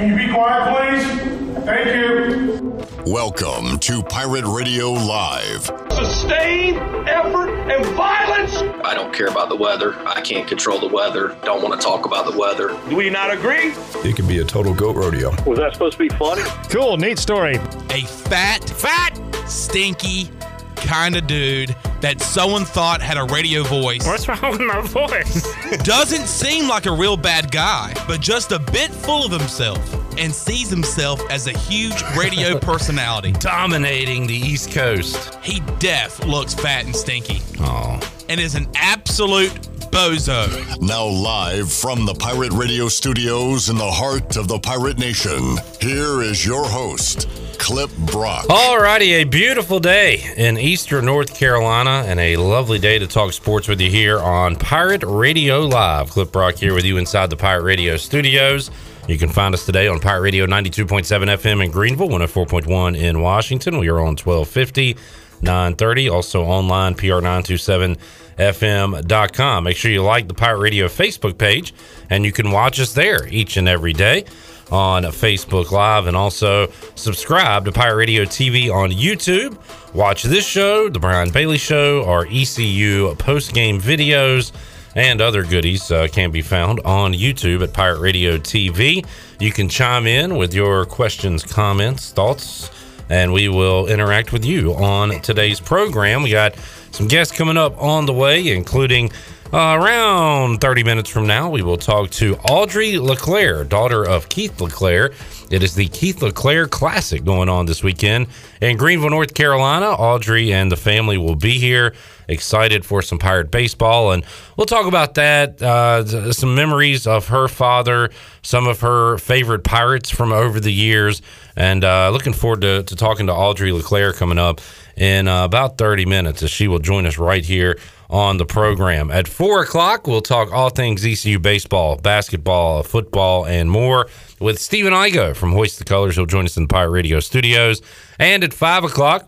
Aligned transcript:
Can 0.00 0.08
you 0.08 0.16
be 0.16 0.32
quiet, 0.32 0.96
please? 0.96 1.64
Thank 1.66 1.94
you. 1.94 2.86
Welcome 3.04 3.78
to 3.80 4.02
Pirate 4.02 4.46
Radio 4.46 4.92
Live. 4.92 5.64
Sustained 5.90 6.78
effort 7.06 7.50
and 7.70 7.84
violence. 7.94 8.56
I 8.82 8.94
don't 8.94 9.12
care 9.12 9.26
about 9.26 9.50
the 9.50 9.56
weather. 9.56 9.94
I 10.08 10.22
can't 10.22 10.48
control 10.48 10.80
the 10.80 10.88
weather. 10.88 11.36
Don't 11.44 11.62
want 11.62 11.78
to 11.78 11.86
talk 11.86 12.06
about 12.06 12.32
the 12.32 12.38
weather. 12.38 12.68
Do 12.88 12.96
we 12.96 13.10
not 13.10 13.30
agree? 13.30 13.74
It 14.02 14.16
can 14.16 14.26
be 14.26 14.38
a 14.38 14.44
total 14.44 14.72
goat 14.72 14.96
rodeo. 14.96 15.32
Was 15.44 15.58
that 15.58 15.74
supposed 15.74 15.98
to 15.98 16.08
be 16.08 16.08
funny? 16.08 16.44
Cool, 16.70 16.96
neat 16.96 17.18
story. 17.18 17.56
A 17.90 18.00
fat, 18.06 18.64
fat, 18.70 19.20
stinky 19.46 20.30
kind 20.76 21.14
of 21.14 21.26
dude 21.26 21.76
that 22.00 22.20
someone 22.20 22.64
thought 22.64 23.00
had 23.02 23.16
a 23.18 23.24
radio 23.24 23.62
voice. 23.62 24.06
What's 24.06 24.26
wrong 24.28 24.52
with 24.52 24.60
my 24.60 24.80
voice? 24.80 25.46
Doesn't 25.82 26.26
seem 26.26 26.68
like 26.68 26.86
a 26.86 26.92
real 26.92 27.16
bad 27.16 27.50
guy, 27.52 27.92
but 28.06 28.20
just 28.20 28.52
a 28.52 28.58
bit 28.58 28.90
full 28.90 29.24
of 29.24 29.30
himself 29.32 29.78
and 30.18 30.34
sees 30.34 30.68
himself 30.70 31.20
as 31.30 31.46
a 31.46 31.56
huge 31.58 32.02
radio 32.16 32.58
personality. 32.60 33.32
Dominating 33.32 34.26
the 34.26 34.34
East 34.34 34.72
Coast. 34.72 35.34
He 35.42 35.60
def 35.78 36.24
looks 36.24 36.54
fat 36.54 36.84
and 36.84 36.94
stinky 36.96 37.40
Oh. 37.60 38.00
and 38.28 38.40
is 38.40 38.54
an 38.54 38.66
absolute 38.74 39.52
bozo. 39.90 40.80
Now, 40.80 41.04
live 41.04 41.70
from 41.72 42.06
the 42.06 42.14
Pirate 42.14 42.52
Radio 42.52 42.88
studios 42.88 43.68
in 43.68 43.76
the 43.76 43.90
heart 43.90 44.36
of 44.36 44.46
the 44.48 44.58
Pirate 44.58 44.98
Nation, 44.98 45.56
here 45.80 46.22
is 46.22 46.46
your 46.46 46.64
host, 46.64 47.28
Clip 47.60 47.94
Brock. 47.98 48.46
Alrighty, 48.46 49.20
a 49.20 49.24
beautiful 49.24 49.80
day 49.80 50.24
in 50.36 50.56
eastern 50.56 51.04
North 51.04 51.38
Carolina 51.38 52.04
and 52.06 52.18
a 52.18 52.38
lovely 52.38 52.78
day 52.78 52.98
to 52.98 53.06
talk 53.06 53.34
sports 53.34 53.68
with 53.68 53.82
you 53.82 53.90
here 53.90 54.18
on 54.18 54.56
Pirate 54.56 55.02
Radio 55.04 55.66
Live. 55.66 56.08
Clip 56.08 56.32
Brock 56.32 56.54
here 56.54 56.72
with 56.72 56.86
you 56.86 56.96
inside 56.96 57.28
the 57.28 57.36
Pirate 57.36 57.64
Radio 57.64 57.98
studios. 57.98 58.70
You 59.08 59.18
can 59.18 59.28
find 59.28 59.52
us 59.52 59.66
today 59.66 59.88
on 59.88 60.00
Pirate 60.00 60.22
Radio 60.22 60.46
92.7 60.46 61.04
FM 61.04 61.62
in 61.62 61.70
Greenville, 61.70 62.08
104.1 62.08 62.96
in 62.96 63.20
Washington. 63.20 63.76
We 63.76 63.88
are 63.88 63.98
on 63.98 64.16
1250, 64.16 64.96
930. 65.42 66.08
Also 66.08 66.42
online, 66.42 66.94
PR927FM.com. 66.94 69.64
Make 69.64 69.76
sure 69.76 69.90
you 69.90 70.02
like 70.02 70.28
the 70.28 70.34
Pirate 70.34 70.60
Radio 70.60 70.88
Facebook 70.88 71.36
page 71.36 71.74
and 72.08 72.24
you 72.24 72.32
can 72.32 72.52
watch 72.52 72.80
us 72.80 72.94
there 72.94 73.28
each 73.28 73.58
and 73.58 73.68
every 73.68 73.92
day 73.92 74.24
on 74.70 75.04
Facebook 75.04 75.70
Live 75.70 76.06
and 76.06 76.16
also 76.16 76.68
subscribe 76.94 77.64
to 77.64 77.72
Pirate 77.72 77.96
Radio 77.96 78.24
TV 78.24 78.72
on 78.72 78.90
YouTube. 78.90 79.58
Watch 79.94 80.22
this 80.22 80.46
show, 80.46 80.88
The 80.88 80.98
Brian 80.98 81.30
Bailey 81.30 81.58
Show, 81.58 82.04
our 82.04 82.26
ECU 82.30 83.14
post 83.16 83.52
game 83.52 83.80
videos, 83.80 84.52
and 84.94 85.20
other 85.20 85.42
goodies 85.44 85.90
uh, 85.90 86.08
can 86.10 86.30
be 86.30 86.42
found 86.42 86.80
on 86.80 87.12
YouTube 87.12 87.62
at 87.62 87.72
Pirate 87.72 88.00
Radio 88.00 88.36
TV. 88.38 89.06
You 89.38 89.52
can 89.52 89.68
chime 89.68 90.06
in 90.06 90.36
with 90.36 90.52
your 90.54 90.84
questions, 90.86 91.42
comments, 91.42 92.10
thoughts, 92.12 92.70
and 93.08 93.32
we 93.32 93.48
will 93.48 93.86
interact 93.86 94.32
with 94.32 94.44
you 94.44 94.74
on 94.74 95.20
today's 95.20 95.60
program. 95.60 96.22
We 96.22 96.30
got 96.30 96.54
some 96.92 97.08
guests 97.08 97.36
coming 97.36 97.56
up 97.56 97.80
on 97.80 98.06
the 98.06 98.12
way, 98.12 98.48
including 98.48 99.10
uh, 99.52 99.76
around 99.80 100.60
30 100.60 100.84
minutes 100.84 101.10
from 101.10 101.26
now, 101.26 101.50
we 101.50 101.60
will 101.62 101.76
talk 101.76 102.10
to 102.10 102.36
Audrey 102.48 102.98
LeClair, 102.98 103.64
daughter 103.64 104.04
of 104.04 104.28
Keith 104.28 104.60
LeClair. 104.60 105.10
It 105.50 105.64
is 105.64 105.74
the 105.74 105.88
Keith 105.88 106.22
LeClair 106.22 106.68
Classic 106.68 107.24
going 107.24 107.48
on 107.48 107.66
this 107.66 107.82
weekend 107.82 108.28
in 108.60 108.76
Greenville, 108.76 109.10
North 109.10 109.34
Carolina. 109.34 109.86
Audrey 109.86 110.52
and 110.52 110.70
the 110.70 110.76
family 110.76 111.18
will 111.18 111.34
be 111.34 111.58
here, 111.58 111.94
excited 112.28 112.86
for 112.86 113.02
some 113.02 113.18
Pirate 113.18 113.50
baseball. 113.50 114.12
And 114.12 114.24
we'll 114.56 114.66
talk 114.66 114.86
about 114.86 115.14
that, 115.14 115.60
uh, 115.60 116.32
some 116.32 116.54
memories 116.54 117.08
of 117.08 117.26
her 117.28 117.48
father, 117.48 118.10
some 118.42 118.68
of 118.68 118.80
her 118.82 119.18
favorite 119.18 119.64
Pirates 119.64 120.10
from 120.10 120.30
over 120.32 120.60
the 120.60 120.72
years. 120.72 121.22
And 121.56 121.82
uh, 121.82 122.10
looking 122.10 122.32
forward 122.34 122.60
to, 122.60 122.84
to 122.84 122.94
talking 122.94 123.26
to 123.26 123.34
Audrey 123.34 123.72
LeClair 123.72 124.12
coming 124.12 124.38
up 124.38 124.60
in 125.00 125.26
uh, 125.26 125.44
about 125.44 125.78
30 125.78 126.04
minutes 126.04 126.42
as 126.42 126.50
she 126.50 126.68
will 126.68 126.78
join 126.78 127.06
us 127.06 127.16
right 127.16 127.44
here 127.44 127.78
on 128.10 128.36
the 128.36 128.44
program. 128.44 129.10
At 129.10 129.26
four 129.26 129.62
o'clock, 129.62 130.06
we'll 130.06 130.20
talk 130.20 130.52
all 130.52 130.68
things 130.68 131.04
ECU 131.04 131.38
baseball, 131.38 131.96
basketball, 131.96 132.82
football, 132.82 133.46
and 133.46 133.70
more 133.70 134.08
with 134.40 134.60
Stephen 134.60 134.92
Igo 134.92 135.34
from 135.34 135.52
Hoist 135.52 135.78
the 135.78 135.86
Colors. 135.86 136.16
He'll 136.16 136.26
join 136.26 136.44
us 136.44 136.56
in 136.58 136.64
the 136.64 136.68
Pirate 136.68 136.90
Radio 136.90 137.18
studios. 137.20 137.80
And 138.18 138.44
at 138.44 138.52
five 138.52 138.84
o'clock, 138.84 139.26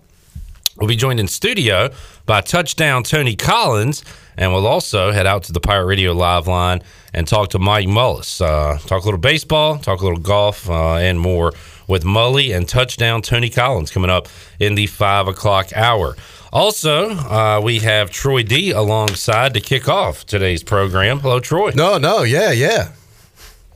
we'll 0.76 0.88
be 0.88 0.96
joined 0.96 1.20
in 1.20 1.26
studio 1.26 1.90
by 2.26 2.42
touchdown 2.42 3.02
Tony 3.02 3.34
Collins. 3.34 4.04
And 4.36 4.52
we'll 4.52 4.66
also 4.66 5.10
head 5.10 5.26
out 5.26 5.44
to 5.44 5.52
the 5.52 5.60
Pirate 5.60 5.86
Radio 5.86 6.12
live 6.12 6.46
line 6.46 6.82
and 7.14 7.26
talk 7.26 7.48
to 7.50 7.58
Mike 7.58 7.86
Mullis. 7.86 8.42
Uh, 8.42 8.78
talk 8.78 9.02
a 9.02 9.04
little 9.06 9.20
baseball, 9.20 9.78
talk 9.78 10.02
a 10.02 10.04
little 10.04 10.20
golf, 10.20 10.68
uh, 10.68 10.96
and 10.96 11.18
more 11.18 11.52
with 11.86 12.04
Mully 12.04 12.54
and 12.54 12.68
touchdown 12.68 13.22
Tony 13.22 13.50
Collins 13.50 13.90
coming 13.90 14.10
up 14.10 14.28
in 14.58 14.74
the 14.74 14.86
five 14.86 15.28
o'clock 15.28 15.72
hour. 15.74 16.16
Also, 16.52 17.10
uh, 17.10 17.60
we 17.62 17.78
have 17.80 18.10
Troy 18.10 18.42
D 18.42 18.70
alongside 18.72 19.54
to 19.54 19.60
kick 19.60 19.88
off 19.88 20.26
today's 20.26 20.62
program. 20.62 21.20
Hello, 21.20 21.40
Troy. 21.40 21.70
No, 21.74 21.98
no, 21.98 22.22
yeah, 22.22 22.52
yeah. 22.52 22.92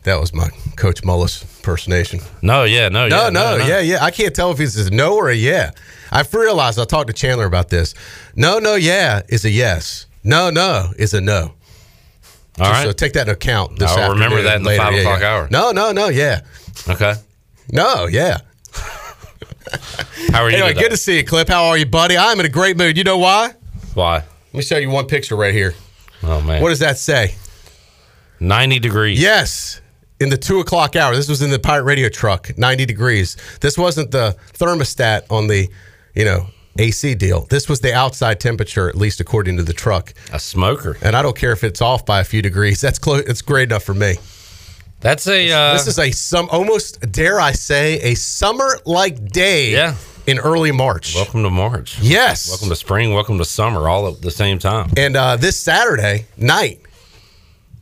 That 0.04 0.20
was 0.20 0.32
my 0.34 0.50
Coach 0.76 1.02
Mullis 1.02 1.42
impersonation. 1.66 2.20
No, 2.42 2.62
yeah, 2.64 2.88
no, 2.88 3.08
No, 3.08 3.24
yeah, 3.24 3.30
no, 3.30 3.56
yeah, 3.56 3.80
yeah. 3.80 4.04
I 4.04 4.12
can't 4.12 4.34
tell 4.34 4.52
if 4.52 4.60
it's 4.60 4.76
a 4.76 4.90
no 4.90 5.16
or 5.16 5.30
a 5.30 5.34
yeah. 5.34 5.72
I've 6.12 6.32
realized 6.32 6.78
I 6.78 6.84
talked 6.84 7.08
to 7.08 7.12
Chandler 7.12 7.44
about 7.46 7.70
this. 7.70 7.94
No, 8.36 8.58
no, 8.60 8.76
yeah 8.76 9.22
is 9.28 9.44
a 9.44 9.50
yes. 9.50 10.06
No, 10.22 10.50
no 10.50 10.92
is 10.96 11.12
a 11.14 11.20
no. 11.20 11.54
All 12.58 12.70
right. 12.70 12.84
So 12.84 12.92
take 12.92 13.14
that 13.14 13.22
into 13.22 13.32
account. 13.32 13.78
This 13.78 13.90
I'll 13.90 14.12
remember 14.12 14.42
that 14.42 14.58
in 14.58 14.62
the 14.62 14.76
five 14.76 14.94
Yeah, 14.94 15.00
o'clock 15.00 15.20
yeah. 15.20 15.28
hour. 15.34 15.48
No, 15.50 15.72
no, 15.72 15.92
no, 15.92 16.08
yeah. 16.08 16.42
Okay. 16.88 17.14
No, 17.72 18.06
yeah. 18.06 18.38
How 20.32 20.42
are 20.42 20.50
you? 20.50 20.56
Anyway, 20.56 20.68
today? 20.68 20.80
good 20.80 20.90
to 20.90 20.96
see 20.96 21.16
you, 21.18 21.24
Clip. 21.24 21.48
How 21.48 21.64
are 21.66 21.78
you, 21.78 21.86
buddy? 21.86 22.16
I'm 22.16 22.38
in 22.40 22.46
a 22.46 22.50
great 22.50 22.76
mood. 22.76 22.96
You 22.96 23.04
know 23.04 23.18
why? 23.18 23.54
Why? 23.94 24.16
Let 24.16 24.54
me 24.54 24.62
show 24.62 24.78
you 24.78 24.90
one 24.90 25.06
picture 25.06 25.36
right 25.36 25.54
here. 25.54 25.74
Oh 26.22 26.40
man. 26.40 26.62
What 26.62 26.70
does 26.70 26.78
that 26.80 26.98
say? 26.98 27.34
Ninety 28.40 28.78
degrees. 28.78 29.20
Yes. 29.20 29.80
In 30.20 30.28
the 30.30 30.36
two 30.36 30.60
o'clock 30.60 30.96
hour. 30.96 31.14
This 31.14 31.28
was 31.28 31.42
in 31.42 31.50
the 31.50 31.58
pirate 31.58 31.84
radio 31.84 32.08
truck, 32.08 32.56
90 32.56 32.86
degrees. 32.86 33.36
This 33.60 33.76
wasn't 33.76 34.12
the 34.12 34.34
thermostat 34.54 35.24
on 35.30 35.46
the, 35.46 35.68
you 36.14 36.24
know, 36.24 36.46
AC 36.78 37.14
deal. 37.16 37.42
This 37.46 37.68
was 37.68 37.80
the 37.80 37.92
outside 37.92 38.40
temperature, 38.40 38.88
at 38.88 38.94
least 38.94 39.20
according 39.20 39.58
to 39.58 39.62
the 39.62 39.74
truck. 39.74 40.14
A 40.32 40.38
smoker. 40.38 40.96
And 41.02 41.14
I 41.14 41.20
don't 41.20 41.36
care 41.36 41.52
if 41.52 41.62
it's 41.64 41.82
off 41.82 42.06
by 42.06 42.20
a 42.20 42.24
few 42.24 42.40
degrees. 42.40 42.80
That's 42.80 42.98
close. 42.98 43.24
It's 43.26 43.42
great 43.42 43.70
enough 43.70 43.82
for 43.82 43.92
me. 43.92 44.14
That's 45.00 45.26
a. 45.28 45.50
Uh, 45.52 45.72
this 45.74 45.86
is 45.86 45.98
a 45.98 46.10
some 46.10 46.48
almost 46.50 47.00
dare 47.12 47.38
I 47.40 47.52
say 47.52 48.00
a 48.00 48.14
summer 48.14 48.78
like 48.84 49.28
day. 49.30 49.72
Yeah. 49.72 49.96
In 50.26 50.40
early 50.40 50.72
March. 50.72 51.14
welcome 51.14 51.44
to 51.44 51.50
March. 51.50 52.00
Yes. 52.00 52.48
Welcome 52.48 52.68
to 52.70 52.74
spring. 52.74 53.14
Welcome 53.14 53.38
to 53.38 53.44
summer. 53.44 53.88
All 53.88 54.08
at 54.08 54.20
the 54.22 54.32
same 54.32 54.58
time. 54.58 54.90
And 54.96 55.14
uh, 55.16 55.36
this 55.36 55.56
Saturday 55.56 56.26
night, 56.36 56.80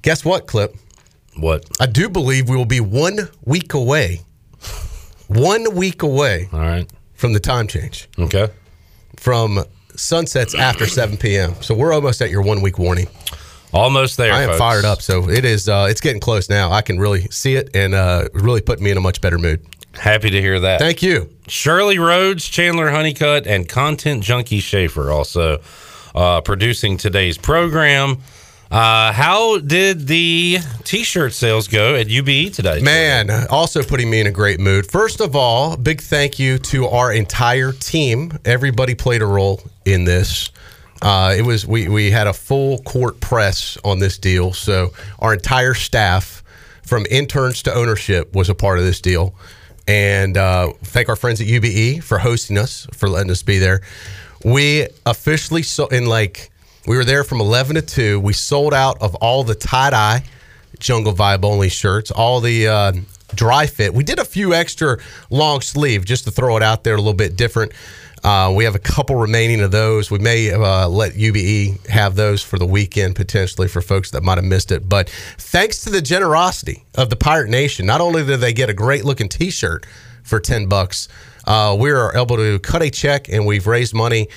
guess 0.03 0.27
what, 0.27 0.47
Clip? 0.47 0.77
What? 1.39 1.65
I 1.81 1.87
do 1.87 2.11
believe 2.11 2.51
we 2.51 2.57
will 2.57 2.67
be 2.67 2.81
one 2.81 3.31
week 3.47 3.73
away. 3.73 4.21
One 5.29 5.75
week 5.75 6.03
away 6.03 6.51
All 6.53 6.61
right. 6.61 6.87
from 7.15 7.33
the 7.33 7.41
time 7.41 7.67
change. 7.67 8.11
Okay. 8.19 8.49
From 9.17 9.65
sunsets 9.97 10.55
after 10.55 10.85
7 10.87 11.17
p.m. 11.17 11.55
So 11.63 11.75
we're 11.75 11.95
almost 11.95 12.21
at 12.21 12.29
your 12.29 12.43
one 12.43 12.61
week 12.61 12.79
warning. 12.79 13.07
Almost 13.75 14.17
there. 14.17 14.33
I 14.33 14.43
am 14.43 14.49
folks. 14.51 14.59
fired 14.59 14.85
up. 14.85 15.03
So 15.03 15.29
it 15.29 15.45
is. 15.45 15.69
Uh, 15.69 15.89
it's 15.91 16.01
getting 16.01 16.21
close 16.21 16.49
now. 16.49 16.71
I 16.71 16.81
can 16.81 16.99
really 16.99 17.23
see 17.23 17.57
it 17.57 17.75
and 17.75 17.95
uh, 17.95 18.29
really 18.33 18.61
put 18.61 18.81
me 18.81 18.91
in 18.91 18.97
a 18.97 19.01
much 19.01 19.21
better 19.21 19.39
mood. 19.39 19.67
Happy 19.95 20.31
to 20.31 20.41
hear 20.41 20.61
that. 20.61 20.81
Thank 20.81 21.03
you. 21.03 21.31
Shirley 21.49 21.99
Rhodes, 21.99 22.49
Chandler 22.49 22.91
Honeycutt, 22.91 23.47
and 23.47 23.69
Content 23.69 24.23
Junkie 24.23 24.61
Schaefer 24.61 25.11
also 25.11 25.61
uh, 26.15 26.41
producing 26.41 26.97
today's 26.97 27.39
program. 27.39 28.19
Uh, 28.71 29.13
how 29.13 29.59
did 29.59 30.09
the 30.09 30.59
T-shirt 30.83 31.33
sales 31.33 31.69
go 31.69 31.95
at 31.95 32.09
UBE 32.09 32.53
today? 32.53 32.81
Man, 32.81 33.31
also 33.49 33.83
putting 33.83 34.11
me 34.11 34.21
in 34.21 34.27
a 34.27 34.33
great 34.33 34.59
mood. 34.59 34.91
First 34.91 35.21
of 35.21 35.37
all, 35.37 35.77
big 35.77 36.01
thank 36.01 36.39
you 36.39 36.59
to 36.59 36.89
our 36.89 37.13
entire 37.13 37.73
team. 37.73 38.37
Everybody 38.45 38.95
played 38.95 39.23
a 39.23 39.27
role 39.27 39.63
in 39.85 40.05
this. 40.05 40.51
Uh, 41.05 41.35
it 41.37 41.43
was 41.43 41.67
we 41.67 41.87
we 41.87 42.11
had 42.11 42.27
a 42.27 42.33
full 42.33 42.79
court 42.79 43.21
press 43.21 43.77
on 43.85 43.99
this 43.99 44.17
deal, 44.17 44.55
so 44.55 44.91
our 45.19 45.35
entire 45.35 45.75
staff, 45.75 46.43
from 46.83 47.05
interns 47.11 47.63
to 47.63 47.75
ownership, 47.75 48.35
was 48.35 48.49
a 48.49 48.55
part 48.55 48.79
of 48.79 48.87
this 48.87 49.03
deal. 49.03 49.35
And 49.87 50.39
uh, 50.39 50.73
thank 50.83 51.11
our 51.11 51.17
friends 51.17 51.43
at 51.43 51.47
UBE 51.47 52.03
for 52.03 52.17
hosting 52.17 52.57
us, 52.57 52.87
for 52.95 53.07
letting 53.07 53.31
us 53.31 53.43
be 53.43 53.59
there. 53.59 53.83
We 54.47 54.89
officially 55.05 55.63
so 55.63 55.89
in 55.89 56.07
like 56.07 56.51
we 56.87 56.97
were 56.97 57.05
there 57.05 57.23
from 57.23 57.39
eleven 57.39 57.77
to 57.77 57.83
two. 57.83 58.19
We 58.19 58.33
sold 58.33 58.73
out 58.73 58.97
of 59.03 59.15
all 59.17 59.45
the 59.45 59.55
tie 59.55 59.91
dye 59.91 60.25
jungle 60.79 61.13
vibe 61.13 61.45
only 61.45 61.69
shirts, 61.69 62.11
all 62.11 62.41
the 62.41 62.67
uh, 62.67 62.93
dry 63.35 63.67
fit. 63.67 63.93
We 63.93 64.05
did 64.05 64.19
a 64.19 64.25
few 64.25 64.55
extra 64.55 64.99
long 65.29 65.61
sleeve 65.61 66.07
just 66.07 66.25
to 66.25 66.31
throw 66.31 66.57
it 66.57 66.63
out 66.63 66.83
there 66.83 66.95
a 66.95 66.99
little 66.99 67.13
bit 67.13 67.37
different. 67.37 67.73
Uh, 68.25 68.51
we 68.57 68.65
have 68.65 68.75
a 68.75 68.79
couple 68.79 69.17
remaining 69.17 69.61
of 69.61 69.71
those. 69.71 70.11
We 70.11 70.19
may 70.19 70.51
uh, 70.51 70.89
let 70.89 71.13
UBE 71.13 71.87
have 71.89 72.17
those 72.17 72.43
for 72.43 72.59
the 72.59 72.65
weekend 72.65 73.17
potentially 73.17 73.69
for 73.69 73.83
folks 73.83 74.13
that 74.13 74.23
might 74.23 74.39
have 74.39 74.47
missed 74.47 74.73
it. 74.73 74.89
But 74.89 75.11
thanks 75.37 75.85
to 75.85 75.91
the 75.91 76.01
generosity 76.01 76.85
of 76.95 77.11
the 77.11 77.17
Pirate 77.17 77.51
Nation, 77.51 77.85
not 77.85 78.01
only 78.01 78.25
did 78.25 78.41
they 78.41 78.55
get 78.55 78.71
a 78.71 78.75
great 78.75 79.05
looking 79.05 79.29
T-shirt 79.29 79.85
for 80.23 80.41
ten 80.41 80.69
bucks, 80.69 81.07
uh, 81.47 81.77
we 81.79 81.91
are 81.91 82.17
able 82.17 82.37
to 82.37 82.59
cut 82.61 82.83
a 82.83 82.91
check 82.91 83.29
and 83.29 83.45
we've 83.45 83.67
raised 83.67 83.93
money 83.93 84.29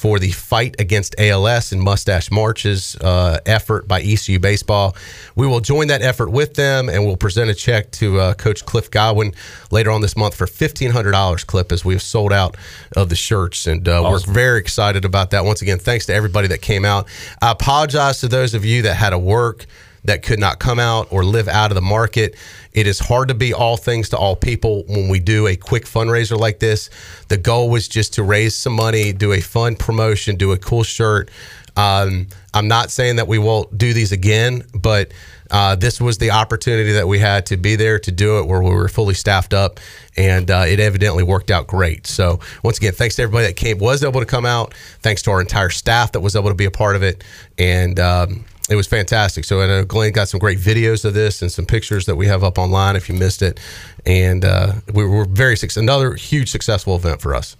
for 0.00 0.18
the 0.18 0.30
fight 0.30 0.76
against 0.78 1.14
ALS 1.18 1.72
and 1.72 1.82
Mustache 1.82 2.30
Marches 2.30 2.96
uh, 3.02 3.38
effort 3.44 3.86
by 3.86 4.00
ECU 4.00 4.38
Baseball. 4.38 4.96
We 5.36 5.46
will 5.46 5.60
join 5.60 5.88
that 5.88 6.00
effort 6.00 6.30
with 6.30 6.54
them 6.54 6.88
and 6.88 7.04
we'll 7.04 7.18
present 7.18 7.50
a 7.50 7.54
check 7.54 7.90
to 7.92 8.18
uh, 8.18 8.32
Coach 8.32 8.64
Cliff 8.64 8.90
Godwin 8.90 9.34
later 9.70 9.90
on 9.90 10.00
this 10.00 10.16
month 10.16 10.34
for 10.34 10.46
$1,500, 10.46 11.46
Clip, 11.46 11.70
as 11.70 11.84
we 11.84 11.92
have 11.92 12.00
sold 12.02 12.32
out 12.32 12.56
of 12.96 13.10
the 13.10 13.14
shirts. 13.14 13.66
And 13.66 13.86
uh, 13.86 14.02
Awesome. 14.02 14.30
we're 14.30 14.34
very 14.34 14.58
excited 14.58 15.04
about 15.04 15.32
that. 15.32 15.44
Once 15.44 15.60
again, 15.60 15.78
thanks 15.78 16.06
to 16.06 16.14
everybody 16.14 16.48
that 16.48 16.62
came 16.62 16.86
out. 16.86 17.06
I 17.42 17.50
apologize 17.50 18.20
to 18.20 18.28
those 18.28 18.54
of 18.54 18.64
you 18.64 18.80
that 18.82 18.94
had 18.94 19.10
to 19.10 19.18
work 19.18 19.66
that 20.04 20.22
could 20.22 20.38
not 20.38 20.58
come 20.58 20.78
out 20.78 21.08
or 21.10 21.24
live 21.24 21.48
out 21.48 21.70
of 21.70 21.74
the 21.74 21.82
market. 21.82 22.36
It 22.72 22.86
is 22.86 22.98
hard 22.98 23.28
to 23.28 23.34
be 23.34 23.52
all 23.52 23.76
things 23.76 24.08
to 24.10 24.16
all 24.16 24.36
people 24.36 24.84
when 24.84 25.08
we 25.08 25.18
do 25.18 25.46
a 25.46 25.56
quick 25.56 25.84
fundraiser 25.84 26.38
like 26.38 26.58
this. 26.60 26.88
The 27.28 27.36
goal 27.36 27.68
was 27.68 27.88
just 27.88 28.14
to 28.14 28.22
raise 28.22 28.54
some 28.54 28.74
money, 28.74 29.12
do 29.12 29.32
a 29.32 29.40
fun 29.40 29.76
promotion, 29.76 30.36
do 30.36 30.52
a 30.52 30.58
cool 30.58 30.82
shirt. 30.82 31.30
Um, 31.76 32.28
I'm 32.52 32.68
not 32.68 32.90
saying 32.90 33.16
that 33.16 33.28
we 33.28 33.38
won't 33.38 33.76
do 33.76 33.92
these 33.92 34.12
again, 34.12 34.64
but 34.74 35.12
uh, 35.50 35.74
this 35.74 36.00
was 36.00 36.18
the 36.18 36.30
opportunity 36.30 36.92
that 36.92 37.08
we 37.08 37.18
had 37.18 37.46
to 37.46 37.56
be 37.56 37.74
there 37.74 37.98
to 37.98 38.12
do 38.12 38.38
it 38.38 38.46
where 38.46 38.62
we 38.62 38.70
were 38.70 38.88
fully 38.88 39.14
staffed 39.14 39.52
up, 39.52 39.80
and 40.16 40.50
uh, 40.50 40.64
it 40.66 40.78
evidently 40.78 41.22
worked 41.22 41.50
out 41.50 41.66
great. 41.66 42.06
So 42.06 42.40
once 42.62 42.78
again, 42.78 42.92
thanks 42.92 43.16
to 43.16 43.22
everybody 43.22 43.46
that 43.46 43.56
came 43.56 43.78
was 43.78 44.04
able 44.04 44.20
to 44.20 44.26
come 44.26 44.46
out. 44.46 44.74
Thanks 45.00 45.22
to 45.22 45.30
our 45.32 45.40
entire 45.40 45.70
staff 45.70 46.12
that 46.12 46.20
was 46.20 46.36
able 46.36 46.50
to 46.50 46.54
be 46.54 46.66
a 46.66 46.70
part 46.70 46.96
of 46.96 47.02
it, 47.02 47.24
and 47.58 47.98
um, 47.98 48.44
it 48.70 48.76
was 48.76 48.86
fantastic. 48.86 49.44
So 49.44 49.60
I 49.60 49.66
know 49.66 49.84
Glenn 49.84 50.12
got 50.12 50.28
some 50.28 50.38
great 50.38 50.58
videos 50.58 51.04
of 51.04 51.12
this 51.12 51.42
and 51.42 51.50
some 51.50 51.66
pictures 51.66 52.06
that 52.06 52.14
we 52.14 52.28
have 52.28 52.44
up 52.44 52.56
online 52.56 52.94
if 52.96 53.08
you 53.08 53.16
missed 53.16 53.42
it, 53.42 53.58
and 54.06 54.44
uh, 54.44 54.74
we 54.94 55.04
were 55.04 55.24
very 55.24 55.56
successful. 55.56 55.82
Another 55.82 56.14
huge 56.14 56.50
successful 56.50 56.94
event 56.94 57.20
for 57.20 57.34
us. 57.34 57.56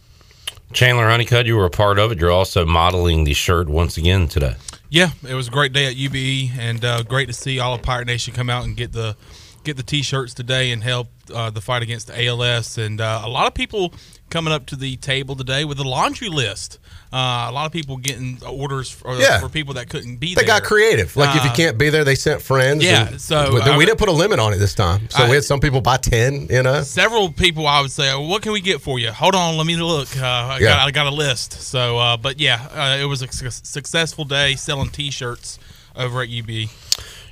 Chandler 0.73 1.09
Honeycutt, 1.09 1.47
you 1.47 1.57
were 1.57 1.67
a 1.67 1.71
part 1.71 1.99
of 1.99 2.13
it. 2.13 2.21
You're 2.21 2.31
also 2.31 2.65
modeling 2.65 3.25
the 3.25 3.35
shirt 3.35 3.69
once 3.69 3.97
again 3.97 4.29
today. 4.29 4.55
Yeah, 4.89 5.11
it 5.29 5.35
was 5.35 5.49
a 5.49 5.51
great 5.51 5.73
day 5.73 5.87
at 5.87 5.97
UBE, 5.97 6.57
and 6.57 6.85
uh, 6.85 7.03
great 7.03 7.27
to 7.27 7.33
see 7.33 7.59
all 7.59 7.75
of 7.75 7.83
Pirate 7.83 8.07
Nation 8.07 8.33
come 8.33 8.49
out 8.49 8.65
and 8.65 8.77
get 8.77 8.93
the 8.93 9.17
get 9.65 9.77
the 9.77 9.83
T-shirts 9.83 10.33
today 10.33 10.71
and 10.71 10.83
help 10.83 11.09
uh, 11.35 11.51
the 11.51 11.61
fight 11.61 11.83
against 11.83 12.11
ALS. 12.11 12.79
And 12.79 13.01
uh, 13.01 13.23
a 13.25 13.29
lot 13.29 13.47
of 13.47 13.55
people 13.55 13.93
coming 14.31 14.53
up 14.53 14.67
to 14.67 14.77
the 14.77 14.97
table 14.97 15.35
today 15.37 15.65
with 15.65 15.79
a 15.81 15.85
laundry 15.85 16.29
list. 16.29 16.79
Uh, 17.13 17.47
a 17.49 17.53
lot 17.53 17.67
of 17.67 17.73
people 17.73 17.97
getting 17.97 18.39
orders 18.49 18.89
for, 18.91 19.17
Yeah. 19.17 19.41
for 19.41 19.49
people 19.49 19.75
that 19.75 19.89
couldn't 19.91 20.17
be 20.17 20.29
They 20.29 20.35
there. 20.37 20.43
They 20.45 20.47
got 20.47 20.63
creative. 20.63 21.17
Like 21.17 21.37
if 21.37 21.45
you 21.45 21.51
Uh, 21.51 21.55
can't 21.55 21.77
be 21.77 21.91
there, 21.91 22.05
they 22.05 22.15
sent 22.15 22.41
friends. 22.41 22.85
yeah, 22.85 23.09
and- 23.09 23.21
so, 23.21 23.51
but 23.53 23.65
then 23.65 23.75
I- 23.75 23.77
we 23.77 23.85
didn't 23.85 23.99
put 23.99 24.09
a 24.09 24.13
limit 24.13 24.39
on 24.39 24.53
it 24.53 24.59
this 24.59 24.75
time. 24.75 25.09
So 25.11 25.27
we 25.29 25.35
had 25.35 25.45
some 25.45 25.59
people 25.61 25.81
buy 25.81 25.97
ten. 25.97 26.47
You 26.49 26.63
know, 26.63 26.83
several 26.85 27.31
people 27.33 27.67
I 27.67 27.81
would 27.81 27.91
say, 27.91 28.09
well, 28.15 28.27
"What 28.27 28.43
can 28.43 28.53
we 28.53 28.61
get 28.61 28.81
for 28.81 28.99
you?" 29.01 29.11
Hold 29.11 29.35
on, 29.35 29.57
let 29.57 29.67
me 29.67 29.77
look. 29.77 30.09
Uh, 30.17 30.25
I, 30.25 30.59
Yeah. 30.61 30.69
got, 30.77 30.89
I 30.89 30.91
got 30.93 31.07
a 31.09 31.15
list. 31.15 31.61
So, 31.63 31.99
uh, 31.99 32.17
but 32.17 32.39
yeah, 32.41 32.61
uh, 32.75 32.97
it 33.01 33.07
was 33.07 33.23
a 33.23 33.33
su- 33.33 33.51
successful 33.51 34.25
day 34.25 34.55
selling 34.55 34.91
T-shirts 34.91 35.59
over 35.97 36.23
at 36.23 36.29
UB. 36.29 36.69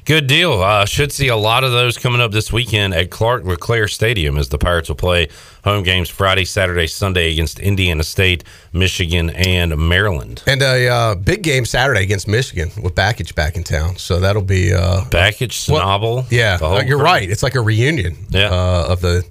Good 0.08 0.26
deal. 0.26 0.62
Uh, 0.62 0.86
should 0.86 1.12
see 1.12 1.28
a 1.28 1.36
lot 1.36 1.64
of 1.64 1.72
those 1.72 1.98
coming 1.98 2.22
up 2.22 2.32
this 2.32 2.50
weekend 2.50 2.94
at 2.94 3.10
Clark 3.10 3.44
LeClair 3.44 3.86
Stadium 3.88 4.38
as 4.38 4.48
the 4.48 4.56
Pirates 4.56 4.88
will 4.88 4.96
play 4.96 5.28
home 5.64 5.82
games 5.82 6.08
Friday, 6.08 6.46
Saturday, 6.46 6.86
Sunday 6.86 7.30
against 7.30 7.58
Indiana 7.60 8.02
State, 8.02 8.42
Michigan, 8.72 9.28
and 9.28 9.76
Maryland. 9.76 10.42
and 10.46 10.62
a 10.62 10.88
uh, 10.88 11.14
big 11.14 11.42
game 11.42 11.66
Saturday 11.66 12.02
against 12.02 12.26
Michigan 12.26 12.70
with 12.82 12.94
Bakich 12.94 13.34
back 13.34 13.54
in 13.56 13.64
town. 13.64 13.98
So 13.98 14.18
that'll 14.18 14.40
be 14.40 14.72
uh, 14.72 15.02
Bakich, 15.10 15.68
Well, 15.68 16.26
Yeah, 16.30 16.56
you're 16.86 16.96
crew. 16.96 17.04
right. 17.04 17.28
It's 17.30 17.42
like 17.42 17.54
a 17.54 17.60
reunion. 17.60 18.16
Yeah. 18.30 18.48
Uh, 18.48 18.86
of 18.88 19.02
the 19.02 19.26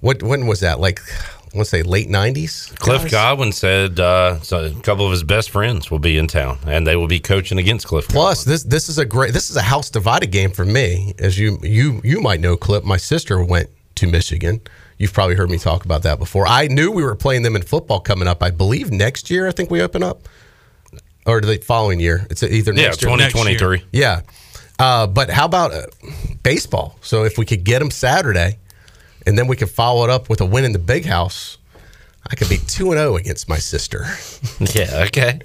what? 0.00 0.22
When 0.22 0.46
was 0.46 0.60
that? 0.60 0.80
Like, 0.80 1.00
I 1.52 1.56
want 1.56 1.64
to 1.66 1.70
say 1.70 1.82
late 1.82 2.08
'90s. 2.08 2.76
Cliff 2.78 3.02
guys? 3.02 3.10
Godwin 3.10 3.52
said 3.52 3.98
uh, 3.98 4.40
so 4.40 4.64
a 4.66 4.70
couple 4.82 5.06
of 5.06 5.12
his 5.12 5.22
best 5.24 5.50
friends 5.50 5.90
will 5.90 5.98
be 5.98 6.18
in 6.18 6.26
town, 6.26 6.58
and 6.66 6.86
they 6.86 6.94
will 6.96 7.06
be 7.08 7.20
coaching 7.20 7.58
against 7.58 7.86
Cliff. 7.86 8.06
Plus, 8.08 8.44
this 8.44 8.62
this 8.64 8.88
is 8.88 8.98
a 8.98 9.04
great. 9.04 9.32
This 9.32 9.48
is 9.50 9.56
a 9.56 9.62
house 9.62 9.88
divided 9.90 10.30
game 10.30 10.50
for 10.50 10.64
me, 10.64 11.14
as 11.18 11.38
you 11.38 11.58
you 11.62 12.00
you 12.04 12.20
might 12.20 12.40
know. 12.40 12.56
Clip. 12.56 12.84
My 12.84 12.98
sister 12.98 13.42
went 13.42 13.70
to 13.96 14.06
Michigan. 14.06 14.60
You've 14.98 15.12
probably 15.12 15.36
heard 15.36 15.48
me 15.48 15.58
talk 15.58 15.84
about 15.84 16.02
that 16.02 16.18
before. 16.18 16.46
I 16.46 16.66
knew 16.66 16.90
we 16.90 17.02
were 17.04 17.14
playing 17.14 17.42
them 17.42 17.56
in 17.56 17.62
football 17.62 18.00
coming 18.00 18.28
up. 18.28 18.42
I 18.42 18.50
believe 18.50 18.90
next 18.90 19.30
year. 19.30 19.46
I 19.48 19.52
think 19.52 19.70
we 19.70 19.80
open 19.80 20.02
up, 20.02 20.28
or 21.24 21.40
the 21.40 21.56
following 21.58 22.00
year. 22.00 22.26
It's 22.30 22.42
either 22.42 22.72
Yeah, 22.74 22.82
next 22.88 23.02
year. 23.02 23.08
twenty 23.08 23.30
twenty 23.30 23.56
three. 23.56 23.84
Yeah. 23.92 24.20
Uh, 24.78 25.06
but 25.06 25.30
how 25.30 25.44
about 25.44 25.72
uh, 25.72 25.82
baseball? 26.42 26.98
So 27.00 27.24
if 27.24 27.36
we 27.38 27.44
could 27.46 27.64
get 27.64 27.78
them 27.80 27.90
Saturday, 27.90 28.58
and 29.28 29.36
then 29.38 29.46
we 29.46 29.54
could 29.56 29.70
follow 29.70 30.02
it 30.04 30.10
up 30.10 30.28
with 30.30 30.40
a 30.40 30.46
win 30.46 30.64
in 30.64 30.72
the 30.72 30.78
big 30.78 31.04
house, 31.04 31.58
I 32.30 32.34
could 32.34 32.48
be 32.48 32.58
two 32.58 32.86
and 32.92 32.98
zero 32.98 33.16
against 33.16 33.48
my 33.48 33.58
sister. 33.58 34.04
Yeah. 34.74 35.04
Okay. 35.06 35.38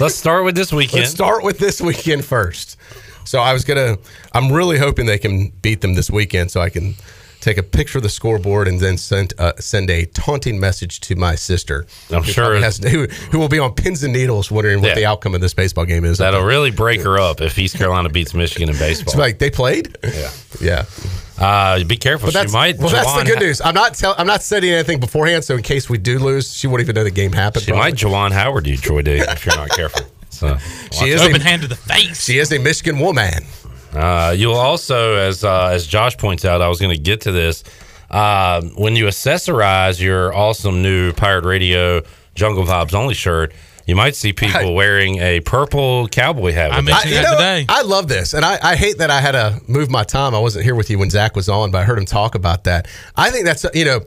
Let's 0.00 0.14
start 0.14 0.44
with 0.44 0.54
this 0.54 0.72
weekend. 0.72 1.00
Let's 1.00 1.10
start 1.12 1.42
with 1.42 1.58
this 1.58 1.80
weekend 1.80 2.24
first. 2.24 2.76
So 3.24 3.38
I 3.40 3.52
was 3.52 3.64
gonna. 3.64 3.96
I'm 4.34 4.52
really 4.52 4.78
hoping 4.78 5.06
they 5.06 5.18
can 5.18 5.50
beat 5.62 5.80
them 5.80 5.94
this 5.94 6.10
weekend, 6.10 6.50
so 6.50 6.60
I 6.60 6.70
can 6.70 6.94
take 7.40 7.56
a 7.56 7.62
picture 7.62 7.98
of 7.98 8.02
the 8.02 8.08
scoreboard 8.10 8.66
and 8.68 8.80
then 8.80 8.96
send 8.98 9.32
uh, 9.38 9.52
send 9.58 9.90
a 9.90 10.04
taunting 10.06 10.58
message 10.60 11.00
to 11.00 11.14
my 11.16 11.34
sister. 11.34 11.86
I'm 12.10 12.22
who 12.22 12.32
sure- 12.32 12.56
has- 12.56 12.78
who, 12.78 13.06
who 13.30 13.38
will 13.38 13.48
be 13.48 13.58
on 13.58 13.72
pins 13.74 14.02
and 14.02 14.12
needles 14.12 14.50
wondering 14.50 14.80
what 14.80 14.88
Yeah. 14.88 14.94
the 14.96 15.06
outcome 15.06 15.34
of 15.34 15.40
this 15.40 15.54
baseball 15.54 15.84
game 15.86 16.04
is. 16.04 16.18
That'll 16.18 16.42
really 16.44 16.70
break 16.70 17.00
her 17.02 17.18
up 17.18 17.40
if 17.40 17.58
East 17.58 17.76
Carolina 17.76 18.08
beats 18.08 18.32
Michigan 18.34 18.68
in 18.70 18.76
baseball. 18.78 19.12
It's 19.12 19.18
like 19.18 19.38
they 19.38 19.50
played. 19.50 19.96
Yeah. 20.02 20.30
Yeah. 20.60 20.84
Uh, 21.38 21.84
be 21.84 21.96
careful. 21.96 22.30
But 22.32 22.48
she 22.48 22.52
might. 22.52 22.78
well, 22.78 22.88
that's 22.88 23.08
Jawan 23.08 23.20
the 23.20 23.24
good 23.26 23.38
Ha- 23.38 23.44
news. 23.44 23.60
I'm 23.64 23.74
not 23.74 23.94
tell, 23.94 24.14
I'm 24.18 24.26
not 24.26 24.42
setting 24.42 24.70
anything 24.70 24.98
beforehand, 25.00 25.44
so 25.44 25.54
in 25.56 25.62
case 25.62 25.88
we 25.88 25.96
do 25.98 26.18
lose, 26.18 26.52
she 26.52 26.66
won't 26.66 26.80
even 26.82 26.94
know 26.96 27.04
the 27.04 27.10
game 27.10 27.32
happened. 27.32 27.64
She 27.64 27.70
probably. 27.70 27.90
might 27.92 27.94
Juwan 27.94 28.32
Howard 28.32 28.66
you, 28.66 28.76
Troy 28.76 29.02
D, 29.02 29.12
if 29.12 29.46
you're 29.46 29.56
not 29.56 29.70
careful. 29.70 30.02
So 30.30 30.56
She 30.92 31.06
is 31.06 31.20
Open 31.22 31.40
a, 31.40 31.44
hand 31.44 31.62
to 31.62 31.68
the 31.68 31.74
face. 31.74 32.22
she 32.22 32.38
is 32.38 32.52
a 32.52 32.58
Michigan 32.60 33.00
woman. 33.00 33.42
Uh, 33.92 34.32
you'll 34.36 34.54
also, 34.54 35.14
as 35.16 35.42
uh, 35.42 35.68
as 35.72 35.84
Josh 35.86 36.16
points 36.16 36.44
out, 36.44 36.60
I 36.62 36.68
was 36.68 36.78
going 36.78 36.94
to 36.94 37.02
get 37.02 37.22
to 37.22 37.32
this. 37.32 37.64
Uh, 38.10 38.62
when 38.76 38.94
you 38.94 39.06
accessorize 39.06 40.00
your 40.00 40.32
awesome 40.34 40.80
new 40.82 41.12
Pirate 41.12 41.44
Radio 41.44 42.02
Jungle 42.36 42.64
Vibes 42.64 42.94
Only 42.94 43.14
shirt, 43.14 43.52
you 43.88 43.96
might 43.96 44.14
see 44.14 44.34
people 44.34 44.60
Right. 44.60 44.74
wearing 44.74 45.16
a 45.18 45.40
purple 45.40 46.08
cowboy 46.08 46.52
hat. 46.52 46.72
I 46.72 46.82
mentioned 46.82 47.10
it. 47.10 47.14
that 47.16 47.22
know, 47.22 47.32
today. 47.32 47.64
I 47.70 47.82
love 47.82 48.06
this, 48.06 48.34
and 48.34 48.44
I, 48.44 48.58
I 48.62 48.76
hate 48.76 48.98
that 48.98 49.10
I 49.10 49.20
had 49.20 49.32
to 49.32 49.60
move 49.66 49.90
my 49.90 50.04
time. 50.04 50.34
I 50.34 50.38
wasn't 50.38 50.64
here 50.66 50.74
with 50.74 50.90
you 50.90 50.98
when 50.98 51.08
Zach 51.08 51.34
was 51.34 51.48
on, 51.48 51.70
but 51.70 51.78
I 51.78 51.84
heard 51.84 51.98
him 51.98 52.04
talk 52.04 52.34
about 52.34 52.64
that. 52.64 52.86
I 53.16 53.30
think 53.30 53.46
that's 53.46 53.64
you 53.72 53.86
know 53.86 54.00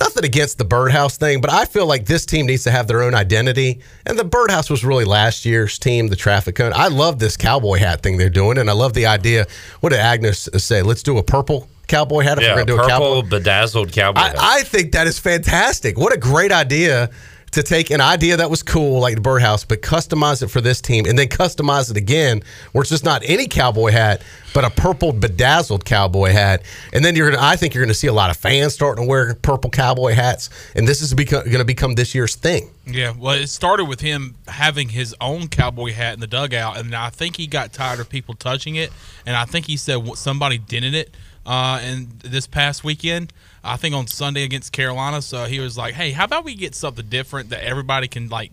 nothing 0.00 0.24
against 0.24 0.58
the 0.58 0.64
birdhouse 0.64 1.16
thing, 1.16 1.40
but 1.40 1.52
I 1.52 1.66
feel 1.66 1.86
like 1.86 2.04
this 2.04 2.26
team 2.26 2.46
needs 2.46 2.64
to 2.64 2.72
have 2.72 2.88
their 2.88 3.00
own 3.00 3.14
identity. 3.14 3.80
And 4.06 4.18
the 4.18 4.24
birdhouse 4.24 4.68
was 4.70 4.84
really 4.84 5.04
last 5.04 5.44
year's 5.46 5.78
team, 5.78 6.08
the 6.08 6.16
traffic 6.16 6.56
cone. 6.56 6.72
I 6.74 6.88
love 6.88 7.20
this 7.20 7.36
cowboy 7.36 7.78
hat 7.78 8.02
thing 8.02 8.16
they're 8.16 8.28
doing, 8.30 8.58
and 8.58 8.68
I 8.68 8.72
love 8.72 8.92
the 8.92 9.06
idea. 9.06 9.46
What 9.80 9.90
did 9.90 10.00
Agnos 10.00 10.60
say? 10.60 10.82
Let's 10.82 11.04
do 11.04 11.16
a 11.16 11.22
purple 11.22 11.68
cowboy 11.86 12.22
hat 12.22 12.38
if 12.38 12.44
yeah, 12.44 12.50
we're 12.50 12.64
going 12.64 12.66
to 12.66 12.72
do 12.74 12.80
a 12.80 12.88
cowboy. 12.88 13.04
purple 13.22 13.22
bedazzled 13.38 13.92
cowboy 13.92 14.20
hat. 14.20 14.36
I, 14.36 14.58
I 14.58 14.62
think 14.62 14.92
that 14.92 15.06
is 15.06 15.20
fantastic. 15.20 15.96
What 15.96 16.12
a 16.12 16.18
great 16.18 16.50
idea 16.52 17.10
to 17.52 17.62
take 17.62 17.90
an 17.90 18.00
idea 18.00 18.36
that 18.36 18.50
was 18.50 18.62
cool, 18.62 19.00
like 19.00 19.14
the 19.14 19.20
birdhouse, 19.20 19.64
but 19.64 19.82
customize 19.82 20.42
it 20.42 20.48
for 20.48 20.60
this 20.60 20.80
team 20.80 21.06
and 21.06 21.18
then 21.18 21.28
customize 21.28 21.90
it 21.90 21.96
again, 21.96 22.42
where 22.72 22.82
it's 22.82 22.90
just 22.90 23.04
not 23.04 23.22
any 23.24 23.46
cowboy 23.46 23.90
hat, 23.90 24.22
but 24.54 24.64
a 24.64 24.70
purple 24.70 25.12
bedazzled 25.12 25.84
cowboy 25.84 26.30
hat. 26.30 26.62
And 26.92 27.04
then 27.04 27.16
you're 27.16 27.30
gonna 27.30 27.42
I 27.42 27.56
think 27.56 27.74
you're 27.74 27.84
gonna 27.84 27.94
see 27.94 28.06
a 28.06 28.12
lot 28.12 28.30
of 28.30 28.36
fans 28.36 28.74
starting 28.74 29.04
to 29.04 29.08
wear 29.08 29.34
purple 29.34 29.70
cowboy 29.70 30.14
hats. 30.14 30.50
And 30.74 30.86
this 30.86 31.00
is 31.00 31.14
gonna 31.14 31.64
become 31.64 31.94
this 31.94 32.14
year's 32.14 32.34
thing. 32.34 32.70
Yeah, 32.86 33.12
well, 33.16 33.34
it 33.34 33.48
started 33.48 33.84
with 33.84 34.00
him 34.00 34.34
having 34.46 34.88
his 34.88 35.14
own 35.20 35.48
cowboy 35.48 35.92
hat 35.92 36.14
in 36.14 36.20
the 36.20 36.26
dugout, 36.26 36.78
and 36.78 36.94
I 36.94 37.10
think 37.10 37.36
he 37.36 37.46
got 37.46 37.72
tired 37.72 38.00
of 38.00 38.08
people 38.08 38.34
touching 38.34 38.76
it, 38.76 38.90
and 39.26 39.36
I 39.36 39.44
think 39.44 39.66
he 39.66 39.76
said 39.76 40.16
somebody 40.16 40.58
dented 40.58 40.94
it. 40.94 41.14
Uh, 41.44 41.80
and 41.82 42.10
this 42.20 42.46
past 42.46 42.84
weekend, 42.84 43.32
I 43.68 43.76
think 43.76 43.94
on 43.94 44.06
Sunday 44.06 44.44
against 44.44 44.72
Carolina, 44.72 45.20
so 45.22 45.44
he 45.44 45.60
was 45.60 45.76
like, 45.76 45.94
"Hey, 45.94 46.10
how 46.12 46.24
about 46.24 46.44
we 46.44 46.54
get 46.54 46.74
something 46.74 47.06
different 47.08 47.50
that 47.50 47.64
everybody 47.64 48.08
can 48.08 48.28
like 48.28 48.50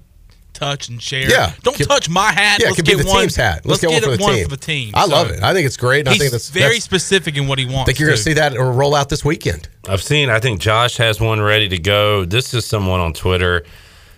touch 0.53 0.87
and 0.89 1.01
share? 1.01 1.29
Yeah. 1.29 1.51
don't 1.63 1.75
Could- 1.75 1.87
touch 1.89 2.07
my 2.09 2.31
hat. 2.31 2.59
Yeah, 2.59 2.67
let's 2.67 2.75
could 2.77 2.85
be 2.85 2.95
get 2.95 3.03
the 3.03 3.09
one, 3.09 3.21
team's 3.21 3.35
hat. 3.35 3.65
Let's, 3.65 3.81
get, 3.81 3.89
get, 3.89 4.03
one, 4.03 4.13
it 4.13 4.13
for 4.13 4.17
the, 4.17 4.23
one 4.23 4.33
team. 4.35 4.43
for 4.45 4.49
the 4.51 4.57
team. 4.57 4.91
I 4.93 5.05
So 5.05 5.11
love 5.11 5.29
it. 5.31 5.43
I 5.43 5.53
think 5.53 5.65
it's 5.65 5.75
great. 5.77 5.99
and 6.01 6.09
I 6.09 6.11
He's 6.13 6.21
think 6.21 6.31
that's 6.31 6.49
very 6.49 6.65
that's- 6.65 6.83
specific 6.83 7.35
in 7.37 7.47
what 7.47 7.59
he 7.59 7.65
wants. 7.65 7.81
I 7.81 7.85
think 7.85 7.99
you're 7.99 8.07
going 8.09 8.17
to 8.17 8.23
see 8.23 8.33
that 8.33 8.55
or 8.57 8.71
roll 8.71 8.95
out 8.95 9.09
this 9.09 9.25
weekend. 9.25 9.67
I've 9.89 10.01
seen. 10.03 10.29
I 10.29 10.39
think 10.39 10.61
Josh 10.61 10.97
has 10.97 11.19
one 11.19 11.41
ready 11.41 11.67
to 11.69 11.77
go. 11.77 12.23
This 12.25 12.53
is 12.53 12.65
someone 12.65 12.99
on 13.01 13.11
Twitter 13.13 13.65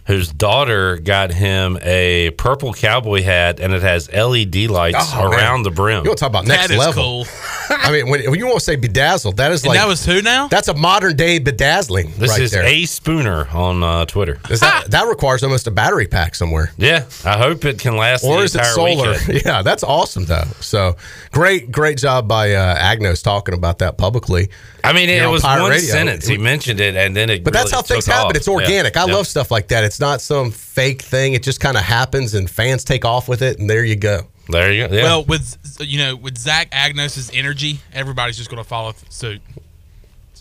whose 0.05 0.31
daughter 0.31 0.97
got 0.99 1.31
him 1.31 1.77
a 1.81 2.29
purple 2.37 2.71
cowboy 2.71 3.21
hat, 3.23 3.59
and 3.59 3.73
it 3.73 3.81
has 3.81 4.09
LED 4.13 4.69
lights 4.69 4.97
Oh, 5.13 5.29
man. 5.29 5.39
around 5.39 5.63
the 5.63 5.71
brim. 5.71 6.05
You 6.05 6.11
want 6.11 6.17
to 6.19 6.21
talk 6.21 6.29
about 6.29 6.45
next 6.45 6.67
That 6.69 6.73
is 6.75 6.79
level? 6.79 7.03
cool. 7.03 7.25
I 7.69 7.91
mean, 7.91 8.09
when, 8.09 8.29
when 8.29 8.39
you 8.39 8.45
want 8.45 8.59
to 8.59 8.63
say 8.65 8.75
bedazzled, 8.75 9.37
that 9.37 9.51
is 9.51 9.63
And 9.63 9.69
like 9.69 9.79
that 9.79 9.87
was 9.87 10.05
who 10.05 10.21
now? 10.21 10.47
that's 10.47 10.67
a 10.67 10.73
modern 10.73 11.15
day 11.15 11.39
bedazzling. 11.39 12.11
This 12.17 12.31
right 12.31 12.41
is 12.41 12.51
there. 12.51 12.63
A 12.63 12.85
Spooner 12.85 13.47
on 13.51 13.83
uh, 13.83 14.05
Twitter. 14.05 14.39
Is 14.49 14.59
that, 14.61 14.89
that 14.91 15.07
requires 15.07 15.43
almost 15.43 15.67
a 15.67 15.71
battery 15.71 16.07
pack 16.07 16.35
somewhere. 16.35 16.71
Yeah, 16.77 17.05
I 17.25 17.37
hope 17.37 17.65
it 17.65 17.79
can 17.79 17.97
last. 17.97 18.23
Or 18.23 18.37
the 18.39 18.43
is 18.43 18.55
it 18.55 18.65
solar? 18.65 19.11
weekend. 19.11 19.41
Yeah, 19.45 19.61
that's 19.61 19.83
awesome 19.83 20.25
though. 20.25 20.45
So 20.59 20.95
great, 21.31 21.71
great 21.71 21.97
job 21.97 22.27
by 22.27 22.53
uh, 22.53 22.75
Agnos 22.95 23.23
talking 23.23 23.53
about 23.53 23.79
that 23.79 23.97
publicly. 23.97 24.49
I 24.83 24.93
mean, 24.93 25.09
Here 25.09 25.23
it 25.25 25.27
was 25.27 25.41
Pirate 25.41 25.61
one 25.61 25.71
Radio. 25.71 25.85
sentence. 25.89 26.25
He 26.25 26.37
mentioned 26.37 26.79
it, 26.79 26.95
and 26.95 27.15
then 27.15 27.29
it. 27.29 27.43
But 27.43 27.53
that's 27.53 27.71
really 27.71 27.75
how 27.75 27.81
things 27.81 28.05
happen. 28.05 28.27
off. 28.27 28.35
It's 28.35 28.47
organic. 28.47 28.95
Yeah, 28.95 29.03
I 29.03 29.07
yeah. 29.07 29.13
love 29.15 29.27
stuff 29.27 29.51
like 29.51 29.67
that. 29.69 29.83
It's 29.83 29.99
not 29.99 30.21
some 30.21 30.51
fake 30.51 31.01
thing. 31.01 31.33
It 31.33 31.43
just 31.43 31.59
kind 31.59 31.75
of 31.77 31.83
happens, 31.83 32.33
and 32.33 32.49
fans 32.49 32.83
take 32.83 33.03
off 33.05 33.27
with 33.27 33.41
it, 33.41 33.59
and 33.59 33.69
there 33.69 33.83
you 33.83 33.95
go. 33.95 34.21
There 34.49 34.71
you 34.71 34.87
go. 34.87 34.95
Yeah. 34.95 35.03
Well, 35.03 35.25
with 35.25 35.77
you 35.79 35.99
know, 35.99 36.15
with 36.15 36.37
Zach 36.37 36.69
Agnos's 36.71 37.31
energy, 37.33 37.79
everybody's 37.93 38.37
just 38.37 38.49
going 38.49 38.63
to 38.63 38.67
follow 38.67 38.93
suit 39.09 39.41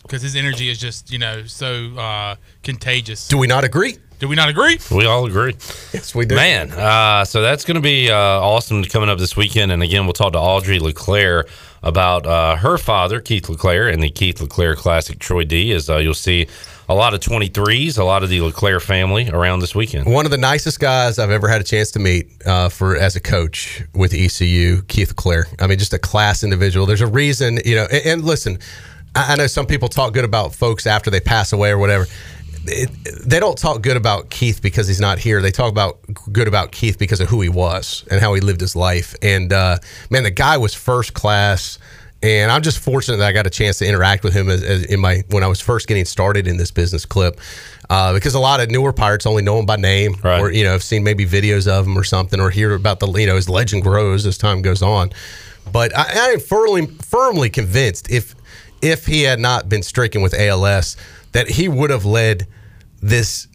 because 0.02 0.22
his 0.22 0.36
energy 0.36 0.68
is 0.68 0.78
just 0.78 1.10
you 1.10 1.18
know 1.18 1.44
so 1.44 1.94
uh, 1.96 2.36
contagious. 2.62 3.28
Do 3.28 3.38
we 3.38 3.46
not 3.46 3.64
agree? 3.64 3.96
Do 4.18 4.28
we 4.28 4.36
not 4.36 4.48
agree? 4.48 4.78
we 4.90 5.04
all 5.04 5.26
agree. 5.26 5.52
Yes, 5.92 6.14
we 6.14 6.24
do. 6.24 6.36
Man, 6.36 6.72
uh, 6.72 7.26
so 7.26 7.42
that's 7.42 7.66
going 7.66 7.74
to 7.74 7.82
be 7.82 8.10
uh, 8.10 8.16
awesome 8.16 8.82
coming 8.84 9.10
up 9.10 9.18
this 9.18 9.36
weekend. 9.36 9.72
And 9.72 9.82
again, 9.82 10.06
we'll 10.06 10.14
talk 10.14 10.32
to 10.32 10.38
Audrey 10.38 10.78
LeClair 10.78 11.44
about 11.82 12.24
uh, 12.26 12.56
her 12.56 12.78
father, 12.78 13.20
Keith 13.20 13.48
LeClair, 13.48 13.88
and 13.88 14.02
the 14.02 14.08
Keith 14.08 14.40
LeClair 14.40 14.74
Classic 14.74 15.18
Troy 15.18 15.44
D. 15.44 15.70
As 15.72 15.90
uh, 15.90 15.98
you'll 15.98 16.14
see 16.14 16.46
a 16.88 16.94
lot 16.94 17.14
of 17.14 17.20
23s, 17.20 17.98
a 17.98 18.04
lot 18.04 18.22
of 18.22 18.28
the 18.28 18.40
LeClair 18.40 18.78
family 18.80 19.28
around 19.28 19.60
this 19.60 19.74
weekend. 19.74 20.06
One 20.06 20.24
of 20.24 20.30
the 20.30 20.38
nicest 20.38 20.78
guys 20.78 21.18
I've 21.18 21.30
ever 21.30 21.48
had 21.48 21.60
a 21.60 21.64
chance 21.64 21.90
to 21.92 21.98
meet 21.98 22.30
uh, 22.46 22.68
for 22.68 22.96
as 22.96 23.16
a 23.16 23.20
coach 23.20 23.82
with 23.94 24.14
ECU, 24.14 24.82
Keith 24.82 25.16
Clare. 25.16 25.46
I 25.58 25.66
mean, 25.66 25.78
just 25.78 25.92
a 25.92 25.98
class 25.98 26.44
individual. 26.44 26.86
There's 26.86 27.00
a 27.00 27.06
reason, 27.06 27.58
you 27.64 27.74
know. 27.74 27.86
And, 27.90 28.06
and 28.06 28.24
listen, 28.24 28.58
I, 29.14 29.32
I 29.32 29.36
know 29.36 29.46
some 29.48 29.66
people 29.66 29.88
talk 29.88 30.12
good 30.12 30.24
about 30.24 30.54
folks 30.54 30.86
after 30.86 31.10
they 31.10 31.20
pass 31.20 31.52
away 31.52 31.70
or 31.70 31.78
whatever. 31.78 32.06
It, 32.68 32.90
they 33.24 33.38
don't 33.38 33.58
talk 33.58 33.82
good 33.82 33.96
about 33.96 34.30
Keith 34.30 34.60
because 34.60 34.88
he's 34.88 35.00
not 35.00 35.18
here. 35.18 35.40
They 35.40 35.52
talk 35.52 35.70
about 35.70 35.98
good 36.32 36.48
about 36.48 36.72
Keith 36.72 36.98
because 36.98 37.20
of 37.20 37.28
who 37.28 37.40
he 37.40 37.48
was 37.48 38.04
and 38.10 38.20
how 38.20 38.34
he 38.34 38.40
lived 38.40 38.60
his 38.60 38.76
life. 38.76 39.14
And 39.22 39.52
uh, 39.52 39.78
man, 40.10 40.22
the 40.22 40.30
guy 40.30 40.56
was 40.56 40.74
first 40.74 41.14
class. 41.14 41.78
And 42.26 42.50
I'm 42.50 42.62
just 42.62 42.80
fortunate 42.80 43.18
that 43.18 43.28
I 43.28 43.32
got 43.32 43.46
a 43.46 43.50
chance 43.50 43.78
to 43.78 43.86
interact 43.86 44.24
with 44.24 44.34
him 44.34 44.48
as, 44.50 44.60
as 44.62 44.84
in 44.86 44.98
my 44.98 45.22
when 45.30 45.44
I 45.44 45.46
was 45.46 45.60
first 45.60 45.86
getting 45.86 46.04
started 46.04 46.48
in 46.48 46.56
this 46.56 46.72
business 46.72 47.06
clip, 47.06 47.38
uh, 47.88 48.12
because 48.14 48.34
a 48.34 48.40
lot 48.40 48.58
of 48.60 48.68
newer 48.68 48.92
pirates 48.92 49.26
only 49.26 49.44
know 49.44 49.58
him 49.60 49.66
by 49.66 49.76
name, 49.76 50.16
Right. 50.24 50.40
or 50.40 50.50
you 50.50 50.64
know, 50.64 50.72
have 50.72 50.82
seen 50.82 51.04
maybe 51.04 51.24
videos 51.24 51.68
of 51.68 51.86
him 51.86 51.96
or 51.96 52.02
something, 52.02 52.40
or 52.40 52.50
hear 52.50 52.74
about 52.74 52.98
the 52.98 53.06
you 53.12 53.26
know 53.26 53.36
his 53.36 53.48
legend 53.48 53.84
grows 53.84 54.26
as 54.26 54.36
time 54.36 54.60
goes 54.60 54.82
on. 54.82 55.10
But 55.72 55.96
I, 55.96 56.02
I 56.02 56.28
am 56.32 56.40
firmly 56.40 56.86
firmly 56.86 57.48
convinced 57.48 58.10
if 58.10 58.34
if 58.82 59.06
he 59.06 59.22
had 59.22 59.38
not 59.38 59.68
been 59.68 59.84
stricken 59.84 60.20
with 60.20 60.34
ALS, 60.34 60.96
that 61.30 61.48
he 61.48 61.68
would 61.68 61.90
have 61.90 62.04
led 62.04 62.48
this 63.00 63.46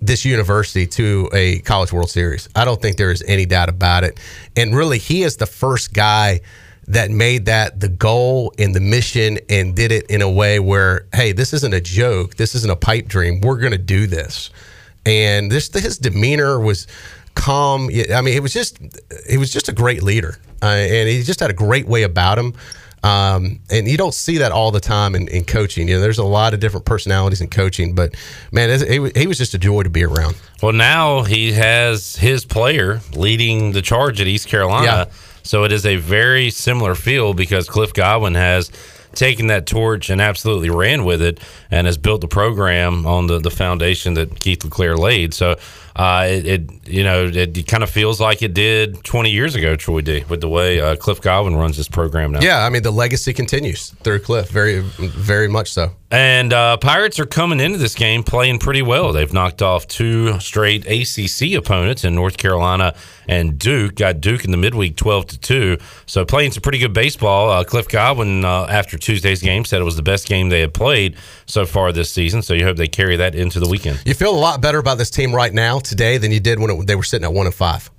this 0.00 0.24
university 0.24 0.86
to 0.86 1.28
a 1.34 1.58
college 1.60 1.92
world 1.92 2.10
series. 2.10 2.48
I 2.56 2.64
don't 2.64 2.80
think 2.80 2.96
there 2.96 3.10
is 3.10 3.22
any 3.26 3.44
doubt 3.44 3.68
about 3.68 4.02
it. 4.04 4.18
And 4.56 4.74
really, 4.74 4.98
he 4.98 5.24
is 5.24 5.36
the 5.36 5.46
first 5.46 5.92
guy 5.92 6.40
that 6.88 7.10
made 7.10 7.46
that 7.46 7.80
the 7.80 7.88
goal 7.88 8.52
and 8.58 8.74
the 8.74 8.80
mission 8.80 9.38
and 9.48 9.74
did 9.74 9.92
it 9.92 10.06
in 10.10 10.22
a 10.22 10.30
way 10.30 10.60
where, 10.60 11.06
hey, 11.14 11.32
this 11.32 11.52
isn't 11.52 11.72
a 11.74 11.80
joke. 11.80 12.36
This 12.36 12.54
isn't 12.54 12.70
a 12.70 12.76
pipe 12.76 13.08
dream. 13.08 13.40
We're 13.40 13.58
going 13.58 13.72
to 13.72 13.78
do 13.78 14.06
this. 14.06 14.50
And 15.06 15.50
this 15.50 15.72
his 15.72 15.98
demeanor 15.98 16.58
was 16.58 16.86
calm. 17.34 17.90
I 18.12 18.20
mean, 18.20 18.34
it 18.34 18.42
was 18.42 18.52
just 18.52 18.78
he 19.28 19.36
was 19.36 19.52
just 19.52 19.68
a 19.68 19.72
great 19.72 20.02
leader, 20.02 20.38
uh, 20.62 20.66
and 20.66 21.08
he 21.08 21.22
just 21.22 21.40
had 21.40 21.50
a 21.50 21.54
great 21.54 21.86
way 21.86 22.04
about 22.04 22.38
him. 22.38 22.54
Um, 23.02 23.60
and 23.70 23.86
you 23.86 23.98
don't 23.98 24.14
see 24.14 24.38
that 24.38 24.50
all 24.50 24.70
the 24.70 24.80
time 24.80 25.14
in, 25.14 25.28
in 25.28 25.44
coaching. 25.44 25.88
You 25.88 25.96
know, 25.96 26.00
there's 26.00 26.16
a 26.16 26.24
lot 26.24 26.54
of 26.54 26.60
different 26.60 26.86
personalities 26.86 27.42
in 27.42 27.48
coaching, 27.48 27.94
but 27.94 28.14
man, 28.50 28.70
it, 28.70 29.14
he 29.14 29.26
was 29.26 29.36
just 29.36 29.52
a 29.52 29.58
joy 29.58 29.82
to 29.82 29.90
be 29.90 30.04
around. 30.04 30.36
Well, 30.62 30.72
now 30.72 31.22
he 31.22 31.52
has 31.52 32.16
his 32.16 32.46
player 32.46 33.02
leading 33.14 33.72
the 33.72 33.82
charge 33.82 34.22
at 34.22 34.26
East 34.26 34.48
Carolina. 34.48 34.86
Yeah. 34.86 35.04
So 35.44 35.64
it 35.64 35.72
is 35.72 35.86
a 35.86 35.96
very 35.96 36.50
similar 36.50 36.94
feel 36.94 37.34
because 37.34 37.68
Cliff 37.68 37.92
Godwin 37.92 38.34
has 38.34 38.70
taken 39.14 39.46
that 39.46 39.66
torch 39.66 40.10
and 40.10 40.20
absolutely 40.20 40.70
ran 40.70 41.04
with 41.04 41.22
it 41.22 41.38
and 41.70 41.86
has 41.86 41.96
built 41.96 42.20
the 42.20 42.28
program 42.28 43.06
on 43.06 43.28
the, 43.28 43.38
the 43.38 43.50
foundation 43.50 44.14
that 44.14 44.40
Keith 44.40 44.64
LeClair 44.64 44.96
laid. 44.96 45.32
So 45.32 45.56
uh, 45.96 46.26
it, 46.28 46.46
it 46.46 46.88
you 46.88 47.04
know 47.04 47.30
it, 47.32 47.66
kind 47.68 47.82
of 47.82 47.90
feels 47.90 48.20
like 48.20 48.42
it 48.42 48.52
did 48.52 49.02
20 49.04 49.30
years 49.30 49.54
ago, 49.54 49.76
Troy 49.76 50.00
D, 50.00 50.24
with 50.28 50.40
the 50.40 50.48
way 50.48 50.80
uh, 50.80 50.96
Cliff 50.96 51.20
Godwin 51.20 51.54
runs 51.54 51.76
this 51.76 51.88
program 51.88 52.32
now. 52.32 52.40
Yeah, 52.40 52.64
I 52.64 52.70
mean 52.70 52.82
the 52.82 52.90
legacy 52.90 53.32
continues 53.32 53.90
through 54.02 54.20
Cliff, 54.20 54.48
very, 54.48 54.80
very 54.80 55.48
much 55.48 55.72
so. 55.72 55.92
And 56.10 56.52
uh, 56.52 56.76
Pirates 56.76 57.18
are 57.18 57.26
coming 57.26 57.58
into 57.58 57.78
this 57.78 57.94
game 57.94 58.22
playing 58.22 58.60
pretty 58.60 58.82
well. 58.82 59.12
They've 59.12 59.32
knocked 59.32 59.62
off 59.62 59.88
two 59.88 60.38
straight 60.38 60.86
ACC 60.86 61.54
opponents 61.58 62.04
in 62.04 62.14
North 62.14 62.36
Carolina 62.36 62.94
and 63.26 63.58
Duke. 63.58 63.96
Got 63.96 64.20
Duke 64.20 64.44
in 64.44 64.50
the 64.50 64.56
midweek, 64.56 64.96
twelve 64.96 65.26
to 65.26 65.38
two. 65.38 65.78
So 66.06 66.24
playing 66.24 66.52
some 66.52 66.60
pretty 66.60 66.78
good 66.78 66.92
baseball. 66.92 67.50
Uh, 67.50 67.64
Cliff 67.64 67.88
Godwin 67.88 68.44
uh, 68.44 68.66
after 68.68 68.98
Tuesday's 68.98 69.42
game 69.42 69.64
said 69.64 69.80
it 69.80 69.84
was 69.84 69.96
the 69.96 70.02
best 70.02 70.26
game 70.26 70.48
they 70.48 70.60
had 70.60 70.74
played 70.74 71.16
so 71.46 71.66
far 71.66 71.92
this 71.92 72.10
season. 72.10 72.42
So 72.42 72.54
you 72.54 72.64
hope 72.64 72.76
they 72.76 72.88
carry 72.88 73.16
that 73.16 73.34
into 73.34 73.60
the 73.60 73.68
weekend. 73.68 74.00
You 74.04 74.14
feel 74.14 74.34
a 74.34 74.38
lot 74.38 74.60
better 74.60 74.78
about 74.78 74.98
this 74.98 75.10
team 75.10 75.34
right 75.34 75.52
now 75.52 75.78
today 75.84 76.18
than 76.18 76.32
you 76.32 76.40
did 76.40 76.58
when 76.58 76.70
it, 76.70 76.86
they 76.86 76.96
were 76.96 77.02
sitting 77.02 77.24
at 77.24 77.32
one 77.32 77.46
and 77.46 77.54
five. 77.54 77.90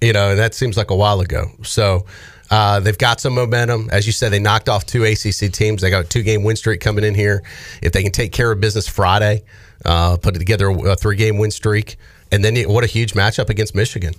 You 0.00 0.12
know, 0.12 0.30
and 0.30 0.38
that 0.38 0.54
seems 0.54 0.76
like 0.76 0.90
a 0.90 0.96
while 0.96 1.20
ago. 1.20 1.46
So 1.62 2.06
uh, 2.50 2.80
they've 2.80 2.98
got 2.98 3.20
some 3.20 3.34
momentum. 3.34 3.88
As 3.90 4.06
you 4.06 4.12
said, 4.12 4.30
they 4.30 4.38
knocked 4.38 4.68
off 4.68 4.84
two 4.84 5.04
ACC 5.04 5.52
teams. 5.52 5.80
They 5.80 5.90
got 5.90 6.04
a 6.04 6.08
two 6.08 6.22
game 6.22 6.44
win 6.44 6.56
streak 6.56 6.80
coming 6.80 7.04
in 7.04 7.14
here. 7.14 7.42
If 7.80 7.92
they 7.92 8.02
can 8.02 8.12
take 8.12 8.32
care 8.32 8.52
of 8.52 8.60
business 8.60 8.88
Friday, 8.88 9.42
uh, 9.84 10.16
put 10.18 10.34
together 10.34 10.68
a 10.68 10.96
three 10.96 11.16
game 11.16 11.38
win 11.38 11.50
streak, 11.50 11.96
and 12.30 12.44
then 12.44 12.56
what 12.68 12.84
a 12.84 12.86
huge 12.86 13.14
matchup 13.14 13.48
against 13.48 13.74
Michigan. 13.74 14.14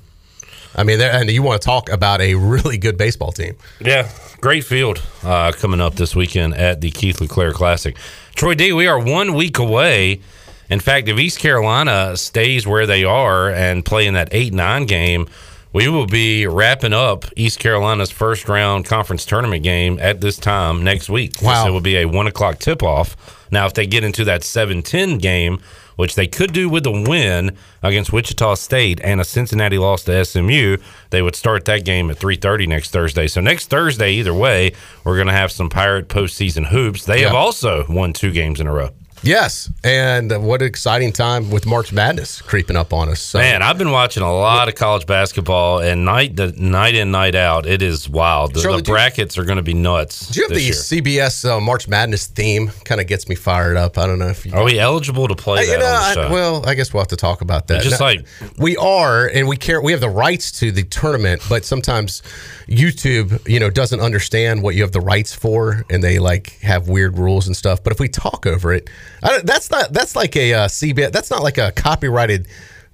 I 0.75 0.84
mean, 0.84 1.00
and 1.00 1.29
you 1.29 1.43
want 1.43 1.62
to 1.62 1.65
talk 1.65 1.91
about 1.91 2.22
a 2.22 2.34
really 2.36 2.77
good 2.77 2.98
baseball 2.98 3.32
team. 3.32 3.55
Yeah, 3.79 4.10
great 4.41 4.63
field 4.63 5.03
uh, 5.24 5.51
coming 5.51 5.79
up 5.79 5.96
this 5.96 6.15
weekend 6.15 6.55
at 6.55 6.82
the 6.82 6.89
Keith 6.89 7.22
LeClair 7.22 7.51
Classic. 7.51 7.96
Troy 8.36 8.55
D, 8.55 8.74
we 8.74 8.88
are 8.88 9.00
one 9.00 9.36
week 9.36 9.60
away. 9.60 10.22
In 10.70 10.79
fact, 10.79 11.08
if 11.08 11.20
East 11.20 11.39
Carolina 11.39 12.15
stays 12.17 12.65
where 12.65 12.86
they 12.86 13.03
are 13.03 13.50
and 13.50 13.86
play 13.86 14.08
in 14.08 14.13
that 14.13 14.29
8 14.32 14.53
9 14.53 14.86
game, 14.86 15.27
we 15.74 15.88
will 15.88 16.05
be 16.05 16.46
wrapping 16.46 16.93
up 16.93 17.25
East 17.36 17.60
Carolina's 17.60 18.12
first 18.12 18.48
round 18.48 18.86
conference 18.86 19.25
tournament 19.25 19.63
game 19.63 19.98
at 20.00 20.22
this 20.22 20.38
time 20.38 20.84
next 20.84 21.10
week. 21.10 21.41
Wow. 21.41 21.63
So 21.63 21.70
it 21.70 21.72
will 21.72 21.82
be 21.82 21.98
a 21.98 22.05
1 22.05 22.27
o'clock 22.27 22.60
tip 22.60 22.84
off. 22.84 23.48
Now, 23.51 23.65
if 23.65 23.74
they 23.74 23.86
get 23.86 24.03
into 24.03 24.24
that 24.25 24.43
7 24.43 24.82
10 24.82 25.17
game, 25.17 25.60
which 25.96 26.15
they 26.15 26.27
could 26.27 26.53
do 26.53 26.70
with 26.70 26.86
a 26.86 26.91
win 26.91 27.55
against 27.82 28.13
Wichita 28.13 28.55
State 28.55 29.00
and 29.03 29.22
a 29.22 29.24
Cincinnati 29.24 29.77
loss 29.77 30.03
to 30.03 30.25
SMU, 30.25 30.77
they 31.10 31.22
would 31.22 31.36
start 31.36 31.65
that 31.65 31.86
game 31.86 32.10
at 32.10 32.17
3:30 32.17 32.67
next 32.67 32.91
Thursday. 32.91 33.27
So 33.27 33.41
next 33.41 33.70
Thursday, 33.70 34.12
either 34.13 34.34
way, 34.34 34.74
we're 35.03 35.15
going 35.15 35.27
to 35.27 35.34
have 35.34 35.51
some 35.51 35.70
Pirate 35.70 36.08
postseason 36.08 36.67
hoops. 36.67 37.05
They 37.05 37.22
have 37.22 37.36
also 37.36 37.86
won 37.89 38.13
two 38.13 38.32
games 38.32 38.60
in 38.60 38.67
a 38.67 38.74
row. 38.74 38.89
Yes, 39.24 39.72
and 39.86 40.44
what 40.46 40.62
an 40.62 40.68
exciting 40.68 41.13
time 41.13 41.50
with 41.50 41.65
March 41.65 41.94
Madness 41.94 42.42
creeping 42.42 42.75
up 42.75 42.92
on 42.92 43.08
us. 43.08 43.22
So. 43.22 43.39
Man, 43.39 43.62
I've 43.62 43.77
been 43.77 43.92
watching 43.92 44.22
a 44.22 44.32
lot 44.34 44.68
of 44.68 44.75
college 44.75 45.06
basketball, 45.06 45.80
and 45.80 46.03
night 46.03 46.36
the 46.36 46.51
night 46.51 46.94
in, 46.96 47.12
night 47.12 47.34
out, 47.34 47.65
it 47.65 47.82
is 47.82 48.10
wild. 48.10 48.53
The, 48.53 48.60
Shirley, 48.62 48.77
the 48.77 48.84
do 48.84 48.92
you- 48.92 48.96
brackets 48.96 49.38
are 49.38 49.46
going 49.46 49.56
to 49.58 49.63
be 49.63 49.74
nuts. 49.74 50.27
Do 50.27 50.42
you 50.42 50.48
have 50.48 50.53
the 50.53 50.62
year. 50.62 50.74
CBS 50.74 51.50
uh, 51.50 51.62
March 51.62 51.88
Madness 51.88 52.27
theme? 52.27 52.70
Kind 52.84 53.00
of 53.00 53.08
gets 53.08 53.30
me 53.30 53.36
fired 53.36 53.77
up. 53.77 53.98
I 53.98 54.06
don't 54.08 54.20
know 54.20 54.27
if 54.27 54.46
you. 54.46 54.53
Are 54.53 54.63
we 54.65 54.77
eligible 54.77 55.30
to 55.30 55.36
play 55.36 55.60
Uh, 55.60 55.65
that 55.68 55.72
you 55.72 55.77
know, 55.80 55.86
on 55.86 56.15
the 56.15 56.22
I, 56.22 56.32
well, 56.32 56.65
I 56.68 56.74
guess 56.74 56.94
we'll 56.94 57.01
have 57.01 57.08
to 57.10 57.15
talk 57.15 57.39
about 57.39 57.68
that. 57.68 57.82
Just 57.82 58.01
Now, 58.01 58.08
like- 58.08 58.25
we 58.58 58.75
are, 58.75 59.27
and 59.27 59.48
we 59.48 59.56
care. 59.56 59.82
We 59.82 59.94
have 59.94 60.01
the 60.01 60.10
rights 60.10 60.51
to 60.60 60.72
the 60.72 60.84
tournament, 60.84 61.42
but 61.48 61.63
sometimes 61.63 62.22
YouTube, 62.68 63.48
you 63.48 63.60
know, 63.62 63.70
doesn't 63.70 64.01
understand 64.01 64.63
what 64.63 64.75
you 64.75 64.82
have 64.82 64.92
the 64.92 65.01
rights 65.01 65.34
for, 65.34 65.86
and 65.89 66.03
they 66.03 66.20
like 66.20 66.60
have 66.62 66.89
weird 66.89 67.18
rules 67.18 67.48
and 67.48 67.56
stuff. 67.56 67.82
But 67.84 67.94
if 67.94 68.00
we 68.01 68.10
talk 68.10 68.46
over 68.46 68.74
it, 68.74 68.89
I 68.89 69.12
that's 69.44 69.72
not 69.72 69.94
that's 69.94 70.15
like 70.15 70.36
a 70.36 70.53
uh, 70.53 70.68
CBS. 70.68 71.12
That's 71.12 71.32
not 71.32 71.44
like 71.44 71.58
a 71.58 71.72
copyrighted 71.72 72.48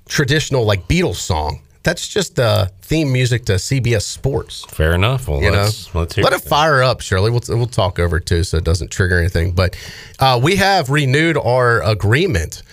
traditional 0.08 0.66
like 0.66 0.88
Beatles 0.88 1.16
song. 1.16 1.62
That's 1.84 2.08
just 2.08 2.40
uh, 2.40 2.68
theme 2.82 3.12
music 3.12 3.46
to 3.46 3.54
CBS 3.54 4.02
Sports. 4.02 4.66
Fair 4.66 4.94
enough. 4.94 5.28
Well, 5.28 5.42
You 5.42 5.52
know, 5.52 5.64
let's, 5.64 5.96
let's 5.96 6.14
hear 6.16 6.24
let 6.24 6.34
it 6.34 6.42
fire 6.42 6.84
up, 6.84 7.02
Shirley. 7.02 7.32
We'll 7.32 7.42
we'll 7.50 7.68
talk 7.68 8.00
over 8.00 8.18
it 8.18 8.26
too, 8.26 8.44
so 8.44 8.58
it 8.58 8.64
doesn't 8.64 8.92
trigger 8.92 9.18
anything. 9.18 9.54
But 9.54 9.78
uh, 10.20 10.40
we 10.42 10.58
have 10.58 10.90
renewed 10.90 11.38
our 11.38 11.82
agreement 11.84 12.64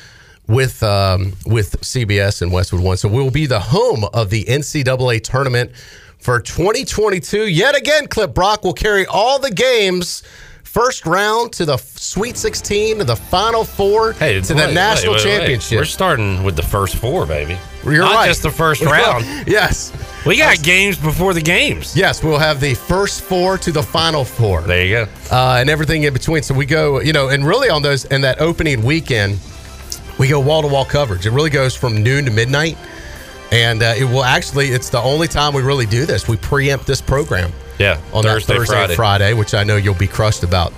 with 0.48 0.82
um, 0.82 1.34
with 1.46 1.80
CBS 1.80 2.42
and 2.42 2.52
Westwood 2.52 2.82
One, 2.82 2.96
so 2.96 3.08
we 3.08 3.22
will 3.22 3.30
be 3.30 3.46
the 3.46 3.60
home 3.60 4.04
of 4.12 4.30
the 4.30 4.44
NCAA 4.44 5.22
tournament 5.22 5.72
for 6.18 6.40
2022. 6.40 7.46
Yet 7.46 7.76
again, 7.76 8.08
Clip 8.08 8.34
Brock 8.34 8.64
will 8.64 8.74
carry 8.74 9.06
all 9.06 9.38
the 9.38 9.52
games. 9.52 10.22
First 10.66 11.06
round 11.06 11.52
to 11.54 11.64
the 11.64 11.76
Sweet 11.78 12.36
16 12.36 12.98
to 12.98 13.04
the 13.04 13.16
Final 13.16 13.64
Four 13.64 14.12
Hey, 14.12 14.40
to 14.40 14.54
wait, 14.54 14.66
the 14.66 14.72
national 14.72 15.14
wait, 15.14 15.24
wait, 15.24 15.38
championship. 15.38 15.78
We're 15.78 15.84
starting 15.84 16.42
with 16.42 16.56
the 16.56 16.62
first 16.62 16.96
four, 16.96 17.24
baby. 17.24 17.56
You're 17.84 18.00
Not 18.00 18.14
right. 18.14 18.26
just 18.26 18.42
the 18.42 18.50
first 18.50 18.82
round. 18.82 19.24
yes. 19.46 19.92
We 20.26 20.36
got 20.36 20.62
games 20.62 20.98
before 20.98 21.32
the 21.34 21.40
games. 21.40 21.96
Yes, 21.96 22.22
we'll 22.22 22.38
have 22.38 22.60
the 22.60 22.74
first 22.74 23.22
four 23.22 23.56
to 23.58 23.70
the 23.72 23.82
final 23.82 24.24
four. 24.24 24.62
There 24.62 24.84
you 24.84 24.92
go. 25.06 25.08
Uh, 25.30 25.56
and 25.60 25.70
everything 25.70 26.02
in 26.02 26.12
between. 26.12 26.42
So 26.42 26.52
we 26.52 26.66
go, 26.66 27.00
you 27.00 27.12
know, 27.12 27.28
and 27.28 27.46
really 27.46 27.70
on 27.70 27.80
those, 27.80 28.04
in 28.06 28.20
that 28.22 28.40
opening 28.40 28.82
weekend, 28.82 29.38
we 30.18 30.28
go 30.28 30.40
wall 30.40 30.62
to 30.62 30.68
wall 30.68 30.84
coverage. 30.84 31.26
It 31.26 31.30
really 31.30 31.50
goes 31.50 31.76
from 31.76 32.02
noon 32.02 32.24
to 32.24 32.30
midnight. 32.32 32.76
And 33.52 33.82
uh, 33.82 33.94
it 33.96 34.04
will 34.04 34.24
actually, 34.24 34.68
it's 34.68 34.90
the 34.90 35.00
only 35.00 35.28
time 35.28 35.54
we 35.54 35.62
really 35.62 35.86
do 35.86 36.04
this. 36.04 36.26
We 36.28 36.36
preempt 36.36 36.86
this 36.86 37.00
program 37.00 37.52
Yeah. 37.78 38.00
on 38.12 38.22
Thursday, 38.22 38.54
Thursday 38.56 38.72
Friday. 38.74 38.92
and 38.92 38.96
Friday, 38.96 39.32
which 39.34 39.54
I 39.54 39.64
know 39.64 39.76
you'll 39.76 39.94
be 39.94 40.06
crushed 40.06 40.42
about. 40.42 40.72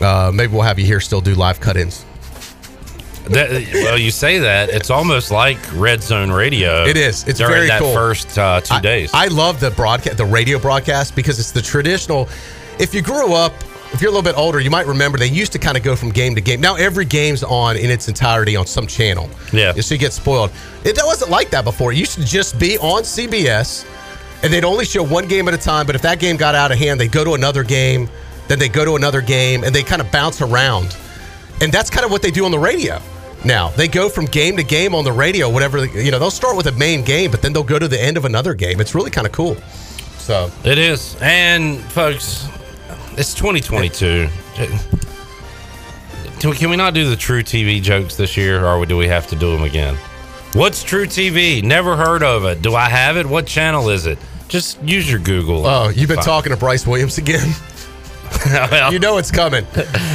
Uh, 0.00 0.30
maybe 0.34 0.52
we'll 0.52 0.62
have 0.62 0.78
you 0.78 0.84
here 0.86 1.00
still 1.00 1.20
do 1.20 1.34
live 1.34 1.60
cut 1.60 1.76
ins. 1.76 2.04
That, 3.30 3.50
well, 3.74 3.98
you 3.98 4.12
say 4.12 4.38
that 4.38 4.68
it's 4.68 4.88
almost 4.90 5.32
like 5.32 5.58
Red 5.74 6.00
Zone 6.02 6.30
Radio. 6.30 6.84
It 6.84 6.96
is. 6.96 7.26
It's 7.26 7.38
during 7.40 7.54
very 7.54 7.66
that 7.68 7.80
cool. 7.80 7.92
first 7.92 8.38
uh, 8.38 8.60
two 8.60 8.74
I- 8.74 8.80
days. 8.80 9.10
I 9.12 9.26
love 9.26 9.58
the 9.58 9.70
broadcast, 9.72 10.16
the 10.16 10.24
radio 10.24 10.58
broadcast, 10.60 11.16
because 11.16 11.40
it's 11.40 11.50
the 11.50 11.62
traditional. 11.62 12.28
If 12.78 12.94
you 12.94 13.02
grew 13.02 13.32
up, 13.32 13.52
if 13.92 14.00
you're 14.00 14.10
a 14.10 14.14
little 14.14 14.22
bit 14.30 14.38
older, 14.38 14.60
you 14.60 14.70
might 14.70 14.86
remember 14.86 15.18
they 15.18 15.26
used 15.28 15.50
to 15.52 15.58
kind 15.58 15.76
of 15.76 15.82
go 15.82 15.96
from 15.96 16.10
game 16.10 16.34
to 16.36 16.40
game. 16.40 16.60
Now 16.60 16.76
every 16.76 17.04
game's 17.04 17.42
on 17.42 17.76
in 17.76 17.90
its 17.90 18.06
entirety 18.06 18.54
on 18.54 18.66
some 18.66 18.86
channel. 18.86 19.28
Yeah. 19.52 19.72
so 19.72 19.94
you 19.94 19.98
get 19.98 20.12
spoiled. 20.12 20.50
It 20.84 20.96
wasn't 21.02 21.30
like 21.30 21.50
that 21.50 21.64
before. 21.64 21.92
It 21.92 21.98
used 21.98 22.14
to 22.18 22.24
just 22.24 22.58
be 22.60 22.78
on 22.78 23.02
CBS, 23.02 23.84
and 24.42 24.52
they'd 24.52 24.64
only 24.64 24.84
show 24.84 25.02
one 25.02 25.26
game 25.28 25.48
at 25.48 25.54
a 25.54 25.58
time. 25.58 25.86
But 25.86 25.94
if 25.94 26.02
that 26.02 26.18
game 26.20 26.36
got 26.36 26.54
out 26.54 26.70
of 26.72 26.78
hand, 26.78 27.00
they'd 27.00 27.12
go 27.12 27.24
to 27.24 27.34
another 27.34 27.62
game, 27.64 28.08
then 28.48 28.58
they 28.58 28.68
go 28.68 28.84
to 28.84 28.96
another 28.96 29.20
game, 29.20 29.64
and 29.64 29.74
they 29.74 29.82
kind 29.82 30.00
of 30.00 30.10
bounce 30.12 30.40
around. 30.40 30.96
And 31.60 31.72
that's 31.72 31.90
kind 31.90 32.04
of 32.04 32.10
what 32.10 32.22
they 32.22 32.30
do 32.30 32.44
on 32.44 32.50
the 32.50 32.58
radio. 32.58 33.00
Now 33.44 33.68
they 33.70 33.86
go 33.88 34.08
from 34.08 34.24
game 34.26 34.56
to 34.56 34.62
game 34.64 34.94
on 34.94 35.04
the 35.04 35.12
radio, 35.12 35.48
whatever 35.48 35.84
you 35.86 36.10
know. 36.10 36.18
They'll 36.18 36.30
start 36.30 36.56
with 36.56 36.66
a 36.66 36.72
main 36.72 37.02
game, 37.04 37.30
but 37.30 37.42
then 37.42 37.52
they'll 37.52 37.62
go 37.62 37.78
to 37.78 37.88
the 37.88 38.02
end 38.02 38.16
of 38.16 38.24
another 38.24 38.54
game. 38.54 38.80
It's 38.80 38.94
really 38.94 39.10
kind 39.10 39.26
of 39.26 39.32
cool. 39.32 39.56
So 40.18 40.50
It 40.64 40.78
is. 40.78 41.16
And 41.20 41.78
folks, 41.92 42.46
it's 43.16 43.32
2022. 43.34 44.28
Can 46.40 46.50
we- 46.50 46.56
can 46.56 46.70
we 46.70 46.76
not 46.76 46.92
do 46.92 47.08
the 47.08 47.16
True 47.16 47.42
TV 47.42 47.80
jokes 47.80 48.16
this 48.16 48.36
year, 48.36 48.64
or 48.66 48.84
do 48.84 48.96
we 48.96 49.06
have 49.06 49.26
to 49.28 49.36
do 49.36 49.52
them 49.52 49.62
again? 49.62 49.96
What's 50.52 50.82
True 50.82 51.06
TV? 51.06 51.62
Never 51.62 51.96
heard 51.96 52.22
of 52.22 52.44
it. 52.44 52.62
Do 52.62 52.74
I 52.74 52.88
have 52.88 53.16
it? 53.16 53.26
What 53.26 53.46
channel 53.46 53.90
is 53.90 54.06
it? 54.06 54.18
Just 54.48 54.82
use 54.82 55.10
your 55.10 55.20
Google. 55.20 55.66
Oh, 55.66 55.88
you've 55.90 56.08
been 56.08 56.18
talking 56.18 56.50
to 56.50 56.56
Bryce 56.56 56.86
Williams 56.86 57.18
again. 57.18 57.52
Well, 58.46 58.92
you 58.92 58.98
know 58.98 59.18
it's 59.18 59.30
coming. 59.30 59.64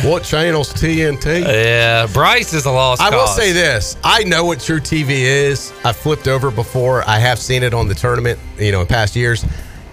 what 0.04 0.24
channel's 0.24 0.74
TNT? 0.74 1.42
yeah, 1.44 2.08
Bryce 2.08 2.54
is 2.54 2.66
a 2.66 2.72
lost 2.72 3.02
I 3.02 3.10
will 3.10 3.26
cause. 3.26 3.36
say 3.36 3.52
this: 3.52 3.98
I 4.04 4.24
know 4.24 4.44
what 4.46 4.60
True 4.60 4.80
TV 4.80 5.10
is. 5.10 5.72
I 5.86 5.94
flipped 5.94 6.28
over 6.28 6.50
before. 6.50 7.08
I 7.08 7.20
have 7.20 7.38
seen 7.40 7.62
it 7.64 7.74
on 7.74 7.88
the 7.88 7.96
tournament, 7.96 8.40
you 8.58 8.72
know, 8.72 8.82
in 8.82 8.88
past 8.88 9.16
years. 9.16 9.46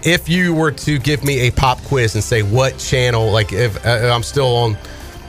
If 0.03 0.29
you 0.29 0.53
were 0.53 0.71
to 0.71 0.97
give 0.97 1.23
me 1.23 1.47
a 1.47 1.51
pop 1.51 1.79
quiz 1.83 2.15
and 2.15 2.23
say 2.23 2.41
what 2.41 2.77
channel, 2.77 3.29
like 3.31 3.51
if 3.53 3.85
uh, 3.85 4.11
I'm 4.13 4.23
still 4.23 4.55
on, 4.55 4.77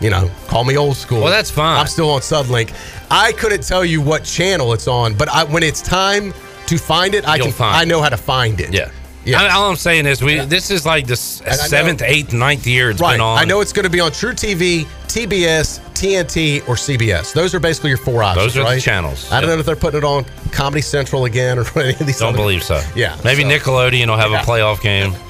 you 0.00 0.11
know, 0.11 0.30
call 0.49 0.64
me 0.64 0.76
old 0.76 0.97
school. 0.97 1.21
Well, 1.21 1.30
that's 1.30 1.50
fine. 1.50 1.78
I'm 1.80 1.87
still 1.87 2.11
on 2.11 2.21
Suddenlink. 2.21 2.75
I 3.11 3.33
couldn't 3.33 3.62
tell 3.62 3.85
you 3.85 4.00
what 4.00 4.25
channel 4.25 4.73
it's 4.73 4.88
on, 4.88 5.14
but 5.14 5.28
I, 5.28 5.45
when 5.45 5.62
it's 5.62 5.83
time 5.83 6.33
to 6.66 6.78
find 6.78 7.14
it, 7.14 7.26
I 7.28 7.37
You'll 7.37 7.47
can. 7.47 7.54
find 7.54 7.76
I 7.76 7.85
know 7.85 8.00
how 8.00 8.09
to 8.09 8.16
find 8.16 8.61
it. 8.61 8.73
Yeah. 8.73 8.90
Yeah. 9.25 9.42
I- 9.42 9.50
all 9.50 9.69
I'm 9.71 9.76
saying 9.76 10.07
is 10.07 10.23
we. 10.23 10.40
This 10.40 10.71
is 10.71 10.87
like 10.87 11.07
the 11.07 11.12
s- 11.12 11.40
And 11.42 11.50
I 11.50 11.57
know- 11.57 11.62
seventh, 11.69 12.02
eighth, 12.02 12.33
ninth 12.33 12.66
year 12.66 12.90
it's 12.90 13.00
Right. 13.00 13.12
been 13.14 13.21
on. 13.21 13.38
I 13.38 13.45
know 13.45 13.61
it's 13.61 13.73
going 13.73 13.85
to 13.85 13.90
be 13.90 14.00
on 14.00 14.12
True 14.12 14.33
TV, 14.33 14.87
TBS, 15.09 15.80
TNT, 15.92 16.62
or 16.66 16.76
CBS. 16.76 17.33
Those 17.35 17.54
are 17.54 17.61
basically 17.61 17.90
your 17.90 17.99
four 17.99 18.23
options. 18.23 18.54
Those 18.54 18.64
are 18.64 18.75
the 18.75 18.80
channels. 18.80 19.30
I 19.30 19.40
don't 19.42 19.50
know 19.50 19.59
if 19.59 19.66
they're 19.66 19.76
putting 19.76 19.99
it 19.99 20.04
on 20.04 20.25
Comedy 20.52 20.80
Central 20.80 21.26
again 21.26 21.59
or 21.59 21.66
any 21.78 21.90
of 21.92 21.99
these. 22.07 22.19
Don't 22.19 22.35
believe 22.35 22.62
so. 22.62 22.80
Yeah, 22.97 23.16
Maybe 23.23 23.42
so- 23.42 23.49
Nickelodeon 23.49 24.07
will 24.07 24.16
have 24.16 24.30
Yeah. 24.30 24.42
a 24.42 24.47
playoff 24.47 24.80
game. 24.80 25.14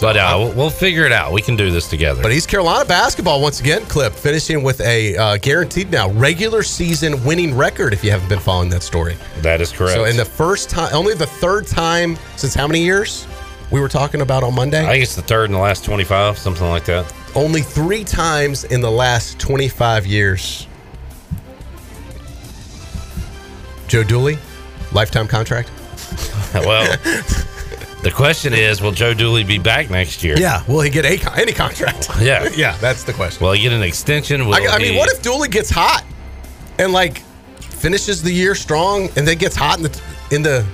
but 0.00 0.16
uh, 0.16 0.34
we'll, 0.38 0.52
we'll 0.52 0.70
figure 0.70 1.04
it 1.04 1.12
out. 1.12 1.32
We 1.32 1.42
can 1.42 1.56
do 1.56 1.70
this 1.70 1.88
together. 1.88 2.22
But 2.22 2.32
East 2.32 2.48
Carolina 2.48 2.84
basketball 2.84 3.40
once 3.40 3.60
again, 3.60 3.82
clip 3.86 4.12
finishing 4.12 4.62
with 4.62 4.80
a 4.80 5.16
uh, 5.16 5.36
guaranteed 5.38 5.90
now 5.90 6.10
regular 6.10 6.62
season 6.62 7.22
winning 7.24 7.56
record. 7.56 7.92
If 7.92 8.04
you 8.04 8.10
haven't 8.10 8.28
been 8.28 8.38
following 8.38 8.68
that 8.70 8.82
story, 8.82 9.16
that 9.38 9.60
is 9.60 9.72
correct. 9.72 9.94
so 9.94 10.04
in 10.04 10.16
the 10.16 10.24
first 10.24 10.70
time, 10.70 10.94
only 10.94 11.14
the 11.14 11.26
third 11.26 11.66
time 11.66 12.16
since 12.36 12.54
how 12.54 12.66
many 12.66 12.82
years 12.82 13.26
we 13.70 13.80
were 13.80 13.88
talking 13.88 14.20
about 14.20 14.42
on 14.42 14.54
Monday? 14.54 14.82
I 14.84 14.92
think 14.92 15.02
it's 15.02 15.16
the 15.16 15.22
third 15.22 15.46
in 15.46 15.52
the 15.52 15.58
last 15.58 15.84
25, 15.84 16.38
something 16.38 16.66
like 16.68 16.84
that. 16.86 17.12
only 17.34 17.60
three 17.60 18.04
times 18.04 18.64
in 18.64 18.80
the 18.80 18.90
last 18.90 19.38
25 19.38 20.06
years. 20.06 20.66
Joe 23.88 24.02
Dooley, 24.04 24.38
lifetime 24.92 25.26
contract. 25.28 25.70
well, 26.54 26.96
the 28.02 28.10
question 28.10 28.52
is, 28.54 28.80
will 28.80 28.92
Joe 28.92 29.12
Dooley 29.14 29.44
be 29.44 29.58
back 29.58 29.90
next 29.90 30.22
year? 30.22 30.36
Yeah, 30.38 30.62
will 30.68 30.80
he 30.80 30.90
get 30.90 31.04
a 31.04 31.16
con- 31.18 31.38
any 31.38 31.52
contract? 31.52 32.08
Yeah. 32.20 32.48
yeah, 32.56 32.76
that's 32.78 33.04
the 33.04 33.12
question. 33.12 33.44
Will 33.44 33.52
he 33.52 33.62
get 33.62 33.72
an 33.72 33.82
extension? 33.82 34.46
Will 34.46 34.54
I, 34.54 34.66
I 34.70 34.78
mean, 34.78 34.92
he- 34.92 34.98
what 34.98 35.10
if 35.12 35.22
Dooley 35.22 35.48
gets 35.48 35.70
hot 35.70 36.04
and 36.78 36.92
like 36.92 37.18
finishes 37.60 38.22
the 38.22 38.32
year 38.32 38.54
strong 38.54 39.08
and 39.16 39.26
then 39.26 39.38
gets 39.38 39.54
hot 39.56 39.78
in 39.78 39.84
the 39.84 40.02
in 40.30 40.42
the 40.42 40.64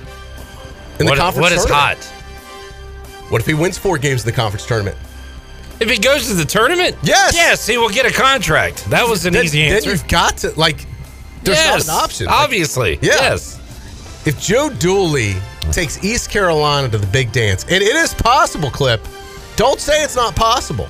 in 0.99 1.05
the 1.05 1.15
conference? 1.15 1.37
what 1.41 1.51
is 1.51 1.65
tournament? 1.65 1.97
hot? 2.03 3.31
What 3.31 3.41
if 3.41 3.47
he 3.47 3.53
wins 3.53 3.77
four 3.77 3.97
games 3.97 4.21
in 4.23 4.27
the 4.27 4.35
conference 4.35 4.65
tournament? 4.65 4.97
If 5.79 5.89
he 5.89 5.97
goes 5.97 6.27
to 6.29 6.35
the 6.35 6.45
tournament, 6.45 6.95
Yes. 7.03 7.33
yes, 7.35 7.67
he 7.67 7.77
will 7.77 7.89
get 7.89 8.05
a 8.05 8.13
contract. 8.13 8.85
That 8.89 9.07
was 9.09 9.25
an 9.25 9.33
Then, 9.33 9.45
easy 9.45 9.63
then 9.65 9.77
answer. 9.77 9.89
you've 9.89 10.07
got 10.07 10.37
to 10.37 10.51
like. 10.59 10.85
There's 11.43 11.57
yes, 11.57 11.87
not 11.87 11.97
an 11.97 12.03
option. 12.03 12.25
Like, 12.27 12.35
Obviously, 12.35 12.91
Yeah. 13.01 13.13
yes. 13.15 13.59
if 14.25 14.39
Joe 14.39 14.69
Dooley 14.69 15.35
takes 15.71 16.03
East 16.03 16.29
Carolina 16.29 16.89
to 16.89 16.97
the 16.97 17.07
big 17.07 17.31
dance, 17.31 17.63
and 17.63 17.81
it 17.81 17.95
is 17.95 18.13
possible, 18.13 18.69
Clip. 18.69 19.01
Don't 19.55 19.79
say 19.79 20.03
it's 20.03 20.15
not 20.15 20.35
possible. 20.35 20.87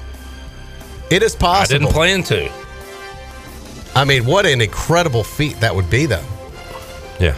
It 1.12 1.22
is 1.22 1.36
possible. 1.36 1.76
I 1.76 1.80
didn't 1.80 1.94
plan 1.94 2.24
to. 2.24 2.52
I 3.96 4.04
mean, 4.04 4.26
what 4.26 4.46
an 4.46 4.60
incredible 4.60 5.24
feat 5.24 5.60
that 5.60 5.74
would 5.74 5.90
be, 5.90 6.06
though. 6.06 6.26
Yeah. 7.20 7.36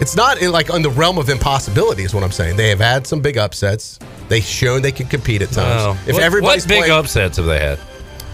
It's 0.00 0.14
not 0.14 0.42
in, 0.42 0.52
like 0.52 0.72
on 0.72 0.82
the 0.82 0.90
realm 0.90 1.18
of 1.18 1.30
impossibility, 1.30 2.02
is 2.02 2.14
what 2.14 2.22
I'm 2.22 2.30
saying. 2.30 2.56
They 2.56 2.68
have 2.68 2.80
had 2.80 3.06
some 3.06 3.20
big 3.20 3.38
upsets. 3.38 3.98
They've 4.28 4.44
shown 4.44 4.82
they 4.82 4.92
can 4.92 5.06
compete 5.06 5.40
at 5.42 5.48
times. 5.50 5.82
Well, 5.82 5.98
if 6.06 6.14
what, 6.14 6.22
everybody's 6.22 6.64
what 6.64 6.68
big 6.68 6.78
playing, 6.84 6.92
upsets 6.92 7.38
have 7.38 7.46
they 7.46 7.58
had? 7.58 7.78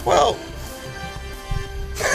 well, 0.05 0.37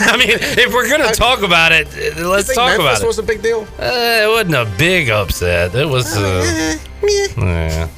I 0.00 0.16
mean, 0.16 0.30
if 0.30 0.72
we're 0.72 0.88
gonna 0.88 1.12
talk 1.12 1.42
about 1.42 1.72
it, 1.72 1.86
uh, 1.88 2.28
let's 2.28 2.54
talk 2.54 2.68
Memphis 2.68 2.80
about 2.80 2.90
it. 2.90 2.98
This 2.98 3.04
was 3.04 3.18
a 3.18 3.22
big 3.22 3.42
deal. 3.42 3.66
Uh, 3.78 4.24
it 4.24 4.28
wasn't 4.28 4.54
a 4.54 4.78
big 4.78 5.10
upset. 5.10 5.74
It 5.74 5.86
was. 5.86 6.16
Uh, 6.16 6.78
yeah. 7.02 7.88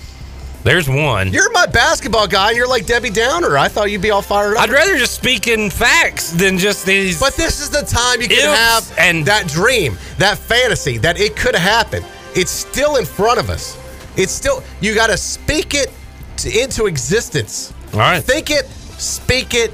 There's 0.62 0.88
one. 0.90 1.32
You're 1.32 1.50
my 1.52 1.66
basketball 1.66 2.26
guy. 2.26 2.50
You're 2.50 2.68
like 2.68 2.84
Debbie 2.84 3.10
Downer. 3.10 3.56
I 3.56 3.68
thought 3.68 3.90
you'd 3.90 4.02
be 4.02 4.10
all 4.10 4.20
fired 4.20 4.56
up. 4.56 4.62
I'd 4.62 4.70
rather 4.70 4.98
just 4.98 5.14
speak 5.14 5.46
in 5.46 5.70
facts 5.70 6.32
than 6.32 6.58
just 6.58 6.84
these. 6.84 7.18
But 7.18 7.34
this 7.34 7.60
is 7.60 7.70
the 7.70 7.82
time 7.82 8.20
you 8.20 8.28
can 8.28 8.54
have 8.54 8.92
and- 8.98 9.24
that 9.24 9.48
dream, 9.48 9.96
that 10.18 10.36
fantasy, 10.36 10.98
that 10.98 11.18
it 11.18 11.34
could 11.34 11.54
happen. 11.54 12.04
It's 12.34 12.50
still 12.50 12.96
in 12.96 13.06
front 13.06 13.40
of 13.40 13.48
us. 13.48 13.78
It's 14.16 14.32
still 14.32 14.62
you 14.80 14.94
got 14.94 15.06
to 15.06 15.16
speak 15.16 15.74
it 15.74 15.90
to, 16.38 16.62
into 16.62 16.86
existence. 16.86 17.72
All 17.94 18.00
right. 18.00 18.22
Think 18.22 18.50
it, 18.50 18.66
speak 18.66 19.54
it, 19.54 19.72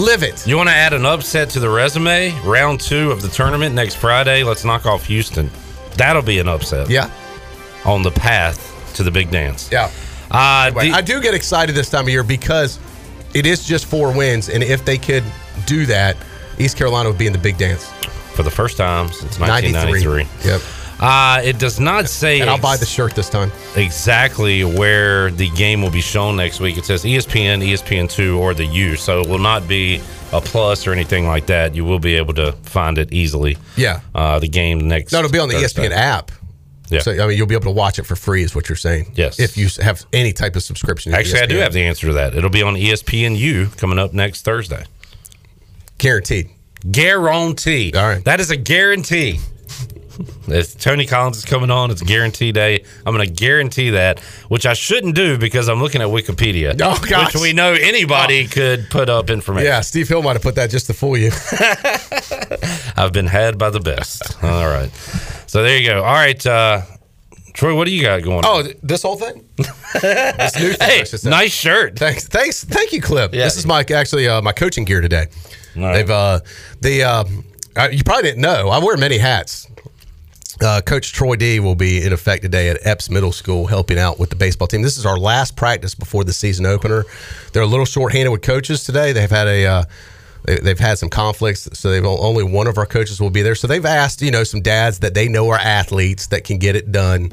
live 0.00 0.22
it. 0.22 0.46
You 0.46 0.56
want 0.56 0.68
to 0.68 0.74
add 0.74 0.92
an 0.92 1.04
upset 1.06 1.50
to 1.50 1.60
the 1.60 1.68
resume? 1.68 2.32
Round 2.44 2.80
two 2.80 3.10
of 3.10 3.22
the 3.22 3.28
tournament 3.28 3.74
next 3.74 3.96
Friday. 3.96 4.42
Let's 4.42 4.64
knock 4.64 4.86
off 4.86 5.04
Houston. 5.06 5.50
That'll 5.96 6.22
be 6.22 6.38
an 6.38 6.48
upset. 6.48 6.88
Yeah, 6.88 7.10
On 7.84 8.02
the 8.02 8.10
path 8.10 8.92
to 8.96 9.02
the 9.02 9.10
big 9.10 9.30
dance. 9.30 9.68
yeah. 9.70 9.90
Uh, 10.30 10.70
But 10.70 10.82
the- 10.82 10.92
I 10.92 11.00
do 11.00 11.20
get 11.20 11.34
excited 11.34 11.74
this 11.74 11.90
time 11.90 12.04
of 12.04 12.08
year 12.08 12.22
because 12.22 12.78
it 13.34 13.46
is 13.46 13.64
just 13.64 13.86
four 13.86 14.12
wins, 14.12 14.48
and 14.48 14.62
if 14.62 14.84
they 14.84 14.96
could 14.98 15.24
do 15.66 15.86
that, 15.86 16.16
East 16.58 16.76
Carolina 16.76 17.08
would 17.08 17.18
be 17.18 17.26
in 17.26 17.32
the 17.32 17.38
big 17.38 17.58
dance. 17.58 17.88
for 18.34 18.44
the 18.44 18.50
first 18.50 18.76
time 18.76 19.08
since 19.12 19.38
93. 19.38 19.72
1993. 19.72 20.50
Yep. 20.50 20.60
Uh, 21.00 21.40
it 21.42 21.58
does 21.58 21.80
not 21.80 22.08
say 22.08 22.40
And 22.40 22.50
I'll 22.50 22.58
buy 22.60 22.76
the 22.76 22.84
shirt 22.84 23.14
this 23.14 23.30
time. 23.30 23.50
exactly 23.74 24.64
where 24.64 25.30
the 25.30 25.48
game 25.50 25.80
will 25.80 25.90
be 25.90 26.02
shown 26.02 26.36
next 26.36 26.60
week. 26.60 26.76
It 26.76 26.84
says 26.84 27.04
ESPN, 27.04 27.62
ESPN2, 27.66 28.36
or 28.38 28.52
the 28.52 28.66
U. 28.66 28.96
So 28.96 29.20
it 29.22 29.28
will 29.28 29.38
not 29.38 29.66
be 29.66 30.00
a 30.32 30.40
plus 30.42 30.86
or 30.86 30.92
anything 30.92 31.26
like 31.26 31.46
that. 31.46 31.74
You 31.74 31.84
will 31.86 31.98
be 31.98 32.16
able 32.16 32.34
to 32.34 32.52
find 32.64 32.98
it 32.98 33.12
easily. 33.14 33.56
Yeah. 33.76 34.00
Uh, 34.14 34.38
the 34.38 34.48
game 34.48 34.88
next. 34.88 35.12
No, 35.12 35.20
it'll 35.20 35.30
be 35.30 35.38
on 35.38 35.48
the 35.48 35.54
Thursday. 35.54 35.88
ESPN 35.88 35.92
app. 35.92 36.32
Yeah. 36.90 37.00
So 37.00 37.12
I 37.12 37.28
mean, 37.28 37.38
you'll 37.38 37.46
be 37.46 37.54
able 37.54 37.64
to 37.64 37.70
watch 37.70 37.98
it 37.98 38.02
for 38.04 38.16
free, 38.16 38.42
is 38.42 38.54
what 38.54 38.68
you're 38.68 38.76
saying. 38.76 39.12
Yes. 39.14 39.38
If 39.40 39.56
you 39.56 39.68
have 39.82 40.04
any 40.12 40.32
type 40.32 40.54
of 40.56 40.62
subscription. 40.62 41.14
Actually, 41.14 41.40
I 41.42 41.46
do 41.46 41.56
have 41.58 41.72
the 41.72 41.82
answer 41.82 42.08
to 42.08 42.12
that. 42.14 42.34
It'll 42.34 42.50
be 42.50 42.62
on 42.62 42.74
ESPNU 42.74 43.76
coming 43.78 43.98
up 43.98 44.12
next 44.12 44.42
Thursday. 44.44 44.84
guaranteed. 45.98 46.50
Guarantee. 46.90 47.92
All 47.94 48.08
right. 48.08 48.24
That 48.24 48.40
is 48.40 48.50
a 48.50 48.56
guarantee. 48.56 49.38
If 50.48 50.78
Tony 50.78 51.06
Collins 51.06 51.38
is 51.38 51.44
coming 51.44 51.70
on, 51.70 51.90
it's 51.90 52.02
guarantee 52.02 52.52
day. 52.52 52.84
I'm 53.06 53.14
going 53.14 53.26
to 53.26 53.32
guarantee 53.34 53.90
that, 53.90 54.20
which 54.48 54.66
I 54.66 54.72
shouldn't 54.74 55.14
do 55.14 55.38
because 55.38 55.68
I'm 55.68 55.80
looking 55.80 56.00
at 56.02 56.08
Wikipedia, 56.08 56.72
Oh, 56.82 56.98
gosh. 57.08 57.34
which 57.34 57.40
we 57.42 57.52
know 57.52 57.72
anybody 57.72 58.46
could 58.46 58.88
put 58.90 59.08
up 59.08 59.30
information. 59.30 59.66
Yeah, 59.66 59.80
Steve 59.80 60.08
Hill 60.08 60.22
might 60.22 60.34
have 60.34 60.42
put 60.42 60.54
that 60.56 60.70
just 60.70 60.86
to 60.86 60.94
fool 60.94 61.16
you. 61.16 61.30
I've 62.96 63.12
been 63.12 63.26
had 63.26 63.58
by 63.58 63.70
the 63.70 63.80
best. 63.80 64.22
All 64.42 64.66
right. 64.66 64.90
So 65.46 65.62
there 65.62 65.78
you 65.78 65.88
go. 65.88 66.02
All 66.04 66.12
right. 66.14 66.44
Uh, 66.46 66.82
Troy, 67.52 67.74
what 67.74 67.86
do 67.86 67.92
you 67.94 68.02
got 68.02 68.22
going? 68.22 68.38
On? 68.38 68.44
Oh, 68.46 68.62
th- 68.62 68.76
this 68.82 69.02
whole 69.02 69.16
thing. 69.16 69.44
this 69.56 70.58
new 70.58 70.72
thing. 70.72 70.88
hey, 70.88 71.00
I 71.00 71.04
should 71.04 71.20
say. 71.20 71.30
nice 71.30 71.52
shirt. 71.52 71.98
Thanks, 71.98 72.28
thanks, 72.28 72.64
thank 72.64 72.92
you, 72.92 73.02
Clip. 73.02 73.34
Yeah. 73.34 73.44
This 73.44 73.56
is 73.56 73.66
my 73.66 73.84
actually 73.92 74.28
uh, 74.28 74.40
my 74.40 74.52
coaching 74.52 74.84
gear 74.84 75.00
today. 75.00 75.26
right. 75.76 75.94
They've 75.94 76.10
uh, 76.10 76.40
the 76.80 77.02
uh, 77.02 77.24
you 77.90 78.04
probably 78.04 78.22
didn't 78.22 78.40
know 78.42 78.68
I 78.68 78.78
wear 78.78 78.96
many 78.96 79.18
hats. 79.18 79.66
Uh, 80.62 80.80
Coach 80.82 81.12
Troy 81.12 81.36
D 81.36 81.58
will 81.58 81.74
be 81.74 82.04
in 82.04 82.12
effect 82.12 82.42
today 82.42 82.68
at 82.68 82.82
Eppes 82.82 83.08
Middle 83.10 83.32
School, 83.32 83.66
helping 83.66 83.98
out 83.98 84.18
with 84.18 84.28
the 84.28 84.36
baseball 84.36 84.68
team. 84.68 84.82
This 84.82 84.98
is 84.98 85.06
our 85.06 85.16
last 85.18 85.56
practice 85.56 85.94
before 85.94 86.22
the 86.22 86.34
season 86.34 86.66
opener. 86.66 87.04
They're 87.52 87.62
a 87.62 87.66
little 87.66 87.86
short-handed 87.86 88.30
with 88.30 88.42
coaches 88.42 88.84
today. 88.84 89.12
They've 89.12 89.30
had 89.30 89.48
a 89.48 89.66
uh, 89.66 89.84
they, 90.44 90.58
they've 90.58 90.78
had 90.78 90.98
some 90.98 91.08
conflicts, 91.08 91.68
so 91.72 91.90
they've 91.90 92.04
only 92.04 92.44
one 92.44 92.66
of 92.66 92.76
our 92.76 92.86
coaches 92.86 93.20
will 93.20 93.30
be 93.30 93.40
there. 93.42 93.54
So 93.54 93.66
they've 93.66 93.84
asked 93.86 94.20
you 94.20 94.30
know 94.30 94.44
some 94.44 94.60
dads 94.60 94.98
that 94.98 95.14
they 95.14 95.28
know 95.28 95.48
are 95.48 95.58
athletes 95.58 96.26
that 96.28 96.44
can 96.44 96.58
get 96.58 96.76
it 96.76 96.92
done. 96.92 97.32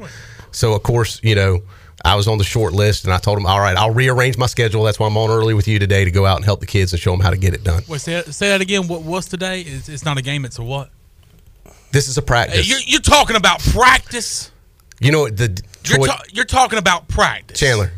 So 0.50 0.72
of 0.74 0.82
course 0.82 1.20
you 1.22 1.34
know. 1.34 1.60
I 2.04 2.14
was 2.14 2.28
on 2.28 2.38
the 2.38 2.44
short 2.44 2.74
list, 2.74 3.04
and 3.06 3.12
I 3.12 3.18
told 3.18 3.38
them, 3.38 3.44
"All 3.44 3.58
right, 3.58 3.76
I'll 3.76 3.90
rearrange 3.90 4.38
my 4.38 4.46
schedule. 4.46 4.84
That's 4.84 5.00
why 5.00 5.08
I'm 5.08 5.16
on 5.16 5.30
early 5.30 5.52
with 5.52 5.66
you 5.66 5.80
today 5.80 6.04
to 6.04 6.12
go 6.12 6.26
out 6.26 6.36
and 6.36 6.44
help 6.44 6.60
the 6.60 6.66
kids 6.66 6.92
and 6.92 7.02
show 7.02 7.10
them 7.10 7.18
how 7.18 7.30
to 7.30 7.36
get 7.36 7.54
it 7.54 7.64
done." 7.64 7.82
Wait, 7.88 8.00
say, 8.00 8.12
that- 8.14 8.32
say 8.32 8.50
that 8.50 8.60
again. 8.60 8.86
What, 8.86 9.02
what's 9.02 9.26
today? 9.26 9.62
It's, 9.62 9.88
it's 9.88 10.04
not 10.04 10.16
a 10.16 10.22
game. 10.22 10.44
It's 10.44 10.60
a 10.60 10.62
what? 10.62 10.90
This 11.92 12.08
is 12.08 12.18
a 12.18 12.22
practice. 12.22 12.68
you're, 12.68 12.80
you're 12.80 13.00
talking 13.00 13.36
about 13.36 13.60
practice. 13.60 14.50
you 15.00 15.10
know 15.12 15.20
what 15.20 15.36
the 15.36 15.62
You're, 15.86 15.96
Troy, 15.98 16.06
ta- 16.06 16.22
you're 16.30 16.44
talking 16.44 16.78
about 16.78 17.08
practice. 17.08 17.58
Chandler, 17.58 17.92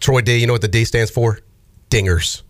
Troy 0.00 0.20
D. 0.20 0.36
You 0.36 0.46
know 0.46 0.52
what 0.52 0.62
the 0.62 0.68
D 0.68 0.84
stands 0.84 1.10
for? 1.10 1.38
Dingers. 1.90 2.42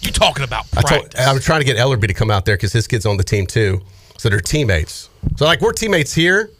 You 0.00 0.10
talking 0.10 0.44
about 0.44 0.66
I 0.76 0.82
practice? 0.82 1.20
I'm 1.26 1.38
trying 1.40 1.60
to 1.60 1.66
get 1.66 1.76
Ellerby 1.76 2.08
to 2.08 2.14
come 2.14 2.30
out 2.30 2.44
there 2.44 2.56
because 2.56 2.72
his 2.72 2.86
kid's 2.86 3.06
on 3.06 3.16
the 3.16 3.24
team 3.24 3.46
too. 3.46 3.80
So 4.18 4.28
they're 4.28 4.40
teammates. 4.40 5.08
So 5.36 5.44
like 5.44 5.60
we're 5.60 5.72
teammates 5.72 6.12
here. 6.14 6.50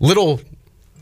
Little, 0.00 0.40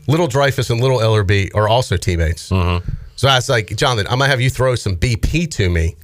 little 0.07 0.27
Dreyfus 0.27 0.69
and 0.69 0.79
little 0.81 0.99
Ellerby 0.99 1.53
are 1.55 1.67
also 1.67 1.97
teammates. 1.97 2.49
Mm-hmm. 2.49 2.89
So 3.15 3.27
I 3.27 3.35
was 3.35 3.49
like, 3.49 3.75
Jonathan, 3.75 4.07
I'm 4.11 4.19
gonna 4.19 4.29
have 4.29 4.41
you 4.41 4.49
throw 4.49 4.75
some 4.75 4.95
BP 4.95 5.49
to 5.51 5.69
me, 5.69 5.95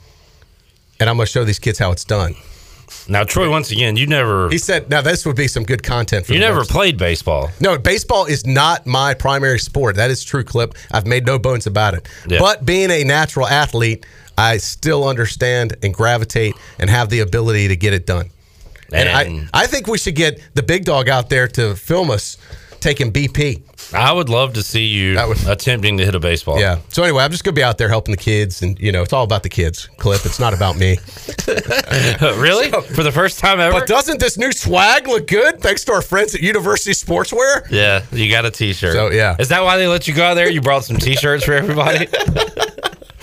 and 1.00 1.10
I'm 1.10 1.16
gonna 1.18 1.28
show 1.28 1.44
these 1.44 1.60
kids 1.60 1.80
how 1.80 1.92
it's 1.92 2.04
done. 2.04 2.36
Now, 3.08 3.24
Troy, 3.24 3.50
once 3.50 3.72
again, 3.72 3.98
you 3.98 4.08
never 4.08 4.50
He 4.50 4.58
said, 4.58 4.90
"Now 4.90 5.02
this 5.02 5.26
would 5.26 5.36
be 5.36 5.48
some 5.48 5.64
good 5.64 5.84
content 5.84 6.26
for 6.26 6.34
you 6.34 6.40
never 6.40 6.62
website." 6.62 6.70
played 6.70 6.98
baseball. 6.98 7.52
No, 7.60 7.78
baseball 7.78 8.26
is 8.26 8.46
not 8.46 8.86
my 8.88 9.14
primary 9.14 9.60
sport. 9.60 9.96
That 9.98 10.10
is 10.10 10.24
true, 10.24 10.44
Clip. 10.44 10.74
I've 10.92 11.06
made 11.06 11.26
no 11.26 11.38
bones 11.38 11.68
about 11.68 11.94
it. 11.96 12.08
Yeah. 12.28 12.40
But 12.40 12.66
being 12.66 12.92
a 12.92 13.04
natural 13.04 13.48
athlete, 13.48 14.06
I 14.38 14.58
still 14.58 15.08
understand 15.08 15.76
and 15.84 15.94
gravitate 15.94 16.56
and 16.80 16.90
have 16.90 17.10
the 17.10 17.20
ability 17.20 17.68
to 17.68 17.76
get 17.76 17.94
it 17.94 18.06
done. 18.06 18.30
And, 18.92 19.10
And- 19.10 19.50
I, 19.54 19.64
I 19.64 19.68
think 19.68 19.88
we 19.88 19.98
should 19.98 20.16
get 20.16 20.40
the 20.54 20.64
big 20.64 20.86
dog 20.86 21.10
out 21.10 21.30
there 21.30 21.48
to 21.50 21.76
film 21.76 22.10
us 22.12 22.38
taking 22.80 23.12
BP. 23.12 23.64
I 23.94 24.12
would 24.14 24.30
love 24.30 24.54
to 24.54 24.64
see 24.64 24.86
you 24.86 25.16
That 25.16 25.28
would- 25.28 25.46
attempting 25.48 25.98
to 25.98 26.06
hit 26.06 26.16
a 26.16 26.20
baseball. 26.20 26.60
Yeah. 26.60 26.80
So 26.90 27.04
anyway, 27.04 27.24
I'm 27.24 27.32
just 27.32 27.44
going 27.44 27.54
to 27.56 27.60
be 27.60 27.64
out 27.64 27.78
there 27.78 27.90
helping 27.90 28.12
the 28.14 28.22
kids, 28.22 28.62
and 28.62 28.80
you 28.80 28.92
know, 28.92 29.02
it's 29.02 29.14
all 29.14 29.24
about 29.24 29.44
the 29.44 29.50
kids. 29.50 29.90
Clip. 29.98 30.26
It's 30.26 30.40
not 30.40 30.54
about 30.54 30.78
me. 30.78 30.98
really? 31.48 32.72
For 32.72 33.04
the 33.04 33.12
first 33.14 33.40
time 33.40 33.60
ever? 33.60 33.80
But 33.80 33.88
doesn't 33.88 34.20
this 34.20 34.38
new 34.38 34.52
swag 34.52 35.08
look 35.08 35.28
good? 35.28 35.62
Thanks 35.62 35.84
to 35.86 35.94
our 35.94 36.02
friends 36.02 36.36
at 36.36 36.42
University 36.42 36.92
Sportswear. 36.92 37.70
yeah, 37.70 38.04
you 38.12 38.30
got 38.32 38.46
a 38.46 38.52
T-shirt. 38.52 38.94
So, 38.94 39.12
yeah. 39.12 39.36
is 39.40 39.50
that 39.50 39.64
why 39.64 39.78
they 39.78 39.88
let 39.88 40.08
you 40.08 40.14
go 40.14 40.24
out 40.24 40.34
there? 40.36 40.50
You 40.50 40.62
brought 40.62 40.84
some 40.86 40.98
T-shirts 40.98 41.44
for 41.46 41.54
everybody. 41.54 42.08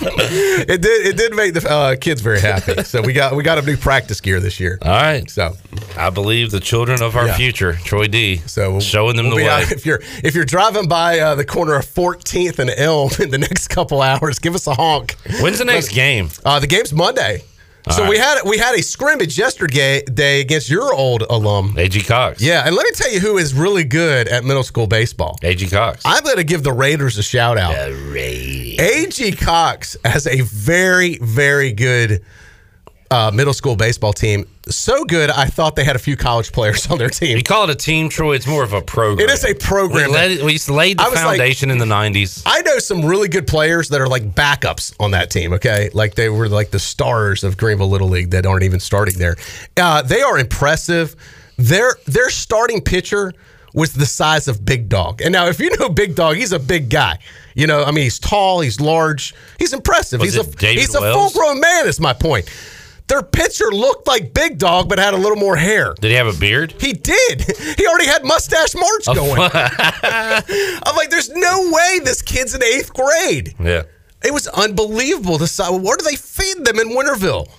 It 0.03 0.81
did. 0.81 1.07
It 1.07 1.17
did 1.17 1.35
make 1.35 1.53
the 1.53 1.69
uh, 1.69 1.95
kids 1.95 2.21
very 2.21 2.39
happy. 2.41 2.83
So 2.83 3.01
we 3.01 3.13
got 3.13 3.35
we 3.35 3.43
got 3.43 3.57
a 3.57 3.61
new 3.61 3.77
practice 3.77 4.19
gear 4.21 4.39
this 4.39 4.59
year. 4.59 4.77
All 4.81 4.89
right. 4.91 5.29
So 5.29 5.53
I 5.97 6.09
believe 6.09 6.51
the 6.51 6.59
children 6.59 7.01
of 7.01 7.15
our 7.15 7.27
Yeah. 7.27 7.37
future, 7.37 7.73
Troy 7.73 8.07
D. 8.07 8.37
So 8.47 8.71
we'll- 8.71 8.81
showing 8.81 9.15
them 9.15 9.27
we'll 9.27 9.37
the 9.37 9.43
way. 9.43 9.49
out- 9.49 9.71
if 9.71 9.85
you're 9.85 10.01
if 10.23 10.35
you're 10.35 10.45
driving 10.45 10.87
by 10.87 11.19
uh, 11.19 11.35
the 11.35 11.45
corner 11.45 11.75
of 11.75 11.85
14th 11.85 12.59
and 12.59 12.69
Elm 12.71 13.09
in 13.19 13.29
the 13.31 13.37
next 13.37 13.67
couple 13.69 14.01
hours, 14.01 14.39
give 14.39 14.55
us 14.55 14.67
a 14.67 14.73
honk. 14.73 15.15
When's 15.41 15.59
the 15.59 15.65
next 15.65 15.89
game? 15.89 16.29
Uh, 16.43 16.59
the 16.59 16.67
game's 16.67 16.93
Monday. 16.93 17.43
So 17.89 18.03
All 18.03 18.09
we 18.09 18.17
had 18.17 18.41
we 18.45 18.57
had 18.57 18.75
a 18.75 18.83
scrimmage 18.83 19.37
yesterday 19.37 20.03
day 20.03 20.41
against 20.41 20.69
your 20.69 20.93
old 20.93 21.23
alum. 21.29 21.75
AG 21.77 21.99
Cox. 22.01 22.41
Yeah, 22.41 22.63
and 22.65 22.75
let 22.75 22.85
me 22.85 22.91
tell 22.91 23.11
you 23.11 23.19
who 23.19 23.37
is 23.37 23.53
really 23.53 23.83
good 23.83 24.27
at 24.27 24.43
middle 24.43 24.63
school 24.63 24.87
baseball. 24.87 25.37
AG 25.41 25.65
Cox. 25.67 26.03
I'm 26.05 26.23
going 26.23 26.37
to 26.37 26.43
give 26.43 26.63
the 26.63 26.73
Raiders 26.73 27.17
a 27.17 27.23
shout 27.23 27.57
out. 27.57 27.73
The 27.73 27.93
Raiders. 28.11 28.79
AG 28.79 29.31
Cox 29.37 29.97
has 30.05 30.27
a 30.27 30.41
very 30.41 31.17
very 31.17 31.71
good 31.71 32.23
uh, 33.09 33.31
middle 33.33 33.53
school 33.53 33.75
baseball 33.75 34.13
team. 34.13 34.45
So 34.71 35.05
good, 35.05 35.29
I 35.29 35.45
thought 35.45 35.75
they 35.75 35.83
had 35.83 35.95
a 35.95 35.99
few 35.99 36.15
college 36.15 36.51
players 36.51 36.89
on 36.89 36.97
their 36.97 37.09
team. 37.09 37.35
We 37.35 37.43
call 37.43 37.65
it 37.65 37.69
a 37.69 37.75
team, 37.75 38.09
Troy. 38.09 38.35
It's 38.35 38.47
more 38.47 38.63
of 38.63 38.73
a 38.73 38.81
program. 38.81 39.27
It 39.27 39.31
is 39.31 39.43
a 39.45 39.53
program. 39.53 40.09
We, 40.09 40.15
laid, 40.15 40.43
we 40.43 40.57
laid 40.73 40.97
the 40.97 41.03
was 41.03 41.13
like- 41.13 41.23
foundation 41.23 41.71
in 41.71 41.77
the 41.77 41.85
'90s. 41.85 42.43
I 42.45 42.61
know 42.61 42.79
some 42.79 43.05
really 43.05 43.27
good 43.27 43.47
players 43.47 43.89
that 43.89 44.01
are 44.01 44.07
like 44.07 44.33
backups 44.33 44.93
on 44.99 45.11
that 45.11 45.29
team. 45.29 45.53
Okay, 45.53 45.89
like 45.93 46.15
they 46.15 46.29
were 46.29 46.49
like 46.49 46.71
the 46.71 46.79
stars 46.79 47.43
of 47.43 47.57
Greenville 47.57 47.89
Little 47.89 48.09
League 48.09 48.31
that 48.31 48.45
aren't 48.45 48.63
even 48.63 48.79
starting 48.79 49.17
there. 49.17 49.35
Uh, 49.77 50.01
they 50.01 50.21
are 50.21 50.39
impressive. 50.39 51.15
Their 51.57 51.95
their 52.05 52.29
starting 52.29 52.81
pitcher 52.81 53.33
was 53.73 53.93
the 53.93 54.05
size 54.05 54.47
of 54.47 54.65
Big 54.65 54.89
Dog. 54.89 55.21
And 55.21 55.31
now, 55.31 55.47
if 55.47 55.59
you 55.59 55.75
know 55.77 55.89
Big 55.89 56.15
Dog, 56.15 56.35
he's 56.35 56.51
a 56.51 56.59
big 56.59 56.89
guy. 56.89 57.19
You 57.55 57.67
know, 57.67 57.83
I 57.83 57.91
mean, 57.91 58.03
he's 58.05 58.19
tall, 58.19 58.61
he's 58.61 58.79
large, 58.79 59.33
he's 59.59 59.73
impressive. 59.73 60.19
Was 60.21 60.33
he's 60.33 60.47
a 60.47 60.55
David 60.55 60.79
he's 60.79 60.95
a 60.95 60.99
full 60.99 61.29
grown 61.31 61.59
man. 61.59 61.87
Is 61.87 61.99
my 61.99 62.13
point. 62.13 62.49
Their 63.11 63.23
pitcher 63.23 63.65
looked 63.73 64.07
like 64.07 64.33
Big 64.33 64.57
Dog, 64.57 64.87
but 64.87 64.97
had 64.97 65.13
a 65.13 65.17
little 65.17 65.35
more 65.35 65.57
hair. 65.57 65.93
Did 65.99 66.11
he 66.11 66.13
have 66.13 66.27
a 66.27 66.39
beard? 66.39 66.73
He 66.79 66.93
did. 66.93 67.41
He 67.77 67.85
already 67.85 68.07
had 68.07 68.23
mustache 68.23 68.73
march 68.73 69.03
oh, 69.05 69.13
going. 69.13 69.41
I'm 69.53 70.95
like, 70.95 71.09
there's 71.09 71.29
no 71.29 71.71
way 71.73 71.99
this 71.99 72.21
kid's 72.21 72.55
in 72.55 72.63
eighth 72.63 72.93
grade. 72.93 73.53
Yeah. 73.59 73.83
It 74.23 74.33
was 74.33 74.47
unbelievable. 74.47 75.37
The 75.37 75.47
size. 75.47 75.71
Where 75.71 75.97
do 75.97 76.05
they 76.05 76.15
feed 76.15 76.63
them 76.63 76.79
in 76.79 76.91
Winterville? 76.91 77.49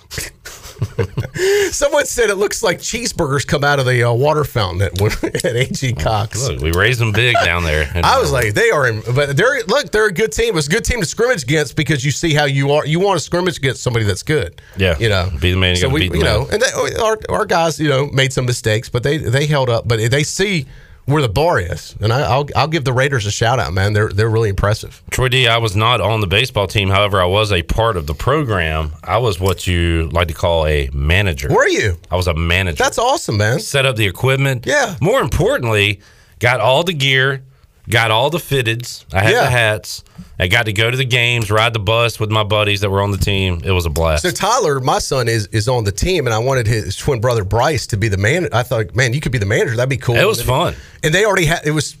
Someone 1.71 2.05
said 2.05 2.29
it 2.29 2.35
looks 2.35 2.63
like 2.63 2.79
cheeseburgers 2.79 3.45
come 3.45 3.63
out 3.63 3.79
of 3.79 3.85
the 3.85 4.03
uh, 4.03 4.13
water 4.13 4.43
fountain 4.43 4.81
at, 4.81 5.23
at 5.45 5.55
AG 5.55 5.93
Cox. 5.93 6.47
Look, 6.47 6.61
we 6.61 6.71
raised 6.71 6.99
them 6.99 7.11
big 7.11 7.35
down 7.43 7.63
there. 7.63 7.89
I 8.03 8.19
was 8.19 8.31
like, 8.31 8.53
they 8.53 8.69
are, 8.69 8.87
in, 8.87 9.01
but 9.15 9.35
they're 9.35 9.63
look, 9.63 9.91
they're 9.91 10.07
a 10.07 10.13
good 10.13 10.31
team. 10.31 10.57
It's 10.57 10.67
a 10.67 10.71
good 10.71 10.85
team 10.85 10.99
to 10.99 11.05
scrimmage 11.05 11.43
against 11.43 11.75
because 11.75 12.03
you 12.03 12.11
see 12.11 12.33
how 12.33 12.45
you 12.45 12.71
are. 12.71 12.85
You 12.85 12.99
want 12.99 13.19
to 13.19 13.23
scrimmage 13.23 13.57
against 13.57 13.81
somebody 13.81 14.05
that's 14.05 14.23
good. 14.23 14.61
Yeah. 14.77 14.97
you 14.99 15.09
know, 15.09 15.29
Be 15.39 15.51
the 15.51 15.57
man, 15.57 15.71
you 15.71 15.75
So 15.77 15.89
we, 15.89 16.01
beat 16.09 16.13
you 16.13 16.23
man. 16.23 16.39
know, 16.39 16.47
and 16.51 16.61
they, 16.61 16.95
our 17.01 17.17
our 17.29 17.45
guys, 17.45 17.79
you 17.79 17.89
know, 17.89 18.07
made 18.07 18.33
some 18.33 18.45
mistakes, 18.45 18.89
but 18.89 19.03
they 19.03 19.17
they 19.17 19.45
held 19.45 19.69
up. 19.69 19.87
But 19.87 20.11
they 20.11 20.23
see 20.23 20.67
where 21.05 21.21
the 21.21 21.29
bar 21.29 21.59
is, 21.59 21.95
and 21.99 22.13
I, 22.13 22.21
I'll 22.21 22.47
I'll 22.55 22.67
give 22.67 22.85
the 22.85 22.93
Raiders 22.93 23.25
a 23.25 23.31
shout 23.31 23.59
out, 23.59 23.73
man. 23.73 23.93
They're 23.93 24.09
they're 24.09 24.29
really 24.29 24.49
impressive. 24.49 25.01
Troy 25.11 25.29
D, 25.29 25.47
I 25.47 25.57
was 25.57 25.75
not 25.75 26.01
on 26.01 26.21
the 26.21 26.27
baseball 26.27 26.67
team. 26.67 26.89
However, 26.89 27.21
I 27.21 27.25
was 27.25 27.51
a 27.51 27.61
part 27.63 27.97
of 27.97 28.07
the 28.07 28.13
program. 28.13 28.93
I 29.03 29.17
was 29.17 29.39
what 29.39 29.67
you 29.67 30.09
like 30.09 30.29
to 30.29 30.33
call 30.33 30.65
a 30.65 30.89
manager. 30.93 31.49
Were 31.53 31.67
you? 31.67 31.97
I 32.09 32.15
was 32.15 32.27
a 32.27 32.33
manager. 32.33 32.81
That's 32.83 32.97
awesome, 32.97 33.37
man. 33.37 33.59
Set 33.59 33.85
up 33.85 33.95
the 33.95 34.07
equipment. 34.07 34.65
Yeah. 34.65 34.95
More 35.01 35.21
importantly, 35.21 36.01
got 36.39 36.59
all 36.59 36.83
the 36.83 36.93
gear, 36.93 37.43
got 37.89 38.11
all 38.11 38.29
the 38.29 38.37
fitteds. 38.37 39.05
I 39.13 39.23
had 39.23 39.31
Yeah. 39.33 39.43
the 39.43 39.49
hats. 39.49 40.03
I 40.39 40.47
got 40.47 40.65
to 40.65 40.73
go 40.73 40.89
to 40.89 40.97
the 40.97 41.05
games, 41.05 41.51
ride 41.51 41.73
the 41.73 41.79
bus 41.79 42.19
with 42.19 42.29
my 42.31 42.43
buddies 42.43 42.81
that 42.81 42.89
were 42.89 43.01
on 43.01 43.11
the 43.11 43.17
team. 43.17 43.61
It 43.63 43.71
was 43.71 43.85
a 43.85 43.89
blast. 43.89 44.23
So 44.23 44.31
Tyler, 44.31 44.79
my 44.79 44.99
son, 44.99 45.27
is 45.27 45.47
is 45.51 45.67
on 45.67 45.83
the 45.83 45.91
team, 45.91 46.25
and 46.25 46.33
I 46.33 46.39
wanted 46.39 46.65
his 46.67 46.95
twin 46.95 47.21
brother 47.21 47.43
Bryce 47.43 47.85
to 47.87 47.97
be 47.97 48.07
the 48.07 48.17
man. 48.17 48.49
I 48.51 48.63
thought, 48.63 48.95
man, 48.95 49.13
you 49.13 49.21
could 49.21 49.31
be 49.31 49.37
the 49.37 49.45
manager. 49.45 49.75
That'd 49.75 49.89
be 49.89 49.97
cool. 49.97 50.15
It 50.15 50.25
was 50.25 50.39
And 50.39 50.47
fun. 50.47 50.75
And 51.03 51.13
they 51.13 51.25
already 51.25 51.45
had 51.45 51.61
it 51.65 51.71
was 51.71 51.95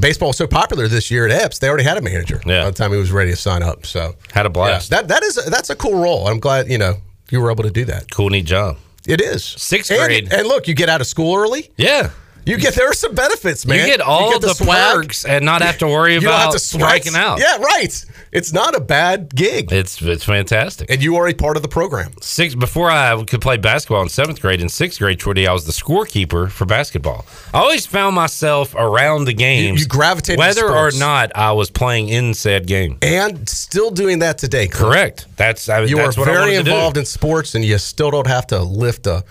baseball 0.00 0.28
was 0.28 0.36
so 0.36 0.46
popular 0.46 0.88
this 0.88 1.10
year 1.10 1.26
at 1.28 1.42
Eppes. 1.42 1.58
They 1.58 1.68
already 1.68 1.84
had 1.84 1.96
a 1.98 2.02
manager 2.02 2.40
Yeah. 2.46 2.62
by 2.64 2.70
the 2.70 2.76
time 2.76 2.90
he 2.92 2.96
was 2.98 3.10
ready 3.12 3.30
to 3.30 3.36
sign 3.36 3.62
up. 3.62 3.86
So 3.86 4.14
Had 4.32 4.46
a 4.46 4.50
blast. 4.50 4.90
Yeah, 4.90 4.98
that 5.02 5.08
that 5.08 5.22
is 5.22 5.36
that's 5.46 5.70
a 5.70 5.76
cool 5.76 5.94
role. 6.00 6.26
I'm 6.28 6.40
glad 6.40 6.68
you 6.68 6.78
know 6.78 6.94
you 7.30 7.40
were 7.40 7.50
able 7.50 7.64
to 7.64 7.70
do 7.70 7.84
that. 7.86 8.10
Cool, 8.10 8.30
neat 8.30 8.44
job. 8.46 8.76
It 9.06 9.20
is 9.20 9.44
Sixth 9.44 9.90
And- 9.90 10.00
grade. 10.00 10.32
and, 10.32 10.46
look, 10.46 10.66
you 10.68 10.74
get 10.74 10.88
out 10.88 11.00
of 11.02 11.06
school 11.06 11.36
early. 11.36 11.70
Yeah. 11.76 12.10
You 12.46 12.58
get 12.58 12.74
there 12.74 12.90
are 12.90 12.94
some 12.94 13.14
benefits, 13.14 13.66
man. 13.66 13.78
You 13.78 13.86
get 13.86 14.00
all 14.00 14.38
the, 14.38 14.52
swag. 14.54 14.94
perks 14.96 15.24
and 15.24 15.44
not 15.44 15.62
have 15.62 15.78
to 15.78 15.86
worry 15.86 16.14
You 16.14 16.20
don't 16.20 16.28
about 16.30 16.42
have 16.42 16.52
to 16.52 16.58
sweat. 16.58 16.82
striking 17.02 17.14
out. 17.16 17.38
Yeah, 17.40 17.56
right. 17.56 18.04
It's 18.32 18.52
not 18.52 18.74
a 18.76 18.80
bad 18.80 19.34
gig, 19.34 19.72
It's 19.72 20.02
it's 20.02 20.24
fantastic. 20.24 20.90
and 20.90 21.02
you 21.02 21.16
are 21.16 21.28
a 21.28 21.34
part 21.34 21.56
of 21.56 21.62
the 21.62 21.68
program. 21.68 22.12
Six 22.20 22.54
before 22.54 22.90
I 22.90 23.22
could 23.24 23.40
play 23.40 23.56
basketball 23.56 24.02
in 24.02 24.08
seventh 24.08 24.40
grade. 24.42 24.60
In 24.60 24.68
sixth 24.68 24.98
grade, 24.98 25.20
Troy, 25.20 25.46
I 25.48 25.52
was 25.52 25.64
the 25.66 25.72
scorekeeper 25.72 26.50
for 26.50 26.64
basketball. 26.66 27.24
I 27.54 27.58
always 27.60 27.86
found 27.86 28.14
myself 28.16 28.74
around 28.74 29.24
the 29.26 29.32
games. 29.34 29.80
you 29.80 29.86
gravitated 29.86 30.36
to 30.36 30.40
whether 30.40 30.68
or 30.68 30.90
not 30.92 31.30
I 31.36 31.52
was 31.52 31.70
playing 31.70 32.08
in 32.08 32.34
said 32.34 32.66
game. 32.66 32.98
And 33.02 33.48
still 33.48 33.90
doing 33.90 34.18
that 34.18 34.36
today. 34.38 34.66
Correct. 34.68 35.26
That's 35.36 35.68
I, 35.68 35.82
You 35.84 35.96
that's 35.96 36.16
are 36.18 36.20
what 36.22 36.26
very 36.26 36.38
wanted 36.40 36.56
to 36.58 36.62
do. 36.64 36.70
involved 36.72 36.96
in 36.98 37.04
sports, 37.06 37.54
and 37.54 37.64
you 37.64 37.78
still 37.78 38.10
don't 38.10 38.26
have 38.26 38.46
to 38.48 38.60
lift 38.62 39.06
a 39.06 39.24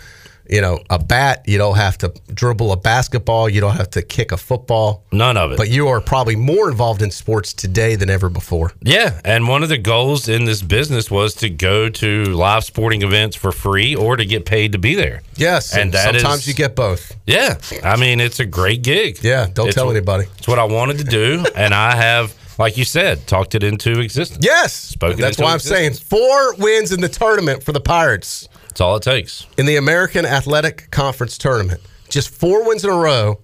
you 0.50 0.62
know, 0.62 0.80
a 0.90 1.00
bat. 1.00 1.44
You 1.48 1.58
don't 1.58 1.76
have 1.78 1.98
to 2.00 2.14
dribble 2.34 2.72
a 2.72 2.78
basketball. 2.78 3.48
You 3.50 3.62
don't 3.62 3.76
have 3.78 3.90
to 3.92 4.02
kick 4.02 4.32
a 4.32 4.38
football. 4.38 5.04
None 5.12 5.38
of 5.38 5.52
it. 5.52 5.58
But 5.58 5.70
you 5.70 5.88
are 5.88 6.02
probably 6.02 6.36
more 6.36 6.70
involved 6.70 7.02
in 7.02 7.12
sports 7.12 7.54
today 7.54 7.96
than 7.96 8.10
ever 8.10 8.30
before. 8.30 8.72
Yeah, 8.82 9.20
and 9.24 9.48
one 9.48 9.64
of 9.64 9.70
the 9.70 9.78
goals 9.78 10.28
in 10.28 10.46
this 10.46 10.62
business 10.62 11.10
was 11.10 11.34
to 11.36 11.50
go 11.50 11.90
to 11.90 12.24
live 12.26 12.64
sporting 12.64 13.02
events 13.04 13.36
for 13.36 13.52
free 13.52 13.96
or 13.96 14.16
to 14.18 14.26
get 14.26 14.46
paid 14.46 14.72
to 14.74 14.78
be 14.78 14.96
there. 14.96 15.22
Yes, 15.36 15.74
and, 15.74 15.94
and 15.96 16.22
sometimes 16.22 16.42
is- 16.42 16.48
you 16.48 16.54
get 16.54 16.76
both. 16.76 17.16
Yeah, 17.26 17.58
I 17.84 17.96
mean 17.96 18.20
it's 18.20 18.40
a 18.40 18.46
great 18.46 18.82
gig. 18.84 19.20
Yeah, 19.24 19.48
don't 19.54 19.68
It's 19.68 19.76
tell 19.76 19.88
wh- 19.88 19.92
anybody. 19.92 20.26
It's 20.38 20.48
what 20.48 20.60
I 20.60 20.66
wanted 20.66 20.98
to 21.00 21.04
do, 21.06 21.46
and 21.56 21.74
I 21.74 21.96
have, 21.96 22.36
like 22.60 22.78
you 22.78 22.84
said, 22.86 23.26
talked 23.28 23.56
it 23.56 23.64
into 23.64 24.00
existence. 24.00 24.46
Yes, 24.46 24.74
Spoken 24.74 25.22
that's 25.22 25.38
why 25.38 25.54
I'm 25.54 25.60
saying 25.60 25.94
four 25.94 26.56
wins 26.56 26.92
in 26.92 27.00
the 27.02 27.10
tournament 27.10 27.64
for 27.64 27.72
the 27.72 27.82
Pirates 27.82 28.50
That's 28.74 28.82
all 28.82 28.96
it 28.96 29.04
takes. 29.04 29.46
in 29.56 29.68
the 29.68 29.76
American 29.76 30.26
Athletic 30.26 30.90
Conference 30.90 31.38
tournament. 31.38 31.80
Just 32.10 32.30
four 32.32 32.68
wins 32.68 32.84
in 32.84 32.90
a 32.90 32.98
row, 32.98 33.40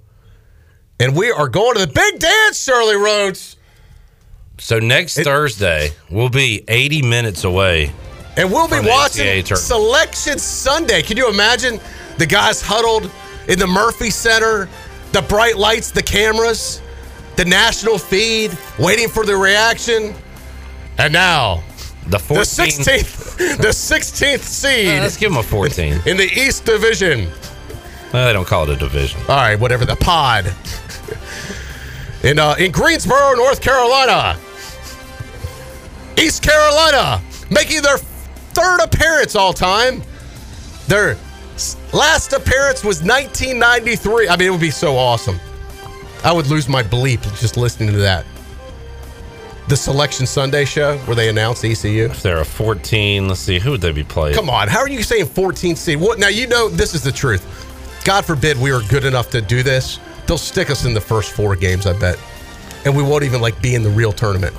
and 1.00 1.16
we 1.16 1.30
are 1.30 1.48
going 1.48 1.76
to 1.76 1.86
the 1.86 1.94
big 1.94 2.20
dance, 2.20 2.60
Shirley 2.64 2.96
Rhodes. 2.96 3.56
So 4.58 4.80
next 4.80 5.20
Thursday 5.20 5.92
we'll 6.10 6.30
be 6.30 6.64
80 6.68 7.04
minutes 7.04 7.44
away. 7.44 7.92
And 8.38 8.52
we'll 8.52 8.68
be 8.68 8.80
watching 8.80 9.46
Selection 9.46 10.40
Sunday. 10.40 11.04
Can 11.04 11.16
you 11.16 11.30
imagine 11.30 11.80
the 12.18 12.26
guys 12.26 12.60
huddled 12.60 13.12
in 13.48 13.60
the 13.60 13.68
Murphy 13.68 14.10
Center, 14.10 14.68
the 15.12 15.22
bright 15.22 15.58
lights, 15.58 15.92
the 15.92 16.02
cameras, 16.02 16.82
the 17.36 17.46
national 17.46 18.00
feed, 18.00 18.58
waiting 18.80 19.10
for 19.10 19.28
the 19.28 19.36
reaction? 19.38 20.16
And 20.98 21.14
now, 21.14 21.62
The 22.10 22.18
the 22.18 22.42
16th, 22.42 23.38
the 23.58 23.68
16th 23.68 24.40
seed 24.42 24.98
Uh, 24.98 25.02
let's 25.02 25.18
give 25.18 25.32
them 25.32 25.40
a 25.40 25.44
14. 25.44 26.02
in 26.06 26.18
the 26.18 26.24
East 26.34 26.66
Division. 26.66 27.30
Well, 28.12 28.26
they 28.26 28.34
don't 28.34 28.48
call 28.48 28.64
it 28.64 28.70
a 28.70 28.76
division. 28.76 29.20
All 29.30 29.36
right, 29.38 29.60
whatever 29.60 29.86
the 29.86 29.96
pod. 29.96 30.52
In 32.24 32.40
uh, 32.40 32.56
in 32.58 32.72
Greensboro, 32.72 33.34
North 33.36 33.62
Carolina. 33.62 34.38
East 36.18 36.42
Carolina 36.44 37.22
making 37.52 37.82
their 37.82 37.98
third 37.98 38.82
appearance 38.82 39.36
all 39.36 39.54
time. 39.54 40.02
Their 40.88 41.16
last 41.94 42.34
appearance 42.34 42.84
was 42.84 43.02
1993. 43.04 44.28
I 44.28 44.36
mean, 44.36 44.48
it 44.48 44.52
would 44.52 44.60
be 44.60 44.72
so 44.72 44.98
awesome. 44.98 45.40
I 46.24 46.34
would 46.34 46.48
lose 46.48 46.68
my 46.68 46.84
bleep 46.84 47.22
just 47.40 47.56
listening 47.56 47.92
to 47.92 47.98
that. 48.00 48.26
The 49.70 49.78
Selection 49.78 50.26
Sunday 50.26 50.66
show 50.66 50.98
where 51.00 51.16
they 51.16 51.30
announce 51.30 51.64
ECU. 51.64 52.06
If 52.06 52.24
they're 52.24 52.40
a 52.42 52.46
14, 52.46 53.28
let's 53.28 53.40
see, 53.40 53.60
who 53.60 53.72
would 53.72 53.82
they 53.82 53.92
be 53.92 54.04
playing? 54.04 54.36
Come 54.36 54.50
on, 54.50 54.68
how 54.68 54.80
are 54.80 54.90
you 54.90 55.04
saying 55.04 55.28
14 55.28 55.76
seed? 55.76 56.00
What 56.00 56.18
now? 56.18 56.28
You 56.28 56.48
know 56.48 56.70
this 56.70 56.96
is 56.96 57.04
the 57.04 57.12
truth. 57.12 57.46
God 58.04 58.26
forbid 58.26 58.58
we 58.58 58.72
are 58.72 58.82
good 58.90 59.06
enough 59.06 59.30
to 59.30 59.42
do 59.42 59.62
this. 59.62 60.00
They'll 60.26 60.40
stick 60.40 60.72
us 60.72 60.86
in 60.86 60.94
the 60.96 61.02
first 61.02 61.34
four 61.34 61.56
games, 61.56 61.86
I 61.86 61.94
bet, 62.00 62.18
and 62.86 62.98
we 62.98 63.04
won't 63.04 63.24
even 63.24 63.42
like 63.42 63.62
be 63.62 63.76
in 63.76 63.84
the 63.84 63.90
real 63.92 64.12
tournament. 64.12 64.56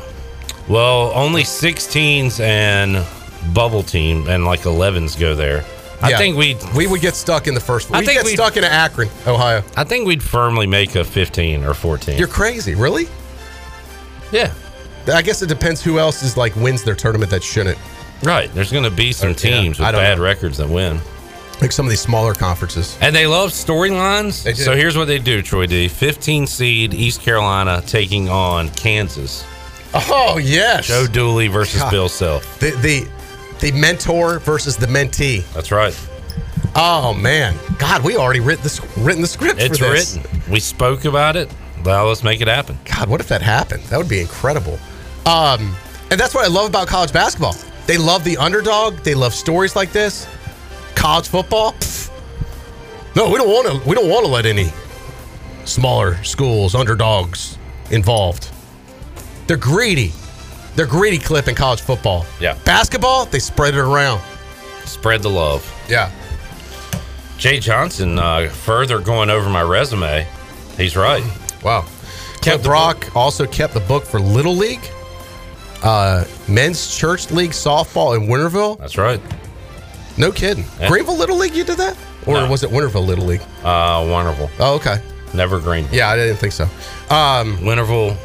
Well, 0.69 1.11
only 1.17 1.43
16s 1.43 2.39
and 2.39 3.05
bubble 3.53 3.83
team 3.83 4.29
and 4.29 4.45
like 4.45 4.61
11s 4.61 5.19
go 5.19 5.35
there. 5.35 5.65
I 6.03 6.11
Yeah. 6.11 6.19
think 6.19 6.37
we 6.37 6.57
we 6.77 6.87
would 6.87 7.01
get 7.01 7.17
stuck 7.17 7.49
in 7.49 7.55
the 7.55 7.61
first. 7.61 7.89
I 7.93 7.99
think 8.05 8.13
get 8.13 8.25
we'd- 8.25 8.37
stuck 8.37 8.57
in 8.57 8.63
Akron, 8.63 9.09
Ohio. 9.27 9.65
I 9.77 9.83
think 9.83 10.07
we'd 10.07 10.23
firmly 10.23 10.69
make 10.69 10.95
a 10.95 11.03
15 11.05 11.65
or 11.65 11.75
14. 11.75 12.17
You're 12.17 12.29
crazy, 12.29 12.77
really? 12.77 13.09
yeah. 14.31 14.53
I 15.11 15.23
guess 15.23 15.43
it 15.43 15.49
depends 15.49 15.83
who 15.83 15.99
else 15.99 16.23
is 16.23 16.37
like 16.37 16.55
wins 16.57 16.83
their 16.83 16.95
tournament 16.95 17.31
that 17.31 17.43
shouldn't. 17.43 17.79
Right. 18.23 18.53
There's 18.53 18.71
going 18.71 18.85
to 18.85 18.91
be 18.91 19.13
some 19.13 19.31
yeah, 19.31 19.35
teams 19.35 19.81
I 19.81 19.91
with 19.91 20.01
bad 20.01 20.19
know. 20.19 20.25
records 20.25 20.59
that 20.59 20.69
win. 20.69 21.01
Like 21.61 21.73
some 21.73 21.87
of 21.87 21.91
these 21.91 22.01
smaller 22.01 22.35
conferences. 22.35 22.97
And 23.01 23.15
they 23.15 23.27
love 23.27 23.51
storylines. 23.51 24.57
So 24.57 24.75
here's 24.75 24.97
what 24.97 25.07
they 25.07 25.19
do, 25.19 25.43
Troy 25.43 25.67
D. 25.67 25.89
15 25.89 26.47
seed 26.47 26.95
East 26.95 27.21
Carolina 27.21 27.83
taking 27.87 28.29
on 28.29 28.71
Kansas. 28.71 29.45
Oh 29.93 30.39
yes, 30.39 30.87
Joe 30.87 31.07
Dooley 31.07 31.49
versus 31.49 31.81
God. 31.81 31.91
Bill 31.91 32.09
Self. 32.09 32.61
the 32.61 32.71
the 32.77 33.09
the 33.59 33.73
mentor 33.73 34.39
versus 34.39 34.77
the 34.77 34.87
mentee. 34.87 35.45
That's 35.53 35.73
right. 35.73 35.99
Oh 36.77 37.13
man, 37.13 37.57
God, 37.79 38.05
we 38.05 38.17
already 38.17 38.41
written 38.41 38.63
this 38.63 38.81
written 38.99 39.21
the 39.21 39.29
script. 39.29 39.61
It's 39.61 39.81
written. 39.81 40.23
We 40.51 40.61
spoke 40.61 41.05
about 41.05 41.37
it. 41.37 41.53
Well, 41.85 42.07
let's 42.07 42.23
make 42.23 42.41
it 42.41 42.49
happen. 42.49 42.79
God, 42.85 43.09
what 43.09 43.21
if 43.21 43.29
that 43.29 43.43
happened? 43.43 43.83
That 43.85 43.97
would 43.99 44.09
be 44.09 44.21
incredible. 44.21 44.79
Um, 45.27 45.75
and 46.11 46.19
that's 46.19 46.35
what 46.35 46.45
I 46.45 46.49
love 46.49 46.69
about 46.69 46.89
college 46.89 47.13
basketball. 47.13 47.57
They 47.87 47.97
love 47.99 48.25
the 48.25 48.37
underdog. 48.37 48.99
They 48.99 49.15
love 49.15 49.35
stories 49.35 49.77
like 49.77 49.93
this. 49.93 50.27
College 50.95 51.29
football. 51.29 51.73
pff, 51.73 52.11
no, 53.17 53.29
we 53.29 53.37
don't 53.37 53.49
want 53.49 53.67
to. 53.83 53.89
We 53.89 53.95
don't 53.95 54.09
want 54.09 54.25
to 54.25 54.31
let 54.31 54.47
any 54.47 54.71
smaller 55.65 56.23
schools, 56.23 56.75
underdogs, 56.75 57.59
involved. 57.91 58.51
They're 59.47 59.57
greedy. 59.57 60.13
They're 60.77 60.87
greedy. 60.87 61.19
Clip 61.19 61.49
in 61.49 61.55
college 61.55 61.81
football. 61.81 62.27
Yeah. 62.41 62.57
Basketball, 62.65 63.27
they 63.27 63.41
spread 63.41 63.75
it 63.75 63.81
around. 63.81 64.23
Spread 64.85 65.23
the 65.23 65.31
love. 65.31 65.67
Yeah. 65.89 66.11
Jay 67.37 67.59
Johnson, 67.59 68.19
uh, 68.19 68.49
further 68.49 69.01
going 69.01 69.31
over 69.31 69.49
my 69.49 69.63
resume, 69.63 70.27
he's 70.77 70.97
right. 70.97 71.25
Wow. 71.65 71.87
Kept 72.43 72.65
Brock 72.65 73.15
also 73.17 73.47
kept 73.47 73.75
the 73.75 73.81
book 73.81 74.05
for 74.05 74.21
Little 74.21 74.55
League, 74.55 74.89
uh, 75.83 76.25
Men's 76.49 76.97
Church 76.97 77.31
League 77.31 77.51
softball 77.53 78.17
in 78.17 78.27
Winterville. 78.29 78.79
That's 78.79 78.99
right. 78.99 79.21
No 80.19 80.31
kidding. 80.33 80.65
Yeah. 80.79 80.89
Greenville 80.89 81.17
Little 81.17 81.37
League, 81.37 81.55
you 81.55 81.65
did 81.65 81.79
that? 81.79 81.97
Or 82.27 82.35
No. 82.35 82.51
was 82.51 82.63
it 82.63 82.71
Winterville 82.71 83.07
Little 83.07 83.25
League? 83.27 83.41
Uh, 83.65 84.07
Wonderful. 84.11 84.51
Oh, 84.59 84.75
okay. 84.77 85.01
Never 85.33 85.61
green. 85.61 85.87
Yeah, 85.93 86.09
I 86.11 86.17
didn't 86.17 86.37
think 86.37 86.53
so. 86.53 86.65
Um, 87.09 87.57
Winterville. 87.59 88.17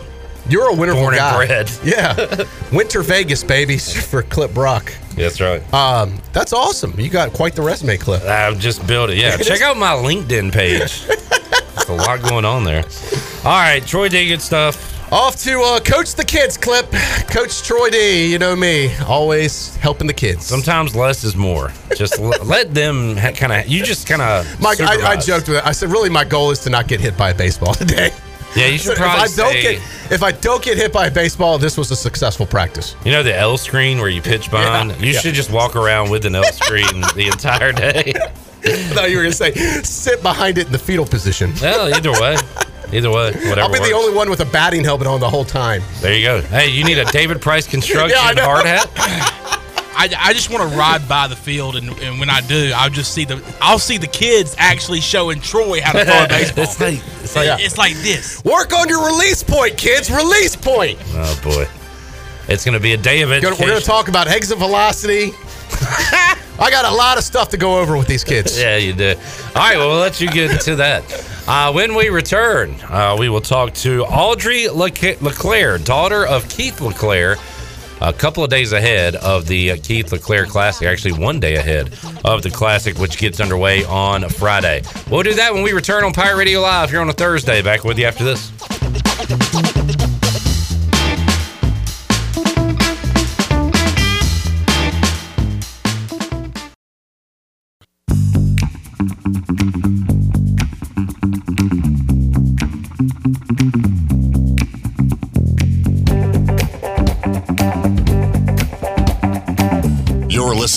you're 0.49 0.69
a 0.69 0.73
Winterville 0.73 0.95
Born 0.95 1.13
and 1.13 1.19
guy. 1.19 1.45
bred. 1.45 1.71
Yeah. 1.83 2.43
Winter 2.73 3.01
Vegas, 3.03 3.43
baby, 3.43 3.77
for 4.09 4.23
Clip 4.23 4.53
Brock. 4.53 4.91
That's 5.15 5.39
right. 5.39 5.61
Um, 5.73 6.17
that's 6.33 6.51
awesome. 6.51 6.99
You 6.99 7.09
got 7.09 7.31
quite 7.31 7.55
the 7.55 7.61
resume, 7.61 7.95
Clip. 7.97 8.21
I've 8.23 8.59
just 8.59 8.85
built 8.85 9.11
it. 9.11 9.17
Yeah. 9.17 9.37
Check 9.37 9.61
out 9.61 9.77
my 9.77 9.93
LinkedIn 9.93 10.51
page. 10.51 11.05
There's 11.07 11.89
a 11.89 11.93
lot 11.93 12.21
going 12.21 12.43
on 12.43 12.63
there. 12.65 12.83
All 13.45 13.51
right, 13.51 13.85
Troy 13.85 14.09
D, 14.09 14.27
good 14.27 14.41
stuff. 14.41 14.93
Off 15.11 15.35
to 15.43 15.61
uh, 15.61 15.79
coach 15.79 16.15
the 16.15 16.23
kids, 16.25 16.57
Clip. 16.57 16.89
Coach 17.29 17.61
Troy 17.63 17.89
D, 17.89 18.31
you 18.31 18.39
know 18.39 18.55
me, 18.55 18.95
always 19.07 19.75
helping 19.77 20.07
the 20.07 20.13
kids. 20.13 20.45
Sometimes 20.45 20.95
less 20.95 21.23
is 21.23 21.35
more. 21.35 21.71
Just 21.95 22.19
l- 22.19 22.33
let 22.43 22.73
them 22.73 23.15
ha- 23.15 23.31
kind 23.31 23.53
of. 23.53 23.67
You 23.67 23.83
just 23.83 24.07
kind 24.07 24.21
of. 24.21 24.59
Mike, 24.59 24.81
I, 24.81 25.11
I 25.11 25.15
joked 25.15 25.47
with 25.47 25.57
it. 25.57 25.65
I 25.65 25.71
said, 25.73 25.89
really, 25.89 26.09
my 26.09 26.23
goal 26.25 26.49
is 26.51 26.59
to 26.61 26.69
not 26.71 26.87
get 26.87 26.99
hit 26.99 27.15
by 27.17 27.29
a 27.29 27.35
baseball 27.35 27.73
today. 27.75 28.11
Yeah, 28.55 28.67
you 28.67 28.77
should 28.77 28.93
if 28.93 29.01
I 29.01 29.27
don't 29.27 29.51
say- 29.51 29.61
get 29.61 29.81
if 30.11 30.23
I 30.23 30.31
don't 30.31 30.63
get 30.63 30.77
hit 30.77 30.91
by 30.91 31.07
a 31.07 31.11
baseball, 31.11 31.57
this 31.59 31.77
was 31.77 31.91
a 31.91 31.95
successful 31.95 32.45
practice. 32.47 32.95
You 33.05 33.11
know 33.11 33.21
the 33.21 33.35
L 33.37 33.57
screen 33.57 33.99
where 33.99 34.09
you 34.09 34.21
pitch 34.21 34.49
behind? 34.49 34.91
Yeah, 34.91 34.97
you 34.97 35.11
yeah. 35.13 35.19
should 35.19 35.33
just 35.35 35.51
walk 35.51 35.75
around 35.75 36.09
with 36.09 36.25
an 36.25 36.35
L 36.35 36.43
screen 36.51 37.01
the 37.15 37.29
entire 37.31 37.71
day. 37.71 38.13
I 38.65 38.75
thought 38.93 39.11
you 39.11 39.17
were 39.17 39.23
gonna 39.23 39.33
say 39.35 39.51
sit 39.53 40.21
behind 40.23 40.57
it 40.57 40.65
in 40.67 40.71
the 40.71 40.79
fetal 40.79 41.05
position. 41.05 41.53
Well, 41.61 41.93
either 41.93 42.11
way. 42.13 42.37
Either 42.95 43.11
way. 43.11 43.31
Whatever. 43.33 43.61
I'll 43.61 43.71
be 43.71 43.79
the 43.79 43.93
only 43.93 44.13
one 44.15 44.29
with 44.29 44.39
a 44.39 44.45
batting 44.45 44.83
helmet 44.83 45.07
on 45.07 45.19
the 45.19 45.29
whole 45.29 45.45
time. 45.45 45.81
There 46.01 46.15
you 46.15 46.23
go. 46.25 46.41
Hey, 46.41 46.69
you 46.69 46.83
need 46.85 46.97
a 46.97 47.05
David 47.05 47.41
Price 47.41 47.67
construction 47.67 48.09
Yeah, 48.37 48.43
hard 48.43 48.65
hat? 48.65 48.89
I, 49.97 50.09
I 50.19 50.33
just 50.33 50.49
want 50.49 50.69
to 50.69 50.77
ride 50.77 51.07
by 51.07 51.27
the 51.29 51.37
field, 51.37 51.77
and, 51.77 51.89
and 51.99 52.19
when 52.19 52.29
I 52.29 52.41
do, 52.41 52.73
I'll 52.75 52.89
just 52.89 53.13
see 53.13 53.23
the 53.23 53.41
I'll 53.61 53.79
see 53.79 53.97
the 53.97 54.07
kids 54.07 54.53
actually 54.57 54.99
showing 54.99 55.39
Troy 55.39 55.79
how 55.81 55.93
to 55.93 56.03
throw 56.03 56.23
a 56.25 56.27
baseball. 56.29 56.63
it's 56.65 56.79
like, 56.81 56.99
it's 57.23 57.35
like 57.35 57.45
Yeah. 57.45 57.57
It's 57.59 57.77
like 57.77 57.93
this. 57.95 58.43
Work 58.43 58.73
on 58.73 58.89
your 58.89 59.05
release 59.05 59.41
point, 59.41 59.77
kids. 59.77 60.11
Release 60.11 60.55
point. 60.55 60.99
oh 61.13 61.39
boy. 61.43 61.65
It's 62.47 62.63
going 62.63 62.73
to 62.73 62.79
be 62.79 62.93
a 62.93 62.97
day 62.97 63.21
of 63.21 63.29
Gonna- 63.29 63.55
We're 63.59 63.67
going 63.67 63.79
to 63.79 63.85
talk 63.85 64.07
about 64.07 64.27
exit 64.27 64.57
velocity. 64.59 65.31
I 66.57 66.71
got 66.71 66.85
a 66.85 66.95
lot 66.95 67.17
of 67.17 67.23
stuff 67.23 67.49
to 67.49 67.57
go 67.57 67.79
over 67.79 67.97
with 67.97 68.07
these 68.07 68.23
kids. 68.23 68.59
Yeah, 68.65 68.77
you 68.77 68.93
did. 68.93 69.17
All 69.17 69.53
right, 69.55 69.77
well, 69.77 69.89
we'll 69.89 69.99
let 69.99 70.19
you 70.21 70.29
get 70.29 70.51
into 70.51 70.75
that. 70.77 71.03
Uh, 71.47 71.71
when 71.71 71.93
we 71.93 72.09
return, 72.09 72.71
uh, 72.89 73.15
we 73.19 73.29
will 73.29 73.41
talk 73.41 73.73
to 73.75 74.03
Audrey 74.05 74.63
Lec- 74.63 75.21
LeClair, 75.21 75.77
daughter 75.77 76.25
of 76.25 76.47
Keith 76.49 76.81
LeClair, 76.81 77.35
a 78.01 78.11
couple 78.13 78.43
of 78.43 78.49
days 78.49 78.71
ahead 78.71 79.15
of 79.17 79.45
the 79.45 79.71
uh, 79.71 79.77
Keith 79.83 80.11
LeClair 80.11 80.45
Classic, 80.45 80.87
actually 80.87 81.13
one 81.13 81.39
day 81.39 81.55
ahead 81.55 81.93
of 82.23 82.41
the 82.41 82.49
Classic, 82.49 82.97
which 82.97 83.17
gets 83.17 83.39
underway 83.39 83.83
on 83.85 84.27
Friday. 84.29 84.81
We'll 85.09 85.23
do 85.23 85.33
that 85.35 85.53
when 85.53 85.63
we 85.63 85.71
return 85.73 86.03
on 86.03 86.13
Pirate 86.13 86.37
Radio 86.37 86.61
Live 86.61 86.89
here 86.89 87.01
on 87.01 87.09
a 87.09 87.13
Thursday. 87.13 87.61
Back 87.61 87.83
with 87.83 87.99
you 87.99 88.05
after 88.05 88.23
this. 88.23 88.51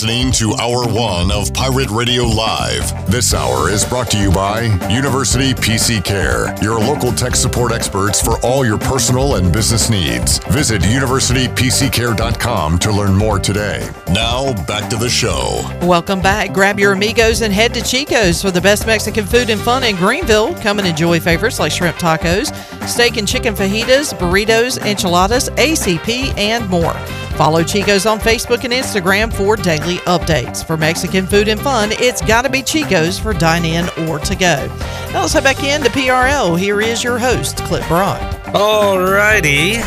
Listening 0.01 0.31
to 0.31 0.53
Hour 0.61 0.87
One 0.87 1.29
of 1.29 1.53
Pirate 1.53 1.89
Radio 1.89 2.23
Live. 2.23 3.11
This 3.11 3.33
hour 3.33 3.69
is 3.69 3.83
brought 3.83 4.09
to 4.11 4.17
you 4.17 4.31
by 4.31 4.61
University 4.87 5.53
PC 5.53 6.01
Care, 6.01 6.55
your 6.63 6.79
local 6.79 7.11
tech 7.11 7.35
support 7.35 7.73
experts 7.73 8.21
for 8.21 8.39
all 8.39 8.65
your 8.65 8.77
personal 8.77 9.35
and 9.35 9.51
business 9.51 9.89
needs. 9.89 10.37
Visit 10.53 10.83
universitypccare.com 10.83 12.79
to 12.79 12.91
learn 12.93 13.13
more 13.13 13.39
today. 13.39 13.89
Now, 14.13 14.53
back 14.65 14.89
to 14.91 14.95
the 14.95 15.09
show. 15.09 15.69
Welcome 15.81 16.21
back. 16.21 16.53
Grab 16.53 16.79
your 16.79 16.93
amigos 16.93 17.41
and 17.41 17.53
head 17.53 17.73
to 17.73 17.81
Chico's 17.81 18.41
for 18.41 18.51
the 18.51 18.61
best 18.61 18.87
Mexican 18.87 19.25
food 19.25 19.49
and 19.49 19.59
fun 19.59 19.83
in 19.83 19.97
Greenville. 19.97 20.53
Come 20.61 20.79
and 20.79 20.87
enjoy 20.87 21.19
favorites 21.19 21.59
like 21.59 21.73
shrimp 21.73 21.97
tacos, 21.97 22.53
steak 22.87 23.17
and 23.17 23.27
chicken 23.27 23.53
fajitas, 23.53 24.13
burritos, 24.17 24.83
enchiladas, 24.85 25.49
ACP, 25.51 26.37
and 26.37 26.69
more. 26.69 26.93
Follow 27.39 27.63
Chico's 27.63 28.05
on 28.05 28.19
Facebook 28.19 28.63
and 28.65 28.73
Instagram 28.73 29.31
for 29.31 29.55
daily 29.55 29.97
updates. 29.99 30.65
For 30.65 30.75
Mexican 30.75 31.25
food 31.25 31.47
and 31.47 31.59
fun, 31.59 31.89
it's 31.93 32.21
got 32.21 32.41
to 32.41 32.49
be 32.49 32.61
Chico's 32.61 33.17
for 33.17 33.33
dine 33.33 33.63
in 33.63 33.87
or 34.07 34.19
to 34.19 34.35
go. 34.35 34.67
Now 35.13 35.21
let's 35.21 35.33
head 35.33 35.43
back 35.45 35.63
into 35.63 35.89
PRL. 35.89 36.59
Here 36.59 36.81
is 36.81 37.03
your 37.03 37.17
host, 37.17 37.57
Clip 37.59 37.87
Brock. 37.87 38.21
All 38.53 38.99
righty. 38.99 39.77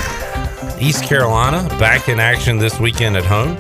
East 0.81 1.05
Carolina 1.05 1.69
back 1.79 2.09
in 2.09 2.19
action 2.19 2.59
this 2.59 2.81
weekend 2.81 3.17
at 3.17 3.25
home 3.25 3.57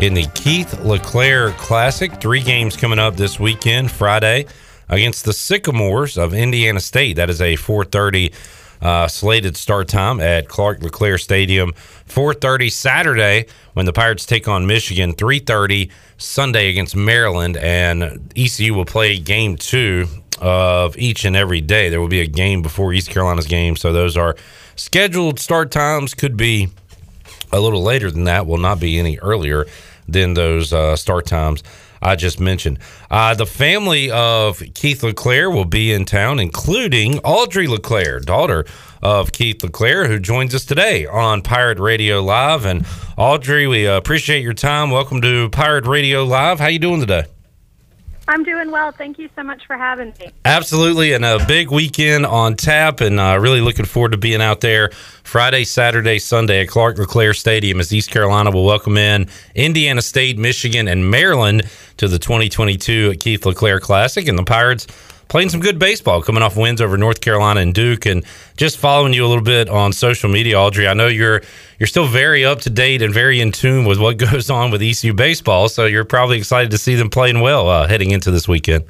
in 0.00 0.14
the 0.14 0.26
Keith 0.34 0.80
LeClair 0.80 1.52
Classic. 1.52 2.12
Three 2.20 2.40
games 2.40 2.76
coming 2.76 2.98
up 2.98 3.16
this 3.16 3.38
weekend. 3.38 3.90
Friday 3.90 4.46
against 4.88 5.24
the 5.24 5.32
Sycamores 5.32 6.16
of 6.16 6.34
Indiana 6.34 6.80
State. 6.80 7.16
That 7.16 7.30
is 7.30 7.40
a 7.40 7.56
4:30 7.56 8.32
uh, 8.82 9.08
slated 9.08 9.56
start 9.56 9.88
time 9.88 10.20
at 10.20 10.48
Clark 10.48 10.82
LeClair 10.82 11.18
Stadium. 11.18 11.72
4:30 12.08 12.70
Saturday 12.70 13.46
when 13.72 13.86
the 13.86 13.92
Pirates 13.92 14.26
take 14.26 14.46
on 14.46 14.66
Michigan. 14.66 15.14
3:30 15.14 15.90
Sunday 16.16 16.68
against 16.68 16.94
Maryland, 16.94 17.56
and 17.56 18.32
ECU 18.36 18.74
will 18.74 18.84
play 18.84 19.18
game 19.18 19.56
two 19.56 20.06
of 20.40 20.96
each 20.98 21.24
and 21.24 21.36
every 21.36 21.60
day. 21.60 21.88
There 21.88 22.00
will 22.00 22.08
be 22.08 22.20
a 22.20 22.26
game 22.26 22.62
before 22.62 22.92
East 22.92 23.10
Carolina's 23.10 23.46
game, 23.46 23.76
so 23.76 23.92
those 23.92 24.16
are 24.16 24.36
scheduled 24.76 25.38
start 25.38 25.70
times. 25.70 26.14
Could 26.14 26.36
be 26.36 26.68
a 27.52 27.60
little 27.60 27.82
later 27.82 28.10
than 28.10 28.24
that. 28.24 28.46
Will 28.46 28.58
not 28.58 28.80
be 28.80 28.98
any 28.98 29.18
earlier 29.18 29.66
than 30.08 30.34
those 30.34 30.72
uh, 30.72 30.96
start 30.96 31.26
times 31.26 31.62
I 32.04 32.16
just 32.16 32.38
mentioned. 32.38 32.78
Uh, 33.10 33.34
the 33.34 33.46
family 33.46 34.10
of 34.10 34.62
Keith 34.74 35.02
LeClair 35.02 35.50
will 35.50 35.64
be 35.64 35.90
in 35.90 36.04
town, 36.04 36.38
including 36.38 37.18
Audrey 37.20 37.66
LeClair, 37.66 38.20
daughter 38.20 38.66
of 39.02 39.32
Keith 39.32 39.62
LeClair, 39.62 40.06
who 40.06 40.18
joins 40.18 40.54
us 40.54 40.66
today 40.66 41.06
on 41.06 41.40
Pirate 41.40 41.78
Radio 41.78 42.22
Live. 42.22 42.66
And 42.66 42.86
Audrey, 43.16 43.66
we 43.66 43.86
appreciate 43.86 44.42
your 44.42 44.52
time. 44.52 44.90
Welcome 44.90 45.22
to 45.22 45.48
Pirate 45.48 45.86
Radio 45.86 46.24
Live. 46.24 46.60
How 46.60 46.66
you 46.66 46.78
doing 46.78 47.00
today? 47.00 47.24
I'm 48.26 48.42
doing 48.42 48.70
well. 48.70 48.90
Thank 48.90 49.18
you 49.18 49.28
so 49.36 49.42
much 49.42 49.66
for 49.66 49.76
having 49.76 50.14
me. 50.18 50.30
Absolutely, 50.44 51.12
and 51.12 51.24
a 51.24 51.44
big 51.46 51.70
weekend 51.70 52.24
on 52.24 52.56
tap, 52.56 53.00
and 53.00 53.20
uh, 53.20 53.38
really 53.40 53.60
looking 53.60 53.84
forward 53.84 54.12
to 54.12 54.18
being 54.18 54.40
out 54.40 54.60
there 54.60 54.90
Friday, 55.22 55.64
Saturday, 55.64 56.18
Sunday 56.18 56.62
at 56.62 56.68
Clark 56.68 56.98
LeClair 56.98 57.34
Stadium 57.34 57.80
as 57.80 57.92
East 57.92 58.10
Carolina 58.10 58.50
will 58.50 58.64
welcome 58.64 58.96
in 58.96 59.28
Indiana 59.54 60.00
State, 60.00 60.38
Michigan, 60.38 60.88
and 60.88 61.10
Maryland 61.10 61.68
to 61.98 62.08
the 62.08 62.18
2022 62.18 63.14
Keith 63.16 63.44
LeClair 63.44 63.80
Classic, 63.80 64.26
and 64.26 64.38
the 64.38 64.44
Pirates 64.44 64.86
playing 65.34 65.48
some 65.48 65.58
good 65.58 65.80
baseball, 65.80 66.22
coming 66.22 66.44
off 66.44 66.56
wins 66.56 66.80
over 66.80 66.96
North 66.96 67.20
Carolina 67.20 67.58
and 67.58 67.74
Duke, 67.74 68.06
and 68.06 68.24
just 68.56 68.78
following 68.78 69.12
you 69.12 69.26
a 69.26 69.26
little 69.26 69.42
bit 69.42 69.68
on 69.68 69.92
social 69.92 70.30
media, 70.30 70.56
Audrey. 70.56 70.86
I 70.86 70.94
know 70.94 71.08
you're 71.08 71.42
you're 71.80 71.88
still 71.88 72.06
very 72.06 72.44
up 72.44 72.60
to 72.60 72.70
date 72.70 73.02
and 73.02 73.12
very 73.12 73.40
in 73.40 73.50
tune 73.50 73.84
with 73.84 73.98
what 73.98 74.16
goes 74.30 74.48
on 74.48 74.70
with 74.70 74.80
ECU 74.80 75.12
baseball, 75.12 75.68
so 75.68 75.86
you're 75.86 76.04
probably 76.04 76.38
excited 76.38 76.70
to 76.70 76.78
see 76.78 76.94
them 76.94 77.10
playing 77.10 77.40
well 77.40 77.68
uh, 77.68 77.88
heading 77.88 78.12
into 78.12 78.30
this 78.30 78.46
weekend. 78.46 78.84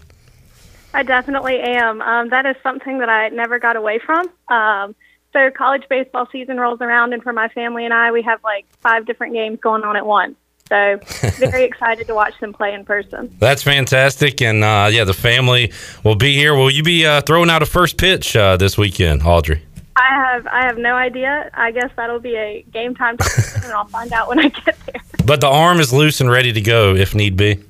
I 0.92 1.02
definitely 1.02 1.60
am. 1.60 2.02
Um, 2.02 2.28
that 2.28 2.44
is 2.44 2.56
something 2.62 2.98
that 2.98 3.08
I 3.08 3.30
never 3.30 3.58
got 3.58 3.76
away 3.76 3.98
from. 3.98 4.28
Um, 4.48 4.94
so 5.32 5.50
college 5.50 5.84
baseball 5.88 6.28
season 6.30 6.60
rolls 6.60 6.82
around, 6.82 7.14
and 7.14 7.22
for 7.22 7.32
my 7.32 7.48
family 7.48 7.86
and 7.86 7.94
I, 7.94 8.12
we 8.12 8.20
have 8.20 8.44
like 8.44 8.66
five 8.82 9.06
different 9.06 9.32
games 9.32 9.60
going 9.60 9.82
on 9.82 9.96
at 9.96 10.04
once. 10.04 10.36
So 10.68 10.98
very 11.38 11.64
excited 11.64 12.06
to 12.06 12.14
watch 12.14 12.38
them 12.40 12.54
play 12.54 12.72
in 12.72 12.86
person. 12.86 13.36
That's 13.38 13.62
fantastic, 13.62 14.40
and 14.40 14.64
uh, 14.64 14.88
yeah, 14.90 15.04
the 15.04 15.12
family 15.12 15.72
will 16.04 16.14
be 16.14 16.34
here. 16.34 16.54
Will 16.54 16.70
you 16.70 16.82
be 16.82 17.04
uh, 17.04 17.20
throwing 17.20 17.50
out 17.50 17.62
a 17.62 17.66
first 17.66 17.98
pitch 17.98 18.34
uh, 18.34 18.56
this 18.56 18.78
weekend, 18.78 19.22
Audrey? 19.24 19.62
I 19.96 20.08
have 20.08 20.46
I 20.46 20.64
have 20.64 20.78
no 20.78 20.94
idea. 20.94 21.50
I 21.54 21.70
guess 21.70 21.90
that'll 21.96 22.18
be 22.18 22.34
a 22.34 22.64
game 22.72 22.94
time 22.94 23.16
and 23.62 23.72
I'll 23.72 23.86
find 23.86 24.12
out 24.12 24.28
when 24.28 24.38
I 24.38 24.48
get 24.48 24.76
there. 24.86 25.00
But 25.24 25.40
the 25.40 25.48
arm 25.48 25.80
is 25.80 25.90
loose 25.90 26.20
and 26.20 26.30
ready 26.30 26.52
to 26.52 26.60
go 26.60 26.94
if 26.94 27.14
need 27.14 27.36
be. 27.36 27.62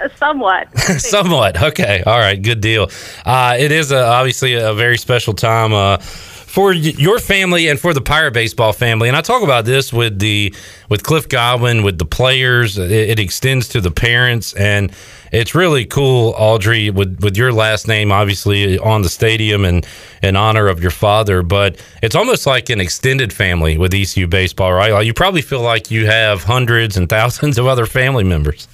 Uh, 0.00 0.08
Somewhat. 0.16 0.78
Somewhat. 0.78 1.62
Okay. 1.62 2.02
All 2.06 2.18
right. 2.18 2.40
Good 2.40 2.62
deal. 2.62 2.88
Uh, 3.26 3.56
it 3.58 3.70
is 3.70 3.92
a, 3.92 4.02
obviously 4.02 4.54
a 4.54 4.72
very 4.72 4.96
special 4.96 5.34
time 5.34 5.74
uh, 5.74 5.98
for 6.50 6.72
your 6.72 7.20
family 7.20 7.68
and 7.68 7.78
for 7.78 7.94
the 7.94 8.00
Pirate 8.00 8.32
baseball 8.32 8.72
family. 8.72 9.06
And 9.06 9.16
I 9.16 9.20
talk 9.20 9.44
about 9.44 9.64
this 9.64 9.92
with 9.92 10.18
the 10.18 10.52
with 10.88 11.04
Cliff 11.04 11.28
Godwin, 11.28 11.84
with 11.84 11.98
the 11.98 12.04
players. 12.04 12.76
It, 12.76 12.90
it 12.90 13.18
extends 13.20 13.68
to 13.68 13.80
the 13.80 13.92
parents, 13.92 14.52
and 14.54 14.92
it's 15.30 15.54
really 15.54 15.84
cool, 15.84 16.34
Audrey, 16.36 16.90
with 16.90 17.20
with 17.22 17.36
your 17.36 17.52
last 17.52 17.86
name 17.86 18.10
obviously 18.10 18.80
on 18.80 19.02
the 19.02 19.08
stadium 19.08 19.64
and 19.64 19.86
in 20.24 20.34
honor 20.34 20.66
of 20.66 20.82
your 20.82 20.90
father. 20.90 21.44
But 21.44 21.80
it's 22.02 22.16
almost 22.16 22.48
like 22.48 22.68
an 22.68 22.80
extended 22.80 23.32
family 23.32 23.78
with 23.78 23.94
ECU 23.94 24.26
baseball, 24.26 24.72
right? 24.72 25.06
You 25.06 25.14
probably 25.14 25.42
feel 25.42 25.62
like 25.62 25.92
you 25.92 26.06
have 26.06 26.42
hundreds 26.42 26.96
and 26.96 27.08
thousands 27.08 27.58
of 27.58 27.68
other 27.68 27.86
family 27.86 28.24
members. 28.24 28.66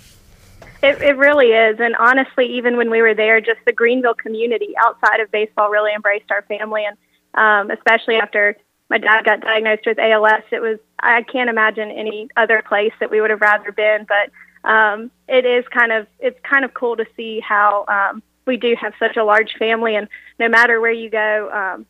It, 0.82 1.02
it 1.02 1.16
really 1.18 1.48
is. 1.48 1.78
And 1.78 1.94
honestly, 1.96 2.46
even 2.56 2.78
when 2.78 2.90
we 2.90 3.02
were 3.02 3.14
there, 3.14 3.38
just 3.42 3.58
the 3.66 3.72
Greenville 3.72 4.14
community 4.14 4.72
outside 4.82 5.20
of 5.20 5.30
baseball 5.30 5.68
really 5.68 5.92
embraced 5.92 6.30
our 6.30 6.42
family. 6.42 6.84
And 6.86 6.96
um, 7.36 7.70
especially 7.70 8.16
after 8.16 8.56
my 8.88 8.98
dad 8.98 9.24
got 9.24 9.40
diagnosed 9.40 9.82
with 9.86 9.98
ALS, 9.98 10.42
it 10.50 10.60
was, 10.60 10.78
I 11.00 11.22
can't 11.22 11.50
imagine 11.50 11.90
any 11.90 12.28
other 12.36 12.62
place 12.66 12.92
that 13.00 13.10
we 13.10 13.20
would 13.20 13.30
have 13.30 13.40
rather 13.40 13.72
been. 13.72 14.06
But 14.06 14.68
um, 14.68 15.10
it 15.28 15.44
is 15.44 15.64
kind 15.68 15.92
of, 15.92 16.06
it's 16.18 16.38
kind 16.42 16.64
of 16.64 16.74
cool 16.74 16.96
to 16.96 17.06
see 17.16 17.40
how 17.40 17.84
um, 17.88 18.22
we 18.46 18.56
do 18.56 18.76
have 18.80 18.94
such 18.98 19.16
a 19.16 19.24
large 19.24 19.54
family. 19.58 19.96
And 19.96 20.08
no 20.38 20.48
matter 20.48 20.80
where 20.80 20.92
you 20.92 21.10
go, 21.10 21.50
um, 21.52 21.86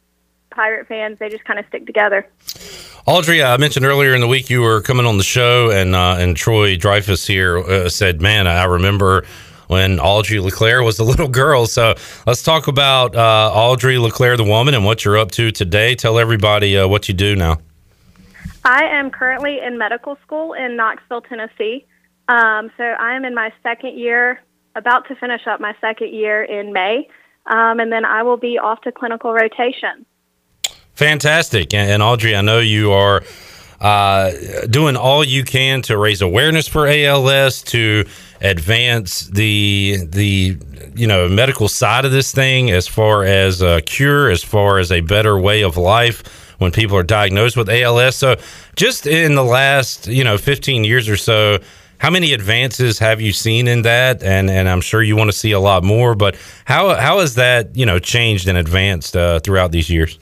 Pirate 0.51 0.87
fans, 0.87 1.19
they 1.19 1.29
just 1.29 1.45
kind 1.45 1.59
of 1.59 1.67
stick 1.67 1.85
together. 1.85 2.27
Audrey, 3.07 3.43
I 3.43 3.57
mentioned 3.59 3.85
earlier 3.85 4.15
in 4.15 4.21
the 4.21 4.27
week 4.27 4.49
you 4.49 4.63
were 4.63 4.81
coming 4.81 5.05
on 5.05 5.19
the 5.19 5.23
show, 5.23 5.71
and 5.71 5.95
uh, 5.95 6.17
and 6.19 6.37
Troy 6.37 6.77
Dreyfus 6.77 7.27
here 7.27 7.59
uh, 7.59 7.89
said, 7.89 8.23
"Man, 8.23 8.47
I 8.47 8.65
remember 8.65 9.25
when 9.67 10.01
Audrey 10.01 10.41
LeClair 10.41 10.83
was 10.83 10.99
a 10.99 11.05
little 11.13 11.29
girl." 11.29 11.67
So 11.67 11.95
let's 12.27 12.43
talk 12.43 12.69
about 12.69 13.15
uh, 13.15 13.51
Audrey 13.53 13.99
LeClair, 13.99 14.37
the 14.37 14.45
woman, 14.45 14.75
and 14.75 14.85
what 14.85 15.05
you're 15.05 15.19
up 15.19 15.31
to 15.33 15.51
today. 15.51 15.95
Tell 15.95 16.19
everybody 16.19 16.77
uh, 16.77 16.89
what 16.89 17.09
you 17.09 17.15
do 17.15 17.37
now. 17.37 17.59
I 18.65 18.85
am 18.85 19.11
currently 19.11 19.61
in 19.61 19.79
medical 19.79 20.19
school 20.25 20.53
in 20.53 20.77
Knoxville, 20.77 21.21
Tennessee. 21.21 21.87
Um, 22.29 22.71
so 22.77 22.83
I 22.83 23.15
am 23.15 23.25
in 23.25 23.35
my 23.35 23.53
second 23.63 23.97
year, 23.97 24.41
about 24.75 25.07
to 25.09 25.15
finish 25.15 25.47
up 25.47 25.61
my 25.61 25.75
second 25.81 26.13
year 26.13 26.43
in 26.43 26.73
May, 26.73 27.09
um, 27.47 27.79
and 27.79 27.93
then 27.93 28.05
I 28.05 28.25
will 28.25 28.37
be 28.37 28.59
off 28.59 28.81
to 28.83 28.93
clinical 28.93 29.33
rotation. 29.33 30.05
Fantastic, 30.95 31.73
and, 31.75 31.91
and 31.91 32.03
Audrey, 32.03 32.35
I 32.35 32.41
know 32.41 32.59
you 32.59 32.91
are 32.91 33.23
uh, 33.81 34.33
doing 34.71 34.97
all 34.97 35.25
you 35.25 35.45
can 35.45 35.83
to 35.83 35.99
raise 35.99 36.23
awareness 36.23 36.67
for 36.67 36.87
ALS, 36.87 37.63
to 37.63 38.05
advance 38.41 39.27
the 39.29 39.99
the 40.09 40.57
you 40.95 41.07
know 41.07 41.29
medical 41.29 41.69
side 41.69 42.05
of 42.05 42.13
this 42.13 42.33
thing 42.33 42.71
as 42.71 42.87
far 42.89 43.25
as 43.25 43.63
a 43.63 43.81
cure, 43.83 44.31
as 44.31 44.43
far 44.43 44.79
as 44.79 44.91
a 44.91 45.01
better 45.01 45.39
way 45.39 45.63
of 45.63 45.77
life 45.77 46.55
when 46.59 46.73
people 46.73 46.97
are 46.97 47.03
diagnosed 47.03 47.57
with 47.57 47.69
ALS. 47.69 48.17
So, 48.17 48.37
just 48.77 49.07
in 49.07 49.35
the 49.35 49.45
last 49.45 50.07
you 50.07 50.25
know 50.25 50.39
15 50.39 50.85
years 50.85 51.09
or 51.09 51.17
so. 51.17 51.59
How 51.99 52.11
many 52.11 52.35
advances 52.35 52.99
have 52.99 53.23
you 53.23 53.33
seen 53.33 53.67
in 53.67 53.81
that? 53.83 54.23
And 54.23 54.51
and 54.51 54.69
I'm 54.69 54.83
sure 54.83 55.03
you 55.03 55.17
want 55.17 55.31
to 55.31 55.37
see 55.37 55.53
a 55.53 55.59
lot 55.59 55.83
more. 55.83 56.15
But 56.15 56.37
how 56.67 56.95
how 56.95 57.21
has 57.21 57.37
that 57.37 57.75
you 57.75 57.87
know 57.87 57.99
changed 57.99 58.49
and 58.49 58.59
advanced 58.59 59.17
uh, 59.17 59.41
throughout 59.41 59.73
these 59.73 59.89
years? 59.89 60.19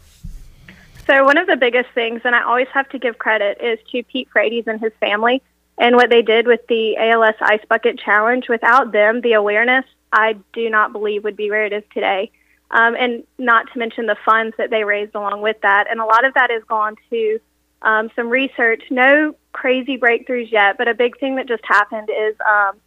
So 1.07 1.25
one 1.25 1.37
of 1.37 1.47
the 1.47 1.57
biggest 1.57 1.91
things, 1.95 2.23
and 2.25 2.35
I 2.35 2.43
always 2.43 2.69
have 2.73 2.89
to 2.91 2.99
give 2.99 3.19
credit, 3.19 3.59
is 3.61 3.79
to 3.93 4.03
Pete 4.05 4.29
Frates 4.33 4.67
and 4.67 4.81
his 4.81 4.93
family 5.01 5.43
and 5.77 5.97
what 5.97 6.09
they 6.09 6.23
did 6.23 6.47
with 6.47 6.67
the 6.69 6.97
ALS 6.97 7.35
Ice 7.41 7.61
Bucket 7.69 7.99
Challenge. 7.99 8.49
Without 8.49 8.93
them, 8.93 9.21
the 9.21 9.35
awareness 9.35 9.85
I 10.13 10.37
do 10.53 10.71
not 10.71 10.93
believe 10.93 11.25
would 11.25 11.37
be 11.37 11.51
where 11.51 11.67
it 11.67 11.73
is 11.73 11.83
today. 11.93 12.31
Um, 12.71 12.97
and 12.99 13.25
not 13.39 13.71
to 13.73 13.79
mention 13.79 14.07
the 14.07 14.17
funds 14.25 14.57
that 14.57 14.71
they 14.71 14.85
raised 14.85 15.15
along 15.15 15.43
with 15.43 15.61
that. 15.63 15.87
And 15.91 16.01
a 16.01 16.05
lot 16.05 16.25
of 16.25 16.35
that 16.35 16.51
has 16.51 16.63
gone 16.65 16.97
to 17.11 17.41
um, 17.83 18.11
some 18.17 18.31
research. 18.31 18.83
No 18.91 19.35
crazy 19.53 19.99
breakthroughs 19.99 20.51
yet, 20.51 20.79
but 20.79 20.89
a 20.89 20.95
big 20.95 21.19
thing 21.19 21.37
that 21.37 21.47
just 21.47 21.65
happened 21.65 22.09
is 22.11 22.35
um, 22.49 22.81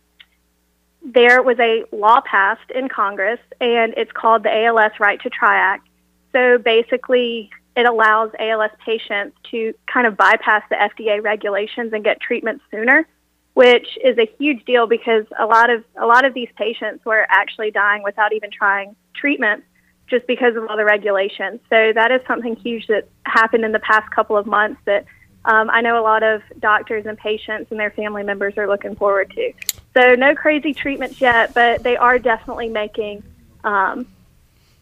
there 1.03 1.43
was 1.43 1.57
a 1.59 1.83
law 1.91 2.21
passed 2.21 2.71
in 2.71 2.89
Congress, 2.89 3.39
and 3.61 3.93
it's 3.95 4.11
called 4.11 4.43
the 4.43 4.65
ALS 4.65 4.93
Right 4.99 5.21
to 5.21 5.29
Try 5.29 5.55
Act. 5.55 5.87
So 6.33 6.57
basically, 6.57 7.51
it 7.77 7.85
allows 7.85 8.31
ALS 8.39 8.71
patients 8.83 9.37
to 9.51 9.73
kind 9.85 10.07
of 10.07 10.17
bypass 10.17 10.63
the 10.69 10.75
FDA 10.75 11.23
regulations 11.23 11.93
and 11.93 12.03
get 12.03 12.19
treatment 12.19 12.61
sooner. 12.71 13.07
which 13.53 13.97
is 14.03 14.15
a 14.19 14.29
huge 14.37 14.63
deal 14.65 14.85
because 14.85 15.25
a 15.39 15.45
lot 15.45 15.71
of 15.71 15.83
a 15.95 16.05
lot 16.05 16.25
of 16.25 16.33
these 16.35 16.49
patients 16.55 17.03
were 17.05 17.25
actually 17.27 17.71
dying 17.71 18.03
without 18.03 18.31
even 18.31 18.51
trying 18.51 18.95
treatment 19.15 19.63
just 20.05 20.27
because 20.27 20.55
of 20.55 20.67
all 20.67 20.77
the 20.77 20.85
regulations. 20.85 21.59
So 21.67 21.91
that 21.93 22.11
is 22.11 22.21
something 22.27 22.55
huge 22.55 22.85
that 22.85 23.07
happened 23.23 23.65
in 23.65 23.71
the 23.71 23.79
past 23.79 24.11
couple 24.11 24.37
of 24.37 24.45
months 24.45 24.79
that 24.85 25.05
um, 25.45 25.71
I 25.71 25.81
know 25.81 25.99
a 25.99 26.05
lot 26.05 26.21
of 26.21 26.43
doctors 26.59 27.07
and 27.07 27.17
patients 27.17 27.71
and 27.71 27.79
their 27.79 27.89
family 27.89 28.21
members 28.21 28.53
are 28.57 28.67
looking 28.67 28.95
forward 28.95 29.31
to. 29.31 29.51
So 29.95 30.13
no 30.13 30.35
crazy 30.35 30.73
treatments 30.73 31.19
yet, 31.19 31.55
but 31.55 31.81
they 31.81 31.97
are 31.97 32.19
definitely 32.19 32.69
making 32.69 33.23
um, 33.63 34.05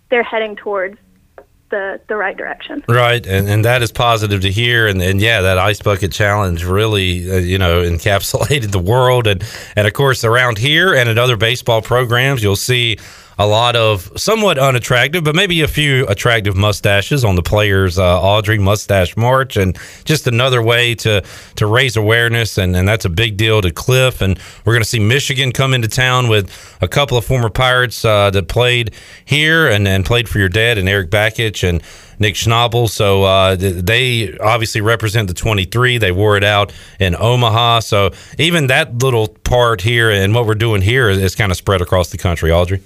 they're 0.09 0.23
heading 0.23 0.57
towards 0.57 0.97
the 1.69 1.99
the 2.07 2.15
right 2.15 2.37
direction. 2.37 2.83
Right, 2.87 3.25
and, 3.25 3.47
and 3.49 3.65
that 3.65 3.81
is 3.81 3.91
positive 3.91 4.41
to 4.41 4.51
hear. 4.51 4.87
And, 4.87 5.01
and 5.01 5.19
yeah, 5.19 5.41
that 5.41 5.57
ice 5.57 5.81
bucket 5.81 6.11
challenge 6.11 6.63
really, 6.63 7.31
uh, 7.31 7.35
you 7.37 7.57
know, 7.57 7.81
encapsulated 7.89 8.71
the 8.71 8.79
world. 8.79 9.27
And 9.27 9.43
and 9.75 9.87
of 9.87 9.93
course, 9.93 10.23
around 10.23 10.57
here 10.57 10.93
and 10.93 11.09
at 11.09 11.17
other 11.17 11.37
baseball 11.37 11.81
programs, 11.81 12.43
you'll 12.43 12.55
see 12.55 12.97
a 13.37 13.45
lot 13.45 13.75
of 13.75 14.11
somewhat 14.15 14.57
unattractive, 14.57 15.23
but 15.23 15.35
maybe 15.35 15.61
a 15.61 15.67
few 15.67 16.05
attractive 16.07 16.55
mustaches 16.55 17.25
on 17.25 17.35
the 17.35 17.41
players. 17.41 17.99
Uh, 17.99 18.21
Audrey 18.21 18.57
Mustache 18.57 19.17
March, 19.17 19.57
and 19.57 19.77
just 20.05 20.27
another 20.27 20.61
way 20.61 20.95
to 20.95 21.23
to 21.55 21.67
raise 21.67 21.97
awareness, 21.97 22.57
and, 22.57 22.75
and 22.75 22.87
that's 22.87 23.05
a 23.05 23.09
big 23.09 23.37
deal 23.37 23.61
to 23.61 23.71
Cliff. 23.71 24.21
And 24.21 24.39
we're 24.63 24.73
going 24.73 24.83
to 24.83 24.89
see 24.89 24.99
Michigan 24.99 25.51
come 25.51 25.73
into 25.73 25.87
town 25.87 26.27
with 26.27 26.51
a 26.81 26.87
couple 26.87 27.17
of 27.17 27.25
former 27.25 27.49
Pirates 27.49 28.05
uh, 28.05 28.29
that 28.31 28.47
played 28.47 28.91
here 29.25 29.67
and, 29.67 29.87
and 29.87 30.05
played 30.05 30.29
for 30.29 30.39
your 30.39 30.49
dad, 30.49 30.77
and 30.77 30.87
Eric 30.87 31.09
Bakich 31.09 31.67
and 31.67 31.81
Nick 32.19 32.35
Schnabel. 32.35 32.89
So 32.89 33.23
uh, 33.23 33.55
they 33.57 34.37
obviously 34.37 34.81
represent 34.81 35.27
the 35.27 35.33
23. 35.33 35.97
They 35.97 36.11
wore 36.11 36.37
it 36.37 36.43
out 36.43 36.73
in 36.99 37.15
Omaha. 37.15 37.81
So 37.81 38.11
even 38.39 38.67
that 38.67 38.97
little 38.99 39.27
part 39.27 39.81
here 39.81 40.09
and 40.09 40.33
what 40.33 40.45
we're 40.45 40.55
doing 40.55 40.81
here 40.81 41.09
is, 41.09 41.17
is 41.17 41.35
kind 41.35 41.51
of 41.51 41.57
spread 41.57 41.81
across 41.81 42.09
the 42.09 42.17
country, 42.17 42.51
Audrey. 42.51 42.81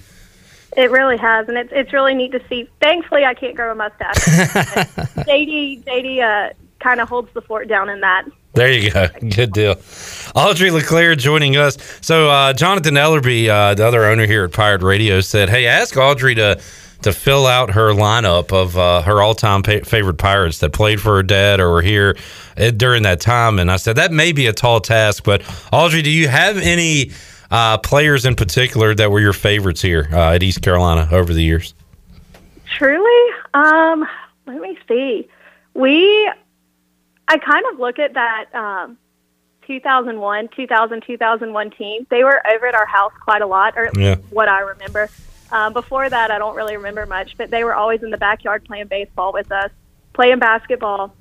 It 0.77 0.91
really 0.91 1.17
has, 1.17 1.47
and 1.47 1.57
it's 1.57 1.71
it's 1.73 1.93
really 1.93 2.13
neat 2.13 2.31
to 2.31 2.41
see. 2.47 2.69
Thankfully, 2.81 3.25
I 3.25 3.33
can't 3.33 3.55
grow 3.55 3.71
a 3.71 3.75
mustache. 3.75 4.15
JD 5.25 5.83
JD 5.83 6.21
uh, 6.21 6.53
kind 6.79 7.01
of 7.01 7.09
holds 7.09 7.31
the 7.33 7.41
fort 7.41 7.67
down 7.67 7.89
in 7.89 8.01
that. 8.01 8.25
There 8.53 8.71
you 8.71 8.91
go. 8.91 9.07
Good 9.35 9.53
deal. 9.53 9.75
Audrey 10.35 10.71
LeClair 10.71 11.15
joining 11.15 11.57
us. 11.57 11.77
So 12.01 12.29
uh, 12.29 12.53
Jonathan 12.53 12.95
Ellerby, 12.95 13.47
uh, 13.47 13.73
the 13.75 13.85
other 13.85 14.05
owner 14.05 14.25
here 14.25 14.43
at 14.43 14.51
Pirate 14.53 14.81
Radio, 14.83 15.21
said, 15.21 15.49
"Hey, 15.49 15.65
ask 15.67 15.95
Audrey 15.97 16.35
to." 16.35 16.61
To 17.03 17.13
fill 17.13 17.47
out 17.47 17.71
her 17.71 17.91
lineup 17.93 18.51
of 18.51 18.77
uh, 18.77 19.01
her 19.03 19.21
all-time 19.21 19.63
pa- 19.63 19.85
favorite 19.85 20.17
pirates 20.17 20.57
that 20.57 20.73
played 20.73 20.99
for 20.99 21.15
her 21.15 21.23
dad 21.23 21.61
or 21.61 21.71
were 21.71 21.81
here 21.81 22.17
uh, 22.57 22.71
during 22.71 23.03
that 23.03 23.21
time, 23.21 23.57
and 23.57 23.71
I 23.71 23.77
said 23.77 23.95
that 23.95 24.11
may 24.11 24.33
be 24.33 24.47
a 24.47 24.51
tall 24.51 24.81
task, 24.81 25.23
but 25.23 25.41
Audrey, 25.71 26.01
do 26.01 26.09
you 26.09 26.27
have 26.27 26.57
any 26.57 27.11
uh, 27.51 27.77
players 27.79 28.25
in 28.25 28.35
particular 28.35 28.93
that 28.95 29.11
were 29.11 29.19
your 29.19 29.33
favorites 29.33 29.81
here 29.81 30.07
uh, 30.11 30.33
at 30.33 30.43
East 30.43 30.61
Carolina 30.61 31.07
over 31.11 31.33
the 31.33 31.41
years? 31.43 31.73
Truly, 32.77 33.33
um, 33.53 34.05
let 34.45 34.61
me 34.61 34.77
see. 34.87 35.27
We, 35.73 36.31
I 37.27 37.37
kind 37.37 37.65
of 37.71 37.79
look 37.79 37.97
at 37.99 38.13
that 38.13 38.45
um, 38.53 38.97
2001, 39.67 40.49
2000, 40.55 41.03
2001 41.05 41.71
team. 41.71 42.05
They 42.09 42.23
were 42.23 42.41
over 42.47 42.67
at 42.67 42.75
our 42.75 42.85
house 42.85 43.13
quite 43.21 43.41
a 43.41 43.47
lot, 43.47 43.73
or 43.77 43.89
Yeah. 43.97 44.15
what 44.29 44.47
I 44.47 44.59
remember. 44.61 45.09
Um, 45.51 45.73
before 45.73 46.07
that, 46.09 46.29
I 46.29 46.37
don't 46.37 46.55
really 46.55 46.77
remember 46.77 47.05
much, 47.07 47.35
but 47.37 47.49
they 47.49 47.63
were 47.63 47.73
always 47.73 48.03
in 48.03 48.11
the 48.11 48.17
backyard 48.17 48.65
playing 48.65 48.87
baseball 48.87 49.33
with 49.33 49.51
us, 49.51 49.71
playing 50.13 50.37
basketball. 50.39 51.15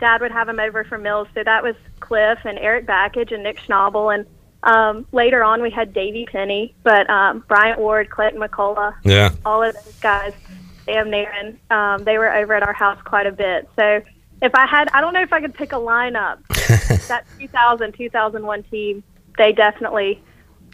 Dad 0.00 0.20
would 0.22 0.32
have 0.32 0.48
them 0.48 0.58
over 0.58 0.82
for 0.82 0.98
meals, 0.98 1.28
so 1.34 1.44
that 1.44 1.62
was 1.62 1.76
Cliff 2.00 2.40
and 2.44 2.58
Eric 2.58 2.84
Bakich 2.86 3.32
and 3.32 3.44
Nick 3.44 3.58
Schnabel, 3.60 4.12
and 4.12 4.26
um, 4.64 5.06
later 5.12 5.44
on 5.44 5.62
we 5.62 5.70
had 5.70 5.92
Davy 5.94 6.26
Penny, 6.26 6.74
but 6.82 7.08
um, 7.08 7.44
Bryant 7.48 7.78
Ward, 7.78 8.10
Clayton 8.10 8.40
McCullough, 8.40 8.94
Yeah. 9.04 9.30
all 9.44 9.62
of 9.62 9.74
those 9.74 9.98
guys, 10.00 10.32
Sam 10.84 11.10
Nairn, 11.10 11.58
um, 11.70 12.02
they 12.04 12.18
were 12.18 12.32
over 12.34 12.54
at 12.54 12.62
our 12.62 12.72
house 12.72 12.98
quite 13.04 13.26
a 13.26 13.32
bit. 13.32 13.68
So 13.76 14.02
if 14.42 14.54
I 14.54 14.66
had, 14.66 14.88
I 14.92 15.00
don't 15.00 15.14
know 15.14 15.22
if 15.22 15.32
I 15.32 15.40
could 15.40 15.54
pick 15.54 15.72
a 15.72 15.76
lineup. 15.76 16.38
that 17.08 17.24
2000, 17.38 17.92
2001 17.92 18.62
team, 18.64 19.02
they 19.38 19.52
definitely, 19.52 20.22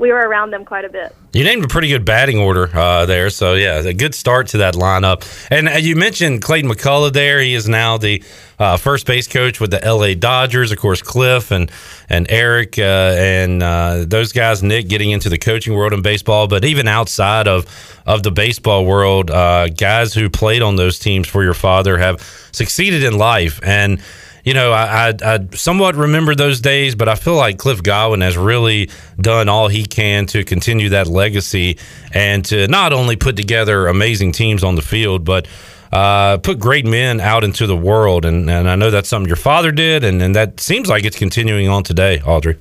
we 0.01 0.11
were 0.11 0.19
around 0.19 0.51
them 0.51 0.65
quite 0.65 0.87
a 0.87 0.89
bit. 0.89 1.15
You 1.33 1.45
named 1.45 1.63
a 1.63 1.69
pretty 1.69 1.89
good 1.89 2.05
batting 2.05 2.39
order 2.39 2.75
uh, 2.75 3.07
there, 3.07 3.29
so 3.29 3.55
yeah, 3.55 3.79
a 3.81 3.93
good 3.93 4.15
start 4.15 4.49
to 4.49 4.59
that 4.59 4.75
lineup. 4.75 5.23
And 5.51 5.69
uh, 5.69 5.73
you 5.73 5.95
mentioned 5.95 6.43
Clayton 6.43 6.71
McCullough 6.71 7.13
there. 7.13 7.39
He 7.41 7.55
is 7.55 7.69
now 7.69 7.99
the 7.99 8.25
uh, 8.59 8.79
first 8.79 9.07
base 9.07 9.29
coach 9.29 9.61
with 9.61 9.71
the 9.71 9.85
L.A. 9.85 10.15
Dodgers. 10.15 10.73
Of 10.73 10.79
course, 10.79 11.03
Cliff 11.03 11.51
and 11.51 11.71
and 12.09 12.27
Eric 12.31 12.79
uh, 12.79 13.15
and 13.17 13.63
uh, 13.63 14.05
those 14.07 14.33
guys, 14.33 14.63
Nick, 14.63 14.89
getting 14.89 15.11
into 15.11 15.29
the 15.29 15.39
coaching 15.39 15.75
world 15.75 15.93
in 15.93 16.03
baseball. 16.03 16.49
But 16.49 16.65
even 16.65 16.89
outside 16.89 17.47
of 17.47 17.67
of 18.07 18.23
the 18.23 18.33
baseball 18.33 18.87
world, 18.87 19.31
uh, 19.31 19.69
guys 19.69 20.15
who 20.15 20.31
played 20.31 20.63
on 20.63 20.77
those 20.77 20.99
teams 20.99 21.29
for 21.29 21.45
your 21.45 21.55
father 21.55 21.99
have 21.99 22.21
succeeded 22.53 23.05
in 23.05 23.19
life 23.19 23.61
and 23.63 24.01
you 24.45 24.55
know, 24.55 24.72
I, 24.72 25.09
I, 25.09 25.14
I 25.22 25.47
somewhat 25.55 25.95
remember 25.97 26.34
those 26.34 26.61
days, 26.61 26.95
but 26.95 27.09
I 27.09 27.14
feel 27.14 27.36
like 27.36 27.59
Cliff 27.59 27.82
Godwin 27.82 28.20
has 28.20 28.36
really 28.36 28.91
done 29.20 29.49
all 29.49 29.68
he 29.68 29.84
can 29.84 30.26
to 30.26 30.45
continue 30.45 30.91
that 30.91 31.07
legacy 31.07 31.78
and 32.12 32.45
to 32.47 32.68
not 32.68 32.93
only 32.93 33.16
put 33.16 33.36
together 33.36 33.86
amazing 33.86 34.32
teams 34.32 34.64
on 34.64 34.74
the 34.74 34.82
field, 34.82 35.24
but 35.24 35.47
uh, 35.93 36.38
put 36.38 36.59
great 36.59 36.86
men 36.86 37.20
out 37.20 37.45
into 37.45 37.66
the 37.66 37.76
world. 37.76 38.24
And, 38.24 38.49
and 38.49 38.68
I 38.68 38.76
know 38.76 38.91
that's 38.91 39.09
something 39.09 39.28
your 39.28 39.36
father 39.36 39.72
did, 39.72 40.05
and, 40.05 40.22
and 40.22 40.34
that 40.36 40.61
seems 40.61 40.88
like 40.88 41.05
it's 41.05 41.18
continuing 41.18 41.68
on 41.68 41.82
today, 41.82 42.20
Audrey. 42.22 42.57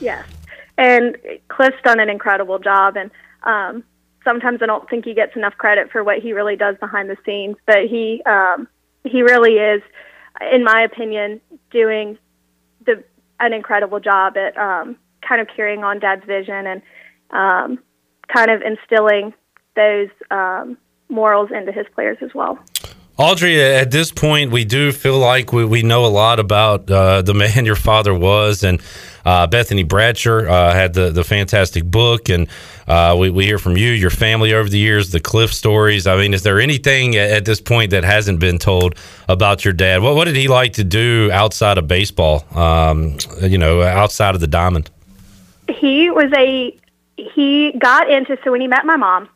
Yes. 0.00 0.24
And 0.76 1.16
Cliff's 1.48 1.80
done 1.84 2.00
an 2.00 2.08
incredible 2.08 2.58
job. 2.58 2.96
And 2.96 3.10
um, 3.44 3.84
sometimes 4.24 4.62
I 4.62 4.66
don't 4.66 4.88
think 4.88 5.04
he 5.04 5.14
gets 5.14 5.36
enough 5.36 5.56
credit 5.56 5.90
for 5.90 6.02
what 6.02 6.18
he 6.18 6.32
really 6.32 6.56
does 6.56 6.76
behind 6.78 7.10
the 7.10 7.16
scenes, 7.24 7.56
but 7.66 7.86
he 7.86 8.22
um, 8.26 8.66
he 9.04 9.22
really 9.22 9.54
is, 9.54 9.82
in 10.52 10.64
my 10.64 10.82
opinion, 10.82 11.40
doing 11.70 12.18
the 12.84 13.02
an 13.40 13.52
incredible 13.52 14.00
job 14.00 14.36
at 14.36 14.56
um, 14.56 14.96
kind 15.26 15.40
of 15.40 15.48
carrying 15.54 15.84
on 15.84 15.98
Dad's 15.98 16.24
vision 16.24 16.66
and 16.66 16.82
um, 17.30 17.78
kind 18.28 18.50
of 18.50 18.62
instilling 18.62 19.34
those 19.76 20.08
um, 20.30 20.78
morals 21.08 21.50
into 21.50 21.72
his 21.72 21.86
players 21.94 22.18
as 22.20 22.30
well. 22.34 22.58
Audrey, 23.16 23.62
at 23.62 23.90
this 23.90 24.10
point, 24.10 24.50
we 24.50 24.64
do 24.64 24.90
feel 24.90 25.18
like 25.18 25.52
we, 25.52 25.64
we 25.64 25.82
know 25.82 26.04
a 26.04 26.08
lot 26.08 26.40
about 26.40 26.90
uh, 26.90 27.22
the 27.22 27.34
man 27.34 27.64
your 27.64 27.76
father 27.76 28.12
was. 28.12 28.64
And 28.64 28.82
uh, 29.24 29.46
Bethany 29.46 29.84
Bradshaw 29.84 30.44
uh, 30.46 30.74
had 30.74 30.94
the, 30.94 31.10
the 31.10 31.22
fantastic 31.22 31.84
book. 31.84 32.28
And 32.28 32.48
uh, 32.88 33.16
we, 33.18 33.30
we 33.30 33.46
hear 33.46 33.58
from 33.58 33.76
you, 33.76 33.90
your 33.90 34.10
family 34.10 34.52
over 34.52 34.68
the 34.68 34.78
years, 34.78 35.10
the 35.10 35.20
Cliff 35.20 35.52
stories. 35.52 36.06
I 36.06 36.16
mean, 36.16 36.34
is 36.34 36.42
there 36.42 36.60
anything 36.60 37.14
at, 37.14 37.30
at 37.30 37.44
this 37.44 37.60
point 37.60 37.92
that 37.92 38.02
hasn't 38.02 38.40
been 38.40 38.58
told 38.58 38.96
about 39.28 39.64
your 39.64 39.74
dad? 39.74 40.02
What, 40.02 40.16
what 40.16 40.24
did 40.24 40.36
he 40.36 40.48
like 40.48 40.72
to 40.74 40.84
do 40.84 41.30
outside 41.32 41.78
of 41.78 41.86
baseball, 41.86 42.44
um, 42.58 43.16
you 43.40 43.58
know, 43.58 43.82
outside 43.82 44.34
of 44.34 44.40
the 44.40 44.48
diamond? 44.48 44.90
he 45.68 46.10
was 46.10 46.30
a 46.36 46.76
he 47.16 47.72
got 47.78 48.10
into 48.10 48.36
so 48.44 48.50
when 48.50 48.60
he 48.60 48.66
met 48.66 48.84
my 48.84 48.96
mom 48.96 49.28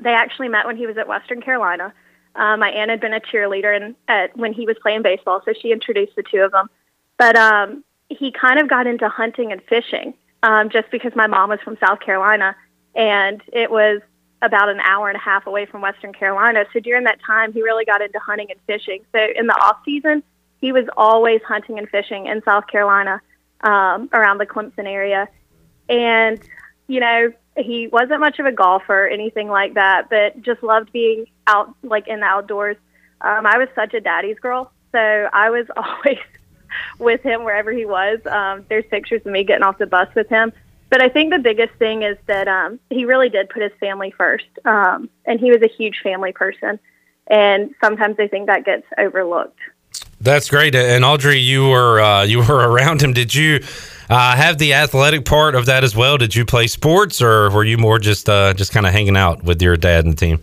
they 0.00 0.12
actually 0.12 0.48
met 0.48 0.66
when 0.66 0.76
he 0.76 0.86
was 0.86 0.96
at 0.96 1.06
western 1.06 1.40
carolina 1.40 1.92
uh, 2.34 2.56
my 2.56 2.70
aunt 2.70 2.90
had 2.90 3.00
been 3.00 3.12
a 3.12 3.20
cheerleader 3.20 3.74
and 3.74 3.94
at 4.08 4.36
when 4.36 4.52
he 4.52 4.66
was 4.66 4.76
playing 4.80 5.02
baseball 5.02 5.42
so 5.44 5.52
she 5.60 5.72
introduced 5.72 6.14
the 6.16 6.22
two 6.22 6.38
of 6.38 6.52
them. 6.52 6.68
But 7.18 7.36
um 7.36 7.84
he 8.08 8.30
kind 8.30 8.58
of 8.58 8.68
got 8.68 8.86
into 8.86 9.08
hunting 9.08 9.52
and 9.52 9.62
fishing 9.68 10.14
um 10.42 10.70
just 10.70 10.90
because 10.90 11.12
my 11.14 11.26
mom 11.26 11.50
was 11.50 11.60
from 11.60 11.76
south 11.78 12.00
carolina 12.00 12.56
and 12.94 13.42
it 13.52 13.70
was 13.70 14.00
about 14.42 14.68
an 14.68 14.80
hour 14.80 15.08
and 15.08 15.16
a 15.16 15.20
half 15.20 15.46
away 15.46 15.66
from 15.66 15.80
western 15.80 16.12
carolina. 16.12 16.64
So 16.72 16.80
during 16.80 17.04
that 17.04 17.20
time 17.24 17.52
he 17.52 17.62
really 17.62 17.84
got 17.84 18.02
into 18.02 18.18
hunting 18.18 18.50
and 18.50 18.60
fishing. 18.66 19.04
So 19.12 19.26
in 19.36 19.46
the 19.46 19.54
off 19.54 19.78
season 19.84 20.22
he 20.60 20.72
was 20.72 20.86
always 20.96 21.42
hunting 21.42 21.78
and 21.78 21.88
fishing 21.88 22.26
in 22.26 22.42
south 22.42 22.66
carolina 22.66 23.20
um 23.62 24.08
around 24.12 24.38
the 24.38 24.46
clemson 24.46 24.86
area. 24.86 25.28
And 25.88 26.40
you 26.88 27.00
know 27.00 27.32
he 27.56 27.88
wasn't 27.88 28.20
much 28.20 28.38
of 28.38 28.46
a 28.46 28.52
golfer 28.52 29.06
or 29.06 29.08
anything 29.08 29.48
like 29.48 29.74
that 29.74 30.08
but 30.08 30.40
just 30.42 30.62
loved 30.62 30.92
being 30.92 31.26
out 31.46 31.74
like 31.82 32.08
in 32.08 32.20
the 32.20 32.26
outdoors. 32.26 32.76
Um 33.20 33.46
i 33.46 33.58
was 33.58 33.68
such 33.74 33.94
a 33.94 34.00
daddy's 34.00 34.38
girl 34.38 34.72
so 34.92 34.98
i 35.32 35.50
was 35.50 35.66
always 35.76 36.18
with 36.98 37.22
him 37.22 37.44
wherever 37.44 37.72
he 37.72 37.84
was. 37.84 38.18
Um 38.26 38.64
there's 38.68 38.84
pictures 38.86 39.22
of 39.24 39.32
me 39.32 39.44
getting 39.44 39.62
off 39.62 39.78
the 39.78 39.86
bus 39.86 40.08
with 40.14 40.28
him. 40.28 40.52
But 40.90 41.02
i 41.02 41.08
think 41.08 41.32
the 41.32 41.38
biggest 41.38 41.74
thing 41.74 42.02
is 42.02 42.16
that 42.26 42.48
um 42.48 42.80
he 42.90 43.04
really 43.04 43.28
did 43.28 43.48
put 43.48 43.62
his 43.62 43.72
family 43.80 44.12
first. 44.16 44.48
Um 44.64 45.10
and 45.26 45.40
he 45.40 45.50
was 45.50 45.62
a 45.62 45.68
huge 45.68 46.00
family 46.02 46.32
person. 46.32 46.78
And 47.26 47.74
sometimes 47.82 48.16
i 48.18 48.28
think 48.28 48.46
that 48.46 48.64
gets 48.64 48.86
overlooked. 48.98 49.58
That's 50.22 50.48
great. 50.48 50.76
And 50.76 51.04
Audrey, 51.04 51.38
you 51.38 51.68
were 51.68 52.00
uh, 52.00 52.22
you 52.22 52.38
were 52.38 52.68
around 52.70 53.02
him. 53.02 53.12
Did 53.12 53.34
you 53.34 53.60
uh, 54.12 54.36
have 54.36 54.58
the 54.58 54.74
athletic 54.74 55.24
part 55.24 55.54
of 55.54 55.66
that 55.66 55.84
as 55.84 55.96
well? 55.96 56.18
Did 56.18 56.34
you 56.34 56.44
play 56.44 56.66
sports, 56.66 57.22
or 57.22 57.50
were 57.50 57.64
you 57.64 57.78
more 57.78 57.98
just 57.98 58.28
uh, 58.28 58.52
just 58.52 58.70
kind 58.70 58.86
of 58.86 58.92
hanging 58.92 59.16
out 59.16 59.42
with 59.42 59.62
your 59.62 59.76
dad 59.76 60.04
and 60.04 60.12
the 60.12 60.16
team? 60.16 60.42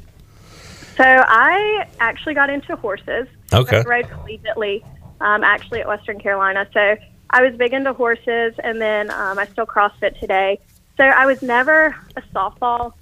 So 0.98 1.04
I 1.06 1.88
actually 2.00 2.34
got 2.34 2.50
into 2.50 2.76
horses. 2.76 3.28
Okay. 3.54 3.78
I 3.78 3.82
rode 3.84 4.08
collegiately, 4.08 4.84
um, 5.22 5.44
actually 5.44 5.82
at 5.82 5.88
Western 5.88 6.20
Carolina. 6.20 6.68
So 6.74 6.98
I 7.30 7.44
was 7.44 7.56
big 7.56 7.74
into 7.74 7.94
horses, 7.94 8.56
and 8.64 8.82
then 8.82 9.12
um, 9.12 9.38
I 9.38 9.46
still 9.46 9.68
CrossFit 9.68 10.20
today. 10.20 10.60
So 10.98 11.04
I 11.04 11.28
was 11.28 11.44
never 11.44 11.96
a 12.18 12.22
softball 12.34 12.94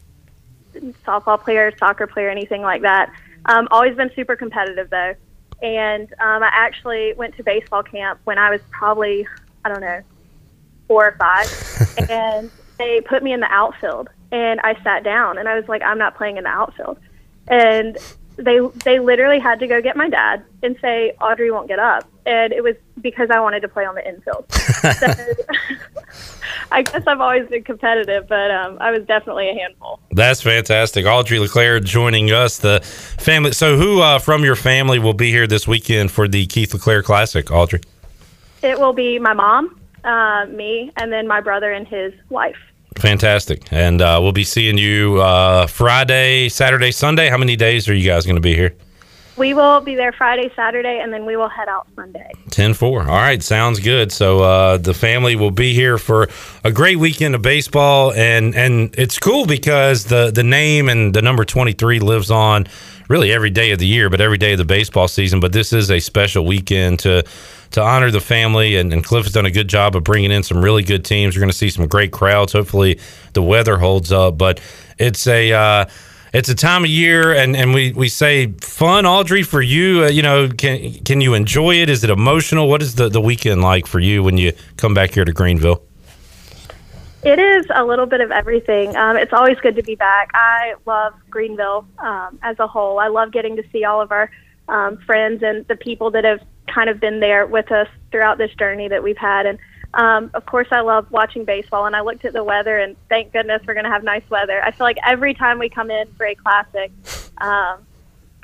softball 1.06 1.42
player, 1.42 1.74
soccer 1.78 2.08
player, 2.08 2.30
anything 2.30 2.62
like 2.62 2.82
that. 2.82 3.12
Um, 3.46 3.70
always 3.72 3.96
been 3.96 4.12
super 4.16 4.36
competitive 4.36 4.90
though, 4.90 5.16
and 5.64 6.12
um, 6.20 6.44
I 6.44 6.50
actually 6.52 7.14
went 7.14 7.38
to 7.38 7.44
baseball 7.44 7.84
camp 7.84 8.20
when 8.26 8.38
I 8.38 8.50
was 8.50 8.60
probably 8.70 9.26
I 9.64 9.70
don't 9.70 9.82
know 9.82 10.02
four 10.88 11.08
or 11.08 11.16
five, 11.18 11.48
and 12.10 12.52
they 12.78 13.02
put 13.02 13.24
me 13.24 13.34
in 13.34 13.40
the 13.40 13.52
outfield, 13.52 14.10
and 14.32 14.60
I 14.62 14.82
sat 14.84 15.04
down, 15.04 15.38
and 15.38 15.48
I 15.48 15.56
was 15.56 15.68
like, 15.68 15.82
I'm 15.82 15.98
not 15.98 16.16
playing 16.16 16.38
in 16.38 16.44
the 16.44 16.50
outfield, 16.50 17.00
and 17.48 17.98
they 18.38 18.60
they 18.84 19.00
literally 19.00 19.40
had 19.40 19.60
to 19.60 19.68
go 19.68 19.82
get 19.82 19.98
my 19.98 20.10
dad 20.10 20.44
and 20.62 20.78
say 20.80 21.14
Audrey 21.20 21.52
won't 21.52 21.68
get 21.68 21.80
up, 21.80 22.08
and 22.26 22.54
it 22.54 22.64
was 22.64 22.76
because 23.02 23.30
I 23.30 23.40
wanted 23.40 23.62
to 23.62 23.68
play 23.68 23.86
on 23.86 23.96
the 23.96 24.08
infield. 24.08 24.52
so, 24.52 25.14
I 26.72 26.82
guess 26.84 27.04
I've 27.08 27.22
always 27.22 27.48
been 27.50 27.64
competitive, 27.64 28.28
but 28.28 28.52
um, 28.52 28.78
I 28.80 28.92
was 28.92 29.06
definitely 29.06 29.50
a 29.50 29.54
handful. 29.54 30.00
That's 30.12 30.42
fantastic. 30.42 31.06
Audrey 31.06 31.40
LeClair 31.40 31.80
joining 31.80 32.32
us, 32.32 32.58
the 32.58 32.82
family. 32.82 33.54
So, 33.54 33.78
who 33.78 34.02
uh, 34.02 34.20
from 34.20 34.44
your 34.44 34.56
family 34.56 35.00
will 35.00 35.14
be 35.14 35.32
here 35.32 35.48
this 35.48 35.68
weekend 35.68 36.12
for 36.12 36.28
the 36.28 36.46
Keith 36.46 36.74
LeClair 36.74 37.02
Classic, 37.02 37.50
Audrey? 37.52 37.82
It 38.62 38.80
will 38.80 38.94
be 38.94 39.20
my 39.20 39.34
mom, 39.34 39.80
uh, 40.04 40.46
me, 40.50 40.92
and 40.98 41.12
then 41.12 41.28
my 41.28 41.42
brother 41.42 41.72
and 41.72 41.88
his 41.88 42.14
wife. 42.30 42.58
Fantastic. 42.98 43.72
And 43.72 44.02
uh, 44.02 44.20
we'll 44.22 44.32
be 44.32 44.44
seeing 44.44 44.78
you 44.78 45.22
uh, 45.22 45.68
Friday, 45.68 46.50
Saturday, 46.50 46.92
Sunday. 46.92 47.30
How 47.30 47.38
many 47.38 47.56
days 47.56 47.88
are 47.88 47.94
you 47.94 48.08
guys 48.08 48.26
going 48.26 48.38
to 48.38 48.42
be 48.42 48.56
here? 48.56 48.76
We 49.38 49.54
will 49.54 49.82
be 49.82 49.94
there 49.94 50.12
Friday, 50.12 50.52
Saturday, 50.56 51.00
and 51.00 51.14
then 51.14 51.24
we 51.24 51.38
will 51.38 51.48
head 51.48 51.68
out 51.70 51.88
Sunday. 51.96 52.32
10 52.50 52.74
4. 52.74 53.02
All 53.02 53.06
right. 53.08 53.44
Sounds 53.44 53.80
good. 53.80 54.12
So 54.12 54.40
uh, 54.40 54.78
the 54.78 54.96
family 54.96 55.36
will 55.36 55.52
be 55.52 55.76
here 55.76 56.00
for 56.00 56.28
a 56.64 56.72
great 56.72 56.98
weekend 56.98 57.36
of 57.36 57.44
baseball. 57.44 58.14
And, 58.14 58.56
and 58.56 58.96
it's 58.98 59.20
cool 59.20 59.46
because 59.46 60.06
the, 60.06 60.32
the 60.32 60.44
name 60.44 60.90
and 60.90 61.14
the 61.14 61.22
number 61.22 61.46
23 61.46 62.00
lives 62.00 62.32
on 62.32 62.66
really 63.08 63.32
every 63.32 63.50
day 63.50 63.72
of 63.72 63.80
the 63.80 63.88
year, 63.88 64.10
but 64.10 64.22
every 64.22 64.38
day 64.38 64.54
of 64.54 64.58
the 64.58 64.66
baseball 64.66 65.08
season. 65.08 65.40
But 65.40 65.54
this 65.54 65.74
is 65.74 65.90
a 65.92 66.00
special 66.00 66.46
weekend 66.46 67.00
to 67.00 67.24
to 67.72 67.82
honor 67.82 68.12
the 68.12 68.22
family. 68.22 68.78
And, 68.78 68.94
and 68.94 69.04
Cliff 69.04 69.26
has 69.26 69.34
done 69.34 69.46
a 69.46 69.52
good 69.52 69.68
job 69.68 69.96
of 69.96 70.04
bringing 70.04 70.32
in 70.32 70.44
some 70.44 70.64
really 70.64 70.84
good 70.84 71.04
teams. 71.04 71.36
We're 71.36 71.42
going 71.42 71.52
to 71.52 71.58
see 71.58 71.70
some 71.70 71.88
great 71.88 72.12
crowds. 72.12 72.54
Hopefully, 72.54 73.00
the 73.34 73.42
weather 73.42 73.78
holds 73.78 74.12
up. 74.12 74.38
But 74.38 74.62
it's 74.98 75.28
a 75.28 75.52
uh, 75.52 75.86
it's 76.34 76.50
a 76.50 76.56
time 76.56 76.84
of 76.84 76.90
year, 76.90 77.34
and, 77.34 77.56
and 77.56 77.74
we, 77.74 77.94
we 77.94 78.10
say 78.10 78.52
fun, 78.62 79.06
Audrey, 79.06 79.44
for 79.44 79.62
you. 79.62 80.04
Uh, 80.04 80.10
you 80.10 80.22
know, 80.22 80.50
can 80.50 80.94
can 81.04 81.22
you 81.22 81.34
enjoy 81.34 81.76
it? 81.76 81.90
Is 81.90 82.04
it 82.04 82.10
emotional? 82.10 82.68
What 82.68 82.82
is 82.82 82.96
the, 82.96 83.10
the 83.10 83.22
weekend 83.22 83.62
like 83.62 83.88
for 83.88 84.00
you 84.00 84.24
when 84.24 84.38
you 84.38 84.54
come 84.76 84.94
back 84.94 85.14
here 85.14 85.26
to 85.26 85.32
Greenville? 85.32 85.87
It 87.24 87.40
is 87.40 87.66
a 87.74 87.84
little 87.84 88.06
bit 88.06 88.22
of 88.22 88.32
everything. 88.32 88.96
Um, 88.96 89.18
it's 89.18 89.34
always 89.34 89.58
good 89.60 89.76
to 89.76 89.84
be 89.84 89.96
back. 89.96 90.30
I 90.34 90.76
love 90.86 91.14
Greenville 91.30 91.86
um, 92.00 92.40
as 92.44 92.58
a 92.60 92.68
whole. 92.68 93.00
I 93.00 93.08
love 93.08 93.32
getting 93.32 93.56
to 93.56 93.64
see 93.72 93.84
all 93.84 94.02
of 94.02 94.12
our 94.12 94.30
um, 94.70 94.98
friends 94.98 95.42
and 95.44 95.68
the 95.68 95.76
people 95.76 96.12
that 96.12 96.24
have 96.24 96.42
kind 96.68 96.90
of 96.90 97.00
been 97.00 97.20
there 97.20 97.48
with 97.48 97.72
us 97.72 97.88
throughout 98.12 98.38
this 98.38 98.54
journey 98.56 98.88
that 98.88 99.02
we've 99.02 99.18
had. 99.18 99.46
And 99.46 99.58
um, 99.94 100.30
of 100.34 100.46
course, 100.46 100.68
I 100.72 100.82
love 100.82 101.10
watching 101.12 101.44
baseball. 101.44 101.86
And 101.86 101.96
I 101.96 102.02
looked 102.02 102.24
at 102.26 102.34
the 102.34 102.44
weather, 102.44 102.78
and 102.78 102.96
thank 103.10 103.34
goodness 103.34 103.62
we're 103.68 103.74
going 103.74 103.86
to 103.86 103.90
have 103.92 104.04
nice 104.04 104.28
weather. 104.30 104.64
I 104.64 104.72
feel 104.72 104.86
like 104.86 104.98
every 105.06 105.34
time 105.34 105.60
we 105.60 105.70
come 105.70 105.90
in 105.90 106.08
for 106.14 106.26
a 106.26 106.36
classic, 106.36 106.92
um, 107.40 107.80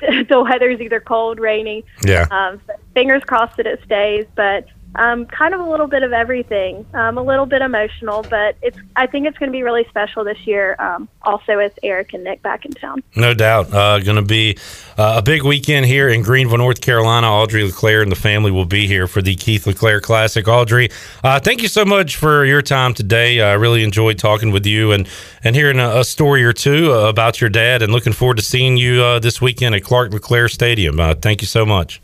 the 0.00 0.42
weather's 0.42 0.80
either 0.80 1.00
cold, 1.00 1.38
rainy. 1.38 1.84
Yeah. 2.02 2.26
Um, 2.30 2.60
fingers 2.92 3.22
crossed 3.24 3.56
that 3.58 3.66
it 3.66 3.80
stays, 3.84 4.26
but 4.34 4.66
um, 4.96 5.26
kind 5.26 5.54
of 5.54 5.60
a 5.60 5.68
little 5.68 5.86
bit 5.86 6.02
of 6.02 6.12
everything. 6.12 6.86
Um, 6.94 7.18
a 7.18 7.22
little 7.22 7.46
bit 7.46 7.62
emotional, 7.62 8.24
but 8.28 8.56
it's. 8.62 8.78
I 8.96 9.06
think 9.06 9.26
it's 9.26 9.36
going 9.38 9.50
to 9.50 9.52
be 9.52 9.62
really 9.62 9.84
special 9.88 10.24
this 10.24 10.38
year. 10.46 10.76
Um, 10.78 11.08
also, 11.22 11.56
with 11.56 11.78
Eric 11.82 12.14
and 12.14 12.24
Nick 12.24 12.42
back 12.42 12.64
in 12.64 12.72
town. 12.72 13.02
No 13.16 13.34
doubt, 13.34 13.72
uh, 13.72 13.98
going 14.00 14.16
to 14.16 14.22
be 14.22 14.56
uh, 14.96 15.14
a 15.18 15.22
big 15.22 15.42
weekend 15.42 15.86
here 15.86 16.08
in 16.08 16.22
Greenville, 16.22 16.58
North 16.58 16.80
Carolina. 16.80 17.26
Audrey 17.26 17.64
LeClair 17.64 18.02
and 18.02 18.12
the 18.12 18.16
family 18.16 18.50
will 18.50 18.64
be 18.64 18.86
here 18.86 19.06
for 19.06 19.20
the 19.20 19.34
Keith 19.34 19.66
LeClair 19.66 20.00
Classic. 20.00 20.46
Audrey, 20.46 20.90
uh, 21.22 21.40
thank 21.40 21.62
you 21.62 21.68
so 21.68 21.84
much 21.84 22.16
for 22.16 22.44
your 22.44 22.62
time 22.62 22.94
today. 22.94 23.40
I 23.40 23.54
really 23.54 23.82
enjoyed 23.82 24.18
talking 24.18 24.52
with 24.52 24.66
you 24.66 24.92
and 24.92 25.08
and 25.42 25.56
hearing 25.56 25.80
a, 25.80 26.00
a 26.00 26.04
story 26.04 26.44
or 26.44 26.52
two 26.52 26.92
uh, 26.92 27.08
about 27.08 27.40
your 27.40 27.50
dad. 27.50 27.82
And 27.82 27.92
looking 27.92 28.12
forward 28.12 28.36
to 28.36 28.44
seeing 28.44 28.76
you 28.76 29.02
uh, 29.02 29.18
this 29.18 29.40
weekend 29.40 29.74
at 29.74 29.82
Clark 29.82 30.12
LeClair 30.12 30.48
Stadium. 30.48 31.00
Uh, 31.00 31.14
thank 31.14 31.40
you 31.40 31.46
so 31.46 31.66
much. 31.66 32.00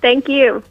Thank 0.00 0.28
you. 0.28 0.62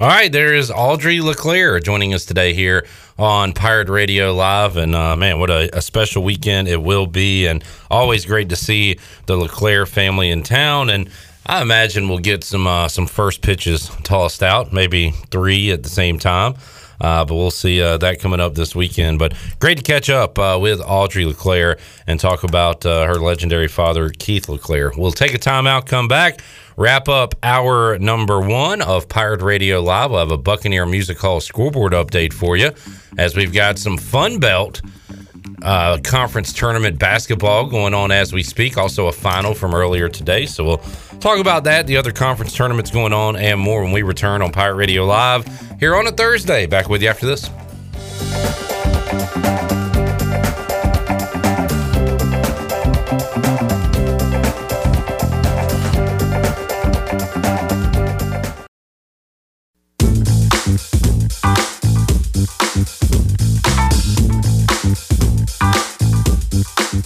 All 0.00 0.06
right, 0.06 0.30
there 0.30 0.54
is 0.54 0.70
Audrey 0.70 1.20
LeClair 1.20 1.80
joining 1.80 2.14
us 2.14 2.24
today 2.24 2.54
here 2.54 2.86
on 3.18 3.52
Pirate 3.52 3.88
Radio 3.88 4.32
Live. 4.32 4.76
And 4.76 4.94
uh, 4.94 5.16
man, 5.16 5.40
what 5.40 5.50
a, 5.50 5.76
a, 5.76 5.82
special 5.82 6.22
weekend 6.22 6.68
it 6.68 6.80
will 6.80 7.08
be. 7.08 7.48
And 7.48 7.64
always 7.90 8.24
great 8.24 8.48
to 8.50 8.54
see 8.54 9.00
the 9.26 9.36
LeClair 9.36 9.86
family 9.86 10.30
in 10.30 10.44
town. 10.44 10.88
And 10.88 11.10
I 11.46 11.62
imagine 11.62 12.08
we'll 12.08 12.20
get 12.20 12.44
some 12.44 12.68
uh, 12.68 12.86
some 12.86 13.08
first 13.08 13.42
pitches 13.42 13.90
tossed 14.04 14.40
out, 14.40 14.72
maybe 14.72 15.10
three 15.32 15.72
at 15.72 15.82
the 15.82 15.88
same 15.88 16.20
time. 16.20 16.54
Uh, 17.00 17.24
but 17.24 17.34
we'll 17.34 17.50
see 17.50 17.82
uh, 17.82 17.96
that 17.96 18.20
coming 18.20 18.38
up 18.38 18.54
this 18.54 18.76
weekend. 18.76 19.18
But 19.18 19.34
great 19.58 19.78
to 19.78 19.84
catch 19.84 20.08
up 20.10 20.38
uh, 20.38 20.58
with 20.60 20.80
Audrey 20.80 21.24
LeClair 21.24 21.76
and 22.06 22.20
talk 22.20 22.44
about 22.44 22.86
uh, 22.86 23.04
her 23.04 23.16
legendary 23.16 23.68
father, 23.68 24.10
Keith 24.10 24.48
LeClair. 24.48 24.92
We'll 24.96 25.10
take 25.10 25.34
a 25.34 25.38
timeout, 25.38 25.86
come 25.86 26.06
back 26.06 26.40
wrap 26.78 27.08
up 27.08 27.34
hour 27.42 27.98
number 27.98 28.40
one 28.40 28.80
of 28.80 29.08
Pirate 29.08 29.42
Radio 29.42 29.80
Live. 29.82 30.12
We'll 30.12 30.20
have 30.20 30.30
a 30.30 30.38
Buccaneer 30.38 30.86
Music 30.86 31.18
Hall 31.18 31.40
scoreboard 31.40 31.92
update 31.92 32.32
for 32.32 32.56
you 32.56 32.70
as 33.18 33.34
we've 33.34 33.52
got 33.52 33.78
some 33.78 33.98
Sun 33.98 34.38
Belt 34.38 34.80
uh, 35.62 35.98
conference 36.04 36.52
tournament 36.52 36.96
basketball 36.96 37.66
going 37.66 37.94
on 37.94 38.12
as 38.12 38.32
we 38.32 38.44
speak. 38.44 38.78
Also, 38.78 39.08
a 39.08 39.12
final 39.12 39.54
from 39.54 39.74
earlier 39.74 40.08
today. 40.08 40.46
So 40.46 40.64
we'll 40.64 40.82
talk 41.18 41.40
about 41.40 41.64
that, 41.64 41.88
the 41.88 41.96
other 41.96 42.12
conference 42.12 42.54
tournaments 42.54 42.92
going 42.92 43.12
on, 43.12 43.34
and 43.34 43.58
more 43.58 43.82
when 43.82 43.90
we 43.90 44.02
return 44.02 44.40
on 44.40 44.52
Pirate 44.52 44.76
Radio 44.76 45.04
Live 45.04 45.46
here 45.80 45.96
on 45.96 46.06
a 46.06 46.12
Thursday. 46.12 46.66
Back 46.66 46.88
with 46.88 47.02
you 47.02 47.08
after 47.08 47.26
this. 47.26 47.50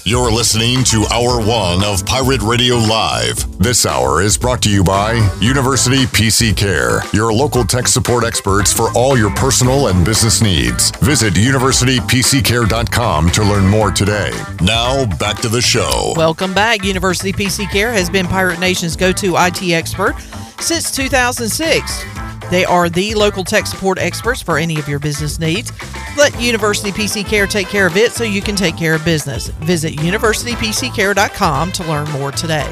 You're 0.05 0.33
listening 0.33 0.83
to 0.87 1.07
Hour 1.13 1.39
One 1.47 1.85
of 1.85 2.05
Pirate 2.05 2.43
Radio 2.43 2.75
Live. 2.75 3.57
This 3.61 3.87
hour 3.87 4.21
is 4.21 4.37
brought 4.37 4.61
to 4.63 4.69
you 4.69 4.83
by 4.83 5.13
University 5.41 6.07
PC 6.07 6.57
Care, 6.57 7.03
your 7.13 7.33
local 7.33 7.63
tech 7.63 7.87
support 7.87 8.25
experts 8.25 8.73
for 8.73 8.89
all 8.97 9.17
your 9.17 9.33
personal 9.37 9.87
and 9.87 10.05
business 10.05 10.43
needs. 10.43 10.91
Visit 11.03 11.35
universitypccare.com 11.35 13.31
to 13.31 13.43
learn 13.45 13.69
more 13.69 13.93
today. 13.93 14.33
Now, 14.61 15.07
back 15.19 15.41
to 15.43 15.49
the 15.49 15.63
show. 15.63 16.15
Welcome 16.17 16.53
back. 16.53 16.85
University 16.85 17.33
PC 17.33 17.71
Care 17.71 17.93
has 17.93 18.11
been 18.11 18.27
Pirate 18.27 18.59
Nation's 18.59 18.97
go 18.97 19.13
to 19.13 19.37
IT 19.37 19.63
expert 19.71 20.19
since 20.59 20.91
2006. 20.91 22.42
They 22.51 22.65
are 22.65 22.89
the 22.89 23.15
local 23.15 23.45
tech 23.45 23.67
support 23.67 23.99
experts 23.99 24.43
for 24.43 24.59
any 24.59 24.79
of 24.79 24.89
your 24.89 24.99
business 24.99 25.39
needs. 25.39 25.73
Let 26.17 26.39
University 26.41 26.91
PC 26.91 27.27
Care 27.27 27.47
take 27.47 27.69
care 27.69 27.87
of 27.87 27.97
it 27.97 28.13
so 28.13 28.25
you 28.25 28.43
can 28.43 28.57
take 28.57 28.77
care 28.77 28.95
of 28.95 29.05
business. 29.05 29.49
Visit 29.49 29.95
universitypccare.com 29.95 31.73
to 31.73 31.85
learn 31.85 32.11
more 32.11 32.33
today. 32.33 32.71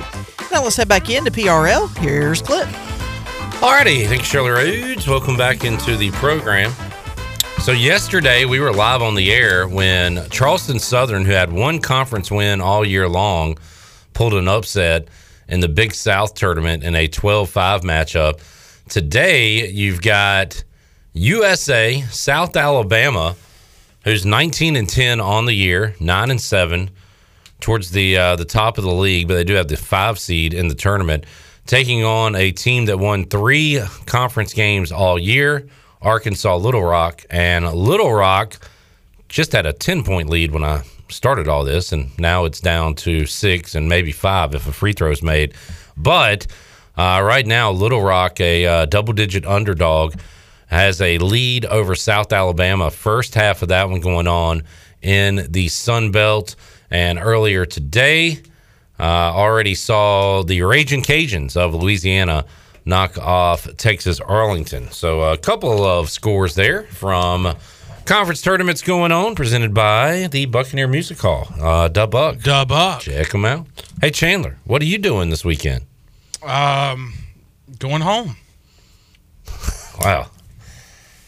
Now 0.52 0.62
let's 0.62 0.76
head 0.76 0.88
back 0.88 1.08
into 1.08 1.30
PRL. 1.30 1.96
Here's 1.98 2.42
Clip. 2.42 2.68
Alrighty, 3.60 4.06
thanks, 4.06 4.26
Shirley 4.26 4.50
Rhodes. 4.50 5.06
Welcome 5.06 5.36
back 5.36 5.64
into 5.64 5.96
the 5.96 6.10
program. 6.12 6.72
So 7.60 7.72
yesterday 7.72 8.46
we 8.46 8.58
were 8.58 8.72
live 8.72 9.02
on 9.02 9.14
the 9.14 9.30
air 9.30 9.68
when 9.68 10.26
Charleston 10.30 10.78
Southern, 10.78 11.26
who 11.26 11.32
had 11.32 11.52
one 11.52 11.78
conference 11.78 12.30
win 12.30 12.62
all 12.62 12.86
year 12.86 13.06
long, 13.06 13.58
pulled 14.14 14.32
an 14.32 14.48
upset 14.48 15.08
in 15.46 15.60
the 15.60 15.68
Big 15.68 15.92
South 15.92 16.34
tournament 16.34 16.82
in 16.82 16.94
a 16.94 17.06
12-5 17.06 17.82
matchup. 17.82 18.40
Today 18.90 19.70
you've 19.70 20.02
got 20.02 20.64
USA, 21.12 22.00
South 22.10 22.56
Alabama, 22.56 23.36
who's 24.02 24.26
19 24.26 24.74
and 24.74 24.88
10 24.88 25.20
on 25.20 25.44
the 25.44 25.52
year, 25.52 25.94
9 26.00 26.30
and 26.32 26.40
7 26.40 26.90
towards 27.60 27.92
the 27.92 28.16
uh, 28.16 28.34
the 28.34 28.44
top 28.44 28.78
of 28.78 28.84
the 28.84 28.92
league, 28.92 29.28
but 29.28 29.34
they 29.34 29.44
do 29.44 29.54
have 29.54 29.68
the 29.68 29.76
5 29.76 30.18
seed 30.18 30.52
in 30.52 30.66
the 30.66 30.74
tournament, 30.74 31.24
taking 31.66 32.02
on 32.02 32.34
a 32.34 32.50
team 32.50 32.86
that 32.86 32.98
won 32.98 33.26
3 33.26 33.80
conference 34.06 34.52
games 34.52 34.90
all 34.90 35.20
year, 35.20 35.68
Arkansas 36.02 36.56
Little 36.56 36.82
Rock, 36.82 37.24
and 37.30 37.72
Little 37.72 38.12
Rock 38.12 38.58
just 39.28 39.52
had 39.52 39.66
a 39.66 39.72
10 39.72 40.02
point 40.02 40.28
lead 40.28 40.50
when 40.50 40.64
I 40.64 40.82
started 41.08 41.46
all 41.46 41.62
this 41.62 41.92
and 41.92 42.10
now 42.18 42.44
it's 42.44 42.58
down 42.58 42.96
to 42.96 43.24
6 43.24 43.74
and 43.76 43.88
maybe 43.88 44.10
5 44.10 44.56
if 44.56 44.66
a 44.66 44.72
free 44.72 44.94
throw 44.94 45.12
is 45.12 45.22
made. 45.22 45.54
But 45.96 46.48
uh, 47.00 47.22
right 47.22 47.46
now, 47.46 47.70
Little 47.70 48.02
Rock, 48.02 48.40
a 48.40 48.66
uh, 48.66 48.84
double 48.84 49.14
digit 49.14 49.46
underdog 49.46 50.16
has 50.66 51.00
a 51.00 51.16
lead 51.16 51.64
over 51.64 51.94
South 51.94 52.30
Alabama. 52.30 52.90
First 52.90 53.34
half 53.34 53.62
of 53.62 53.68
that 53.68 53.88
one 53.88 54.00
going 54.00 54.26
on 54.26 54.64
in 55.00 55.46
the 55.50 55.68
Sun 55.68 56.10
Belt. 56.10 56.56
And 56.90 57.18
earlier 57.18 57.64
today, 57.64 58.42
uh, 58.98 59.02
already 59.02 59.74
saw 59.74 60.42
the 60.42 60.60
Raging 60.60 61.00
Cajuns 61.00 61.56
of 61.56 61.74
Louisiana 61.74 62.44
knock 62.84 63.16
off 63.16 63.66
Texas 63.78 64.20
Arlington. 64.20 64.90
So 64.90 65.22
a 65.22 65.38
couple 65.38 65.82
of 65.82 66.10
scores 66.10 66.54
there 66.54 66.82
from 66.82 67.54
conference 68.04 68.42
tournaments 68.42 68.82
going 68.82 69.10
on, 69.10 69.34
presented 69.34 69.72
by 69.72 70.26
the 70.26 70.44
Buccaneer 70.44 70.86
Music 70.86 71.18
Hall. 71.18 71.48
Uh, 71.58 71.88
Dub 71.88 72.10
Buck. 72.10 72.40
Dub 72.40 72.68
Buck. 72.68 73.00
Check 73.00 73.30
them 73.30 73.46
out. 73.46 73.66
Hey, 74.02 74.10
Chandler, 74.10 74.58
what 74.64 74.82
are 74.82 74.86
you 74.86 74.98
doing 74.98 75.30
this 75.30 75.46
weekend? 75.46 75.86
Um, 76.42 77.14
going 77.78 78.02
home. 78.02 78.36
Wow. 80.02 80.30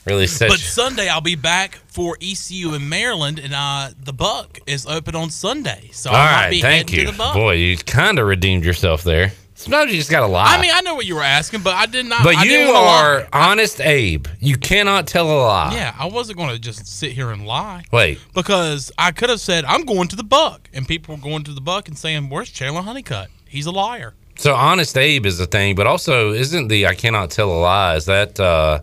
Really 0.04 0.26
set 0.26 0.48
But 0.48 0.58
Sunday 0.58 1.08
I'll 1.08 1.20
be 1.20 1.36
back 1.36 1.76
for 1.86 2.16
ECU 2.20 2.74
in 2.74 2.88
Maryland, 2.88 3.38
and 3.38 3.54
uh, 3.54 3.90
the 4.02 4.12
Buck 4.12 4.58
is 4.66 4.84
open 4.86 5.14
on 5.14 5.30
Sunday, 5.30 5.90
so 5.92 6.10
All 6.10 6.16
I 6.16 6.18
might 6.24 6.32
right, 6.32 6.50
be 6.50 6.60
thank 6.60 6.88
heading 6.90 7.00
you. 7.00 7.06
to 7.06 7.12
the 7.12 7.18
Buck. 7.18 7.34
Boy, 7.34 7.52
you 7.52 7.76
kind 7.76 8.18
of 8.18 8.26
redeemed 8.26 8.64
yourself 8.64 9.04
there. 9.04 9.32
Sometimes 9.54 9.92
you 9.92 9.98
just 9.98 10.10
got 10.10 10.20
to 10.20 10.26
lie. 10.26 10.56
I 10.56 10.60
mean, 10.60 10.72
I 10.74 10.80
know 10.80 10.96
what 10.96 11.06
you 11.06 11.14
were 11.14 11.22
asking, 11.22 11.60
but 11.60 11.74
I 11.74 11.86
did 11.86 12.06
not. 12.06 12.24
but 12.24 12.34
I 12.34 12.42
you 12.42 12.70
are 12.72 13.28
honest 13.32 13.80
Abe. 13.80 14.26
You 14.40 14.56
cannot 14.56 15.06
tell 15.06 15.30
a 15.30 15.38
lie. 15.40 15.74
Yeah, 15.74 15.94
I 15.96 16.06
wasn't 16.06 16.38
going 16.38 16.50
to 16.50 16.58
just 16.58 16.84
sit 16.84 17.12
here 17.12 17.30
and 17.30 17.46
lie. 17.46 17.84
Wait. 17.92 18.18
Because 18.34 18.90
I 18.98 19.12
could 19.12 19.30
have 19.30 19.40
said 19.40 19.64
I'm 19.66 19.84
going 19.84 20.08
to 20.08 20.16
the 20.16 20.24
Buck, 20.24 20.68
and 20.72 20.88
people 20.88 21.14
were 21.14 21.22
going 21.22 21.44
to 21.44 21.52
the 21.52 21.60
Buck 21.60 21.86
and 21.86 21.96
saying, 21.96 22.28
"Where's 22.28 22.50
Chandler 22.50 22.82
Honeycutt? 22.82 23.28
He's 23.46 23.66
a 23.66 23.70
liar." 23.70 24.14
So 24.42 24.56
honest 24.56 24.98
Abe 24.98 25.24
is 25.26 25.38
a 25.38 25.46
thing, 25.46 25.76
but 25.76 25.86
also 25.86 26.32
isn't 26.32 26.66
the 26.66 26.88
I 26.88 26.96
cannot 26.96 27.30
tell 27.30 27.48
a 27.52 27.60
lie? 27.60 27.94
Is 27.94 28.06
that 28.06 28.40
uh, 28.40 28.80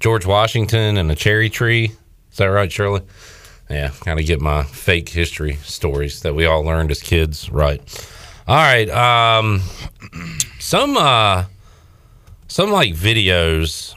George 0.00 0.24
Washington 0.24 0.96
and 0.96 1.10
a 1.10 1.14
cherry 1.14 1.50
tree? 1.50 1.90
Is 2.30 2.38
that 2.38 2.46
right, 2.46 2.72
Shirley? 2.72 3.02
Yeah, 3.68 3.90
kind 4.00 4.18
of 4.18 4.24
get 4.24 4.40
my 4.40 4.62
fake 4.62 5.10
history 5.10 5.56
stories 5.56 6.22
that 6.22 6.34
we 6.34 6.46
all 6.46 6.62
learned 6.62 6.90
as 6.90 7.02
kids 7.02 7.50
right. 7.50 7.78
All 8.48 8.56
right, 8.56 8.88
um, 8.88 9.60
some 10.58 10.96
uh, 10.96 11.44
some 12.48 12.70
like 12.70 12.94
videos 12.94 13.94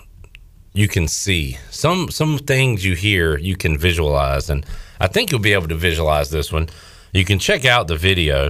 you 0.73 0.89
can 0.89 1.07
see 1.07 1.57
some 1.69 2.11
some 2.11 2.39
things 2.39 2.83
you 2.83 2.95
hear 2.95 3.37
you 3.37 3.55
can 3.55 3.77
visualize, 3.77 4.49
and 4.49 4.65
I 4.99 5.07
think 5.07 5.31
you'll 5.31 5.39
be 5.39 5.53
able 5.53 5.69
to 5.69 5.75
visualize 5.75 6.29
this 6.29 6.51
one. 6.51 6.67
You 7.13 7.23
can 7.23 7.39
check 7.39 7.63
out 7.63 7.87
the 7.87 7.95
video. 7.95 8.49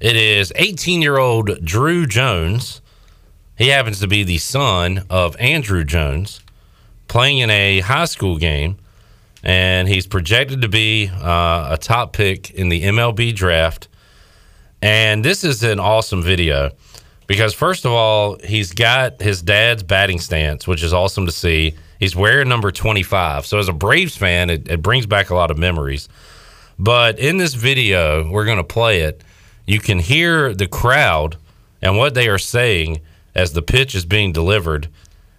It 0.00 0.16
is 0.16 0.50
18 0.56 1.02
year 1.02 1.18
old 1.18 1.62
Drew 1.62 2.06
Jones. 2.06 2.80
He 3.58 3.68
happens 3.68 4.00
to 4.00 4.08
be 4.08 4.24
the 4.24 4.38
son 4.38 5.04
of 5.10 5.36
Andruw 5.36 5.86
Jones, 5.86 6.40
playing 7.06 7.40
in 7.40 7.50
a 7.50 7.80
high 7.80 8.06
school 8.06 8.38
game, 8.38 8.78
and 9.42 9.86
he's 9.88 10.06
projected 10.06 10.62
to 10.62 10.68
be 10.68 11.10
uh, 11.12 11.68
a 11.72 11.78
top 11.78 12.14
pick 12.14 12.50
in 12.52 12.70
the 12.70 12.82
MLB 12.84 13.34
draft. 13.34 13.88
And 14.80 15.22
this 15.22 15.44
is 15.44 15.62
an 15.62 15.78
awesome 15.78 16.22
video 16.22 16.70
because, 17.26 17.52
first 17.52 17.84
of 17.84 17.92
all, 17.92 18.38
he's 18.42 18.72
got 18.72 19.20
his 19.20 19.42
dad's 19.42 19.82
batting 19.82 20.18
stance, 20.18 20.66
which 20.66 20.82
is 20.82 20.94
awesome 20.94 21.26
to 21.26 21.32
see. 21.32 21.74
He's 21.98 22.16
wearing 22.16 22.48
number 22.48 22.72
25. 22.72 23.44
So, 23.44 23.58
as 23.58 23.68
a 23.68 23.74
Braves 23.74 24.16
fan, 24.16 24.48
it, 24.48 24.66
it 24.66 24.80
brings 24.80 25.04
back 25.04 25.28
a 25.28 25.34
lot 25.34 25.50
of 25.50 25.58
memories. 25.58 26.08
But 26.78 27.18
in 27.18 27.36
this 27.36 27.52
video, 27.52 28.30
we're 28.30 28.46
going 28.46 28.56
to 28.56 28.64
play 28.64 29.02
it. 29.02 29.22
You 29.70 29.78
can 29.78 30.00
hear 30.00 30.52
the 30.52 30.66
crowd 30.66 31.36
and 31.80 31.96
what 31.96 32.14
they 32.14 32.26
are 32.28 32.38
saying 32.38 33.02
as 33.36 33.52
the 33.52 33.62
pitch 33.62 33.94
is 33.94 34.04
being 34.04 34.32
delivered. 34.32 34.88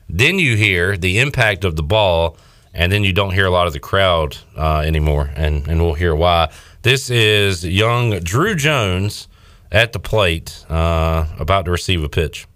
Then 0.07 0.39
you 0.39 0.55
hear 0.55 0.95
the 0.95 1.19
impact 1.19 1.65
of 1.65 1.75
the 1.75 1.83
ball, 1.83 2.37
and 2.73 2.93
then 2.93 3.03
you 3.03 3.11
don't 3.11 3.33
hear 3.33 3.45
a 3.45 3.49
lot 3.49 3.67
of 3.67 3.73
the 3.73 3.81
crowd 3.81 4.37
uh, 4.55 4.83
anymore. 4.85 5.31
And, 5.35 5.67
and 5.67 5.81
we'll 5.81 5.95
hear 5.95 6.15
why. 6.15 6.49
This 6.81 7.09
is 7.09 7.65
young 7.65 8.21
Drew 8.21 8.55
Jones 8.55 9.27
at 9.69 9.91
the 9.91 9.99
plate, 9.99 10.65
uh, 10.69 11.25
about 11.37 11.65
to 11.65 11.71
receive 11.71 12.01
a 12.01 12.07
pitch. 12.07 12.47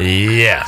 Yeah. 0.00 0.64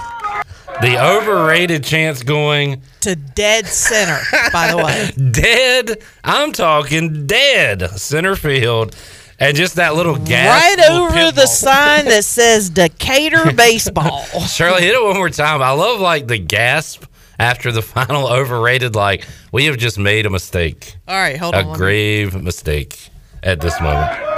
The 0.81 0.97
overrated 1.03 1.83
chance 1.83 2.23
going 2.23 2.83
to 3.01 3.17
dead 3.17 3.67
center, 3.67 4.21
by 4.53 4.71
the 4.71 4.77
way. 4.77 5.11
dead. 5.33 5.99
I'm 6.23 6.53
talking 6.53 7.27
dead 7.27 7.91
center 7.99 8.37
field. 8.37 8.95
And 9.41 9.57
just 9.57 9.77
that 9.77 9.95
little 9.95 10.17
gasp. 10.17 10.79
right 10.79 10.91
over 10.91 11.31
the 11.33 11.47
sign 11.47 12.07
that 12.07 12.25
says 12.25 12.71
Decatur 12.71 13.53
baseball. 13.53 14.25
Shirley, 14.47 14.83
hit 14.83 14.95
it 14.95 15.03
one 15.03 15.15
more 15.17 15.31
time. 15.31 15.63
I 15.63 15.71
love 15.71 16.01
like 16.01 16.27
the 16.27 16.39
gasp 16.39 17.05
after 17.39 17.71
the 17.71 17.83
final 17.95 18.27
overrated. 18.27 18.97
Like 18.97 19.27
we 19.53 19.67
have 19.67 19.77
just 19.79 19.97
made 19.99 20.27
a 20.27 20.31
mistake, 20.31 20.97
All 21.07 21.15
right, 21.17 21.37
hold 21.37 21.55
a 21.55 21.63
on. 21.65 21.71
me- 21.73 21.77
grave 21.77 22.41
mistake 22.43 23.11
at 23.45 23.61
this 23.61 23.81
moment. 23.81 24.38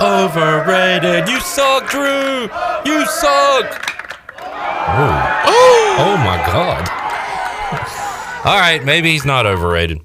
Overrated. 0.00 1.28
You 1.28 1.40
suck, 1.40 1.88
Drew. 1.90 2.42
You 2.84 3.06
suck. 3.06 3.82
Oh, 4.38 5.96
oh 5.98 6.16
my 6.18 6.36
God. 6.46 6.88
All 8.46 8.58
right, 8.60 8.84
maybe 8.84 9.10
he's 9.12 9.24
not 9.24 9.46
overrated. 9.46 10.00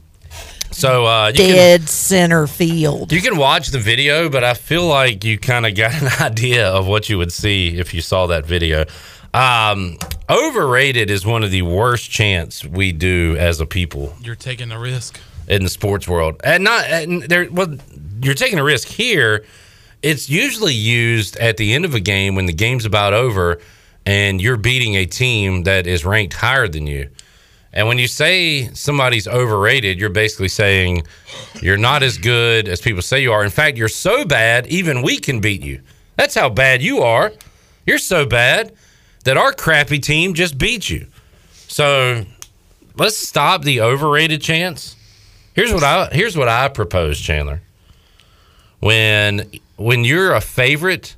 So 0.72 1.06
uh, 1.06 1.28
you 1.28 1.34
can 1.36 1.56
Dead 1.56 1.90
center 1.90 2.48
field. 2.48 3.12
you 3.12 3.22
can 3.22 3.38
watch 3.38 3.68
the 3.70 3.78
video, 3.78 4.30
but 4.30 4.44
I 4.44 4.54
feel 4.56 4.86
like 4.88 5.24
you 5.24 5.38
kind 5.38 5.66
of 5.66 5.76
got 5.76 5.94
an 6.02 6.08
idea 6.32 6.68
of 6.70 6.88
what 6.88 7.10
you 7.10 7.18
would 7.18 7.32
see 7.32 7.78
if 7.78 7.94
you 7.94 8.02
saw 8.02 8.28
that 8.28 8.46
video. 8.46 8.86
Um, 9.34 9.98
overrated 10.30 11.10
is 11.12 11.26
one 11.26 11.44
of 11.44 11.52
the 11.52 11.62
worst 11.62 12.10
chants 12.10 12.66
we 12.66 12.92
do 12.92 13.36
as 13.38 13.62
a 13.62 13.66
people 13.66 14.14
You're 14.22 14.36
taking 14.36 14.72
a 14.72 14.80
risk. 14.80 15.20
in 15.48 15.64
the 15.64 15.70
sports 15.70 16.08
world, 16.08 16.42
and 16.44 16.64
not 16.64 16.86
and 16.86 17.24
there. 17.24 17.48
Well, 17.52 17.76
you're 18.22 18.34
taking 18.34 18.58
a 18.60 18.64
risk 18.64 18.88
here. 18.88 19.46
It's 20.02 20.30
usually 20.30 20.74
used 20.74 21.38
at 21.38 21.58
the 21.58 21.74
end 21.74 21.86
of 21.86 21.94
a 21.94 22.00
game 22.00 22.36
when 22.36 22.48
the 22.48 22.54
game's 22.54 22.86
about 22.86 23.14
over, 23.14 23.60
and 24.06 24.42
you're 24.42 24.58
beating 24.58 24.96
a 24.96 25.06
team 25.06 25.64
that 25.64 25.86
is 25.86 26.04
ranked 26.04 26.34
higher 26.34 26.68
than 26.68 26.88
you. 26.88 27.10
And 27.74 27.88
when 27.88 28.00
you 28.00 28.08
say 28.08 28.68
somebody's 28.74 29.28
overrated, 29.28 30.00
you're 30.00 30.10
basically 30.10 30.50
saying 30.50 31.04
you're 31.62 31.78
not 31.78 32.04
as 32.04 32.18
good 32.18 32.68
as 32.68 32.82
people 32.82 33.02
say 33.02 33.22
you 33.22 33.32
are. 33.32 33.44
In 33.44 33.50
fact, 33.50 33.78
you're 33.78 33.88
so 33.88 34.26
bad, 34.26 34.68
even 34.68 35.02
we 35.02 35.18
can 35.18 35.40
beat 35.40 35.62
you. 35.62 35.82
That's 36.18 36.36
how 36.36 36.50
bad 36.50 36.82
you 36.82 37.00
are. 37.00 37.32
You're 37.86 37.98
so 37.98 38.26
bad 38.26 38.74
that 39.24 39.38
our 39.38 39.54
crappy 39.54 40.00
team 40.00 40.34
just 40.34 40.58
beat 40.58 40.90
you. 40.90 41.08
So 41.68 42.26
let's 42.98 43.16
stop 43.18 43.62
the 43.62 43.82
overrated 43.82 44.42
chance. 44.42 44.96
Here's 45.54 45.74
what 45.74 45.84
I 45.84 46.10
here's 46.12 46.36
what 46.36 46.50
I 46.50 46.68
propose, 46.68 47.20
Chandler. 47.20 47.62
When 48.82 49.50
when 49.78 50.04
you're 50.04 50.34
a 50.34 50.42
favorite 50.42 51.16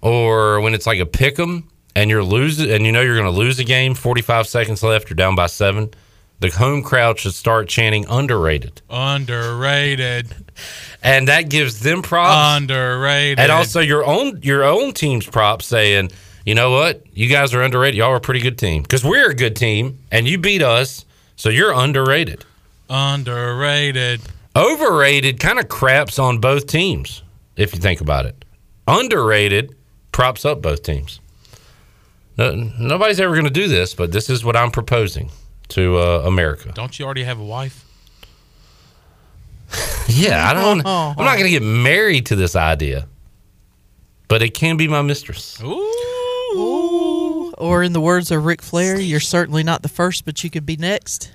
or 0.00 0.60
when 0.60 0.74
it's 0.74 0.86
like 0.86 1.00
a 1.00 1.06
pick 1.06 1.38
'em 1.38 1.68
and 1.96 2.10
you're 2.10 2.22
losing 2.24 2.70
and 2.70 2.84
you 2.84 2.92
know 2.92 3.00
you're 3.00 3.14
going 3.16 3.32
to 3.32 3.36
lose 3.38 3.58
a 3.58 3.64
game, 3.64 3.94
45 3.94 4.46
seconds 4.46 4.82
left, 4.82 5.08
you're 5.08 5.16
down 5.16 5.34
by 5.34 5.46
7, 5.46 5.90
the 6.40 6.50
home 6.50 6.82
crowd 6.82 7.18
should 7.18 7.34
start 7.34 7.68
chanting 7.68 8.04
underrated. 8.08 8.82
Underrated. 8.90 10.34
And 11.02 11.28
that 11.28 11.48
gives 11.48 11.80
them 11.80 12.02
props. 12.02 12.60
Underrated. 12.60 13.38
and 13.38 13.50
also 13.52 13.80
your 13.80 14.04
own 14.04 14.40
your 14.42 14.64
own 14.64 14.92
team's 14.92 15.26
props 15.26 15.66
saying, 15.66 16.10
"You 16.44 16.54
know 16.56 16.72
what? 16.72 17.04
You 17.14 17.28
guys 17.28 17.54
are 17.54 17.62
underrated. 17.62 17.96
Y'all 17.98 18.10
are 18.10 18.16
a 18.16 18.20
pretty 18.20 18.40
good 18.40 18.58
team 18.58 18.82
because 18.82 19.04
we're 19.04 19.30
a 19.30 19.34
good 19.34 19.54
team 19.54 19.98
and 20.10 20.26
you 20.26 20.38
beat 20.38 20.62
us, 20.62 21.04
so 21.36 21.48
you're 21.48 21.72
underrated." 21.72 22.44
Underrated. 22.90 24.20
Overrated 24.54 25.40
kind 25.40 25.58
of 25.58 25.68
craps 25.68 26.18
on 26.18 26.38
both 26.38 26.66
teams 26.66 27.22
if 27.56 27.74
you 27.74 27.80
think 27.80 28.00
about 28.00 28.26
it. 28.26 28.44
Underrated 28.86 29.74
props 30.12 30.44
up 30.44 30.60
both 30.60 30.82
teams. 30.82 31.20
No, 32.36 32.54
nobody's 32.78 33.20
ever 33.20 33.32
going 33.34 33.44
to 33.44 33.50
do 33.50 33.68
this, 33.68 33.94
but 33.94 34.12
this 34.12 34.28
is 34.28 34.44
what 34.44 34.56
I'm 34.56 34.70
proposing 34.70 35.30
to 35.68 35.98
uh, 35.98 36.22
America. 36.26 36.72
Don't 36.74 36.98
you 36.98 37.04
already 37.04 37.24
have 37.24 37.38
a 37.38 37.44
wife? 37.44 37.84
Yeah, 40.08 40.50
I 40.50 40.52
don't. 40.52 40.80
I'm 40.86 41.24
not 41.24 41.38
going 41.38 41.44
to 41.44 41.50
get 41.50 41.62
married 41.62 42.26
to 42.26 42.36
this 42.36 42.54
idea, 42.56 43.06
but 44.28 44.42
it 44.42 44.52
can 44.52 44.76
be 44.76 44.86
my 44.88 45.00
mistress. 45.00 45.58
Ooh. 45.62 47.52
Or 47.56 47.82
in 47.82 47.92
the 47.92 48.00
words 48.00 48.30
of 48.30 48.44
Ric 48.44 48.60
Flair, 48.60 48.98
you're 49.00 49.20
certainly 49.20 49.62
not 49.62 49.82
the 49.82 49.88
first, 49.88 50.24
but 50.26 50.42
you 50.44 50.50
could 50.50 50.66
be 50.66 50.76
next. 50.76 51.30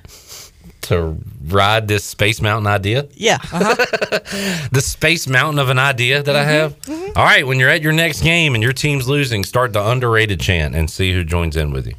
To 0.87 1.17
ride 1.47 1.87
this 1.87 2.03
Space 2.03 2.41
Mountain 2.41 2.67
idea. 2.67 3.07
Yeah. 3.13 3.37
Uh-huh. 3.51 3.75
the 4.71 4.81
Space 4.81 5.27
Mountain 5.27 5.59
of 5.59 5.69
an 5.69 5.79
idea 5.79 6.21
that 6.23 6.35
I 6.35 6.43
Mm-hmm. 6.45 6.91
have. 6.93 7.17
All 7.17 7.23
right, 7.23 7.45
when 7.45 7.59
you're 7.59 7.69
at 7.69 7.81
your 7.81 7.93
next 7.93 8.21
game 8.21 8.53
and 8.55 8.63
your 8.63 8.73
team's 8.73 9.07
losing, 9.07 9.43
start 9.43 9.73
the 9.73 9.85
underrated 9.85 10.39
chant 10.39 10.75
and 10.75 10.89
see 10.89 11.13
who 11.13 11.23
joins 11.23 11.55
in 11.57 11.71
with 11.71 11.87
you. 11.87 11.93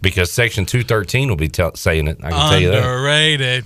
because 0.00 0.32
Section 0.32 0.66
213 0.66 1.28
will 1.28 1.36
be 1.36 1.48
tell 1.48 1.74
saying 1.76 2.08
it. 2.08 2.18
I 2.22 2.30
can 2.30 2.50
tell 2.50 2.60
you 2.60 2.70
that. 2.70 2.78
Underrated. 2.84 3.64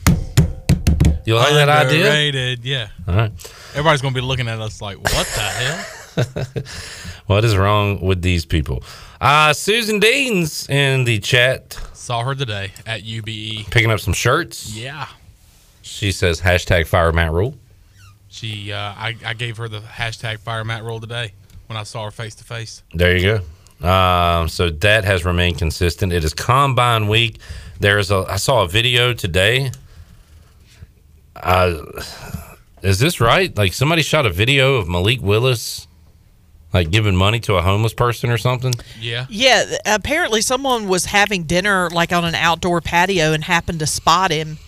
You 1.25 1.35
like 1.37 1.55
that 1.55 1.69
idea? 1.69 2.01
Underrated. 2.01 2.65
Yeah. 2.65 2.89
All 3.09 3.15
right. 3.17 3.33
Everybody's 3.71 4.01
gonna 4.03 4.15
be 4.15 4.21
looking 4.21 4.47
at 4.49 4.61
us 4.61 4.81
like, 4.83 4.97
what 4.99 5.27
the 5.35 5.41
hell? 5.41 5.85
What 7.27 7.45
is 7.45 7.57
wrong 7.57 8.01
with 8.01 8.23
these 8.23 8.45
people? 8.45 8.83
Uh, 9.21 9.53
Susan 9.53 9.99
Dean's 9.99 10.69
in 10.69 11.05
the 11.05 11.19
chat 11.19 11.73
Saw 11.95 12.23
her 12.23 12.35
today 12.35 12.71
at 12.87 13.03
UBE. 13.03 13.69
picking 13.71 13.91
up 13.91 13.99
some 14.01 14.13
shirts. 14.15 14.73
Yeah. 14.77 15.09
She 15.83 16.13
says 16.13 16.41
hashtag 16.41 16.87
fire 16.87 17.13
Matt 17.13 17.33
Rhule. 17.33 17.55
She, 18.29 18.73
uh, 18.73 18.77
I, 18.79 19.17
I 19.25 19.35
gave 19.35 19.57
her 19.57 19.69
the 19.69 19.81
hashtag 19.81 20.39
fire 20.39 20.63
Matt 20.65 20.85
Rhule 20.85 21.01
today 21.01 21.33
when 21.67 21.77
I 21.77 21.83
saw 21.83 22.05
her 22.05 22.11
face 22.11 22.35
to 22.37 22.45
face. 22.45 22.83
There 22.95 23.17
you 23.17 23.41
go. 23.83 23.89
Um, 23.89 24.49
so 24.49 24.71
that 24.71 25.05
has 25.05 25.25
remained 25.25 25.59
consistent. 25.59 26.13
It 26.13 26.23
is 26.25 26.33
combine 26.33 27.09
week. 27.09 27.39
There's 27.81 28.11
a. 28.11 28.25
I 28.29 28.37
saw 28.37 28.63
a 28.63 28.69
video 28.69 29.13
today. 29.13 29.71
Uh, 31.35 31.83
is 32.83 32.99
this 32.99 33.21
right? 33.21 33.55
Like 33.57 33.73
somebody 33.73 34.03
shot 34.03 34.27
a 34.27 34.31
video 34.31 34.77
of 34.77 34.89
Malik 34.89 35.21
Willis, 35.21 35.87
like 36.77 36.91
giving 36.91 37.17
money 37.17 37.41
to 37.41 37.55
a 37.57 37.63
homeless 37.63 37.95
person 37.95 38.31
or 38.31 38.39
something. 38.39 38.75
Yeah. 39.01 39.27
Yeah, 39.29 39.65
apparently 39.85 40.41
someone 40.41 40.89
was 40.89 41.07
having 41.07 41.45
dinner 41.45 41.89
like 41.91 42.13
on 42.13 42.25
an 42.25 42.35
outdoor 42.35 42.81
patio 42.81 43.33
and 43.33 43.43
happened 43.45 43.81
to 43.81 43.87
spot 43.87 44.31
him. 44.31 44.59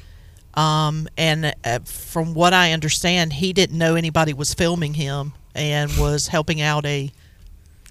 Um, 0.55 1.07
and 1.17 1.55
uh, 1.65 1.79
from 1.85 2.35
what 2.35 2.53
I 2.53 2.73
understand, 2.73 3.33
he 3.35 3.53
didn't 3.53 3.79
know 3.79 3.95
anybody 3.95 4.33
was 4.33 4.55
filming 4.55 4.95
him 4.95 5.33
and 5.55 5.91
was 5.99 6.27
helping 6.29 6.61
out 6.61 6.85
a, 6.85 7.13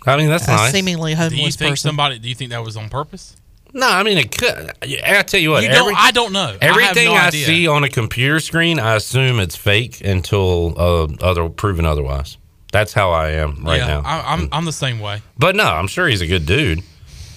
I 0.05 0.17
mean, 0.17 0.27
that's 0.29 0.47
a 0.47 0.51
nice. 0.51 0.71
seemingly 0.71 1.13
Do 1.13 1.21
you 1.21 1.29
homeless 1.29 1.55
think 1.55 1.71
person. 1.73 1.89
somebody? 1.89 2.19
Do 2.19 2.27
you 2.29 2.35
think 2.35 2.51
that 2.51 2.63
was 2.63 2.75
on 2.77 2.89
purpose? 2.89 3.37
No, 3.73 3.87
I 3.87 4.01
mean 4.03 4.17
it 4.17 4.35
could. 4.37 4.71
I 4.81 5.21
tell 5.23 5.39
you 5.39 5.51
what. 5.51 5.61
You 5.63 5.69
don't- 5.69 5.77
every- 5.81 5.93
I 5.97 6.11
don't 6.11 6.31
know. 6.33 6.57
I 6.61 6.65
have 6.65 6.77
Everything 6.77 7.05
no 7.05 7.13
I, 7.13 7.27
idea. 7.27 7.45
see 7.45 7.67
on 7.67 7.83
a 7.83 7.89
computer 7.89 8.39
screen, 8.39 8.79
I 8.79 8.95
assume 8.95 9.39
it's 9.39 9.55
fake 9.57 10.01
until 10.03 10.73
uh, 10.77 11.07
other 11.21 11.47
proven 11.49 11.85
otherwise. 11.85 12.37
That's 12.71 12.93
how 12.93 13.11
I 13.11 13.31
am 13.31 13.63
right 13.63 13.77
yeah, 13.77 13.87
now. 13.87 14.01
I, 14.05 14.33
I'm 14.33 14.49
I'm 14.51 14.65
the 14.65 14.71
same 14.73 14.99
way. 14.99 15.21
But 15.37 15.55
no, 15.55 15.63
I'm 15.65 15.87
sure 15.87 16.07
he's 16.07 16.21
a 16.21 16.27
good 16.27 16.45
dude. 16.45 16.83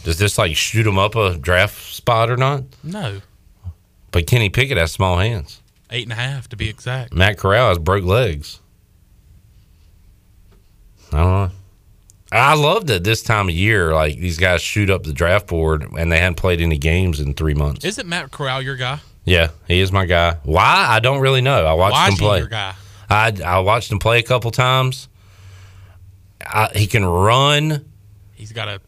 Does 0.04 0.18
this 0.18 0.38
like 0.38 0.56
shoot 0.56 0.86
him 0.86 0.98
up 0.98 1.14
a 1.14 1.36
draft 1.36 1.94
spot 1.94 2.30
or 2.30 2.36
not? 2.36 2.64
No, 2.82 3.20
But 4.10 4.26
Kenny 4.26 4.48
Pickett 4.48 4.76
has 4.78 4.90
small 4.92 5.18
hands. 5.18 5.60
eight 5.90 6.04
and 6.04 6.12
a 6.12 6.16
half 6.16 6.48
to 6.48 6.56
be 6.56 6.68
exact. 6.68 7.12
Matt 7.14 7.36
Corral 7.38 7.68
has 7.68 7.78
broke 7.78 8.04
legs. 8.04 8.60
I 11.12 11.16
don't 11.18 11.32
know. 11.32 11.50
I 12.32 12.54
love 12.54 12.86
that 12.86 13.02
this 13.02 13.22
time 13.22 13.48
of 13.48 13.54
year, 13.54 13.92
like 13.92 14.16
these 14.16 14.38
guys 14.38 14.62
shoot 14.62 14.88
up 14.88 15.02
the 15.02 15.12
draft 15.12 15.48
board 15.48 15.84
and 15.98 16.12
they 16.12 16.18
hadn't 16.18 16.36
played 16.36 16.60
any 16.60 16.78
games 16.78 17.18
in 17.18 17.34
three 17.34 17.54
months. 17.54 17.84
Isn't 17.84 18.08
Matt 18.08 18.30
Corral 18.30 18.62
your 18.62 18.76
guy? 18.76 19.00
Yeah, 19.24 19.48
he 19.66 19.80
is 19.80 19.90
my 19.92 20.06
guy. 20.06 20.36
Why? 20.44 20.86
I 20.88 21.00
don't 21.00 21.20
really 21.20 21.40
know. 21.40 21.66
I 21.66 21.72
watched 21.72 21.92
Why 21.94 22.06
him 22.06 22.12
is 22.14 22.18
he 22.20 22.24
play. 22.26 22.38
your 22.38 22.48
guy? 22.48 22.74
I 23.10 23.32
I 23.44 23.58
watched 23.60 23.90
him 23.90 23.98
play 23.98 24.18
a 24.20 24.22
couple 24.22 24.50
times. 24.52 25.08
I, 26.46 26.70
he 26.74 26.86
can 26.86 27.04
run. 27.04 27.84
He's 28.34 28.52
got 28.52 28.68
a 28.68 28.80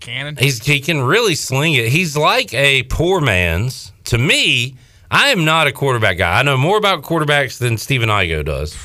cannon. 0.00 0.36
He's 0.36 0.64
he 0.64 0.80
can 0.80 1.02
really 1.02 1.34
sling 1.34 1.74
it. 1.74 1.88
He's 1.88 2.16
like 2.16 2.52
a 2.54 2.82
poor 2.84 3.20
man's. 3.20 3.92
To 4.04 4.18
me, 4.18 4.76
I 5.10 5.28
am 5.28 5.44
not 5.44 5.66
a 5.66 5.72
quarterback 5.72 6.18
guy. 6.18 6.38
I 6.38 6.42
know 6.42 6.56
more 6.56 6.78
about 6.78 7.02
quarterbacks 7.02 7.58
than 7.58 7.78
Stephen 7.78 8.08
Igo 8.08 8.44
does, 8.44 8.76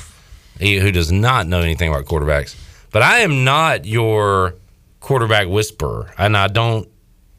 he, 0.58 0.78
who 0.78 0.92
does 0.92 1.10
not 1.10 1.46
know 1.46 1.60
anything 1.60 1.88
about 1.88 2.04
quarterbacks. 2.04 2.56
But 2.90 3.02
I 3.02 3.20
am 3.20 3.44
not 3.44 3.84
your 3.84 4.54
quarterback 5.00 5.48
whisperer, 5.48 6.12
and 6.18 6.36
I 6.36 6.48
don't. 6.48 6.88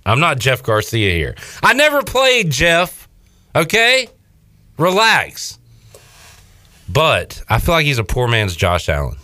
I'm 0.05 0.19
not 0.19 0.39
Jeff 0.39 0.63
Garcia 0.63 1.11
here. 1.13 1.36
I 1.61 1.73
never 1.73 2.01
played 2.01 2.49
Jeff. 2.49 3.07
Okay, 3.55 4.09
relax. 4.77 5.59
But 6.88 7.43
I 7.47 7.59
feel 7.59 7.75
like 7.75 7.86
he's 7.86 7.99
a 7.99 8.03
poor 8.03 8.27
man's 8.27 8.55
Josh 8.55 8.89
Allen. 8.89 9.17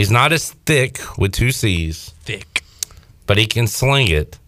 He's 0.00 0.10
not 0.10 0.32
as 0.32 0.52
thick 0.64 0.98
with 1.18 1.32
two 1.32 1.52
C's 1.52 2.14
Thick. 2.22 2.64
but 3.26 3.36
he 3.36 3.46
can 3.46 3.66
sling 3.66 4.08
it. 4.08 4.38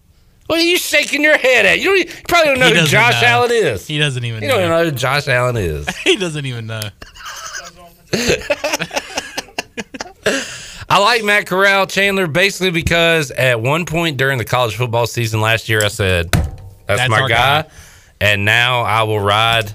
What 0.47 0.59
are 0.59 0.63
you 0.63 0.79
shaking 0.79 1.23
your 1.23 1.37
head 1.37 1.67
at? 1.67 1.79
You, 1.79 1.85
don't, 1.91 1.99
you 1.99 2.07
probably 2.27 2.53
don't 2.53 2.59
know 2.61 2.69
He 2.73 2.81
who 2.81 2.87
Josh 2.87 3.21
know. 3.21 3.29
Allen 3.29 3.51
is. 3.53 3.87
He 3.87 3.99
doesn't 3.99 4.25
even 4.25 4.43
You 4.43 4.49
know. 4.49 4.59
don't 4.61 4.71
know 4.71 4.85
who 4.85 4.91
Josh 4.93 5.29
Allen 5.29 5.59
is. 5.59 5.87
he 6.05 6.17
doesn't 6.17 6.47
even 6.47 6.67
know. 6.69 6.81
I 10.89 10.99
like 10.99 11.23
Matt 11.23 11.47
Corral 11.47 11.87
Chandler 11.87 12.27
basically 12.27 12.71
because 12.71 13.31
at 13.31 13.61
one 13.61 13.85
point 13.85 14.17
during 14.17 14.39
the 14.39 14.45
college 14.47 14.75
football 14.77 15.07
season 15.07 15.41
last 15.43 15.69
year, 15.69 15.85
I 15.85 15.89
said, 15.89 16.31
"That's, 16.33 16.49
That's 16.87 17.11
my 17.11 17.29
guy," 17.29 17.63
guy. 17.63 17.69
and 18.23 18.47
now 18.47 18.81
I 18.83 19.03
will 19.03 19.21
ride 19.21 19.71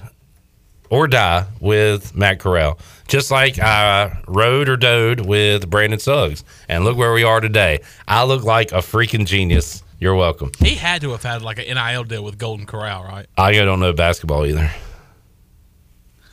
or 0.90 1.06
die 1.06 1.46
with 1.60 2.14
Matt 2.16 2.38
Corral, 2.40 2.78
just 3.08 3.30
like 3.30 3.58
I 3.58 4.22
rode 4.28 4.68
or 4.68 4.76
doed 4.76 5.26
with 5.26 5.68
Brandon 5.68 5.98
Suggs. 5.98 6.44
And 6.68 6.84
look 6.84 6.96
where 6.96 7.12
we 7.12 7.24
are 7.24 7.40
today. 7.40 7.80
I 8.06 8.24
look 8.24 8.44
like 8.44 8.70
a 8.72 8.76
freaking 8.76 9.26
genius. 9.26 9.82
You're 10.00 10.14
welcome. 10.14 10.52
He 10.60 10.76
had 10.76 11.00
to 11.02 11.10
have 11.10 11.22
had 11.24 11.42
like 11.42 11.58
an 11.58 11.74
NIL 11.74 12.04
deal 12.04 12.22
with 12.22 12.38
Golden 12.38 12.66
Corral, 12.66 13.02
right? 13.04 13.26
I 13.36 13.52
don't 13.52 13.80
know 13.80 13.92
basketball 13.92 14.46
either. 14.46 14.70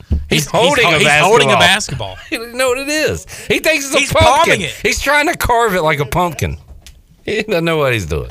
He's, 0.07 0.19
He's- 0.30 0.45
holding 0.47 0.86
he's 0.86 0.93
a 0.95 0.97
he's 0.99 1.07
basketball. 1.07 1.30
holding 1.30 1.51
a 1.51 1.55
basketball. 1.57 2.15
He 2.30 2.38
doesn't 2.38 2.55
know 2.57 2.69
what 2.69 2.78
it 2.80 2.89
is. 2.89 3.26
He 3.47 3.59
thinks 3.59 3.86
it's 3.88 3.95
a 3.95 3.99
He's 3.99 4.13
pumpkin. 4.13 4.34
palming 4.53 4.61
it. 4.61 4.71
He's 4.84 5.01
trying 5.01 5.28
to 5.28 5.36
carve 5.38 5.73
it 5.73 5.82
like 5.82 5.99
a 5.99 6.05
pumpkin. 6.05 6.57
He 7.23 7.41
doesn't 7.41 7.65
know 7.65 7.78
what 7.78 7.93
he's 7.93 8.05
doing. 8.05 8.30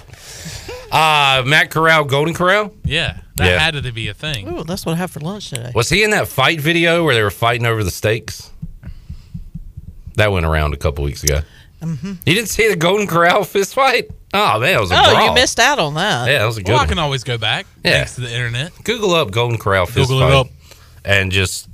Uh, 0.95 1.42
Matt 1.45 1.70
Corral, 1.70 2.05
Golden 2.05 2.32
Corral. 2.34 2.72
Yeah, 2.84 3.18
that 3.36 3.47
Yeah. 3.51 3.59
had 3.59 3.74
to 3.82 3.92
be 3.92 4.09
a 4.09 4.14
thing. 4.14 4.49
Ooh, 4.49 4.62
that's 4.64 4.86
what 4.86 4.92
I 4.92 4.97
have 4.99 5.11
for 5.11 5.20
lunch 5.20 5.51
today. 5.51 5.72
Was 5.74 5.88
he 5.88 6.05
in 6.05 6.11
that 6.11 6.28
fight 6.28 6.61
video 6.61 7.05
where 7.05 7.14
they 7.16 7.22
were 7.22 7.30
fighting 7.32 7.66
over 7.66 7.82
the 7.82 7.90
steaks? 7.90 8.51
That 10.16 10.30
went 10.30 10.47
around 10.47 10.72
a 10.74 10.76
couple 10.76 11.03
weeks 11.05 11.24
ago. 11.24 11.40
Mm-hmm. 11.82 12.12
You 12.24 12.34
didn't 12.34 12.49
see 12.49 12.68
the 12.68 12.76
Golden 12.76 13.07
Corral 13.09 13.42
fist 13.45 13.74
fight? 13.74 14.09
Oh 14.32 14.59
man, 14.61 14.76
it 14.76 14.80
was 14.80 14.90
a 14.92 14.95
Oh, 14.99 15.11
brawl. 15.14 15.26
you 15.28 15.34
missed 15.34 15.59
out 15.61 15.78
on 15.80 15.95
that. 15.95 16.28
Yeah, 16.28 16.38
that 16.38 16.45
was 16.47 16.57
a 16.57 16.62
good 16.62 16.72
Well, 16.72 16.80
I 16.80 16.86
can 16.86 16.99
always 16.99 17.24
go 17.24 17.36
back 17.38 17.66
Yeah. 17.84 17.92
thanks 17.99 18.14
to 18.14 18.20
the 18.22 18.32
internet. 18.32 18.72
Google 18.84 19.14
up 19.14 19.30
Golden 19.32 19.59
Corral 19.59 19.86
fist 19.86 20.09
Google 20.09 20.22
it 20.22 20.30
fight 20.30 20.32
up. 20.38 20.47
and 21.05 21.30
just 21.32 21.68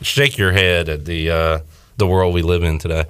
shake 0.00 0.38
your 0.38 0.52
head 0.52 0.88
at 0.88 1.04
the 1.04 1.30
uh, 1.30 1.58
the 1.96 2.06
world 2.06 2.32
we 2.34 2.42
live 2.42 2.62
in 2.62 2.78
today. 2.78 3.04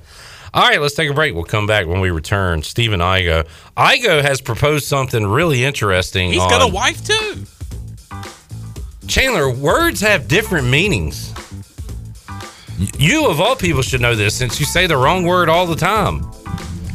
All 0.54 0.68
right, 0.68 0.80
let's 0.80 0.94
take 0.94 1.08
a 1.08 1.14
break. 1.14 1.34
We'll 1.34 1.44
come 1.44 1.66
back 1.66 1.86
when 1.86 2.00
we 2.00 2.10
return. 2.10 2.62
Stephen 2.62 3.00
Igo. 3.00 3.46
Igo 3.76 4.20
has 4.22 4.40
proposed 4.42 4.86
something 4.86 5.26
really 5.26 5.64
interesting. 5.64 6.30
He's 6.30 6.42
on, 6.42 6.50
got 6.50 6.68
a 6.68 6.72
wife 6.72 7.02
too. 7.06 7.44
Chandler, 9.06 9.50
words 9.50 10.00
have 10.00 10.28
different 10.28 10.68
meanings. 10.68 11.32
You, 12.98 13.28
of 13.28 13.40
all 13.40 13.56
people, 13.56 13.80
should 13.82 14.00
know 14.00 14.14
this 14.14 14.34
since 14.34 14.60
you 14.60 14.66
say 14.66 14.86
the 14.86 14.96
wrong 14.96 15.24
word 15.24 15.48
all 15.48 15.66
the 15.66 15.76
time. 15.76 16.22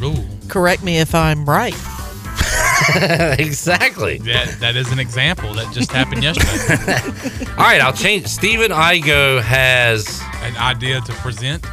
Ooh, 0.04 0.24
Correct 0.48 0.84
me 0.84 1.00
if 1.00 1.16
I'm 1.16 1.46
right. 1.46 1.74
exactly. 3.40 4.20
that 4.20 4.56
that 4.60 4.76
is 4.76 4.92
an 4.92 5.00
example 5.00 5.54
that 5.56 5.74
just 5.74 5.92
happened 5.92 6.24
yesterday. 6.24 7.46
All 7.52 7.58
right, 7.58 7.82
I'll 7.82 7.92
change. 7.92 8.28
Stephen 8.28 8.72
Igo 8.72 9.42
has 9.42 10.22
An 10.42 10.56
idea 10.58 11.02
to 11.02 11.14
present. 11.14 11.66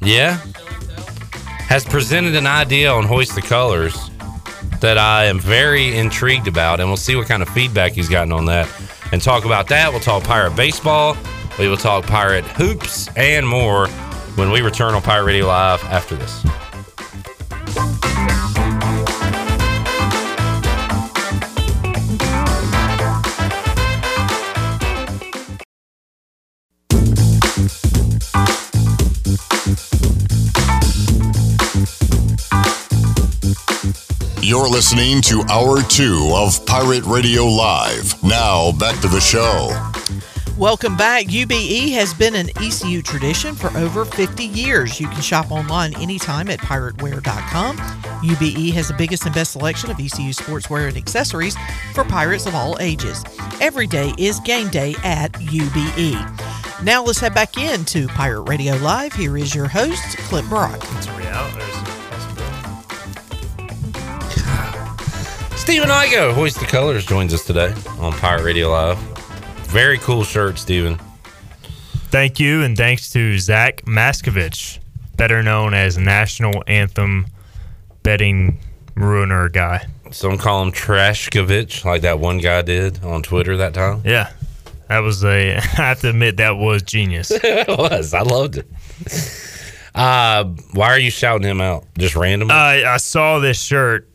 Yeah. 0.00 0.38
Has 1.68 1.84
presented 1.84 2.34
an 2.36 2.46
idea 2.46 2.92
on 2.92 3.04
Hoist 3.04 3.34
the 3.34 3.42
Colors 3.42 4.10
that 4.80 4.98
I 4.98 5.24
am 5.24 5.40
very 5.40 5.96
intrigued 5.96 6.48
about, 6.48 6.80
and 6.80 6.88
we'll 6.88 6.96
see 6.96 7.16
what 7.16 7.26
kind 7.26 7.42
of 7.42 7.48
feedback 7.48 7.92
he's 7.92 8.08
gotten 8.08 8.32
on 8.32 8.46
that. 8.46 8.68
And 9.12 9.22
talk 9.22 9.44
about 9.44 9.68
that. 9.68 9.90
We'll 9.90 10.00
talk 10.00 10.22
Pirate 10.24 10.54
Baseball. 10.56 11.16
We 11.58 11.68
will 11.68 11.76
talk 11.76 12.04
Pirate 12.06 12.44
Hoops 12.44 13.08
and 13.16 13.46
more 13.46 13.88
when 14.36 14.50
we 14.50 14.60
return 14.60 14.94
on 14.94 15.02
Pirate 15.02 15.24
Radio 15.24 15.46
Live 15.46 15.82
after 15.84 16.14
this. 16.14 16.44
You're 34.46 34.68
listening 34.68 35.22
to 35.22 35.42
Hour 35.50 35.82
2 35.82 36.30
of 36.32 36.64
Pirate 36.66 37.02
Radio 37.02 37.46
Live. 37.46 38.22
Now, 38.22 38.70
back 38.70 39.00
to 39.00 39.08
the 39.08 39.18
show. 39.18 39.72
Welcome 40.56 40.96
back. 40.96 41.26
UBE 41.26 41.90
has 41.94 42.14
been 42.14 42.36
an 42.36 42.50
ECU 42.50 43.02
tradition 43.02 43.56
for 43.56 43.76
over 43.76 44.04
50 44.04 44.44
years. 44.44 45.00
You 45.00 45.08
can 45.08 45.20
shop 45.20 45.50
online 45.50 45.96
anytime 45.96 46.48
at 46.48 46.60
pirateware.com. 46.60 47.76
UBE 47.76 48.72
has 48.72 48.86
the 48.86 48.94
biggest 48.94 49.26
and 49.26 49.34
best 49.34 49.50
selection 49.50 49.90
of 49.90 49.98
ECU 49.98 50.30
sportswear 50.30 50.86
and 50.86 50.96
accessories 50.96 51.56
for 51.92 52.04
pirates 52.04 52.46
of 52.46 52.54
all 52.54 52.78
ages. 52.78 53.24
Every 53.60 53.88
day 53.88 54.14
is 54.16 54.38
game 54.38 54.68
day 54.68 54.94
at 55.02 55.32
UBE. 55.32 56.84
Now 56.84 57.02
let's 57.02 57.18
head 57.18 57.34
back 57.34 57.56
into 57.56 58.06
Pirate 58.06 58.42
Radio 58.42 58.76
Live. 58.76 59.12
Here 59.12 59.36
is 59.36 59.56
your 59.56 59.66
host, 59.66 60.18
Clip 60.18 60.44
Brock. 60.44 60.80
It's 65.66 65.78
real. 65.78 65.86
There's. 65.86 65.90
Stephen 65.90 65.90
Igo, 65.90 66.34
Hoist 66.34 66.60
the 66.60 66.66
Colors, 66.66 67.06
joins 67.06 67.34
us 67.34 67.44
today 67.44 67.74
on 67.98 68.12
Pirate 68.12 68.44
Radio 68.44 68.70
Live. 68.70 68.98
Very 69.68 69.98
cool 69.98 70.24
shirt, 70.24 70.58
Stephen. 70.58 70.98
Thank 72.10 72.38
you, 72.40 72.62
and 72.62 72.76
thanks 72.76 73.10
to 73.12 73.38
Zach 73.38 73.82
Maskovich, 73.84 74.78
better 75.16 75.42
known 75.42 75.74
as 75.74 75.98
National 75.98 76.62
Anthem 76.66 77.26
betting 78.02 78.58
ruiner 78.94 79.48
guy. 79.48 79.86
Some 80.12 80.38
call 80.38 80.62
him 80.62 80.72
Trashkovich, 80.72 81.84
like 81.84 82.02
that 82.02 82.20
one 82.20 82.38
guy 82.38 82.62
did 82.62 83.04
on 83.04 83.22
Twitter 83.22 83.56
that 83.58 83.74
time. 83.74 84.02
Yeah, 84.04 84.32
that 84.88 85.00
was 85.00 85.24
a. 85.24 85.56
I 85.56 85.60
have 85.60 86.00
to 86.00 86.10
admit 86.10 86.36
that 86.38 86.56
was 86.56 86.82
genius. 86.82 87.30
it 87.34 87.68
was. 87.68 88.14
I 88.14 88.22
loved 88.22 88.58
it. 88.58 88.66
Uh, 89.94 90.44
why 90.72 90.88
are 90.88 90.98
you 90.98 91.10
shouting 91.10 91.48
him 91.48 91.60
out? 91.60 91.86
Just 91.98 92.16
randomly? 92.16 92.54
I 92.54 92.94
I 92.94 92.96
saw 92.98 93.40
this 93.40 93.60
shirt. 93.60 94.08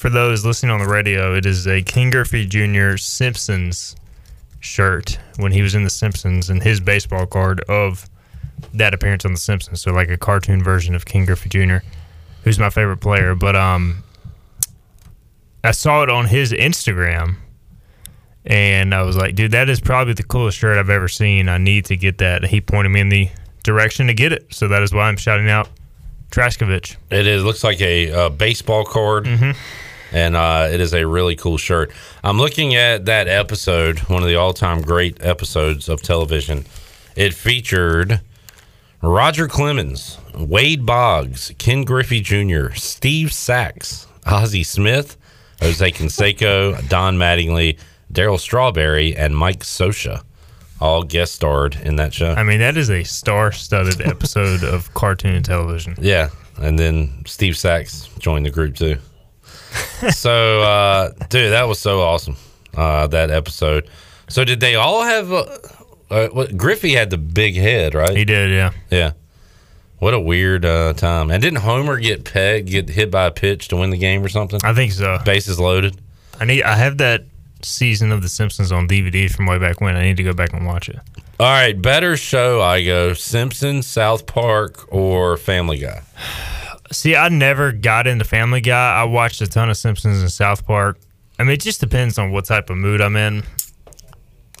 For 0.00 0.08
those 0.08 0.46
listening 0.46 0.72
on 0.72 0.80
the 0.80 0.88
radio, 0.88 1.34
it 1.36 1.44
is 1.44 1.66
a 1.66 1.82
Ken 1.82 2.08
Griffey 2.08 2.46
Jr. 2.46 2.96
Simpsons 2.96 3.94
shirt 4.58 5.18
when 5.36 5.52
he 5.52 5.60
was 5.60 5.74
in 5.74 5.84
The 5.84 5.90
Simpsons 5.90 6.48
and 6.48 6.62
his 6.62 6.80
baseball 6.80 7.26
card 7.26 7.60
of 7.68 8.08
that 8.72 8.94
appearance 8.94 9.26
on 9.26 9.34
The 9.34 9.38
Simpsons. 9.38 9.82
So 9.82 9.92
like 9.92 10.08
a 10.08 10.16
cartoon 10.16 10.64
version 10.64 10.94
of 10.94 11.04
Ken 11.04 11.26
Griffey 11.26 11.50
Jr., 11.50 11.84
who's 12.44 12.58
my 12.58 12.70
favorite 12.70 13.02
player. 13.02 13.34
But 13.34 13.56
um, 13.56 14.02
I 15.62 15.72
saw 15.72 16.02
it 16.02 16.08
on 16.08 16.28
his 16.28 16.54
Instagram, 16.54 17.36
and 18.46 18.94
I 18.94 19.02
was 19.02 19.18
like, 19.18 19.34
dude, 19.34 19.50
that 19.50 19.68
is 19.68 19.80
probably 19.80 20.14
the 20.14 20.22
coolest 20.22 20.56
shirt 20.56 20.78
I've 20.78 20.88
ever 20.88 21.08
seen. 21.08 21.46
I 21.50 21.58
need 21.58 21.84
to 21.84 21.96
get 21.98 22.16
that. 22.16 22.44
He 22.44 22.62
pointed 22.62 22.88
me 22.88 23.00
in 23.00 23.10
the 23.10 23.28
direction 23.64 24.06
to 24.06 24.14
get 24.14 24.32
it, 24.32 24.46
so 24.48 24.66
that 24.66 24.82
is 24.82 24.94
why 24.94 25.08
I'm 25.08 25.18
shouting 25.18 25.50
out 25.50 25.68
Trashkovich. 26.30 26.96
It 27.10 27.26
is 27.26 27.44
looks 27.44 27.62
like 27.62 27.82
a, 27.82 28.10
uh 28.10 28.28
baseball 28.30 28.86
card, 28.86 29.26
and 30.12 30.36
uh, 30.36 30.68
it 30.70 30.80
is 30.80 30.94
a 30.94 31.06
really 31.06 31.36
cool 31.36 31.58
shirt. 31.58 31.92
I'm 32.22 32.38
looking 32.38 32.74
at 32.74 33.06
that 33.06 33.28
episode, 33.28 34.00
one 34.00 34.22
of 34.22 34.28
the 34.28 34.36
all-time 34.36 34.82
great 34.82 35.22
episodes 35.24 35.88
of 35.88 36.02
television. 36.02 36.64
It 37.16 37.34
featured 37.34 38.20
Roger 39.02 39.48
Clemens, 39.48 40.18
Wade 40.34 40.84
Boggs, 40.84 41.52
Ken 41.58 41.84
Griffey 41.84 42.20
Jr., 42.20 42.72
Steve 42.74 43.32
Sax, 43.32 44.06
Ozzie 44.26 44.62
Smith, 44.62 45.16
Jose 45.60 45.90
Canseco, 45.92 46.88
Don 46.88 47.16
Mattingly, 47.16 47.78
Darryl 48.12 48.38
Strawberry, 48.38 49.16
and 49.16 49.36
Mike 49.36 49.60
Scioscia. 49.60 50.22
All 50.80 51.02
guest 51.02 51.34
starred 51.34 51.76
in 51.76 51.96
that 51.96 52.14
show. 52.14 52.32
I 52.32 52.42
mean, 52.42 52.60
that 52.60 52.76
is 52.78 52.90
a 52.90 53.04
star-studded 53.04 54.00
episode 54.00 54.64
of 54.64 54.92
cartoon 54.94 55.42
television. 55.42 55.94
Yeah, 56.00 56.30
and 56.56 56.78
then 56.78 57.22
Steve 57.26 57.56
Sax 57.56 58.08
joined 58.18 58.46
the 58.46 58.50
group 58.50 58.76
too. 58.76 58.96
so, 60.10 60.62
uh, 60.62 61.12
dude, 61.28 61.52
that 61.52 61.68
was 61.68 61.78
so 61.78 62.00
awesome. 62.00 62.36
Uh, 62.74 63.06
that 63.08 63.30
episode. 63.30 63.88
So, 64.28 64.44
did 64.44 64.60
they 64.60 64.74
all 64.74 65.02
have? 65.02 65.32
Uh, 65.32 65.44
uh, 66.10 66.28
what, 66.28 66.56
Griffey 66.56 66.94
had 66.94 67.10
the 67.10 67.18
big 67.18 67.54
head, 67.54 67.94
right? 67.94 68.16
He 68.16 68.24
did, 68.24 68.50
yeah. 68.50 68.72
Yeah. 68.90 69.12
What 69.98 70.14
a 70.14 70.20
weird 70.20 70.64
uh, 70.64 70.94
time. 70.94 71.30
And 71.30 71.42
didn't 71.42 71.60
Homer 71.60 71.98
get 71.98 72.24
pegged, 72.24 72.70
get 72.70 72.88
hit 72.88 73.10
by 73.10 73.26
a 73.26 73.30
pitch 73.30 73.68
to 73.68 73.76
win 73.76 73.90
the 73.90 73.98
game 73.98 74.24
or 74.24 74.28
something? 74.28 74.58
I 74.64 74.72
think 74.72 74.92
so. 74.92 75.18
Bases 75.24 75.60
loaded. 75.60 76.00
I 76.40 76.46
need. 76.46 76.62
I 76.62 76.74
have 76.74 76.98
that 76.98 77.24
season 77.62 78.10
of 78.10 78.22
The 78.22 78.28
Simpsons 78.28 78.72
on 78.72 78.88
DVD 78.88 79.30
from 79.30 79.46
way 79.46 79.58
back 79.58 79.80
when. 79.80 79.96
I 79.96 80.02
need 80.02 80.16
to 80.16 80.22
go 80.22 80.32
back 80.32 80.54
and 80.54 80.66
watch 80.66 80.88
it. 80.88 80.98
All 81.38 81.46
right, 81.46 81.80
better 81.80 82.16
show. 82.16 82.62
I 82.62 82.84
go 82.84 83.12
Simpsons, 83.12 83.86
South 83.86 84.26
Park, 84.26 84.92
or 84.92 85.36
Family 85.36 85.78
Guy. 85.78 86.02
See, 86.92 87.14
I 87.16 87.28
never 87.28 87.72
got 87.72 88.06
into 88.06 88.24
Family 88.24 88.60
Guy. 88.60 89.00
I 89.00 89.04
watched 89.04 89.40
a 89.40 89.46
ton 89.46 89.70
of 89.70 89.76
Simpsons 89.76 90.20
and 90.20 90.30
South 90.30 90.66
Park. 90.66 90.98
I 91.38 91.44
mean, 91.44 91.52
it 91.52 91.60
just 91.60 91.80
depends 91.80 92.18
on 92.18 92.32
what 92.32 92.44
type 92.44 92.68
of 92.68 92.76
mood 92.76 93.00
I'm 93.00 93.16
in. 93.16 93.44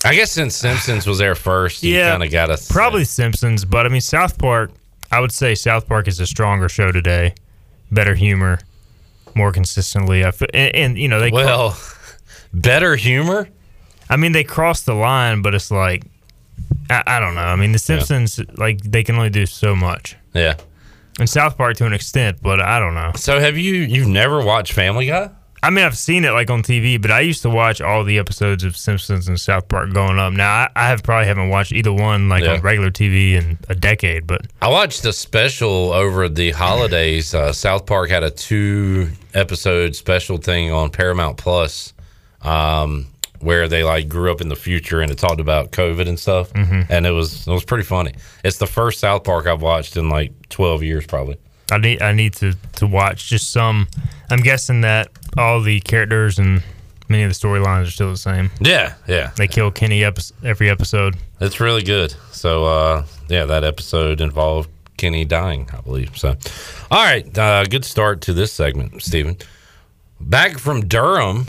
I 0.04 0.14
guess 0.14 0.30
since 0.32 0.54
Simpsons 0.56 1.06
was 1.06 1.18
there 1.18 1.34
first, 1.34 1.82
you 1.82 1.94
Yeah, 1.94 2.10
kind 2.12 2.22
of 2.22 2.30
got 2.30 2.48
us. 2.50 2.70
Probably 2.70 3.04
Simpsons, 3.04 3.64
but 3.66 3.84
I 3.84 3.90
mean 3.90 4.00
South 4.00 4.38
Park. 4.38 4.70
I 5.12 5.20
would 5.20 5.32
say 5.32 5.54
South 5.54 5.86
Park 5.86 6.08
is 6.08 6.20
a 6.20 6.26
stronger 6.26 6.68
show 6.70 6.90
today, 6.90 7.34
better 7.90 8.14
humor, 8.14 8.60
more 9.34 9.52
consistently. 9.52 10.24
I 10.24 10.32
and, 10.54 10.74
and 10.74 10.98
you 10.98 11.08
know 11.08 11.20
they 11.20 11.30
well, 11.30 11.78
better 12.54 12.96
humor. 12.96 13.48
I 14.08 14.16
mean 14.16 14.32
they 14.32 14.44
crossed 14.44 14.86
the 14.86 14.94
line, 14.94 15.42
but 15.42 15.54
it's 15.54 15.70
like 15.70 16.04
I, 16.88 17.02
I 17.06 17.20
don't 17.20 17.34
know. 17.34 17.42
I 17.42 17.56
mean 17.56 17.72
the 17.72 17.78
Simpsons 17.78 18.40
like 18.56 18.80
they 18.80 19.02
can 19.04 19.16
only 19.16 19.28
do 19.30 19.44
so 19.44 19.76
much, 19.76 20.16
Yeah. 20.32 20.54
And 21.20 21.28
South 21.30 21.56
Park 21.56 21.76
to 21.76 21.86
an 21.86 21.92
extent, 21.92 22.38
but 22.42 22.60
I 22.60 22.78
don't 22.80 22.94
know. 22.94 23.12
So 23.14 23.38
have 23.38 23.56
you 23.56 23.74
you've 23.74 24.08
never 24.08 24.44
watched 24.44 24.72
Family 24.72 25.06
Guy? 25.06 25.30
I 25.62 25.68
mean, 25.68 25.84
I've 25.84 25.98
seen 25.98 26.24
it 26.24 26.30
like 26.30 26.48
on 26.48 26.62
TV, 26.62 27.00
but 27.00 27.10
I 27.10 27.20
used 27.20 27.42
to 27.42 27.50
watch 27.50 27.82
all 27.82 28.02
the 28.02 28.16
episodes 28.18 28.64
of 28.64 28.78
Simpsons 28.78 29.28
and 29.28 29.38
South 29.38 29.68
Park 29.68 29.90
growing 29.90 30.18
up. 30.18 30.32
Now, 30.32 30.50
I, 30.50 30.70
I 30.74 30.88
have 30.88 31.02
probably 31.02 31.26
haven't 31.26 31.50
watched 31.50 31.72
either 31.72 31.92
one 31.92 32.30
like 32.30 32.44
Yeah. 32.44 32.54
on 32.54 32.62
regular 32.62 32.90
TV 32.90 33.32
in 33.34 33.58
a 33.68 33.74
decade, 33.74 34.26
but 34.26 34.46
I 34.62 34.68
watched 34.68 35.04
a 35.04 35.12
special 35.12 35.92
over 35.92 36.30
the 36.30 36.52
holidays. 36.52 37.34
Uh, 37.34 37.52
South 37.52 37.84
Park 37.84 38.08
had 38.08 38.22
a 38.22 38.30
two 38.30 39.10
episode 39.34 39.94
special 39.94 40.38
thing 40.38 40.72
on 40.72 40.88
Paramount 40.88 41.36
Plus, 41.36 41.92
um, 42.40 43.06
where 43.40 43.68
they 43.68 43.82
like 43.84 44.08
grew 44.08 44.30
up 44.30 44.40
in 44.40 44.48
the 44.48 44.56
future 44.56 45.00
and 45.00 45.10
it 45.10 45.18
talked 45.18 45.40
about 45.40 45.72
COVID 45.72 46.08
and 46.08 46.18
stuff, 46.18 46.52
Mhm. 46.52 46.86
and 46.90 47.06
it 47.06 47.10
was 47.12 47.46
it 47.46 47.50
was 47.52 47.64
pretty 47.64 47.84
funny. 47.84 48.12
It's 48.44 48.58
the 48.58 48.66
first 48.66 49.00
South 49.00 49.24
Park 49.24 49.46
I've 49.46 49.62
watched 49.62 49.96
in 49.96 50.08
like 50.08 50.32
twelve 50.48 50.82
years, 50.82 51.06
probably. 51.06 51.36
I 51.72 51.78
need 51.78 52.02
I 52.02 52.12
need 52.12 52.34
to 52.34 52.54
to 52.76 52.86
watch 52.86 53.28
just 53.28 53.50
some. 53.52 53.88
I'm 54.30 54.40
guessing 54.40 54.80
that 54.82 55.08
all 55.38 55.60
the 55.60 55.80
characters 55.80 56.38
and 56.38 56.62
many 57.08 57.22
of 57.24 57.30
the 57.30 57.34
storylines 57.34 57.86
are 57.88 57.90
still 57.90 58.10
the 58.10 58.16
same. 58.16 58.50
Yeah, 58.60 58.94
yeah. 59.08 59.30
They 59.36 59.46
kill 59.48 59.70
Kenny 59.70 60.04
epi- 60.04 60.34
every 60.44 60.68
episode. 60.70 61.16
It's 61.40 61.60
really 61.60 61.82
good. 61.82 62.14
So 62.32 62.64
uh, 62.64 63.04
yeah, 63.28 63.44
that 63.46 63.64
episode 63.64 64.20
involved 64.20 64.68
Kenny 64.96 65.24
dying, 65.24 65.68
I 65.72 65.80
believe. 65.80 66.16
So, 66.18 66.36
all 66.90 67.02
right, 67.04 67.38
uh, 67.38 67.64
good 67.64 67.84
start 67.86 68.20
to 68.22 68.32
this 68.34 68.52
segment, 68.52 69.02
Stephen. 69.02 69.36
Back 70.20 70.58
from 70.58 70.86
Durham. 70.86 71.46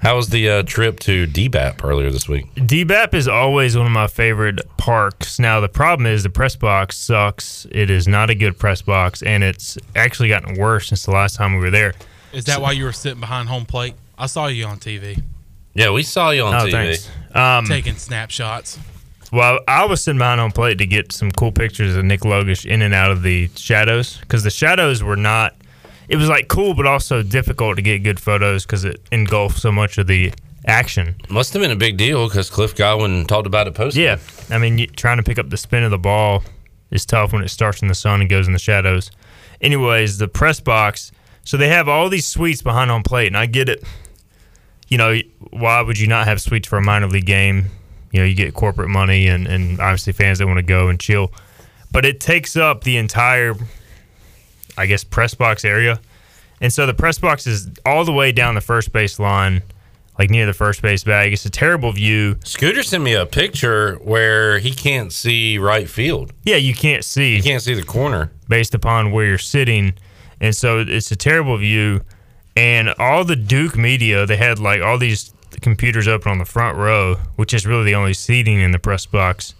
How 0.00 0.14
was 0.14 0.28
the 0.28 0.48
uh, 0.48 0.62
trip 0.62 1.00
to 1.00 1.26
DBAP 1.26 1.84
earlier 1.84 2.10
this 2.10 2.28
week? 2.28 2.46
DBAP 2.54 3.14
is 3.14 3.26
always 3.26 3.76
one 3.76 3.86
of 3.86 3.92
my 3.92 4.06
favorite 4.06 4.60
parks. 4.76 5.38
Now 5.40 5.58
the 5.60 5.68
problem 5.68 6.06
is 6.06 6.22
the 6.22 6.30
press 6.30 6.54
box 6.54 6.96
sucks. 6.96 7.66
It 7.72 7.90
is 7.90 8.06
not 8.06 8.30
a 8.30 8.34
good 8.36 8.56
press 8.58 8.80
box, 8.80 9.22
and 9.22 9.42
it's 9.42 9.76
actually 9.96 10.28
gotten 10.28 10.56
worse 10.56 10.88
since 10.88 11.04
the 11.04 11.10
last 11.10 11.34
time 11.36 11.54
we 11.54 11.60
were 11.60 11.70
there. 11.70 11.94
Is 12.32 12.44
that 12.44 12.60
why 12.60 12.72
you 12.72 12.84
were 12.84 12.92
sitting 12.92 13.20
behind 13.20 13.48
home 13.48 13.66
plate? 13.66 13.94
I 14.16 14.26
saw 14.26 14.46
you 14.46 14.66
on 14.66 14.78
TV 14.78 15.22
Yeah, 15.74 15.90
we 15.90 16.02
saw 16.04 16.30
you 16.30 16.42
on 16.44 16.54
Oh, 16.54 16.66
TV. 16.66 16.70
thanks. 16.70 17.10
Um, 17.34 17.64
taking 17.66 17.96
snapshots. 17.96 18.78
Well, 19.32 19.60
I 19.68 19.84
was 19.84 20.02
sitting 20.02 20.18
behind 20.18 20.40
home 20.40 20.52
plate 20.52 20.78
to 20.78 20.86
get 20.86 21.12
some 21.12 21.30
cool 21.32 21.52
pictures 21.52 21.94
of 21.96 22.04
Nick 22.04 22.20
Logish 22.20 22.64
in 22.64 22.82
and 22.82 22.94
out 22.94 23.10
of 23.10 23.22
the 23.22 23.50
shadows 23.56 24.16
because 24.18 24.44
the 24.44 24.50
shadows 24.50 25.02
were 25.02 25.16
not. 25.16 25.54
It 26.08 26.16
was 26.16 26.28
like 26.28 26.48
cool, 26.48 26.74
but 26.74 26.86
also 26.86 27.22
difficult 27.22 27.76
to 27.76 27.82
get 27.82 28.02
good 28.02 28.18
photos 28.18 28.64
because 28.64 28.84
it 28.84 29.00
engulfed 29.12 29.58
so 29.58 29.70
much 29.70 29.98
of 29.98 30.06
the 30.06 30.32
action. 30.66 31.16
Must 31.28 31.52
have 31.52 31.62
been 31.62 31.70
a 31.70 31.76
big 31.76 31.96
deal 31.96 32.28
because 32.28 32.50
Cliff 32.50 32.74
Godwin 32.74 33.26
talked 33.26 33.46
about 33.46 33.66
it 33.66 33.74
post. 33.74 33.96
Yeah, 33.96 34.18
I 34.50 34.58
mean, 34.58 34.78
you, 34.78 34.86
trying 34.86 35.18
to 35.18 35.22
pick 35.22 35.38
up 35.38 35.50
the 35.50 35.56
spin 35.56 35.82
of 35.82 35.90
the 35.90 35.98
ball 35.98 36.42
is 36.90 37.04
tough 37.04 37.32
when 37.32 37.42
it 37.42 37.48
starts 37.48 37.82
in 37.82 37.88
the 37.88 37.94
sun 37.94 38.20
and 38.20 38.30
goes 38.30 38.46
in 38.46 38.52
the 38.52 38.58
shadows. 38.58 39.10
Anyways, 39.60 40.18
the 40.18 40.28
press 40.28 40.60
box. 40.60 41.12
So 41.44 41.56
they 41.56 41.68
have 41.68 41.88
all 41.88 42.08
these 42.10 42.26
suites 42.26 42.60
behind 42.60 42.90
home 42.90 43.02
plate, 43.02 43.28
and 43.28 43.36
I 43.36 43.46
get 43.46 43.68
it. 43.68 43.82
You 44.88 44.98
know, 44.98 45.18
why 45.50 45.80
would 45.80 45.98
you 45.98 46.06
not 46.06 46.26
have 46.26 46.40
suites 46.40 46.68
for 46.68 46.76
a 46.76 46.82
minor 46.82 47.08
league 47.08 47.26
game? 47.26 47.66
You 48.12 48.20
know, 48.20 48.26
you 48.26 48.34
get 48.34 48.54
corporate 48.54 48.88
money 48.88 49.28
and, 49.28 49.46
and 49.46 49.80
obviously 49.80 50.12
fans 50.12 50.38
that 50.38 50.46
want 50.46 50.58
to 50.58 50.62
go 50.62 50.88
and 50.88 50.98
chill. 50.98 51.32
But 51.90 52.04
it 52.04 52.20
takes 52.20 52.56
up 52.56 52.84
the 52.84 52.96
entire, 52.96 53.54
I 54.78 54.86
guess, 54.86 55.04
press 55.04 55.34
box 55.34 55.64
area. 55.64 56.00
And 56.60 56.72
so 56.72 56.86
the 56.86 56.94
press 56.94 57.18
box 57.18 57.46
is 57.46 57.68
all 57.84 58.04
the 58.04 58.12
way 58.12 58.32
down 58.32 58.54
the 58.54 58.60
first 58.60 58.92
base 58.92 59.18
line, 59.18 59.62
like 60.18 60.30
near 60.30 60.46
the 60.46 60.52
first 60.52 60.82
base 60.82 61.04
bag. 61.04 61.32
It's 61.32 61.44
a 61.44 61.50
terrible 61.50 61.92
view. 61.92 62.36
Scooter 62.44 62.82
sent 62.82 63.04
me 63.04 63.14
a 63.14 63.26
picture 63.26 63.96
where 63.96 64.58
he 64.58 64.72
can't 64.72 65.12
see 65.12 65.58
right 65.58 65.88
field. 65.88 66.32
Yeah, 66.44 66.56
you 66.56 66.74
can't 66.74 67.04
see. 67.04 67.36
You 67.36 67.42
can't 67.42 67.62
see 67.62 67.74
the 67.74 67.82
corner 67.84 68.32
based 68.48 68.74
upon 68.74 69.12
where 69.12 69.26
you're 69.26 69.38
sitting, 69.38 69.94
and 70.40 70.54
so 70.54 70.80
it's 70.80 71.10
a 71.12 71.16
terrible 71.16 71.56
view. 71.58 72.00
And 72.56 72.92
all 72.98 73.24
the 73.24 73.36
Duke 73.36 73.76
media, 73.76 74.26
they 74.26 74.36
had 74.36 74.58
like 74.58 74.80
all 74.80 74.98
these 74.98 75.32
computers 75.60 76.08
open 76.08 76.32
on 76.32 76.38
the 76.38 76.44
front 76.44 76.76
row, 76.76 77.16
which 77.36 77.54
is 77.54 77.66
really 77.66 77.84
the 77.84 77.94
only 77.94 78.14
seating 78.14 78.60
in 78.60 78.72
the 78.72 78.78
press 78.78 79.06
box. 79.06 79.54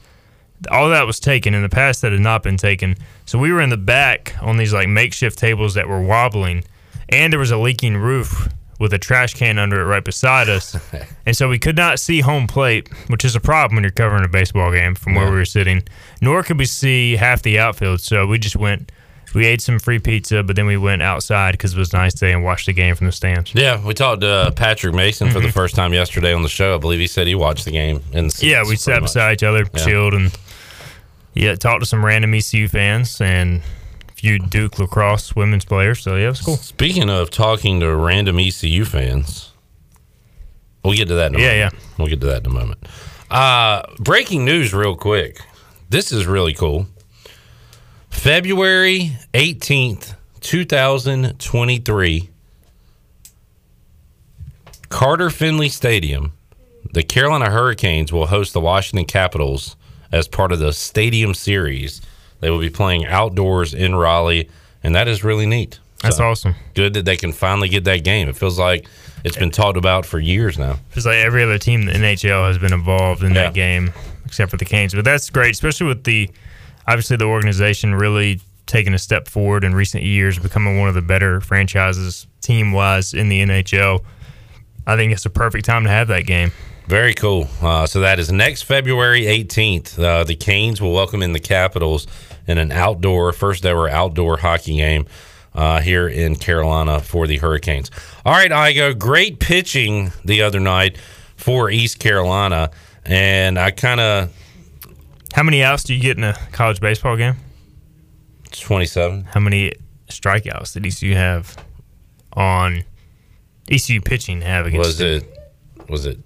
All 0.70 0.88
that 0.90 1.06
was 1.06 1.20
taken. 1.20 1.54
In 1.54 1.62
the 1.62 1.68
past, 1.68 2.02
that 2.02 2.12
had 2.12 2.20
not 2.20 2.42
been 2.42 2.56
taken. 2.56 2.96
So 3.26 3.38
we 3.38 3.52
were 3.52 3.60
in 3.60 3.70
the 3.70 3.76
back 3.76 4.34
on 4.42 4.56
these 4.56 4.72
like 4.72 4.88
makeshift 4.88 5.38
tables 5.38 5.74
that 5.74 5.88
were 5.88 6.00
wobbling, 6.02 6.64
and 7.08 7.32
there 7.32 7.40
was 7.40 7.50
a 7.50 7.58
leaking 7.58 7.96
roof 7.96 8.48
with 8.80 8.92
a 8.92 8.98
trash 8.98 9.34
can 9.34 9.58
under 9.58 9.80
it 9.80 9.84
right 9.84 10.04
beside 10.04 10.48
us. 10.48 10.76
and 11.26 11.36
so 11.36 11.48
we 11.48 11.58
could 11.58 11.76
not 11.76 11.98
see 11.98 12.20
home 12.20 12.46
plate, 12.46 12.88
which 13.08 13.24
is 13.24 13.34
a 13.34 13.40
problem 13.40 13.74
when 13.76 13.82
you're 13.82 13.90
covering 13.90 14.24
a 14.24 14.28
baseball 14.28 14.70
game 14.72 14.94
from 14.94 15.14
where 15.16 15.24
Yeah. 15.24 15.30
we 15.30 15.36
were 15.36 15.44
sitting. 15.44 15.82
Nor 16.20 16.42
could 16.44 16.58
we 16.58 16.64
see 16.64 17.16
half 17.16 17.42
the 17.42 17.58
outfield. 17.58 18.00
So 18.00 18.26
we 18.26 18.38
just 18.38 18.54
went 18.56 18.92
we 19.34 19.44
ate 19.44 19.60
some 19.60 19.78
free 19.78 19.98
pizza, 19.98 20.42
but 20.42 20.56
then 20.56 20.64
we 20.64 20.78
went 20.78 21.02
outside 21.02 21.52
because 21.52 21.74
it 21.74 21.78
was 21.78 21.92
a 21.92 21.96
nice 21.98 22.14
day 22.14 22.32
and 22.32 22.42
watched 22.42 22.64
the 22.64 22.72
game 22.72 22.94
from 22.94 23.06
the 23.08 23.12
stands. 23.12 23.54
Yeah, 23.54 23.84
we 23.84 23.92
talked 23.92 24.22
to 24.22 24.26
uh, 24.28 24.50
Patrick 24.52 24.94
Mason 24.94 25.28
for 25.30 25.40
the 25.40 25.52
first 25.52 25.74
time 25.74 25.92
yesterday 25.92 26.32
on 26.32 26.42
the 26.42 26.48
show. 26.48 26.74
I 26.74 26.78
believe 26.78 26.98
he 26.98 27.06
said 27.06 27.26
he 27.26 27.34
watched 27.34 27.66
the 27.66 27.70
game 27.72 28.02
in 28.12 28.28
the 28.28 28.38
Yeah, 28.40 28.62
we 28.66 28.76
sat 28.76 28.84
pretty 28.84 29.00
much. 29.02 29.08
beside 29.10 29.32
each 29.34 29.42
other, 29.42 29.66
Yeah. 29.74 29.84
chilled, 29.84 30.14
and 30.14 30.38
yeah, 31.38 31.54
talked 31.54 31.80
to 31.82 31.86
some 31.86 32.04
random 32.04 32.34
ECU 32.34 32.68
fans 32.68 33.20
and 33.20 33.62
a 34.08 34.12
few 34.12 34.38
Duke 34.38 34.78
lacrosse 34.78 35.36
women's 35.36 35.64
players. 35.64 36.00
So 36.00 36.16
yeah, 36.16 36.26
it 36.26 36.30
was 36.30 36.40
cool. 36.40 36.56
Speaking 36.56 37.08
of 37.08 37.30
talking 37.30 37.80
to 37.80 37.94
random 37.94 38.38
ECU 38.40 38.84
fans, 38.84 39.52
we'll 40.84 40.94
get 40.96 41.08
to 41.08 41.14
that 41.14 41.32
in 41.32 41.36
a 41.36 41.42
Yeah, 41.42 41.52
moment. 41.54 41.74
Yeah. 41.74 41.80
We'll 41.98 42.08
get 42.08 42.20
to 42.20 42.26
that 42.26 42.44
in 42.44 42.50
a 42.50 42.54
moment. 42.54 42.80
Uh, 43.30 43.82
breaking 43.98 44.44
news, 44.44 44.74
real 44.74 44.96
quick. 44.96 45.40
This 45.90 46.10
is 46.12 46.26
really 46.26 46.54
cool. 46.54 46.86
February 48.10 49.12
18th, 49.34 50.14
2023, 50.40 52.30
Carter 54.88 55.30
Finley 55.30 55.68
Stadium, 55.68 56.32
the 56.92 57.02
Carolina 57.02 57.50
Hurricanes 57.50 58.12
will 58.12 58.26
host 58.26 58.54
the 58.54 58.60
Washington 58.60 59.04
Capitals 59.04 59.76
as 60.12 60.28
part 60.28 60.52
of 60.52 60.58
the 60.58 60.72
Stadium 60.72 61.34
Series. 61.34 62.00
They 62.40 62.50
will 62.50 62.60
be 62.60 62.70
playing 62.70 63.06
outdoors 63.06 63.74
in 63.74 63.94
Raleigh, 63.94 64.48
and 64.82 64.94
that 64.94 65.08
is 65.08 65.24
really 65.24 65.46
neat. 65.46 65.78
That's 66.02 66.20
awesome. 66.20 66.54
Good 66.74 66.94
that 66.94 67.04
they 67.04 67.16
can 67.16 67.32
finally 67.32 67.68
get 67.68 67.84
that 67.84 68.04
game. 68.04 68.28
It 68.28 68.36
feels 68.36 68.58
like 68.58 68.86
it's 69.24 69.36
been 69.36 69.50
talked 69.50 69.76
about 69.76 70.06
for 70.06 70.20
years 70.20 70.56
now. 70.56 70.78
It's 70.94 71.04
like 71.04 71.16
every 71.16 71.42
other 71.42 71.58
team 71.58 71.80
in 71.80 71.86
the 71.86 71.92
NHL 71.94 72.46
has 72.46 72.56
been 72.58 72.72
involved 72.72 73.24
in 73.24 73.34
Yeah. 73.34 73.44
that 73.44 73.54
game, 73.54 73.92
except 74.24 74.52
for 74.52 74.56
the 74.56 74.64
Canes. 74.64 74.94
But 74.94 75.04
that's 75.04 75.28
great, 75.30 75.50
especially 75.50 75.88
with 75.88 76.04
the 76.04 76.30
obviously 76.86 77.16
the 77.16 77.24
organization 77.24 77.94
really 77.96 78.40
taking 78.66 78.94
a 78.94 78.98
step 78.98 79.26
forward 79.26 79.64
in 79.64 79.74
recent 79.74 80.04
years, 80.04 80.38
becoming 80.38 80.78
one 80.78 80.88
of 80.88 80.94
the 80.94 81.02
better 81.02 81.40
franchises 81.40 82.26
team 82.42 82.70
wise 82.72 83.12
in 83.12 83.28
the 83.28 83.40
NHL. 83.42 84.04
I 84.86 84.94
think 84.94 85.12
it's 85.12 85.26
a 85.26 85.30
perfect 85.30 85.64
time 85.64 85.82
to 85.84 85.90
have 85.90 86.06
that 86.08 86.26
game. 86.26 86.52
Very 86.88 87.12
cool. 87.12 87.46
Uh, 87.60 87.86
so 87.86 88.00
that 88.00 88.18
is 88.18 88.32
next 88.32 88.62
February 88.62 89.24
18th. 89.24 89.98
Uh, 89.98 90.24
the 90.24 90.34
Canes 90.34 90.80
will 90.80 90.94
welcome 90.94 91.22
in 91.22 91.34
the 91.34 91.38
Capitals 91.38 92.06
in 92.46 92.56
an 92.56 92.72
outdoor, 92.72 93.34
first 93.34 93.66
ever 93.66 93.90
outdoor 93.90 94.38
hockey 94.38 94.76
game 94.76 95.04
uh, 95.54 95.82
here 95.82 96.08
in 96.08 96.34
Carolina 96.34 97.00
for 97.00 97.26
the 97.26 97.36
Hurricanes. 97.36 97.90
All 98.24 98.32
right, 98.32 98.50
Igo, 98.50 98.98
great 98.98 99.38
pitching 99.38 100.12
the 100.24 100.40
other 100.40 100.60
night 100.60 100.96
for 101.36 101.70
East 101.70 101.98
Carolina. 101.98 102.70
And 103.04 103.58
I 103.58 103.70
kind 103.70 104.00
of. 104.00 104.32
How 105.34 105.42
many 105.42 105.62
outs 105.62 105.84
do 105.84 105.94
you 105.94 106.00
get 106.00 106.16
in 106.16 106.24
a 106.24 106.38
college 106.52 106.80
baseball 106.80 107.18
game? 107.18 107.34
27. 108.50 109.24
How 109.24 109.40
many 109.40 109.74
strikeouts 110.08 110.72
did 110.72 110.86
ECU 110.86 111.14
have 111.14 111.54
on 112.32 112.84
ECU 113.70 114.00
pitching 114.00 114.40
have 114.40 114.64
against 114.64 114.86
Was 114.86 115.00
it, 115.02 115.38
was 115.86 116.06
it 116.06 116.18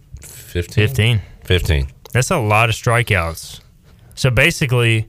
15? 0.53 0.87
15. 0.87 1.21
15. 1.45 1.89
That's 2.13 2.31
a 2.31 2.39
lot 2.39 2.69
of 2.69 2.75
strikeouts. 2.75 3.61
So 4.15 4.31
basically, 4.31 5.07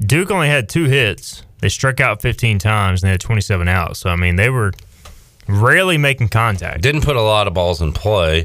Duke 0.00 0.30
only 0.30 0.46
had 0.46 0.68
two 0.68 0.84
hits. 0.84 1.42
They 1.60 1.68
struck 1.68 2.00
out 2.00 2.22
15 2.22 2.60
times 2.60 3.02
and 3.02 3.08
they 3.08 3.12
had 3.12 3.20
27 3.20 3.66
outs. 3.66 3.98
So, 3.98 4.10
I 4.10 4.16
mean, 4.16 4.36
they 4.36 4.48
were 4.48 4.72
rarely 5.48 5.98
making 5.98 6.28
contact. 6.28 6.82
Didn't 6.82 7.02
put 7.02 7.16
a 7.16 7.20
lot 7.20 7.48
of 7.48 7.54
balls 7.54 7.82
in 7.82 7.92
play. 7.92 8.42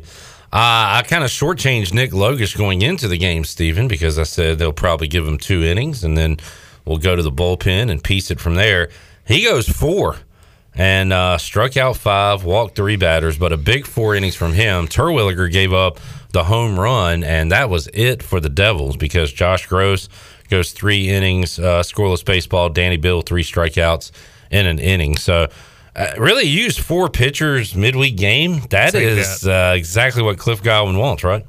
Uh, 0.52 0.98
I 1.02 1.04
kind 1.08 1.24
of 1.24 1.30
shortchanged 1.30 1.94
Nick 1.94 2.12
Logusch 2.12 2.58
going 2.58 2.82
into 2.82 3.08
the 3.08 3.18
game, 3.18 3.44
Stephen, 3.44 3.88
because 3.88 4.18
I 4.18 4.24
said 4.24 4.58
they'll 4.58 4.74
probably 4.74 5.08
give 5.08 5.28
him 5.28 5.38
two 5.38 5.64
innings 5.64 6.04
and 6.04 6.18
then 6.18 6.38
we'll 6.86 6.98
go 6.98 7.16
to 7.16 7.22
the 7.22 7.32
bullpen 7.32 7.92
and 7.92 8.04
piece 8.04 8.32
it 8.32 8.40
from 8.40 8.56
there. 8.56 8.90
He 9.26 9.44
goes 9.44 9.70
four 9.70 10.18
and 10.76 11.14
uh, 11.14 11.38
struck 11.38 11.78
out 11.78 11.98
five, 11.98 12.44
walked 12.44 12.76
three 12.76 12.96
batters, 12.96 13.38
but 13.38 13.52
a 13.52 13.58
big 13.58 13.86
four 13.86 14.16
innings 14.16 14.36
from 14.36 14.54
him. 14.54 14.88
Terwilliger 14.88 15.52
gave 15.52 15.74
up 15.74 16.00
the 16.32 16.44
home 16.46 16.80
run, 16.80 17.24
and 17.24 17.52
that 17.52 17.70
was 17.70 17.88
it 17.94 18.24
for 18.24 18.40
the 18.40 18.50
Devils 18.50 18.98
because 18.98 19.32
Josh 19.32 19.68
Grosz 19.68 20.10
goes 20.50 20.72
three 20.72 21.10
innings, 21.10 21.60
uh, 21.60 21.82
scoreless 21.84 22.26
baseball. 22.26 22.70
Danny 22.70 22.98
Beal, 22.98 23.22
three 23.22 23.44
strikeouts 23.44 24.12
in 24.52 24.66
an 24.66 24.80
inning. 24.80 25.16
So, 25.16 25.48
uh, 25.96 26.08
really 26.18 26.46
used 26.46 26.80
four 26.80 27.08
pitchers 27.10 27.76
midweek 27.76 28.18
game. 28.18 28.62
That 28.70 28.94
Take 28.94 29.04
is 29.04 29.48
Uh, 29.48 29.74
exactly 29.76 30.24
what 30.24 30.40
Cliff 30.40 30.64
Godwin 30.64 30.98
wants, 30.98 31.24
right? 31.24 31.46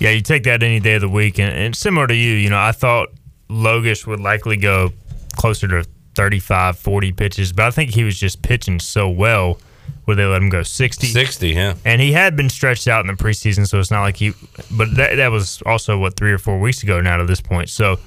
Yeah, 0.00 0.10
you 0.10 0.20
take 0.20 0.42
that 0.44 0.64
any 0.64 0.80
day 0.80 0.94
of 0.94 1.00
the 1.00 1.08
week. 1.08 1.38
And, 1.38 1.52
and 1.52 1.76
similar 1.76 2.08
to 2.08 2.14
you, 2.14 2.32
you 2.32 2.50
know, 2.50 2.58
I 2.58 2.72
thought 2.72 3.10
Logusch 3.48 4.04
would 4.06 4.20
likely 4.20 4.56
go 4.56 4.90
closer 5.36 5.68
to 5.68 5.84
35, 6.14 6.78
40 6.78 7.12
pitches, 7.12 7.52
but 7.52 7.66
I 7.66 7.70
think 7.70 7.90
he 7.90 8.04
was 8.04 8.18
just 8.18 8.42
pitching 8.42 8.80
so 8.80 9.08
well 9.08 9.58
where 10.04 10.16
they 10.16 10.24
let 10.24 10.42
him 10.42 10.48
go 10.48 10.62
60. 10.62 11.06
60, 11.06 11.50
yeah. 11.50 11.74
And 11.84 12.00
he 12.00 12.12
had 12.12 12.36
been 12.36 12.50
stretched 12.50 12.88
out 12.88 13.00
in 13.00 13.06
the 13.06 13.22
preseason, 13.22 13.66
so 13.66 13.78
it's 13.78 13.90
not 13.90 14.02
like 14.02 14.16
he, 14.16 14.32
but 14.70 14.94
that, 14.96 15.16
that 15.16 15.30
was 15.30 15.62
also, 15.64 15.98
what, 15.98 16.16
three 16.16 16.32
or 16.32 16.38
four 16.38 16.60
weeks 16.60 16.82
ago 16.82 17.00
now 17.00 17.16
to 17.16 17.24
this 17.24 17.40
point. 17.40 17.70
So, 17.70 17.98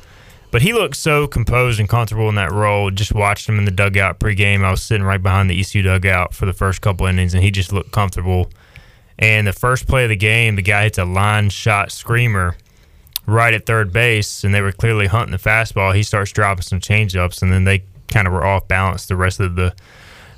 but 0.51 0.61
he 0.61 0.73
looked 0.73 0.95
so 0.95 1.27
composed 1.27 1.79
and 1.79 1.89
comfortable 1.89 2.29
in 2.29 2.35
that 2.35 2.51
role. 2.51 2.91
Just 2.91 3.13
watched 3.13 3.49
him 3.49 3.57
in 3.57 3.65
the 3.65 3.71
dugout 3.71 4.19
pregame. 4.19 4.63
I 4.63 4.71
was 4.71 4.81
sitting 4.81 5.05
right 5.05 5.21
behind 5.21 5.49
the 5.49 5.59
ECU 5.59 5.81
dugout 5.81 6.33
for 6.33 6.45
the 6.45 6.53
first 6.53 6.81
couple 6.81 7.05
innings, 7.05 7.33
and 7.33 7.43
he 7.43 7.51
just 7.51 7.73
looked 7.73 7.91
comfortable. 7.91 8.49
And 9.19 9.47
the 9.47 9.53
first 9.53 9.87
play 9.87 10.03
of 10.03 10.09
the 10.09 10.15
game, 10.15 10.55
the 10.55 10.61
guy 10.61 10.83
hits 10.83 10.97
a 10.97 11.05
line 11.05 11.49
shot 11.49 11.91
screamer 11.91 12.55
right 13.25 13.53
at 13.53 13.65
third 13.65 13.91
base, 13.91 14.43
and 14.43 14.53
they 14.53 14.61
were 14.61 14.71
clearly 14.71 15.07
hunting 15.07 15.31
the 15.31 15.37
fastball. 15.37 15.93
He 15.93 16.03
starts 16.03 16.31
dropping 16.31 16.61
some 16.61 16.79
changeups, 16.79 17.41
and 17.41 17.51
then 17.51 17.65
they 17.65 17.83
kind 18.07 18.27
of 18.27 18.33
were 18.33 18.45
off 18.45 18.67
balance 18.67 19.05
the 19.05 19.15
rest 19.15 19.39
of 19.39 19.55
the 19.55 19.73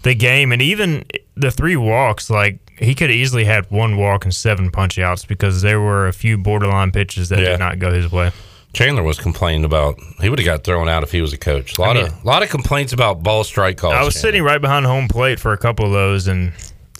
the 0.03 0.15
game. 0.15 0.51
And 0.51 0.61
even 0.61 1.03
the 1.35 1.51
three 1.51 1.75
walks, 1.75 2.29
like 2.29 2.59
he 2.79 2.95
could 2.95 3.09
have 3.09 3.17
easily 3.17 3.43
had 3.45 3.69
one 3.69 3.97
walk 3.97 4.23
and 4.23 4.33
seven 4.33 4.71
punch 4.71 4.97
outs 4.97 5.25
because 5.25 5.61
there 5.61 5.81
were 5.81 6.07
a 6.07 6.13
few 6.13 6.37
borderline 6.37 6.91
pitches 6.91 7.29
that 7.29 7.39
Yeah. 7.39 7.49
did 7.49 7.59
not 7.59 7.79
go 7.79 7.91
his 7.93 8.09
way. 8.11 8.31
Chandler 8.71 9.01
was 9.03 9.17
complaining 9.19 9.65
about 9.65 9.99
he 10.21 10.29
would 10.29 10.37
have 10.39 10.45
got 10.45 10.63
thrown 10.63 10.87
out 10.87 11.01
if 11.03 11.11
he 11.11 11.21
was 11.21 11.33
a 11.33 11.37
coach. 11.37 11.77
A 11.77 11.81
lot 11.81 11.97
I 11.97 12.03
mean- 12.03 12.05
of 12.11 12.23
lot 12.25 12.43
of 12.43 12.49
complaints 12.49 12.93
about 12.93 13.23
ball 13.23 13.43
strike 13.43 13.77
calls. 13.77 13.93
I 13.95 14.03
was 14.03 14.15
sitting 14.19 14.43
right 14.43 14.61
behind 14.61 14.85
home 14.85 15.07
plate 15.07 15.39
for 15.39 15.51
a 15.53 15.57
couple 15.57 15.85
of 15.85 15.91
those, 15.91 16.27
and 16.27 16.53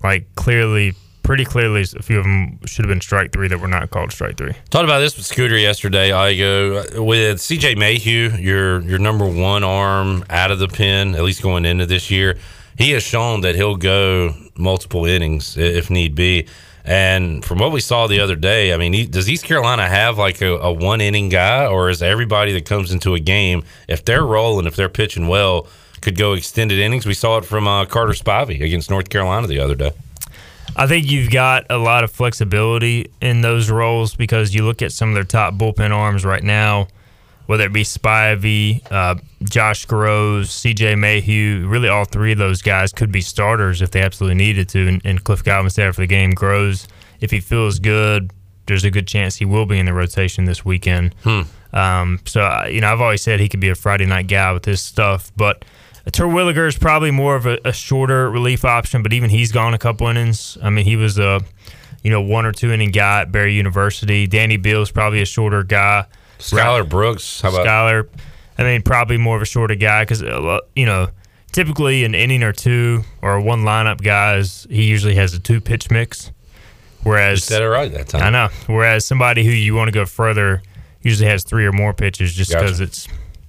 like 0.03 0.25
clearly, 0.35 0.93
pretty 1.29 1.45
clearly, 1.45 1.81
a 1.81 2.01
few 2.01 2.17
of 2.17 2.23
them 2.23 2.59
should 2.65 2.83
have 2.83 2.89
been 2.89 2.99
strike 2.99 3.31
three 3.31 3.47
that 3.47 3.59
were 3.59 3.67
not 3.67 3.91
called 3.91 4.11
strike 4.11 4.35
three. 4.35 4.51
Talked 4.71 4.85
about 4.85 4.97
this 4.97 5.15
with 5.15 5.27
Scooter 5.27 5.59
yesterday. 5.59 6.09
Igo 6.09 7.05
with 7.05 7.37
CJ 7.37 7.77
Mayhew, 7.77 8.31
your 8.31 8.81
your 8.81 8.97
number 8.97 9.27
one 9.27 9.63
arm 9.63 10.25
out 10.31 10.49
of 10.49 10.57
the 10.57 10.67
pen, 10.67 11.13
at 11.13 11.21
least 11.21 11.43
going 11.43 11.65
into 11.65 11.85
this 11.85 12.09
year. 12.09 12.39
He 12.79 12.93
has 12.93 13.03
shown 13.03 13.41
that 13.41 13.53
he'll 13.53 13.75
go 13.75 14.33
multiple 14.57 15.05
innings 15.05 15.55
if 15.55 15.91
need 15.91 16.15
be. 16.15 16.47
And 16.83 17.45
from 17.45 17.59
what 17.59 17.71
we 17.71 17.79
saw 17.79 18.07
the 18.07 18.21
other 18.21 18.35
day, 18.35 18.73
I 18.73 18.77
mean, 18.77 19.11
does 19.11 19.29
East 19.29 19.45
Carolina 19.45 19.87
have 19.87 20.17
like 20.17 20.41
a, 20.41 20.55
a 20.55 20.73
one 20.73 20.99
inning 20.99 21.29
guy, 21.29 21.67
or 21.67 21.91
is 21.91 22.01
everybody 22.01 22.53
that 22.53 22.65
comes 22.65 22.91
into 22.91 23.13
a 23.13 23.19
game, 23.19 23.63
if 23.87 24.03
they're 24.03 24.25
rolling, 24.25 24.65
if 24.65 24.75
they're 24.75 24.89
pitching 24.89 25.27
well, 25.27 25.67
could 26.01 26.17
go 26.17 26.33
extended 26.33 26.79
innings? 26.79 27.05
We 27.05 27.13
saw 27.13 27.37
it 27.37 27.45
from 27.45 27.67
uh, 27.67 27.85
Carter 27.85 28.13
Spivey 28.13 28.63
against 28.63 28.89
North 28.89 29.09
Carolina 29.09 29.45
the 29.45 29.59
other 29.59 29.75
day. 29.75 29.91
I 30.79 30.87
think 30.87 31.11
you've 31.11 31.29
got 31.29 31.65
a 31.69 31.77
lot 31.77 32.05
of 32.05 32.11
flexibility 32.11 33.11
in 33.19 33.41
those 33.41 33.69
roles 33.69 34.15
because 34.15 34.55
you 34.55 34.63
look 34.63 34.81
at 34.81 34.93
some 34.93 35.09
of 35.09 35.15
their 35.15 35.25
top 35.25 35.55
bullpen 35.55 35.91
arms 35.91 36.23
right 36.23 36.41
now, 36.41 36.87
whether 37.47 37.65
it 37.65 37.73
be 37.73 37.83
Spivey, 37.83 38.89
uh, 38.89 39.15
Josh 39.43 39.85
Grosz, 39.85 40.45
CJ 40.45 40.97
Mayhew. 40.97 41.67
Really, 41.67 41.89
all 41.89 42.05
three 42.05 42.31
of 42.31 42.37
those 42.37 42.61
guys 42.61 42.93
could 42.93 43.11
be 43.11 43.19
starters 43.19 43.81
if 43.81 43.91
they 43.91 44.01
absolutely 44.01 44.35
needed 44.35 44.69
to. 44.69 44.87
And, 44.87 45.01
and 45.03 45.21
Cliff 45.21 45.43
Godwin 45.43 45.69
said 45.69 45.89
after 45.89 46.01
the 46.01 46.07
game, 46.07 46.31
Grosz, 46.31 46.87
if 47.19 47.29
he 47.29 47.41
feels 47.41 47.79
good, 47.79 48.31
there's 48.67 48.85
a 48.85 48.91
good 48.91 49.05
chance 49.05 49.35
he 49.35 49.43
will 49.43 49.65
be 49.65 49.79
in 49.79 49.85
the 49.85 49.93
rotation 49.93 50.45
this 50.45 50.63
weekend. 50.63 51.13
Um, 51.73 52.21
so, 52.25 52.65
you 52.69 52.79
know, 52.79 52.87
I've 52.93 53.01
always 53.01 53.21
said 53.21 53.41
he 53.41 53.49
could 53.49 53.59
be 53.59 53.69
a 53.69 53.75
Friday 53.75 54.05
night 54.05 54.27
guy 54.27 54.53
with 54.53 54.63
this 54.63 54.81
stuff, 54.81 55.29
but 55.35 55.65
Terwilliger 56.05 56.67
is 56.67 56.77
probably 56.77 57.11
more 57.11 57.35
of 57.35 57.45
a, 57.45 57.59
a 57.65 57.73
shorter 57.73 58.29
relief 58.29 58.65
option, 58.65 59.03
but 59.03 59.13
even 59.13 59.29
he's 59.29 59.51
gone 59.51 59.73
a 59.73 59.77
couple 59.77 60.07
innings. 60.07 60.57
I 60.61 60.69
mean, 60.69 60.85
he 60.85 60.95
was 60.95 61.19
a, 61.19 61.41
you 62.03 62.11
know, 62.11 62.21
one 62.21 62.45
or 62.45 62.51
two 62.51 62.71
inning 62.71 62.91
guy 62.91 63.21
at 63.21 63.31
Barry 63.31 63.53
University. 63.53 64.27
Danny 64.27 64.57
Beal's 64.57 64.91
probably 64.91 65.21
a 65.21 65.25
shorter 65.25 65.63
guy. 65.63 66.05
Skylar 66.39 66.87
Brooks, 66.87 67.41
how 67.41 67.49
about 67.49 67.65
Skylar? 67.65 68.07
I 68.57 68.63
mean, 68.63 68.81
probably 68.81 69.17
more 69.17 69.35
of 69.35 69.41
a 69.41 69.45
shorter 69.45 69.75
guy 69.75 70.03
because, 70.03 70.23
uh, 70.23 70.59
you 70.75 70.85
know, 70.85 71.09
typically 71.51 72.03
an 72.03 72.15
inning 72.15 72.43
or 72.43 72.53
two 72.53 73.03
or 73.21 73.39
one 73.39 73.61
lineup 73.61 74.01
guys, 74.01 74.67
he 74.69 74.83
usually 74.83 75.15
has 75.15 75.33
a 75.33 75.39
two 75.39 75.61
pitch 75.61 75.91
mix. 75.91 76.31
Whereas, 77.03 77.43
said 77.43 77.61
it 77.61 77.69
right 77.69 77.91
that 77.93 78.09
time. 78.09 78.23
I 78.23 78.29
know. 78.29 78.49
Whereas 78.67 79.05
somebody 79.05 79.45
who 79.45 79.51
you 79.51 79.75
want 79.75 79.87
to 79.87 79.93
go 79.93 80.05
further 80.05 80.61
usually 81.01 81.29
has 81.29 81.43
three 81.43 81.65
or 81.65 81.71
more 81.71 81.93
pitches 81.93 82.33
just 82.33 82.51
Gotcha. 82.51 82.65
because 82.65 82.79
it's 82.81 83.07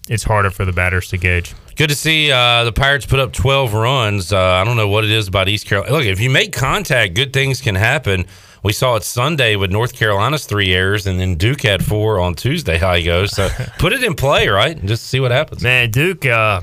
it's 0.08 0.22
harder 0.22 0.50
for 0.50 0.64
the 0.64 0.72
batters 0.72 1.08
to 1.08 1.18
gauge. 1.18 1.54
Good 1.80 1.88
to 1.88 1.96
see 1.96 2.30
uh, 2.30 2.64
the 2.64 2.72
Pirates 2.72 3.06
put 3.06 3.20
up 3.20 3.32
12 3.32 3.72
runs. 3.72 4.34
Uh, 4.34 4.38
I 4.38 4.64
don't 4.64 4.76
know 4.76 4.88
what 4.88 5.02
it 5.02 5.10
is 5.10 5.28
about 5.28 5.48
East 5.48 5.64
Carolina. 5.64 5.96
Look, 5.96 6.04
if 6.04 6.20
you 6.20 6.28
make 6.28 6.52
contact, 6.52 7.14
good 7.14 7.32
things 7.32 7.62
can 7.62 7.74
happen. 7.74 8.26
We 8.62 8.74
saw 8.74 8.96
it 8.96 9.02
Sunday 9.02 9.56
with 9.56 9.70
North 9.70 9.94
Carolina's 9.94 10.44
three 10.44 10.74
errors, 10.74 11.06
and 11.06 11.18
then 11.18 11.36
Duke 11.36 11.62
had 11.62 11.82
four 11.82 12.20
on 12.20 12.34
Tuesday. 12.34 12.76
How 12.76 12.94
he 12.96 13.02
goes. 13.02 13.34
So 13.34 13.48
put 13.78 13.94
it 13.94 14.04
in 14.04 14.12
play, 14.12 14.48
right? 14.48 14.76
And 14.76 14.86
just 14.86 15.06
see 15.06 15.20
what 15.20 15.30
happens. 15.30 15.62
Man, 15.62 15.90
Duke, 15.90 16.26
uh, 16.26 16.60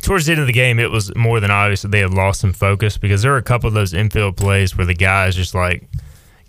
towards 0.00 0.24
the 0.24 0.32
end 0.32 0.40
of 0.40 0.46
the 0.46 0.54
game, 0.54 0.78
it 0.78 0.90
was 0.90 1.14
more 1.14 1.38
than 1.38 1.50
obvious 1.50 1.82
that 1.82 1.90
they 1.90 2.00
had 2.00 2.14
lost 2.14 2.40
some 2.40 2.54
focus 2.54 2.96
because 2.96 3.20
there 3.20 3.32
were 3.32 3.36
a 3.36 3.42
couple 3.42 3.68
of 3.68 3.74
those 3.74 3.92
infield 3.92 4.38
plays 4.38 4.74
where 4.74 4.86
the 4.86 4.94
guys 4.94 5.36
just 5.36 5.54
like 5.54 5.86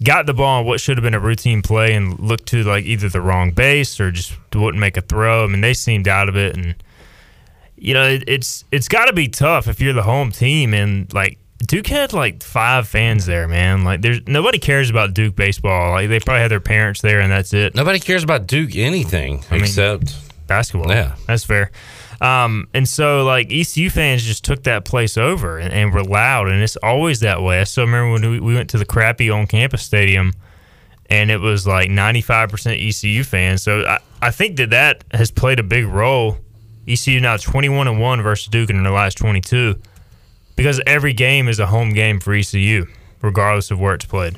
got 0.06 0.26
the 0.26 0.34
ball 0.34 0.60
on 0.60 0.66
what 0.66 0.80
should 0.80 0.96
have 0.96 1.04
been 1.04 1.16
a 1.16 1.20
routine 1.20 1.62
play 1.62 1.94
and 1.96 2.18
looked 2.18 2.46
to 2.46 2.64
like 2.64 2.86
either 2.86 3.10
the 3.10 3.20
wrong 3.20 3.52
base 3.52 4.00
or 4.00 4.10
just 4.10 4.38
wouldn't 4.56 4.80
make 4.80 4.96
a 4.96 5.02
throw. 5.02 5.44
I 5.44 5.48
mean, 5.48 5.60
they 5.60 5.74
seemed 5.74 6.08
out 6.08 6.30
of 6.30 6.38
it, 6.38 6.56
and 6.56 6.76
you 7.76 7.94
know, 7.94 8.08
it, 8.08 8.24
it's 8.28 8.66
it's 8.72 8.88
got 8.88 9.06
to 9.06 9.14
be 9.14 9.28
tough 9.28 9.68
if 9.68 9.82
you're 9.82 9.94
the 9.94 10.04
home 10.04 10.32
team 10.32 10.74
and 10.74 11.12
like 11.14 11.38
Duke 11.66 11.88
had 11.88 12.14
like 12.14 12.44
five 12.44 12.88
fans 12.88 13.26
there, 13.26 13.48
man. 13.48 13.84
Like, 13.84 14.02
there's 14.02 14.26
nobody 14.28 14.60
cares 14.60 14.90
about 14.90 15.14
Duke 15.14 15.36
baseball. 15.36 15.92
Like, 15.92 16.10
they 16.10 16.20
probably 16.20 16.42
had 16.42 16.52
their 16.52 16.60
parents 16.60 17.02
there, 17.02 17.22
and 17.22 17.32
that's 17.32 17.54
it. 17.54 17.76
Nobody 17.76 18.00
cares 18.00 18.24
about 18.24 18.48
Duke 18.48 18.76
anything 18.76 19.44
I 19.50 19.56
mean, 19.56 19.64
except 19.64 20.16
basketball. 20.48 20.90
Yeah. 20.92 21.16
that's 21.28 21.44
fair. 21.44 21.72
Um, 22.22 22.70
and 22.74 22.88
so 22.88 23.26
like 23.26 23.52
ECU 23.52 23.90
fans 23.90 24.24
just 24.24 24.46
took 24.46 24.64
that 24.64 24.86
place 24.86 25.18
over 25.18 25.58
and, 25.58 25.74
and 25.74 25.94
were 25.94 26.04
loud, 26.04 26.48
and 26.48 26.62
it's 26.62 26.78
always 26.78 27.20
that 27.20 27.42
way. 27.42 27.60
I 27.60 27.66
still 27.66 27.86
remember 27.86 28.14
when 28.14 28.32
we, 28.32 28.40
we 28.40 28.56
went 28.56 28.70
to 28.72 28.78
the 28.78 28.86
crappy 28.86 29.30
on 29.30 29.46
campus 29.46 29.84
stadium, 29.84 30.34
and 31.10 31.30
it 31.30 31.40
was 31.40 31.68
like 31.68 31.90
95% 31.90 32.88
ECU 32.88 33.24
fans. 33.24 33.62
So 33.62 33.86
I, 33.86 34.00
I 34.22 34.32
think 34.32 34.56
that 34.58 34.70
that 34.70 35.04
has 35.12 35.32
played 35.32 35.60
a 35.60 35.64
big 35.64 35.86
role. 35.86 36.38
ECU 36.88 37.20
now 37.20 37.38
21 37.38 37.88
and 37.88 38.00
one 38.00 38.22
versus 38.22 38.48
Duke 38.48 38.70
in 38.70 38.84
their 38.84 38.92
last 38.92 39.18
22 39.18 39.76
because 40.56 40.82
every 40.86 41.14
game 41.14 41.48
is 41.48 41.60
a 41.60 41.68
home 41.68 41.94
game 41.94 42.20
for 42.20 42.34
ECU, 42.34 42.86
regardless 43.22 43.72
of 43.72 43.80
where 43.80 43.94
it's 43.96 44.06
played. 44.06 44.38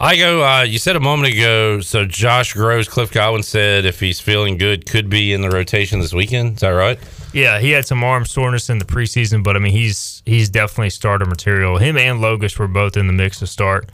Igo. 0.00 0.60
Uh, 0.60 0.62
you 0.62 0.78
said 0.78 0.94
a 0.94 1.00
moment 1.00 1.34
ago. 1.34 1.80
So 1.80 2.04
Josh 2.04 2.54
Grosz, 2.54 2.88
Cliff 2.88 3.10
Godwin 3.10 3.42
said 3.42 3.84
if 3.84 3.98
he's 3.98 4.20
feeling 4.20 4.56
good, 4.56 4.86
could 4.86 5.10
be 5.10 5.32
in 5.32 5.40
the 5.42 5.50
rotation 5.50 5.98
this 5.98 6.12
weekend. 6.14 6.54
Is 6.54 6.60
that 6.60 6.68
right? 6.68 6.98
Yeah, 7.32 7.58
he 7.58 7.70
had 7.70 7.84
some 7.84 8.04
arm 8.04 8.24
soreness 8.24 8.70
in 8.70 8.78
the 8.78 8.84
preseason, 8.84 9.42
but 9.42 9.56
I 9.56 9.58
mean 9.58 9.72
he's 9.72 10.22
he's 10.24 10.48
definitely 10.48 10.90
starter 10.90 11.26
material. 11.26 11.78
Him 11.78 11.96
and 11.96 12.20
Logusch 12.20 12.58
were 12.58 12.68
both 12.68 12.96
in 12.96 13.08
the 13.08 13.12
mix 13.12 13.40
to 13.40 13.46
start 13.46 13.90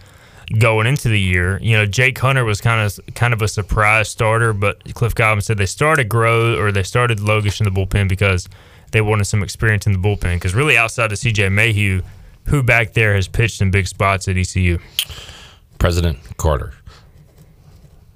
going 0.58 0.86
into 0.86 1.08
the 1.08 1.20
year. 1.20 1.58
You 1.62 1.76
know, 1.76 1.86
Jake 1.86 2.18
Hunter 2.18 2.44
was 2.44 2.60
kind 2.60 2.80
of 2.80 3.14
kind 3.14 3.32
of 3.32 3.42
a 3.42 3.48
surprise 3.48 4.08
starter, 4.08 4.52
but 4.52 4.94
Cliff 4.94 5.14
Godwin 5.14 5.42
said 5.42 5.58
they 5.58 5.66
started 5.66 6.08
Grow 6.08 6.58
or 6.58 6.72
they 6.72 6.82
started 6.82 7.18
Logusch 7.18 7.60
in 7.60 7.64
the 7.64 7.70
bullpen 7.70 8.08
because 8.08 8.48
they 8.92 9.00
wanted 9.00 9.24
some 9.24 9.42
experience 9.42 9.86
in 9.86 9.92
the 9.92 9.98
bullpen. 9.98 10.34
Because 10.34 10.54
really, 10.54 10.76
outside 10.76 11.12
of 11.12 11.18
C.J. 11.18 11.48
Mayhew, 11.48 12.02
who 12.46 12.62
back 12.62 12.92
there 12.92 13.14
has 13.14 13.28
pitched 13.28 13.60
in 13.60 13.70
big 13.70 13.86
spots 13.86 14.28
at 14.28 14.36
ECU? 14.36 14.78
President 15.78 16.18
Carter. 16.36 16.72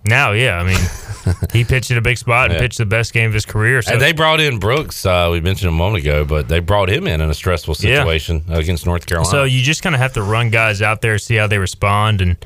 Now, 0.08 0.32
yeah, 0.32 0.58
I 0.58 0.64
mean, 0.64 1.34
he 1.52 1.64
pitched 1.64 1.90
in 1.90 1.98
a 1.98 2.00
big 2.00 2.18
spot 2.18 2.46
and 2.46 2.54
Yeah. 2.54 2.60
pitched 2.60 2.78
the 2.78 2.86
best 2.86 3.12
game 3.12 3.26
of 3.28 3.34
his 3.34 3.44
career. 3.46 3.82
So 3.82 3.92
and 3.92 4.00
they 4.00 4.12
brought 4.12 4.40
in 4.40 4.58
Brooks. 4.58 5.04
Uh, 5.06 5.28
we 5.30 5.40
mentioned 5.40 5.68
a 5.68 5.72
moment 5.72 6.02
ago, 6.02 6.24
but 6.24 6.48
they 6.48 6.60
brought 6.60 6.88
him 6.90 7.06
in 7.06 7.20
in 7.20 7.28
a 7.30 7.34
stressful 7.34 7.76
Yeah. 7.80 7.98
situation 7.98 8.42
against 8.48 8.86
North 8.86 9.06
Carolina. 9.06 9.30
So 9.30 9.44
you 9.44 9.62
just 9.62 9.82
kind 9.82 9.94
of 9.94 10.00
have 10.00 10.14
to 10.14 10.22
run 10.22 10.50
guys 10.50 10.82
out 10.82 11.02
there, 11.02 11.18
see 11.18 11.36
how 11.36 11.46
they 11.46 11.58
respond, 11.58 12.20
and 12.20 12.36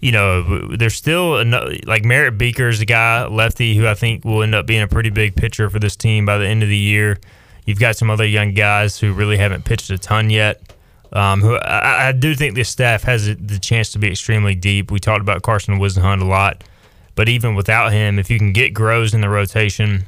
you 0.00 0.10
know, 0.10 0.66
there's 0.76 0.96
still 0.96 1.44
like 1.86 2.04
Merritt 2.04 2.36
Beeker's 2.36 2.80
a 2.80 2.84
guy 2.84 3.24
lefty 3.26 3.76
who 3.76 3.86
I 3.86 3.94
think 3.94 4.24
will 4.24 4.42
end 4.42 4.52
up 4.54 4.66
being 4.66 4.82
a 4.82 4.88
pretty 4.88 5.10
big 5.10 5.36
pitcher 5.36 5.70
for 5.70 5.78
this 5.78 5.94
team 5.94 6.26
by 6.26 6.38
the 6.38 6.46
end 6.48 6.64
of 6.64 6.68
the 6.68 6.76
year. 6.76 7.18
You've 7.66 7.78
got 7.78 7.96
some 7.96 8.10
other 8.10 8.26
young 8.26 8.52
guys 8.54 8.98
who 8.98 9.12
really 9.12 9.36
haven't 9.36 9.64
pitched 9.64 9.90
a 9.90 9.98
ton 9.98 10.28
yet. 10.28 10.60
Um, 11.12 11.40
who 11.40 11.54
I, 11.56 12.08
I 12.08 12.12
do 12.12 12.34
think 12.34 12.56
this 12.56 12.68
staff 12.68 13.04
has 13.04 13.26
the 13.26 13.58
chance 13.60 13.92
to 13.92 14.00
be 14.00 14.08
extremely 14.08 14.56
deep. 14.56 14.90
We 14.90 14.98
talked 14.98 15.20
about 15.20 15.42
Carson 15.42 15.78
Whisenhunt 15.78 16.20
a 16.20 16.24
lot, 16.24 16.64
but 17.14 17.28
even 17.28 17.54
without 17.54 17.92
him, 17.92 18.18
if 18.18 18.30
you 18.30 18.38
can 18.38 18.52
get 18.52 18.74
Grosz 18.74 19.14
in 19.14 19.20
the 19.20 19.28
rotation, 19.28 20.04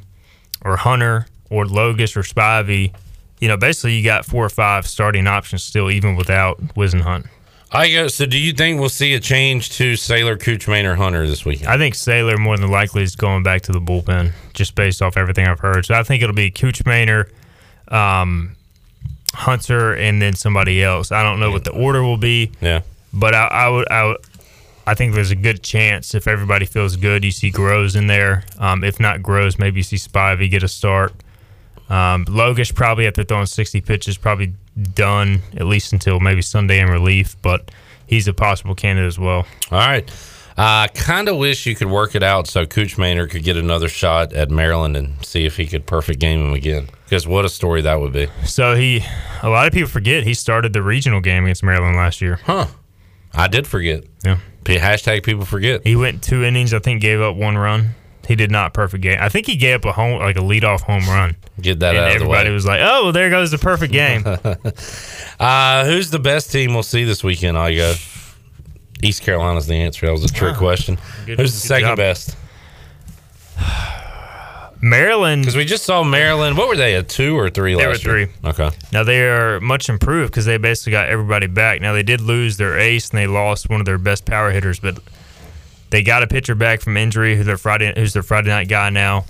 or 0.63 0.77
Hunter, 0.77 1.27
or 1.51 1.65
Logusch, 1.67 2.17
or 2.17 2.23
Spivey, 2.23 2.93
you 3.41 3.49
know, 3.49 3.57
basically 3.57 3.95
you 3.95 4.05
got 4.05 4.25
four 4.25 4.45
or 4.45 4.51
five 4.51 4.87
starting 4.87 5.27
options 5.27 5.63
still, 5.63 5.91
even 5.91 6.17
without 6.17 6.59
Whisenhunt. 6.69 7.27
I 7.75 7.89
guess. 7.89 8.15
So, 8.15 8.25
do 8.25 8.39
you 8.39 8.53
think 8.53 8.79
we'll 8.79 8.89
see 8.89 9.15
a 9.15 9.21
change 9.21 9.71
to 9.71 9.97
Sailor, 9.97 10.37
Coochman, 10.37 10.85
or 10.85 10.95
Hunter 10.95 11.27
this 11.27 11.45
weekend? 11.45 11.69
I 11.69 11.77
think 11.77 11.97
Sailor 11.97 12.37
more 12.37 12.57
than 12.57 12.71
likely 12.71 13.03
is 13.03 13.17
going 13.17 13.43
back 13.43 13.63
to 13.63 13.73
the 13.73 13.81
bullpen, 13.81 14.33
just 14.53 14.77
based 14.77 15.03
off 15.03 15.17
everything 15.17 15.47
I've 15.47 15.59
heard. 15.59 15.85
So 15.85 15.95
I 15.95 16.05
think 16.05 16.23
it'll 16.23 16.37
be 16.37 16.53
Kuchmaner, 16.53 17.29
um, 17.89 18.55
Hunter, 19.35 19.93
and 19.93 20.23
then 20.23 20.35
somebody 20.35 20.85
else. 20.85 21.11
I 21.11 21.25
don't 21.25 21.41
know 21.41 21.51
what 21.51 21.65
the 21.65 21.73
order 21.73 22.03
will 22.03 22.17
be. 22.17 22.53
Yeah. 22.61 22.83
But 23.13 23.35
I, 23.35 23.47
I 23.47 23.69
would, 23.69 23.89
I 23.91 24.05
would, 24.07 24.19
I 24.87 24.95
think 24.95 25.15
there's 25.15 25.31
a 25.31 25.37
good 25.37 25.63
chance 25.63 26.15
if 26.15 26.29
everybody 26.29 26.67
feels 26.67 26.97
good, 26.97 27.25
you 27.25 27.31
see 27.31 27.51
Grosz 27.51 27.97
in 27.97 28.07
there. 28.07 28.45
Um, 28.59 28.85
if 28.85 29.01
not 29.01 29.21
Grosz, 29.21 29.59
maybe 29.59 29.79
you 29.79 29.83
see 29.83 29.97
Spivey 29.97 30.51
get 30.51 30.63
a 30.63 30.69
start. 30.69 31.13
Um, 31.89 32.25
Logusch 32.27 32.75
probably 32.75 33.07
after 33.07 33.25
throwing 33.25 33.47
60 33.47 33.81
pitches, 33.81 34.17
probably 34.19 34.55
done 34.95 35.41
at 35.57 35.67
least 35.67 35.93
until 35.93 36.21
maybe 36.21 36.43
Sunday 36.43 36.81
in 36.81 36.89
relief. 36.89 37.37
But 37.41 37.71
he's 38.07 38.29
a 38.29 38.35
possible 38.35 38.75
candidate 38.75 39.09
as 39.09 39.19
well. 39.19 39.47
All 39.71 39.79
right. 39.79 40.11
I 40.57 40.89
kind 40.95 41.29
of 41.29 41.37
wish 41.37 41.67
you 41.67 41.75
could 41.75 41.89
work 41.91 42.15
it 42.15 42.23
out 42.23 42.47
so 42.47 42.65
Kuchmaner 42.65 43.29
could 43.29 43.43
get 43.43 43.57
another 43.57 43.89
shot 43.89 44.33
at 44.33 44.51
Maryland 44.51 44.97
and 44.97 45.25
see 45.25 45.47
if 45.47 45.57
he 45.57 45.67
could 45.67 45.85
perfect 45.85 46.21
game 46.21 46.41
him 46.41 46.53
again. 46.53 46.89
Because 47.05 47.27
what 47.27 47.45
a 47.45 47.49
story 47.49 47.83
that 47.83 48.01
would 48.01 48.13
be. 48.13 48.29
So 48.45 48.77
he, 48.77 49.05
a 49.43 49.49
lot 49.49 49.67
of 49.67 49.73
people 49.73 49.91
forget 49.91 50.23
he 50.23 50.35
started 50.35 50.73
the 50.73 50.83
regional 50.83 51.21
game 51.21 51.45
against 51.45 51.65
Maryland 51.65 51.97
last 51.97 52.21
year. 52.21 52.39
Huh. 52.45 52.69
I 53.33 53.49
did 53.49 53.67
forget. 53.67 54.05
Yeah. 54.25 54.39
Hashtag 54.65 55.23
people 55.25 55.45
forget. 55.45 55.87
He 55.87 55.97
went 55.97 56.23
two 56.23 56.43
innings. 56.45 56.73
I 56.75 56.79
think 56.79 57.01
gave 57.03 57.21
up 57.21 57.37
one 57.37 57.57
run. 57.57 57.91
He 58.27 58.37
did 58.37 58.51
not 58.51 58.73
perfect 58.73 59.03
game. 59.03 59.19
I 59.21 59.29
think 59.29 59.47
he 59.47 59.57
gave 59.57 59.77
up 59.77 59.85
a 59.85 59.93
home 59.93 60.19
like 60.21 60.37
a 60.37 60.41
leadoff 60.41 60.81
home 60.81 61.05
run. 61.07 61.37
Get 61.61 61.81
that 61.81 61.95
and 61.95 62.05
out 62.05 62.13
of 62.17 62.23
the 62.23 62.29
way. 62.29 62.39
everybody 62.39 62.55
was 62.55 62.65
like, 62.67 62.81
"Oh, 62.83 63.05
well, 63.05 63.13
there 63.13 63.29
goes 63.29 63.51
the 63.51 63.59
perfect 63.59 63.93
game." 63.93 64.25
uh, 65.41 65.85
who's 65.85 66.11
the 66.11 66.19
best 66.19 66.51
team 66.51 66.73
we'll 66.75 66.83
see 66.83 67.05
this 67.05 67.23
weekend? 67.23 67.57
Igo. 67.57 68.11
East 69.03 69.23
Carolina's 69.23 69.67
the 69.67 69.75
answer. 69.75 70.07
That 70.07 70.13
was 70.13 70.25
a 70.25 70.29
trick 70.33 70.55
Ah, 70.55 70.59
question. 70.59 70.99
good- 71.27 71.39
who's 71.39 71.53
the 71.53 71.61
second 71.61 71.89
job. 71.91 71.97
best? 71.99 72.37
Maryland, 74.85 75.43
because 75.43 75.57
we 75.57 75.65
just 75.65 75.85
saw 75.85 76.03
Maryland. 76.05 76.59
What 76.59 76.69
were 76.69 76.77
they? 76.77 76.95
A 76.95 77.03
two 77.03 77.39
or 77.39 77.49
three 77.49 77.75
They 77.75 77.87
were 77.87 77.93
last 77.93 78.05
year? 78.05 78.27
three. 78.27 78.51
Okay. 78.51 78.71
Now 78.93 79.03
they 79.03 79.23
are 79.27 79.59
much 79.61 79.89
improved 79.89 80.31
because 80.33 80.45
they 80.45 80.59
basically 80.59 80.93
got 80.93 81.09
everybody 81.09 81.47
back. 81.47 81.81
Now 81.81 81.93
they 81.95 82.03
did 82.03 82.21
lose 82.21 82.59
their 82.59 82.79
ace 82.79 83.09
and 83.11 83.19
they 83.19 83.27
lost 83.27 83.71
one 83.71 83.81
of 83.81 83.87
their 83.87 83.97
best 83.99 84.27
power 84.27 84.51
hitters, 84.51 84.79
but 84.81 84.99
they 85.91 86.03
got 86.03 86.23
a 86.23 86.27
pitcher 86.27 86.55
back 86.55 86.81
from 86.83 86.97
injury 86.99 87.35
who 87.37 87.45
their 87.45 87.57
Friday 87.57 87.93
who's 87.97 88.13
their 88.13 88.23
Friday 88.23 88.49
night 88.51 88.69
guy 88.69 88.91
now. 88.91 89.25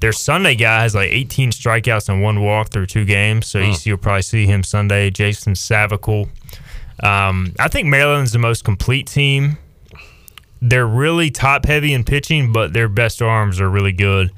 Their 0.00 0.12
Sunday 0.12 0.54
guy 0.54 0.82
has 0.82 0.94
like 0.94 1.10
18 1.10 1.50
strikeouts 1.50 2.08
and 2.08 2.22
one 2.22 2.42
walk 2.42 2.70
through 2.70 2.86
two 2.86 3.04
games, 3.04 3.46
so 3.46 3.60
Huh. 3.62 3.70
ECU 3.70 3.92
will 3.94 3.98
probably 3.98 4.22
see 4.22 4.46
him 4.46 4.62
Sunday. 4.62 5.10
Jason 5.10 5.54
Savacool. 5.54 6.28
Um, 7.02 7.52
I 7.58 7.68
think 7.68 7.88
Maryland's 7.88 8.32
the 8.32 8.38
most 8.38 8.64
complete 8.64 9.06
team. 9.06 9.56
They're 10.62 10.86
really 10.86 11.30
top 11.30 11.64
heavy 11.64 11.94
in 11.94 12.04
pitching, 12.04 12.52
but 12.52 12.74
their 12.74 12.88
best 12.88 13.22
arms 13.22 13.60
are 13.60 13.68
really 13.70 13.92
good, 13.92 14.30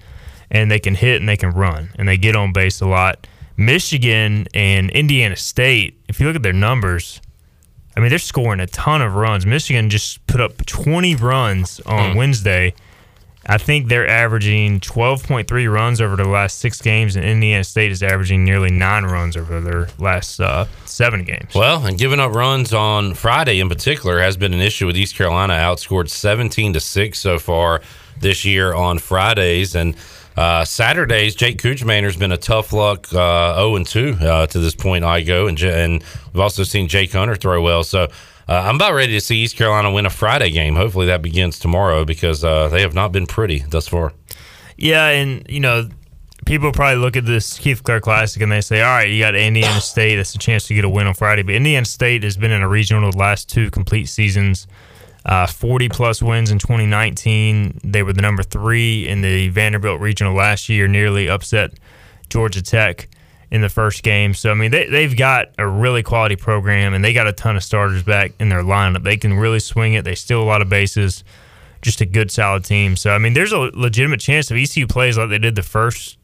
and 0.53 0.70
they 0.70 0.78
can 0.78 0.94
hit 0.94 1.16
and 1.20 1.28
they 1.28 1.36
can 1.36 1.50
run, 1.50 1.88
and 1.98 2.07
they 2.07 2.16
get 2.16 2.36
on 2.36 2.53
base 2.53 2.80
a 2.80 2.86
lot. 2.86 3.26
Michigan 3.57 4.46
and 4.55 4.90
Indiana 4.90 5.36
State, 5.36 5.98
if 6.09 6.20
you 6.20 6.26
look 6.26 6.36
at 6.36 6.42
their 6.42 6.53
numbers, 6.53 7.20
I 7.96 8.00
mean 8.00 8.11
they're 8.11 8.18
scoring 8.18 8.61
a 8.61 8.66
ton 8.66 9.03
of 9.03 9.14
runs. 9.14 9.44
Michigan 9.46 9.90
just 9.90 10.24
put 10.26 10.40
up 10.40 10.64
20 10.66 11.14
runs 11.16 11.80
on 11.86 12.12
Hmm. 12.12 12.16
Wednesday. 12.16 12.74
I 13.44 13.59
think 13.59 13.88
they're 13.88 14.07
averaging 14.09 14.78
12.3 14.78 15.66
runs 15.66 16.00
over 16.00 16.14
the 16.14 16.28
last 16.28 16.61
six 16.61 16.80
games, 16.80 17.16
and 17.16 17.24
Indiana 17.24 17.64
State 17.64 17.90
is 17.90 18.00
averaging 18.00 18.44
nearly 18.44 18.70
nine 18.70 19.05
runs 19.05 19.36
over 19.36 19.61
their 19.61 19.88
last 19.98 20.38
uh, 20.38 20.66
seven 20.84 21.24
games. 21.24 21.53
Well, 21.53 21.84
and 21.84 21.98
giving 21.98 22.20
up 22.20 22.32
runs 22.32 22.72
on 22.72 23.14
Friday 23.14 23.59
in 23.59 23.68
particular 23.68 24.20
has 24.20 24.36
been 24.36 24.55
an 24.55 24.61
issue 24.61 24.86
with 24.86 24.96
East 24.96 25.16
Carolina. 25.16 25.55
Outscored 25.55 26.09
seventeen 26.09 26.72
to 26.74 26.80
six 26.80 27.18
so 27.18 27.38
far 27.40 27.80
this 28.20 28.44
year 28.44 28.74
on 28.74 28.98
Fridays 29.00 29.74
and 29.74 29.96
uh, 30.37 30.64
Saturdays. 30.64 31.35
Jake 31.35 31.59
Kuchmaner's 31.59 32.16
been 32.16 32.33
a 32.33 32.37
tough 32.37 32.72
luck 32.72 33.12
uh, 33.12 33.54
zero 33.54 33.76
and 33.76 33.87
two 33.87 34.17
uh, 34.21 34.46
to 34.46 34.59
this 34.59 34.75
point. 34.75 35.04
I 35.04 35.22
go 35.22 35.46
and 35.46 35.61
and 35.63 36.04
we've 36.33 36.41
also 36.41 36.64
seen 36.64 36.88
Jake 36.88 37.13
Hunter 37.13 37.37
throw 37.37 37.61
well. 37.63 37.84
So. 37.84 38.09
Uh, 38.49 38.54
I'm 38.54 38.75
about 38.75 38.92
ready 38.92 39.13
to 39.13 39.21
see 39.21 39.37
East 39.37 39.57
Carolina 39.57 39.92
win 39.92 40.04
a 40.04 40.11
Friday 40.11 40.50
game. 40.50 40.75
Hopefully 40.75 41.07
that 41.07 41.22
begins 41.22 41.61
tomorrow 41.61 42.04
because 42.04 42.41
they 42.41 42.80
have 42.80 42.92
not 42.92 43.13
been 43.13 43.25
pretty 43.25 43.61
thus 43.61 43.87
far. 43.87 44.13
Yeah, 44.76 45.07
and 45.11 45.46
you 45.49 45.61
know, 45.61 45.88
people 46.46 46.72
probably 46.72 47.00
look 47.00 47.17
at 47.17 47.25
this 47.25 47.59
Keith 47.59 47.79
LeClair 47.79 48.00
Classic 48.00 48.42
and 48.42 48.50
they 48.50 48.61
say, 48.61 48.83
"All 48.83 48.91
right, 48.91 49.09
you 49.09 49.21
got 49.22 49.34
Indiana 49.34 49.80
State. 49.80 50.17
That's 50.17 50.34
a 50.34 50.38
chance 50.38 50.67
to 50.67 50.75
get 50.75 50.84
a 50.84 50.88
win 50.88 51.07
on 51.07 51.14
Friday." 51.14 51.42
But 51.42 51.54
Indiana 51.54 51.84
State 51.87 52.22
has 52.22 52.37
been 52.37 52.50
in 52.50 52.63
a 52.63 52.68
regional 52.68 53.11
the 53.11 53.17
last 53.17 53.49
two 53.49 53.71
complete 53.71 54.07
seasons. 54.07 54.67
Uh, 55.24 55.46
40 55.46 55.88
plus 55.88 56.20
wins 56.20 56.50
in 56.50 56.58
2019. 56.58 57.80
They 57.84 58.03
were 58.03 58.12
the 58.12 58.22
number 58.22 58.42
three 58.42 59.07
in 59.07 59.22
the 59.22 59.49
Vanderbilt 59.49 60.00
regional 60.00 60.34
last 60.34 60.68
year, 60.68 60.88
nearly 60.88 61.28
upset 61.28 61.74
Georgia 62.28 62.62
Tech 62.62 63.08
in 63.53 63.61
the 63.61 63.68
first 63.68 64.03
game. 64.03 64.34
So, 64.34 64.50
I 64.50 64.54
mean, 64.54 64.70
they, 64.70 64.88
they've 64.88 65.16
got 65.16 65.49
a 65.58 65.66
really 65.68 66.03
quality 66.03 66.36
program 66.36 66.94
and 66.94 67.04
they 67.04 67.12
got 67.12 67.28
a 67.28 67.32
ton 67.32 67.54
of 67.54 67.62
starters 67.62 68.03
back 68.03 68.32
in 68.40 68.49
their 68.49 68.62
lineup. 68.62 69.04
They 69.04 69.18
can 69.18 69.34
really 69.34 69.61
swing 69.61 69.92
it. 69.92 70.04
They 70.04 70.14
steal 70.14 70.42
a 70.42 70.44
lot 70.44 70.62
of 70.62 70.68
bases. 70.68 71.22
Just 71.82 72.00
a 72.00 72.07
good, 72.07 72.30
solid 72.30 72.64
team. 72.64 72.96
So, 72.96 73.11
I 73.11 73.18
mean, 73.18 73.34
there's 73.34 73.53
a 73.53 73.58
legitimate 73.58 74.20
chance 74.20 74.50
if 74.50 74.57
ECU 74.57 74.86
plays 74.86 75.18
like 75.18 75.28
they 75.28 75.38
did 75.38 75.54
the 75.54 75.62
first 75.62 76.16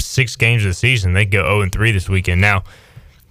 six 0.00 0.34
games 0.34 0.64
of 0.64 0.70
the 0.70 0.74
season. 0.74 1.12
They 1.12 1.24
go 1.24 1.42
zero 1.42 1.60
and 1.60 1.70
three 1.72 1.92
this 1.92 2.08
weekend. 2.08 2.40
Now, 2.40 2.64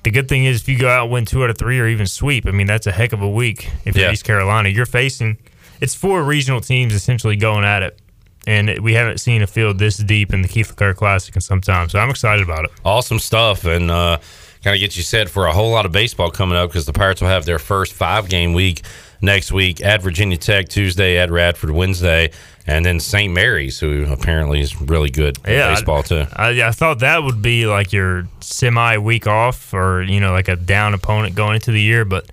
the 0.07 0.11
good 0.11 0.29
thing 0.29 0.45
is 0.45 0.61
if 0.61 0.69
you 0.69 0.79
go 0.79 0.87
out 0.87 1.03
and 1.03 1.11
win 1.11 1.25
two 1.25 1.43
out 1.43 1.49
of 1.49 1.57
three 1.57 1.81
or 1.81 1.87
even 1.87 2.07
sweep, 2.07 2.47
I 2.47 2.51
mean 2.51 2.65
that's 2.65 2.87
a 2.87 2.93
heck 2.93 3.11
of 3.11 3.21
a 3.21 3.29
week. 3.29 3.69
If 3.83 3.97
you're 3.97 4.09
East 4.09 4.23
Carolina, 4.23 4.69
you're 4.69 4.85
facing 4.85 5.37
it's 5.81 5.93
four 5.93 6.23
regional 6.23 6.61
teams 6.61 6.93
essentially 6.93 7.35
going 7.35 7.65
at 7.65 7.83
it, 7.83 7.99
and 8.47 8.79
we 8.79 8.93
haven't 8.93 9.19
seen 9.19 9.41
a 9.41 9.47
field 9.47 9.79
this 9.79 9.97
deep 9.97 10.33
in 10.33 10.43
the 10.43 10.47
Keith 10.47 10.69
LeClair 10.69 10.93
Classic 10.93 11.35
in 11.35 11.41
some 11.41 11.59
time. 11.59 11.89
So 11.89 11.99
I'm 11.99 12.09
excited 12.09 12.41
about 12.41 12.63
it. 12.63 12.71
Awesome 12.85 13.19
stuff, 13.19 13.65
and 13.65 13.91
uh, 13.91 14.19
kind 14.63 14.75
of 14.75 14.79
get 14.79 14.95
you 14.95 15.03
set 15.03 15.27
for 15.27 15.45
a 15.45 15.51
whole 15.51 15.71
lot 15.71 15.85
of 15.85 15.91
baseball 15.91 16.31
coming 16.31 16.57
up 16.57 16.69
because 16.69 16.85
the 16.85 16.93
Pirates 16.93 17.19
will 17.19 17.27
have 17.27 17.43
their 17.43 17.59
first 17.59 17.91
five 17.91 18.29
game 18.29 18.53
week 18.53 18.83
next 19.21 19.51
week 19.51 19.83
at 19.83 20.01
Virginia 20.01 20.37
Tech 20.37 20.69
Tuesday, 20.69 21.17
at 21.17 21.29
Radford 21.31 21.71
Wednesday, 21.71 22.31
and 22.67 22.85
then 22.85 22.99
St. 22.99 23.33
Mary's, 23.33 23.79
who 23.79 24.05
apparently 24.11 24.59
is 24.59 24.79
really 24.81 25.09
good 25.09 25.37
at 25.45 25.51
Yeah, 25.51 25.73
baseball 25.73 26.03
too. 26.03 26.25
I, 26.33 26.61
I 26.61 26.71
thought 26.71 26.99
that 26.99 27.23
would 27.23 27.41
be 27.41 27.65
like 27.65 27.93
your 27.93 28.27
semi 28.41 28.97
week 28.97 29.25
off, 29.25 29.73
or 29.73 30.03
you 30.03 30.19
know, 30.19 30.33
like 30.33 30.49
a 30.49 30.57
down 30.57 30.93
opponent 30.93 31.33
going 31.33 31.55
into 31.55 31.71
the 31.71 31.81
year. 31.81 32.03
But 32.03 32.29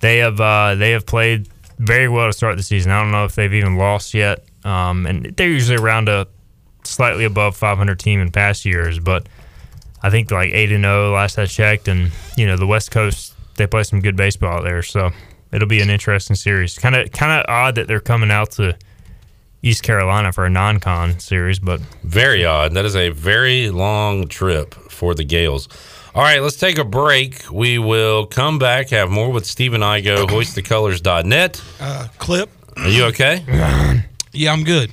they 0.00 0.18
have 0.18 0.40
uh, 0.40 0.76
they 0.76 0.92
have 0.92 1.04
played 1.04 1.48
very 1.78 2.08
well 2.08 2.28
to 2.28 2.32
start 2.32 2.56
the 2.56 2.62
season. 2.62 2.92
I 2.92 3.02
don't 3.02 3.10
know 3.10 3.24
if 3.24 3.34
they've 3.34 3.52
even 3.52 3.76
lost 3.76 4.14
yet, 4.14 4.44
um, 4.64 5.04
and 5.04 5.36
they're 5.36 5.48
usually 5.48 5.78
around 5.78 6.08
a 6.08 6.28
slightly 6.84 7.24
above 7.24 7.56
500 7.56 7.98
team 7.98 8.20
in 8.20 8.30
past 8.30 8.64
years. 8.64 9.00
But 9.00 9.28
I 10.00 10.10
think 10.10 10.30
like 10.30 10.50
eight 10.52 10.70
and 10.70 10.84
zero 10.84 11.12
last 11.12 11.38
I 11.38 11.46
checked, 11.46 11.88
and 11.88 12.12
you 12.36 12.46
know 12.46 12.56
the 12.56 12.68
West 12.68 12.92
Coast 12.92 13.34
they 13.56 13.66
play 13.66 13.82
some 13.82 14.00
good 14.00 14.16
baseball 14.16 14.58
out 14.58 14.62
there, 14.62 14.82
so 14.82 15.10
it'll 15.50 15.66
be 15.66 15.80
an 15.80 15.90
interesting 15.90 16.36
series. 16.36 16.78
Kind 16.78 16.94
of 16.94 17.10
kind 17.10 17.32
of 17.32 17.46
odd 17.48 17.74
that 17.74 17.88
they're 17.88 17.98
coming 17.98 18.30
out 18.30 18.52
to 18.52 18.76
East 19.66 19.82
Carolina 19.82 20.32
for 20.32 20.44
a 20.44 20.50
non-con 20.50 21.18
series, 21.18 21.58
but 21.58 21.80
Very 22.04 22.44
odd. 22.44 22.72
That 22.74 22.84
is 22.84 22.94
a 22.94 23.08
very 23.10 23.70
long 23.70 24.28
trip 24.28 24.74
for 24.74 25.14
the 25.14 25.24
Gaels. 25.24 25.68
All 26.14 26.22
right, 26.22 26.40
let's 26.40 26.56
take 26.56 26.78
a 26.78 26.84
break. 26.84 27.44
We 27.52 27.78
will 27.78 28.26
come 28.26 28.58
back, 28.58 28.90
have 28.90 29.10
more 29.10 29.30
with 29.30 29.44
Stephen 29.44 29.80
Igo, 29.80 30.26
hoistthecolors.net. 30.28 31.62
Uh, 31.80 32.08
clip. 32.18 32.48
Are 32.76 32.88
you 32.88 33.04
okay? 33.06 34.02
Yeah, 34.32 34.52
I'm 34.52 34.64
good. 34.64 34.92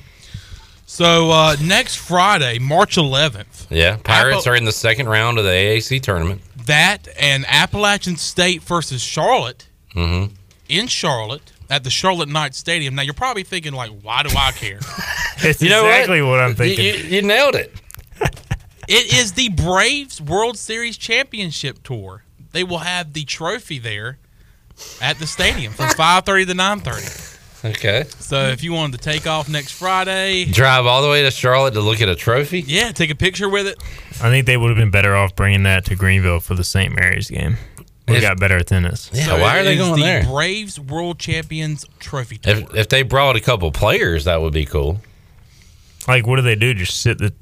So 0.86 1.30
uh, 1.30 1.56
next 1.62 1.96
Friday, 1.96 2.58
March 2.58 2.96
11th, 2.96 3.66
Yeah, 3.68 3.98
Pirates 4.02 4.38
Apple- 4.46 4.52
are 4.52 4.56
in 4.56 4.64
the 4.64 4.72
second 4.72 5.06
round 5.06 5.36
of 5.38 5.44
the 5.44 5.50
AAC 5.50 6.00
tournament. 6.00 6.40
that 6.66 7.08
and 7.20 7.44
Appalachian 7.46 8.16
State 8.16 8.62
versus 8.62 9.02
Charlotte 9.02 9.68
Mm-hmm. 9.94 10.32
in 10.70 10.86
Charlotte 10.86 11.52
at 11.70 11.84
the 11.84 11.90
Charlotte 11.90 12.28
Knight 12.28 12.54
Stadium. 12.54 12.94
Now 12.94 13.02
you're 13.02 13.14
probably 13.14 13.42
thinking 13.42 13.72
like, 13.72 13.90
why 14.02 14.22
do 14.22 14.30
I 14.36 14.52
care? 14.52 14.80
It's 15.38 15.60
You 15.60 15.68
know 15.68 15.82
what? 15.82 15.90
exactly 15.90 16.22
what, 16.22 16.38
I'm 16.40 16.54
thinking. 16.54 16.84
You, 16.84 16.92
you- 16.92 17.04
you 17.16 17.22
nailed 17.22 17.56
it. 17.56 17.74
it 18.88 19.12
is 19.14 19.32
the 19.32 19.48
Braves 19.50 20.20
World 20.20 20.56
Series 20.58 20.96
Championship 20.96 21.82
Tour. 21.82 22.22
They 22.52 22.62
will 22.64 22.78
have 22.78 23.12
the 23.14 23.24
trophy 23.24 23.78
there 23.80 24.18
at 25.02 25.18
the 25.18 25.26
stadium 25.26 25.72
from 25.72 25.86
5:30 25.90 26.46
to 26.46 26.52
9:30. 26.54 27.30
Okay. 27.64 28.04
So 28.20 28.44
if 28.48 28.62
you 28.62 28.72
wanted 28.74 28.92
to 29.00 29.04
take 29.10 29.26
off 29.26 29.48
next 29.48 29.72
Friday, 29.72 30.44
Drive 30.44 30.86
all 30.86 31.02
the 31.02 31.08
way 31.08 31.22
to 31.22 31.30
Charlotte 31.30 31.72
to 31.74 31.80
look 31.80 32.00
at 32.02 32.08
a 32.08 32.14
trophy. 32.14 32.60
yeah, 32.60 32.92
take 32.92 33.10
a 33.10 33.14
picture 33.14 33.48
with 33.48 33.66
it. 33.66 33.76
I 34.22 34.28
think 34.30 34.46
they 34.46 34.56
would 34.56 34.68
have 34.68 34.76
been 34.78 34.90
better 34.90 35.16
off 35.16 35.34
bringing 35.34 35.62
that 35.64 35.84
to 35.86 35.96
Greenville 35.96 36.40
for 36.40 36.54
the 36.54 36.64
St. 36.64 36.94
Mary's 36.94 37.28
game. 37.30 37.56
We 38.08 38.16
If- 38.16 38.22
got 38.22 38.38
better 38.38 38.56
attendance. 38.56 39.10
Yeah, 39.14 39.24
So 39.24 39.40
why 39.40 39.58
are 39.58 39.64
they 39.64 39.76
going 39.76 39.96
the 39.98 40.02
there? 40.02 40.24
Braves 40.24 40.78
World 40.78 41.18
Champions 41.18 41.86
Trophy 42.00 42.36
Tour. 42.38 42.52
If, 42.54 42.74
if 42.74 42.88
they 42.90 43.02
brought 43.02 43.36
a 43.36 43.40
couple 43.40 43.70
players, 43.72 44.24
that 44.24 44.40
would 44.42 44.52
be 44.52 44.66
cool. 44.66 45.00
Like, 46.06 46.26
what 46.26 46.36
do 46.36 46.42
they 46.42 46.54
do? 46.56 46.74
Just 46.74 47.00
sit 47.00 47.16
the 47.18 47.32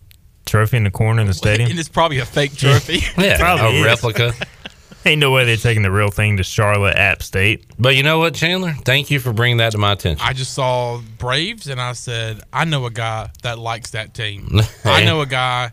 trophy 0.47 0.77
in 0.77 0.85
the 0.85 0.91
corner 0.91 1.23
of 1.23 1.29
the 1.29 1.35
stadium? 1.35 1.71
and 1.71 1.79
it's 1.81 1.89
probably 1.89 2.19
a 2.19 2.25
fake 2.27 2.57
trophy. 2.57 3.01
Yeah, 3.21 3.39
Probably 3.39 3.79
a 3.79 3.81
is. 3.81 3.85
replica. 3.85 4.33
Ain't 5.05 5.19
no 5.21 5.33
way 5.33 5.45
they're 5.45 5.57
taking 5.57 5.83
the 5.83 5.91
real 5.91 6.13
thing 6.13 6.37
to 6.37 6.45
Charlotte 6.45 6.97
App 6.97 7.25
State. 7.25 7.65
But 7.77 7.97
you 7.97 8.05
know 8.05 8.21
what, 8.21 8.35
Chandler? 8.35 8.73
Thank 8.85 9.11
you 9.11 9.19
for 9.19 9.33
bringing 9.33 9.57
that 9.57 9.73
to 9.73 9.79
my 9.79 9.93
attention. 9.93 10.25
I 10.25 10.33
just 10.33 10.55
saw 10.55 11.01
Braves 11.19 11.67
and 11.67 11.81
I 11.81 11.95
said, 11.95 12.41
I 12.53 12.65
know 12.67 12.87
a 12.87 12.91
guy 12.93 13.31
that 13.43 13.59
likes 13.59 13.91
that 13.91 14.15
team. 14.15 14.61
I 14.85 15.05
know 15.05 15.21
a 15.21 15.27
guy 15.27 15.73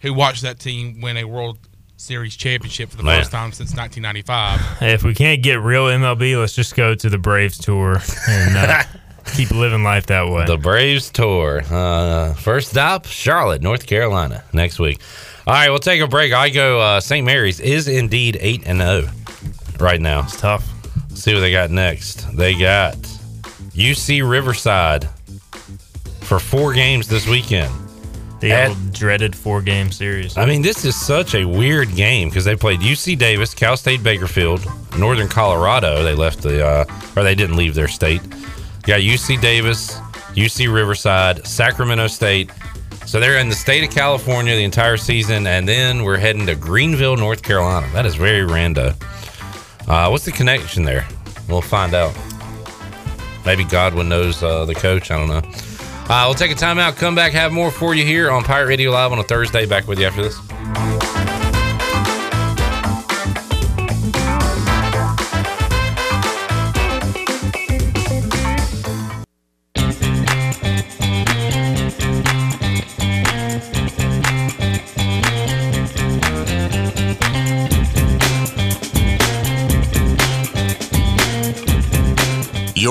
who 0.00 0.12
watched 0.14 0.42
that 0.42 0.58
team 0.58 1.00
win 1.00 1.16
a 1.16 1.22
World 1.24 1.58
Series 2.00 2.34
championship 2.34 2.88
for 2.88 2.96
the 2.96 3.02
Man. 3.02 3.20
first 3.20 3.30
time 3.30 3.52
since 3.52 3.76
1995. 3.76 4.78
Hey, 4.78 4.94
if 4.94 5.02
we 5.02 5.12
can't 5.14 5.42
get 5.42 5.60
real 5.60 5.84
MLB, 5.84 6.40
let's 6.40 6.54
just 6.54 6.74
go 6.74 6.94
to 6.94 7.10
the 7.10 7.18
Braves 7.18 7.58
tour 7.58 8.00
and 8.26 8.56
uh, 8.56 8.82
keep 9.34 9.50
living 9.50 9.82
life 9.82 10.06
that 10.06 10.26
way. 10.26 10.46
The 10.46 10.56
Braves 10.56 11.10
tour. 11.10 11.60
Uh, 11.70 12.32
first 12.32 12.70
stop, 12.70 13.04
Charlotte, 13.04 13.60
North 13.60 13.86
Carolina, 13.86 14.42
next 14.54 14.78
week. 14.78 14.98
All 15.46 15.52
right, 15.52 15.68
we'll 15.68 15.78
take 15.78 16.00
a 16.00 16.06
break. 16.06 16.32
Igo. 16.32 16.80
Uh, 16.80 17.00
St. 17.00 17.24
Mary's 17.24 17.60
is 17.60 17.86
indeed 17.86 18.38
eight 18.40 18.62
and 18.64 18.80
zero 18.80 19.10
right 19.78 20.00
now. 20.00 20.22
It's 20.22 20.40
tough. 20.40 20.66
see 21.14 21.34
what 21.34 21.40
they 21.40 21.52
got 21.52 21.70
next. 21.70 22.34
They 22.34 22.58
got 22.58 22.94
UC 23.74 24.28
Riverside 24.28 25.06
for 26.22 26.38
four 26.38 26.72
games 26.72 27.08
this 27.08 27.28
weekend. 27.28 27.70
The 28.40 28.52
At- 28.52 28.68
old 28.70 28.92
dreaded 28.92 29.36
four 29.36 29.60
game 29.60 29.92
series. 29.92 30.36
I 30.38 30.46
mean, 30.46 30.62
this 30.62 30.84
is 30.84 30.96
such 30.98 31.34
a 31.34 31.44
weird 31.44 31.94
game 31.94 32.28
because 32.30 32.44
they 32.44 32.56
played 32.56 32.80
UC 32.80 33.18
Davis, 33.18 33.52
Cal 33.54 33.76
State 33.76 34.02
Bakersfield, 34.02 34.64
Northern 34.98 35.28
Colorado. 35.28 36.02
They 36.02 36.14
left 36.14 36.42
the, 36.42 36.66
uh, 36.66 36.84
or 37.16 37.22
they 37.22 37.34
didn't 37.34 37.56
leave 37.56 37.74
their 37.74 37.88
state. 37.88 38.22
Got 38.82 39.00
UC 39.00 39.40
Davis, 39.42 39.92
UC 40.34 40.72
Riverside, 40.72 41.46
Sacramento 41.46 42.06
State. 42.06 42.50
So 43.06 43.20
they're 43.20 43.38
in 43.38 43.48
the 43.48 43.54
state 43.54 43.84
of 43.84 43.90
California 43.90 44.54
the 44.56 44.64
entire 44.64 44.96
season, 44.96 45.46
and 45.46 45.68
then 45.68 46.02
we're 46.04 46.16
heading 46.16 46.46
to 46.46 46.54
Greenville, 46.54 47.16
North 47.16 47.42
Carolina. 47.42 47.88
That 47.92 48.06
is 48.06 48.14
very 48.14 48.44
random. 48.44 48.94
Uh, 49.86 50.08
what's 50.08 50.24
the 50.24 50.32
connection 50.32 50.84
there? 50.84 51.06
We'll 51.48 51.60
find 51.60 51.92
out. 51.92 52.16
Maybe 53.44 53.64
Godwin 53.64 54.08
knows 54.08 54.42
uh, 54.42 54.64
the 54.64 54.74
coach. 54.74 55.10
I 55.10 55.18
don't 55.18 55.28
know. 55.28 55.69
Uh, 56.10 56.24
we'll 56.26 56.34
take 56.34 56.50
a 56.50 56.56
timeout, 56.56 56.96
come 56.96 57.14
back, 57.14 57.32
have 57.32 57.52
more 57.52 57.70
for 57.70 57.94
you 57.94 58.04
here 58.04 58.32
on 58.32 58.42
Pirate 58.42 58.66
Radio 58.66 58.90
Live 58.90 59.12
on 59.12 59.20
a 59.20 59.22
Thursday. 59.22 59.64
Back 59.64 59.86
with 59.86 60.00
you 60.00 60.06
after 60.06 60.24
this. 60.24 60.49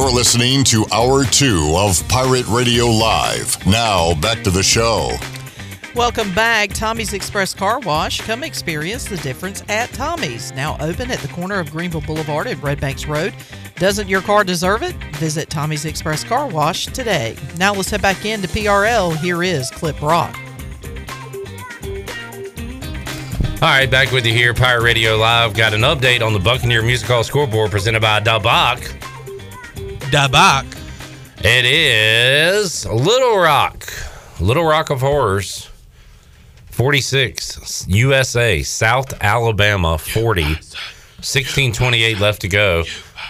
You're 0.10 0.18
listening 0.18 0.64
to 0.64 0.88
Hour 0.92 1.24
2 1.24 1.76
of 1.78 2.08
Pirate 2.08 2.48
Radio 2.48 2.88
Live. 2.88 3.64
Now, 3.68 4.16
back 4.16 4.44
to 4.44 4.50
the 4.50 4.64
show. 4.64 5.16
Welcome 5.94 6.34
back. 6.34 6.72
Tommy's 6.72 7.14
Express 7.14 7.54
Car 7.54 7.80
Wash. 7.82 8.20
Come 8.22 8.44
experience 8.44 9.06
the 9.06 9.18
difference 9.18 9.62
at 9.70 9.94
Tommy's. 9.94 10.52
Now 10.54 10.78
open 10.80 11.12
at 11.12 11.20
the 11.20 11.28
corner 11.28 11.60
of 11.60 11.70
Greenville 11.70 12.02
Boulevard 12.02 12.48
and 12.48 12.62
Red 12.64 12.82
Banks 12.82 13.06
Road. 13.06 13.36
Doesn't 13.76 14.10
your 14.10 14.24
car 14.24 14.44
deserve 14.44 14.82
it? 14.82 14.96
Visit 15.18 15.52
Tommy's 15.52 15.86
Express 15.86 16.24
Car 16.24 16.48
Wash 16.48 16.88
today. 16.88 17.36
Now 17.60 17.76
let's 17.76 17.92
head 17.92 18.02
back 18.02 18.26
into 18.26 18.48
PRL. 18.48 19.16
Here 19.18 19.44
is 19.44 19.70
Clip 19.70 20.02
Rock. 20.02 20.36
All 23.62 23.70
right, 23.70 23.86
back 23.86 24.12
with 24.12 24.26
you 24.26 24.34
here, 24.34 24.56
Pirate 24.56 24.82
Radio 24.82 25.18
Live. 25.18 25.54
Got 25.54 25.76
an 25.76 25.82
update 25.82 26.26
on 26.26 26.34
the 26.34 26.40
Buccaneer 26.40 26.82
Music 26.82 27.08
Hall 27.08 27.24
scoreboard 27.24 27.70
presented 27.70 28.02
by 28.02 28.20
Dabak. 28.20 28.99
Dabak. 30.10 30.66
It 31.38 31.66
is 31.66 32.84
Little 32.88 33.38
Rock, 33.38 33.88
Little 34.40 34.64
Rock 34.64 34.90
of 34.90 35.02
Horrors, 35.02 35.70
46, 36.72 37.86
USA, 37.88 38.64
South 38.64 39.14
Alabama, 39.22 40.00
40, 40.00 40.42
1628 40.44 42.20
left 42.20 42.42
to 42.42 42.48
go. 42.48 42.84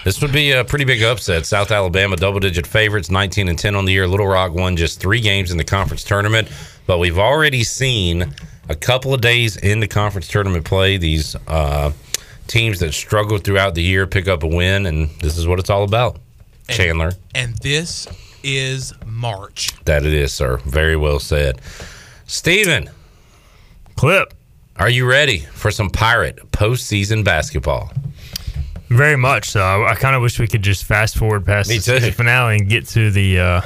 This 0.04 0.22
would 0.22 0.32
be 0.32 0.52
a 0.52 0.64
pretty 0.64 0.86
big 0.86 1.02
upset. 1.02 1.44
South 1.44 1.70
Alabama, 1.70 2.16
double 2.16 2.40
digit 2.40 2.66
favorites, 2.66 3.10
19 3.10 3.48
and 3.48 3.58
10 3.58 3.76
on 3.76 3.84
the 3.84 3.92
year. 3.92 4.08
Little 4.08 4.26
Rock 4.26 4.54
won 4.54 4.74
just 4.74 5.00
three 5.00 5.20
games 5.20 5.50
in 5.50 5.58
the 5.58 5.64
conference 5.64 6.02
tournament, 6.02 6.48
but 6.86 6.98
we've 6.98 7.18
already 7.18 7.62
seen 7.62 8.34
a 8.70 8.74
couple 8.74 9.12
of 9.12 9.20
days 9.20 9.58
in 9.58 9.80
the 9.80 9.88
conference 9.88 10.28
tournament 10.28 10.64
play 10.64 10.96
these 10.96 11.36
uh, 11.46 11.92
teams 12.46 12.80
that 12.80 12.94
struggled 12.94 13.44
throughout 13.44 13.74
the 13.74 13.82
year 13.82 14.06
pick 14.06 14.28
up 14.28 14.44
a 14.44 14.46
win, 14.48 14.86
and 14.86 15.10
this 15.20 15.36
is 15.36 15.46
what 15.46 15.58
it's 15.58 15.68
all 15.68 15.84
about. 15.84 16.16
Chandler. 16.70 17.12
And 17.34 17.56
this 17.58 18.06
is 18.42 18.92
March. 19.06 19.72
That 19.84 20.04
it 20.04 20.14
is, 20.14 20.32
sir. 20.32 20.56
Very 20.58 20.96
well 20.96 21.18
said. 21.18 21.60
Steven. 22.26 22.90
Clip. 23.96 24.32
Are 24.76 24.88
you 24.88 25.06
ready 25.08 25.40
for 25.40 25.70
some 25.70 25.90
pirate 25.90 26.36
postseason 26.52 27.22
basketball? 27.24 27.92
Very 28.88 29.16
much 29.16 29.50
so. 29.50 29.60
I, 29.62 29.90
I 29.90 29.94
kind 29.94 30.16
of 30.16 30.22
wish 30.22 30.38
we 30.38 30.46
could 30.46 30.62
just 30.62 30.84
fast 30.84 31.16
forward 31.16 31.44
past 31.44 31.68
Me 31.68 31.78
the 31.78 32.00
too. 32.00 32.10
finale 32.12 32.56
and 32.56 32.68
get 32.68 32.86
to 32.88 33.10
the 33.10 33.38
uh, 33.38 33.60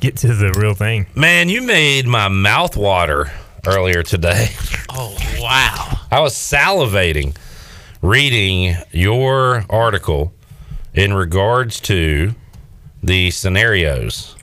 get 0.00 0.16
to 0.18 0.34
the 0.34 0.52
real 0.58 0.74
thing. 0.74 1.06
Man, 1.14 1.48
you 1.48 1.62
made 1.62 2.06
my 2.06 2.28
mouth 2.28 2.76
water 2.76 3.30
earlier 3.66 4.02
today. 4.02 4.48
Oh 4.92 5.16
wow! 5.38 6.00
I 6.10 6.18
was 6.18 6.34
salivating 6.34 7.36
reading 8.02 8.76
your 8.90 9.64
article 9.70 10.32
in 10.94 11.12
regards 11.14 11.80
to 11.80 12.34
the 13.02 13.30
scenarios. 13.30 14.36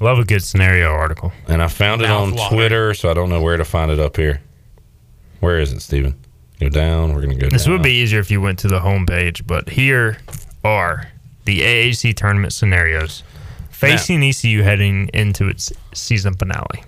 Love 0.00 0.18
a 0.18 0.24
good 0.24 0.42
scenario 0.42 0.88
article. 0.90 1.32
And 1.48 1.62
I 1.62 1.68
found 1.68 2.02
it 2.02 2.10
on 2.10 2.30
Mouth-watering. 2.30 2.56
Twitter, 2.58 2.94
so 2.94 3.10
I 3.10 3.14
don't 3.14 3.28
know 3.30 3.40
where 3.40 3.56
to 3.56 3.64
find 3.64 3.90
it 3.90 3.98
up 4.00 4.16
here. 4.16 4.40
Where 5.40 5.60
is 5.60 5.72
it, 5.72 5.80
Steven? 5.80 6.14
Go 6.60 6.68
down. 6.68 7.14
We're 7.14 7.20
going 7.22 7.36
to 7.38 7.40
go 7.40 7.48
This 7.48 7.64
down. 7.64 7.74
would 7.74 7.82
be 7.82 7.92
easier 7.92 8.18
if 8.20 8.30
you 8.30 8.40
went 8.40 8.58
to 8.60 8.68
the 8.68 8.80
homepage, 8.80 9.46
but 9.46 9.68
here 9.68 10.18
are 10.64 11.08
the 11.44 11.60
AAC 11.60 12.14
tournament 12.16 12.52
scenarios 12.52 13.22
facing 13.70 14.22
ECU 14.22 14.62
heading 14.62 15.10
into 15.12 15.48
its 15.48 15.72
season 15.92 16.34
finale. 16.34 16.84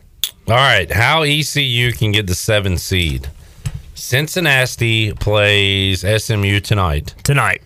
All 0.49 0.55
right, 0.55 0.91
how 0.91 1.23
ECU 1.23 1.93
can 1.93 2.13
get 2.13 2.27
the 2.27 2.35
seven 2.35 2.79
seed? 2.79 3.29
Cincinnati 3.95 5.13
plays 5.13 6.01
SMU 6.01 6.61
tonight. 6.61 7.15
Tonight. 7.23 7.63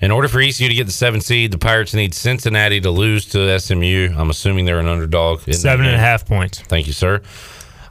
In 0.00 0.10
order 0.10 0.28
for 0.28 0.40
ECU 0.40 0.68
to 0.68 0.74
get 0.74 0.86
the 0.86 0.92
seven 0.92 1.20
seed, 1.20 1.52
the 1.52 1.58
Pirates 1.58 1.92
need 1.92 2.14
Cincinnati 2.14 2.80
to 2.80 2.90
lose 2.90 3.26
to 3.26 3.58
SMU. 3.60 4.14
I'm 4.16 4.30
assuming 4.30 4.64
they're 4.64 4.78
an 4.78 4.88
underdog. 4.88 5.40
Seven 5.52 5.84
and 5.86 5.94
a 5.94 5.98
half 5.98 6.26
points. 6.26 6.60
Thank 6.60 6.86
you, 6.86 6.94
sir. 6.94 7.20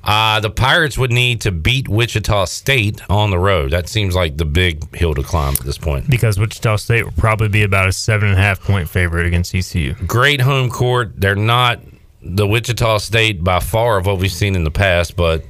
Uh, 0.03 0.39
the 0.39 0.49
Pirates 0.49 0.97
would 0.97 1.11
need 1.11 1.41
to 1.41 1.51
beat 1.51 1.87
Wichita 1.87 2.45
State 2.45 3.01
on 3.09 3.29
the 3.29 3.37
road. 3.37 3.71
That 3.71 3.89
seems 3.89 4.15
like 4.15 4.37
the 4.37 4.45
big 4.45 4.95
hill 4.95 5.13
to 5.13 5.21
climb 5.21 5.53
at 5.53 5.59
this 5.59 5.77
point. 5.77 6.09
Because 6.09 6.39
Wichita 6.39 6.77
State 6.77 7.03
will 7.03 7.11
probably 7.11 7.49
be 7.49 7.63
about 7.63 7.89
a 7.89 7.91
seven 7.91 8.29
and 8.29 8.37
a 8.37 8.41
half 8.41 8.61
point 8.61 8.89
favorite 8.89 9.27
against 9.27 9.53
ECU. 9.53 9.93
Great 10.07 10.41
home 10.41 10.69
court. 10.69 11.11
They're 11.17 11.35
not 11.35 11.81
the 12.21 12.47
Wichita 12.47 12.99
State 12.99 13.43
by 13.43 13.59
far 13.59 13.97
of 13.97 14.05
what 14.05 14.17
we've 14.17 14.31
seen 14.31 14.55
in 14.55 14.63
the 14.63 14.71
past, 14.71 15.15
but 15.15 15.43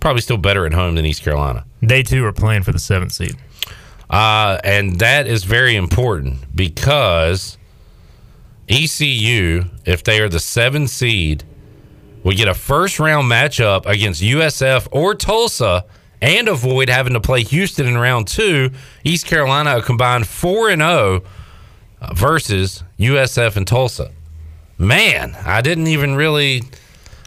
probably 0.00 0.22
still 0.22 0.38
better 0.38 0.66
at 0.66 0.72
home 0.72 0.96
than 0.96 1.06
East 1.06 1.22
Carolina. 1.22 1.64
They 1.82 2.02
too 2.02 2.24
are 2.24 2.32
playing 2.32 2.62
for 2.64 2.72
the 2.72 2.78
seventh 2.78 3.12
seed. 3.12 3.36
Uh, 4.12 4.60
and 4.62 4.98
that 4.98 5.26
is 5.26 5.44
very 5.44 5.74
important 5.74 6.54
because 6.54 7.56
ECU, 8.68 9.64
if 9.86 10.04
they 10.04 10.20
are 10.20 10.28
the 10.28 10.38
seven 10.38 10.86
seed, 10.86 11.44
will 12.22 12.36
get 12.36 12.46
a 12.46 12.54
first 12.54 13.00
round 13.00 13.30
matchup 13.30 13.86
against 13.86 14.22
USF 14.22 14.86
or 14.92 15.14
Tulsa 15.14 15.86
and 16.20 16.46
avoid 16.46 16.88
having 16.88 17.14
to 17.14 17.20
play 17.20 17.42
Houston 17.42 17.86
in 17.86 17.96
round 17.96 18.28
two. 18.28 18.70
East 19.02 19.26
Carolina 19.26 19.78
a 19.78 19.82
combined 19.82 20.26
4 20.26 20.70
and 20.70 20.82
0 20.82 21.22
versus 22.14 22.84
USF 22.98 23.56
and 23.56 23.66
Tulsa. 23.66 24.12
Man, 24.78 25.34
I 25.44 25.60
didn't 25.62 25.88
even 25.88 26.14
really. 26.14 26.62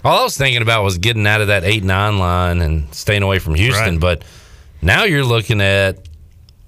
All 0.04 0.20
I 0.20 0.24
was 0.24 0.38
thinking 0.38 0.62
about 0.62 0.84
was 0.84 1.00
getting 1.00 1.26
out 1.26 1.42
of 1.42 1.48
that 1.48 1.64
8 1.64 1.84
9 1.84 2.20
line 2.20 2.62
and 2.62 2.94
staying 2.94 3.24
away 3.24 3.40
from 3.40 3.56
Houston. 3.56 3.98
But 4.00 4.24
now 4.82 5.04
you're 5.04 5.24
looking 5.24 5.62
at 5.62 6.05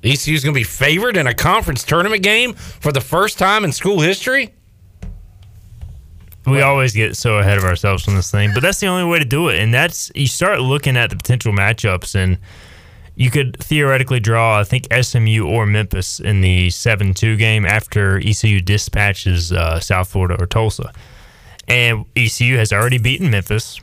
ECU's 0.08 0.44
going 0.44 0.54
to 0.54 0.60
be 0.60 0.64
favored 0.64 1.18
in 1.18 1.28
a 1.28 1.34
conference 1.34 1.84
tournament 1.84 2.24
game 2.24 2.54
for 2.54 2.92
the 2.92 3.02
first 3.02 3.38
time 3.38 3.64
in 3.64 3.72
school 3.72 4.00
history. 4.00 4.54
We 6.46 6.62
always 6.62 6.94
get 6.94 7.18
so 7.18 7.40
ahead 7.40 7.58
of 7.58 7.66
ourselves 7.66 8.08
on 8.08 8.16
this 8.16 8.32
thing, 8.32 8.52
but 8.54 8.62
that's 8.62 8.80
the 8.80 8.88
only 8.88 9.04
way 9.04 9.20
to 9.20 9.26
do 9.26 9.50
it. 9.50 9.60
And 9.60 9.74
that's 9.74 10.10
you 10.16 10.28
start 10.28 10.62
looking 10.62 10.96
at 10.96 11.10
the 11.10 11.18
potential 11.18 11.52
matchups, 11.52 12.16
and 12.16 12.38
you 13.16 13.30
could 13.30 13.58
theoretically 13.58 14.22
draw, 14.22 14.62
I 14.62 14.64
think, 14.64 14.88
SMU 14.94 15.46
or 15.46 15.66
Memphis 15.66 16.22
in 16.22 16.40
the 16.40 16.70
seven-two 16.70 17.36
game 17.36 17.66
after 17.66 18.18
ECU 18.20 18.62
dispatches 18.62 19.52
uh, 19.52 19.82
South 19.82 20.08
Florida 20.08 20.42
or 20.42 20.46
Tulsa. 20.46 20.94
And 21.68 22.06
ECU 22.16 22.56
has 22.56 22.72
already 22.72 22.98
beaten 22.98 23.30
Memphis, 23.30 23.82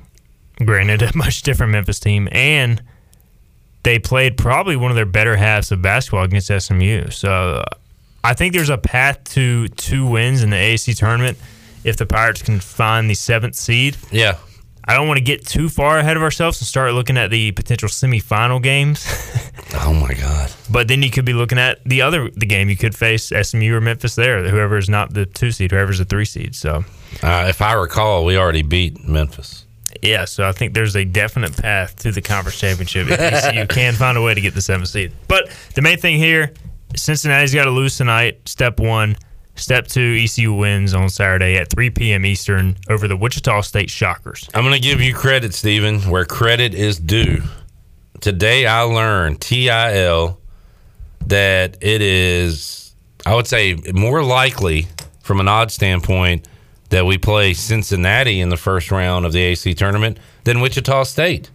granted 0.64 1.02
a 1.02 1.14
much 1.14 1.42
different 1.42 1.72
Memphis 1.72 2.00
team, 2.00 2.30
and 2.32 2.82
they 3.84 3.98
played 3.98 4.36
probably 4.36 4.76
one 4.76 4.90
of 4.90 4.96
their 4.96 5.06
better 5.06 5.36
halves 5.36 5.70
of 5.70 5.80
basketball 5.80 6.24
against 6.24 6.48
SMU. 6.48 7.10
So 7.10 7.62
I 8.24 8.34
think 8.34 8.52
there's 8.54 8.70
a 8.70 8.78
path 8.78 9.22
to 9.34 9.68
two 9.68 10.06
wins 10.06 10.42
in 10.42 10.50
the 10.50 10.56
AAC 10.56 10.96
tournament 10.96 11.38
if 11.84 11.96
the 11.96 12.06
Pirates 12.06 12.42
can 12.42 12.60
find 12.60 13.08
the 13.08 13.14
seventh 13.14 13.54
seed. 13.54 13.96
Yeah. 14.10 14.38
I 14.86 14.94
don't 14.94 15.08
want 15.08 15.16
to 15.18 15.24
get 15.24 15.46
too 15.46 15.70
far 15.70 15.98
ahead 15.98 16.16
of 16.18 16.22
ourselves 16.22 16.60
and 16.60 16.66
start 16.68 16.92
looking 16.92 17.16
at 17.16 17.30
the 17.30 17.52
potential 17.52 17.88
semifinal 17.88 18.62
games. 18.62 19.06
oh 19.76 19.94
my 19.94 20.12
God! 20.12 20.52
But 20.70 20.88
then 20.88 21.02
you 21.02 21.10
could 21.10 21.24
be 21.24 21.32
looking 21.32 21.58
at 21.58 21.82
the 21.84 22.02
other 22.02 22.28
the 22.30 22.44
game 22.44 22.68
you 22.68 22.76
could 22.76 22.94
face 22.94 23.32
SMU 23.32 23.74
or 23.74 23.80
Memphis 23.80 24.14
there, 24.14 24.46
whoever 24.46 24.76
is 24.76 24.90
not 24.90 25.14
the 25.14 25.24
two 25.24 25.52
seed, 25.52 25.70
whoever's 25.70 25.98
the 26.00 26.04
three 26.04 26.26
seed. 26.26 26.54
So 26.54 26.84
Uh, 27.22 27.46
if 27.48 27.62
I 27.62 27.72
recall, 27.72 28.26
we 28.26 28.36
already 28.36 28.60
beat 28.60 29.02
Memphis. 29.08 29.64
Yeah, 30.02 30.24
so 30.24 30.48
I 30.48 30.52
think 30.52 30.74
there's 30.74 30.96
a 30.96 31.04
definite 31.04 31.56
path 31.56 31.96
to 31.96 32.12
the 32.12 32.22
conference 32.22 32.58
championship 32.58 33.10
ECU 33.10 33.66
can 33.66 33.94
find 33.94 34.16
a 34.18 34.22
way 34.22 34.34
to 34.34 34.40
get 34.40 34.54
the 34.54 34.62
seventh 34.62 34.88
seed. 34.88 35.12
But 35.28 35.50
the 35.74 35.82
main 35.82 35.98
thing 35.98 36.18
here, 36.18 36.52
Cincinnati's 36.96 37.54
got 37.54 37.64
to 37.64 37.70
lose 37.70 37.96
tonight. 37.96 38.48
Step 38.48 38.78
one. 38.78 39.16
Step 39.56 39.86
two, 39.86 40.18
ECU 40.20 40.52
wins 40.52 40.94
on 40.94 41.08
Saturday 41.08 41.56
at 41.56 41.70
3 41.70 41.90
p.m. 41.90 42.26
Eastern 42.26 42.76
over 42.88 43.06
the 43.06 43.16
Wichita 43.16 43.60
State 43.60 43.88
Shockers. 43.88 44.50
I'm 44.52 44.64
going 44.64 44.74
to 44.74 44.80
give 44.80 45.00
you 45.00 45.14
credit, 45.14 45.54
Stephen, 45.54 46.00
where 46.10 46.24
credit 46.24 46.74
is 46.74 46.98
due. 46.98 47.40
Today 48.20 48.66
I 48.66 48.80
learned, 48.82 49.40
TIL, 49.40 50.40
that 51.26 51.78
it 51.80 52.02
is, 52.02 52.94
I 53.24 53.34
would 53.36 53.46
say, 53.46 53.76
more 53.92 54.24
likely 54.24 54.88
from 55.22 55.38
an 55.38 55.46
odd 55.46 55.70
standpoint 55.70 56.48
that 56.94 57.06
we 57.06 57.18
play 57.18 57.52
Cincinnati 57.52 58.40
in 58.40 58.50
the 58.50 58.56
first 58.56 58.92
round 58.92 59.26
of 59.26 59.32
the 59.32 59.40
AC 59.40 59.74
tournament 59.74 60.16
than 60.44 60.60
Wichita 60.60 61.02
State. 61.02 61.50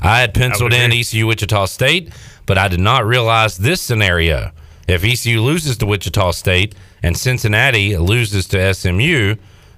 I 0.00 0.20
had 0.20 0.32
penciled 0.32 0.72
in 0.72 0.90
ECU 0.90 1.26
Wichita 1.26 1.66
State, 1.66 2.14
but 2.46 2.56
I 2.56 2.66
did 2.68 2.80
not 2.80 3.04
realize 3.04 3.58
this 3.58 3.82
scenario. 3.82 4.52
If 4.88 5.04
ECU 5.04 5.42
loses 5.42 5.76
to 5.76 5.86
Wichita 5.86 6.30
State 6.30 6.74
and 7.02 7.14
Cincinnati 7.14 7.98
loses 7.98 8.46
to 8.48 8.72
SMU, 8.72 9.34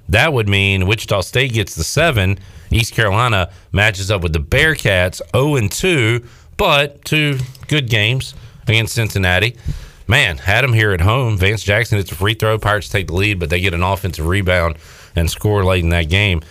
that 0.08 0.32
would 0.32 0.48
mean 0.48 0.86
Wichita 0.86 1.22
State 1.22 1.52
gets 1.52 1.74
the 1.74 1.82
seven. 1.82 2.38
East 2.70 2.94
Carolina 2.94 3.50
matches 3.72 4.08
up 4.08 4.22
with 4.22 4.32
the 4.32 4.38
Bearcats 4.38 5.20
0 5.34 5.56
and 5.56 5.72
2, 5.72 6.24
but 6.56 7.04
two 7.04 7.40
good 7.66 7.90
games 7.90 8.34
against 8.68 8.94
Cincinnati. 8.94 9.56
Man, 10.06 10.38
had 10.38 10.62
them 10.62 10.74
here 10.74 10.92
at 10.92 11.00
home. 11.00 11.38
Vance 11.38 11.64
Jackson 11.64 11.98
hits 11.98 12.12
a 12.12 12.14
free 12.14 12.34
throw. 12.34 12.56
Pirates 12.56 12.88
take 12.88 13.08
the 13.08 13.14
lead, 13.14 13.40
but 13.40 13.50
they 13.50 13.60
get 13.60 13.74
an 13.74 13.82
offensive 13.82 14.26
rebound 14.26 14.76
and 15.16 15.30
score 15.30 15.64
late 15.64 15.82
in 15.84 15.90
that 15.90 16.08
game. 16.08 16.42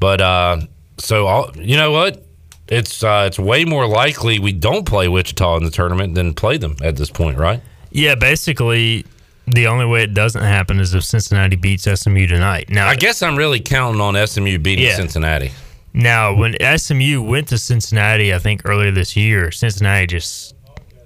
But 0.00 0.20
uh, 0.20 0.60
so 0.98 1.26
all, 1.26 1.50
you 1.56 1.76
know 1.76 1.90
what? 1.90 2.24
It's 2.68 3.02
uh, 3.02 3.24
it's 3.26 3.38
way 3.38 3.64
more 3.64 3.86
likely 3.86 4.38
we 4.38 4.52
don't 4.52 4.84
play 4.86 5.08
Wichita 5.08 5.56
in 5.56 5.64
the 5.64 5.70
tournament 5.70 6.14
than 6.14 6.34
play 6.34 6.58
them 6.58 6.76
at 6.82 6.96
this 6.96 7.10
point, 7.10 7.38
right? 7.38 7.62
Yeah, 7.90 8.14
basically, 8.14 9.06
the 9.46 9.66
only 9.66 9.86
way 9.86 10.02
it 10.02 10.12
doesn't 10.12 10.42
happen 10.42 10.78
is 10.78 10.94
if 10.94 11.04
Cincinnati 11.04 11.56
beats 11.56 11.84
SMU 11.84 12.26
tonight. 12.26 12.68
Now, 12.68 12.86
I 12.86 12.96
guess 12.96 13.22
I'm 13.22 13.36
really 13.36 13.60
counting 13.60 14.00
on 14.00 14.14
SMU 14.26 14.58
beating 14.58 14.84
Yeah. 14.84 14.96
Cincinnati. 14.96 15.52
Now, 15.94 16.34
when 16.34 16.54
SMU 16.78 17.22
went 17.22 17.48
to 17.48 17.58
Cincinnati, 17.58 18.34
I 18.34 18.38
think 18.38 18.62
earlier 18.66 18.90
this 18.90 19.16
year, 19.16 19.50
Cincinnati 19.50 20.06
just 20.06 20.54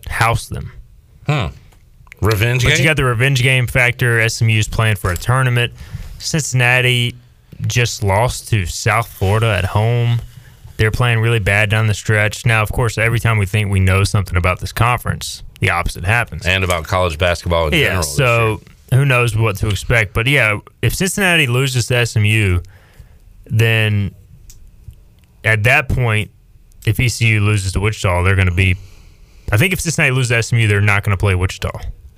housed 0.09 0.51
them. 0.51 0.73
Hmm. 1.27 1.47
Revenge 2.21 2.65
but 2.65 2.71
game? 2.71 2.79
you 2.79 2.85
got 2.85 2.97
the 2.97 3.05
revenge 3.05 3.43
game 3.43 3.67
factor. 3.67 4.29
SMU's 4.29 4.69
playing 4.69 4.97
for 4.97 5.13
a 5.13 5.17
tournament. 5.17 5.73
Cincinnati 6.23 7.15
just 7.67 8.03
lost 8.03 8.49
to 8.49 8.67
South 8.67 9.09
Florida 9.09 9.55
at 9.57 9.65
home. 9.65 10.21
They're 10.77 10.91
playing 10.91 11.21
really 11.21 11.39
bad 11.39 11.71
down 11.71 11.87
the 11.87 11.95
stretch. 11.95 12.47
Now, 12.47 12.63
of 12.63 12.73
course, 12.73 12.99
every 12.99 13.21
time 13.21 13.39
we 13.39 13.47
think 13.47 13.71
we 13.71 13.81
know 13.81 14.05
something 14.05 14.37
about 14.37 14.61
this 14.61 14.73
conference, 14.73 15.43
the 15.61 15.71
opposite 15.71 16.05
happens. 16.05 16.47
And 16.47 16.65
about 16.65 16.85
college 16.85 17.19
basketball 17.19 17.69
in 17.69 17.75
yeah, 17.75 17.87
general. 17.87 18.03
so 18.03 18.63
who 18.93 19.05
knows 19.05 19.37
what 19.37 19.57
to 19.57 19.69
expect. 19.69 20.13
But 20.13 20.27
yeah, 20.27 20.59
if 20.81 20.95
Cincinnati 20.95 21.47
loses 21.47 21.87
to 21.87 22.05
SMU, 22.05 22.61
then 23.47 24.15
at 25.45 25.63
that 25.65 25.89
point, 25.89 26.31
if 26.85 26.99
ECU 26.99 27.41
loses 27.41 27.73
to 27.73 27.81
Wichita, 27.81 28.23
they're 28.23 28.37
going 28.37 28.49
to 28.49 28.55
be. 28.55 28.77
I 29.51 29.57
think 29.57 29.73
if 29.73 29.81
Cincinnati 29.81 30.13
loses 30.13 30.31
to 30.31 30.43
SMU, 30.43 30.67
they're 30.67 30.81
not 30.81 31.05
going 31.05 31.17
to 31.17 31.21
play 31.21 31.35
Wichita. 31.35 31.71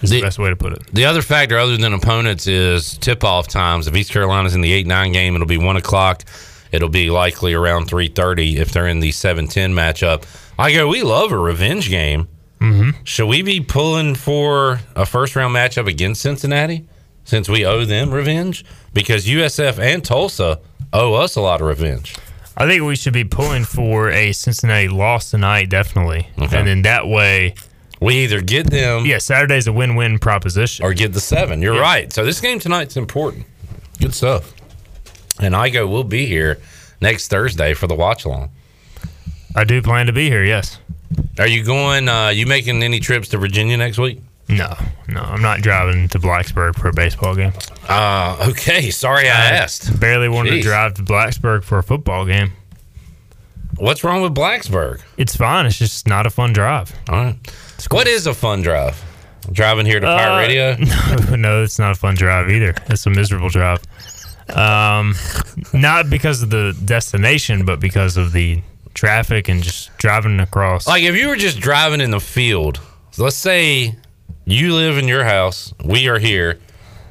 Is 0.03 0.11
the, 0.11 0.21
best 0.21 0.39
way 0.39 0.51
to 0.51 0.57
put 0.57 0.73
it. 0.75 0.87
The 0.93 1.07
other 1.07 1.23
factor, 1.23 1.57
other 1.59 1.77
than 1.77 1.93
opponents, 1.95 2.47
is 2.47 2.99
tip-off 2.99 3.49
times. 3.49 3.87
If 3.87 3.97
East 3.97 4.11
Carolina's 4.13 4.55
in 4.55 4.61
the 4.61 4.73
eight-nine 4.73 5.13
game, 5.13 5.35
it'll 5.35 5.47
be 5.47 5.57
one 5.59 5.77
o'clock. 5.77 6.25
It'll 6.73 6.89
be 6.89 7.11
likely 7.11 7.55
around 7.55 7.87
three 7.87 8.09
thirty 8.09 8.59
if 8.59 8.73
they're 8.73 8.89
in 8.89 9.01
the 9.01 9.11
7-10 9.11 9.73
matchup. 9.73 10.25
Igo, 10.59 10.91
we 10.91 11.03
love 11.03 11.33
a 11.33 11.39
revenge 11.39 11.89
game. 11.89 12.29
Mm-hmm. 12.61 12.91
Should 13.05 13.29
we 13.29 13.43
be 13.43 13.61
pulling 13.61 14.15
for 14.15 14.81
a 14.97 15.07
first-round 15.07 15.55
matchup 15.55 15.87
against 15.87 16.21
Cincinnati 16.23 16.87
since 17.25 17.49
we 17.49 17.65
owe 17.65 17.85
them 17.85 18.11
revenge? 18.13 18.65
Because 18.93 19.27
USF 19.27 19.79
and 19.79 20.05
Tulsa 20.05 20.61
owe 20.93 21.15
us 21.15 21.37
a 21.37 21.41
lot 21.41 21.61
of 21.61 21.67
revenge. 21.67 22.15
I 22.57 22.67
think 22.67 22.83
we 22.85 22.97
should 22.97 23.13
be 23.13 23.25
pulling 23.25 23.65
for 23.65 24.11
a 24.11 24.33
Cincinnati 24.33 24.89
loss 24.89 25.31
tonight, 25.31 25.71
definitely, 25.71 26.29
Okay. 26.41 26.57
and 26.57 26.67
then 26.69 26.83
that 26.83 27.07
way 27.09 27.55
we 28.01 28.17
either 28.25 28.41
get 28.41 28.71
them. 28.71 29.07
Yeah, 29.07 29.19
Saturday's 29.19 29.67
a 29.67 29.73
win-win 29.73 30.19
proposition, 30.19 30.85
or 30.85 30.95
get 30.95 31.13
the 31.13 31.21
seven. 31.21 31.63
You're 31.63 31.81
right. 31.81 32.13
So 32.13 32.25
this 32.25 32.41
game 32.41 32.59
tonight's 32.59 32.97
important. 32.97 33.47
Good 34.01 34.15
stuff. 34.15 34.53
And 35.41 35.55
Igo, 35.55 35.91
we'll 35.91 36.05
be 36.05 36.27
here 36.27 36.59
next 37.01 37.29
Thursday 37.29 37.75
for 37.75 37.87
the 37.87 37.95
watch 37.95 38.25
along. 38.25 38.51
I 39.57 39.65
do 39.65 39.81
plan 39.83 40.07
to 40.07 40.13
be 40.13 40.29
here. 40.29 40.45
Yes. 40.45 40.79
Are 41.39 41.47
you 41.47 41.65
going? 41.65 42.09
Uh, 42.09 42.29
you 42.29 42.47
making 42.47 42.83
any 42.83 43.01
trips 43.01 43.29
to 43.29 43.39
Virginia 43.39 43.77
next 43.77 43.99
week? 43.99 44.21
No, 44.49 44.77
no, 45.09 45.21
I'm 45.21 45.41
not 45.41 45.63
driving 45.63 46.09
to 46.09 46.19
Blacksburg 46.19 46.75
for 46.75 46.89
a 46.89 46.93
baseball 46.93 47.35
game. 47.35 47.53
Uh, 47.89 48.49
okay. 48.51 48.91
Sorry, 48.91 49.29
I 49.29 49.33
asked. 49.33 49.99
Barely 49.99 50.29
wanted 50.29 50.53
Jeez. 50.53 50.57
to 50.59 50.63
drive 50.63 50.95
to 50.95 51.03
Blacksburg 51.03 51.65
for 51.65 51.79
a 51.79 51.83
football 51.83 52.27
game. 52.27 52.53
What's 53.77 54.05
wrong 54.05 54.23
with 54.23 54.35
Blacksburg? 54.35 55.03
It's 55.17 55.35
fine. 55.35 55.67
It's 55.67 55.79
just 55.79 56.07
not 56.07 56.27
a 56.27 56.31
fun 56.31 56.53
drive. 56.53 56.95
All 57.09 57.17
right. 57.17 57.37
What 57.91 58.07
is 58.09 58.27
a 58.27 58.35
fun 58.35 58.63
drive? 58.63 59.03
Driving 59.53 59.87
here 59.87 60.01
to 60.01 60.07
Pirate 60.07 60.35
Uh, 60.35 60.39
Radio? 60.39 60.77
No, 61.31 61.37
no, 61.37 61.63
it's 61.63 61.79
not 61.79 61.93
a 61.93 61.95
fun 61.95 62.15
drive 62.15 62.51
either. 62.51 62.75
It's 62.89 63.05
a 63.07 63.11
miserable 63.11 63.49
drive. 63.51 63.83
Um, 64.49 65.15
not 65.73 66.11
because 66.11 66.43
of 66.43 66.51
the 66.51 66.77
destination, 66.85 67.65
but 67.65 67.81
because 67.81 68.17
of 68.17 68.33
the 68.33 68.63
traffic 68.95 69.49
and 69.49 69.63
just 69.63 69.97
driving 69.99 70.41
across. 70.41 70.87
Like 70.87 71.03
if 71.03 71.15
you 71.17 71.29
were 71.29 71.37
just 71.37 71.61
driving 71.61 72.01
in 72.01 72.11
the 72.11 72.21
field, 72.21 72.81
let's 73.19 73.37
say 73.37 73.95
you 74.45 74.75
live 74.75 74.99
in 74.99 75.09
your 75.09 75.25
house, 75.25 75.73
we 75.85 76.09
are 76.09 76.19
here, 76.19 76.59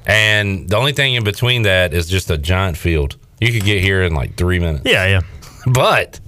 and 0.06 0.70
the 0.70 0.78
only 0.78 0.94
thing 0.94 1.16
in 1.16 1.24
between 1.24 1.64
that 1.64 1.94
is 1.94 2.08
just 2.08 2.30
a 2.32 2.38
giant 2.38 2.78
field. 2.78 3.18
You 3.42 3.52
could 3.52 3.64
get 3.66 3.82
here 3.82 4.04
in 4.04 4.14
like 4.14 4.36
three 4.38 4.60
minutes. 4.60 4.84
Yeah, 4.86 5.06
yeah. 5.08 5.22
But 5.72 6.20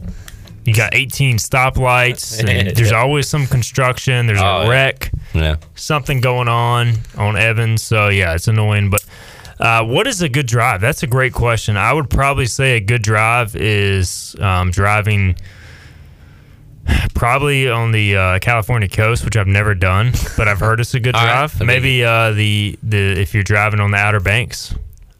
you 0.65 0.73
got 0.73 0.93
18 0.95 1.37
stoplights. 1.37 2.39
And 2.39 2.75
there's 2.75 2.91
always 2.91 3.27
some 3.27 3.45
construction. 3.47 4.25
There's 4.27 4.41
Oh, 4.41 4.61
a 4.63 4.69
wreck. 4.69 5.11
Yeah. 5.33 5.55
Something 5.75 6.21
going 6.21 6.47
on 6.47 6.93
on 7.17 7.37
Evans. 7.37 7.83
So 7.83 8.09
yeah, 8.09 8.33
it's 8.35 8.47
annoying. 8.47 8.89
But 8.89 9.05
uh, 9.59 9.83
what 9.85 10.07
is 10.07 10.21
a 10.21 10.29
good 10.29 10.47
drive? 10.47 10.81
That's 10.81 11.03
a 11.03 11.07
great 11.07 11.33
question. 11.33 11.77
I 11.77 11.93
would 11.93 12.09
probably 12.09 12.45
say 12.45 12.75
a 12.77 12.79
good 12.81 13.01
drive 13.01 13.55
is 13.55 14.35
um, 14.39 14.71
driving 14.71 15.35
probably 17.13 17.69
on 17.69 17.91
the 17.91 18.15
uh, 18.15 18.39
California 18.39 18.87
coast, 18.87 19.25
which 19.25 19.35
I've 19.37 19.47
never 19.47 19.73
done, 19.73 20.11
but 20.37 20.47
I've 20.47 20.59
heard 20.59 20.79
it's 20.79 20.93
a 20.93 20.99
good 20.99 21.13
drive. 21.15 21.57
Mean- 21.59 21.67
Maybe 21.67 22.03
uh, 22.03 22.31
the 22.31 22.77
the 22.83 23.19
if 23.19 23.33
you're 23.33 23.43
driving 23.43 23.79
on 23.79 23.91
the 23.91 23.97
Outer 23.97 24.19
Banks, 24.19 24.75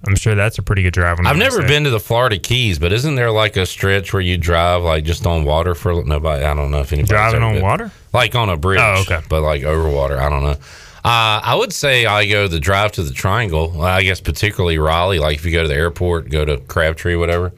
I'm 0.08 0.16
sure 0.16 0.36
that's 0.36 0.58
a 0.58 0.62
pretty 0.62 0.84
good 0.84 0.94
drive. 0.94 1.20
I've 1.26 1.38
never 1.38 1.62
been 1.62 1.84
to 1.86 1.90
the 1.90 2.00
Florida 2.00 2.38
Keys, 2.38 2.78
but 2.80 2.92
isn't 2.94 3.16
there 3.16 3.32
like 3.32 3.58
a 3.58 3.66
stretch 3.66 4.14
where 4.14 4.22
you 4.22 4.38
drive 4.38 4.84
like 4.84 5.04
just 5.04 5.26
on 5.26 5.44
water 5.46 5.74
for 5.76 6.04
nobody? 6.04 6.46
I 6.46 6.54
don't 6.54 6.72
know 6.72 6.82
if 6.82 6.94
anybody 6.94 7.10
Driving 7.10 7.42
on 7.44 7.62
water? 7.62 7.92
like 8.14 8.36
on 8.36 8.50
a 8.50 8.58
bridge. 8.58 8.80
Oh, 8.82 9.02
okay. 9.02 9.22
but 9.30 9.42
like 9.42 9.64
over 9.64 9.90
water. 9.90 10.20
I 10.20 10.30
don't 10.30 10.44
know. 10.44 10.56
Uh, 11.04 11.40
I 11.44 11.56
would 11.56 11.72
say 11.72 12.06
I 12.06 12.28
go 12.28 12.48
the 12.48 12.60
drive 12.60 12.92
to 12.94 13.04
the 13.04 13.14
Triangle. 13.14 13.82
I 13.82 14.02
guess 14.04 14.22
particularly 14.22 14.78
Raleigh. 14.80 15.20
Like 15.20 15.38
if 15.38 15.46
you 15.46 15.52
go 15.52 15.62
to 15.62 15.68
the 15.68 15.76
airport, 15.76 16.30
go 16.30 16.46
to 16.46 16.58
Crabtree, 16.58 17.16
whatever. 17.16 17.54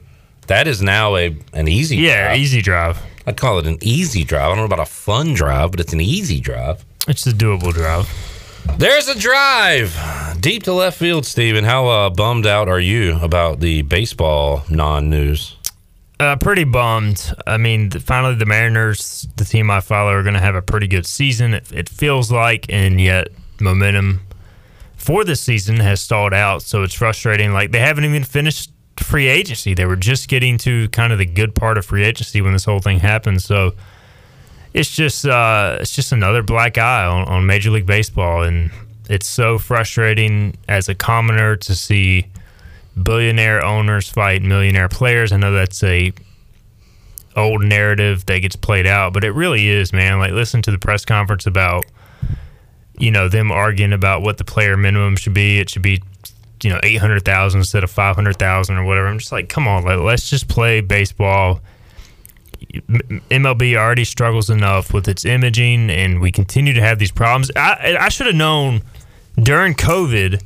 That 0.48 0.66
is 0.66 0.82
now 0.82 1.16
a 1.16 1.36
an 1.52 1.68
easy. 1.68 1.96
Yeah, 1.96 2.28
drive. 2.28 2.38
easy 2.38 2.62
drive. 2.62 2.98
I'd 3.26 3.36
call 3.36 3.58
it 3.58 3.66
an 3.66 3.78
easy 3.82 4.24
drive. 4.24 4.44
I 4.44 4.48
don't 4.48 4.58
know 4.58 4.64
about 4.64 4.80
a 4.80 4.86
fun 4.86 5.34
drive, 5.34 5.70
but 5.70 5.80
it's 5.80 5.92
an 5.92 6.00
easy 6.00 6.40
drive. 6.40 6.84
It's 7.06 7.26
a 7.26 7.32
doable 7.32 7.72
drive. 7.72 8.08
There's 8.78 9.08
a 9.08 9.18
drive 9.18 9.94
deep 10.40 10.62
to 10.64 10.72
left 10.72 10.98
field, 10.98 11.26
Steven. 11.26 11.64
How 11.64 11.86
uh, 11.86 12.10
bummed 12.10 12.46
out 12.46 12.68
are 12.68 12.80
you 12.80 13.18
about 13.20 13.60
the 13.60 13.82
baseball 13.82 14.64
non-news? 14.70 15.56
Uh, 16.20 16.36
pretty 16.36 16.64
bummed. 16.64 17.32
I 17.46 17.58
mean, 17.58 17.90
th- 17.90 18.02
finally, 18.02 18.34
the 18.34 18.46
Mariners, 18.46 19.28
the 19.36 19.44
team 19.44 19.70
I 19.70 19.80
follow, 19.80 20.12
are 20.12 20.22
going 20.22 20.34
to 20.34 20.40
have 20.40 20.54
a 20.54 20.62
pretty 20.62 20.88
good 20.88 21.06
season. 21.06 21.54
It, 21.54 21.70
it 21.72 21.88
feels 21.88 22.32
like, 22.32 22.66
and 22.68 23.00
yet 23.00 23.28
momentum 23.60 24.22
for 24.96 25.24
this 25.24 25.40
season 25.40 25.76
has 25.76 26.00
stalled 26.00 26.34
out. 26.34 26.62
So 26.62 26.82
it's 26.82 26.94
frustrating. 26.94 27.52
Like 27.52 27.70
they 27.70 27.78
haven't 27.78 28.04
even 28.04 28.24
finished 28.24 28.72
free 28.98 29.28
agency. 29.28 29.74
They 29.74 29.86
were 29.86 29.96
just 29.96 30.28
getting 30.28 30.58
to 30.58 30.88
kind 30.88 31.12
of 31.12 31.18
the 31.18 31.26
good 31.26 31.54
part 31.54 31.78
of 31.78 31.86
free 31.86 32.04
agency 32.04 32.40
when 32.40 32.52
this 32.52 32.64
whole 32.64 32.80
thing 32.80 32.98
happened. 32.98 33.40
So 33.42 33.74
it's 34.74 34.94
just 34.94 35.24
uh, 35.24 35.78
it's 35.80 35.94
just 35.94 36.12
another 36.12 36.42
black 36.42 36.78
eye 36.78 37.06
on, 37.06 37.28
on 37.28 37.46
Major 37.46 37.70
League 37.70 37.86
Baseball, 37.86 38.42
and 38.42 38.70
it's 39.08 39.26
so 39.26 39.58
frustrating 39.58 40.56
as 40.68 40.88
a 40.88 40.94
commoner 40.94 41.56
to 41.56 41.74
see 41.74 42.26
billionaire 43.02 43.64
owners 43.64 44.08
fight 44.08 44.42
millionaire 44.42 44.88
players. 44.88 45.32
I 45.32 45.36
know 45.36 45.52
that's 45.52 45.82
a 45.82 46.12
old 47.36 47.64
narrative 47.64 48.26
that 48.26 48.40
gets 48.40 48.56
played 48.56 48.86
out, 48.86 49.12
but 49.12 49.24
it 49.24 49.30
really 49.30 49.68
is, 49.68 49.92
man. 49.92 50.18
Like 50.18 50.32
listen 50.32 50.62
to 50.62 50.70
the 50.70 50.78
press 50.78 51.04
conference 51.04 51.46
about 51.46 51.84
you 52.98 53.10
know 53.10 53.28
them 53.28 53.50
arguing 53.50 53.92
about 53.92 54.22
what 54.22 54.38
the 54.38 54.44
player 54.44 54.76
minimum 54.76 55.16
should 55.16 55.34
be. 55.34 55.58
It 55.58 55.70
should 55.70 55.82
be 55.82 56.02
you 56.62 56.70
know 56.70 56.80
eight 56.82 56.96
hundred 56.96 57.24
thousand 57.24 57.60
instead 57.60 57.84
of 57.84 57.90
five 57.90 58.16
hundred 58.16 58.36
thousand 58.36 58.76
or 58.76 58.84
whatever. 58.84 59.06
I'm 59.06 59.18
just 59.18 59.32
like, 59.32 59.48
come 59.48 59.68
on, 59.68 59.84
like, 59.84 59.98
let's 60.00 60.28
just 60.28 60.48
play 60.48 60.80
baseball. 60.80 61.60
MLB 63.30 63.76
already 63.76 64.04
struggles 64.04 64.50
enough 64.50 64.92
with 64.92 65.08
its 65.08 65.24
imaging, 65.24 65.90
and 65.90 66.20
we 66.20 66.32
continue 66.32 66.74
to 66.74 66.82
have 66.82 66.98
these 66.98 67.12
problems. 67.12 67.50
I 67.56 67.96
I 67.98 68.08
should 68.08 68.26
have 68.26 68.34
known 68.34 68.82
during 69.42 69.74
COVID 69.74 70.42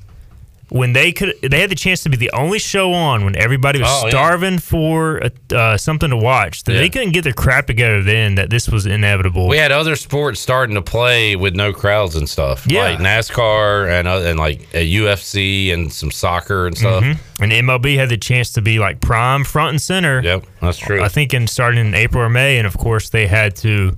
when 0.68 0.94
they 0.94 1.12
could 1.12 1.34
they 1.42 1.60
had 1.60 1.70
the 1.70 1.74
chance 1.74 2.02
to 2.02 2.08
be 2.08 2.16
the 2.16 2.30
only 2.30 2.58
show 2.58 2.94
on 2.94 3.26
when 3.26 3.36
everybody 3.36 3.78
was 3.78 3.88
Oh, 3.90 4.04
yeah. 4.06 4.10
starving 4.10 4.58
for 4.58 5.18
a, 5.18 5.54
uh, 5.54 5.76
something 5.76 6.08
to 6.08 6.16
watch 6.16 6.64
that 6.64 6.72
Yeah. 6.72 6.78
they 6.78 6.88
couldn't 6.88 7.10
get 7.12 7.24
their 7.24 7.34
crap 7.34 7.66
together 7.66 8.02
then 8.02 8.36
that 8.36 8.48
this 8.48 8.70
was 8.70 8.86
inevitable. 8.86 9.48
We 9.48 9.58
had 9.58 9.70
other 9.70 9.96
sports 9.96 10.40
starting 10.40 10.74
to 10.76 10.80
play 10.80 11.36
with 11.36 11.54
no 11.54 11.74
crowds 11.74 12.16
and 12.16 12.26
stuff. 12.26 12.66
Yeah. 12.66 12.84
like 12.84 13.00
NASCAR 13.00 13.90
and 13.90 14.08
uh, 14.08 14.20
and 14.22 14.38
like 14.38 14.66
a 14.72 14.94
UFC 14.96 15.74
and 15.74 15.92
some 15.92 16.10
soccer 16.10 16.66
and 16.66 16.78
stuff. 16.78 17.04
Mhm. 17.04 17.18
And 17.40 17.52
MLB 17.52 17.96
had 17.96 18.08
the 18.08 18.16
chance 18.16 18.50
to 18.54 18.62
be 18.62 18.78
like 18.78 19.00
prime 19.02 19.44
front 19.44 19.70
and 19.72 19.80
center. 19.82 20.22
Yep, 20.24 20.46
that's 20.62 20.78
true. 20.78 21.02
I 21.02 21.08
think 21.08 21.34
in 21.34 21.48
starting 21.48 21.80
in 21.86 21.94
April 21.94 22.22
or 22.24 22.30
May, 22.30 22.56
and 22.56 22.66
of 22.66 22.78
course 22.78 23.10
they 23.10 23.26
had 23.26 23.56
to 23.56 23.94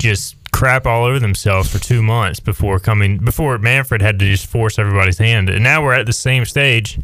just 0.00 0.34
crap 0.52 0.86
all 0.86 1.04
over 1.04 1.18
themselves 1.18 1.70
for 1.70 1.78
two 1.78 2.02
months 2.02 2.40
before 2.40 2.78
coming 2.78 3.18
before 3.18 3.58
Manfred 3.58 4.02
had 4.02 4.18
to 4.18 4.24
just 4.24 4.46
force 4.46 4.78
everybody's 4.78 5.18
hand. 5.18 5.48
And 5.48 5.62
now 5.62 5.82
we're 5.82 5.94
at 5.94 6.06
the 6.06 6.12
same 6.12 6.44
stage. 6.44 6.98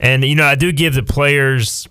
And 0.00 0.24
you 0.24 0.34
know, 0.34 0.44
I 0.44 0.54
do 0.54 0.72
give 0.72 0.94
the 0.94 1.02
players 1.02 1.88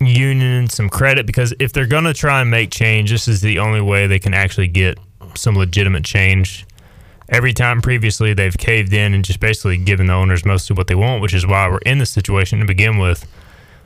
union 0.00 0.68
some 0.68 0.88
credit 0.88 1.26
because 1.26 1.54
if 1.58 1.72
they're 1.72 1.86
going 1.86 2.04
to 2.04 2.14
try 2.14 2.40
and 2.40 2.50
make 2.50 2.70
change, 2.70 3.10
this 3.10 3.28
is 3.28 3.40
the 3.40 3.58
only 3.58 3.80
way 3.80 4.06
they 4.06 4.18
can 4.18 4.34
actually 4.34 4.68
get 4.68 4.98
some 5.34 5.56
legitimate 5.56 6.04
change. 6.04 6.66
Every 7.28 7.52
time 7.52 7.80
previously 7.80 8.34
they've 8.34 8.56
caved 8.56 8.92
in 8.92 9.14
and 9.14 9.24
just 9.24 9.40
basically 9.40 9.78
given 9.78 10.06
the 10.06 10.12
owners 10.12 10.44
mostly 10.44 10.74
what 10.74 10.86
they 10.86 10.94
want, 10.94 11.22
which 11.22 11.34
is 11.34 11.46
why 11.46 11.68
we're 11.68 11.78
in 11.78 11.98
this 11.98 12.10
situation 12.10 12.60
to 12.60 12.66
begin 12.66 12.98
with. 12.98 13.26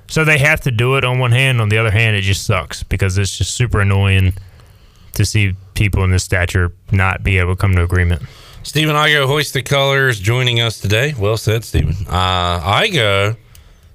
So 0.09 0.24
they 0.24 0.39
have 0.39 0.61
to 0.62 0.70
do 0.70 0.97
it 0.97 1.05
on 1.05 1.19
one 1.19 1.32
hand. 1.32 1.61
On 1.61 1.69
the 1.69 1.78
other 1.78 1.90
hand, 1.90 2.16
it 2.16 2.23
just 2.23 2.47
sucks 2.47 2.82
because 2.82 3.19
it's 3.19 3.36
just 3.36 3.55
super 3.55 3.81
annoying 3.81 4.35
to 5.16 5.24
see 5.24 5.55
people 5.74 6.05
in 6.05 6.10
this 6.10 6.24
stature 6.24 6.72
not 6.93 7.22
be 7.22 7.38
able 7.38 7.55
to 7.55 7.60
come 7.60 7.74
to 7.74 7.82
agreement. 7.82 8.22
Stephen 8.62 8.97
Igo, 8.97 9.26
hoist 9.26 9.55
the 9.55 9.62
colors, 9.62 10.18
joining 10.18 10.60
us 10.60 10.80
today. 10.80 11.14
Well 11.18 11.36
said, 11.36 11.64
Stephen. 11.64 11.94
Uh, 12.09 12.60
Igo 12.60 13.36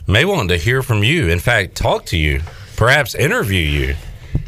may 0.08 0.26
want 0.26 0.50
to 0.50 0.58
hear 0.58 0.82
from 0.82 1.04
you. 1.04 1.30
In 1.30 1.40
fact, 1.40 1.76
talk 1.76 2.06
to 2.08 2.18
you, 2.18 2.42
perhaps 2.76 3.16
interview 3.16 3.62
you. 3.62 3.96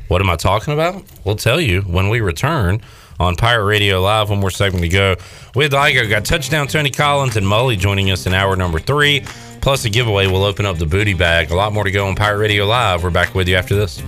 What 0.07 0.21
am 0.21 0.29
I 0.29 0.35
talking 0.35 0.73
about? 0.73 1.03
We'll 1.23 1.35
tell 1.35 1.59
you 1.59 1.81
when 1.81 2.09
we 2.09 2.21
return 2.21 2.81
on 3.19 3.35
Pirate 3.35 3.65
Radio 3.65 4.01
Live. 4.01 4.29
One 4.29 4.39
more 4.39 4.51
segment 4.51 4.83
to 4.83 4.89
go 4.89 5.15
with 5.55 5.71
Igo. 5.73 6.09
Got 6.09 6.25
touchdown 6.25 6.67
Tony 6.67 6.89
Collins 6.89 7.35
and 7.37 7.45
Mully 7.45 7.77
joining 7.77 8.11
us 8.11 8.25
in 8.25 8.33
hour 8.33 8.55
number 8.55 8.79
three. 8.79 9.23
Plus 9.61 9.85
a 9.85 9.89
giveaway. 9.89 10.27
We'll 10.27 10.43
open 10.43 10.65
up 10.65 10.77
the 10.77 10.85
booty 10.85 11.13
bag. 11.13 11.51
A 11.51 11.55
lot 11.55 11.73
more 11.73 11.83
to 11.83 11.91
go 11.91 12.07
on 12.07 12.15
Pirate 12.15 12.39
Radio 12.39 12.65
Live. 12.65 13.03
We're 13.03 13.11
back 13.11 13.33
with 13.35 13.47
you 13.47 13.55
after 13.55 13.75
this. 13.75 14.01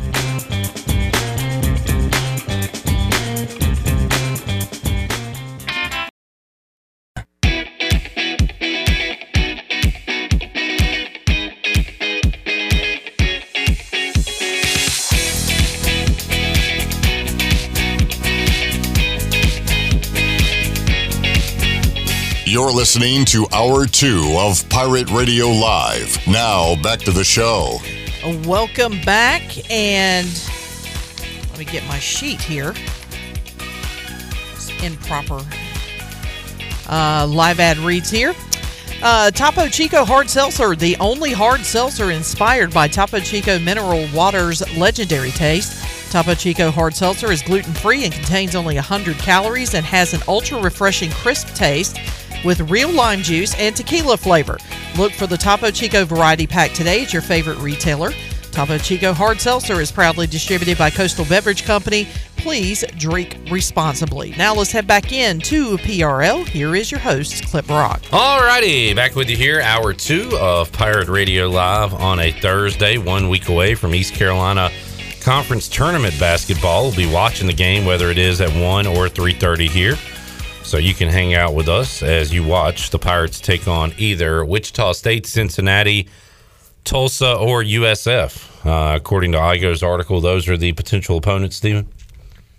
You're 22.55 22.71
listening 22.71 23.25
to 23.25 23.45
Hour 23.51 23.85
2 23.85 24.37
of 24.39 24.69
Pirate 24.69 25.11
Radio 25.11 25.47
Live. 25.47 26.25
Now, 26.25 26.81
back 26.81 26.99
to 26.99 27.11
the 27.11 27.21
show. 27.21 27.79
Welcome 28.45 29.01
back, 29.01 29.41
and 29.69 30.25
let 31.49 31.59
me 31.59 31.65
get 31.65 31.85
my 31.85 31.99
sheet 31.99 32.39
here. 32.39 32.73
It's 34.53 34.69
improper. 34.81 35.41
Uh, 36.87 37.27
live 37.29 37.59
ad 37.59 37.77
reads 37.79 38.09
here. 38.09 38.33
Uh, 39.03 39.31
Topo 39.31 39.67
Chico 39.67 40.05
Hard 40.05 40.29
Seltzer, 40.29 40.77
the 40.77 40.95
only 41.01 41.33
hard 41.33 41.59
seltzer 41.59 42.11
inspired 42.11 42.73
by 42.73 42.87
Topo 42.87 43.19
Chico 43.19 43.59
Mineral 43.59 44.07
Water's 44.13 44.61
legendary 44.77 45.31
taste. 45.31 45.83
Topo 46.09 46.33
Chico 46.33 46.71
Hard 46.71 46.95
Seltzer 46.95 47.33
is 47.33 47.41
gluten 47.41 47.73
free 47.73 48.05
and 48.05 48.13
contains 48.13 48.55
only 48.55 48.75
100 48.75 49.17
calories 49.17 49.73
and 49.73 49.85
has 49.85 50.13
an 50.13 50.21
ultra 50.29 50.61
refreshing 50.61 51.11
crisp 51.11 51.53
taste 51.53 51.97
with 52.43 52.69
real 52.69 52.91
lime 52.91 53.21
juice 53.21 53.55
and 53.55 53.75
tequila 53.75 54.17
flavor. 54.17 54.57
Look 54.97 55.13
for 55.13 55.27
the 55.27 55.37
Topo 55.37 55.71
Chico 55.71 56.05
variety 56.05 56.47
pack 56.47 56.71
today 56.71 57.03
at 57.03 57.13
your 57.13 57.21
favorite 57.21 57.59
retailer. 57.59 58.11
Topo 58.51 58.77
Chico 58.77 59.11
Hard 59.11 59.41
Seltzer 59.41 59.81
is 59.81 59.91
proudly 59.91 60.27
distributed 60.27 60.77
by 60.77 60.89
Coastal 60.89 61.25
Beverage 61.25 61.65
Company. 61.65 62.07
Please 62.37 62.85
drink 62.97 63.37
responsibly. 63.51 64.33
Now 64.37 64.55
let's 64.55 64.71
head 64.71 64.87
back 64.87 65.11
in 65.11 65.39
to 65.41 65.77
PRL. 65.79 66.47
Here 66.47 66.73
is 66.73 66.89
your 66.89 67.01
host, 67.01 67.45
Clip 67.47 67.67
Rock. 67.67 68.01
Alrighty, 68.03 68.95
back 68.95 69.15
with 69.15 69.29
you 69.29 69.35
here, 69.35 69.59
hour 69.59 69.91
two 69.93 70.29
of 70.39 70.71
Pirate 70.71 71.09
Radio 71.09 71.49
Live 71.49 71.93
on 71.95 72.19
a 72.19 72.31
Thursday, 72.31 72.97
one 72.97 73.27
week 73.27 73.49
away 73.49 73.75
from 73.75 73.93
East 73.93 74.13
Carolina 74.13 74.71
Conference 75.19 75.67
Tournament 75.67 76.17
basketball. 76.19 76.83
We'll 76.83 76.95
be 76.95 77.11
watching 77.11 77.47
the 77.47 77.53
game, 77.53 77.83
whether 77.83 78.09
it 78.09 78.17
is 78.17 78.39
at 78.41 78.51
one 78.61 78.85
or 78.87 79.09
three 79.09 79.33
thirty 79.33 79.67
here. 79.67 79.97
So 80.65 80.77
you 80.79 80.95
can 80.95 81.09
hang 81.09 81.35
out 81.35 81.53
with 81.53 81.69
us 81.69 82.01
as 82.01 82.33
you 82.33 82.43
watch 82.43 82.89
the 82.89 82.97
Pirates 82.97 83.39
take 83.39 83.67
on 83.67 83.93
either 83.99 84.43
Wichita 84.43 84.93
State, 84.93 85.27
Cincinnati, 85.27 86.09
Tulsa, 86.83 87.35
or 87.35 87.61
USF. 87.63 88.65
Uh, 88.65 88.95
according 88.95 89.33
to 89.33 89.37
Igo's 89.37 89.83
article, 89.83 90.21
those 90.21 90.49
are 90.49 90.57
the 90.57 90.73
potential 90.73 91.17
opponents, 91.17 91.57
Stephen. 91.57 91.87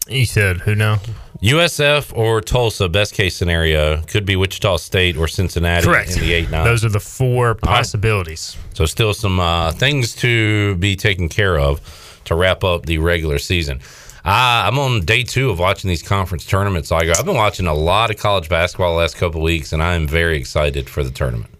You 0.06 0.24
said 0.24 0.58
who 0.58 0.76
now? 0.76 1.00
USF 1.42 2.16
or 2.16 2.40
Tulsa, 2.40 2.88
best 2.88 3.12
case 3.12 3.34
scenario, 3.34 4.00
could 4.02 4.24
be 4.24 4.36
Wichita 4.36 4.76
State 4.76 5.16
or 5.16 5.26
Cincinnati 5.26 5.84
Correct. 5.84 6.12
in 6.12 6.20
the 6.20 6.32
8 6.32 6.50
9. 6.52 6.64
Those 6.64 6.84
are 6.84 6.88
the 6.88 7.00
four 7.00 7.56
possibilities. 7.56 8.56
So, 8.72 8.86
still 8.86 9.14
some 9.14 9.40
uh, 9.40 9.72
things 9.72 10.14
to 10.16 10.76
be 10.76 10.94
taken 10.94 11.28
care 11.28 11.58
of 11.58 11.80
to 12.26 12.36
wrap 12.36 12.62
up 12.62 12.86
the 12.86 12.98
regular 12.98 13.38
season. 13.38 13.80
Uh, 14.26 14.66
I'm 14.66 14.76
on 14.80 15.04
day 15.04 15.22
two 15.22 15.50
of 15.50 15.60
watching 15.60 15.88
these 15.88 16.02
conference 16.02 16.44
tournaments. 16.44 16.90
Igo. 16.90 17.16
I've 17.16 17.24
been 17.24 17.36
watching 17.36 17.68
a 17.68 17.74
lot 17.74 18.10
of 18.10 18.16
college 18.16 18.48
basketball 18.48 18.90
the 18.90 18.98
last 18.98 19.16
couple 19.16 19.40
weeks, 19.40 19.72
and 19.72 19.80
I 19.80 19.94
am 19.94 20.08
very 20.08 20.36
excited 20.36 20.90
for 20.90 21.04
the 21.04 21.12
tournament. 21.12 21.54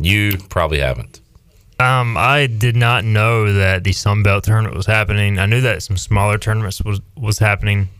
You 0.00 0.38
probably 0.48 0.78
haven't. 0.78 1.20
Um, 1.78 2.16
I 2.16 2.46
did 2.46 2.76
not 2.76 3.04
know 3.04 3.52
that 3.52 3.84
the 3.84 3.92
Sun 3.92 4.22
Belt 4.22 4.44
tournament 4.44 4.74
was 4.74 4.86
happening. 4.86 5.38
I 5.38 5.44
knew 5.44 5.60
that 5.60 5.82
some 5.82 5.98
smaller 5.98 6.38
tournaments 6.38 6.80
was 6.80 7.02
was 7.14 7.38
happening. 7.38 7.90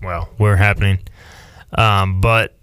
Well, 0.00 0.28
were 0.38 0.54
happening, 0.54 1.00
um, 1.76 2.20
but 2.20 2.56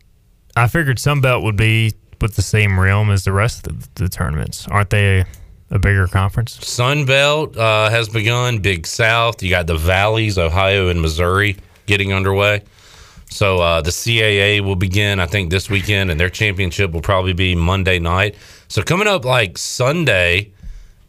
I 0.56 0.70
figured 0.70 1.00
Sun 1.00 1.20
Belt 1.20 1.44
would 1.44 1.58
be 1.58 1.92
with 2.22 2.38
the 2.38 2.42
same 2.42 2.80
realm 2.80 3.12
as 3.12 3.26
the 3.26 3.34
rest 3.34 3.68
of 3.68 3.94
the 3.96 4.08
tournaments. 4.08 4.70
Aren't 4.70 4.92
they 4.92 5.26
a, 5.70 5.80
bigger 5.80 6.08
conference? 6.08 6.66
Sun 6.66 7.06
Belt 7.06 7.58
uh, 7.58 7.90
has 7.90 8.10
begun. 8.10 8.60
Big 8.60 8.86
South. 8.86 9.42
You 9.42 9.50
got 9.50 9.68
the 9.68 9.78
valleys, 9.78 10.38
Ohio 10.38 10.90
and 10.90 11.02
Missouri, 11.02 11.58
getting 11.86 12.14
underway. 12.14 12.64
So 13.30 13.58
uh, 13.60 13.82
the 13.82 13.90
CAA 13.90 14.62
will 14.62 14.76
begin, 14.76 15.20
I 15.20 15.26
think, 15.26 15.50
this 15.50 15.70
weekend, 15.70 16.12
and 16.12 16.20
their 16.20 16.30
championship 16.30 16.92
will 16.92 17.02
probably 17.02 17.34
be 17.34 17.56
Monday 17.56 17.98
night. 17.98 18.36
So 18.68 18.84
coming 18.84 19.08
up 19.08 19.26
like 19.26 19.58
Sunday 19.58 20.52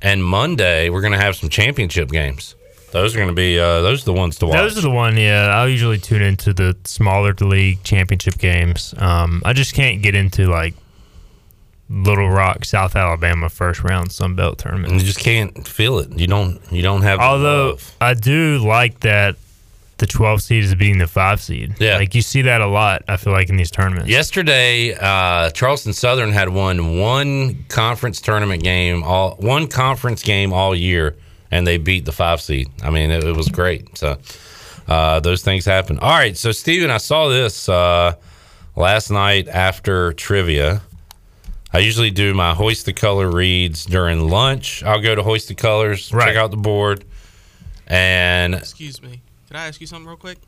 and 0.00 0.24
Monday, 0.24 0.88
we're 0.88 1.02
going 1.02 1.12
to 1.12 1.18
have 1.18 1.36
some 1.36 1.50
championship 1.50 2.08
games. 2.10 2.54
Those 2.92 3.14
are 3.14 3.18
going 3.18 3.28
to 3.28 3.34
be 3.34 3.58
uh, 3.58 3.80
those 3.80 4.02
are 4.02 4.04
the 4.04 4.12
ones 4.12 4.38
to 4.38 4.46
watch. 4.46 4.56
Those 4.56 4.78
are 4.78 4.82
the 4.82 4.90
one. 4.90 5.16
Yeah, 5.16 5.48
I'll 5.48 5.68
usually 5.68 5.98
tune 5.98 6.22
into 6.22 6.52
the 6.52 6.76
smaller 6.84 7.34
league 7.40 7.82
championship 7.82 8.38
games. 8.38 8.94
Um, 8.98 9.42
I 9.44 9.52
just 9.52 9.74
can't 9.74 10.00
get 10.00 10.14
into 10.14 10.46
like 10.46 10.74
Little 11.90 12.30
Rock, 12.30 12.64
South 12.64 12.96
Alabama 12.96 13.48
first 13.48 13.82
round 13.84 14.10
Sun 14.10 14.36
Belt 14.36 14.58
tournament. 14.58 14.94
You 14.94 15.00
just 15.00 15.18
can't 15.18 15.66
feel 15.68 15.98
it. 15.98 16.18
You 16.18 16.26
don't. 16.26 16.60
You 16.72 16.82
don't 16.82 17.02
have. 17.02 17.20
Although 17.20 17.70
love. 17.70 17.96
I 18.00 18.14
do 18.14 18.58
like 18.58 19.00
that 19.00 19.36
the 19.98 20.06
12 20.06 20.42
seed 20.42 20.64
is 20.64 20.74
beating 20.74 20.98
the 20.98 21.06
five 21.06 21.40
seed. 21.40 21.74
Yeah. 21.78 21.96
like 21.96 22.14
you 22.14 22.22
see 22.22 22.42
that 22.42 22.60
a 22.60 22.66
lot. 22.66 23.04
I 23.08 23.16
feel 23.16 23.32
like 23.32 23.48
in 23.48 23.56
these 23.56 23.70
tournaments. 23.70 24.08
Yesterday, 24.08 24.94
uh, 24.94 25.50
Charleston 25.50 25.92
Southern 25.92 26.32
had 26.32 26.48
won 26.48 26.98
one 26.98 27.64
conference 27.68 28.20
tournament 28.20 28.62
game, 28.62 29.02
all 29.04 29.36
one 29.36 29.68
conference 29.68 30.22
game 30.22 30.52
all 30.52 30.74
year, 30.74 31.16
and 31.50 31.66
they 31.66 31.76
beat 31.78 32.04
the 32.04 32.12
five 32.12 32.40
seed. 32.40 32.68
I 32.82 32.90
mean, 32.90 33.10
it, 33.10 33.24
it 33.24 33.36
was 33.36 33.48
great. 33.48 33.96
So 33.96 34.18
uh, 34.88 35.20
those 35.20 35.42
things 35.42 35.64
happen. 35.64 35.98
All 36.00 36.10
right, 36.10 36.36
so 36.36 36.50
Steven, 36.50 36.90
I 36.90 36.98
saw 36.98 37.28
this 37.28 37.68
uh, 37.68 38.14
last 38.76 39.10
night 39.10 39.48
after 39.48 40.12
trivia. 40.14 40.82
I 41.74 41.78
usually 41.80 42.10
do 42.12 42.32
my 42.34 42.54
hoist 42.54 42.86
the 42.86 42.92
color 42.92 43.28
reads 43.30 43.84
during 43.84 44.28
lunch. 44.28 44.82
I'll 44.84 45.00
go 45.00 45.14
to 45.14 45.22
hoist 45.24 45.48
the 45.48 45.54
colors, 45.56 46.08
check 46.08 46.36
out 46.36 46.50
the 46.52 46.56
board, 46.56 47.04
and 47.88 48.54
Excuse 48.54 49.02
me. 49.02 49.20
Can 49.48 49.56
I 49.56 49.66
ask 49.66 49.80
you 49.80 49.86
something 49.86 50.06
real 50.06 50.16
quick? 50.16 50.38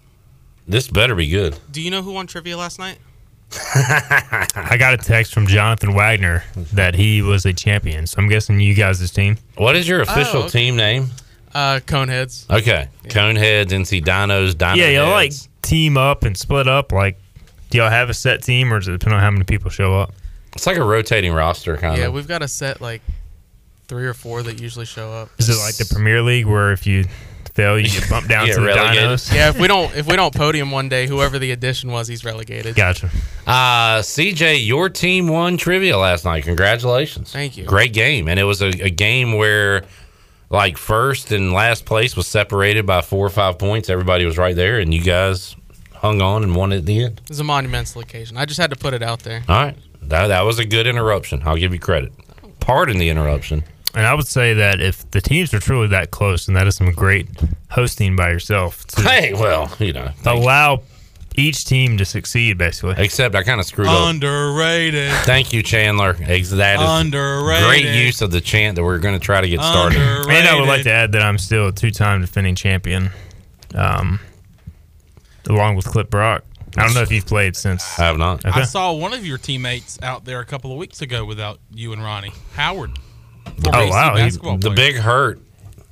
this 0.69 0.89
better 0.89 1.15
be 1.15 1.29
good. 1.29 1.57
Do 1.71 1.81
you 1.83 1.91
know 1.91 2.03
who 2.03 2.13
won 2.13 2.27
trivia 2.27 2.57
last 2.57 2.79
night? 2.79 2.99
I 3.75 4.77
got 4.79 4.95
a 4.95 4.97
text 4.97 5.33
from 5.33 5.47
Jonathan 5.47 5.95
Wagner 5.95 6.43
that 6.73 6.95
he 6.97 7.23
was 7.23 7.47
a 7.47 7.53
champion. 7.53 8.07
So 8.07 8.19
I'm 8.21 8.29
guessing 8.29 8.59
you 8.61 8.75
guys' 8.75 9.09
team. 9.13 9.37
What 9.57 9.77
is 9.77 9.89
your 9.89 10.01
official 10.03 10.41
Oh, 10.43 10.45
okay. 10.45 10.51
team 10.59 10.77
name? 10.77 11.11
Uh, 11.55 11.81
Coneheads. 11.87 12.51
Okay, 12.51 12.89
Coneheads, 13.05 13.67
NC 13.69 14.05
Dinos, 14.05 14.57
Dino 14.59 14.75
yeah, 14.75 14.89
y'all 14.89 15.11
like 15.13 15.33
team 15.63 15.97
up 15.97 16.25
and 16.25 16.37
split 16.37 16.69
up. 16.69 16.93
Like, 16.93 17.19
do 17.71 17.79
y'all 17.79 17.91
have 17.91 18.11
a 18.11 18.15
set 18.15 18.43
team, 18.43 18.73
or 18.73 18.79
does 18.81 18.89
it 18.89 18.93
depend 18.93 19.15
on 19.15 19.21
how 19.21 19.31
many 19.31 19.45
people 19.45 19.71
show 19.71 19.95
up? 19.99 20.13
It's 20.57 20.67
like 20.67 20.77
a 20.77 20.85
rotating 20.85 21.33
roster, 21.33 21.77
kind 21.77 21.95
of. 21.95 22.01
Yeah, 22.01 22.09
we've 22.09 22.29
got 22.29 22.43
a 22.43 22.49
set 22.49 22.81
like 22.81 23.03
three 23.89 24.07
or 24.07 24.15
four 24.15 24.43
that 24.43 24.61
usually 24.61 24.87
show 24.87 25.13
up. 25.13 25.29
Is 25.39 25.49
it 25.49 25.57
like 25.63 25.77
the 25.77 25.87
Premier 25.93 26.21
League 26.23 26.47
where 26.47 26.73
if 26.73 26.87
you 26.87 27.05
fail, 27.55 27.79
you 27.79 27.89
get 27.89 28.09
bumped 28.11 28.29
down 28.37 28.47
Yeah, 28.49 28.55
to 28.55 28.61
the 28.61 28.67
relegated. 28.67 29.03
Dinos? 29.11 29.33
yeah, 29.35 29.49
if 29.51 29.59
we 29.59 29.67
don't 29.69 29.95
if 29.97 30.07
we 30.07 30.17
don't 30.17 30.35
podium 30.35 30.71
one 30.71 30.89
day, 30.89 31.07
whoever 31.07 31.39
the 31.39 31.53
addition 31.53 31.91
was, 31.93 32.09
he's 32.09 32.25
relegated. 32.25 32.75
Gotcha. 32.75 33.07
Uh, 33.47 34.01
CJ, 34.01 34.67
your 34.67 34.89
team 34.89 35.29
won 35.29 35.57
trivia 35.57 35.97
last 35.97 36.25
night. 36.25 36.45
Congratulations. 36.45 37.33
Thank 37.33 37.57
you. 37.57 37.65
Great 37.65 37.93
game. 37.93 38.29
And 38.29 38.39
it 38.41 38.45
was 38.45 38.61
a, 38.61 38.67
a 38.85 38.91
game 38.91 39.35
where, 39.35 39.85
like, 40.51 40.77
first 40.77 41.31
and 41.33 41.53
last 41.53 41.85
place 41.87 42.17
was 42.17 42.27
separated 42.27 42.87
by 42.87 43.01
four 43.03 43.25
or 43.25 43.31
five 43.31 43.59
points. 43.59 43.89
Everybody 43.89 44.25
was 44.27 44.37
right 44.37 44.57
there, 44.57 44.79
and 44.81 44.93
you 44.93 45.01
guys 45.03 45.55
hung 45.95 46.21
on 46.21 46.43
and 46.43 46.55
won 46.57 46.73
at 46.73 46.85
the 46.85 47.05
end. 47.05 47.21
It 47.25 47.29
was 47.31 47.41
a 47.41 47.45
monumental 47.45 48.01
occasion. 48.03 48.37
I 48.37 48.45
just 48.45 48.61
had 48.61 48.71
to 48.71 48.77
put 48.77 48.93
it 48.95 49.03
out 49.03 49.21
there. 49.21 49.43
All 49.49 49.57
right. 49.65 49.77
That, 50.09 50.29
that 50.29 50.43
was 50.43 50.59
a 50.59 50.65
good 50.65 50.87
interruption. 50.87 51.43
I'll 51.45 51.57
give 51.57 51.73
you 51.73 51.79
credit. 51.81 52.13
Pardon 52.61 52.99
the 52.99 53.09
interruption. 53.09 53.65
And 53.95 54.07
I 54.07 54.15
would 54.15 54.27
say 54.27 54.53
that 54.55 54.81
if 54.81 55.11
the 55.11 55.21
teams 55.21 55.55
are 55.55 55.61
truly 55.61 55.87
that 55.89 56.11
close, 56.11 56.49
and 56.49 56.57
that 56.57 56.67
is 56.67 56.77
some 56.77 56.91
great 56.93 57.29
hosting 57.71 58.15
by 58.17 58.31
yourself 58.31 58.85
to 58.89 59.03
Hey, 59.03 59.33
well, 59.33 59.75
you 59.79 59.93
know. 59.93 60.11
allow 60.27 60.83
each 61.39 61.65
team 61.65 61.97
to 61.99 62.05
succeed, 62.05 62.59
basically. 62.59 62.95
Except 62.99 63.35
I 63.35 63.43
kind 63.43 63.59
of 63.61 63.67
screwed 63.67 63.89
up. 63.89 64.09
Underrated. 64.11 65.13
Thank 65.25 65.53
you, 65.53 65.63
Chandler. 65.63 66.13
That 66.15 66.31
is 66.31 66.53
Underrated. 66.53 67.67
great 67.67 67.85
use 68.05 68.21
of 68.23 68.31
the 68.31 68.41
chant 68.41 68.77
that 68.77 68.85
we're 68.85 68.99
going 68.99 69.19
to 69.19 69.25
try 69.25 69.41
to 69.41 69.49
get 69.49 69.61
started. 69.61 69.99
And 70.01 70.47
I 70.49 70.59
would 70.59 70.69
like 70.69 70.83
to 70.85 70.93
add 70.93 71.13
that 71.13 71.23
I'm 71.23 71.39
still 71.39 71.69
a 71.69 71.73
two-time 71.73 72.21
defending 72.23 72.55
champion, 72.55 73.11
um, 73.75 74.21
along 75.49 75.77
with 75.77 75.87
Clip 75.87 76.11
Brock. 76.11 76.45
I 76.77 76.85
don't 76.85 76.95
know 76.95 77.03
if 77.03 77.11
you've 77.13 77.27
played 77.27 77.57
since. 77.57 77.99
I 77.99 78.05
have 78.07 78.19
not. 78.19 78.45
Okay. 78.45 78.61
I 78.61 78.65
saw 78.65 78.93
one 78.93 79.13
of 79.13 79.25
your 79.27 79.39
teammates 79.39 79.99
out 80.03 80.25
there 80.25 80.41
a 80.41 80.45
couple 80.45 80.73
of 80.73 80.79
weeks 80.79 81.03
ago 81.03 81.25
without 81.25 81.59
you 81.73 81.93
and 81.93 82.03
Ronnie 82.03 82.33
Howard. 82.55 82.99
Oh 83.67 83.81
AC 83.81 83.91
wow, 83.91 84.17
he- 84.17 84.57
The 84.59 84.71
big 84.75 84.97
hurt. 84.97 85.41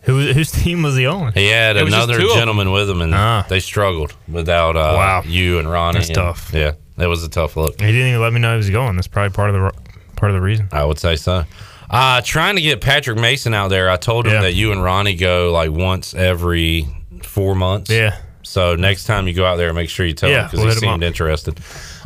Who 0.03 0.21
whose 0.33 0.51
team 0.53 0.83
was 0.83 0.97
he 0.97 1.07
on? 1.07 1.33
He 1.33 1.47
had 1.49 1.77
It 1.77 1.87
another 1.87 2.19
two 2.19 2.25
of 2.25 2.29
them. 2.31 2.39
gentleman 2.39 2.71
with 2.73 2.91
him, 2.91 3.01
and 3.01 3.15
Ah. 3.15 3.47
they 3.49 3.59
struggled 3.61 4.15
without 4.29 4.77
uh, 4.77 4.93
Wow. 4.97 5.23
you 5.25 5.59
and 5.59 5.71
Ronnie. 5.71 5.99
That's 6.01 6.09
and- 6.09 6.17
tough. 6.17 6.51
Yeah, 6.53 6.73
that 6.99 7.09
was 7.09 7.25
a 7.25 7.29
tough 7.29 7.57
look. 7.57 7.81
He 7.81 7.87
didn't 7.87 8.09
even 8.09 8.21
let 8.21 8.33
me 8.35 8.39
know 8.41 8.51
he 8.53 8.59
was 8.59 8.69
going. 8.71 8.97
That's 8.97 9.07
probably 9.07 9.35
part 9.35 9.51
of 9.51 9.55
the 9.55 9.73
part 10.17 10.31
of 10.31 10.35
the 10.37 10.43
reason. 10.43 10.69
I 10.73 10.85
would 10.85 10.99
say 10.99 11.17
so. 11.17 11.45
Uh, 11.89 12.21
trying 12.23 12.57
to 12.57 12.61
get 12.63 12.81
Patrick 12.83 13.19
Mason 13.19 13.55
out 13.55 13.69
there. 13.69 13.89
I 13.89 13.97
told 13.97 14.27
him 14.27 14.35
Yeah. 14.35 14.43
that 14.43 14.55
you 14.55 14.73
and 14.73 14.83
Ronnie 14.83 15.15
go 15.15 15.51
like 15.53 15.71
once 15.71 16.13
every 16.13 16.87
four 17.23 17.55
months. 17.55 17.91
Yeah. 17.91 18.17
So 18.55 18.77
next 18.77 19.07
time 19.07 19.27
you 19.27 19.35
go 19.35 19.45
out 19.45 19.57
there, 19.57 19.73
make 19.75 19.89
sure 19.89 20.07
you 20.07 20.13
tell 20.13 20.31
him 20.31 20.45
because 20.45 20.61
we'll 20.61 20.73
he 20.73 20.79
seemed 20.79 21.03
interested. 21.03 21.59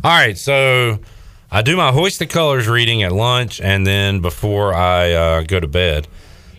All 0.03 0.09
right, 0.09 0.35
so 0.35 0.97
I 1.51 1.61
do 1.61 1.77
my 1.77 1.91
hoist 1.91 2.17
the 2.17 2.25
colors 2.25 2.67
reading 2.67 3.03
at 3.03 3.11
lunch 3.11 3.61
and 3.61 3.85
then 3.85 4.19
before 4.21 4.73
I 4.73 5.11
uh, 5.11 5.41
go 5.43 5.59
to 5.59 5.67
bed. 5.67 6.07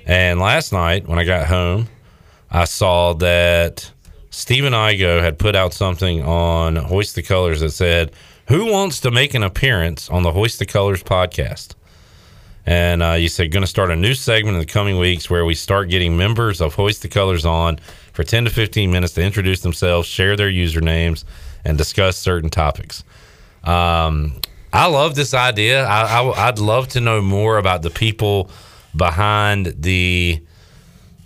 And 0.07 0.39
last 0.39 0.73
night 0.73 1.09
when 1.09 1.19
I 1.19 1.25
got 1.25 1.49
home, 1.49 1.89
I 2.53 2.67
saw 2.67 3.15
that 3.15 3.91
Stephen 4.31 4.75
Igo 4.75 5.21
had 5.21 5.41
put 5.41 5.57
out 5.57 5.73
something 5.73 6.23
on 6.23 6.77
Hoist 6.77 7.17
the 7.17 7.23
Colors 7.23 7.59
that 7.59 7.71
said, 7.71 8.13
"Who 8.47 8.71
wants 8.71 9.01
to 9.01 9.11
make 9.11 9.35
an 9.35 9.43
appearance 9.43 10.09
on 10.09 10.23
the 10.23 10.31
Hoist 10.31 10.61
the 10.61 10.67
Colors 10.67 11.03
podcast?" 11.03 11.75
And 12.65 13.03
uh, 13.03 13.13
you 13.15 13.29
said, 13.29 13.51
going 13.51 13.63
to 13.63 13.67
start 13.67 13.91
a 13.91 13.97
new 13.97 14.15
segment 14.15 14.55
in 14.55 14.61
the 14.61 14.73
coming 14.73 14.99
weeks 14.99 15.29
where 15.29 15.45
we 15.45 15.57
start 15.57 15.89
getting 15.89 16.17
members 16.17 16.61
of 16.61 16.75
Hoist 16.75 17.03
the 17.03 17.09
Colors 17.09 17.45
on 17.45 17.81
for 18.13 18.25
10 18.25 18.45
to 18.45 18.51
15 18.51 18.91
minutes 18.91 19.15
to 19.15 19.23
introduce 19.23 19.61
themselves, 19.61 20.07
share 20.07 20.37
their 20.37 20.51
usernames, 20.51 21.25
and 21.65 21.79
discuss 21.79 22.17
certain 22.17 22.51
topics. 22.51 23.05
Um, 23.65 24.41
I 24.73 24.87
love 24.87 25.15
this 25.15 25.35
idea. 25.35 25.85
I, 25.85 26.21
I, 26.21 26.49
I'd 26.49 26.59
love 26.59 26.89
to 26.89 27.01
know 27.01 27.21
more 27.21 27.59
about 27.59 27.83
the 27.83 27.91
people 27.91 28.51
behind 28.97 29.75
the 29.79 30.41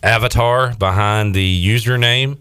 avatar, 0.02 0.74
behind 0.74 1.34
the 1.34 1.66
username. 1.66 2.38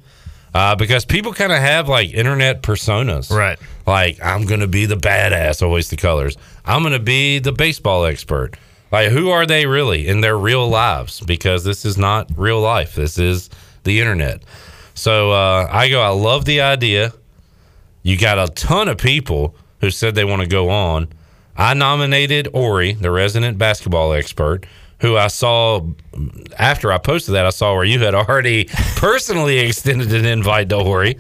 Uh, 0.54 0.76
because 0.76 1.04
people 1.04 1.34
kind 1.34 1.52
of 1.52 1.58
have 1.58 1.90
like 1.90 2.14
internet 2.14 2.62
personas. 2.62 3.32
Right. 3.32 3.58
Like, 3.88 4.24
I'm 4.24 4.46
going 4.46 4.60
to 4.60 4.68
be 4.68 4.86
the 4.86 4.96
badass, 4.96 5.64
always 5.64 5.90
the 5.90 5.96
colors. 5.96 6.38
I'm 6.64 6.84
going 6.84 6.94
to 6.94 7.00
be 7.00 7.40
the 7.40 7.52
baseball 7.52 8.06
expert. 8.06 8.56
Like, 8.92 9.10
who 9.10 9.32
are 9.32 9.48
they 9.48 9.66
really 9.66 10.08
in 10.08 10.22
their 10.22 10.38
real 10.38 10.70
lives? 10.70 11.22
Because 11.22 11.64
this 11.64 11.86
is 11.86 11.98
not 11.98 12.30
real 12.38 12.62
life. 12.62 12.94
This 12.94 13.18
is 13.18 13.50
the 13.84 14.00
internet. 14.00 14.44
So 14.94 15.32
uh, 15.32 15.68
Igo, 15.68 16.02
I 16.02 16.10
love 16.10 16.46
the 16.46 16.62
idea. 16.62 17.14
You 18.04 18.18
got 18.18 18.38
a 18.38 18.52
ton 18.54 18.88
of 18.88 18.98
people 18.98 19.56
who 19.82 19.90
said 19.92 20.16
they 20.16 20.26
want 20.26 20.42
to 20.42 20.48
go 20.48 20.70
on. 20.70 21.08
I 21.56 21.74
nominated 21.74 22.48
Ori, 22.54 22.94
the 22.94 23.12
resident 23.12 23.58
basketball 23.58 24.14
expert, 24.14 24.66
who 25.00 25.18
I 25.18 25.28
saw 25.28 25.82
after 26.58 26.92
I 26.92 26.98
posted 26.98 27.36
that. 27.36 27.46
I 27.46 27.50
saw 27.52 27.76
where 27.76 27.84
you 27.84 28.00
had 28.00 28.16
already 28.16 28.66
personally 28.96 29.60
extended 29.60 30.14
an 30.14 30.26
invite 30.26 30.70
to 30.70 30.78
Ori, 30.78 31.18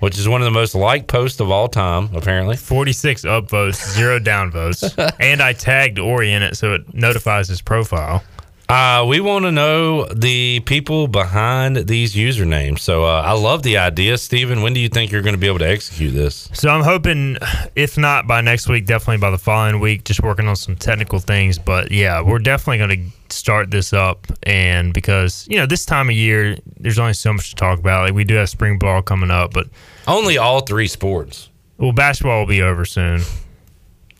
which 0.00 0.18
is 0.18 0.28
one 0.28 0.40
of 0.40 0.44
the 0.44 0.50
most 0.50 0.74
liked 0.74 1.08
posts 1.08 1.40
of 1.40 1.50
all 1.50 1.68
time, 1.68 2.10
apparently. 2.14 2.56
46 2.56 3.22
upvotes, 3.22 3.94
zero 3.94 4.18
downvotes. 4.18 5.12
and 5.20 5.42
I 5.42 5.52
tagged 5.52 5.98
Ori 5.98 6.32
in 6.32 6.42
it 6.42 6.56
so 6.56 6.74
it 6.74 6.94
notifies 6.94 7.48
his 7.48 7.60
profile. 7.60 8.22
Uh, 8.68 9.04
we 9.06 9.20
want 9.20 9.44
to 9.44 9.52
know 9.52 10.06
the 10.06 10.60
people 10.60 11.06
behind 11.06 11.76
these 11.76 12.14
usernames. 12.14 12.78
So 12.80 13.04
uh, 13.04 13.22
I 13.24 13.32
love 13.32 13.62
the 13.62 13.76
idea, 13.76 14.16
Stephen. 14.16 14.62
When 14.62 14.72
do 14.72 14.80
you 14.80 14.88
think 14.88 15.12
you're 15.12 15.20
going 15.22 15.34
to 15.34 15.40
be 15.40 15.46
able 15.46 15.58
to 15.58 15.68
execute 15.68 16.14
this? 16.14 16.48
So 16.54 16.70
I'm 16.70 16.82
hoping, 16.82 17.36
if 17.76 17.98
not 17.98 18.26
by 18.26 18.40
next 18.40 18.68
week, 18.68 18.86
definitely 18.86 19.18
by 19.18 19.30
the 19.30 19.38
following 19.38 19.80
week. 19.80 20.04
Just 20.04 20.22
working 20.22 20.48
on 20.48 20.56
some 20.56 20.76
technical 20.76 21.18
things, 21.18 21.58
but 21.58 21.90
yeah, 21.90 22.22
we're 22.22 22.38
definitely 22.38 22.78
going 22.78 23.10
to 23.28 23.34
start 23.34 23.70
this 23.70 23.92
up. 23.92 24.26
And 24.44 24.94
because 24.94 25.46
you 25.50 25.58
know 25.58 25.66
this 25.66 25.84
time 25.84 26.08
of 26.08 26.16
year, 26.16 26.56
there's 26.78 26.98
only 26.98 27.12
so 27.14 27.34
much 27.34 27.50
to 27.50 27.56
talk 27.56 27.78
about. 27.78 28.06
Like 28.06 28.14
we 28.14 28.24
do 28.24 28.34
have 28.36 28.48
spring 28.48 28.78
ball 28.78 29.02
coming 29.02 29.30
up, 29.30 29.52
but 29.52 29.68
only 30.06 30.38
all 30.38 30.60
three 30.60 30.88
sports. 30.88 31.50
Well, 31.76 31.92
basketball 31.92 32.40
will 32.40 32.46
be 32.46 32.62
over 32.62 32.86
soon. 32.86 33.20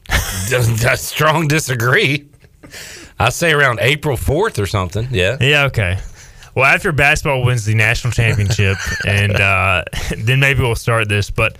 Doesn't 0.51 0.99
strong 0.99 1.49
disagree. 1.49 2.29
I 3.19 3.29
say 3.31 3.53
around 3.53 3.79
April 3.81 4.17
fourth 4.17 4.59
or 4.59 4.67
something. 4.67 5.09
Yeah. 5.11 5.37
Yeah. 5.41 5.65
Okay. 5.65 5.99
Well, 6.55 6.65
after 6.65 6.93
basketball 6.93 7.45
wins 7.45 7.65
the 7.65 7.75
national 7.75 8.13
championship, 8.13 8.77
and 9.07 9.33
uh, 9.33 9.85
then 10.19 10.41
maybe 10.41 10.61
we'll 10.61 10.77
start 10.77 11.09
this. 11.09 11.31
But 11.31 11.57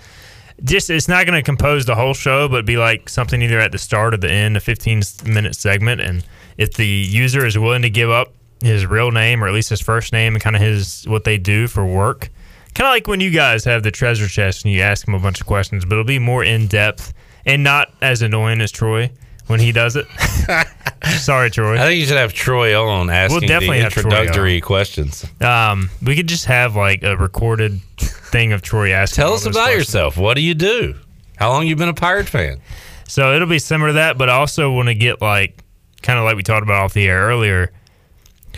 just 0.63 0.89
it's 0.89 1.07
not 1.07 1.25
going 1.25 1.37
to 1.37 1.43
compose 1.43 1.85
the 1.85 1.95
whole 1.95 2.13
show, 2.13 2.47
but 2.47 2.65
be 2.65 2.77
like 2.77 3.09
something 3.09 3.41
either 3.41 3.59
at 3.59 3.71
the 3.71 3.77
start 3.77 4.13
or 4.13 4.17
the 4.17 4.31
end, 4.31 4.55
a 4.57 4.59
15 4.59 5.01
minute 5.25 5.55
segment. 5.55 6.01
And 6.01 6.25
if 6.57 6.73
the 6.73 6.87
user 6.87 7.45
is 7.45 7.57
willing 7.57 7.81
to 7.81 7.89
give 7.89 8.09
up 8.09 8.33
his 8.61 8.85
real 8.85 9.11
name 9.11 9.43
or 9.43 9.47
at 9.47 9.53
least 9.53 9.69
his 9.69 9.81
first 9.81 10.13
name 10.13 10.33
and 10.33 10.41
kind 10.41 10.55
of 10.55 10.61
his 10.61 11.03
what 11.07 11.25
they 11.25 11.37
do 11.37 11.67
for 11.67 11.85
work, 11.85 12.29
kind 12.73 12.87
of 12.87 12.91
like 12.91 13.07
when 13.07 13.19
you 13.19 13.31
guys 13.31 13.65
have 13.65 13.83
the 13.83 13.91
treasure 13.91 14.27
chest 14.27 14.63
and 14.63 14.73
you 14.73 14.81
ask 14.81 15.05
them 15.05 15.13
a 15.13 15.19
bunch 15.19 15.41
of 15.41 15.47
questions, 15.47 15.83
but 15.83 15.93
it'll 15.93 16.05
be 16.05 16.19
more 16.19 16.43
in 16.43 16.67
depth 16.67 17.13
and 17.45 17.63
not 17.63 17.93
as 18.01 18.21
annoying 18.21 18.61
as 18.61 18.71
Troy 18.71 19.11
when 19.47 19.59
he 19.59 19.71
does 19.71 19.95
it. 19.95 20.05
Sorry, 21.19 21.51
Troy. 21.51 21.75
I 21.75 21.79
think 21.85 21.99
you 21.99 22.05
should 22.07 22.17
have 22.17 22.33
Troy 22.33 22.79
on 22.79 23.09
asking 23.09 23.39
We'll 23.41 23.47
definitely 23.47 23.77
the 23.77 23.83
have 23.83 23.97
introductory 23.97 24.59
questions. 24.61 25.25
Um, 25.41 25.89
we 26.01 26.15
could 26.15 26.27
just 26.27 26.45
have 26.45 26.75
like 26.75 27.03
a 27.03 27.15
recorded 27.17 27.79
thing 27.97 28.53
of 28.53 28.61
Troy 28.61 28.91
asking. 28.91 29.21
Tell 29.23 29.33
us 29.33 29.45
about 29.45 29.65
questions. 29.65 29.79
yourself. 29.87 30.17
What 30.17 30.35
do 30.35 30.41
you 30.41 30.53
do? 30.55 30.95
How 31.37 31.49
long 31.49 31.67
you 31.67 31.75
been 31.75 31.89
a 31.89 31.93
Pirate 31.93 32.27
fan? 32.27 32.59
So 33.07 33.35
it'll 33.35 33.47
be 33.47 33.59
similar 33.59 33.89
to 33.89 33.93
that, 33.93 34.17
but 34.17 34.29
I 34.29 34.33
also 34.33 34.71
want 34.71 34.87
to 34.87 34.95
get 34.95 35.21
like 35.21 35.63
kind 36.01 36.17
of 36.17 36.25
like 36.25 36.35
we 36.35 36.43
talked 36.43 36.63
about 36.63 36.81
off 36.83 36.93
the 36.93 37.07
air 37.07 37.27
earlier. 37.27 37.71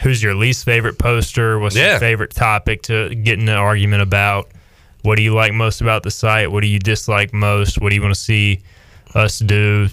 Who's 0.03 0.21
your 0.21 0.35
least 0.35 0.63
favorite 0.63 0.97
poster? 0.99 1.59
What's 1.59 1.75
Yeah. 1.75 1.91
your 1.91 1.99
favorite 1.99 2.31
topic 2.31 2.83
to 2.83 3.13
get 3.15 3.39
in 3.39 3.49
an 3.49 3.55
argument 3.55 4.03
about? 4.03 4.49
What 5.01 5.15
do 5.15 5.21
you 5.23 5.33
like 5.33 5.53
most 5.53 5.81
about 5.81 6.03
the 6.03 6.11
site? 6.11 6.51
What 6.51 6.61
do 6.61 6.67
you 6.67 6.79
dislike 6.79 7.33
most? 7.33 7.79
What 7.81 7.89
do 7.89 7.95
you 7.95 8.01
want 8.01 8.13
to 8.13 8.19
see 8.19 8.61
us 9.15 9.39
do 9.39 9.87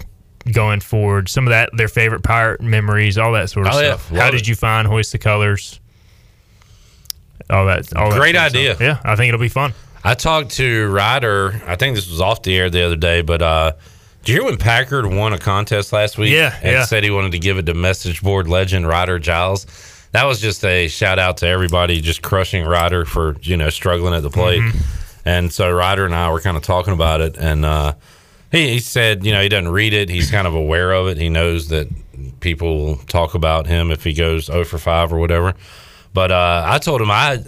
going 0.51 0.79
forward? 0.79 1.29
Some 1.29 1.47
of 1.47 1.51
that, 1.51 1.69
their 1.73 1.87
favorite 1.87 2.23
pirate 2.23 2.61
memories, 2.61 3.17
all 3.17 3.31
that 3.33 3.49
sort 3.49 3.67
of 3.67 3.73
Oh, 3.73 3.77
stuff. 3.77 4.11
Love 4.11 4.21
How 4.21 4.27
it. 4.27 4.31
did 4.31 4.47
you 4.47 4.55
find 4.55 4.87
Hoist 4.87 5.11
the 5.11 5.17
Colors? 5.17 5.79
All 7.49 7.65
that. 7.65 7.95
All 7.95 8.09
that 8.11 8.19
Great 8.19 8.35
of 8.35 8.41
idea. 8.43 8.75
stuff. 8.75 8.81
Yeah, 8.81 8.99
I 9.03 9.15
think 9.15 9.29
it'll 9.29 9.39
be 9.39 9.49
fun. 9.49 9.73
I 10.03 10.13
talked 10.13 10.51
to 10.51 10.87
Ryder. 10.91 11.61
I 11.65 11.75
think 11.75 11.95
this 11.95 12.09
was 12.09 12.21
off 12.21 12.41
the 12.43 12.55
air 12.57 12.69
the 12.69 12.83
other 12.85 12.95
day, 12.95 13.21
but 13.21 13.41
uh, 13.41 13.73
did 14.23 14.31
you 14.33 14.41
hear 14.41 14.45
when 14.49 14.57
Packard 14.57 15.05
won 15.05 15.33
a 15.33 15.37
contest 15.39 15.91
last 15.93 16.17
week? 16.17 16.31
Yeah, 16.31 16.55
and 16.61 16.71
yeah. 16.71 16.85
said 16.85 17.03
he 17.03 17.09
wanted 17.11 17.31
to 17.33 17.39
give 17.39 17.57
it 17.57 17.65
to 17.67 17.73
message 17.73 18.21
board 18.21 18.47
legend 18.47 18.87
Ryder 18.87 19.19
Giles. 19.19 19.65
That 20.11 20.23
was 20.25 20.39
just 20.39 20.63
a 20.63 20.87
shout 20.87 21.19
out 21.19 21.37
to 21.37 21.47
everybody 21.47 22.01
just 22.01 22.21
crushing 22.21 22.63
Ryder 22.65 23.05
for 23.05 23.35
you 23.41 23.57
know 23.57 23.69
struggling 23.69 24.13
at 24.13 24.23
the 24.23 24.29
plate. 24.29 24.61
Mm-hmm. 24.61 25.27
And 25.27 25.51
so 25.51 25.71
Ryder 25.71 26.05
and 26.05 26.13
I 26.15 26.29
were 26.31 26.39
kind 26.39 26.55
of 26.55 26.63
talking 26.63 26.93
about 26.93 27.19
it, 27.21 27.35
and 27.37 27.65
uh, 27.65 27.95
he, 28.55 28.69
he 28.73 28.79
said, 28.79 29.25
you 29.25 29.31
know, 29.31 29.41
he 29.41 29.49
doesn't 29.49 29.71
read 29.71 29.93
it. 29.93 30.09
He's 30.09 30.31
kind 30.31 30.47
of 30.47 30.55
aware 30.55 30.91
of 30.91 31.07
it. 31.07 31.17
He 31.17 31.29
knows 31.29 31.67
that 31.69 31.87
people 32.39 32.77
will 32.77 32.95
talk 32.95 33.35
about 33.35 33.67
him 33.67 33.91
if 33.91 34.03
he 34.03 34.13
goes 34.13 34.45
0 34.45 34.63
for 34.65 34.77
5 34.77 35.13
or 35.13 35.19
whatever. 35.19 35.53
But 36.13 36.31
uh, 36.31 36.63
I 36.65 36.77
told 36.79 37.01
him 37.01 37.11
I 37.11 37.43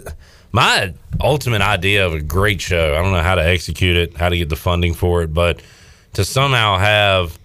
my 0.52 0.94
ultimate 1.20 1.62
idea 1.62 2.06
of 2.06 2.14
a 2.14 2.20
great 2.20 2.60
show. 2.60 2.94
I 2.94 3.02
don't 3.02 3.12
know 3.12 3.22
how 3.22 3.34
to 3.34 3.44
execute 3.44 3.96
it, 3.96 4.16
how 4.16 4.28
to 4.28 4.36
get 4.36 4.48
the 4.48 4.56
funding 4.56 4.94
for 4.94 5.22
it, 5.22 5.32
but 5.32 5.60
to 6.14 6.24
somehow 6.24 6.78
have 6.78 7.38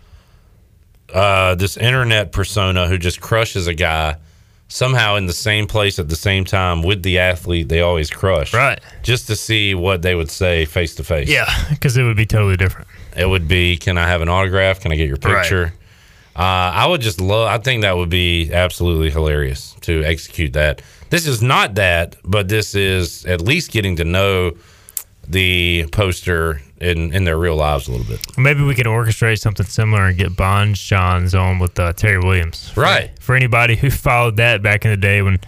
uh, 1.14 1.56
this 1.56 1.78
internet 1.78 2.32
persona 2.32 2.88
who 2.88 2.98
just 2.98 3.22
crushes 3.22 3.68
a 3.68 3.74
guy 3.74 4.18
somehow 4.68 5.16
in 5.16 5.28
the 5.28 5.34
same 5.34 5.68
place 5.68 6.00
at 6.00 6.10
the 6.10 6.16
same 6.16 6.44
time 6.44 6.82
with 6.82 7.04
the 7.04 7.20
athlete 7.20 7.70
they 7.70 7.82
always 7.82 8.10
crush. 8.10 8.54
Right. 8.54 8.80
Just 9.04 9.28
to 9.28 9.36
see 9.36 9.76
what 9.76 10.02
they 10.02 10.16
would 10.16 10.32
say 10.32 10.66
face 10.66 10.96
to 10.96 11.04
face. 11.04 11.30
Yeah, 11.30 11.46
because 11.70 11.96
it 11.98 12.04
would 12.04 12.18
be 12.18 12.26
totally 12.26 12.58
different. 12.58 12.88
It 13.16 13.28
would 13.28 13.48
be, 13.48 13.78
can 13.78 13.98
I 13.98 14.08
have 14.08 14.22
an 14.22 14.30
autograph? 14.30 14.80
Can 14.80 14.92
I 14.92 14.96
get 14.96 15.08
your 15.08 15.18
Right. 15.24 15.42
picture? 15.42 15.74
Uh, 16.36 16.40
I 16.42 16.88
would 16.88 17.02
just 17.02 17.22
love. 17.22 17.48
I 17.48 17.60
think 17.60 17.84
that 17.84 17.96
would 17.96 18.10
be 18.10 18.52
absolutely 18.52 19.12
hilarious 19.12 19.76
to 19.82 20.04
execute 20.04 20.54
that. 20.54 20.82
This 21.12 21.28
is 21.28 21.44
not 21.44 21.76
that, 21.76 22.16
but 22.26 22.48
this 22.48 22.74
is 22.74 23.24
at 23.26 23.40
least 23.42 23.72
getting 23.72 23.96
to 23.98 24.04
know 24.04 24.54
the 25.28 25.86
poster 25.92 26.60
in 26.82 27.14
in 27.14 27.24
their 27.24 27.38
real 27.38 27.56
lives 27.56 27.88
a 27.88 27.92
little 27.92 28.06
bit. 28.08 28.20
Maybe 28.38 28.62
we 28.64 28.76
can 28.76 28.88
orchestrate 28.88 29.40
something 29.40 29.66
similar 29.66 30.08
and 30.08 30.18
get 30.18 30.36
Bond 30.36 30.76
Johns 30.76 31.34
on 31.36 31.60
with 31.60 31.80
uh, 31.80 31.94
Terry 31.94 32.20
Williams. 32.20 32.70
For- 32.70 32.82
Right. 32.82 33.12
For 33.22 33.36
anybody 33.36 33.76
who 33.76 33.90
followed 34.08 34.38
that 34.38 34.62
back 34.64 34.86
in 34.86 34.92
the 34.92 34.98
day 34.98 35.22
when 35.22 35.40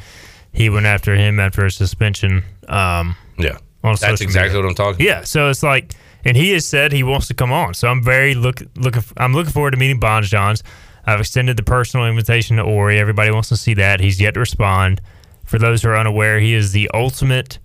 he 0.53 0.69
went 0.69 0.85
after 0.85 1.15
him 1.15 1.39
after 1.39 1.65
a 1.65 1.71
suspension. 1.71 2.43
Um, 2.69 3.15
Yeah. 3.37 3.57
That's 3.83 4.21
exactly 4.21 4.49
media. 4.49 4.61
what 4.61 4.69
I'm 4.69 4.75
talking. 4.75 5.05
Yeah. 5.05 5.23
So 5.23 5.49
it's 5.49 5.61
like, 5.61 5.93
and 6.25 6.35
he 6.35 6.51
has 6.51 6.65
said 6.65 6.91
he 6.91 7.03
wants 7.03 7.27
to 7.27 7.33
come 7.33 7.51
on. 7.53 7.73
So 7.75 7.87
I'm 7.87 8.03
very 8.03 8.33
look 8.35 8.61
looking. 8.75 9.03
I'm 9.17 9.33
looking 9.33 9.53
forward 9.53 9.71
to 9.71 9.77
meeting 9.77 9.99
Bonds 9.99 10.29
Johns. 10.29 10.63
I've 11.05 11.19
extended 11.19 11.55
the 11.55 11.63
personal 11.63 12.07
invitation 12.07 12.57
to 12.57 12.63
Ori. 12.63 12.99
Everybody 12.99 13.31
wants 13.31 13.49
to 13.49 13.57
see 13.57 13.75
that. 13.75 13.99
He's 13.99 14.19
yet 14.19 14.33
to 14.33 14.39
respond. 14.39 15.01
For 15.45 15.59
those 15.59 15.83
who 15.83 15.89
are 15.89 15.95
unaware, 15.97 16.39
he 16.39 16.55
is 16.55 16.71
the 16.71 16.89
ultimate 16.93 17.59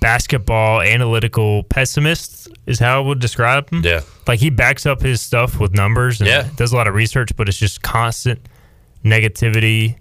basketball 0.00 0.80
analytical 0.80 1.62
pessimist. 1.64 2.48
Is 2.66 2.78
how 2.78 3.02
I 3.02 3.06
would 3.06 3.18
describe 3.18 3.68
him. 3.70 3.82
Yeah. 3.84 4.00
Like 4.26 4.40
he 4.40 4.48
backs 4.48 4.86
up 4.86 5.02
his 5.02 5.20
stuff 5.20 5.60
with 5.60 5.74
numbers 5.74 6.20
and 6.20 6.28
Yeah. 6.28 6.48
does 6.56 6.72
a 6.72 6.76
lot 6.76 6.86
of 6.88 6.94
research, 6.94 7.36
but 7.36 7.46
it's 7.48 7.58
just 7.58 7.82
constant 7.82 8.40
negativity 9.04 9.96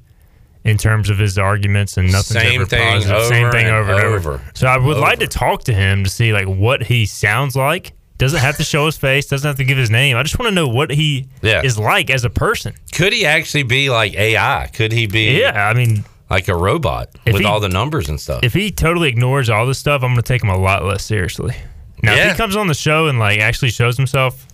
in 0.64 0.78
terms 0.78 1.10
of 1.10 1.18
his 1.18 1.38
arguments 1.38 1.98
and 1.98 2.12
nothing. 2.12 2.40
Same 2.42 2.66
thing 2.66 3.02
positive. 3.02 3.24
Same 3.26 3.52
thing 3.52 3.66
and 3.66 3.76
over 3.76 3.92
and 3.94 4.02
over. 4.04 4.16
over. 4.34 4.42
So 4.54 4.68
I 4.68 4.78
would 4.78 4.98
like 4.98 5.20
to 5.20 5.28
talk 5.28 5.64
to 5.66 5.74
him 5.74 6.04
to 6.04 6.10
see 6.10 6.32
like 6.34 6.48
what 6.48 6.84
he 6.84 7.06
sounds 7.06 7.56
like. 7.56 7.94
Doesn't 8.18 8.40
have 8.40 8.56
to 8.58 8.64
show 8.64 8.86
his 8.86 8.96
face. 8.96 9.26
Doesn't 9.26 9.48
have 9.48 9.58
to 9.58 9.66
give 9.66 9.78
his 9.78 9.90
name. 9.90 10.16
I 10.16 10.24
just 10.24 10.40
want 10.40 10.50
to 10.50 10.56
know 10.56 10.68
what 10.68 10.92
he 10.92 11.28
Yeah. 11.42 11.62
is 11.64 11.78
like 11.78 12.10
as 12.10 12.24
a 12.24 12.30
person. 12.30 12.74
Could 12.94 13.12
he 13.12 13.26
actually 13.26 13.64
be 13.64 13.90
like 13.90 14.14
AI? 14.14 14.70
Could 14.74 14.94
he 14.94 15.08
be? 15.08 15.40
Yeah, 15.42 15.68
I 15.68 15.74
mean, 15.74 16.06
like 16.30 16.48
a 16.48 16.56
robot 16.56 17.10
If 17.26 17.34
with 17.34 17.42
he- 17.42 17.48
all 17.48 17.60
the 17.60 17.68
numbers 17.70 18.08
and 18.08 18.22
stuff. 18.22 18.40
if 18.44 18.54
he 18.54 18.72
totally 18.72 19.10
ignores 19.10 19.50
all 19.50 19.66
this 19.66 19.80
stuff, 19.80 20.04
I'm 20.04 20.12
going 20.12 20.18
to 20.18 20.22
take 20.22 20.42
him 20.44 20.50
a 20.50 20.58
lot 20.58 20.86
less 20.86 21.04
seriously. 21.04 21.56
Now, 22.02 22.14
if 22.16 22.32
he 22.32 22.38
comes 22.38 22.56
on 22.56 22.68
the 22.68 22.74
show 22.74 23.08
and 23.08 23.18
like 23.20 23.40
actually 23.40 23.72
shows 23.72 23.98
himself, 23.98 24.46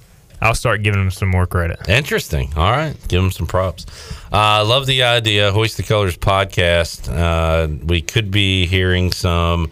I'll 0.42 0.56
start 0.56 0.84
giving 0.84 1.00
them 1.00 1.12
some 1.12 1.30
more 1.30 1.46
credit. 1.46 1.88
Interesting. 1.90 2.54
All 2.56 2.72
right, 2.72 2.96
give 3.08 3.22
them 3.22 3.32
some 3.32 3.48
props. 3.48 3.86
I 4.32 4.60
uh, 4.60 4.66
love 4.66 4.86
the 4.86 5.04
idea. 5.04 5.52
Hoist 5.52 5.78
the 5.78 5.84
Colors 5.84 6.18
podcast. 6.18 7.10
Uh, 7.10 7.68
we 7.86 8.02
could 8.02 8.32
be 8.32 8.66
hearing 8.66 9.12
some 9.12 9.70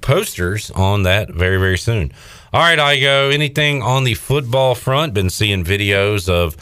posters 0.00 0.70
on 0.72 1.04
that 1.04 1.30
very 1.30 1.58
very 1.58 1.78
soon. 1.78 2.12
All 2.52 2.60
right, 2.60 2.78
Igo. 2.78 3.32
Anything 3.32 3.82
on 3.82 4.04
the 4.04 4.14
football 4.14 4.74
front? 4.74 5.14
Been 5.14 5.30
seeing 5.30 5.64
videos 5.64 6.28
of 6.28 6.56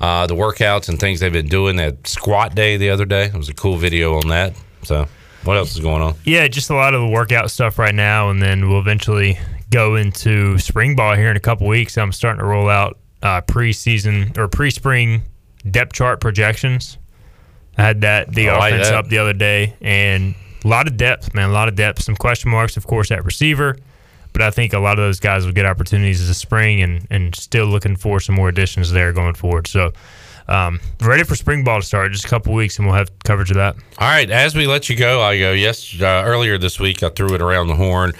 uh, 0.00 0.26
the 0.26 0.34
workouts 0.34 0.88
and 0.88 0.98
things 0.98 1.20
they've 1.20 1.32
been 1.32 1.48
doing. 1.48 1.76
That 1.76 2.06
squat 2.06 2.54
day 2.54 2.76
the 2.78 2.90
other 2.90 3.04
day. 3.04 3.26
It 3.26 3.34
was 3.34 3.48
a 3.48 3.54
cool 3.54 3.76
video 3.76 4.16
on 4.16 4.28
that. 4.28 4.54
So, 4.84 5.06
what 5.44 5.56
else 5.58 5.74
is 5.74 5.80
going 5.80 6.02
on? 6.02 6.14
Yeah, 6.24 6.48
just 6.48 6.70
a 6.70 6.74
lot 6.74 6.94
of 6.94 7.02
the 7.02 7.08
workout 7.08 7.50
stuff 7.50 7.78
right 7.78 7.94
now, 7.94 8.30
and 8.30 8.40
then 8.40 8.68
we'll 8.68 8.80
eventually 8.80 9.38
go 9.74 9.96
into 9.96 10.56
spring 10.58 10.94
ball 10.94 11.16
here 11.16 11.30
in 11.30 11.36
a 11.36 11.40
couple 11.40 11.66
weeks. 11.66 11.98
I'm 11.98 12.12
starting 12.12 12.38
to 12.38 12.44
roll 12.46 12.68
out 12.68 12.98
uh, 13.24 13.40
preseason 13.40 14.38
or 14.38 14.46
pre-spring 14.46 15.22
depth 15.68 15.92
chart 15.94 16.20
projections. 16.20 16.96
I 17.76 17.82
had 17.82 18.02
that 18.02 18.32
the 18.32 18.50
I 18.50 18.58
like 18.58 18.72
offense 18.74 18.88
that. 18.90 18.96
up 18.96 19.08
the 19.08 19.18
other 19.18 19.32
day, 19.32 19.74
and 19.80 20.36
a 20.64 20.68
lot 20.68 20.86
of 20.86 20.96
depth, 20.96 21.34
man, 21.34 21.50
a 21.50 21.52
lot 21.52 21.66
of 21.68 21.74
depth. 21.74 22.02
Some 22.04 22.14
question 22.14 22.52
marks, 22.52 22.76
of 22.76 22.86
course, 22.86 23.10
at 23.10 23.24
receiver, 23.24 23.76
but 24.32 24.42
I 24.42 24.50
think 24.52 24.74
a 24.74 24.78
lot 24.78 24.98
of 24.98 25.04
those 25.04 25.18
guys 25.18 25.44
will 25.44 25.52
get 25.52 25.66
opportunities 25.66 26.24
this 26.26 26.38
spring, 26.38 26.80
and 26.80 27.04
and 27.10 27.34
still 27.34 27.66
looking 27.66 27.96
for 27.96 28.20
some 28.20 28.36
more 28.36 28.48
additions 28.48 28.92
there 28.92 29.12
going 29.12 29.34
forward. 29.34 29.66
So. 29.66 29.92
um, 30.46 30.78
ready 31.00 31.24
for 31.24 31.34
spring 31.34 31.64
ball 31.64 31.80
to 31.80 31.86
start. 31.86 32.12
Just 32.12 32.26
a 32.26 32.28
couple 32.28 32.52
weeks, 32.52 32.78
and 32.78 32.86
we'll 32.86 32.94
have 32.96 33.10
coverage 33.24 33.50
of 33.50 33.56
that. 33.56 33.76
All 33.98 34.08
right, 34.08 34.30
as 34.30 34.54
we 34.54 34.66
let 34.66 34.88
you 34.88 34.96
go, 34.96 35.18
Igo. 35.18 35.58
Yes, 35.58 36.00
uh, 36.00 36.22
earlier 36.26 36.58
this 36.58 36.78
week 36.78 37.02
I 37.02 37.08
threw 37.08 37.34
it 37.34 37.40
around 37.40 37.68
the 37.68 37.74
horn. 37.76 38.12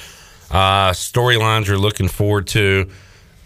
Uh, 0.54 0.92
storylines 0.92 1.66
you're 1.66 1.76
looking 1.76 2.06
forward 2.06 2.46
to. 2.46 2.88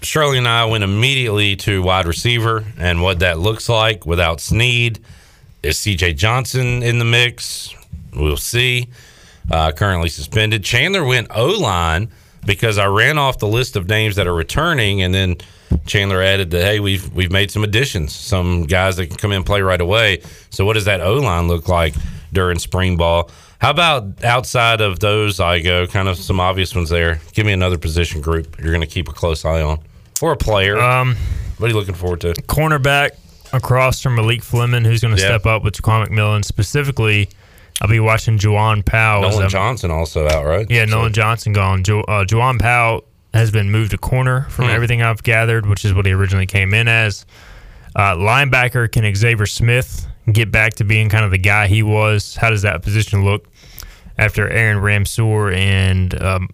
Shirley 0.03 0.37
and 0.37 0.47
I 0.47 0.67
went 0.67 0.85
immediately 0.85 1.57
to 1.57 1.83
wide 1.83 2.07
receiver 2.07 2.67
and 2.79 3.03
what 3.03 3.21
that 3.21 3.39
looks 3.39 3.67
like 3.67 4.05
without 4.05 4.43
Snead. 4.43 5.01
Is 5.63 5.79
CJ 5.79 6.19
Johnson 6.19 6.83
in 6.83 6.99
the 6.99 7.07
mix? 7.07 7.75
We'll 8.15 8.37
see. 8.37 8.89
Uh, 9.51 9.73
currently 9.73 10.11
suspended. 10.11 10.63
Chandler 10.63 11.03
went 11.03 11.29
O 11.35 11.47
line 11.47 12.11
because 12.45 12.77
I 12.77 12.85
ran 12.85 13.17
off 13.17 13.39
the 13.39 13.49
list 13.49 13.75
of 13.75 13.89
names 13.89 14.17
that 14.17 14.27
are 14.27 14.35
returning, 14.35 15.01
and 15.01 15.15
then 15.15 15.37
Chandler 15.87 16.21
added 16.21 16.51
that 16.51 16.63
hey, 16.63 16.79
we've 16.79 17.11
we've 17.15 17.33
made 17.33 17.51
some 17.51 17.65
additions, 17.65 18.15
some 18.15 18.65
guys 18.65 18.99
that 18.99 19.07
can 19.07 19.17
come 19.17 19.33
in 19.33 19.37
and 19.37 19.47
play 19.47 19.63
right 19.63 19.81
away. 19.81 20.21
So 20.51 20.67
what 20.67 20.75
does 20.75 20.85
that 20.85 21.01
O 21.01 21.15
line 21.15 21.49
look 21.49 21.69
like 21.69 21.95
during 22.35 22.59
spring 22.59 22.99
ball? 22.99 23.31
How 23.61 23.71
about 23.71 24.23
outside 24.25 24.81
of 24.81 25.01
those, 25.01 25.39
Igo 25.39 25.91
kind 25.91 26.09
of 26.09 26.17
some 26.17 26.39
obvious 26.39 26.75
ones 26.75 26.91
there. 26.91 27.21
Give 27.33 27.45
me 27.45 27.53
another 27.53 27.77
position 27.79 28.21
group 28.21 28.57
you're 28.59 28.69
going 28.71 28.81
to 28.81 28.87
keep 28.87 29.09
a 29.09 29.13
close 29.13 29.45
eye 29.45 29.63
on, 29.63 29.81
or 30.23 30.33
a 30.33 30.37
player. 30.37 30.79
Um, 30.79 31.17
what 31.59 31.67
are 31.67 31.71
you 31.71 31.75
looking 31.79 31.95
forward 31.95 32.21
to? 32.21 32.35
Cornerback 32.35 33.11
across 33.53 34.01
from 34.01 34.15
Malik 34.15 34.43
Fleming, 34.45 34.85
who's 34.85 35.01
going 35.01 35.17
to 35.17 35.21
Yeah. 35.21 35.29
step 35.29 35.47
up 35.47 35.65
with 35.65 35.75
Ja'Quan 35.75 36.07
McMillian. 36.07 36.45
Specifically, 36.45 37.29
I'll 37.83 37.89
be 37.89 37.99
watching 37.99 38.39
Juwan 38.39 38.85
Powell. 38.85 39.23
Nolan 39.23 39.49
Johnson 39.49 39.91
also 39.91 40.29
out, 40.29 40.45
right? 40.45 40.67
Yeah, 40.71 40.85
Nolan 40.85 41.13
Johnson 41.13 41.53
gone. 41.53 41.83
Jo- 41.83 42.03
uh, 42.03 42.25
Juwan 42.25 42.61
Powell 42.61 43.05
has 43.35 43.51
been 43.51 43.71
moved 43.73 43.91
to 43.91 43.99
corner 43.99 44.47
from 44.51 44.67
Hmm. 44.67 44.71
everything 44.71 45.03
I've 45.03 45.23
gathered, 45.25 45.67
which 45.67 45.85
is 45.85 45.93
what 45.93 46.07
he 46.07 46.13
originally 46.13 46.47
came 46.47 46.73
in 46.75 46.87
as. 46.89 47.27
Uh, 47.97 48.15
linebacker, 48.15 48.91
can 48.91 49.13
Xavier 49.17 49.47
Smith 49.47 50.07
get 50.33 50.51
back 50.51 50.75
to 50.75 50.85
being 50.85 51.09
kind 51.09 51.25
of 51.25 51.31
the 51.31 51.39
guy 51.39 51.67
he 51.67 51.83
was? 51.83 52.37
How 52.37 52.51
does 52.51 52.63
that 52.63 52.83
position 52.83 53.25
look 53.25 53.47
after 54.17 54.49
Aaron 54.49 54.79
Ramseur 54.79 55.53
and 55.53 56.21
um, 56.23 56.49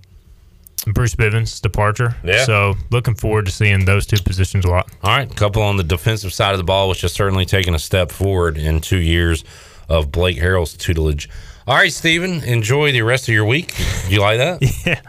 Bruce 0.87 1.15
Bivens' 1.15 1.61
departure? 1.61 2.17
Yeah. 2.25 2.45
So 2.45 2.75
looking 2.91 3.15
forward 3.15 3.47
to 3.47 3.53
seeing 3.53 3.85
those 3.85 4.07
two 4.07 4.23
positions 4.23 4.65
a 4.65 4.69
lot. 4.71 4.91
All 5.03 5.17
right, 5.17 5.31
a 5.31 5.35
couple 5.35 5.63
on 5.63 5.77
the 5.77 5.85
defensive 5.85 6.33
side 6.33 6.53
of 6.53 6.59
the 6.59 6.65
ball, 6.65 6.89
which 6.89 7.01
has 7.03 7.13
certainly 7.13 7.45
taken 7.47 7.75
a 7.75 7.79
step 7.79 8.11
forward 8.11 8.57
in 8.59 8.81
two 8.81 8.99
years 8.99 9.45
of 9.89 10.11
Blake 10.13 10.37
Harrell's 10.39 10.75
tutelage. 10.75 11.29
All 11.67 11.77
right, 11.77 11.93
Stephen, 11.93 12.43
enjoy 12.45 12.93
the 12.93 13.03
rest 13.03 13.27
of 13.29 13.35
your 13.35 13.45
week. 13.47 13.73
You 14.09 14.21
like 14.21 14.39
that? 14.39 14.59
yeah, 14.87 15.01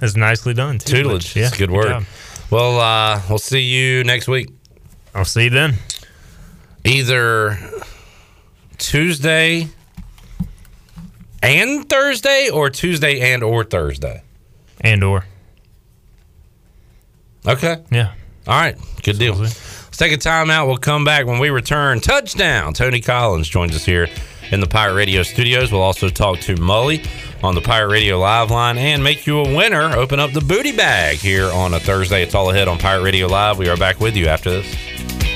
that's 0.00 0.16
nicely 0.16 0.54
done. 0.54 0.78
Tutelage, 0.78 1.36
Yeah, 1.36 1.46
it's 1.46 1.54
a 1.54 1.58
good 1.58 1.68
good 1.68 1.76
word. 1.76 1.88
job. 1.88 2.04
well, 2.50 2.80
uh, 2.80 3.22
we'll 3.28 3.38
see 3.38 3.60
you 3.60 4.02
next 4.04 4.26
week. 4.26 4.50
I'll 5.14 5.24
see 5.24 5.44
you 5.44 5.50
then. 5.50 5.74
Either 6.84 7.58
Tuesday 8.80 9.68
and 11.42 11.88
Thursday, 11.88 12.50
or 12.50 12.70
Tuesday 12.70 13.32
and 13.32 13.42
or 13.42 13.64
Thursday. 13.64 14.22
And 14.80 15.04
or. 15.04 15.24
Okay. 17.46 17.82
Yeah. 17.90 18.12
All 18.46 18.60
right. 18.60 18.76
Good 19.02 19.18
deal. 19.18 19.34
Let's 19.34 19.96
take 19.96 20.12
a 20.12 20.16
time 20.16 20.50
out. 20.50 20.66
We'll 20.66 20.76
come 20.76 21.04
back 21.04 21.26
when 21.26 21.38
we 21.38 21.50
return. 21.50 22.00
Touchdown. 22.00 22.74
Tony 22.74 23.00
Collins 23.00 23.48
joins 23.48 23.74
us 23.74 23.84
here 23.84 24.08
in 24.50 24.60
the 24.60 24.66
Pirate 24.66 24.94
Radio 24.94 25.22
studios. 25.22 25.72
We'll 25.72 25.82
also 25.82 26.08
talk 26.08 26.40
to 26.40 26.54
Mully 26.56 27.06
on 27.42 27.54
the 27.54 27.60
Pirate 27.60 27.92
Radio 27.92 28.18
live 28.18 28.50
line 28.50 28.78
and 28.78 29.02
make 29.02 29.26
you 29.26 29.38
a 29.40 29.56
winner. 29.56 29.94
Open 29.94 30.18
up 30.20 30.32
the 30.32 30.40
booty 30.40 30.72
bag 30.72 31.18
here 31.18 31.50
on 31.52 31.74
a 31.74 31.80
Thursday. 31.80 32.22
It's 32.22 32.34
all 32.34 32.50
ahead 32.50 32.68
on 32.68 32.78
Pirate 32.78 33.02
Radio 33.02 33.26
Live. 33.26 33.58
We 33.58 33.68
are 33.68 33.76
back 33.76 34.00
with 34.00 34.16
you 34.16 34.26
after 34.26 34.50
this. 34.50 35.29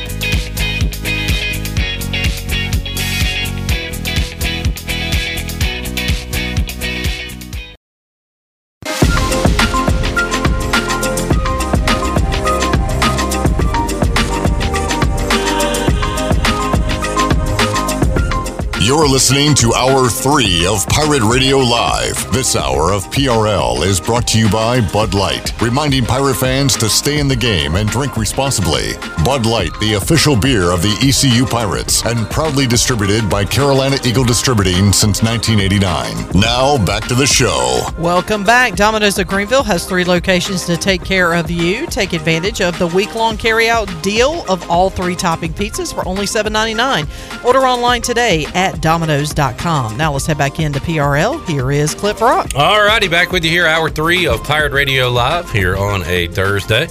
You're 18.85 19.09
listening 19.09 19.55
to 19.55 19.73
Hour 19.73 20.11
3 20.11 20.67
of 20.67 20.87
Pirate 20.89 21.23
Radio 21.23 21.57
Live. 21.57 22.31
This 22.35 22.55
hour 22.55 22.93
of 22.93 23.07
PRL 23.07 23.83
is 23.83 23.99
brought 23.99 24.29
to 24.29 24.39
you 24.39 24.47
by 24.51 24.83
Bud 24.93 25.15
Light, 25.15 25.59
reminding 25.63 26.05
pirate 26.05 26.35
fans 26.35 26.77
to 26.77 26.91
stay 26.91 27.19
in 27.19 27.27
the 27.27 27.35
game 27.35 27.77
and 27.77 27.89
drink 27.89 28.19
responsibly. 28.19 28.93
Bud 29.25 29.47
Light, 29.47 29.73
the 29.81 29.95
official 29.95 30.37
beer 30.37 30.71
of 30.71 30.83
the 30.83 30.95
ECU 31.03 31.47
Pirates, 31.47 32.05
and 32.05 32.29
proudly 32.29 32.67
distributed 32.67 33.31
by 33.31 33.43
Carolina 33.43 33.97
Eagle 34.05 34.23
Distributing 34.23 34.93
since 34.93 35.23
1989. 35.23 36.39
Now, 36.39 36.77
back 36.85 37.09
to 37.09 37.15
the 37.15 37.27
show. 37.27 37.87
Welcome 37.99 38.45
back. 38.45 38.75
Domino's 38.75 39.19
of 39.19 39.29
Greenville 39.29 39.63
has 39.63 39.87
three 39.87 40.05
locations 40.05 40.67
to 40.67 40.77
take 40.77 41.03
care 41.03 41.33
of 41.33 41.51
you. 41.51 41.87
Take 41.87 42.13
advantage 42.13 42.61
of 42.61 42.79
the 42.79 42.89
week 42.89 43.15
long 43.15 43.39
carryout 43.39 44.03
deal 44.03 44.45
of 44.47 44.69
all 44.69 44.91
three 44.91 45.17
topping 45.17 45.55
pizzas 45.55 45.95
for 45.95 46.07
only 46.07 46.27
$7.99. 46.27 47.09
Order 47.47 47.61
online 47.61 48.03
today 48.03 48.45
at 48.53 48.74
Domino's.com. 48.81 49.97
Now 49.97 50.13
let's 50.13 50.27
head 50.27 50.39
back 50.39 50.61
into 50.61 50.81
PRL. 50.81 51.47
Here 51.47 51.71
is 51.73 51.95
Cliff 51.95 52.21
Rock. 52.21 52.51
All 52.55 52.83
righty, 52.85 53.09
back 53.09 53.33
with 53.33 53.45
you 53.45 53.51
here, 53.51 53.67
hour 53.67 53.91
three 53.91 54.27
of 54.27 54.43
Pirate 54.45 54.73
Radio 54.73 55.11
Live 55.11 55.51
here 55.51 55.77
on 55.77 56.03
a 56.05 56.27
Thursday. 56.29 56.89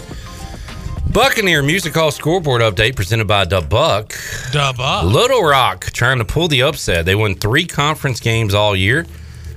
Buccaneer 1.11 1.61
Music 1.61 1.93
Hall 1.93 2.09
scoreboard 2.09 2.61
update 2.61 2.95
presented 2.95 3.27
by 3.27 3.45
Da 3.45 3.61
Buck. 3.61 4.15
Da 4.51 4.73
Buck. 4.73 5.03
Little 5.05 5.43
Rock 5.43 5.85
trying 5.91 6.17
to 6.17 6.25
pull 6.25 6.47
the 6.47 6.63
upset. 6.63 7.05
They 7.05 7.13
won 7.13 7.35
three 7.35 7.67
conference 7.67 8.19
games 8.19 8.55
all 8.55 8.75
year, 8.75 9.05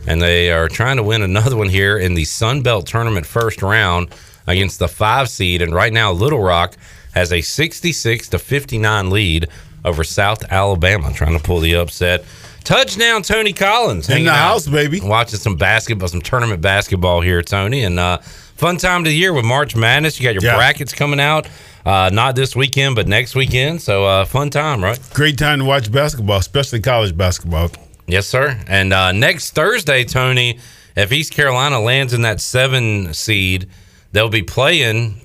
and 0.06 0.20
they 0.20 0.52
are 0.52 0.68
trying 0.68 0.98
to 0.98 1.02
win 1.02 1.22
another 1.22 1.56
one 1.56 1.70
here 1.70 1.96
in 1.96 2.12
the 2.12 2.26
Sun 2.26 2.60
Belt 2.60 2.86
Tournament 2.86 3.24
first 3.24 3.62
round 3.62 4.08
against 4.46 4.78
the 4.78 4.86
five 4.86 5.30
seed. 5.30 5.62
And 5.62 5.74
right 5.74 5.94
now, 5.94 6.12
Little 6.12 6.42
Rock 6.42 6.76
has 7.14 7.32
a 7.32 7.40
66 7.40 8.28
to 8.28 8.38
59 8.38 9.08
lead 9.08 9.48
over 9.86 10.04
South 10.04 10.44
Alabama, 10.50 11.12
trying 11.14 11.38
to 11.38 11.42
pull 11.42 11.60
the 11.60 11.76
upset. 11.76 12.24
Touchdown, 12.64 13.22
Tony 13.22 13.52
Collins. 13.52 14.10
In 14.10 14.24
the 14.24 14.32
house, 14.32 14.66
baby. 14.66 15.00
Watching 15.00 15.38
some 15.38 15.56
basketball, 15.56 16.08
some 16.08 16.20
tournament 16.20 16.60
basketball 16.60 17.20
here, 17.20 17.40
Tony. 17.40 17.84
And 17.84 17.98
uh, 17.98 18.18
fun 18.18 18.76
time 18.76 19.02
of 19.02 19.04
the 19.04 19.14
year 19.14 19.32
with 19.32 19.44
March 19.44 19.76
Madness. 19.76 20.18
You 20.18 20.24
got 20.24 20.34
your 20.34 20.42
Yeah. 20.42 20.56
brackets 20.56 20.92
coming 20.92 21.20
out. 21.20 21.46
Uh, 21.86 22.10
not 22.12 22.34
this 22.34 22.56
weekend, 22.56 22.96
but 22.96 23.06
next 23.06 23.36
weekend. 23.36 23.80
So 23.80 24.04
uh, 24.04 24.24
fun 24.24 24.50
time, 24.50 24.82
right? 24.82 24.98
Great 25.14 25.38
time 25.38 25.60
to 25.60 25.64
watch 25.64 25.92
basketball, 25.92 26.38
especially 26.38 26.80
college 26.80 27.16
basketball. 27.16 27.70
Yes, 28.08 28.26
sir. 28.26 28.60
And 28.66 28.92
uh, 28.92 29.12
next 29.12 29.52
Thursday, 29.52 30.02
Tony, 30.02 30.58
if 30.96 31.12
East 31.12 31.32
Carolina 31.32 31.78
lands 31.80 32.12
in 32.12 32.22
that 32.22 32.40
seven 32.40 33.14
seed, 33.14 33.68
they'll 34.10 34.28
be 34.28 34.42
playing 34.42 35.20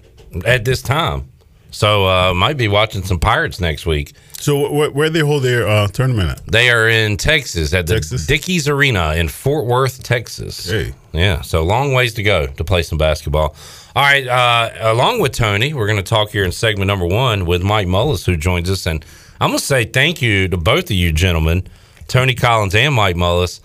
at 0.45 0.63
this 0.63 0.83
time. 0.83 1.27
So 1.71 2.05
uh, 2.05 2.33
might 2.35 2.57
be 2.57 2.67
watching 2.67 3.01
some 3.03 3.17
Pirates 3.19 3.59
next 3.59 3.88
week. 3.88 4.13
So 4.41 4.68
wh- 4.68 4.95
where 4.95 5.09
they 5.09 5.19
hold 5.19 5.43
their 5.43 5.68
uh, 5.68 5.88
tournament 5.88 6.30
at? 6.31 6.45
They 6.47 6.69
are 6.72 6.89
in 6.89 7.18
Texas 7.18 7.73
at 7.73 7.85
the 7.85 7.99
Dickies 8.27 8.68
Arena 8.68 9.13
in 9.13 9.27
Fort 9.27 9.65
Worth, 9.65 10.01
Texas. 10.01 10.69
Hey. 10.69 10.93
Yeah, 11.13 11.41
so 11.41 11.63
long 11.63 11.93
ways 11.93 12.13
to 12.15 12.23
go 12.23 12.47
to 12.47 12.63
play 12.63 12.81
some 12.81 12.97
basketball. 12.97 13.55
All 13.95 14.03
right, 14.03 14.26
uh, 14.27 14.72
along 14.80 15.19
with 15.19 15.34
Tony, 15.34 15.73
we're 15.73 15.85
going 15.85 15.97
to 15.97 16.03
talk 16.03 16.31
here 16.31 16.43
in 16.43 16.51
segment 16.51 16.88
number 16.88 17.05
one 17.05 17.45
with 17.45 17.61
Mike 17.61 17.88
Mullis, 17.88 18.26
who 18.26 18.35
joins 18.35 18.69
us. 18.69 18.85
And 18.88 19.05
I'm 19.39 19.49
going 19.49 19.59
to 19.59 19.65
say 19.65 19.84
thank 19.85 20.22
you 20.22 20.47
to 20.47 20.57
both 20.57 20.85
of 20.85 20.91
you 20.91 21.11
gentlemen, 21.11 21.68
Tony 22.07 22.34
Collins 22.34 22.73
and 22.73 22.95
Mike 22.95 23.18
Mullis, 23.18 23.59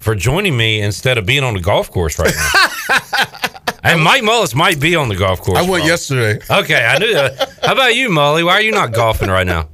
for 0.00 0.14
joining 0.14 0.56
me 0.56 0.80
instead 0.80 1.18
of 1.18 1.26
being 1.26 1.44
on 1.44 1.54
the 1.54 1.60
golf 1.60 1.90
course 1.90 2.18
right 2.18 2.34
now. 2.34 2.98
and 3.84 4.02
Mike 4.02 4.22
Mullis 4.22 4.54
might 4.54 4.80
be 4.80 4.96
on 4.96 5.08
the 5.08 5.16
golf 5.16 5.42
course. 5.42 5.58
I 5.58 5.62
went 5.62 5.82
Paul. 5.82 5.90
yesterday. 5.90 6.44
Okay, 6.50 6.84
I 6.84 6.98
knew 6.98 7.12
that. 7.12 7.52
How 7.62 7.74
about 7.74 7.94
you, 7.94 8.08
Mully? 8.08 8.44
Why 8.44 8.54
are 8.54 8.62
you 8.62 8.72
not 8.72 8.92
golfing 8.92 9.28
right 9.28 9.46
now? 9.46 9.68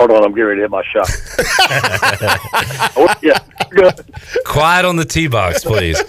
Hold 0.00 0.12
on, 0.12 0.24
I'm 0.24 0.30
getting 0.30 0.46
ready 0.46 0.60
to 0.60 0.62
hit 0.62 0.70
my 0.70 0.82
shot. 0.82 1.10
oh, 2.96 3.14
yeah, 3.20 3.38
good. 3.68 4.00
Quiet 4.46 4.86
on 4.86 4.96
the 4.96 5.04
tee 5.04 5.26
box, 5.26 5.62
please. 5.62 6.02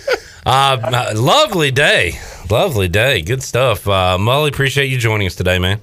Uh, 0.46 1.12
lovely 1.14 1.72
day. 1.72 2.14
Lovely 2.50 2.88
day. 2.88 3.22
Good 3.22 3.44
stuff. 3.44 3.86
Uh, 3.86 4.18
Mully, 4.18 4.48
appreciate 4.48 4.86
you 4.86 4.98
joining 4.98 5.28
us 5.28 5.36
today, 5.36 5.60
man. 5.60 5.82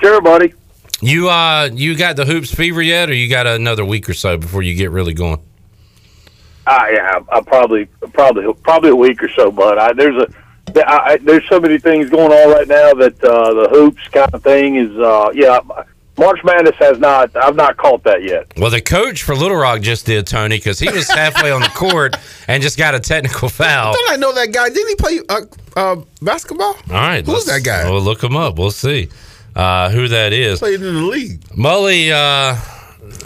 Sure, 0.00 0.20
buddy. 0.20 0.54
You 1.00 1.28
uh, 1.28 1.70
you 1.72 1.96
got 1.96 2.14
the 2.14 2.24
hoops 2.24 2.54
fever 2.54 2.82
yet, 2.82 3.10
or 3.10 3.14
you 3.14 3.28
got 3.28 3.48
another 3.48 3.84
week 3.84 4.08
or 4.08 4.14
so 4.14 4.36
before 4.36 4.62
you 4.62 4.76
get 4.76 4.92
really 4.92 5.12
going? 5.12 5.40
Ah, 6.68 6.86
yeah, 6.86 7.18
I 7.32 7.40
probably, 7.40 7.86
probably, 8.12 8.44
probably 8.62 8.90
a 8.90 8.96
week 8.96 9.20
or 9.24 9.28
so, 9.30 9.50
bud. 9.50 9.76
I, 9.76 9.92
there's 9.92 10.22
a, 10.22 10.88
I, 10.88 11.14
I, 11.14 11.16
there's 11.16 11.48
so 11.48 11.58
many 11.58 11.78
things 11.78 12.10
going 12.10 12.30
on 12.30 12.52
right 12.52 12.68
now 12.68 12.94
that 12.94 13.24
uh, 13.24 13.54
the 13.54 13.68
hoops 13.70 14.06
kind 14.12 14.32
of 14.32 14.44
thing 14.44 14.76
is, 14.76 14.96
uh, 14.98 15.30
yeah. 15.34 15.58
March 16.18 16.40
Madness 16.44 16.74
has 16.78 16.98
not. 16.98 17.34
I've 17.36 17.56
not 17.56 17.76
caught 17.76 18.02
that 18.04 18.22
yet. 18.22 18.46
Well, 18.56 18.70
the 18.70 18.80
coach 18.80 19.22
for 19.22 19.34
Little 19.34 19.56
Rock 19.56 19.80
just 19.82 20.06
did, 20.06 20.26
Tony, 20.26 20.56
because 20.56 20.78
he 20.78 20.90
was 20.90 21.08
halfway 21.10 21.50
on 21.50 21.60
the 21.60 21.68
court 21.74 22.16
and 22.48 22.62
just 22.62 22.78
got 22.78 22.94
a 22.94 23.00
technical 23.00 23.48
foul. 23.48 23.92
Don't 23.92 24.10
I 24.12 24.16
know 24.16 24.32
that 24.32 24.52
guy? 24.52 24.68
Didn't 24.70 24.88
he 24.88 24.94
play 24.96 25.20
uh, 25.28 25.40
uh, 25.76 25.96
basketball? 26.22 26.74
All 26.74 26.92
right, 26.92 27.24
Who's 27.24 27.44
that 27.46 27.62
guy? 27.64 27.90
We'll 27.90 28.00
look 28.00 28.22
him 28.22 28.36
up. 28.36 28.58
We'll 28.58 28.70
see. 28.70 29.08
uh, 29.54 29.90
who 29.90 30.08
that 30.08 30.32
is. 30.32 30.58
Played 30.58 30.82
in 30.82 30.94
the 30.94 31.00
league. 31.02 31.40
Mully, 31.50 32.10
uh, 32.10 32.58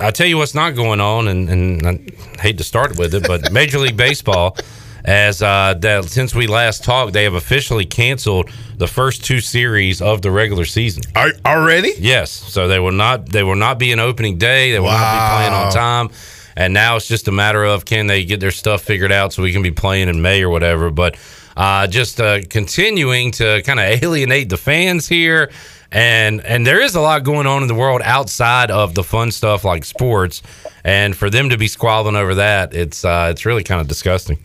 I 0.04 0.10
tell 0.10 0.26
you 0.26 0.36
what's 0.38 0.54
not 0.54 0.74
going 0.74 1.00
on, 1.00 1.28
and, 1.28 1.48
and 1.48 1.86
I 1.86 2.40
hate 2.40 2.58
to 2.58 2.64
start 2.64 2.98
with 2.98 3.14
it, 3.14 3.26
but 3.26 3.50
Major 3.52 3.78
League 3.78 3.96
Baseball, 3.96 4.56
as 5.04 5.42
uh, 5.42 5.74
that 5.78 6.04
since 6.06 6.34
we 6.34 6.46
last 6.46 6.84
talked, 6.84 7.12
they 7.12 7.24
have 7.24 7.34
officially 7.34 7.86
canceled 7.86 8.50
the 8.76 8.86
first 8.86 9.24
two 9.24 9.40
series 9.40 10.00
of 10.00 10.22
the 10.22 10.30
regular 10.30 10.64
season. 10.64 11.02
Are, 11.16 11.32
already? 11.44 11.92
Yes. 11.98 12.30
So 12.30 12.68
they 12.68 12.78
will 12.78 12.92
not 12.92 13.26
they 13.26 13.42
will 13.42 13.56
not 13.56 13.78
be 13.78 13.92
an 13.92 14.00
opening 14.00 14.38
day. 14.38 14.72
They 14.72 14.80
will 14.80 14.90
not 14.90 15.12
be 15.12 15.36
playing 15.36 15.52
on 15.52 15.72
time. 15.72 16.10
And 16.56 16.74
now 16.74 16.96
it's 16.96 17.08
just 17.08 17.28
a 17.28 17.32
matter 17.32 17.64
of 17.64 17.84
can 17.84 18.06
they 18.06 18.24
get 18.24 18.40
their 18.40 18.50
stuff 18.50 18.82
figured 18.82 19.12
out 19.12 19.32
so 19.32 19.42
we 19.42 19.52
can 19.52 19.62
be 19.62 19.70
playing 19.70 20.08
in 20.08 20.20
May 20.20 20.42
or 20.42 20.50
whatever. 20.50 20.90
But 20.90 21.16
uh, 21.56 21.86
just 21.86 22.20
uh, 22.20 22.40
continuing 22.48 23.30
to 23.32 23.62
kind 23.62 23.80
of 23.80 23.86
alienate 24.02 24.48
the 24.48 24.56
fans 24.56 25.08
here. 25.08 25.50
And 25.92 26.40
and 26.44 26.66
there 26.66 26.80
is 26.80 26.94
a 26.94 27.00
lot 27.00 27.24
going 27.24 27.46
on 27.46 27.62
in 27.62 27.68
the 27.68 27.74
world 27.74 28.00
outside 28.04 28.70
of 28.70 28.94
the 28.94 29.02
fun 29.02 29.32
stuff 29.32 29.64
like 29.64 29.84
sports. 29.84 30.42
And 30.84 31.16
for 31.16 31.30
them 31.30 31.50
to 31.50 31.58
be 31.58 31.66
squabbling 31.66 32.16
over 32.16 32.36
that, 32.36 32.74
it's 32.74 33.04
uh, 33.04 33.28
it's 33.30 33.44
really 33.44 33.64
kind 33.64 33.80
of 33.80 33.88
disgusting. 33.88 34.38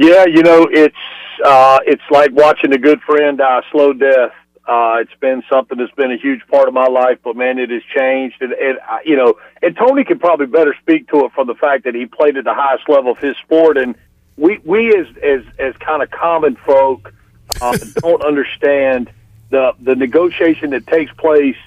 Yeah, 0.00 0.24
you 0.24 0.42
know, 0.42 0.66
it's 0.72 0.96
uh, 1.44 1.78
it's 1.86 2.02
like 2.10 2.30
watching 2.32 2.72
a 2.72 2.78
good 2.78 3.02
friend 3.02 3.36
die 3.36 3.58
a 3.58 3.62
slow 3.70 3.92
death. 3.92 4.32
Uh, 4.66 4.96
it's 5.00 5.12
been 5.20 5.42
something 5.50 5.76
that's 5.76 5.92
been 5.92 6.10
a 6.10 6.16
huge 6.16 6.40
part 6.50 6.68
of 6.68 6.72
my 6.72 6.86
life, 6.86 7.18
but 7.22 7.36
man, 7.36 7.58
it 7.58 7.68
has 7.68 7.82
changed. 7.94 8.40
And, 8.40 8.54
and 8.54 8.78
uh, 8.78 9.00
you 9.04 9.14
know, 9.14 9.34
and 9.60 9.76
Tony 9.76 10.04
could 10.04 10.18
probably 10.18 10.46
better 10.46 10.74
speak 10.80 11.08
to 11.10 11.26
it 11.26 11.32
from 11.32 11.48
the 11.48 11.54
fact 11.54 11.84
that 11.84 11.94
he 11.94 12.06
played 12.06 12.38
at 12.38 12.44
the 12.44 12.54
highest 12.54 12.88
level 12.88 13.12
of 13.12 13.18
his 13.18 13.36
sport. 13.44 13.76
And 13.76 13.94
we, 14.38 14.58
we 14.64 14.88
as 14.96 15.06
as 15.22 15.42
as 15.58 15.76
kind 15.76 16.02
of 16.02 16.10
common 16.10 16.56
folk, 16.56 17.12
uh, 17.60 17.76
don't 17.96 18.24
understand 18.24 19.10
the 19.50 19.74
the 19.80 19.94
negotiation 19.94 20.70
that 20.70 20.86
takes 20.86 21.12
place. 21.12 21.58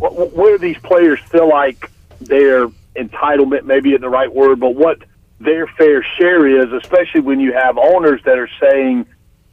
Wh- 0.00 0.14
wh- 0.14 0.34
Where 0.34 0.56
these 0.56 0.78
players 0.78 1.20
feel 1.20 1.50
like 1.50 1.90
their 2.18 2.68
entitlement, 2.96 3.64
maybe 3.64 3.90
isn't 3.90 4.00
the 4.00 4.08
right 4.08 4.32
word, 4.32 4.58
but 4.58 4.74
what 4.74 5.02
their 5.44 5.66
fair 5.66 6.04
share 6.18 6.46
is, 6.46 6.72
especially 6.72 7.20
when 7.20 7.40
you 7.40 7.52
have 7.52 7.78
owners 7.78 8.20
that 8.24 8.38
are 8.38 8.50
saying 8.60 9.06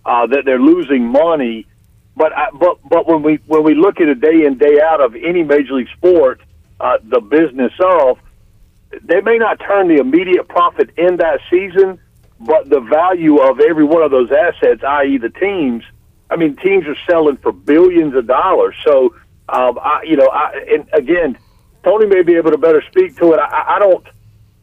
uh, 0.06 0.28
that 0.28 0.46
they're 0.46 0.60
losing 0.60 1.06
money. 1.06 1.66
But 2.16 2.36
I, 2.38 2.50
but 2.52 2.80
but 2.88 3.08
when 3.08 3.22
we 3.24 3.40
when 3.46 3.64
we 3.64 3.76
look 3.76 4.02
at 4.02 4.08
a 4.08 4.16
day 4.16 4.46
in 4.46 4.58
day 4.58 4.82
out 4.82 5.02
of 5.02 5.16
any 5.16 5.44
major 5.44 5.74
league 5.74 5.90
sport, 5.96 6.42
uh, 6.80 6.98
the 7.04 7.22
business 7.22 7.74
of 7.80 8.20
they 9.04 9.22
may 9.22 9.38
not 9.38 9.60
turn 9.60 9.88
the 9.88 9.98
immediate 9.98 10.48
profit 10.48 10.90
in 10.98 11.18
that 11.18 11.40
season, 11.50 12.00
but 12.40 12.70
the 12.70 12.80
value 12.80 13.38
of 13.38 13.60
every 13.60 13.84
one 13.84 14.02
of 14.02 14.12
those 14.12 14.32
assets, 14.32 14.84
i.e., 14.84 15.18
the 15.18 15.30
teams. 15.30 15.84
I 16.30 16.36
mean, 16.36 16.56
teams 16.58 16.86
are 16.88 16.96
selling 17.08 17.38
for 17.38 17.52
billions 17.52 18.16
of 18.16 18.28
dollars. 18.28 18.76
So, 18.84 19.16
um, 19.48 19.80
I, 19.80 20.04
you 20.04 20.16
know, 20.16 20.28
I, 20.28 20.66
and 20.72 20.88
again, 20.94 21.38
Tony 21.84 22.06
may 22.06 22.22
be 22.22 22.36
able 22.36 22.52
to 22.52 22.58
better 22.58 22.84
speak 22.90 23.18
to 23.18 23.34
it. 23.34 23.40
I, 23.40 23.76
I 23.76 23.80
don't. 23.80 24.06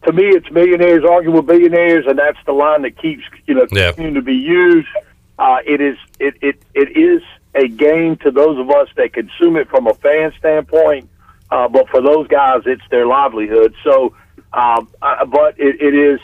To 0.07 0.13
me, 0.13 0.23
it's 0.29 0.49
millionaires 0.53 1.05
arguing 1.05 1.37
with 1.37 1.47
billionaires, 1.47 2.07
and 2.07 2.17
that's 2.19 2.39
the 2.47 2.53
line 2.53 2.83
that 2.83 2.97
keeps 2.97 3.25
you 3.47 3.55
know 3.55 3.67
Yeah. 3.73 3.89
continuing 3.89 4.15
to 4.15 4.23
be 4.23 4.35
used. 4.37 4.89
Uh, 5.39 5.59
it 5.67 5.81
is 5.81 5.97
it, 6.21 6.35
it 6.41 6.63
it 6.75 6.97
is 6.97 7.23
a 7.55 7.67
gain 7.69 8.17
to 8.19 8.31
those 8.31 8.59
of 8.59 8.71
us 8.71 8.89
that 8.97 9.13
consume 9.13 9.57
it 9.57 9.69
from 9.69 9.89
a 9.89 9.95
fan 9.95 10.33
standpoint, 10.39 11.09
uh, 11.51 11.67
but 11.69 11.89
for 11.89 12.01
those 12.01 12.29
guys, 12.29 12.63
it's 12.67 12.83
their 12.91 13.07
livelihood. 13.07 13.75
So, 13.83 14.15
um, 14.53 14.89
I, 15.03 15.25
but 15.25 15.59
it, 15.59 15.81
it 15.81 15.95
is 15.95 16.21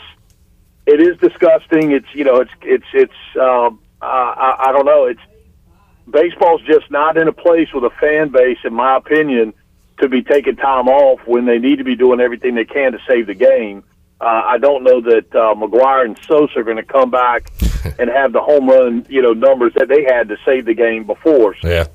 it 0.85 1.01
is 1.01 1.17
disgusting. 1.17 1.91
It's 1.91 2.07
you 2.13 2.23
know 2.23 2.37
it's 2.37 2.51
it's 2.61 2.87
it's 2.93 3.37
um, 3.39 3.79
I 4.01 4.55
I 4.67 4.71
don't 4.71 4.85
know. 4.85 5.05
It's 5.05 5.21
baseball's 6.09 6.61
just 6.61 6.89
not 6.89 7.17
in 7.17 7.27
a 7.27 7.33
place 7.33 7.67
with 7.73 7.83
a 7.83 7.89
fan 7.99 8.29
base, 8.29 8.59
in 8.63 8.73
my 8.73 8.95
opinion, 8.95 9.53
to 9.99 10.09
be 10.09 10.21
taking 10.23 10.55
time 10.55 10.87
off 10.87 11.19
when 11.27 11.45
they 11.45 11.59
need 11.59 11.77
to 11.77 11.83
be 11.83 11.95
doing 11.95 12.19
everything 12.19 12.55
they 12.55 12.65
can 12.65 12.91
to 12.93 12.99
save 13.07 13.27
the 13.27 13.33
game. 13.33 13.83
Uh, 14.19 14.41
I 14.45 14.57
don't 14.57 14.83
know 14.83 15.01
that 15.01 15.35
uh, 15.35 15.53
McGwire 15.55 16.05
and 16.05 16.17
Sosa 16.25 16.59
are 16.59 16.63
going 16.63 16.77
to 16.77 16.83
come 16.83 17.11
back 17.11 17.51
and 17.99 18.09
have 18.09 18.31
the 18.31 18.41
home 18.41 18.69
run, 18.69 19.05
you 19.09 19.21
know, 19.21 19.33
numbers 19.33 19.73
that 19.75 19.87
they 19.89 20.03
had 20.03 20.29
to 20.29 20.37
save 20.45 20.65
the 20.65 20.73
game 20.73 21.05
before. 21.05 21.55
So, 21.61 21.67
Yeah. 21.67 21.85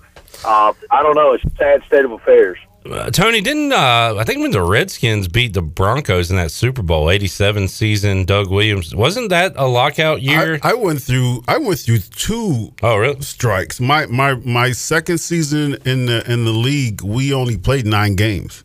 uh, 0.45 0.73
I 0.91 1.03
don't 1.03 1.15
know. 1.17 1.33
It's 1.33 1.45
a 1.45 1.51
sad 1.57 1.83
state 1.87 2.05
of 2.05 2.13
affairs. 2.13 2.59
Uh, 2.91 3.11
Tony 3.11 3.41
didn't 3.41 3.73
uh, 3.73 4.15
I 4.19 4.25
think 4.25 4.41
when 4.41 4.51
the 4.51 4.63
Redskins 4.63 5.29
beat 5.29 5.53
the 5.53 5.63
Broncos 5.63 6.31
in 6.31 6.37
that 6.37 6.51
Super 6.51 6.83
Bowl 6.83 7.11
'87 7.11 7.69
season, 7.69 8.25
Doug 8.25 8.49
Williams 8.51 8.95
wasn't 8.95 9.31
that 9.31 9.53
a 9.57 9.67
lockout 9.67 10.23
year? 10.23 10.59
I, 10.63 10.71
I 10.71 10.75
went 10.75 11.03
through. 11.03 11.43
I 11.47 11.59
went 11.59 11.81
through 11.81 11.99
two. 11.99 12.73
Oh, 12.83 12.97
really? 12.97 13.21
Strikes. 13.21 13.81
My 13.81 14.07
my 14.07 14.35
my 14.35 14.73
second 14.73 15.19
season 15.19 15.77
in 15.85 16.07
the 16.07 16.31
in 16.31 16.45
the 16.45 16.51
league, 16.53 17.03
we 17.03 17.35
only 17.35 17.59
played 17.59 17.87
nine 17.87 18.15
games, 18.15 18.63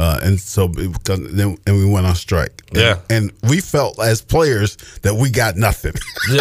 uh, 0.00 0.18
and 0.22 0.40
so 0.40 0.66
because 0.68 1.20
then 1.34 1.58
and 1.66 1.76
we 1.76 1.84
went 1.84 2.06
on 2.06 2.14
strike. 2.14 2.62
Yeah. 2.72 3.00
and 3.10 3.32
we 3.48 3.60
felt 3.60 4.00
as 4.00 4.22
players 4.22 4.76
that 5.02 5.14
we 5.14 5.28
got 5.30 5.56
nothing. 5.56 5.92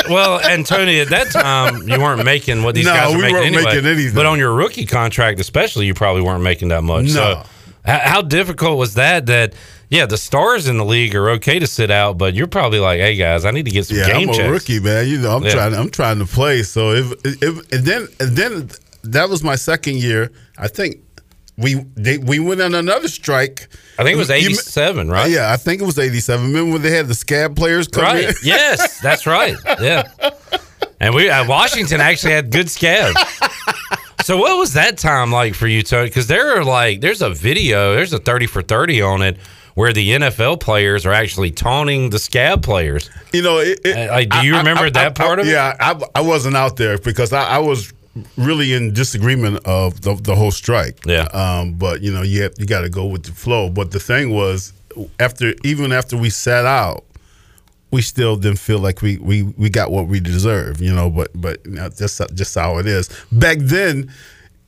Well, 0.09 0.39
and 0.39 0.65
Tony, 0.65 0.99
at 1.01 1.09
that 1.09 1.31
time, 1.31 1.87
you 1.87 1.99
weren't 1.99 2.23
making 2.23 2.63
what 2.63 2.75
these 2.75 2.85
No, 2.85 2.93
guys 2.93 3.13
are 3.13 3.15
we 3.15 3.21
making 3.23 3.33
weren't 3.35 3.45
anyway. 3.47 3.63
making 3.65 3.85
anything. 3.85 4.15
But 4.15 4.25
on 4.25 4.39
your 4.39 4.53
rookie 4.53 4.85
contract, 4.85 5.39
especially, 5.39 5.85
you 5.87 5.93
probably 5.93 6.21
weren't 6.21 6.43
making 6.43 6.69
that 6.69 6.83
much. 6.83 7.05
No. 7.05 7.11
So, 7.11 7.43
how 7.85 8.21
difficult 8.21 8.77
was 8.77 8.93
that? 8.95 9.25
That 9.25 9.53
yeah, 9.89 10.05
the 10.05 10.17
stars 10.17 10.67
in 10.67 10.77
the 10.77 10.85
league 10.85 11.15
are 11.15 11.29
okay 11.31 11.57
to 11.59 11.65
sit 11.67 11.89
out, 11.89 12.17
but 12.17 12.35
you're 12.35 12.45
probably 12.47 12.79
like, 12.79 12.99
hey 12.99 13.15
guys, 13.15 13.45
I 13.45 13.51
need 13.51 13.65
to 13.65 13.71
get 13.71 13.85
some 13.87 13.97
game 13.97 14.07
yeah, 14.07 14.13
game 14.19 14.29
I'm 14.29 14.35
a 14.35 14.37
checks. 14.37 14.51
rookie, 14.51 14.79
man. 14.79 15.07
You 15.07 15.17
know, 15.19 15.35
I'm 15.35 15.43
Yeah. 15.43 15.51
trying. 15.51 15.73
I'm 15.73 15.89
trying 15.89 16.19
to 16.19 16.25
play. 16.25 16.61
So 16.63 16.91
if, 16.91 17.11
if 17.25 17.71
and 17.73 17.83
then 17.85 18.07
and 18.19 18.37
then 18.37 18.69
that 19.03 19.29
was 19.29 19.43
my 19.43 19.55
second 19.55 19.95
year. 19.95 20.31
I 20.57 20.67
think 20.67 20.97
we 21.59 21.75
they, 21.95 22.17
we 22.17 22.39
went 22.39 22.61
on 22.61 22.73
another 22.73 23.07
strike. 23.07 23.67
I 23.97 24.03
think 24.03 24.15
it 24.15 24.17
was 24.17 24.29
87, 24.29 25.09
right? 25.09 25.29
Yeah, 25.29 25.51
I 25.51 25.57
think 25.57 25.81
it 25.81 25.85
was 25.85 25.99
87. 25.99 26.47
Remember 26.47 26.73
when 26.73 26.81
they 26.81 26.91
had 26.95 27.07
the 27.07 27.13
scab 27.15 27.55
players 27.55 27.87
come 27.87 28.03
Right. 28.03 28.25
in? 28.29 28.33
yes, 28.43 28.99
that's 29.01 29.25
right. 29.27 29.55
Yeah. 29.81 30.03
And 31.01 31.13
we 31.15 31.29
uh, 31.29 31.47
Washington 31.47 32.01
actually 32.01 32.33
had 32.33 32.51
good 32.51 32.69
scabs. 32.69 33.15
So 34.23 34.37
what 34.37 34.57
was 34.57 34.73
that 34.73 34.97
time 34.97 35.31
like 35.31 35.55
for 35.55 35.67
you, 35.67 35.81
Tony? 35.81 36.09
Because 36.09 36.27
there 36.27 36.57
are 36.57 36.63
like 36.63 37.01
there's 37.01 37.21
a 37.21 37.29
video, 37.29 37.93
there's 37.95 38.13
a 38.13 38.19
thirty 38.19 38.45
for 38.47 38.61
thirty 38.61 39.01
on 39.01 39.21
it 39.21 39.37
where 39.75 39.93
the 39.93 40.09
NFL 40.09 40.59
players 40.59 41.05
are 41.05 41.13
actually 41.13 41.51
taunting 41.51 42.09
the 42.09 42.19
scab 42.19 42.61
players. 42.61 43.09
You 43.31 43.41
know, 43.41 43.59
it, 43.59 43.79
it, 43.85 44.09
Uh, 44.09 44.11
like, 44.11 44.29
do 44.29 44.45
you 44.45 44.55
I- 44.55 44.59
remember 44.59 44.85
I- 44.85 44.89
that 44.91 45.07
I- 45.07 45.23
part 45.23 45.39
of 45.39 45.47
it? 45.47 45.51
Yeah, 45.51 45.73
I, 45.79 45.99
I 46.15 46.21
wasn't 46.21 46.57
out 46.57 46.75
there 46.75 46.97
because 46.97 47.31
I, 47.31 47.43
I 47.43 47.57
was 47.59 47.93
really 48.37 48.73
in 48.73 48.93
disagreement 48.93 49.65
of 49.65 50.01
the, 50.01 50.15
the 50.15 50.35
whole 50.35 50.51
strike. 50.51 50.99
Yeah. 51.05 51.23
Um, 51.33 51.73
but 51.73 52.01
you 52.01 52.11
know, 52.13 52.21
you 52.21 52.43
have, 52.43 52.53
you 52.57 52.65
got 52.65 52.81
to 52.81 52.89
go 52.89 53.05
with 53.05 53.23
the 53.23 53.31
flow. 53.31 53.69
But 53.69 53.91
the 53.91 53.99
thing 53.99 54.31
was, 54.31 54.73
after 55.19 55.53
even 55.63 55.91
after 55.91 56.17
we 56.17 56.29
sat 56.29 56.65
out, 56.65 57.05
we 57.91 58.01
still 58.01 58.35
didn't 58.35 58.59
feel 58.59 58.79
like 58.79 59.01
we 59.01 59.17
we, 59.17 59.43
we 59.43 59.69
got 59.69 59.91
what 59.91 60.07
we 60.07 60.19
deserve. 60.19 60.81
You 60.81 60.93
know, 60.93 61.09
but 61.09 61.31
but 61.33 61.65
you 61.65 61.71
know, 61.71 61.89
just 61.89 62.21
just 62.33 62.55
how 62.55 62.77
it 62.79 62.87
is. 62.87 63.09
Back 63.31 63.57
then. 63.59 64.11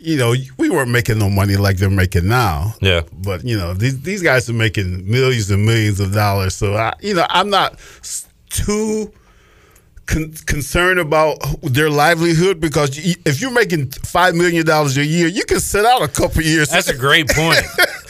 You 0.03 0.18
know, 0.18 0.34
we 0.57 0.72
weren't 0.72 0.90
making 0.90 1.19
no 1.19 1.30
money 1.30 1.57
like 1.57 1.78
they're 1.78 1.88
making 1.88 2.28
now. 2.28 2.73
Yeah. 2.82 3.03
But 3.14 3.45
you 3.45 3.56
know, 3.56 3.76
these 3.76 4.02
these 4.02 4.23
guys 4.23 4.49
are 4.49 4.53
making 4.53 5.07
millions 5.07 5.52
and 5.52 5.64
millions 5.64 5.99
of 5.99 6.11
dollars. 6.11 6.56
So 6.56 6.73
I, 6.73 6.94
you 7.02 7.14
know, 7.14 7.28
I'm 7.30 7.52
not 7.52 7.80
too 8.49 9.14
con- 10.06 10.34
concerned 10.45 10.99
about 10.99 11.38
their 11.61 11.90
livelihood 11.90 12.60
because 12.60 12.98
y- 12.98 13.15
if 13.26 13.41
you're 13.41 13.52
making 13.52 13.91
five 13.91 14.36
million 14.36 14.65
dollars 14.65 14.98
a 14.98 15.06
year, 15.06 15.28
you 15.28 15.44
can 15.45 15.60
sit 15.60 15.86
out 15.86 16.02
a 16.02 16.07
couple 16.07 16.41
years. 16.44 16.69
That's 16.69 16.90
a 16.90 16.98
great 16.98 17.28
point. 17.36 17.57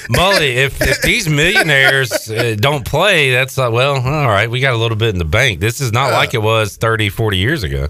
Mully, 0.09 0.55
if, 0.55 0.81
if 0.81 1.01
these 1.03 1.29
millionaires 1.29 2.29
uh, 2.29 2.55
don't 2.59 2.85
play, 2.85 3.31
that's 3.31 3.57
like, 3.57 3.71
well, 3.71 3.95
all 3.95 4.27
right, 4.27 4.49
we 4.49 4.59
got 4.59 4.73
a 4.73 4.77
little 4.77 4.97
bit 4.97 5.09
in 5.09 5.19
the 5.19 5.25
bank. 5.25 5.59
This 5.59 5.79
is 5.79 5.91
not 5.91 6.11
like 6.11 6.33
it 6.33 6.41
was 6.41 6.75
30, 6.77 7.09
40 7.09 7.37
years 7.37 7.63
ago. 7.63 7.87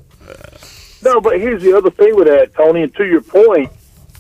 No, 1.04 1.20
but 1.20 1.40
here's 1.40 1.64
the 1.64 1.76
other 1.76 1.90
thing 1.90 2.16
with 2.16 2.28
that, 2.28 2.54
Tony. 2.54 2.84
And 2.84 2.94
to 2.96 3.06
your 3.06 3.22
point, 3.22 3.72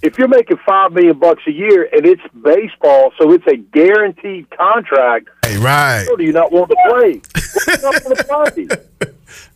if 0.02 0.18
you're 0.18 0.28
making 0.28 0.57
five 0.65 0.91
million 0.94 1.18
bucks 1.19 1.44
a 1.48 1.52
year 1.52 1.88
and 1.94 2.06
it's 2.06 2.22
baseball, 2.44 3.11
so 3.19 3.32
it's 3.32 3.45
a 3.48 3.57
guaranteed 3.57 4.49
contract. 4.49 5.30
Hey, 5.45 5.57
right. 5.57 6.06
Do 6.18 6.23
you 6.23 6.34
not 6.34 6.52
want 6.52 6.69
to 6.72 6.76
play? 6.90 7.22
Why 7.22 7.65
do 7.65 7.72
you 7.72 7.82
not 7.91 8.06
want 8.06 8.18
to 8.18 9.06
play? 9.06 9.14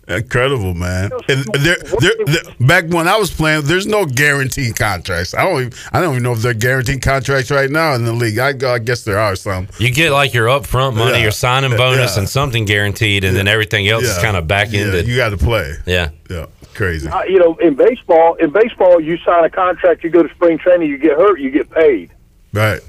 Incredible, 0.08 0.76
man. 0.76 1.10
And 1.28 1.44
there, 1.46 1.78
there, 2.00 2.12
there, 2.28 2.42
back 2.60 2.86
when 2.90 3.08
I 3.08 3.18
was 3.18 3.32
playing, 3.32 3.64
there's 3.64 3.88
no 3.88 4.06
guaranteed 4.06 4.76
contracts. 4.76 5.34
I 5.34 5.42
don't, 5.44 5.62
even, 5.62 5.74
I 5.94 6.00
don't 6.00 6.12
even 6.12 6.22
know 6.22 6.34
if 6.34 6.44
they're 6.44 6.54
guaranteed 6.54 7.02
contracts 7.02 7.50
right 7.50 7.72
now 7.72 7.96
in 7.96 8.06
the 8.06 8.14
league. 8.14 8.38
I, 8.38 8.50
I 8.72 8.78
guess 8.78 9.04
there 9.04 9.18
are 9.18 9.36
some. 9.36 9.68
You 9.80 9.90
get 9.92 10.12
like 10.12 10.32
your 10.32 10.46
upfront 10.46 10.96
money, 10.96 11.14
Yeah. 11.14 11.24
your 11.24 11.32
signing 11.32 11.76
bonus, 11.76 12.14
Yeah. 12.16 12.20
and 12.20 12.30
something 12.30 12.66
guaranteed, 12.66 13.24
and 13.24 13.36
then 13.36 13.48
everything 13.48 13.88
else 13.88 14.04
is 14.04 14.18
kind 14.20 14.38
of 14.38 14.48
back 14.48 14.72
Yeah, 14.72 14.82
ended. 14.82 15.08
you 15.08 15.16
got 15.16 15.30
to 15.30 15.38
play. 15.38 15.74
Yeah. 15.88 16.10
Yeah, 16.30 16.46
crazy. 16.76 17.08
Uh, 17.08 17.24
you 17.24 17.40
know, 17.40 17.56
in 17.56 17.76
baseball, 17.76 18.36
in 18.36 18.52
baseball, 18.52 19.00
you 19.00 19.18
sign 19.18 19.44
a 19.44 19.50
contract, 19.50 20.04
you 20.04 20.10
go 20.10 20.24
to 20.24 20.34
spring 20.36 20.58
training, 20.58 20.90
you 20.90 20.98
get 20.98 21.18
hurt, 21.18 21.40
you 21.40 21.50
get 21.50 21.70
paid. 21.70 22.12
Right. 22.54 22.82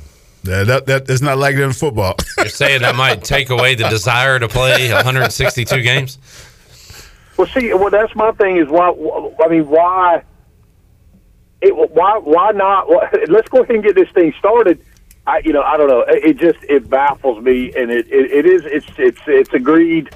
Yeah, 0.43 0.65
that 0.65 0.87
that 0.87 1.11
is 1.11 1.23
not 1.23 1.39
like 1.39 1.57
that 1.57 1.63
in 1.63 1.73
football. 1.73 2.15
You're 2.39 2.49
saying 2.49 2.83
that 2.83 2.95
might 2.95 3.25
take 3.25 3.51
away 3.51 3.75
the 3.75 3.89
desire 3.89 4.39
to 4.39 4.49
play 4.49 4.93
162 4.93 5.83
games? 5.83 6.19
Well, 7.37 7.49
see, 7.49 7.73
well, 7.75 7.91
that's 7.91 8.15
my 8.15 8.33
thing 8.33 8.57
is 8.59 8.69
why. 8.69 8.91
I 9.45 9.49
mean, 9.49 9.69
why? 9.69 10.23
it, 11.61 11.75
why 11.75 12.19
why 12.19 12.53
not? 12.53 12.89
Why, 12.89 13.11
let's 13.29 13.49
go 13.49 13.63
ahead 13.63 13.77
and 13.77 13.85
get 13.85 13.95
this 13.95 14.11
thing 14.11 14.33
started. 14.39 14.85
I 15.27 15.39
you 15.45 15.53
know 15.53 15.63
I 15.63 15.77
don't 15.77 15.89
know. 15.89 16.03
It, 16.03 16.25
it 16.25 16.37
just 16.39 16.59
it 16.65 16.89
baffles 16.89 17.43
me, 17.43 17.73
and 17.75 17.91
it, 17.91 18.07
it, 18.09 18.31
it 18.31 18.47
is 18.47 18.63
it's 18.65 18.87
it's 18.99 19.21
it's 19.27 19.53
a 19.53 19.59
greed. 19.59 20.11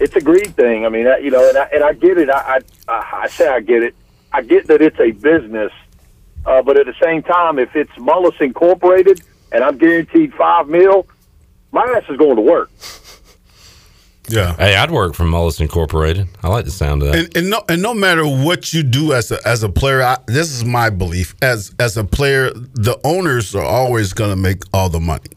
It's 0.00 0.16
a 0.16 0.20
greed 0.20 0.56
thing. 0.56 0.84
I 0.84 0.88
mean, 0.88 1.06
I, 1.06 1.18
you 1.18 1.30
know, 1.30 1.48
and 1.48 1.56
I, 1.56 1.64
and 1.72 1.84
I 1.84 1.92
get 1.92 2.18
it. 2.18 2.28
I, 2.30 2.60
I 2.88 3.20
I 3.22 3.28
say 3.28 3.48
I 3.48 3.60
get 3.60 3.82
it. 3.82 3.94
I 4.32 4.42
get 4.42 4.66
that 4.66 4.82
it's 4.82 4.98
a 4.98 5.12
business, 5.12 5.72
uh, 6.44 6.62
but 6.62 6.78
at 6.78 6.86
the 6.86 6.94
same 7.02 7.22
time, 7.22 7.58
if 7.58 7.74
it's 7.76 7.92
Mullis 7.92 8.40
Incorporated 8.40 9.22
and 9.52 9.62
I'm 9.62 9.78
guaranteed 9.78 10.34
five 10.34 10.68
mil, 10.68 11.06
my 11.70 11.84
ass 11.96 12.04
is 12.08 12.16
going 12.16 12.36
to 12.36 12.42
work. 12.42 12.70
Yeah. 14.28 14.56
Hey, 14.56 14.74
I'd 14.74 14.90
work 14.90 15.14
for 15.14 15.24
Mullis 15.24 15.60
Incorporated. 15.60 16.28
I 16.42 16.48
like 16.48 16.64
the 16.64 16.70
sound 16.70 17.02
of 17.02 17.12
that. 17.12 17.18
And, 17.18 17.36
and 17.36 17.50
no 17.50 17.62
and 17.68 17.82
no 17.82 17.92
matter 17.94 18.24
what 18.26 18.72
you 18.72 18.82
do 18.82 19.12
as 19.12 19.30
a 19.30 19.38
as 19.46 19.62
a 19.62 19.68
player, 19.68 20.02
I, 20.02 20.18
this 20.26 20.50
is 20.50 20.64
my 20.64 20.90
belief. 20.90 21.34
As 21.42 21.74
as 21.78 21.96
a 21.96 22.04
player, 22.04 22.50
the 22.50 22.98
owners 23.04 23.54
are 23.54 23.64
always 23.64 24.12
going 24.12 24.30
to 24.30 24.36
make 24.36 24.62
all 24.72 24.88
the 24.88 25.00
money. 25.00 25.30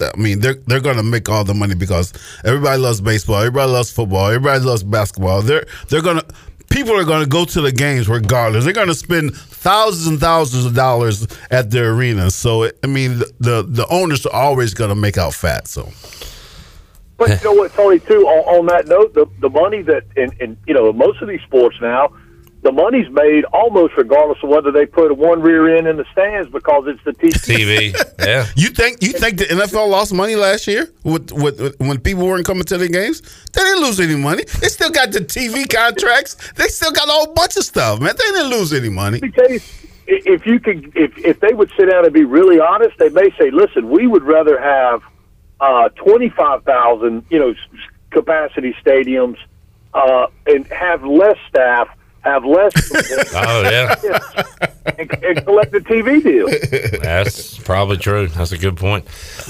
I 0.00 0.16
mean, 0.16 0.40
they're 0.40 0.54
they're 0.66 0.80
to 0.96 1.02
make 1.02 1.28
all 1.28 1.44
the 1.44 1.54
money 1.54 1.74
because 1.74 2.12
everybody 2.44 2.80
loves 2.80 3.00
baseball, 3.00 3.36
everybody 3.36 3.70
loves 3.70 3.90
football, 3.90 4.28
everybody 4.28 4.64
loves 4.64 4.82
basketball. 4.82 5.42
They're 5.42 5.66
they're 5.88 6.02
to 6.20 6.26
people 6.70 6.98
are 6.98 7.04
to 7.22 7.28
go 7.28 7.44
to 7.44 7.60
the 7.60 7.72
games 7.72 8.08
regardless. 8.08 8.64
They're 8.64 8.72
to 8.88 8.94
spend 8.94 9.36
thousands 9.36 10.06
and 10.06 10.20
thousands 10.20 10.66
of 10.66 10.74
dollars 10.74 11.26
at 11.50 11.70
their 11.70 11.92
arenas. 11.92 12.34
So 12.34 12.70
I 12.82 12.86
mean, 12.86 13.18
the 13.18 13.32
the, 13.40 13.66
the 13.66 13.86
owners 13.88 14.26
are 14.26 14.34
always 14.34 14.74
to 14.90 14.96
make 14.96 15.18
out 15.18 15.34
fat. 15.34 15.68
So. 15.68 15.90
But 17.16 17.28
you 17.28 17.44
know 17.44 17.52
what, 17.52 17.72
Tony? 17.74 18.00
Too 18.00 18.26
on, 18.26 18.58
on 18.58 18.66
that 18.66 18.88
note, 18.88 19.14
the 19.14 19.26
the 19.40 19.48
money 19.48 19.82
that 19.82 20.02
in, 20.16 20.32
in 20.40 20.56
you 20.66 20.74
know 20.74 20.92
most 20.92 21.22
of 21.22 21.28
these 21.28 21.42
sports 21.42 21.76
now, 21.80 22.12
the 22.64 22.72
money's 22.72 23.08
made 23.10 23.44
almost 23.52 23.94
regardless 23.96 24.38
of 24.42 24.48
whether 24.48 24.72
they 24.72 24.86
put 24.86 25.14
one 25.16 25.42
rear 25.42 25.76
end 25.76 25.86
in 25.86 25.98
the 25.98 26.06
stands 26.10 26.50
because 26.50 26.86
it's 26.86 27.04
the 27.04 27.12
TV. 27.12 27.92
TV, 27.92 28.14
yeah. 28.18 28.46
You 28.56 28.70
think 28.70 29.02
you 29.02 29.12
think 29.12 29.36
the 29.36 29.44
NFL 29.44 29.90
lost 29.90 30.14
money 30.14 30.34
last 30.34 30.66
year 30.66 30.90
with, 31.04 31.30
with, 31.30 31.60
with 31.60 31.78
when 31.78 32.00
people 32.00 32.26
weren't 32.26 32.46
coming 32.46 32.64
to 32.64 32.78
the 32.78 32.88
games? 32.88 33.20
They 33.52 33.60
didn't 33.60 33.82
lose 33.82 34.00
any 34.00 34.16
money. 34.16 34.44
They 34.60 34.68
still 34.68 34.90
got 34.90 35.12
the 35.12 35.20
TV 35.20 35.68
contracts. 35.68 36.36
They 36.52 36.68
still 36.68 36.90
got 36.90 37.06
a 37.06 37.12
whole 37.12 37.34
bunch 37.34 37.58
of 37.58 37.64
stuff, 37.64 38.00
man. 38.00 38.14
They 38.16 38.24
didn't 38.24 38.50
lose 38.50 38.72
any 38.72 38.88
money. 38.88 39.20
Let 39.20 39.50
you, 39.50 39.60
if 40.06 40.46
you 40.46 40.58
could, 40.58 40.90
if 40.96 41.16
if 41.18 41.40
they 41.40 41.52
would 41.52 41.70
sit 41.76 41.90
down 41.90 42.06
and 42.06 42.14
be 42.14 42.24
really 42.24 42.60
honest, 42.60 42.96
they 42.98 43.10
may 43.10 43.30
say, 43.38 43.50
"Listen, 43.50 43.90
we 43.90 44.06
would 44.06 44.22
rather 44.22 44.58
have 44.58 45.02
uh, 45.60 45.90
twenty 45.90 46.30
five 46.30 46.64
thousand, 46.64 47.26
you 47.28 47.38
know, 47.38 47.54
capacity 48.10 48.74
stadiums, 48.82 49.36
uh, 49.92 50.28
and 50.46 50.66
have 50.68 51.04
less 51.04 51.36
staff, 51.48 51.88
have 52.24 52.44
less, 52.44 52.72
Oh 53.34 53.62
yeah, 53.62 53.94
and, 54.98 55.24
and 55.24 55.44
collect 55.44 55.72
the 55.72 55.80
TV 55.80 56.22
deal." 56.22 56.48
that's 57.00 57.58
probably 57.58 57.96
true. 57.96 58.28
That's 58.28 58.52
a 58.52 58.58
good 58.58 58.76
point. 58.76 59.04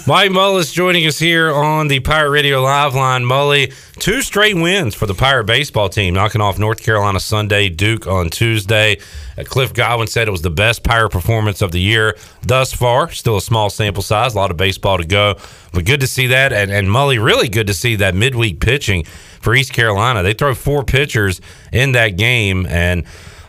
Mike 0.07 0.31
Mullis 0.31 0.73
joining 0.73 1.07
us 1.07 1.19
here 1.19 1.53
on 1.53 1.89
the 1.89 2.01
Pirate 2.01 2.31
Radio 2.31 2.61
Live 2.63 2.95
line. 2.95 3.23
Mully, 3.23 3.73
two 3.99 4.23
straight 4.23 4.57
wins 4.57 4.95
for 4.95 5.07
the 5.07 5.15
Pirate 5.15 5.45
baseball 5.45 5.89
team, 5.89 6.15
knocking 6.15 6.41
off 6.41 6.59
North 6.59 6.83
Carolina 6.83 7.21
Sunday, 7.21 7.69
Duke 7.69 8.07
on 8.07 8.31
Tuesday. 8.31 8.99
Uh, 9.39 9.45
Cliff 9.45 9.73
Godwin 9.73 10.07
said 10.07 10.29
it 10.29 10.31
was 10.31 10.43
the 10.43 10.51
best 10.51 10.83
Pirate 10.83 11.11
performance 11.11 11.63
of 11.63 11.73
the 11.73 11.81
year 11.81 12.17
thus 12.43 12.73
far. 12.73 13.11
Still 13.11 13.37
a 13.37 13.41
small 13.43 13.71
sample 13.71 14.03
size, 14.03 14.35
a 14.35 14.37
lot 14.37 14.51
of 14.51 14.57
baseball 14.57 14.99
to 14.99 15.07
go, 15.07 15.37
but 15.73 15.85
good 15.85 16.01
to 16.01 16.07
see 16.07 16.29
that. 16.29 16.53
And, 16.53 16.71
and 16.71 16.89
Mully, 16.89 17.23
really 17.23 17.49
good 17.49 17.67
to 17.67 17.75
see 17.75 17.97
that 17.97 18.15
midweek 18.15 18.61
pitching 18.61 19.05
for 19.41 19.55
East 19.55 19.73
Carolina. 19.73 20.23
They 20.23 20.35
throw 20.35 20.55
four 20.55 20.85
pitchers 20.85 21.41
in 21.73 21.93
that 21.93 22.11
game, 22.17 22.67
and 22.67 23.05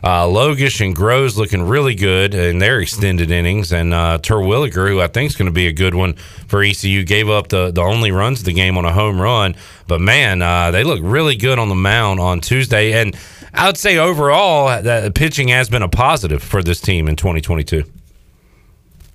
uh, 0.06 0.28
Logusch 0.28 0.86
and 0.86 0.96
Grosz 0.96 1.36
looking 1.36 1.64
really 1.64 1.96
good 1.96 2.36
in 2.36 2.60
their 2.60 2.80
extended 2.80 3.32
innings, 3.32 3.74
and 3.74 3.92
uh, 3.92 4.20
Terwilliger, 4.22 4.88
who 4.88 5.02
I 5.02 5.08
think 5.08 5.32
is 5.32 5.36
going 5.36 5.48
to 5.48 5.52
be 5.52 5.66
a 5.66 5.74
good 5.74 5.96
one 5.96 6.14
for 6.48 6.62
ECU, 6.62 7.04
gave 7.04 7.28
up 7.28 7.48
the, 7.48 7.72
the 7.72 7.82
only 7.82 8.12
runs 8.12 8.40
of 8.40 8.46
the 8.46 8.54
game 8.54 8.78
on 8.78 8.86
a 8.86 8.94
home 8.94 9.20
run. 9.20 9.56
But 9.88 10.02
man, 10.02 10.44
uh, 10.44 10.70
they 10.70 10.84
look 10.84 11.00
really 11.02 11.36
good 11.36 11.58
on 11.58 11.70
the 11.70 11.76
mound 11.76 12.20
on 12.20 12.40
Tuesday, 12.40 12.94
and 12.94 13.18
I 13.58 13.68
would 13.68 13.78
say 13.78 13.98
overall 13.98 14.68
that 14.82 15.14
pitching 15.16 15.48
has 15.50 15.70
been 15.70 15.82
a 15.82 15.88
positive 15.90 16.42
for 16.44 16.62
this 16.64 16.80
team 16.82 17.08
in 17.08 17.16
2022. 17.16 17.84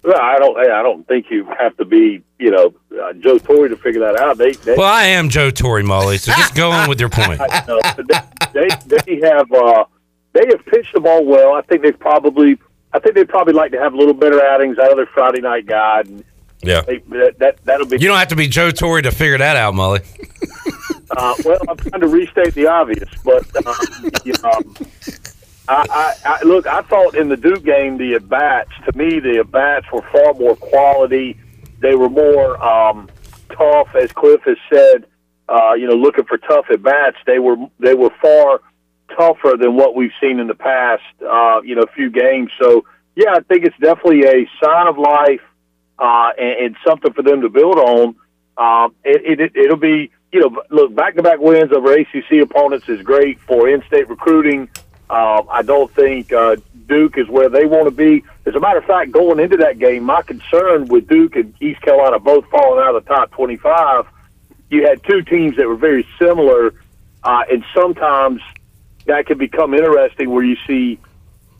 Well, 0.02 0.18
I 0.20 0.38
don't. 0.38 0.56
I 0.58 0.82
don't 0.82 1.06
think 1.06 1.26
you 1.30 1.44
have 1.58 1.76
to 1.76 1.84
be, 1.84 2.22
you 2.38 2.50
know, 2.50 2.72
uh, 3.02 3.12
Joe 3.14 3.36
Torre 3.38 3.68
to 3.68 3.76
figure 3.76 4.00
that 4.00 4.16
out. 4.16 4.38
They, 4.38 4.52
they 4.52 4.74
Well, 4.74 4.86
I 4.90 5.04
am 5.04 5.28
Joe 5.28 5.50
Torre 5.50 5.82
Mully. 5.82 6.18
so 6.18 6.32
just 6.32 6.54
go 6.54 6.70
on 6.70 6.88
with 6.88 6.98
your 7.00 7.08
point. 7.10 7.38
I 7.40 7.60
they, 8.54 8.68
they 8.88 8.96
they 9.04 9.28
have 9.28 9.52
uh, 9.52 9.84
they 10.32 10.46
have 10.46 10.64
pitched 10.64 10.94
the 10.94 11.00
ball 11.00 11.24
well. 11.26 11.52
I 11.54 11.60
think 11.62 11.82
they 11.82 11.92
probably 11.92 12.58
I 12.94 12.98
think 12.98 13.14
they'd 13.14 13.28
probably 13.28 13.52
like 13.52 13.72
to 13.72 13.78
have 13.78 13.92
a 13.92 13.96
little 13.96 14.14
better 14.14 14.42
outings 14.42 14.78
out 14.78 14.90
of 14.90 14.96
their 14.96 15.06
Friday 15.06 15.42
night 15.42 15.66
guy. 15.66 16.00
And 16.00 16.24
Yeah. 16.62 16.80
they, 16.80 16.98
that, 17.10 17.38
that 17.38 17.58
that'll 17.64 17.86
be. 17.86 17.98
You 17.98 18.08
don't 18.08 18.18
have 18.18 18.28
to 18.28 18.36
be 18.36 18.48
Joe 18.48 18.70
Torre 18.70 19.02
to 19.02 19.10
figure 19.10 19.36
that 19.36 19.56
out, 19.56 19.74
Mully. 19.74 20.02
Uh, 21.10 21.34
well, 21.44 21.58
I'm 21.68 21.76
trying 21.76 22.00
to 22.00 22.08
restate 22.08 22.54
the 22.54 22.66
obvious, 22.66 23.08
but 23.24 23.44
uh, 23.66 23.74
you 24.24 24.32
know, 24.42 24.50
um, 24.50 24.76
I, 25.68 25.86
I, 25.90 26.14
I 26.24 26.42
look. 26.44 26.66
I 26.66 26.82
thought 26.82 27.16
in 27.16 27.28
the 27.28 27.36
Duke 27.36 27.64
game, 27.64 27.98
the 27.98 28.14
at 28.14 28.28
bats 28.28 28.70
to 28.84 28.96
me, 28.96 29.18
the 29.20 29.38
at 29.38 29.50
bats 29.50 29.86
were 29.92 30.02
far 30.12 30.34
more 30.34 30.56
quality. 30.56 31.38
They 31.80 31.94
were 31.94 32.08
more 32.08 32.62
um, 32.64 33.08
tough, 33.50 33.88
as 33.94 34.12
Cliff 34.12 34.40
has 34.44 34.58
said. 34.72 35.06
Uh, 35.48 35.74
you 35.74 35.88
know, 35.88 35.94
looking 35.94 36.24
for 36.24 36.38
tough 36.38 36.66
at 36.70 36.82
bats. 36.82 37.16
They 37.26 37.40
were 37.40 37.56
they 37.80 37.94
were 37.94 38.10
far 38.22 38.60
tougher 39.16 39.56
than 39.58 39.76
what 39.76 39.96
we've 39.96 40.12
seen 40.20 40.38
in 40.38 40.46
the 40.46 40.54
past. 40.54 41.02
Uh, 41.20 41.60
you 41.64 41.74
know, 41.74 41.82
a 41.82 41.92
few 41.92 42.10
games. 42.10 42.50
So 42.60 42.84
yeah, 43.16 43.32
I 43.32 43.40
think 43.40 43.64
it's 43.64 43.76
definitely 43.78 44.24
a 44.24 44.48
sign 44.62 44.86
of 44.86 44.96
life 44.96 45.42
uh, 45.98 46.30
and, 46.38 46.66
and 46.66 46.76
something 46.86 47.12
for 47.12 47.22
them 47.22 47.42
to 47.42 47.48
build 47.48 47.76
on. 47.76 48.14
Um, 48.56 48.94
it, 49.04 49.40
it, 49.40 49.56
it'll 49.56 49.76
be, 49.76 50.10
you 50.32 50.40
know, 50.40 50.62
look, 50.70 50.94
back 50.94 51.16
to 51.16 51.22
back 51.22 51.40
wins 51.40 51.72
over 51.72 51.92
ACC 51.92 52.42
opponents 52.42 52.88
is 52.88 53.02
great 53.02 53.40
for 53.40 53.68
in 53.68 53.82
state 53.86 54.08
recruiting. 54.08 54.68
Um, 55.08 55.48
I 55.50 55.62
don't 55.62 55.92
think 55.92 56.32
uh, 56.32 56.56
Duke 56.86 57.18
is 57.18 57.28
where 57.28 57.48
they 57.48 57.66
want 57.66 57.86
to 57.86 57.90
be. 57.90 58.22
As 58.46 58.54
a 58.54 58.60
matter 58.60 58.78
of 58.78 58.84
fact, 58.84 59.10
going 59.10 59.40
into 59.40 59.56
that 59.58 59.78
game, 59.78 60.04
my 60.04 60.22
concern 60.22 60.86
with 60.86 61.08
Duke 61.08 61.34
and 61.34 61.52
East 61.60 61.80
Carolina 61.82 62.20
both 62.20 62.46
falling 62.46 62.80
out 62.84 62.94
of 62.94 63.04
the 63.04 63.12
top 63.12 63.32
25, 63.32 64.06
you 64.70 64.86
had 64.86 65.02
two 65.02 65.22
teams 65.22 65.56
that 65.56 65.66
were 65.66 65.76
very 65.76 66.06
similar, 66.16 66.74
uh, 67.24 67.42
and 67.50 67.64
sometimes 67.74 68.40
that 69.06 69.26
can 69.26 69.36
become 69.36 69.74
interesting 69.74 70.30
where 70.30 70.44
you 70.44 70.56
see, 70.64 71.00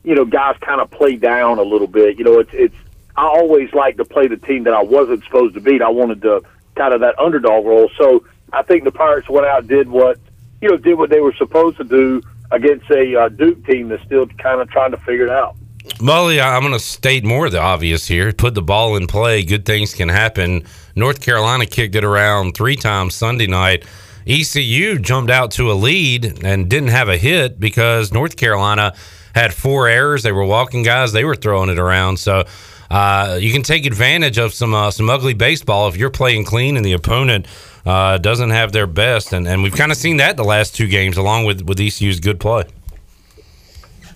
you 0.04 0.14
know, 0.14 0.24
guys 0.24 0.56
kind 0.60 0.80
of 0.80 0.88
play 0.92 1.16
down 1.16 1.58
a 1.58 1.62
little 1.62 1.88
bit. 1.88 2.18
You 2.18 2.24
know, 2.24 2.38
it's 2.38 2.50
it's. 2.52 2.76
I 3.16 3.24
always 3.24 3.72
like 3.74 3.96
to 3.96 4.04
play 4.04 4.28
the 4.28 4.36
team 4.36 4.62
that 4.64 4.74
I 4.74 4.82
wasn't 4.82 5.24
supposed 5.24 5.54
to 5.54 5.60
beat. 5.60 5.82
I 5.82 5.90
wanted 5.90 6.22
to 6.22 6.42
kind 6.76 6.94
of 6.94 7.00
that 7.00 7.18
underdog 7.18 7.66
role. 7.66 7.90
So 7.98 8.24
I 8.52 8.62
think 8.62 8.84
the 8.84 8.90
Pirates 8.90 9.28
went 9.28 9.46
out 9.46 9.66
did 9.66 9.88
what 9.88 10.18
you 10.60 10.68
know 10.68 10.76
did 10.76 10.98
what 10.98 11.10
they 11.10 11.20
were 11.20 11.34
supposed 11.34 11.76
to 11.78 11.84
do 11.84 12.22
against 12.50 12.90
a 12.90 13.16
uh, 13.16 13.28
Duke 13.28 13.64
team 13.66 13.88
that's 13.88 14.02
still 14.04 14.26
kind 14.26 14.60
of 14.60 14.70
trying 14.70 14.90
to 14.90 14.96
figure 14.98 15.24
it 15.24 15.30
out. 15.30 15.56
Mully, 15.98 16.42
I'm 16.42 16.62
going 16.62 16.72
to 16.72 16.78
state 16.78 17.24
more 17.24 17.46
of 17.46 17.52
the 17.52 17.60
obvious 17.60 18.06
here. 18.06 18.32
Put 18.32 18.54
the 18.54 18.62
ball 18.62 18.96
in 18.96 19.06
play. 19.06 19.42
Good 19.44 19.64
things 19.64 19.94
can 19.94 20.08
happen. 20.08 20.64
North 20.94 21.20
Carolina 21.20 21.66
kicked 21.66 21.94
it 21.94 22.04
around 22.04 22.54
three 22.54 22.76
times 22.76 23.14
Sunday 23.14 23.46
night. 23.46 23.84
ECU 24.26 24.98
jumped 24.98 25.30
out 25.30 25.50
to 25.52 25.72
a 25.72 25.74
lead 25.74 26.44
and 26.44 26.68
didn't 26.68 26.90
have 26.90 27.08
a 27.08 27.16
hit 27.16 27.58
because 27.58 28.12
North 28.12 28.36
Carolina 28.36 28.94
had 29.34 29.54
four 29.54 29.88
errors. 29.88 30.22
They 30.22 30.32
were 30.32 30.44
walking 30.44 30.82
guys. 30.82 31.12
They 31.12 31.24
were 31.24 31.36
throwing 31.36 31.70
it 31.70 31.78
around. 31.78 32.18
So 32.18 32.44
uh, 32.90 33.38
you 33.40 33.52
can 33.52 33.62
take 33.62 33.86
advantage 33.86 34.38
of 34.38 34.52
some 34.52 34.74
uh, 34.74 34.90
some 34.90 35.08
ugly 35.08 35.34
baseball 35.34 35.88
if 35.88 35.96
you're 35.96 36.10
playing 36.10 36.44
clean 36.44 36.76
and 36.76 36.84
the 36.84 36.92
opponent 36.92 37.46
uh, 37.86 38.18
doesn't 38.18 38.50
have 38.50 38.72
their 38.72 38.86
best. 38.86 39.32
And, 39.32 39.46
and 39.48 39.62
we've 39.62 39.74
kind 39.74 39.90
of 39.92 39.98
seen 39.98 40.18
that 40.18 40.36
the 40.36 40.44
last 40.44 40.74
two 40.74 40.86
games, 40.86 41.16
along 41.16 41.44
with 41.44 41.62
with 41.62 41.80
ECU's 41.80 42.20
good 42.20 42.38
play. 42.40 42.64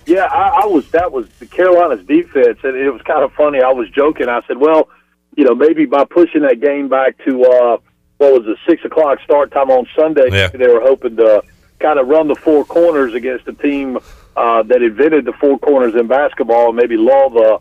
Yeah, 0.05 0.25
I, 0.25 0.61
I 0.63 0.65
was. 0.67 0.89
That 0.91 1.11
was 1.11 1.27
the 1.39 1.47
Carolina's 1.47 2.05
defense, 2.05 2.59
and 2.63 2.75
it 2.75 2.91
was 2.91 3.01
kind 3.01 3.23
of 3.23 3.33
funny. 3.33 3.61
I 3.61 3.71
was 3.71 3.89
joking. 3.89 4.29
I 4.29 4.41
said, 4.47 4.57
"Well, 4.57 4.87
you 5.35 5.43
know, 5.45 5.55
maybe 5.55 5.85
by 5.85 6.05
pushing 6.05 6.41
that 6.41 6.59
game 6.61 6.89
back 6.89 7.17
to 7.25 7.43
uh, 7.43 7.77
what 8.17 8.33
was 8.33 8.47
it, 8.47 8.57
six 8.69 8.85
o'clock 8.85 9.19
start 9.23 9.51
time 9.51 9.71
on 9.71 9.87
Sunday, 9.95 10.29
Yeah. 10.31 10.47
they 10.49 10.67
were 10.67 10.81
hoping 10.81 11.15
to 11.17 11.43
kind 11.79 11.97
of 11.99 12.07
run 12.07 12.27
the 12.27 12.35
four 12.35 12.63
corners 12.65 13.13
against 13.15 13.47
a 13.47 13.53
team 13.53 13.97
uh, 14.37 14.61
that 14.63 14.81
invented 14.83 15.25
the 15.25 15.33
four 15.33 15.57
corners 15.59 15.95
in 15.95 16.05
basketball, 16.07 16.67
and 16.67 16.77
maybe 16.77 16.97
lull 16.97 17.31
the 17.31 17.59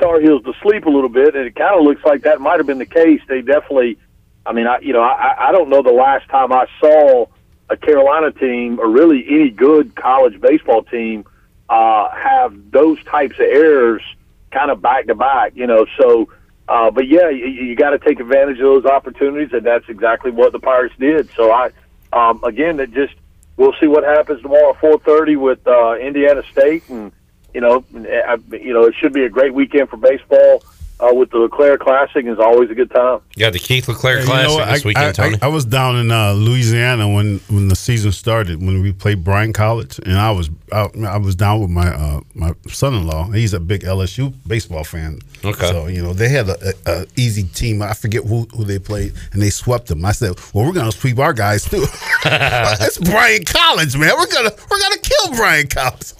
Tar 0.00 0.18
Heels 0.20 0.42
to 0.44 0.54
sleep 0.62 0.86
a 0.86 0.90
little 0.90 1.10
bit. 1.10 1.36
And 1.36 1.44
it 1.46 1.54
kind 1.54 1.78
of 1.78 1.84
looks 1.84 2.02
like 2.06 2.22
that 2.22 2.40
might 2.40 2.56
have 2.56 2.66
been 2.66 2.78
the 2.78 2.86
case. 2.86 3.20
They 3.28 3.42
definitely. 3.42 3.98
I 4.44 4.52
mean, 4.52 4.66
I 4.66 4.78
you 4.80 4.92
know, 4.92 5.02
I, 5.02 5.48
I 5.48 5.52
don't 5.52 5.68
know 5.68 5.82
the 5.82 5.90
last 5.90 6.28
time 6.28 6.52
I 6.52 6.66
saw 6.80 7.26
a 7.70 7.76
Carolina 7.76 8.32
team 8.32 8.78
or 8.80 8.88
really 8.88 9.24
any 9.28 9.50
good 9.50 9.94
college 9.94 10.40
baseball 10.40 10.82
team 10.82 11.24
uh, 11.68 12.10
have 12.10 12.70
those 12.70 13.02
types 13.04 13.34
of 13.36 13.46
errors 13.46 14.02
kind 14.50 14.70
of 14.70 14.82
back 14.82 15.06
to 15.06 15.14
back, 15.14 15.52
you 15.54 15.66
know. 15.66 15.86
So, 15.98 16.28
uh, 16.68 16.90
but 16.90 17.08
yeah, 17.08 17.30
you, 17.30 17.46
you 17.46 17.76
got 17.76 17.90
to 17.90 17.98
take 17.98 18.20
advantage 18.20 18.58
of 18.58 18.64
those 18.64 18.84
opportunities, 18.84 19.52
and 19.52 19.64
that's 19.64 19.88
exactly 19.88 20.30
what 20.30 20.52
the 20.52 20.58
Pirates 20.58 20.94
did. 20.98 21.30
So, 21.34 21.50
I 21.50 21.70
um, 22.12 22.44
again, 22.44 22.76
that 22.76 22.92
just 22.92 23.14
we'll 23.56 23.74
see 23.80 23.86
what 23.86 24.04
happens 24.04 24.42
tomorrow 24.42 24.70
at 24.70 24.80
four 24.80 24.98
thirty 24.98 25.36
with 25.36 25.66
uh, 25.66 25.94
Indiana 25.94 26.42
State, 26.50 26.88
and 26.88 27.12
you 27.54 27.60
know, 27.60 27.84
I, 27.94 28.36
you 28.50 28.74
know, 28.74 28.84
it 28.84 28.94
should 28.98 29.12
be 29.12 29.24
a 29.24 29.28
great 29.28 29.54
weekend 29.54 29.88
for 29.88 29.96
baseball. 29.96 30.62
Uh, 31.02 31.12
with 31.12 31.30
the 31.30 31.38
LeClair 31.38 31.76
Classic 31.78 32.24
is 32.26 32.38
always 32.38 32.70
a 32.70 32.74
good 32.74 32.90
time. 32.92 33.20
Yeah, 33.34 33.50
the 33.50 33.58
Keith 33.58 33.88
LeClair 33.88 34.20
You 34.20 34.24
Classic 34.26 34.48
know 34.48 34.54
what? 34.54 34.68
this 34.72 34.84
I, 34.84 34.88
weekend, 34.88 35.06
I- 35.06 35.12
Tony. 35.12 35.36
I, 35.42 35.46
I 35.46 35.48
was 35.48 35.64
down 35.64 35.96
in 35.96 36.12
uh, 36.12 36.32
Louisiana 36.32 37.08
when, 37.08 37.38
when 37.48 37.66
the 37.68 37.74
season 37.74 38.12
started 38.12 38.62
when 38.64 38.80
we 38.82 38.92
played 38.92 39.24
Bryan 39.24 39.52
College, 39.52 39.98
and 40.06 40.16
I 40.16 40.30
was 40.30 40.48
I, 40.72 40.88
I 41.06 41.16
was 41.16 41.34
down 41.34 41.60
with 41.60 41.70
my 41.70 41.88
uh, 41.88 42.20
my 42.34 42.52
son-in-law. 42.68 43.30
He's 43.32 43.52
a 43.52 43.58
big 43.60 43.82
LSU 43.82 44.32
baseball 44.46 44.84
fan. 44.84 45.18
Okay. 45.44 45.66
so 45.70 45.88
you 45.88 46.02
know 46.02 46.12
they 46.12 46.28
had 46.28 46.48
a, 46.48 46.56
a, 46.86 47.02
a 47.02 47.06
easy 47.16 47.42
team. 47.44 47.82
I 47.82 47.94
forget 47.94 48.22
who, 48.24 48.42
who 48.54 48.62
they 48.64 48.78
played, 48.78 49.12
and 49.32 49.42
they 49.42 49.50
swept 49.50 49.88
them. 49.88 50.04
I 50.04 50.12
said, 50.12 50.34
"Well, 50.54 50.64
we're 50.66 50.72
gonna 50.72 50.92
sweep 50.92 51.18
our 51.18 51.32
guys 51.32 51.64
too." 51.64 51.84
It's 52.24 52.98
Bryan 52.98 53.42
College, 53.44 53.96
man. 53.96 54.12
We're 54.16 54.26
gonna 54.26 54.50
we're 54.70 54.78
gonna 54.80 54.98
kill 54.98 55.34
Bryan 55.34 55.66
College. 55.66 56.12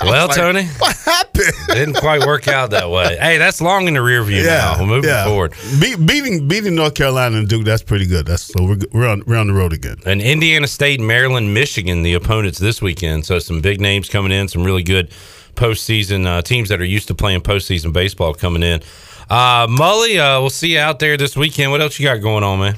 I 0.00 0.04
was 0.04 0.12
well, 0.12 0.26
like, 0.28 0.36
Tony, 0.36 0.64
what 0.78 0.96
happened? 0.96 1.30
didn't 1.68 1.96
quite 1.96 2.26
work 2.26 2.48
out 2.48 2.70
that 2.70 2.90
way. 2.90 3.16
Hey, 3.16 3.38
that's 3.38 3.60
long 3.60 3.88
in 3.88 3.94
the 3.94 4.02
rear 4.02 4.22
view 4.22 4.42
now. 4.44 4.78
We're 4.78 4.86
moving 4.86 5.10
yeah. 5.10 5.24
forward. 5.24 5.54
Be, 5.80 5.96
beating 5.96 6.48
beating 6.48 6.74
North 6.74 6.94
Carolina 6.94 7.38
and 7.38 7.48
Duke, 7.48 7.64
that's 7.64 7.82
pretty 7.82 8.06
good. 8.06 8.26
That's 8.26 8.42
so 8.42 8.64
we're 8.64 8.78
we're 8.92 9.08
on 9.08 9.22
we're 9.26 9.36
on 9.36 9.46
the 9.46 9.52
road 9.52 9.72
again. 9.72 9.98
And 10.06 10.20
Indiana 10.20 10.66
State, 10.66 11.00
Maryland, 11.00 11.52
Michigan, 11.52 12.02
the 12.02 12.14
opponents 12.14 12.58
this 12.58 12.80
weekend. 12.80 13.26
So 13.26 13.38
some 13.38 13.60
big 13.60 13.80
names 13.80 14.08
coming 14.08 14.32
in, 14.32 14.48
some 14.48 14.64
really 14.64 14.82
good 14.82 15.10
postseason 15.54 16.26
uh, 16.26 16.42
teams 16.42 16.68
that 16.70 16.80
are 16.80 16.84
used 16.84 17.08
to 17.08 17.14
playing 17.14 17.40
postseason 17.42 17.92
baseball 17.92 18.34
coming 18.34 18.62
in. 18.62 18.80
Uh, 19.28 19.66
Mully, 19.66 20.18
uh, 20.18 20.40
we'll 20.40 20.50
see 20.50 20.72
you 20.72 20.78
out 20.78 20.98
there 20.98 21.16
this 21.16 21.36
weekend. 21.36 21.70
What 21.70 21.80
else 21.80 21.98
you 21.98 22.06
got 22.06 22.16
going 22.16 22.42
on, 22.42 22.58
man? 22.58 22.76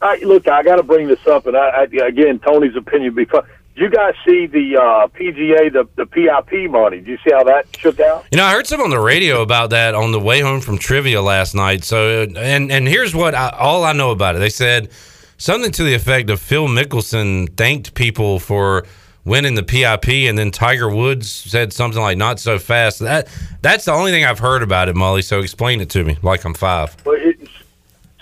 I, 0.00 0.16
look, 0.18 0.46
I 0.48 0.62
got 0.62 0.76
to 0.76 0.82
bring 0.82 1.08
this 1.08 1.26
up, 1.26 1.46
and 1.46 1.56
I, 1.56 1.68
I 1.68 2.06
again, 2.06 2.38
Tony's 2.38 2.76
opinion. 2.76 3.14
Because 3.14 3.44
did 3.44 3.55
you 3.76 3.90
guys 3.90 4.14
see 4.26 4.46
the 4.46 4.76
uh, 4.76 5.06
PGA, 5.08 5.72
the 5.72 5.88
the 5.96 6.06
PIP 6.06 6.70
money? 6.70 6.98
Did 6.98 7.06
you 7.06 7.18
see 7.24 7.32
how 7.32 7.44
that 7.44 7.66
shook 7.76 8.00
out? 8.00 8.24
You 8.30 8.38
know, 8.38 8.44
I 8.44 8.52
heard 8.52 8.66
some 8.66 8.80
on 8.80 8.90
the 8.90 9.00
radio 9.00 9.42
about 9.42 9.70
that 9.70 9.94
on 9.94 10.12
the 10.12 10.20
way 10.20 10.40
home 10.40 10.60
from 10.60 10.78
trivia 10.78 11.20
last 11.20 11.54
night. 11.54 11.84
So, 11.84 12.22
and 12.22 12.70
and 12.72 12.88
here's 12.88 13.14
what 13.14 13.34
I, 13.34 13.50
all 13.50 13.84
I 13.84 13.92
know 13.92 14.10
about 14.10 14.36
it. 14.36 14.38
They 14.38 14.48
said 14.48 14.90
something 15.38 15.70
to 15.72 15.84
the 15.84 15.94
effect 15.94 16.30
of 16.30 16.40
Phil 16.40 16.68
Mickelson 16.68 17.54
thanked 17.56 17.94
people 17.94 18.38
for 18.38 18.86
winning 19.24 19.56
the 19.56 19.62
PIP, 19.62 20.08
and 20.28 20.38
then 20.38 20.50
Tiger 20.50 20.88
Woods 20.88 21.30
said 21.30 21.72
something 21.72 22.00
like 22.00 22.16
"not 22.16 22.40
so 22.40 22.58
fast." 22.58 23.00
That 23.00 23.28
that's 23.60 23.84
the 23.84 23.92
only 23.92 24.10
thing 24.10 24.24
I've 24.24 24.38
heard 24.38 24.62
about 24.62 24.88
it, 24.88 24.96
Mully. 24.96 25.22
So 25.22 25.40
explain 25.40 25.80
it 25.80 25.90
to 25.90 26.04
me, 26.04 26.16
like 26.22 26.44
I'm 26.44 26.54
five. 26.54 26.96
Well, 27.04 27.16
it's, 27.18 27.50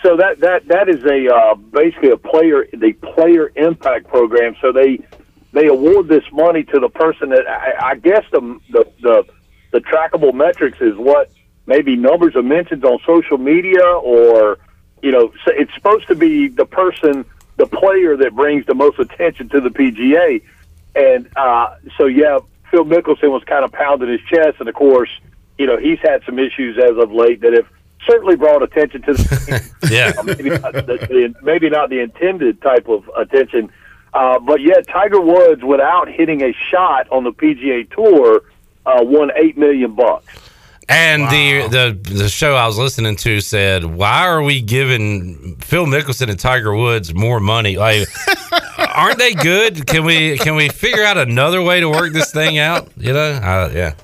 so 0.02 0.16
that 0.16 0.40
that 0.40 0.66
that 0.68 0.88
is 0.88 1.04
a 1.04 1.32
uh, 1.32 1.54
basically 1.54 2.10
a 2.10 2.16
player 2.16 2.66
the 2.72 2.92
player 2.94 3.52
impact 3.56 4.08
program. 4.08 4.56
So 4.60 4.72
they 4.72 4.98
they 5.54 5.66
award 5.66 6.08
this 6.08 6.24
money 6.32 6.64
to 6.64 6.80
the 6.80 6.88
person 6.88 7.30
that 7.30 7.46
I, 7.48 7.90
I 7.90 7.94
guess 7.94 8.24
the, 8.30 8.60
the 8.70 8.86
the 9.00 9.24
the 9.70 9.80
trackable 9.80 10.34
metrics 10.34 10.80
is 10.80 10.96
what 10.96 11.30
maybe 11.66 11.96
numbers 11.96 12.36
of 12.36 12.44
mentions 12.44 12.84
on 12.84 12.98
social 13.06 13.38
media 13.38 13.84
or 13.84 14.58
you 15.02 15.10
know 15.10 15.32
it's 15.46 15.72
supposed 15.74 16.06
to 16.08 16.14
be 16.14 16.48
the 16.48 16.66
person 16.66 17.24
the 17.56 17.66
player 17.66 18.16
that 18.16 18.34
brings 18.34 18.66
the 18.66 18.74
most 18.74 18.98
attention 18.98 19.48
to 19.50 19.60
the 19.60 19.68
PGA. 19.68 20.42
And 20.94 21.28
uh, 21.36 21.76
so 21.96 22.06
yeah, 22.06 22.38
Phil 22.70 22.84
Mickelson 22.84 23.30
was 23.30 23.42
kind 23.44 23.64
of 23.64 23.72
pounding 23.72 24.08
his 24.08 24.20
chest, 24.22 24.56
and 24.60 24.68
of 24.68 24.74
course, 24.74 25.10
you 25.58 25.66
know 25.66 25.76
he's 25.76 25.98
had 26.00 26.22
some 26.24 26.38
issues 26.38 26.78
as 26.78 26.96
of 26.98 27.12
late 27.12 27.40
that 27.40 27.52
have 27.52 27.66
certainly 28.06 28.36
brought 28.36 28.62
attention 28.62 29.02
to 29.02 29.14
the 29.14 29.72
yeah 29.90 30.12
maybe 30.24 30.50
not 30.50 30.72
the, 30.72 30.82
the, 30.82 31.34
maybe 31.42 31.70
not 31.70 31.90
the 31.90 32.00
intended 32.00 32.60
type 32.62 32.88
of 32.88 33.08
attention. 33.16 33.70
Uh, 34.14 34.38
but 34.38 34.60
yet, 34.60 34.86
Tiger 34.86 35.20
Woods, 35.20 35.64
without 35.64 36.08
hitting 36.08 36.42
a 36.42 36.54
shot 36.70 37.08
on 37.10 37.24
the 37.24 37.32
PGA 37.32 37.90
Tour, 37.90 38.42
uh, 38.86 39.00
won 39.02 39.30
eight 39.36 39.58
million 39.58 39.94
bucks. 39.94 40.26
And 40.88 41.22
the 41.30 41.68
the 41.68 42.14
the 42.14 42.28
show 42.28 42.54
I 42.54 42.66
was 42.66 42.78
listening 42.78 43.16
to 43.16 43.40
said, 43.40 43.84
"Why 43.84 44.26
are 44.26 44.42
we 44.42 44.60
giving 44.60 45.56
Phil 45.56 45.86
Mickelson 45.86 46.28
and 46.28 46.38
Tiger 46.38 46.76
Woods 46.76 47.14
more 47.14 47.40
money? 47.40 47.76
Like, 47.76 48.06
aren't 48.78 49.18
they 49.18 49.32
good? 49.32 49.86
Can 49.86 50.04
we 50.04 50.36
can 50.38 50.56
we 50.56 50.68
figure 50.68 51.02
out 51.02 51.16
another 51.16 51.62
way 51.62 51.80
to 51.80 51.88
work 51.88 52.12
this 52.12 52.30
thing 52.32 52.58
out? 52.58 52.88
You 52.98 53.14
know? 53.14 53.32
Uh, 53.32 53.70
yeah. 53.74 53.94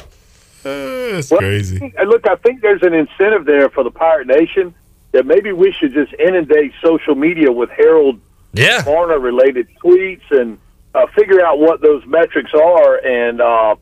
That's 0.63 1.31
Well, 1.31 1.41
And 1.41 2.09
look, 2.09 2.27
I 2.27 2.37
think 2.37 2.63
there's 2.63 2.83
an 2.83 2.95
incentive 2.95 3.45
there 3.45 3.69
for 3.69 3.85
the 3.85 3.91
Pirate 3.91 4.27
Nation 4.27 4.75
that 5.13 5.27
maybe 5.27 5.53
we 5.53 5.73
should 5.73 5.93
just 5.93 6.13
inundate 6.15 6.73
social 6.83 7.15
media 7.15 7.51
with 7.53 7.71
Harold 7.71 8.21
yeah. 8.53 8.83
Varner 8.83 9.19
related 9.19 9.69
tweets 9.83 10.31
and 10.31 10.59
uh, 10.95 11.07
figure 11.15 11.45
out 11.45 11.59
what 11.59 11.81
those 11.81 12.05
metrics 12.07 12.53
are 12.55 12.97
and 12.97 13.41
uh, 13.41 13.77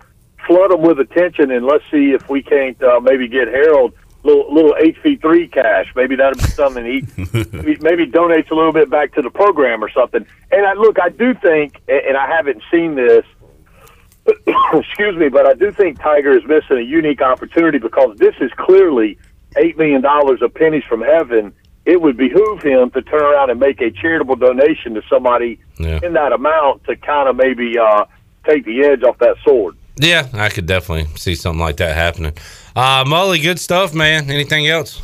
flood 0.46 0.70
them 0.70 0.82
with 0.82 1.00
attention. 1.00 1.50
And 1.50 1.66
let's 1.66 1.84
see 1.90 2.12
if 2.12 2.28
we 2.28 2.42
can't 2.42 2.80
uh, 2.82 3.00
maybe 3.00 3.28
get 3.28 3.48
Harold 3.48 3.94
little 4.24 4.52
little 4.52 4.74
HV3 4.74 5.52
cash. 5.52 5.92
Maybe 5.94 6.16
that'll 6.16 6.38
be 6.38 6.50
something 6.50 6.84
he 7.16 7.76
maybe 7.80 8.06
donates 8.06 8.50
a 8.50 8.54
little 8.54 8.72
bit 8.72 8.90
back 8.90 9.14
to 9.14 9.22
the 9.22 9.30
program 9.30 9.82
or 9.82 9.90
something. 9.90 10.26
And 10.50 10.66
I 10.66 10.74
look, 10.74 11.00
I 11.00 11.08
do 11.08 11.34
think, 11.34 11.80
and 11.88 12.16
I 12.16 12.26
haven't 12.26 12.62
seen 12.70 12.94
this. 12.94 13.24
excuse 14.74 15.16
me, 15.16 15.30
but 15.30 15.46
I 15.46 15.54
do 15.54 15.72
think 15.72 16.00
Tiger 16.00 16.36
is 16.36 16.44
missing 16.44 16.76
a 16.76 16.82
unique 16.82 17.22
opportunity 17.22 17.78
because 17.78 18.18
this 18.18 18.34
is 18.40 18.50
clearly 18.58 19.18
eight 19.56 19.78
million 19.78 20.02
dollars 20.02 20.42
of 20.42 20.52
pennies 20.54 20.84
from 20.84 21.00
heaven. 21.00 21.54
It 21.88 22.02
would 22.02 22.18
behoove 22.18 22.60
him 22.62 22.90
to 22.90 23.00
turn 23.00 23.22
around 23.22 23.48
and 23.48 23.58
make 23.58 23.80
a 23.80 23.90
charitable 23.90 24.36
donation 24.36 24.92
to 24.94 25.02
somebody 25.08 25.58
Yeah. 25.78 26.00
in 26.02 26.12
that 26.12 26.32
amount 26.32 26.84
to 26.84 26.96
kind 26.96 27.30
of 27.30 27.36
maybe 27.36 27.78
uh, 27.78 28.04
take 28.46 28.66
the 28.66 28.84
edge 28.84 29.02
off 29.02 29.16
that 29.20 29.36
sword. 29.42 29.74
Yeah, 29.98 30.28
I 30.34 30.50
could 30.50 30.66
definitely 30.66 31.06
see 31.16 31.34
something 31.34 31.58
like 31.60 31.78
that 31.78 31.96
happening. 31.96 32.34
Uh, 32.76 33.04
Mully, 33.04 33.42
good 33.42 33.58
stuff, 33.58 33.94
man. 33.94 34.30
Anything 34.30 34.66
else? 34.68 35.00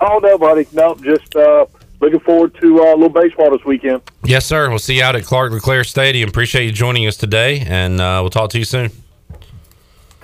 Oh 0.00 0.18
no, 0.22 0.38
buddy, 0.38 0.66
no, 0.72 0.94
just 0.96 1.36
uh, 1.36 1.66
looking 2.00 2.20
forward 2.20 2.54
to 2.62 2.80
uh, 2.80 2.94
a 2.94 2.96
little 2.96 3.08
baseball 3.10 3.50
this 3.50 3.64
weekend. 3.66 4.00
Yes, 4.24 4.46
sir. 4.46 4.70
We'll 4.70 4.78
see 4.78 4.96
you 4.96 5.02
out 5.04 5.14
at 5.14 5.24
Clark 5.24 5.52
LeClair 5.52 5.84
Stadium. 5.84 6.28
Appreciate 6.30 6.64
you 6.64 6.72
joining 6.72 7.06
us 7.06 7.18
today, 7.18 7.60
and 7.60 8.00
uh, 8.00 8.18
we'll 8.22 8.30
talk 8.30 8.48
to 8.50 8.58
you 8.58 8.64
soon. 8.64 8.90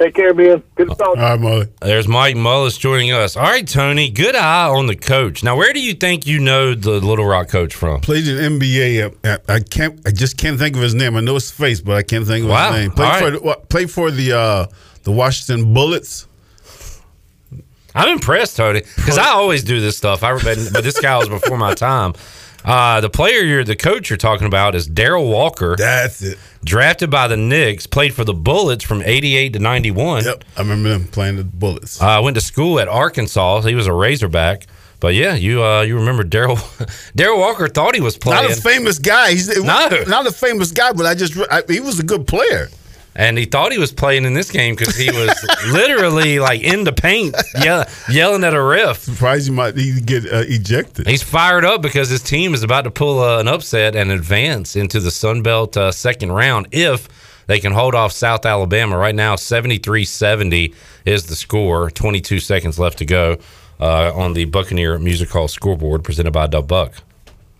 Take 0.00 0.14
care, 0.14 0.32
man. 0.32 0.62
Good 0.76 0.88
to 0.88 0.94
talk. 0.94 1.08
All 1.08 1.14
right, 1.16 1.38
Mully. 1.38 1.68
There's 1.82 2.08
Mike 2.08 2.34
Mullis 2.34 2.78
joining 2.80 3.12
us. 3.12 3.36
All 3.36 3.42
right, 3.42 3.68
Tony. 3.68 4.08
Good 4.08 4.34
eye 4.34 4.66
on 4.66 4.86
the 4.86 4.96
coach. 4.96 5.44
Now, 5.44 5.56
where 5.56 5.74
do 5.74 5.80
you 5.80 5.92
think 5.92 6.26
you 6.26 6.38
know 6.40 6.74
the 6.74 6.92
Little 6.92 7.26
Rock 7.26 7.48
coach 7.50 7.74
from? 7.74 8.00
Played 8.00 8.26
in 8.26 8.58
NBA. 8.58 9.14
uh, 9.24 9.36
I 9.46 9.60
can't. 9.60 10.00
I 10.06 10.10
just 10.10 10.38
can't 10.38 10.58
think 10.58 10.74
of 10.74 10.80
his 10.80 10.94
name. 10.94 11.16
I 11.16 11.20
know 11.20 11.34
his 11.34 11.50
face, 11.50 11.82
but 11.82 11.96
I 11.96 12.02
can't 12.02 12.26
think 12.26 12.44
of 12.44 12.50
Wow. 12.50 12.72
his 12.72 12.80
name. 12.80 12.90
Played 12.92 13.06
All 13.08 13.18
for 13.18 13.24
right. 13.30 13.42
the, 13.60 13.66
played 13.68 13.90
for 13.90 14.10
the 14.10 14.32
uh, 14.32 14.66
the 15.02 15.12
Washington 15.12 15.74
Bullets. 15.74 16.26
I'm 17.94 18.08
impressed, 18.08 18.56
Tony, 18.56 18.82
because 18.96 19.18
I 19.18 19.26
always 19.30 19.64
do 19.64 19.80
this 19.80 19.96
stuff. 19.98 20.22
I 20.22 20.32
but, 20.34 20.56
but 20.72 20.84
this 20.84 20.98
guy 21.00 21.18
was 21.18 21.28
before 21.28 21.58
my 21.58 21.74
time. 21.74 22.14
Uh, 22.64 23.00
the 23.00 23.10
player 23.10 23.40
you're, 23.40 23.64
the 23.64 23.76
coach 23.76 24.10
you're 24.10 24.16
talking 24.16 24.46
about 24.46 24.74
is 24.74 24.86
Darrell 24.86 25.28
Walker. 25.28 25.76
That's 25.76 26.20
it. 26.22 26.38
Drafted 26.64 27.10
by 27.10 27.26
the 27.28 27.36
Knicks, 27.36 27.86
played 27.86 28.12
for 28.14 28.24
the 28.24 28.34
Bullets 28.34 28.84
from 28.84 29.02
'88 29.02 29.54
to 29.54 29.58
'91. 29.58 30.24
Yep, 30.24 30.44
I 30.56 30.60
remember 30.60 30.90
them 30.90 31.04
playing 31.06 31.36
the 31.36 31.44
Bullets. 31.44 32.00
Uh, 32.00 32.20
went 32.22 32.34
to 32.34 32.40
school 32.42 32.78
at 32.78 32.86
Arkansas. 32.88 33.62
He 33.62 33.74
was 33.74 33.86
a 33.86 33.92
Razorback. 33.92 34.66
But 35.00 35.14
yeah, 35.14 35.34
you 35.34 35.64
uh, 35.64 35.80
you 35.80 35.96
remember 35.96 36.22
Darrell 36.24 36.58
Darrell 37.16 37.38
Walker 37.38 37.66
thought 37.68 37.94
he 37.94 38.02
was 38.02 38.18
playing. 38.18 38.42
Not 38.48 38.58
a 38.58 38.60
famous 38.60 38.98
guy. 38.98 39.30
He's 39.30 39.48
No. 39.56 39.88
not 40.06 40.26
a 40.26 40.30
famous 40.32 40.72
guy, 40.72 40.92
but 40.92 41.06
I 41.06 41.14
just 41.14 41.38
I, 41.50 41.62
he 41.66 41.80
was 41.80 41.98
a 41.98 42.02
good 42.02 42.26
player. 42.26 42.68
And 43.20 43.36
he 43.36 43.44
thought 43.44 43.70
he 43.70 43.78
was 43.78 43.92
playing 43.92 44.24
in 44.24 44.32
this 44.32 44.50
game 44.50 44.74
because 44.74 44.96
he 44.96 45.10
was 45.10 45.30
literally 45.70 46.38
like 46.38 46.62
in 46.62 46.84
the 46.84 46.92
paint, 46.92 47.36
yell, 47.62 47.84
yelling 48.08 48.42
at 48.44 48.54
a 48.54 48.62
ref. 48.62 49.00
Surprised 49.00 49.46
he 49.46 49.52
might 49.52 49.76
even 49.76 50.02
get 50.04 50.24
uh, 50.24 50.42
ejected. 50.48 51.06
He's 51.06 51.22
fired 51.22 51.66
up 51.66 51.82
because 51.82 52.08
his 52.08 52.22
team 52.22 52.54
is 52.54 52.62
about 52.62 52.84
to 52.84 52.90
pull 52.90 53.20
uh, 53.20 53.38
an 53.38 53.46
upset 53.46 53.94
and 53.94 54.10
advance 54.10 54.74
into 54.74 55.00
the 55.00 55.10
Sun 55.10 55.42
Belt 55.42 55.76
uh, 55.76 55.92
second 55.92 56.32
round 56.32 56.68
if 56.72 57.08
they 57.46 57.60
can 57.60 57.72
hold 57.72 57.94
off 57.94 58.10
South 58.10 58.46
Alabama. 58.46 58.96
Right 58.96 59.14
now, 59.14 59.36
73 59.36 60.06
70 60.06 60.72
is 61.04 61.26
the 61.26 61.36
score. 61.36 61.90
22 61.90 62.40
seconds 62.40 62.78
left 62.78 62.96
to 62.98 63.04
go 63.04 63.36
uh, 63.78 64.14
on 64.14 64.32
the 64.32 64.46
Buccaneer 64.46 64.98
Music 64.98 65.28
Hall 65.28 65.46
scoreboard 65.46 66.04
presented 66.04 66.30
by 66.30 66.46
Dub 66.46 66.66
Buck. 66.66 66.94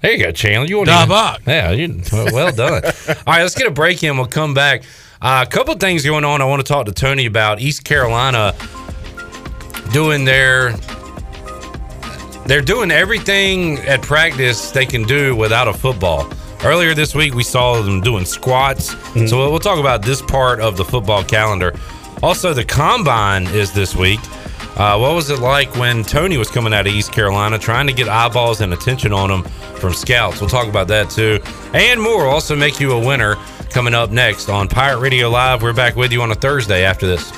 There 0.01 0.12
you 0.12 0.24
go, 0.24 0.32
Chandler. 0.32 0.66
You 0.66 0.78
want 0.78 0.89
Dub 0.89 1.09
Buck. 1.11 1.43
Yeah, 1.47 1.73
you, 1.73 2.01
well, 2.11 2.28
well 2.32 2.53
done. 2.53 2.82
All 3.09 3.15
right, 3.27 3.43
let's 3.43 3.55
get 3.55 3.66
a 3.66 3.70
break 3.70 4.03
in. 4.03 4.16
We'll 4.16 4.24
come 4.24 4.55
back. 4.55 4.85
Uh, 5.22 5.44
a 5.47 5.51
couple 5.51 5.74
things 5.74 6.02
going 6.02 6.24
on 6.24 6.40
I 6.40 6.47
want 6.47 6.64
to 6.64 6.66
talk 6.66 6.86
to 6.86 6.92
Tony 6.92 7.26
about. 7.26 7.60
East 7.60 7.84
Carolina 7.84 8.55
doing 9.92 10.24
their 10.24 10.72
they're 12.47 12.62
doing 12.62 12.90
everything 12.90 13.78
at 13.80 14.01
practice 14.01 14.70
they 14.70 14.86
can 14.86 15.02
do 15.02 15.36
without 15.36 15.68
a 15.68 15.74
football. 15.74 16.26
Earlier 16.64 16.94
this 16.94 17.14
week, 17.14 17.34
we 17.34 17.42
saw 17.42 17.80
them 17.82 18.01
doing 18.01 18.24
squats. 18.24 18.97
So 19.28 19.36
we'll 19.36 19.51
we'll 19.51 19.60
talk 19.60 19.78
about 19.78 20.01
this 20.02 20.22
part 20.22 20.59
of 20.59 20.78
the 20.78 20.84
football 20.86 21.22
calendar. 21.22 21.74
Also, 22.22 22.55
the 22.55 22.64
combine 22.64 23.47
is 23.48 23.72
this 23.72 23.94
week. 23.94 24.20
Uh, 24.76 24.97
what 24.97 25.14
was 25.14 25.28
it 25.28 25.40
like 25.40 25.74
when 25.76 26.02
Tony 26.02 26.38
was 26.38 26.48
coming 26.48 26.72
out 26.72 26.86
of 26.86 26.94
East 26.94 27.12
Carolina 27.12 27.59
trying 27.59 27.86
to 27.86 27.92
get 27.92 28.09
eyeballs 28.09 28.62
and 28.62 28.72
attention 28.72 29.12
on 29.12 29.30
him 29.30 29.42
from 29.76 29.92
scouts? 29.92 30.40
We'll 30.40 30.48
talk 30.48 30.66
about 30.66 30.88
that 30.88 31.10
too. 31.10 31.40
And 31.74 32.01
more. 32.01 32.24
We'll 32.24 32.30
also 32.30 32.56
make 32.56 32.80
you 32.80 32.92
a 32.92 33.06
winner. 33.06 33.36
Coming 33.70 33.94
up 33.94 34.10
next 34.10 34.48
on 34.48 34.68
Pirate 34.68 34.98
Radio 34.98 35.30
Live. 35.30 35.62
We're 35.62 35.72
back 35.72 35.97
with 35.97 36.12
you 36.12 36.22
on 36.22 36.30
a 36.30 36.34
Thursday 36.34 36.84
after 36.84 37.06
this. 37.06 37.30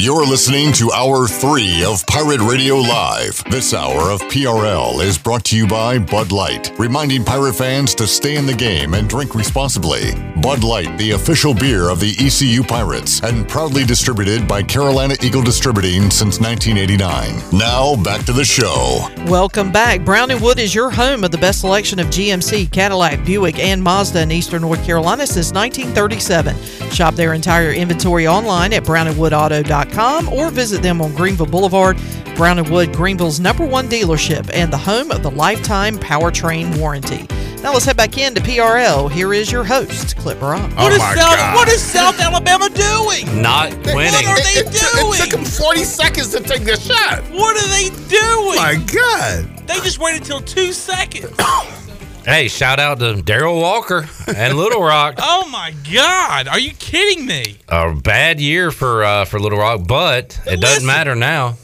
You're 0.00 0.24
listening 0.24 0.70
to 0.74 0.92
Hour 0.92 1.26
3 1.26 1.82
of 1.82 2.06
Pirate 2.06 2.40
Radio 2.40 2.76
Live. 2.76 3.42
This 3.50 3.74
hour 3.74 4.12
of 4.12 4.20
PRL 4.28 5.02
is 5.02 5.18
brought 5.18 5.42
to 5.46 5.56
you 5.56 5.66
by 5.66 5.98
Bud 5.98 6.30
Light, 6.30 6.72
reminding 6.78 7.24
pirate 7.24 7.54
fans 7.54 7.96
to 7.96 8.06
stay 8.06 8.36
in 8.36 8.46
the 8.46 8.54
game 8.54 8.94
and 8.94 9.08
drink 9.08 9.34
responsibly. 9.34 10.14
Bud 10.40 10.62
Light, 10.62 10.96
the 10.98 11.10
official 11.10 11.52
beer 11.52 11.88
of 11.88 11.98
the 11.98 12.14
ECU 12.16 12.62
Pirates, 12.62 13.20
and 13.24 13.48
proudly 13.48 13.84
distributed 13.84 14.46
by 14.46 14.62
Carolina 14.62 15.16
Eagle 15.20 15.42
Distributing 15.42 16.12
since 16.12 16.38
1989. 16.38 17.58
Now, 17.58 18.00
back 18.00 18.24
to 18.26 18.32
the 18.32 18.44
show. 18.44 19.04
Welcome 19.26 19.72
back. 19.72 20.04
Brown 20.04 20.30
and 20.30 20.40
Wood 20.40 20.60
is 20.60 20.76
your 20.76 20.90
home 20.90 21.24
of 21.24 21.32
the 21.32 21.38
best 21.38 21.62
selection 21.62 21.98
of 21.98 22.06
GMC, 22.06 22.70
Cadillac, 22.70 23.24
Buick, 23.24 23.58
and 23.58 23.82
Mazda 23.82 24.22
in 24.22 24.30
Eastern 24.30 24.62
North 24.62 24.84
Carolina 24.84 25.26
since 25.26 25.52
1937. 25.52 26.56
Shop 26.92 27.16
their 27.16 27.34
entire 27.34 27.72
inventory 27.72 28.28
online 28.28 28.72
at 28.72 28.84
brownandwoodauto.com 28.84 29.87
or 30.32 30.50
visit 30.50 30.82
them 30.82 31.00
on 31.00 31.14
Greenville 31.14 31.46
Boulevard. 31.46 31.98
Brown 32.36 32.58
and 32.58 32.68
Wood, 32.70 32.92
Greenville's 32.92 33.40
number 33.40 33.66
one 33.66 33.88
dealership 33.88 34.48
and 34.52 34.72
the 34.72 34.76
home 34.76 35.10
of 35.10 35.22
the 35.22 35.30
lifetime 35.30 35.98
powertrain 35.98 36.78
warranty. 36.78 37.26
Now 37.62 37.72
let's 37.72 37.84
head 37.84 37.96
back 37.96 38.16
into 38.16 38.40
PRL. 38.40 39.10
Here 39.10 39.34
is 39.34 39.50
your 39.50 39.64
host, 39.64 40.16
Clip 40.16 40.40
Rock. 40.40 40.70
Oh 40.76 40.84
what 40.84 40.92
is 40.92 41.02
South, 41.02 41.54
What 41.56 41.68
is 41.68 41.82
South 41.82 42.20
Alabama 42.20 42.68
doing? 42.70 43.42
Not 43.42 43.70
winning. 43.86 44.12
What 44.12 44.26
are 44.26 44.42
they 44.42 44.62
doing? 44.62 45.14
It 45.14 45.18
took 45.18 45.30
them 45.30 45.44
40 45.44 45.82
seconds 45.82 46.30
to 46.30 46.40
take 46.40 46.62
their 46.62 46.76
shot. 46.76 47.24
What 47.32 47.56
are 47.56 47.68
they 47.68 47.88
doing? 48.08 48.56
My 48.56 48.76
God. 48.76 49.66
They 49.66 49.74
just 49.80 49.98
waited 49.98 50.22
until 50.22 50.40
two 50.40 50.72
seconds. 50.72 51.34
Hey, 52.28 52.48
shout 52.48 52.78
out 52.78 52.98
to 52.98 53.22
Darrell 53.22 53.58
Walker 53.58 54.06
and 54.36 54.58
Little 54.58 54.82
Rock. 54.82 55.14
oh 55.18 55.48
my 55.48 55.72
God! 55.90 56.46
Are 56.46 56.58
you 56.58 56.72
kidding 56.72 57.24
me? 57.24 57.56
A 57.70 57.94
bad 57.94 58.38
year 58.38 58.70
for 58.70 59.02
uh, 59.02 59.24
for 59.24 59.40
Little 59.40 59.58
Rock, 59.58 59.86
but 59.88 60.38
it 60.44 60.60
doesn't 60.60 60.86
matter 60.86 61.14
now. 61.14 61.56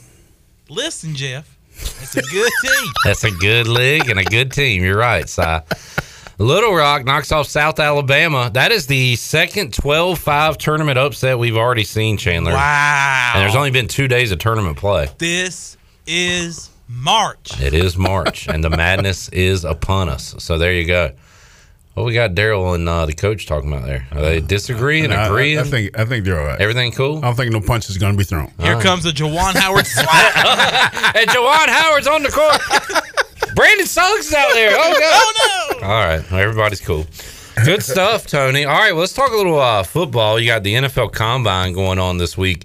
Listen, 0.71 1.15
Jeff, 1.15 1.55
it's 1.71 2.17
a 2.17 2.23
good 2.23 2.51
team. 2.63 2.93
That's 3.05 3.25
a 3.25 3.31
good 3.33 3.67
league 3.67 4.09
and 4.09 4.19
a 4.19 4.25
good 4.25 4.53
team. 4.53 4.83
You're 4.83 4.97
right, 4.97 5.29
Si. 5.29 5.43
Little 6.39 6.75
Rock 6.75 7.05
knocks 7.05 7.31
off 7.31 7.47
South 7.47 7.79
Alabama. 7.79 8.51
That 8.55 8.73
is 8.73 8.87
the 8.87 9.17
second 9.17 9.75
12 9.75 10.19
5 10.19 10.57
tournament 10.57 10.99
upset 10.99 11.39
we've 11.39 11.59
already 11.59 11.85
seen, 11.85 12.17
Chandler. 12.17 12.53
Wow. 12.55 13.33
And 13.35 13.43
there's 13.43 13.55
only 13.55 13.71
been 13.71 13.87
two 13.87 14.09
days 14.09 14.33
of 14.33 14.39
tournament 14.39 14.79
play. 14.79 15.11
This 15.19 15.77
is 16.07 16.71
March. 16.89 17.61
It 17.61 17.75
is 17.75 17.97
March, 17.97 18.47
and 18.49 18.63
the 18.63 18.71
madness 18.71 19.29
is 19.31 19.65
upon 19.65 20.09
us. 20.09 20.35
So 20.39 20.59
there 20.59 20.73
you 20.73 20.87
go. 20.87 21.13
What 21.95 22.05
we 22.07 22.13
got 22.13 22.35
Darrell 22.35 22.75
and 22.75 22.89
uh, 22.89 23.07
the 23.07 23.13
coach 23.13 23.47
talking 23.47 23.73
about 23.73 23.87
there? 23.87 24.07
Are 24.11 24.21
they 24.21 24.41
disagreeing, 24.41 25.13
I- 25.13 25.23
I- 25.23 25.27
agreeing? 25.29 25.59
I, 25.61 25.63
think 25.63 25.99
I 25.99 26.05
think 26.05 26.25
they're 26.25 26.41
all 26.41 26.47
right. 26.47 26.61
Everything 26.61 26.91
cool? 26.93 27.19
I 27.19 27.21
don't 27.23 27.37
think 27.37 27.53
no 27.53 27.61
punch 27.61 27.89
is 27.89 27.99
going 27.99 28.13
to 28.13 28.19
be 28.19 28.25
thrown. 28.25 28.53
Here 28.61 28.81
comes 28.81 29.05
the 29.05 29.11
Juwan 29.11 29.55
Howard 29.55 29.87
slap. 29.87 31.17
and 31.17 31.31
Juwan 31.31 31.69
Howard's 31.69 32.07
on 32.09 32.23
the 32.25 32.31
court. 32.31 32.61
Brandon 33.55 33.87
Suggs 33.87 34.27
is 34.27 34.35
out 34.35 34.53
there. 34.55 34.73
Oh, 34.75 35.77
God. 35.79 35.81
no. 35.83 35.87
All 35.89 36.05
right. 36.05 36.33
Everybody's 36.33 36.81
cool. 36.81 37.07
Good 37.65 37.85
stuff, 37.85 38.27
Tony. 38.27 38.65
All 38.65 38.75
right. 38.77 38.91
Well, 38.91 39.01
let's 39.03 39.13
talk 39.13 39.31
a 39.31 39.37
little 39.37 39.61
uh, 39.61 39.85
football. 39.85 40.41
You 40.41 40.47
got 40.49 40.65
the 40.65 40.75
NFL 40.75 41.13
Combine 41.13 41.73
going 41.73 42.01
on 42.01 42.19
this 42.19 42.37
week 42.37 42.65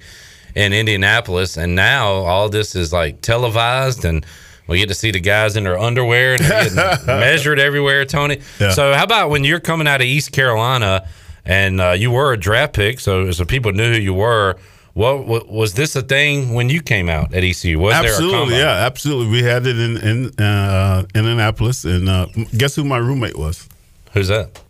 in 0.56 0.74
Indianapolis, 0.74 1.58
and 1.58 1.76
now 1.76 2.08
all 2.08 2.50
this 2.50 2.76
is 2.76 2.92
like 2.94 3.22
televised, 3.22 4.06
and 4.06 4.26
we 4.68 4.78
get 4.80 4.90
to 4.90 4.96
see 4.96 5.12
the 5.12 5.20
guys 5.20 5.56
in 5.56 5.64
their 5.64 5.80
underwear 5.80 6.36
and 6.36 6.44
they're 6.44 6.64
getting 6.70 7.06
measured 7.08 7.60
everywhere, 7.60 8.06
Tony. 8.06 8.40
Yeah. 8.60 8.72
So, 8.72 8.94
how 8.94 9.04
about 9.04 9.30
when 9.30 9.44
you're 9.44 9.60
coming 9.60 9.88
out 9.88 10.02
of 10.02 10.06
East 10.06 10.32
Carolina 10.32 11.08
and 11.44 11.82
uh, 11.82 11.92
you 11.92 12.12
were 12.12 12.34
a 12.34 12.38
draft 12.38 12.74
pick, 12.74 13.00
so 13.00 13.32
so 13.32 13.46
people 13.46 13.72
knew 13.72 13.94
who 13.94 14.00
you 14.00 14.14
were? 14.14 14.58
What, 14.94 15.28
what 15.28 15.48
was 15.48 15.76
this 15.76 15.96
a 15.96 16.02
thing 16.02 16.54
when 16.54 16.68
you 16.70 16.82
came 16.82 17.10
out 17.10 17.34
at 17.34 17.44
ECU? 17.44 17.80
Was 17.80 17.94
absolutely, 17.94 18.58
yeah, 18.58 18.86
absolutely. 18.86 19.32
We 19.32 19.44
had 19.44 19.66
it 19.66 19.80
in 19.80 19.98
in 19.98 20.40
uh, 20.40 21.06
Indianapolis, 21.16 21.86
and 21.86 22.10
uh, 22.10 22.28
guess 22.58 22.76
who 22.76 22.84
my 22.84 22.98
roommate 22.98 23.38
was? 23.38 23.68
Who's 24.14 24.28
that? 24.28 24.62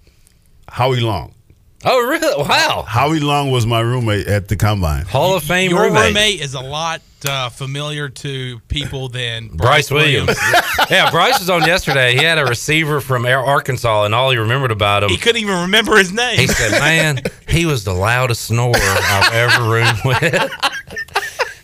Howie 0.69 0.99
Long. 1.01 1.33
Oh, 1.85 2.07
really? 2.07 2.43
Wow. 2.43 2.83
Howie 2.87 3.19
Long 3.19 3.51
was 3.51 3.65
my 3.65 3.79
roommate 3.79 4.27
at 4.27 4.47
the 4.49 4.55
combine. 4.57 5.05
Hall 5.05 5.35
of 5.35 5.43
Fame 5.43 5.71
Your 5.71 5.83
roommate. 5.83 6.07
roommate 6.07 6.41
is 6.41 6.53
a 6.53 6.59
lot 6.59 7.01
uh, 7.27 7.49
familiar 7.49 8.09
to 8.09 8.59
people 8.67 9.07
than 9.09 9.47
Bryce 9.55 9.89
Williams. 9.89 10.37
yeah, 10.89 11.09
Bryce 11.09 11.39
was 11.39 11.49
on 11.49 11.61
yesterday. 11.65 12.15
He 12.17 12.23
had 12.23 12.37
a 12.37 12.45
receiver 12.45 12.99
from 12.99 13.25
Arkansas, 13.25 14.03
and 14.05 14.13
all 14.13 14.31
he 14.31 14.37
remembered 14.37 14.71
about 14.71 15.03
him. 15.03 15.09
He 15.09 15.17
couldn't 15.17 15.41
even 15.41 15.61
remember 15.61 15.95
his 15.97 16.11
name. 16.11 16.37
He 16.37 16.47
said, 16.47 16.79
"Man, 16.79 17.21
he 17.47 17.65
was 17.65 17.83
the 17.85 17.93
loudest 17.93 18.43
snorer 18.43 18.71
I've 18.75 19.33
ever 19.33 19.69
roomed 19.69 19.99
with." 20.05 20.51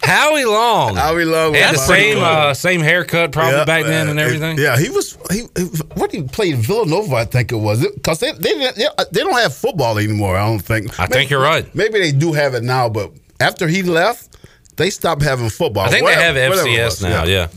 Howie 0.06 0.46
Long. 0.46 0.96
Howie 0.96 1.26
Long 1.26 1.54
had 1.54 1.76
the 1.76 1.80
same 1.80 2.18
uh, 2.24 2.54
same 2.54 2.82
haircut 2.82 3.32
probably 3.32 3.58
Yeah, 3.58 3.66
back 3.66 3.84
then 3.86 4.08
and 4.10 4.20
everything. 4.20 4.58
Yeah, 4.58 4.78
he 4.78 4.90
was. 4.90 5.18
He, 5.32 5.44
he 5.58 5.64
what 5.96 6.12
he 6.12 6.24
played 6.24 6.58
Villanova, 6.58 7.16
I 7.16 7.26
think 7.26 7.52
it 7.52 7.58
was, 7.58 7.86
because 7.94 8.20
they 8.20 8.32
they, 8.34 8.54
they 8.54 8.88
they 9.12 9.22
don't 9.22 9.38
have 9.40 9.56
football 9.56 9.98
anymore. 9.98 10.38
I 10.38 10.46
don't 10.48 10.60
think. 10.60 11.00
I 11.00 11.08
think 11.08 11.30
you're 11.30 11.42
right. 11.42 11.74
Maybe 11.76 12.00
they 12.00 12.12
do 12.12 12.34
have 12.34 12.54
it 12.54 12.64
now, 12.64 12.90
but 12.90 13.12
after 13.40 13.68
he 13.68 13.84
left, 13.84 14.38
they 14.78 14.90
stopped 14.90 15.22
having 15.22 15.50
football. 15.50 15.86
I 15.86 15.90
think 15.90 16.04
Whatever- 16.04 16.34
they 16.34 16.44
have 16.44 16.54
FCS 16.54 17.04
now. 17.04 17.24
Yeah. 17.26 17.48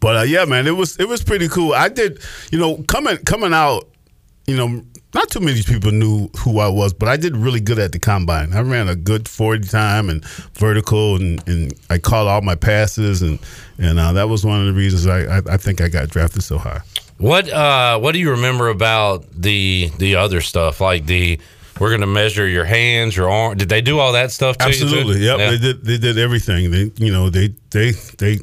But 0.00 0.16
uh, 0.16 0.22
yeah, 0.22 0.44
man, 0.44 0.66
it 0.66 0.72
was 0.76 0.96
it 0.98 1.08
was 1.08 1.22
pretty 1.22 1.48
cool. 1.48 1.72
I 1.74 1.88
did, 1.88 2.20
you 2.50 2.58
know, 2.58 2.82
coming 2.88 3.18
coming 3.18 3.52
out, 3.54 3.88
you 4.46 4.56
know, 4.56 4.82
not 5.14 5.30
too 5.30 5.40
many 5.40 5.62
people 5.62 5.90
knew 5.90 6.28
who 6.38 6.58
I 6.58 6.68
was, 6.68 6.92
but 6.92 7.08
I 7.08 7.16
did 7.16 7.36
really 7.36 7.60
good 7.60 7.78
at 7.78 7.92
the 7.92 7.98
combine. 7.98 8.52
I 8.52 8.60
ran 8.60 8.88
a 8.88 8.96
good 8.96 9.28
forty 9.28 9.66
time 9.66 10.08
and 10.08 10.24
vertical, 10.54 11.16
and, 11.16 11.46
and 11.46 11.74
I 11.90 11.98
caught 11.98 12.26
all 12.26 12.40
my 12.40 12.54
passes, 12.54 13.22
and 13.22 13.38
and 13.78 13.98
uh, 13.98 14.12
that 14.14 14.28
was 14.28 14.44
one 14.44 14.60
of 14.60 14.66
the 14.66 14.72
reasons 14.72 15.06
I, 15.06 15.38
I 15.38 15.42
I 15.50 15.56
think 15.56 15.80
I 15.80 15.88
got 15.88 16.08
drafted 16.08 16.42
so 16.42 16.58
high. 16.58 16.80
What 17.18 17.48
uh 17.50 17.98
what 17.98 18.12
do 18.12 18.18
you 18.18 18.30
remember 18.30 18.68
about 18.68 19.24
the 19.32 19.90
the 19.98 20.16
other 20.16 20.40
stuff 20.40 20.80
like 20.80 21.06
the 21.06 21.38
we're 21.78 21.88
going 21.88 22.02
to 22.02 22.06
measure 22.06 22.46
your 22.46 22.64
hands, 22.64 23.16
your 23.16 23.30
arm. 23.30 23.56
Did 23.56 23.68
they 23.68 23.80
do 23.80 23.98
all 23.98 24.12
that 24.12 24.30
stuff 24.30 24.58
to 24.58 24.68
you? 24.68 24.74
too? 24.74 24.84
Absolutely, 24.84 25.24
yep. 25.24 25.38
Yeah. 25.38 25.50
They 25.50 25.58
did. 25.58 25.84
They 25.84 25.98
did 25.98 26.18
everything. 26.18 26.70
They, 26.70 26.92
you 26.96 27.12
know, 27.12 27.30
they 27.30 27.54
they 27.70 27.92
they 28.18 28.38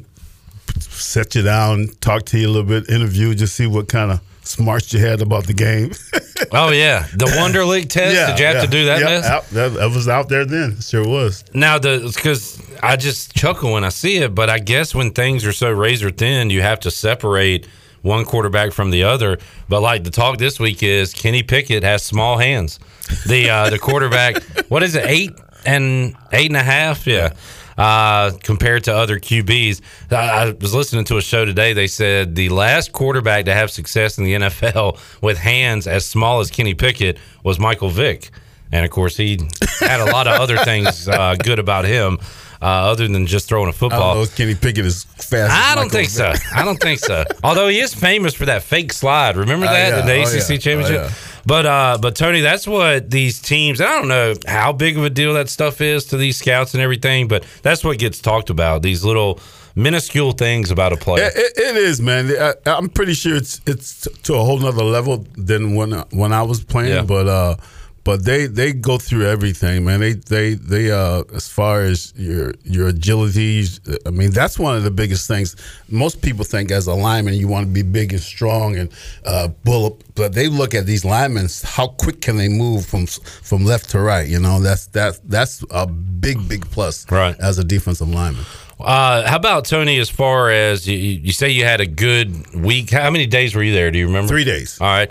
set 0.78 1.34
you 1.34 1.42
down, 1.42 1.88
talk 2.00 2.24
to 2.26 2.38
you 2.38 2.46
a 2.46 2.50
little 2.50 2.68
bit, 2.68 2.88
interview, 2.90 3.34
just 3.34 3.54
see 3.54 3.66
what 3.66 3.88
kind 3.88 4.10
of 4.10 4.20
smarts 4.42 4.92
you 4.92 5.00
had 5.00 5.20
about 5.22 5.46
the 5.46 5.54
game. 5.54 5.92
Oh 6.52 6.70
yeah, 6.70 7.06
the 7.12 7.26
Wonderlic 7.26 7.88
test. 7.90 8.30
Did 8.30 8.38
you 8.40 8.46
have 8.46 8.64
to 8.64 8.68
do 8.70 8.86
that 8.86 8.98
yeah, 9.00 9.04
mess? 9.04 9.26
out- 9.26 9.46
that, 9.50 9.74
that 9.74 9.90
was 9.90 10.08
out 10.08 10.28
there 10.28 10.44
then. 10.44 10.80
Sure 10.80 11.06
was. 11.06 11.44
Now 11.54 11.78
the 11.78 12.10
because 12.12 12.60
I 12.82 12.96
just 12.96 13.36
chuckle 13.36 13.72
when 13.72 13.84
I 13.84 13.90
see 13.90 14.16
it, 14.16 14.34
but 14.34 14.50
I 14.50 14.58
guess 14.58 14.92
when 14.94 15.12
things 15.12 15.44
are 15.44 15.52
so 15.52 15.70
razor 15.70 16.10
thin, 16.10 16.50
you 16.50 16.62
have 16.62 16.80
to 16.80 16.90
separate 16.90 17.68
one 18.02 18.24
quarterback 18.24 18.72
from 18.72 18.90
the 18.90 19.04
other. 19.04 19.38
But 19.68 19.82
like 19.82 20.02
the 20.02 20.10
talk 20.10 20.38
this 20.38 20.58
week 20.58 20.82
is 20.82 21.12
Kenny 21.12 21.42
Pickett 21.44 21.82
has 21.84 22.02
small 22.02 22.38
hands. 22.38 22.80
The 23.26 23.48
uh, 23.50 23.70
the 23.70 23.78
quarterback, 23.78 24.42
what 24.68 24.82
is 24.82 24.96
it, 24.96 25.04
eight 25.06 25.32
and 25.66 26.16
eight 26.32 26.50
and 26.50 26.56
a 26.56 26.62
half? 26.64 27.06
Yeah. 27.06 27.34
Uh, 27.80 28.32
compared 28.42 28.84
to 28.84 28.94
other 28.94 29.18
QBs, 29.18 29.80
I, 30.10 30.14
I 30.16 30.50
was 30.60 30.74
listening 30.74 31.04
to 31.06 31.16
a 31.16 31.22
show 31.22 31.46
today. 31.46 31.72
They 31.72 31.86
said 31.86 32.34
the 32.34 32.50
last 32.50 32.92
quarterback 32.92 33.46
to 33.46 33.54
have 33.54 33.70
success 33.70 34.18
in 34.18 34.24
the 34.24 34.34
NFL 34.40 34.98
with 35.22 35.38
hands 35.38 35.86
as 35.86 36.04
small 36.04 36.40
as 36.40 36.50
Kenny 36.50 36.74
Pickett 36.74 37.16
was 37.42 37.58
Michael 37.58 37.88
Vick. 37.88 38.30
And 38.70 38.84
of 38.84 38.90
course, 38.90 39.16
he 39.16 39.40
had 39.80 40.00
a 40.00 40.12
lot 40.12 40.26
of 40.28 40.38
other 40.40 40.58
things 40.64 41.08
uh, 41.08 41.36
good 41.42 41.58
about 41.58 41.86
him, 41.86 42.18
uh, 42.62 42.66
other 42.66 43.08
than 43.08 43.26
just 43.26 43.48
throwing 43.48 43.70
a 43.70 43.72
football. 43.72 44.14
don't 44.14 44.30
know 44.30 44.36
Kenny 44.36 44.54
Pickett 44.54 44.84
is 44.84 45.04
fast. 45.04 45.32
as 45.32 45.50
I 45.50 45.74
don't 45.74 45.90
think 45.90 46.10
so. 46.10 46.32
I 46.54 46.64
don't 46.64 46.78
think 46.78 46.98
so. 47.00 47.24
Although 47.42 47.68
he 47.68 47.80
is 47.80 47.94
famous 47.94 48.34
for 48.34 48.44
that 48.44 48.62
fake 48.62 48.92
slide. 48.92 49.36
Remember 49.38 49.64
Uh, 49.66 49.72
that 49.72 49.88
yeah. 49.88 50.00
in 50.00 50.06
the 50.06 50.16
Oh, 50.18 50.22
ACC 50.38 50.50
yeah. 50.50 50.56
championship? 50.58 51.00
Oh, 51.00 51.04
yeah. 51.04 51.10
But 51.46 51.66
uh, 51.66 51.98
but 52.00 52.14
Tony, 52.16 52.40
that's 52.40 52.66
what 52.66 53.10
these 53.10 53.40
teams. 53.40 53.80
I 53.80 53.86
don't 53.86 54.08
know 54.08 54.34
how 54.46 54.72
big 54.72 54.96
of 54.98 55.04
a 55.04 55.10
deal 55.10 55.34
that 55.34 55.48
stuff 55.48 55.80
is 55.80 56.04
to 56.06 56.16
these 56.16 56.36
scouts 56.36 56.74
and 56.74 56.82
everything, 56.82 57.28
but 57.28 57.44
that's 57.62 57.82
what 57.84 57.98
gets 57.98 58.20
talked 58.20 58.50
about. 58.50 58.82
These 58.82 59.04
little 59.04 59.40
minuscule 59.74 60.32
things 60.32 60.70
about 60.70 60.92
a 60.92 60.96
player. 60.96 61.26
It, 61.26 61.32
it- 61.36 61.58
it 61.60 61.76
is, 61.76 62.00
man. 62.00 62.30
I, 62.38 62.54
I'm 62.66 62.88
pretty 62.88 63.14
sure 63.14 63.36
it's 63.36 63.60
it's 63.66 64.08
to 64.24 64.34
a 64.34 64.42
whole 64.42 64.58
nother 64.58 64.82
level 64.84 65.24
than 65.36 65.74
when 65.74 65.92
when 66.10 66.32
I 66.32 66.42
was 66.42 66.62
playing. 66.64 66.92
Yeah. 66.94 67.02
But 67.02 67.28
uh, 67.28 67.56
but 68.04 68.24
they 68.24 68.46
they 68.46 68.72
go 68.72 68.98
through 68.98 69.26
everything, 69.26 69.84
man. 69.84 70.00
They 70.00 70.14
they 70.14 70.54
they 70.54 70.90
uh 70.90 71.24
as 71.34 71.48
far 71.48 71.82
as 71.82 72.12
your 72.16 72.54
your 72.64 72.88
agility, 72.88 73.64
I 74.06 74.10
mean 74.10 74.30
that's 74.30 74.58
one 74.58 74.76
of 74.76 74.84
the 74.84 74.90
biggest 74.90 75.28
things. 75.28 75.56
Most 75.88 76.22
people 76.22 76.44
think 76.44 76.70
as 76.70 76.86
a 76.86 76.94
lineman 76.94 77.34
you 77.34 77.48
want 77.48 77.66
to 77.66 77.72
be 77.72 77.82
big 77.82 78.12
and 78.12 78.22
strong 78.22 78.76
and 78.76 78.90
uh 79.24 79.48
bullet, 79.64 80.02
but 80.14 80.32
they 80.32 80.48
look 80.48 80.74
at 80.74 80.86
these 80.86 81.04
linemen 81.04 81.48
how 81.62 81.88
quick 81.88 82.20
can 82.22 82.36
they 82.36 82.48
move 82.48 82.86
from 82.86 83.06
from 83.06 83.64
left 83.64 83.90
to 83.90 84.00
right. 84.00 84.26
You 84.26 84.40
know 84.40 84.60
that's 84.60 84.86
that 84.88 85.20
that's 85.28 85.64
a 85.70 85.86
big 85.86 86.48
big 86.48 86.70
plus 86.70 87.10
right. 87.10 87.38
as 87.38 87.58
a 87.58 87.64
defensive 87.64 88.08
lineman. 88.08 88.44
Uh, 88.82 89.28
how 89.28 89.36
about 89.36 89.66
Tony? 89.66 89.98
As 89.98 90.08
far 90.08 90.50
as 90.50 90.88
you, 90.88 90.96
you 90.96 91.32
say, 91.32 91.50
you 91.50 91.64
had 91.64 91.80
a 91.80 91.86
good 91.86 92.54
week. 92.54 92.90
How 92.90 93.10
many 93.10 93.26
days 93.26 93.54
were 93.54 93.62
you 93.62 93.74
there? 93.74 93.90
Do 93.90 93.98
you 93.98 94.06
remember? 94.06 94.28
Three 94.28 94.44
days. 94.44 94.80
All 94.80 94.86
right. 94.86 95.10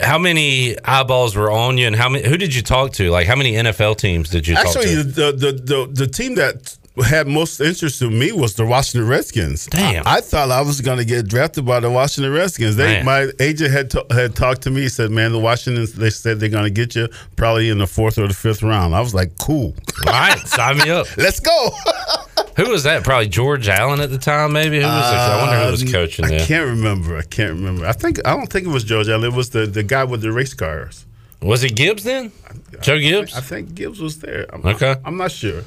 How 0.00 0.18
many 0.18 0.76
eyeballs 0.84 1.34
were 1.36 1.50
on 1.50 1.78
you, 1.78 1.86
and 1.86 1.96
how 1.96 2.08
many? 2.08 2.28
Who 2.28 2.36
did 2.36 2.54
you 2.54 2.62
talk 2.62 2.92
to? 2.94 3.10
Like, 3.10 3.26
how 3.26 3.36
many 3.36 3.52
NFL 3.54 3.96
teams 3.98 4.28
did 4.30 4.46
you 4.46 4.54
Actually, 4.54 4.94
talk 4.96 5.04
to? 5.04 5.04
the, 5.04 5.32
the 5.32 5.52
the 5.52 5.88
the 5.92 6.06
team 6.06 6.34
that 6.36 6.76
had 7.06 7.28
most 7.28 7.60
interest 7.60 8.02
in 8.02 8.18
me 8.18 8.32
was 8.32 8.54
the 8.56 8.66
Washington 8.66 9.08
Redskins. 9.08 9.66
Damn. 9.66 10.04
I, 10.06 10.16
I 10.16 10.20
thought 10.20 10.50
I 10.50 10.62
was 10.62 10.80
going 10.80 10.98
to 10.98 11.04
get 11.04 11.28
drafted 11.28 11.64
by 11.64 11.78
the 11.80 11.90
Washington 11.90 12.32
Redskins. 12.32 12.74
They, 12.76 13.02
Man. 13.02 13.04
my 13.04 13.30
agent 13.40 13.70
had 13.70 13.92
had 14.10 14.34
talked 14.34 14.62
to 14.62 14.70
me. 14.70 14.82
He 14.82 14.88
said, 14.88 15.10
"Man, 15.10 15.32
the 15.32 15.38
Washingtons. 15.38 15.92
They 15.92 16.10
said 16.10 16.40
they're 16.40 16.48
going 16.48 16.64
to 16.64 16.70
get 16.70 16.94
you 16.94 17.08
probably 17.36 17.68
in 17.70 17.78
the 17.78 17.86
fourth 17.86 18.18
or 18.18 18.26
the 18.28 18.34
fifth 18.34 18.62
round." 18.62 18.94
I 18.94 19.00
was 19.00 19.14
like, 19.14 19.38
"Cool, 19.38 19.74
All 20.06 20.12
right, 20.12 20.38
sign 20.46 20.78
me 20.78 20.90
up. 20.90 21.06
let's 21.16 21.40
go." 21.40 21.70
Who 22.56 22.70
was 22.70 22.82
that? 22.84 23.04
Probably 23.04 23.28
George 23.28 23.68
Allen 23.68 24.00
at 24.00 24.10
the 24.10 24.18
time, 24.18 24.52
maybe. 24.52 24.76
Who 24.80 24.86
was? 24.86 25.12
it? 25.12 25.16
I 25.16 25.42
wonder 25.42 25.64
who 25.64 25.70
was 25.70 25.82
Uh, 25.84 25.92
coaching 25.92 26.24
I 26.24 26.28
there. 26.30 26.46
can't 26.46 26.66
remember. 26.68 27.16
I 27.16 27.22
can't 27.22 27.52
remember. 27.52 27.86
I 27.86 27.92
think 27.92 28.18
I 28.26 28.34
don't 28.36 28.50
think 28.52 28.66
it 28.66 28.70
was 28.70 28.84
George 28.84 29.08
Allen. 29.08 29.24
It 29.24 29.32
was 29.36 29.50
the 29.50 29.66
the 29.66 29.82
guy 29.82 30.04
with 30.04 30.22
the 30.22 30.32
race 30.32 30.54
cars. 30.54 31.04
Was 31.40 31.62
it 31.62 31.76
Gibbs 31.76 32.02
then? 32.02 32.32
Joe 32.80 32.98
Gibbs? 32.98 33.36
I 33.36 33.40
think 33.40 33.74
Gibbs 33.74 34.00
was 34.00 34.18
there. 34.18 34.46
I'm, 34.52 34.64
Okay. 34.66 34.96
I'm 35.04 35.16
not 35.16 35.30
sure. 35.30 35.62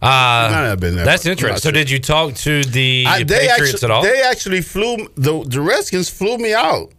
Uh, 0.00 0.48
have 0.50 0.80
been 0.80 0.96
there, 0.96 1.04
that's 1.04 1.24
interesting. 1.26 1.58
So, 1.60 1.68
sure. 1.68 1.72
did 1.72 1.88
you 1.88 2.00
talk 2.00 2.34
to 2.34 2.64
the 2.64 3.04
I, 3.06 3.22
Patriots 3.22 3.74
actually, 3.74 3.84
at 3.84 3.90
all? 3.92 4.02
They 4.02 4.20
actually 4.22 4.60
flew 4.62 4.96
the 5.14 5.44
the 5.46 5.60
Redskins 5.60 6.10
flew 6.10 6.38
me 6.38 6.52
out. 6.54 6.90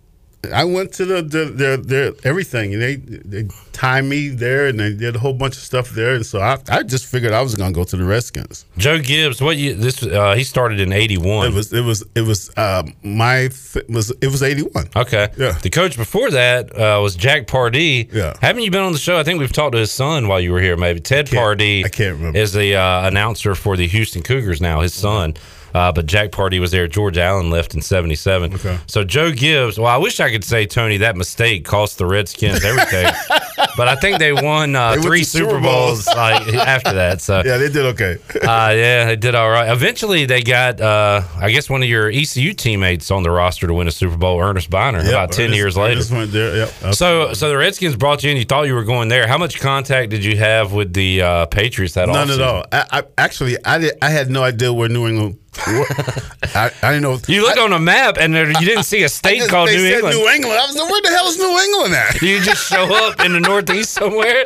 I 0.51 0.63
went 0.65 0.91
to 0.93 1.05
the 1.05 1.21
the, 1.21 1.45
the, 1.45 1.77
the 1.77 2.19
everything, 2.23 2.73
and 2.73 2.81
they 2.81 2.95
they 2.95 3.47
timed 3.71 4.09
me 4.09 4.29
there, 4.29 4.67
and 4.67 4.79
they 4.79 4.93
did 4.93 5.15
a 5.15 5.19
whole 5.19 5.33
bunch 5.33 5.55
of 5.55 5.63
stuff 5.63 5.91
there, 5.91 6.15
and 6.15 6.25
so 6.25 6.39
I, 6.39 6.57
I 6.69 6.83
just 6.83 7.05
figured 7.05 7.31
I 7.31 7.41
was 7.41 7.55
gonna 7.55 7.71
go 7.73 7.83
to 7.85 7.95
the 7.95 8.03
Redskins. 8.03 8.65
Joe 8.77 8.99
Gibbs, 8.99 9.41
what 9.41 9.55
you 9.57 9.73
this? 9.73 10.03
Uh, 10.03 10.33
he 10.35 10.43
started 10.43 10.79
in 10.79 10.91
'81. 10.91 11.47
It 11.47 11.53
was 11.53 11.71
it 11.71 11.81
was 11.81 12.03
it 12.15 12.21
was 12.21 12.51
uh, 12.57 12.83
my 13.03 13.43
f- 13.43 13.77
was 13.87 14.11
it 14.11 14.27
was 14.27 14.43
eighty 14.43 14.63
one. 14.63 14.89
Okay. 14.95 15.29
Yeah. 15.37 15.53
The 15.53 15.69
coach 15.69 15.95
before 15.95 16.29
that 16.31 16.71
uh, 16.75 16.99
was 17.01 17.15
Jack 17.15 17.47
Pardee. 17.47 18.09
Yeah. 18.11 18.33
Haven't 18.41 18.63
you 18.63 18.71
been 18.71 18.81
on 18.83 18.91
the 18.91 18.99
show? 18.99 19.17
I 19.17 19.23
think 19.23 19.39
we've 19.39 19.53
talked 19.53 19.73
to 19.73 19.79
his 19.79 19.91
son 19.91 20.27
while 20.27 20.41
you 20.41 20.51
were 20.51 20.61
here. 20.61 20.75
Maybe 20.75 20.99
Ted 20.99 21.29
Pardee. 21.31 21.83
I 21.85 21.89
can't 21.89 22.17
remember. 22.17 22.37
Is 22.37 22.51
the 22.53 22.75
uh, 22.75 23.07
announcer 23.07 23.55
for 23.55 23.77
the 23.77 23.87
Houston 23.87 24.23
Cougars 24.23 24.59
now? 24.59 24.81
His 24.81 24.93
son. 24.93 25.35
Uh, 25.73 25.91
but 25.91 26.05
Jack 26.05 26.31
Pardee 26.31 26.59
was 26.59 26.71
there. 26.71 26.87
George 26.87 27.17
Allen 27.17 27.49
left 27.49 27.73
in 27.73 27.81
'77. 27.81 28.53
Okay. 28.55 28.77
So 28.87 29.03
Joe 29.03 29.31
Gibbs. 29.31 29.77
Well, 29.77 29.87
I 29.87 29.97
wish 29.97 30.19
I 30.19 30.29
could 30.31 30.43
say 30.43 30.65
Tony 30.65 30.97
that 30.97 31.15
mistake 31.17 31.65
cost 31.65 31.97
the 31.97 32.05
Redskins 32.05 32.63
everything. 32.63 33.07
but 33.77 33.87
I 33.87 33.95
think 33.95 34.19
they 34.19 34.33
won 34.33 34.75
uh, 34.75 34.95
They 34.95 35.01
three 35.01 35.23
Super 35.23 35.59
Bowls 35.59 36.05
Bowls. 36.05 36.07
like 36.15 36.47
after 36.53 36.93
that. 36.93 37.21
So 37.21 37.41
Yeah, 37.43 37.57
they 37.57 37.69
did 37.69 37.85
okay. 37.93 38.17
uh, 38.41 38.71
yeah, 38.75 39.05
they 39.05 39.15
did 39.15 39.35
all 39.35 39.49
right. 39.49 39.71
Eventually, 39.71 40.25
they 40.25 40.41
got, 40.43 40.79
uh, 40.79 41.21
I 41.37 41.49
guess, 41.51 41.69
one 41.69 41.81
of 41.81 41.89
your 41.89 42.09
ECU 42.09 42.53
teammates 42.53 43.09
on 43.11 43.23
the 43.23 43.31
roster 43.31 43.67
to 43.67 43.73
win 43.73 43.87
a 43.87 43.91
Super 43.91 44.17
Bowl, 44.17 44.39
Ernest 44.39 44.69
Byner, 44.69 44.99
Yep, 44.99 45.09
about 45.09 45.31
ten 45.31 45.45
Ernest- 45.45 45.57
years 45.57 45.77
later. 45.77 45.93
Ernest 45.95 46.11
went 46.11 46.31
there. 46.31 46.55
Yep. 46.83 46.93
So, 46.93 47.33
so 47.33 47.49
the 47.49 47.57
Redskins 47.57 47.95
brought 47.95 48.23
you 48.23 48.31
in. 48.31 48.37
You 48.37 48.45
thought 48.45 48.63
you 48.67 48.75
were 48.75 48.83
going 48.83 49.07
there. 49.09 49.27
How 49.27 49.37
much 49.37 49.59
contact 49.59 50.09
did 50.11 50.23
you 50.23 50.37
have 50.37 50.71
with 50.73 50.93
the 50.93 51.21
uh, 51.21 51.45
Patriots 51.47 51.95
that 51.95 52.07
None 52.09 52.27
offseason? 52.27 52.33
at 52.35 52.41
all. 52.41 52.65
I, 52.71 52.85
I 52.99 53.03
actually 53.17 53.57
I 53.65 53.77
did, 53.79 53.93
I 54.01 54.09
had 54.09 54.29
no 54.29 54.43
idea 54.43 54.71
where 54.71 54.89
New 54.89 55.07
England. 55.07 55.39
I, 55.55 56.71
I 56.81 56.91
didn't 56.93 57.01
know. 57.03 57.19
You 57.27 57.43
looked 57.43 57.59
on 57.59 57.73
a 57.73 57.79
map 57.79 58.17
and 58.19 58.33
there, 58.33 58.47
you 58.47 58.65
didn't 58.65 58.83
see 58.83 59.03
a 59.03 59.09
state 59.09 59.37
just- 59.39 59.49
called 59.49 59.69
they 59.69 59.77
New 59.77 59.83
said 59.87 59.93
England. 59.95 60.17
New 60.17 60.29
England. 60.29 60.59
I 60.59 60.65
was 60.65 60.75
like, 60.75 60.89
where 60.89 61.01
the 61.01 61.09
hell 61.09 61.27
is 61.27 61.37
New 61.37 61.59
England 61.59 61.93
at? 61.95 62.21
You 62.21 62.39
just 62.41 62.67
show 62.67 62.93
up 63.07 63.19
in 63.23 63.33
the 63.33 63.39
Northeast 63.39 63.91
somewhere. 63.93 64.43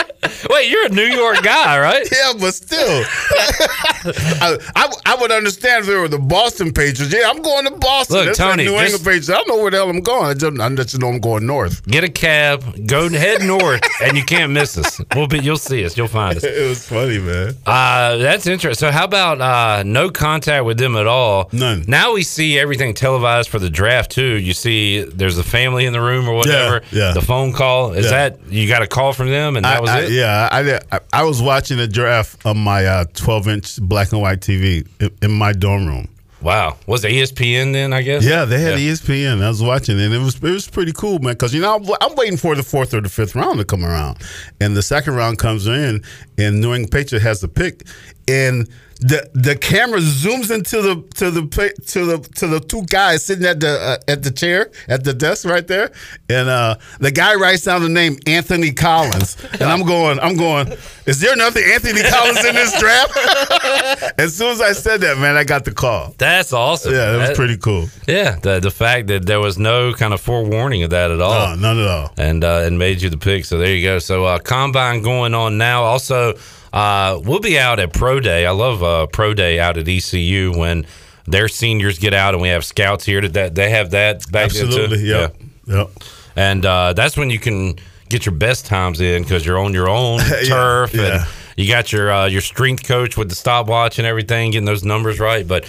Wait, 0.50 0.70
you're 0.70 0.86
a 0.86 0.90
New 0.90 1.06
York 1.06 1.42
guy, 1.44 1.80
right? 1.80 2.08
Yeah, 2.18 2.34
but 2.40 2.54
still, 2.54 3.04
I, 4.42 4.58
I, 4.76 4.92
I 5.08 5.16
would 5.22 5.32
understand 5.32 5.82
if 5.82 5.88
they 5.88 5.96
were 5.96 6.08
the 6.08 6.20
Boston 6.20 6.74
Patriots. 6.74 7.14
Yeah, 7.14 7.30
I'm 7.30 7.42
going 7.42 7.66
to 7.66 7.72
Boston. 7.72 8.18
Look, 8.18 8.26
That's 8.28 8.40
like 8.40 8.50
Tony, 8.52 8.64
New 8.66 8.72
just- 8.72 8.84
England 8.96 9.06
Patriots. 9.06 9.30
I 9.30 9.34
don't 9.36 9.48
know 9.48 9.62
where 9.62 9.72
the 9.72 9.78
hell 9.78 9.90
I'm 9.90 10.02
going. 10.02 10.26
I 10.26 10.34
just, 10.34 10.60
I 10.60 10.76
just 10.76 11.00
know 11.00 11.08
I'm 11.10 11.20
going 11.20 11.46
north. 11.46 11.86
Get 11.88 12.04
a 12.04 12.10
cab, 12.10 12.88
go 12.88 13.08
head 13.10 13.42
north, 13.44 13.82
and 14.04 14.18
you 14.18 14.24
can't 14.24 14.52
miss 14.52 14.78
us. 14.78 15.00
We'll 15.16 15.28
be, 15.28 15.40
you'll 15.40 15.58
see 15.58 15.86
us. 15.86 15.96
You'll 15.98 16.08
find 16.08 16.38
us. 16.38 16.44
It 16.58 16.68
was 16.68 16.88
funny, 16.88 17.20
man. 17.20 17.54
Uh, 17.66 18.18
that's 18.18 18.48
interesting. 18.48 18.88
So, 18.88 18.92
how 18.92 19.06
about 19.06 19.40
uh, 19.42 19.84
no 19.84 20.10
contact 20.10 20.66
with 20.66 20.78
them 20.78 20.96
at 20.96 21.06
all? 21.08 21.50
None. 21.54 21.86
Now 21.88 22.14
we 22.14 22.24
see 22.24 22.58
everything 22.60 22.94
televised 22.94 23.50
for 23.50 23.60
the 23.60 23.70
draft 23.70 24.12
too. 24.12 24.24
You 24.38 24.54
see, 24.54 25.04
there's 25.04 25.38
a 25.38 25.44
family 25.44 25.86
in 25.86 25.94
the 25.94 26.02
room 26.02 26.28
or 26.28 26.36
whatever. 26.36 26.82
yeah. 26.92 27.14
The 27.14 27.22
phone 27.22 27.54
call 27.54 27.94
is 27.94 28.06
Yeah. 28.06 28.30
that 28.30 28.40
you 28.52 28.68
got 28.68 28.82
a 28.82 28.88
call 28.88 29.14
from 29.14 29.30
them, 29.30 29.56
and 29.56 29.66
that 29.66 29.78
I- 29.78 29.82
was 29.82 29.90
I- 29.90 30.00
it. 30.02 30.12
Yeah, 30.12 30.50
I, 30.92 31.00
I 31.14 31.24
was 31.24 31.42
watching 31.42 31.78
the 31.78 31.88
draft 31.88 32.46
on 32.46 32.58
my 32.58 32.86
uh, 32.86 33.06
12 33.14 33.48
inch 33.48 33.82
black 33.82 34.12
and 34.12 34.22
white 34.22 34.40
TV 34.42 34.88
in, 35.00 35.12
in 35.22 35.32
my 35.32 35.54
dorm 35.54 35.88
room. 35.88 36.08
Wow. 36.42 36.78
Was 36.86 37.04
it 37.04 37.12
E 37.12 37.22
ESPN 37.24 37.74
then? 37.74 37.94
I 37.94 38.04
guess. 38.04 38.24
Yeah, 38.24 38.46
they 38.46 38.60
had 38.62 38.80
Yeah. 38.80 38.92
ESPN. 38.92 39.42
I 39.42 39.50
was 39.50 39.62
watching, 39.64 39.98
it, 40.00 40.04
and 40.06 40.14
it 40.14 40.20
was 40.20 40.36
it 40.36 40.42
was 40.44 40.68
pretty 40.70 40.94
cool, 40.94 41.18
man. 41.20 41.34
Because 41.34 41.52
you 41.54 41.62
know 41.62 41.76
I'm, 41.76 41.86
I'm 42.00 42.16
waiting 42.16 42.38
for 42.38 42.56
the 42.56 42.62
fourth 42.62 42.94
or 42.94 43.02
the 43.02 43.10
fifth 43.10 43.34
round 43.36 43.58
to 43.58 43.66
come 43.66 43.84
around, 43.84 44.18
and 44.62 44.78
the 44.78 44.84
second 44.84 45.16
round 45.16 45.40
comes 45.40 45.66
in, 45.66 46.04
and 46.38 46.62
New 46.62 46.74
England 46.76 46.92
Patriot 46.92 47.22
has 47.24 47.42
the 47.42 47.48
pick, 47.48 47.88
and 48.28 48.70
the 49.00 49.30
the 49.34 49.56
camera 49.56 50.00
zooms 50.00 50.50
into 50.50 50.82
the 50.82 50.96
to 51.16 51.30
the 51.30 51.42
to 51.88 52.06
the 52.06 52.18
to 52.36 52.48
the 52.48 52.60
two 52.60 52.84
guys 52.86 53.24
sitting 53.24 53.46
at 53.46 53.60
the 53.60 53.70
uh, 53.80 53.98
at 54.12 54.24
the 54.24 54.32
chair 54.32 54.72
at 54.88 55.04
the 55.04 55.14
desk 55.14 55.46
right 55.46 55.68
there, 55.68 55.92
and 56.30 56.50
uh, 56.50 56.76
the 57.00 57.12
guy 57.12 57.36
writes 57.36 57.64
down 57.64 57.82
the 57.84 57.90
name 57.90 58.18
Anthony 58.26 58.72
Collins, 58.72 59.38
and 59.54 59.64
I'm 59.64 59.86
going 59.86 60.20
I'm 60.20 60.36
going. 60.36 60.74
Is 61.06 61.20
there 61.22 61.34
another 61.34 61.60
Anthony 61.62 62.02
Collins 62.04 62.44
in 62.44 62.56
this 62.56 62.78
draft? 62.80 63.18
as 64.20 64.36
soon 64.36 64.48
as 64.52 64.62
I 64.62 64.74
said 64.74 65.02
that, 65.02 65.18
man, 65.20 65.38
I 65.38 65.44
got 65.44 65.64
the 65.64 65.72
call. 65.72 66.14
That's 66.18 66.52
awesome. 66.52 66.94
Yeah, 66.94 67.14
it 67.14 67.18
was 67.18 67.28
That- 67.30 67.36
pretty 67.36 67.58
cool. 67.58 67.88
Yeah, 68.08 68.38
the 68.40 68.60
the 68.60 68.72
fact 68.72 69.08
that 69.08 69.26
there 69.26 69.40
was 69.40 69.58
no 69.60 69.94
kind 69.94 70.14
of 70.14 70.22
forewarning 70.22 70.84
of 70.84 70.90
that 70.90 71.12
at 71.12 71.22
all. 71.22 71.56
No, 71.56 71.74
none 71.74 71.80
at 71.80 71.88
all. 71.88 72.12
and 72.18 72.44
uh, 72.44 72.64
and 72.66 72.80
made 72.80 73.02
you 73.02 73.10
the 73.10 73.18
pick. 73.18 73.46
So 73.46 73.58
there 73.60 73.74
you 73.76 73.84
go. 73.88 74.00
So 74.00 74.26
uh, 74.26 74.40
combine 74.40 75.02
going 75.04 75.34
on 75.36 75.58
now. 75.58 75.84
Also, 75.84 76.34
uh, 76.78 77.20
we'll 77.24 77.40
be 77.40 77.58
out 77.58 77.80
at 77.80 77.92
Pro 77.92 78.20
Day. 78.20 78.46
I 78.46 78.52
love 78.52 78.84
uh, 78.84 79.08
Pro 79.08 79.34
Day 79.34 79.60
out 79.60 79.78
at 79.78 79.88
ECU 79.88 80.56
when 80.56 80.86
their 81.26 81.48
seniors 81.48 81.98
get 81.98 82.14
out 82.14 82.36
and 82.36 82.42
we 82.42 82.50
have 82.50 82.64
scouts 82.64 83.04
here. 83.04 83.20
Did 83.20 83.34
that 83.34 83.56
they 83.56 83.72
have 83.72 83.92
that 83.92 84.32
back? 84.32 84.46
Absolutely, 84.46 85.00
yep, 85.00 85.36
yep. 85.66 85.90
And 86.36 86.64
uh, 86.64 86.94
that's 86.94 87.18
when 87.18 87.32
you 87.32 87.40
can 87.40 87.78
get 88.10 88.28
your 88.28 88.36
best 88.36 88.68
times 88.68 89.02
in 89.02 89.24
because 89.24 89.44
you're 89.44 89.58
on 89.58 89.74
your 89.74 89.90
own 89.90 90.20
turf 90.48 90.94
yeah. 90.94 91.02
and 91.02 91.28
you 91.58 91.68
got 91.68 91.92
your 91.92 92.12
uh, 92.12 92.28
your 92.28 92.42
strength 92.42 92.88
coach 92.88 93.18
with 93.18 93.30
the 93.30 93.36
stopwatch 93.36 93.98
and 93.98 94.08
everything, 94.08 94.52
getting 94.52 94.66
those 94.66 94.84
numbers 94.84 95.20
right. 95.20 95.48
But 95.48 95.66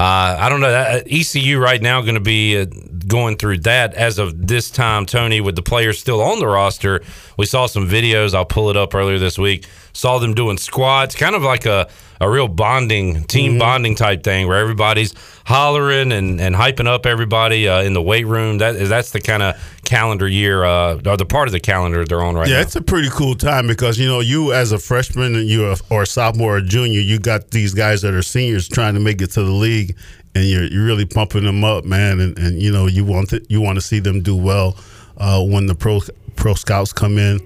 uh, 0.00 0.34
I 0.40 0.48
don't 0.48 0.62
know. 0.62 0.70
That, 0.70 1.08
ECU 1.10 1.58
right 1.58 1.82
now 1.82 2.00
going 2.00 2.14
to 2.14 2.22
be 2.22 2.58
uh, 2.58 2.64
going 3.06 3.36
through 3.36 3.58
that 3.58 3.92
as 3.92 4.18
of 4.18 4.46
this 4.46 4.70
time, 4.70 5.04
Tony, 5.04 5.42
with 5.42 5.56
the 5.56 5.62
players 5.62 6.00
still 6.00 6.22
on 6.22 6.38
the 6.38 6.46
roster. 6.46 7.02
We 7.36 7.44
saw 7.44 7.66
some 7.66 7.86
videos. 7.86 8.34
I'll 8.34 8.46
pull 8.46 8.70
it 8.70 8.78
up 8.78 8.94
earlier 8.94 9.18
this 9.18 9.38
week. 9.38 9.66
Saw 9.92 10.18
them 10.18 10.32
doing 10.32 10.56
squats, 10.56 11.14
kind 11.14 11.34
of 11.34 11.42
like 11.42 11.66
a, 11.66 11.86
a 12.18 12.30
real 12.30 12.48
bonding, 12.48 13.24
team 13.24 13.58
bonding 13.58 13.94
type 13.94 14.24
thing 14.24 14.48
where 14.48 14.56
everybody's 14.56 15.12
hollering 15.50 16.12
and, 16.12 16.40
and 16.40 16.54
hyping 16.54 16.86
up 16.86 17.06
everybody 17.06 17.68
uh, 17.68 17.82
in 17.82 17.92
the 17.92 18.00
weight 18.00 18.26
room. 18.26 18.58
That 18.58 18.76
is 18.76 18.88
that's 18.88 19.10
the 19.10 19.20
kind 19.20 19.42
of 19.42 19.56
calendar 19.84 20.28
year 20.28 20.62
uh, 20.62 21.00
or 21.04 21.16
the 21.16 21.26
part 21.26 21.48
of 21.48 21.52
the 21.52 21.58
calendar 21.58 22.04
they're 22.04 22.22
on 22.22 22.36
right 22.36 22.46
yeah, 22.46 22.54
now. 22.54 22.58
Yeah, 22.60 22.66
it's 22.66 22.76
a 22.76 22.82
pretty 22.82 23.10
cool 23.10 23.34
time 23.34 23.66
because 23.66 23.98
you 23.98 24.06
know 24.06 24.20
you 24.20 24.52
as 24.52 24.70
a 24.70 24.78
freshman 24.78 25.34
and 25.34 25.48
you 25.48 25.74
or 25.90 26.02
a 26.02 26.06
sophomore 26.06 26.58
or 26.58 26.60
junior, 26.60 27.00
you 27.00 27.18
got 27.18 27.50
these 27.50 27.74
guys 27.74 28.00
that 28.02 28.14
are 28.14 28.22
seniors 28.22 28.68
trying 28.68 28.94
to 28.94 29.00
make 29.00 29.20
it 29.20 29.32
to 29.32 29.42
the 29.42 29.50
league, 29.50 29.96
and 30.36 30.44
you're 30.44 30.64
you're 30.64 30.86
really 30.86 31.06
pumping 31.06 31.44
them 31.44 31.64
up, 31.64 31.84
man. 31.84 32.20
And, 32.20 32.38
and 32.38 32.62
you 32.62 32.70
know 32.72 32.86
you 32.86 33.04
want 33.04 33.30
to, 33.30 33.44
you 33.48 33.60
want 33.60 33.76
to 33.76 33.82
see 33.82 33.98
them 33.98 34.22
do 34.22 34.36
well 34.36 34.76
uh, 35.18 35.44
when 35.44 35.66
the 35.66 35.74
pro 35.74 36.00
pro 36.36 36.54
scouts 36.54 36.92
come 36.92 37.18
in, 37.18 37.40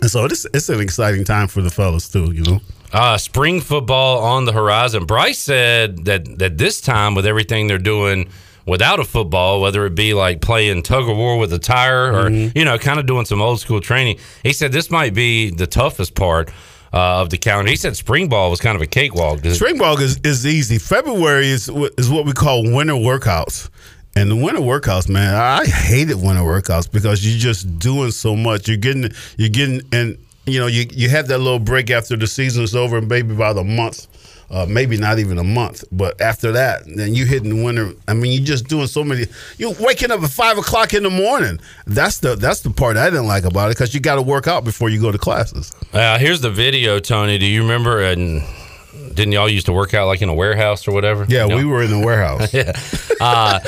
and 0.00 0.10
so 0.10 0.24
it's 0.24 0.46
it's 0.54 0.70
an 0.70 0.80
exciting 0.80 1.24
time 1.24 1.48
for 1.48 1.60
the 1.60 1.70
fellas 1.70 2.08
too. 2.08 2.32
You 2.32 2.44
know. 2.44 2.60
Uh, 2.92 3.18
spring 3.18 3.60
football 3.60 4.20
on 4.22 4.44
the 4.44 4.52
horizon. 4.52 5.04
Bryce 5.04 5.38
said 5.38 6.04
that 6.04 6.38
that 6.38 6.56
this 6.58 6.80
time 6.80 7.14
with 7.14 7.26
everything 7.26 7.66
they're 7.66 7.78
doing 7.78 8.28
without 8.66 8.98
a 9.00 9.04
football, 9.04 9.60
whether 9.60 9.86
it 9.86 9.94
be 9.94 10.14
like 10.14 10.40
playing 10.40 10.82
tug 10.82 11.08
of 11.08 11.16
war 11.16 11.38
with 11.38 11.52
a 11.52 11.58
tire 11.58 12.12
or 12.12 12.30
Mm-hmm. 12.30 12.56
you 12.58 12.64
know, 12.64 12.78
kind 12.78 12.98
of 12.98 13.06
doing 13.06 13.24
some 13.24 13.40
old 13.40 13.60
school 13.60 13.80
training, 13.80 14.18
he 14.42 14.52
said 14.52 14.72
this 14.72 14.90
might 14.90 15.14
be 15.14 15.50
the 15.50 15.66
toughest 15.66 16.14
part 16.14 16.48
uh, 16.92 17.20
of 17.20 17.30
the 17.30 17.38
calendar. 17.38 17.70
He 17.70 17.76
said 17.76 17.96
spring 17.96 18.28
ball 18.28 18.50
was 18.50 18.60
kind 18.60 18.76
of 18.76 18.82
a 18.82 18.86
cakewalk. 18.86 19.44
Spring 19.44 19.78
ball 19.78 20.00
is, 20.00 20.18
is 20.24 20.46
easy. 20.46 20.78
February 20.78 21.48
is 21.48 21.68
is 21.98 22.08
what 22.10 22.24
we 22.24 22.32
call 22.32 22.62
winter 22.72 22.94
workouts. 22.94 23.68
And 24.14 24.30
the 24.30 24.36
winter 24.36 24.62
workouts, 24.62 25.08
man, 25.10 25.34
I 25.34 25.66
hated 25.66 26.16
winter 26.16 26.40
workouts 26.42 26.90
because 26.90 27.26
you're 27.26 27.38
just 27.38 27.78
doing 27.78 28.10
so 28.12 28.34
much. 28.34 28.66
You're 28.66 28.78
getting, 28.78 29.10
you're 29.36 29.50
getting, 29.50 29.82
and 29.92 30.16
you 30.46 30.58
know, 30.60 30.66
you 30.66 30.86
you 30.92 31.08
have 31.10 31.26
that 31.28 31.38
little 31.38 31.58
break 31.58 31.90
after 31.90 32.16
the 32.16 32.26
season 32.26 32.64
is 32.64 32.74
over, 32.74 32.98
and 32.98 33.08
maybe 33.08 33.34
about 33.34 33.56
a 33.58 33.64
month, 33.64 34.06
uh, 34.50 34.64
maybe 34.68 34.96
not 34.96 35.18
even 35.18 35.38
a 35.38 35.44
month. 35.44 35.84
But 35.90 36.20
after 36.20 36.52
that, 36.52 36.82
then 36.86 37.14
you 37.14 37.24
hitting 37.26 37.56
the 37.56 37.64
winter. 37.64 37.92
I 38.06 38.14
mean, 38.14 38.32
you're 38.32 38.44
just 38.44 38.68
doing 38.68 38.86
so 38.86 39.02
many. 39.02 39.26
You're 39.58 39.74
waking 39.80 40.10
up 40.10 40.22
at 40.22 40.30
five 40.30 40.56
o'clock 40.58 40.94
in 40.94 41.02
the 41.02 41.10
morning. 41.10 41.58
That's 41.86 42.18
the 42.18 42.36
that's 42.36 42.60
the 42.60 42.70
part 42.70 42.96
I 42.96 43.10
didn't 43.10 43.26
like 43.26 43.44
about 43.44 43.70
it 43.70 43.76
because 43.76 43.92
you 43.94 44.00
got 44.00 44.16
to 44.16 44.22
work 44.22 44.46
out 44.46 44.64
before 44.64 44.88
you 44.88 45.00
go 45.00 45.10
to 45.10 45.18
classes. 45.18 45.72
Uh, 45.92 46.18
here's 46.18 46.40
the 46.40 46.50
video, 46.50 46.98
Tony. 47.00 47.38
Do 47.38 47.46
you 47.46 47.62
remember? 47.62 48.02
And 48.02 48.42
didn't 49.14 49.32
y'all 49.32 49.48
used 49.48 49.66
to 49.66 49.72
work 49.72 49.94
out 49.94 50.06
like 50.06 50.22
in 50.22 50.28
a 50.28 50.34
warehouse 50.34 50.86
or 50.86 50.92
whatever? 50.92 51.24
Yeah, 51.28 51.46
No? 51.46 51.56
we 51.56 51.64
were 51.64 51.82
in 51.82 51.90
the 51.90 51.98
warehouse. 52.04 52.52
yeah. 52.54 52.72
Uh, 53.20 53.58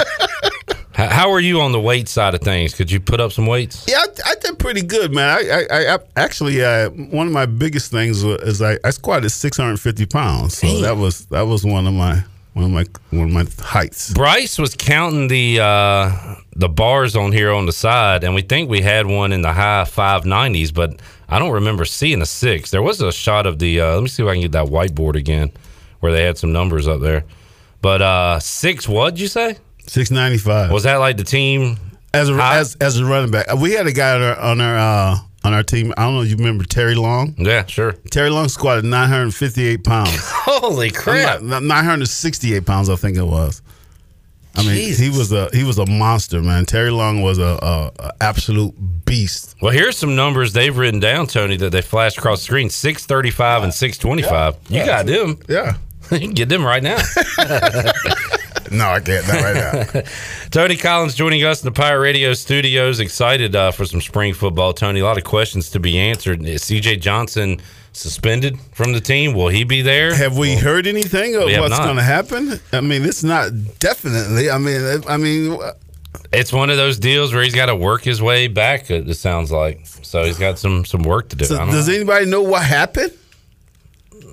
how 1.06 1.30
are 1.30 1.40
you 1.40 1.60
on 1.60 1.72
the 1.72 1.80
weight 1.80 2.08
side 2.08 2.34
of 2.34 2.40
things? 2.40 2.74
Could 2.74 2.90
you 2.90 2.98
put 2.98 3.20
up 3.20 3.30
some 3.32 3.46
weights? 3.46 3.84
Yeah, 3.88 3.98
I, 3.98 4.30
I 4.30 4.34
did 4.34 4.58
pretty 4.58 4.82
good, 4.82 5.12
man. 5.12 5.38
I, 5.38 5.66
I, 5.70 5.94
I 5.94 5.98
actually 6.16 6.62
uh, 6.62 6.90
one 6.90 7.28
of 7.28 7.32
my 7.32 7.46
biggest 7.46 7.92
things 7.92 8.24
was 8.24 8.42
is 8.42 8.62
I, 8.62 8.78
I 8.84 8.90
squatted 8.90 9.30
650 9.30 10.06
pounds, 10.06 10.58
so 10.58 10.80
that 10.80 10.96
was 10.96 11.26
that 11.26 11.42
was 11.42 11.64
one 11.64 11.86
of 11.86 11.94
my 11.94 12.24
one 12.54 12.64
of 12.64 12.70
my 12.72 12.84
one 13.10 13.28
of 13.28 13.32
my 13.32 13.46
heights. 13.64 14.12
Bryce 14.12 14.58
was 14.58 14.74
counting 14.74 15.28
the 15.28 15.60
uh, 15.60 16.34
the 16.56 16.68
bars 16.68 17.14
on 17.14 17.30
here 17.30 17.52
on 17.52 17.66
the 17.66 17.72
side, 17.72 18.24
and 18.24 18.34
we 18.34 18.42
think 18.42 18.68
we 18.68 18.80
had 18.80 19.06
one 19.06 19.32
in 19.32 19.42
the 19.42 19.52
high 19.52 19.84
five 19.84 20.26
nineties, 20.26 20.72
but 20.72 21.00
I 21.28 21.38
don't 21.38 21.52
remember 21.52 21.84
seeing 21.84 22.20
a 22.22 22.26
six. 22.26 22.72
There 22.72 22.82
was 22.82 23.00
a 23.00 23.12
shot 23.12 23.46
of 23.46 23.60
the. 23.60 23.80
Uh, 23.80 23.94
let 23.94 24.02
me 24.02 24.08
see 24.08 24.24
if 24.24 24.28
I 24.28 24.32
can 24.32 24.42
get 24.42 24.52
that 24.52 24.66
whiteboard 24.66 25.14
again, 25.14 25.52
where 26.00 26.12
they 26.12 26.24
had 26.24 26.36
some 26.38 26.52
numbers 26.52 26.88
up 26.88 27.00
there. 27.00 27.24
But 27.80 28.02
uh, 28.02 28.40
six, 28.40 28.88
what 28.88 29.10
did 29.10 29.20
you 29.20 29.28
say? 29.28 29.58
695. 29.88 30.70
Was 30.70 30.84
that 30.84 30.96
like 30.96 31.16
the 31.16 31.24
team 31.24 31.76
as 32.14 32.28
a 32.28 32.34
high? 32.34 32.58
as, 32.58 32.76
as 32.80 32.98
a 32.98 33.04
running 33.04 33.30
back? 33.30 33.46
We 33.54 33.72
had 33.72 33.86
a 33.86 33.92
guy 33.92 34.14
on 34.14 34.22
our 34.22 34.38
on 34.38 34.60
our, 34.60 34.76
uh, 34.78 35.16
on 35.44 35.52
our 35.54 35.62
team. 35.62 35.92
I 35.96 36.02
don't 36.04 36.14
know 36.14 36.22
if 36.22 36.28
you 36.30 36.36
remember 36.36 36.64
Terry 36.64 36.94
Long. 36.94 37.34
Yeah, 37.38 37.64
sure. 37.66 37.92
Terry 38.10 38.30
Long 38.30 38.48
squatted 38.48 38.84
958 38.84 39.84
pounds. 39.84 40.10
Holy 40.20 40.90
crap! 40.90 41.42
Not- 41.42 41.62
968 41.62 42.64
pounds, 42.66 42.88
I 42.88 42.96
think 42.96 43.16
it 43.16 43.24
was. 43.24 43.62
I 44.54 44.62
mean, 44.62 44.74
Jesus. 44.74 44.98
he 44.98 45.08
was 45.16 45.30
a 45.30 45.48
he 45.52 45.62
was 45.62 45.78
a 45.78 45.86
monster, 45.86 46.42
man. 46.42 46.64
Terry 46.66 46.90
Long 46.90 47.22
was 47.22 47.38
a, 47.38 47.42
a, 47.62 47.92
a 48.00 48.12
absolute 48.20 48.74
beast. 49.04 49.54
Well, 49.62 49.70
here's 49.72 49.96
some 49.96 50.16
numbers 50.16 50.52
they've 50.52 50.76
written 50.76 50.98
down, 50.98 51.28
Tony, 51.28 51.56
that 51.58 51.70
they 51.70 51.80
flashed 51.82 52.18
across 52.18 52.40
the 52.40 52.44
screen: 52.46 52.68
six 52.68 53.06
thirty-five 53.06 53.62
and 53.62 53.72
six 53.72 53.96
twenty-five. 53.98 54.56
You 54.68 54.78
Yeah. 54.78 54.86
got 54.86 55.06
them. 55.06 55.38
Yeah. 55.48 55.76
you 56.10 56.18
can 56.20 56.32
get 56.32 56.48
them 56.48 56.64
right 56.64 56.82
now. 56.82 56.96
no, 58.76 58.88
I 58.88 59.00
can't. 59.00 59.26
Not 59.28 59.42
right 59.42 59.94
now. 59.94 60.02
Tony 60.50 60.76
Collins 60.76 61.14
joining 61.14 61.44
us 61.44 61.62
in 61.62 61.66
the 61.66 61.72
Pirate 61.78 62.00
Radio 62.00 62.32
studios. 62.34 63.00
Excited 63.00 63.54
uh, 63.56 63.70
for 63.70 63.84
some 63.84 64.00
spring 64.00 64.34
football, 64.34 64.72
Tony. 64.72 65.00
A 65.00 65.04
lot 65.04 65.18
of 65.18 65.24
questions 65.24 65.70
to 65.70 65.80
be 65.80 65.98
answered. 65.98 66.44
Is 66.44 66.62
CJ 66.62 67.00
Johnson 67.00 67.60
suspended 67.92 68.58
from 68.72 68.92
the 68.92 69.00
team? 69.00 69.34
Will 69.34 69.48
he 69.48 69.64
be 69.64 69.82
there? 69.82 70.14
Have 70.14 70.36
we 70.36 70.54
heard 70.54 70.86
anything 70.86 71.34
of 71.34 71.44
what's 71.44 71.78
going 71.78 71.96
to 71.96 72.02
happen? 72.02 72.60
I 72.72 72.80
mean, 72.80 73.04
it's 73.04 73.24
not 73.24 73.50
definitely. 73.78 74.50
I 74.50 74.58
mean, 74.58 75.02
I 75.08 75.16
mean, 75.16 75.58
It's 76.32 76.52
one 76.52 76.70
of 76.70 76.76
those 76.76 76.98
deals 76.98 77.32
where 77.34 77.42
he's 77.42 77.54
got 77.54 77.66
to 77.66 77.76
work 77.76 78.02
his 78.02 78.20
way 78.22 78.48
back. 78.48 78.90
It 78.90 79.12
sounds 79.16 79.50
like 79.50 79.80
so. 79.86 80.24
He's 80.24 80.38
got 80.38 80.58
some 80.58 80.84
some 80.84 81.02
work 81.02 81.28
to 81.30 81.36
do. 81.36 81.44
so 81.46 81.56
I 81.56 81.58
don't 81.60 81.70
does 81.70 81.88
know. 81.88 81.94
anybody 81.94 82.26
know 82.26 82.42
what 82.42 82.62
happened? 82.62 83.12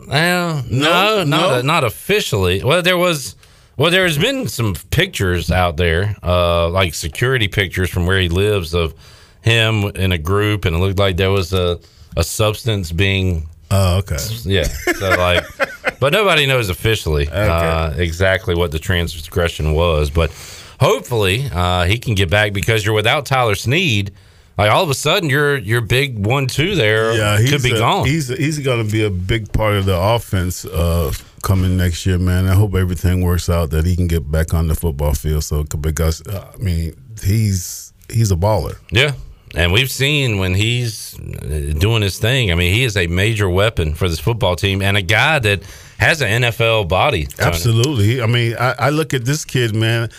Well, 0.07 0.63
No? 0.69 1.23
no, 1.23 1.23
not 1.23 1.27
No? 1.27 1.61
not 1.61 1.83
officially. 1.83 2.63
Well, 2.63 2.81
there 2.81 2.97
was. 2.97 3.35
Well, 3.77 3.91
there 3.91 4.05
has 4.05 4.17
been 4.17 4.47
some 4.47 4.73
pictures 4.91 5.51
out 5.51 5.75
there, 5.77 6.15
uh, 6.23 6.69
like 6.69 6.93
security 6.93 7.47
pictures 7.49 7.89
from 7.89 8.05
where 8.05 8.19
he 8.19 8.29
lives 8.29 8.73
of 8.73 8.93
him 9.41 9.83
in 9.95 10.11
a 10.11 10.17
group, 10.17 10.65
and 10.65 10.75
it 10.75 10.79
looked 10.79 10.97
like 10.99 11.17
there 11.17 11.31
was 11.31 11.53
a 11.53 11.79
a 12.17 12.23
substance 12.23 12.91
being. 12.91 13.49
Oh, 13.71 13.97
okay. 13.97 14.17
Yeah. 14.43 14.63
So 14.63 15.09
like, 15.09 15.43
but 15.99 16.13
nobody 16.13 16.45
knows 16.45 16.69
officially 16.69 17.27
uh, 17.27 17.91
exactly 17.97 18.55
what 18.55 18.71
the 18.71 18.79
transgression 18.79 19.73
was. 19.73 20.09
But 20.09 20.31
hopefully, 20.79 21.49
uh, 21.51 21.83
he 21.85 21.97
can 21.97 22.15
get 22.15 22.29
back 22.29 22.53
because 22.53 22.85
you're 22.85 22.95
without 22.95 23.25
Tyler 23.25 23.55
Snead. 23.55 24.11
Like 24.57 24.71
all 24.71 24.83
of 24.83 24.89
a 24.89 24.93
sudden, 24.93 25.29
your 25.29 25.57
your 25.57 25.81
big 25.81 26.25
one 26.25 26.47
two 26.47 26.75
there 26.75 27.11
Yeah, 27.13 27.37
could 27.49 27.61
be 27.61 27.71
a- 27.73 27.77
gone. 27.77 28.05
He's 28.07 28.29
he's 28.29 28.59
going 28.59 28.85
to 28.85 28.89
be 28.89 29.03
a 29.03 29.09
big 29.09 29.51
part 29.51 29.73
of 29.75 29.83
the 29.85 29.99
offense 29.99 30.63
uh, 30.63 31.11
coming 31.45 31.77
next 31.77 32.05
year, 32.05 32.17
man. 32.17 32.47
I 32.47 32.55
hope 32.55 32.75
everything 32.75 33.21
works 33.21 33.49
out 33.49 33.69
that 33.69 33.85
he 33.85 33.95
can 33.95 34.07
get 34.07 34.29
back 34.29 34.53
on 34.53 34.67
the 34.67 34.75
football 34.75 35.13
field. 35.13 35.43
So 35.43 35.63
because 35.63 36.25
uh, 36.27 36.51
I 36.53 36.57
mean, 36.57 36.95
he's 37.23 37.93
he's 38.11 38.31
a 38.31 38.35
baller. 38.35 38.75
Yeah. 38.91 39.13
And 39.55 39.71
we've 39.71 39.91
seen 39.91 40.39
when 40.39 40.53
he's 40.53 41.17
uh, 41.17 41.73
doing 41.77 42.01
his 42.01 42.19
thing. 42.19 42.51
I 42.51 42.55
mean, 42.55 42.73
he 42.73 42.83
is 42.83 42.97
a 42.97 43.07
major 43.07 43.49
weapon 43.49 43.93
for 43.93 44.09
this 44.09 44.19
football 44.19 44.57
team 44.57 44.81
and 44.81 44.97
a 44.97 45.01
guy 45.01 45.39
that 45.39 45.63
has 45.97 46.21
an 46.21 46.41
NFL 46.41 46.89
body. 46.89 47.27
Absolutely. 47.39 48.21
I 48.21 48.25
mean, 48.25 48.55
I, 48.59 48.75
I 48.77 48.89
look 48.89 49.13
at 49.13 49.23
this 49.23 49.45
kid, 49.45 49.73
man. 49.73 50.09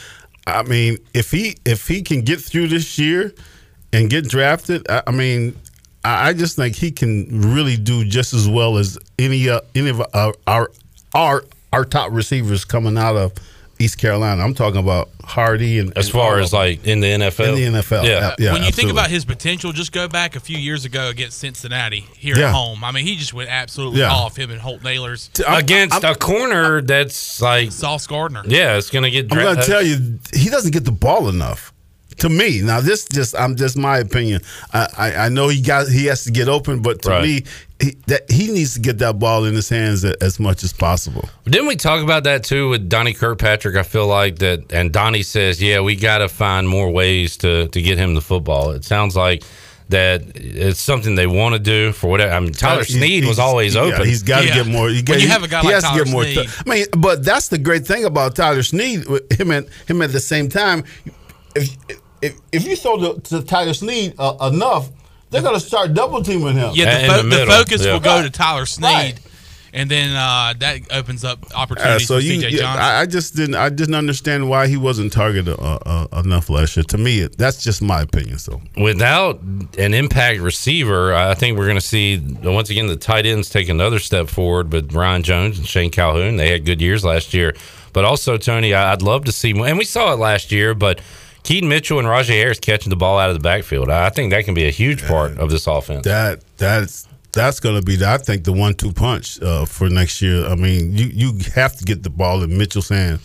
I 0.46 0.62
mean, 0.62 0.96
if 1.12 1.32
he 1.32 1.56
if 1.66 1.88
he 1.88 2.02
can 2.02 2.22
get 2.22 2.40
through 2.40 2.68
this 2.68 2.98
year 2.98 3.34
and 3.92 4.08
get 4.08 4.28
drafted, 4.28 4.88
I, 4.88 5.02
I 5.08 5.10
mean, 5.10 5.56
I, 6.04 6.28
I 6.28 6.32
just 6.32 6.56
think 6.56 6.76
he 6.76 6.92
can 6.92 7.52
really 7.52 7.76
do 7.76 8.04
just 8.04 8.32
as 8.32 8.48
well 8.48 8.78
as 8.78 8.96
any 9.18 9.50
uh, 9.50 9.60
any 9.74 9.90
of 9.90 10.00
our, 10.14 10.32
our 10.46 10.70
our 11.16 11.44
our 11.72 11.84
top 11.84 12.12
receivers 12.12 12.64
coming 12.64 12.96
out 12.96 13.16
of 13.16 13.32
East 13.78 13.98
Carolina. 13.98 14.42
I'm 14.42 14.54
talking 14.54 14.80
about 14.80 15.10
Hardy 15.22 15.78
and 15.78 15.96
As 15.98 16.06
and 16.06 16.12
far 16.14 16.38
as 16.38 16.52
like 16.52 16.86
in 16.86 17.00
the 17.00 17.08
NFL. 17.08 17.48
in 17.58 17.72
the 17.74 17.78
NFL. 17.80 18.04
Yeah. 18.04 18.34
yeah. 18.38 18.52
when 18.54 18.62
you 18.62 18.70
think 18.70 18.90
about 18.90 19.10
his 19.10 19.26
potential, 19.26 19.70
just 19.72 19.92
go 19.92 20.08
back 20.08 20.34
a 20.34 20.40
few 20.40 20.56
years 20.56 20.86
ago 20.86 21.08
against 21.08 21.38
Cincinnati 21.38 22.00
here 22.16 22.38
Yeah. 22.38 22.48
at 22.48 22.54
home. 22.54 22.82
I 22.84 22.92
mean, 22.92 23.04
he 23.04 23.16
just 23.16 23.34
went 23.34 23.50
absolutely 23.50 24.00
Yeah. 24.00 24.12
off 24.12 24.36
him 24.36 24.50
and 24.50 24.60
Holton 24.60 24.86
Ahlers 24.86 25.28
Against 25.46 26.02
a 26.04 26.14
corner 26.14 26.80
that's 26.80 27.42
like 27.42 27.70
Sauce 27.72 28.06
Gardner. 28.06 28.44
Yeah, 28.46 28.78
it's 28.78 28.88
gonna 28.88 29.10
get 29.10 29.30
I'm 29.30 29.38
going 29.38 29.56
to 29.56 29.62
tell 29.62 29.82
you, 29.82 30.18
he 30.32 30.48
doesn't 30.48 30.70
get 30.72 30.84
the 30.86 30.92
ball 30.92 31.28
enough. 31.28 31.72
To 32.20 32.30
me, 32.30 32.62
now 32.62 32.80
this 32.80 33.04
just 33.04 33.36
I'm 33.38 33.56
just 33.56 33.76
my 33.76 33.98
opinion. 33.98 34.40
I, 34.72 34.88
I, 34.96 35.14
I 35.26 35.28
know 35.28 35.48
he 35.48 35.60
got 35.60 35.86
he 35.88 36.06
has 36.06 36.24
to 36.24 36.30
get 36.30 36.48
open, 36.48 36.80
but 36.80 37.02
to 37.02 37.10
Right. 37.10 37.22
me, 37.22 37.44
he, 37.80 37.96
that 38.06 38.30
he 38.30 38.50
needs 38.50 38.74
to 38.74 38.80
get 38.80 38.98
that 38.98 39.18
ball 39.18 39.44
in 39.44 39.54
his 39.54 39.68
hands 39.68 40.02
a- 40.04 40.14
as 40.22 40.40
much 40.40 40.62
as 40.64 40.72
possible. 40.72 41.28
Didn't 41.44 41.66
we 41.68 41.76
talk 41.76 42.02
about 42.02 42.24
that 42.24 42.42
too 42.44 42.68
with 42.70 42.88
Donnie 42.88 43.12
Kirkpatrick? 43.12 43.76
I 43.76 43.82
feel 43.82 44.06
like 44.06 44.38
that, 44.38 44.72
and 44.72 44.92
Donnie 44.92 45.22
says, 45.22 45.62
"Yeah, 45.62 45.80
we 45.80 45.94
got 45.96 46.18
to 46.18 46.28
find 46.28 46.68
more 46.68 46.90
ways 46.90 47.36
to 47.38 47.68
to 47.68 47.82
get 47.82 47.98
him 47.98 48.14
the 48.14 48.22
football." 48.22 48.70
It 48.70 48.84
sounds 48.84 49.14
like 49.14 49.42
that 49.88 50.22
it's 50.34 50.80
something 50.80 51.14
they 51.14 51.28
want 51.28 51.52
to 51.54 51.58
do 51.60 51.92
for 51.92 52.08
whatever. 52.10 52.32
I 52.32 52.40
mean, 52.40 52.52
Tyler 52.52 52.82
He- 52.82 52.94
Snead 52.94 53.24
was 53.24 53.38
always 53.38 53.74
yeah, 53.76 53.82
open. 53.82 54.06
he's 54.06 54.22
got 54.22 54.40
to 54.40 54.48
get 54.48 54.66
more. 54.66 54.88
He, 54.88 55.02
When 55.06 55.18
he- 55.18 55.26
you 55.26 55.30
have 55.30 55.44
a 55.44 55.48
guy 55.48 55.60
he 55.60 55.66
like 55.66 55.74
has 55.74 55.84
Tyler 55.84 55.98
to 55.98 56.04
get 56.04 56.12
more. 56.12 56.24
Snead. 56.24 56.48
I 56.66 56.68
mean, 56.70 56.86
but 56.96 57.24
that's 57.24 57.48
the 57.48 57.58
great 57.58 57.86
thing 57.86 58.04
about 58.04 58.34
Tyler 58.34 58.62
Snead. 58.64 59.06
with 59.06 59.30
Him 59.38 59.50
and 59.52 59.66
him 59.86 60.02
at 60.02 60.10
the 60.12 60.18
same 60.20 60.48
time. 60.48 60.82
If 61.54 61.76
if, 62.22 62.34
if 62.50 62.66
you 62.66 62.74
throw 62.74 62.96
the, 62.96 63.20
to 63.20 63.42
Tyler 63.42 63.74
Snead 63.74 64.14
uh, 64.18 64.50
enough, 64.52 64.88
they're 65.42 65.50
going 65.50 65.60
to 65.60 65.66
start 65.66 65.94
double 65.94 66.22
teaming 66.22 66.54
him. 66.54 66.70
Yeah, 66.74 67.06
the, 67.06 67.14
fo- 67.14 67.22
the, 67.28 67.46
focus 67.46 67.84
will 67.86 68.00
go 68.00 68.22
to 68.22 68.30
Tyler 68.30 68.60
Right. 68.60 68.68
Snead, 68.68 69.20
and 69.72 69.90
then 69.90 70.16
uh, 70.16 70.54
that 70.58 70.80
opens 70.92 71.22
up 71.24 71.44
Uh, 71.52 71.58
opportunities 71.58 72.08
so 72.08 72.14
for 72.16 72.20
you, 72.20 72.40
CJ 72.40 72.50
Johnson. 72.50 72.64
I, 72.82 73.00
I 73.00 73.06
just 73.06 73.36
didn't. 73.36 73.56
I 73.56 73.68
didn't 73.68 73.94
understand 73.94 74.48
why 74.48 74.68
he 74.68 74.76
wasn't 74.78 75.12
targeted 75.12 75.58
uh, 75.58 75.78
uh, 75.84 76.22
enough 76.24 76.48
last 76.48 76.76
year. 76.76 76.84
To 76.84 76.98
me, 76.98 77.26
that's 77.26 77.62
just 77.62 77.82
my 77.82 78.00
opinion. 78.00 78.38
So 78.38 78.62
Without 78.76 79.40
an 79.78 79.92
impact 79.92 80.40
receiver, 80.40 81.14
I 81.14 81.34
think 81.34 81.58
we're 81.58 81.66
going 81.66 81.76
to 81.76 81.80
see 81.86 82.18
once 82.42 82.70
again 82.70 82.86
the 82.86 82.96
tight 82.96 83.26
ends 83.26 83.50
take 83.50 83.68
another 83.68 83.98
step 83.98 84.28
forward. 84.28 84.70
But 84.70 84.92
Ryan 84.94 85.22
Jones 85.22 85.58
and 85.58 85.66
Shane 85.66 85.90
Calhoun, 85.90 86.36
they 86.36 86.50
had 86.50 86.64
good 86.64 86.80
years 86.80 87.04
last 87.04 87.34
year. 87.34 87.54
But 87.92 88.04
also, 88.04 88.36
Tony, 88.38 88.72
I- 88.74 88.92
I'd 88.92 89.02
love 89.02 89.24
to 89.24 89.32
see, 89.32 89.50
and 89.50 89.78
we 89.78 89.84
saw 89.84 90.12
it 90.12 90.18
last 90.18 90.52
year, 90.52 90.74
but 90.74 91.00
Keaton 91.46 91.68
Mitchell 91.68 92.00
and 92.00 92.08
Rahjai 92.08 92.30
Harris 92.30 92.58
catching 92.58 92.90
the 92.90 92.96
ball 92.96 93.18
out 93.18 93.30
of 93.30 93.36
the 93.36 93.40
backfield. 93.40 93.88
I 93.88 94.10
think 94.10 94.32
that 94.32 94.44
can 94.44 94.54
be 94.54 94.66
a 94.66 94.70
huge 94.70 95.06
part 95.06 95.38
of 95.38 95.48
this 95.48 95.68
offense. 95.68 96.04
that 96.04 96.42
that's 96.56 97.06
that's 97.32 97.60
going 97.60 97.76
to 97.76 97.82
be, 97.82 98.02
I 98.04 98.16
think, 98.18 98.44
the 98.44 98.52
one-two 98.52 98.92
punch 98.92 99.40
uh, 99.42 99.64
for 99.66 99.88
next 99.88 100.20
year. 100.22 100.44
I 100.46 100.56
mean, 100.56 100.96
you 100.96 101.06
you 101.06 101.38
have 101.54 101.76
to 101.76 101.84
get 101.84 102.02
the 102.02 102.10
ball 102.10 102.42
in 102.42 102.58
Mitchell's 102.58 102.88
hand. 102.88 103.20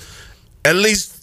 At 0.63 0.75
least 0.75 1.20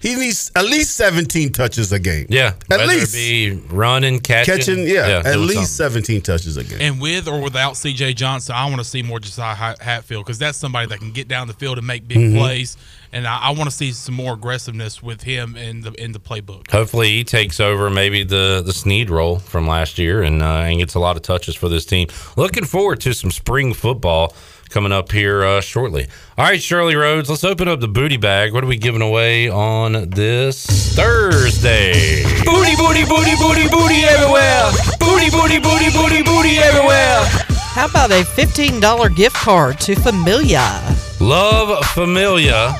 he 0.00 0.16
needs 0.16 0.50
at 0.56 0.64
least 0.64 0.96
seventeen 0.96 1.52
touches 1.52 1.92
a 1.92 1.98
game. 1.98 2.26
Yeah, 2.28 2.54
at 2.70 2.78
whether 2.78 2.86
least 2.86 3.14
it 3.14 3.18
be 3.18 3.74
running, 3.74 4.18
catching, 4.20 4.56
catching. 4.56 4.86
Yeah, 4.88 5.22
at 5.24 5.38
least 5.38 5.54
something. 5.54 5.66
seventeen 5.66 6.20
touches 6.22 6.56
a 6.56 6.64
game. 6.64 6.78
and 6.80 7.00
with 7.00 7.28
or 7.28 7.40
without 7.40 7.74
CJ 7.74 8.16
Johnson, 8.16 8.54
I 8.56 8.64
want 8.66 8.78
to 8.78 8.84
see 8.84 9.02
more 9.02 9.20
Josiah 9.20 9.74
Hatfield 9.80 10.24
because 10.24 10.38
that's 10.38 10.58
somebody 10.58 10.86
that 10.88 10.98
can 10.98 11.12
get 11.12 11.28
down 11.28 11.46
the 11.46 11.52
field 11.54 11.78
and 11.78 11.86
make 11.86 12.08
big 12.08 12.18
Mhm. 12.18 12.36
plays. 12.38 12.76
And 13.12 13.26
I, 13.26 13.38
I 13.38 13.50
want 13.50 13.68
to 13.68 13.76
see 13.76 13.90
some 13.90 14.14
more 14.14 14.34
aggressiveness 14.34 15.02
with 15.02 15.22
him 15.22 15.56
in 15.56 15.80
the 15.80 15.92
in 15.94 16.12
the 16.12 16.20
playbook. 16.20 16.70
Hopefully, 16.70 17.08
he 17.08 17.24
takes 17.24 17.58
over 17.58 17.90
maybe 17.90 18.22
the 18.22 18.62
the 18.64 18.72
Snead 18.72 19.10
role 19.10 19.38
from 19.40 19.66
last 19.66 19.98
year 19.98 20.22
and 20.22 20.42
uh, 20.42 20.46
and 20.64 20.78
gets 20.78 20.94
a 20.94 21.00
lot 21.00 21.16
of 21.16 21.22
touches 21.22 21.56
for 21.56 21.68
this 21.68 21.84
team. 21.84 22.06
Looking 22.36 22.64
forward 22.64 23.00
to 23.00 23.12
some 23.12 23.30
spring 23.32 23.74
football 23.74 24.34
coming 24.70 24.92
up 24.92 25.12
here 25.12 25.44
uh, 25.44 25.60
shortly. 25.60 26.06
All 26.38 26.44
right, 26.44 26.62
Shirley 26.62 26.94
Rhodes, 26.94 27.28
let's 27.28 27.44
open 27.44 27.68
up 27.68 27.80
the 27.80 27.88
booty 27.88 28.16
bag. 28.16 28.54
What 28.54 28.64
are 28.64 28.68
we 28.68 28.78
giving 28.78 29.02
away 29.02 29.48
on 29.50 30.10
this 30.10 30.64
Thursday? 30.94 32.22
Booty, 32.44 32.76
booty, 32.76 33.04
booty, 33.04 33.36
booty, 33.36 33.68
booty 33.68 34.02
everywhere. 34.04 34.70
Booty, 34.98 35.30
booty, 35.30 35.58
booty, 35.58 35.90
booty, 35.90 36.22
booty 36.22 36.58
everywhere. 36.58 37.26
How 37.74 37.86
about 37.86 38.10
a 38.10 38.22
$15 38.22 39.14
gift 39.14 39.36
card 39.36 39.80
to 39.80 39.94
Familia? 39.96 40.80
Love 41.20 41.84
Familia. 41.86 42.74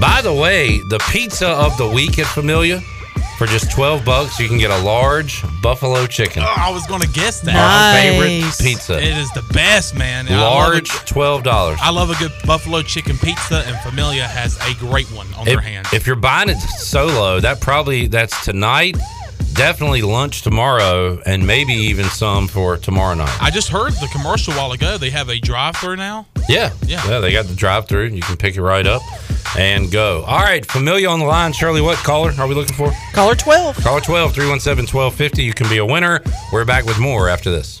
By 0.00 0.20
the 0.22 0.32
way, 0.32 0.78
the 0.88 0.98
pizza 1.10 1.48
of 1.48 1.76
the 1.76 1.88
week 1.88 2.18
at 2.18 2.26
Familia 2.26 2.80
for 3.40 3.46
just 3.46 3.70
12 3.70 4.04
bucks, 4.04 4.38
you 4.38 4.48
can 4.48 4.58
get 4.58 4.70
a 4.70 4.76
large 4.84 5.42
buffalo 5.62 6.04
chicken. 6.06 6.42
Oh, 6.44 6.54
I 6.58 6.70
was 6.70 6.86
going 6.86 7.00
to 7.00 7.08
guess 7.08 7.40
that. 7.40 7.56
Our 7.56 7.98
favorite 7.98 8.52
pizza. 8.60 8.98
It 8.98 9.16
is 9.16 9.32
the 9.32 9.40
best, 9.54 9.96
man. 9.96 10.28
I 10.28 10.32
love 10.38 10.52
Large, 10.68 10.90
a- 10.90 10.92
$12. 11.06 11.78
I 11.80 11.88
love 11.88 12.10
a 12.10 12.14
good 12.16 12.32
buffalo 12.44 12.82
chicken 12.82 13.16
pizza, 13.16 13.64
and 13.66 13.78
Familia 13.78 14.24
has 14.28 14.58
a 14.68 14.74
great 14.78 15.06
one 15.12 15.26
on 15.38 15.48
if, 15.48 15.54
their 15.54 15.60
hands. 15.62 15.88
if 15.94 16.06
you're 16.06 16.16
buying 16.16 16.50
it 16.50 16.58
solo, 16.58 17.40
that 17.40 17.62
probably 17.62 18.08
that's 18.08 18.44
tonight. 18.44 18.98
Definitely 19.54 20.02
lunch 20.02 20.42
tomorrow, 20.42 21.18
and 21.24 21.46
maybe 21.46 21.72
even 21.72 22.04
some 22.10 22.46
for 22.46 22.76
tomorrow 22.76 23.14
night. 23.14 23.42
I 23.42 23.48
just 23.50 23.70
heard 23.70 23.94
the 23.94 24.08
commercial 24.12 24.52
a 24.52 24.56
while 24.58 24.72
ago. 24.72 24.98
They 24.98 25.08
have 25.10 25.30
a 25.30 25.40
drive-through 25.40 25.96
now. 25.96 26.26
Yeah, 26.46 26.74
Yeah. 26.84 27.08
yeah. 27.08 27.20
They 27.20 27.32
got 27.32 27.46
the 27.46 27.54
drive-through. 27.54 28.08
You 28.08 28.20
can 28.20 28.36
pick 28.36 28.56
it 28.56 28.62
right 28.62 28.86
up 28.86 29.00
and 29.56 29.90
go. 29.90 30.22
All 30.24 30.40
right, 30.40 30.64
familiar 30.64 31.08
on 31.08 31.18
the 31.18 31.26
line. 31.26 31.52
Shirley, 31.52 31.80
what 31.80 31.98
caller 31.98 32.32
are 32.38 32.46
we 32.46 32.54
looking 32.54 32.74
for? 32.74 32.92
Caller 33.12 33.34
12. 33.34 33.76
Caller 33.76 34.00
12 34.00 34.32
317 34.34 34.94
1250. 34.94 35.42
You 35.42 35.52
can 35.52 35.68
be 35.68 35.78
a 35.78 35.86
winner. 35.86 36.20
We're 36.52 36.64
back 36.64 36.84
with 36.84 36.98
more 36.98 37.28
after 37.28 37.50
this. 37.50 37.80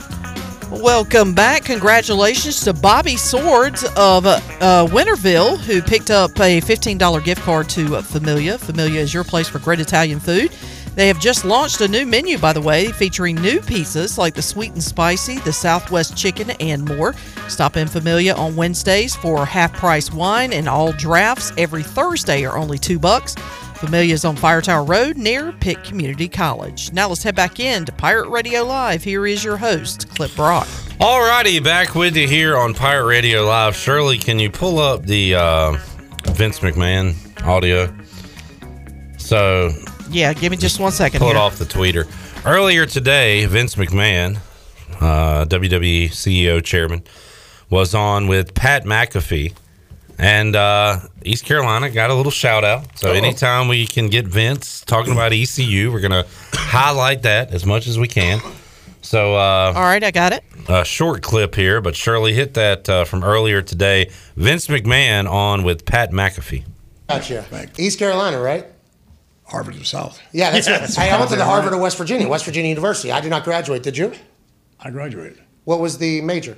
Welcome 0.71 1.33
back. 1.33 1.65
Congratulations 1.65 2.61
to 2.61 2.71
Bobby 2.71 3.17
Swords 3.17 3.83
of 3.97 4.25
uh, 4.25 4.39
Winterville, 4.89 5.57
who 5.57 5.81
picked 5.81 6.09
up 6.09 6.31
a 6.39 6.61
$15 6.61 7.23
gift 7.25 7.41
card 7.41 7.67
to 7.71 8.01
Familia. 8.01 8.57
Familia 8.57 9.01
is 9.01 9.13
your 9.13 9.25
place 9.25 9.49
for 9.49 9.59
great 9.59 9.81
Italian 9.81 10.21
food. 10.21 10.49
They 10.95 11.07
have 11.07 11.19
just 11.19 11.43
launched 11.43 11.81
a 11.81 11.89
new 11.89 12.05
menu, 12.05 12.37
by 12.37 12.53
the 12.53 12.61
way, 12.61 12.87
featuring 12.93 13.35
new 13.35 13.59
pizzas 13.59 14.17
like 14.17 14.33
the 14.33 14.41
sweet 14.41 14.71
and 14.71 14.81
spicy, 14.81 15.39
the 15.39 15.51
Southwest 15.51 16.15
chicken, 16.15 16.51
and 16.51 16.85
more. 16.85 17.15
Stop 17.49 17.75
in 17.75 17.89
Familia 17.89 18.33
on 18.35 18.55
Wednesdays 18.55 19.13
for 19.13 19.45
half 19.45 19.73
price 19.73 20.09
wine, 20.09 20.53
and 20.53 20.69
all 20.69 20.93
drafts 20.93 21.51
every 21.57 21.83
Thursday 21.83 22.45
are 22.45 22.57
only 22.57 22.77
two 22.77 22.97
bucks. 22.97 23.35
Familia 23.81 24.13
is 24.13 24.25
on 24.25 24.35
Fire 24.35 24.61
Tower 24.61 24.83
Road 24.85 25.17
near 25.17 25.51
Pitt 25.53 25.83
Community 25.83 26.27
College. 26.27 26.93
Now 26.93 27.09
let's 27.09 27.23
head 27.23 27.35
back 27.35 27.59
in 27.59 27.83
to 27.85 27.91
Pirate 27.91 28.29
Radio 28.29 28.63
Live. 28.63 29.03
Here 29.03 29.25
is 29.25 29.43
your 29.43 29.57
host, 29.57 30.07
Clip 30.15 30.33
Brock. 30.35 30.67
All 30.99 31.19
righty, 31.21 31.59
back 31.59 31.95
with 31.95 32.15
you 32.15 32.27
here 32.27 32.55
on 32.55 32.75
Pirate 32.75 33.05
Radio 33.07 33.43
Live. 33.43 33.75
Shirley, 33.75 34.19
can 34.19 34.37
you 34.37 34.51
pull 34.51 34.77
up 34.77 35.03
the 35.07 35.33
uh, 35.33 35.71
Vince 36.27 36.59
McMahon 36.59 37.15
audio? 37.43 37.91
So 39.17 39.71
Yeah, 40.11 40.33
give 40.33 40.51
me 40.51 40.57
just 40.57 40.79
one 40.79 40.91
second 40.91 41.19
pull 41.19 41.29
here. 41.29 41.37
it 41.37 41.39
off 41.39 41.57
the 41.57 41.65
tweeter. 41.65 42.05
Earlier 42.45 42.85
today, 42.85 43.45
Vince 43.47 43.75
McMahon, 43.75 44.37
uh, 44.99 45.45
WWE 45.45 46.05
CEO 46.09 46.63
chairman, 46.63 47.01
was 47.71 47.95
on 47.95 48.27
with 48.27 48.53
Pat 48.53 48.83
McAfee, 48.85 49.53
and 50.21 50.55
uh, 50.55 50.99
East 51.25 51.43
Carolina 51.45 51.89
got 51.89 52.09
a 52.11 52.13
little 52.13 52.31
shout 52.31 52.63
out. 52.63 52.97
So 52.97 53.09
Uh-oh. 53.09 53.15
anytime 53.15 53.67
we 53.67 53.85
can 53.87 54.07
get 54.07 54.25
Vince 54.27 54.81
talking 54.85 55.11
about 55.11 55.33
ECU, 55.33 55.91
we're 55.91 55.99
gonna 55.99 56.25
highlight 56.53 57.23
that 57.23 57.51
as 57.51 57.65
much 57.65 57.87
as 57.87 57.97
we 57.99 58.07
can. 58.07 58.39
So 59.01 59.35
uh, 59.35 59.73
All 59.75 59.81
right, 59.81 60.03
I 60.03 60.11
got 60.11 60.31
it. 60.31 60.43
a 60.69 60.85
short 60.85 61.23
clip 61.23 61.55
here, 61.55 61.81
but 61.81 61.95
Shirley 61.95 62.33
hit 62.33 62.53
that 62.53 62.87
uh, 62.87 63.03
from 63.03 63.23
earlier 63.23 63.61
today. 63.63 64.11
Vince 64.35 64.67
McMahon 64.67 65.29
on 65.29 65.63
with 65.63 65.85
Pat 65.85 66.11
McAfee. 66.11 66.65
Gotcha. 67.09 67.43
East 67.79 67.97
Carolina, 67.99 68.39
right? 68.39 68.67
Harvard 69.45 69.75
of 69.75 69.85
South. 69.87 70.21
Yeah, 70.31 70.51
that's 70.51 70.67
Yes. 70.67 70.97
right. 70.97 71.05
Hey, 71.07 71.11
I 71.11 71.17
went 71.19 71.29
to 71.31 71.35
the 71.35 71.43
Harvard, 71.43 71.63
Harvard 71.63 71.73
of 71.73 71.81
West 71.81 71.97
Virginia, 71.97 72.27
West 72.27 72.45
Virginia 72.45 72.69
University. 72.69 73.11
I 73.11 73.19
did 73.21 73.31
not 73.31 73.43
graduate. 73.43 73.83
Did 73.83 73.97
you? 73.97 74.13
I 74.79 74.91
graduated. 74.91 75.41
What 75.65 75.79
was 75.79 75.97
the 75.97 76.21
major? 76.21 76.57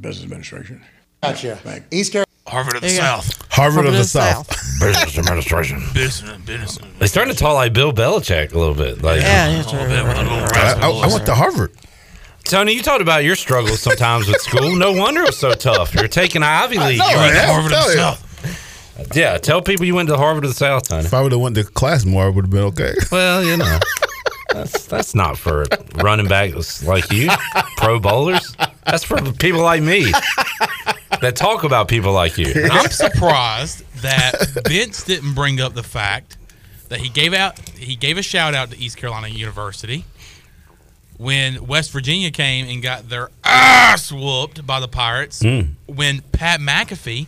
Business 0.00 0.24
administration. 0.24 0.82
Gotcha. 1.22 1.58
East 1.90 2.12
Carolina. 2.12 2.26
Harvard 2.46 2.76
of 2.76 2.82
the 2.82 2.88
South. 2.90 3.46
Harvard, 3.52 3.86
of 3.86 3.92
the 3.92 4.04
South. 4.04 4.48
Business 4.80 5.16
administration. 5.18 5.80
Business, 5.94 6.36
business. 6.44 6.78
They 6.98 7.06
starting 7.06 7.32
to 7.34 7.38
talk 7.38 7.54
like 7.54 7.72
Bill 7.72 7.92
Belichick 7.92 8.52
a 8.52 8.58
little 8.58 8.74
bit. 8.74 9.00
Like, 9.02 9.20
Yeah, 9.20 9.62
oh, 9.66 9.76
I, 9.78 11.04
I- 11.04 11.08
I 11.08 11.12
went 11.12 11.26
to 11.26 11.34
Harvard. 11.34 11.72
Tony, 12.44 12.72
you 12.72 12.82
talked 12.82 13.00
about 13.02 13.22
your 13.22 13.36
struggles 13.36 13.80
sometimes 13.80 14.26
with 14.26 14.40
school. 14.40 14.74
No 14.74 14.92
wonder 14.92 15.20
it 15.22 15.26
was 15.26 15.38
so 15.38 15.52
tough. 15.52 15.94
You're 15.94 16.08
taking 16.08 16.42
Ivy 16.42 16.78
League. 16.78 16.98
know, 16.98 17.08
You 17.08 17.16
went 17.16 17.34
to. 17.34 17.46
Harvard 17.46 17.72
of 17.72 17.78
the 17.84 17.92
South. 17.94 19.16
Yeah, 19.16 19.38
tell 19.38 19.62
people 19.62 19.86
you 19.86 19.94
went 19.94 20.08
to 20.08 20.16
Harvard 20.16 20.44
of 20.44 20.50
the 20.50 20.56
South, 20.56 20.88
Tony. 20.88 21.04
If 21.04 21.14
I 21.14 21.22
would 21.22 21.32
have 21.32 21.40
went 21.40 21.54
to 21.56 21.64
class 21.64 22.04
more, 22.04 22.26
it 22.28 22.32
would 22.34 22.44
have 22.46 22.50
been 22.50 22.64
okay. 22.64 22.94
Well, 23.12 23.44
you 23.44 23.56
know, 23.56 23.78
that's 24.52 24.86
that's 24.86 25.14
not 25.14 25.38
for 25.38 25.64
running 25.96 26.26
backs 26.28 26.82
like 26.84 27.10
you, 27.12 27.30
pro 27.76 27.98
bowlers. 28.00 28.56
That's 28.84 29.04
for 29.04 29.20
people 29.32 29.62
like 29.62 29.82
me 29.82 30.10
that 31.20 31.34
talk 31.36 31.64
about 31.64 31.88
people 31.88 32.12
like 32.12 32.36
you. 32.38 32.52
I'm 32.70 32.90
surprised 32.90 33.84
that 34.02 34.32
Vince 34.66 35.04
didn't 35.04 35.34
bring 35.34 35.60
up 35.60 35.74
the 35.74 35.82
fact 35.84 36.36
that 36.88 37.00
he 37.00 37.08
gave 37.08 37.32
out 37.32 37.58
he 37.78 37.96
gave 37.96 38.18
a 38.18 38.22
shout 38.22 38.54
out 38.54 38.70
to 38.72 38.78
East 38.78 38.96
Carolina 38.96 39.28
University 39.28 40.04
when 41.16 41.66
West 41.66 41.90
Virginia 41.92 42.30
came 42.30 42.66
and 42.68 42.82
got 42.82 43.08
their 43.08 43.30
ass 43.44 44.10
whooped 44.10 44.66
by 44.66 44.80
the 44.80 44.88
Pirates 44.88 45.42
Mm. 45.42 45.74
when 45.86 46.20
Pat 46.32 46.60
McAfee 46.60 47.26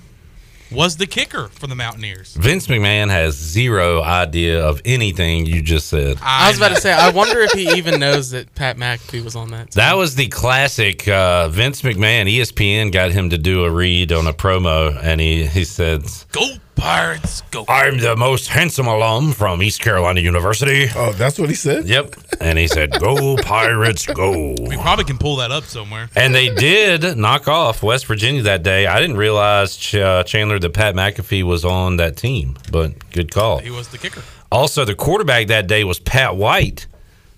was 0.75 0.97
the 0.97 1.07
kicker 1.07 1.49
for 1.49 1.67
the 1.67 1.75
Mountaineers. 1.75 2.35
Vince 2.35 2.67
McMahon 2.67 3.09
has 3.09 3.35
zero 3.37 4.03
idea 4.03 4.65
of 4.65 4.81
anything 4.85 5.47
you 5.47 5.63
just 5.63 5.89
said. 5.89 6.19
I 6.23 6.49
was 6.49 6.59
about 6.59 6.71
to 6.71 6.81
say, 6.81 6.93
I 6.93 7.11
wonder 7.11 7.41
if 7.41 7.53
he 7.53 7.71
even 7.77 8.01
knows 8.01 8.31
that 8.31 8.55
Pat 8.55 8.77
McAfee 8.77 9.25
was 9.25 9.37
on 9.37 9.51
that. 9.51 9.71
That 9.73 9.95
was 9.95 10.17
the 10.17 10.29
classic 10.29 11.07
uh, 11.09 11.49
Vince 11.49 11.83
McMahon. 11.83 12.33
ESPN 12.33 12.93
got 12.93 13.13
him 13.13 13.31
to 13.31 13.39
do 13.39 13.65
a 13.65 13.71
read 13.71 14.13
on 14.13 14.27
a 14.27 14.33
promo, 14.33 14.99
and 15.03 15.21
he, 15.21 15.47
he 15.47 15.65
said, 15.65 16.05
Go 16.33 16.57
Pirates, 16.77 17.43
go. 17.51 17.65
I'm 17.69 17.99
the 17.99 18.17
most 18.17 18.49
handsome 18.49 18.87
alum 18.87 19.33
from 19.33 19.63
East 19.63 19.81
Carolina 19.81 20.21
University. 20.21 20.87
Oh, 20.95 21.13
that's 21.13 21.39
what 21.39 21.49
he 21.49 21.55
said? 21.55 21.87
Yep. 21.87 22.15
And 22.41 22.59
he 22.59 22.67
said, 22.67 22.93
Go 23.01 23.37
Pirates, 23.37 24.07
go. 24.07 24.55
We 24.61 24.77
probably 24.77 25.05
can 25.05 25.19
pull 25.19 25.37
that 25.37 25.51
up 25.51 25.65
somewhere. 25.65 26.09
And 26.17 26.35
they 26.35 26.53
did 26.55 27.17
knock 27.17 27.49
off 27.49 27.83
West 27.83 28.07
Virginia 28.07 28.43
that 28.43 28.63
day. 28.63 28.87
I 28.87 29.01
didn't 29.01 29.17
realize, 29.17 29.77
Ch- 29.77 29.95
uh, 29.97 30.25
Chandler, 30.25 30.59
that 30.59 30.71
Pat 30.75 30.95
McAfee 30.95 31.43
was 31.45 31.65
on 31.65 31.97
that 31.99 32.17
team, 32.17 32.57
but 32.71 33.11
good 33.13 33.31
call. 33.31 33.59
He 33.59 33.71
was 33.71 33.89
the 33.89 33.99
kicker. 33.99 34.23
Also, 34.51 34.85
the 34.85 34.95
quarterback 34.95 35.47
that 35.49 35.67
day 35.67 35.85
was 35.85 35.99
Pat 36.01 36.37
White, 36.37 36.87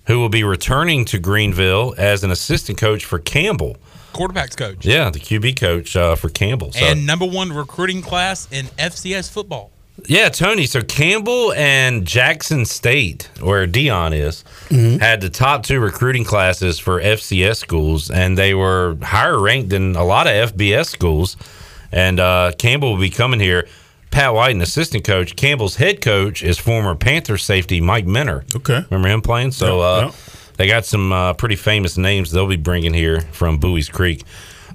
who 0.07 0.19
will 0.19 0.29
be 0.29 0.43
returning 0.43 1.05
to 1.05 1.19
Greenville 1.19 1.93
as 1.97 2.23
an 2.23 2.31
assistant 2.31 2.77
coach 2.77 3.05
for 3.05 3.19
Campbell. 3.19 3.77
Quarterbacks 4.17 4.57
coach. 4.57 4.85
Yeah, 4.85 5.09
the 5.09 5.19
QB 5.19 5.59
coach 5.59 5.95
uh, 5.95 6.15
for 6.15 6.29
Campbell. 6.29 6.71
So, 6.73 6.83
And 6.85 7.05
number 7.05 7.25
one 7.25 7.53
recruiting 7.53 8.01
class 8.01 8.47
in 8.51 8.65
FCS 8.77 9.31
football. 9.31 9.71
yeah, 10.05 10.29
Tony. 10.29 10.65
So 10.65 10.81
Campbell 10.83 11.53
and 11.53 12.05
Jackson 12.05 12.65
State, 12.65 13.29
where 13.39 13.65
Deion 13.67 14.13
is, 14.13 14.43
had 14.99 15.21
the 15.21 15.29
top 15.29 15.63
two 15.63 15.79
recruiting 15.79 16.23
classes 16.23 16.77
for 16.79 17.01
FCS 17.01 17.57
schools, 17.57 18.09
and 18.11 18.37
they 18.37 18.53
were 18.53 18.97
higher 19.01 19.39
ranked 19.39 19.69
than 19.69 19.95
a 19.95 20.03
lot 20.03 20.27
of 20.27 20.53
FBS 20.53 20.87
schools. 20.87 21.37
And 21.91 22.19
uh, 22.19 22.51
Campbell 22.57 22.93
will 22.93 23.01
be 23.01 23.09
coming 23.09 23.39
here. 23.39 23.67
Pat 24.11 24.33
White, 24.33 24.55
an 24.55 24.61
assistant 24.61 25.03
coach. 25.03 25.35
Campbell's 25.35 25.75
head 25.75 26.01
coach 26.01 26.41
is 26.41 26.57
former 26.57 26.95
Panther 26.95 27.37
safety 27.37 27.81
Mike 27.81 28.05
Minter. 28.05 28.45
Okay, 28.55 28.85
remember 28.89 29.09
him 29.09 29.21
playing? 29.21 29.51
So 29.51 29.79
Yeah, 29.79 29.85
uh, 29.85 30.01
yeah. 30.01 30.11
They 30.57 30.67
got 30.67 30.85
some 30.85 31.11
uh, 31.11 31.33
pretty 31.33 31.55
famous 31.55 31.97
names 31.97 32.31
they'll 32.31 32.47
be 32.47 32.57
bringing 32.57 32.93
here 32.93 33.21
from 33.21 33.59
Buies 33.59 33.91
Creek. 33.91 34.23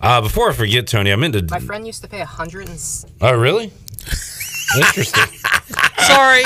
Uh, 0.00 0.20
before 0.20 0.50
I 0.50 0.52
forget, 0.52 0.86
Tony, 0.86 1.12
I 1.12 1.16
meant 1.16 1.34
to. 1.34 1.46
My 1.50 1.58
friend 1.58 1.86
used 1.86 2.02
to 2.02 2.08
pay 2.08 2.20
a 2.20 2.26
hundred 2.26 2.68
and 2.68 3.06
Oh, 3.20 3.34
really? 3.34 3.72
Interesting. 4.76 5.24
Sorry, 6.02 6.42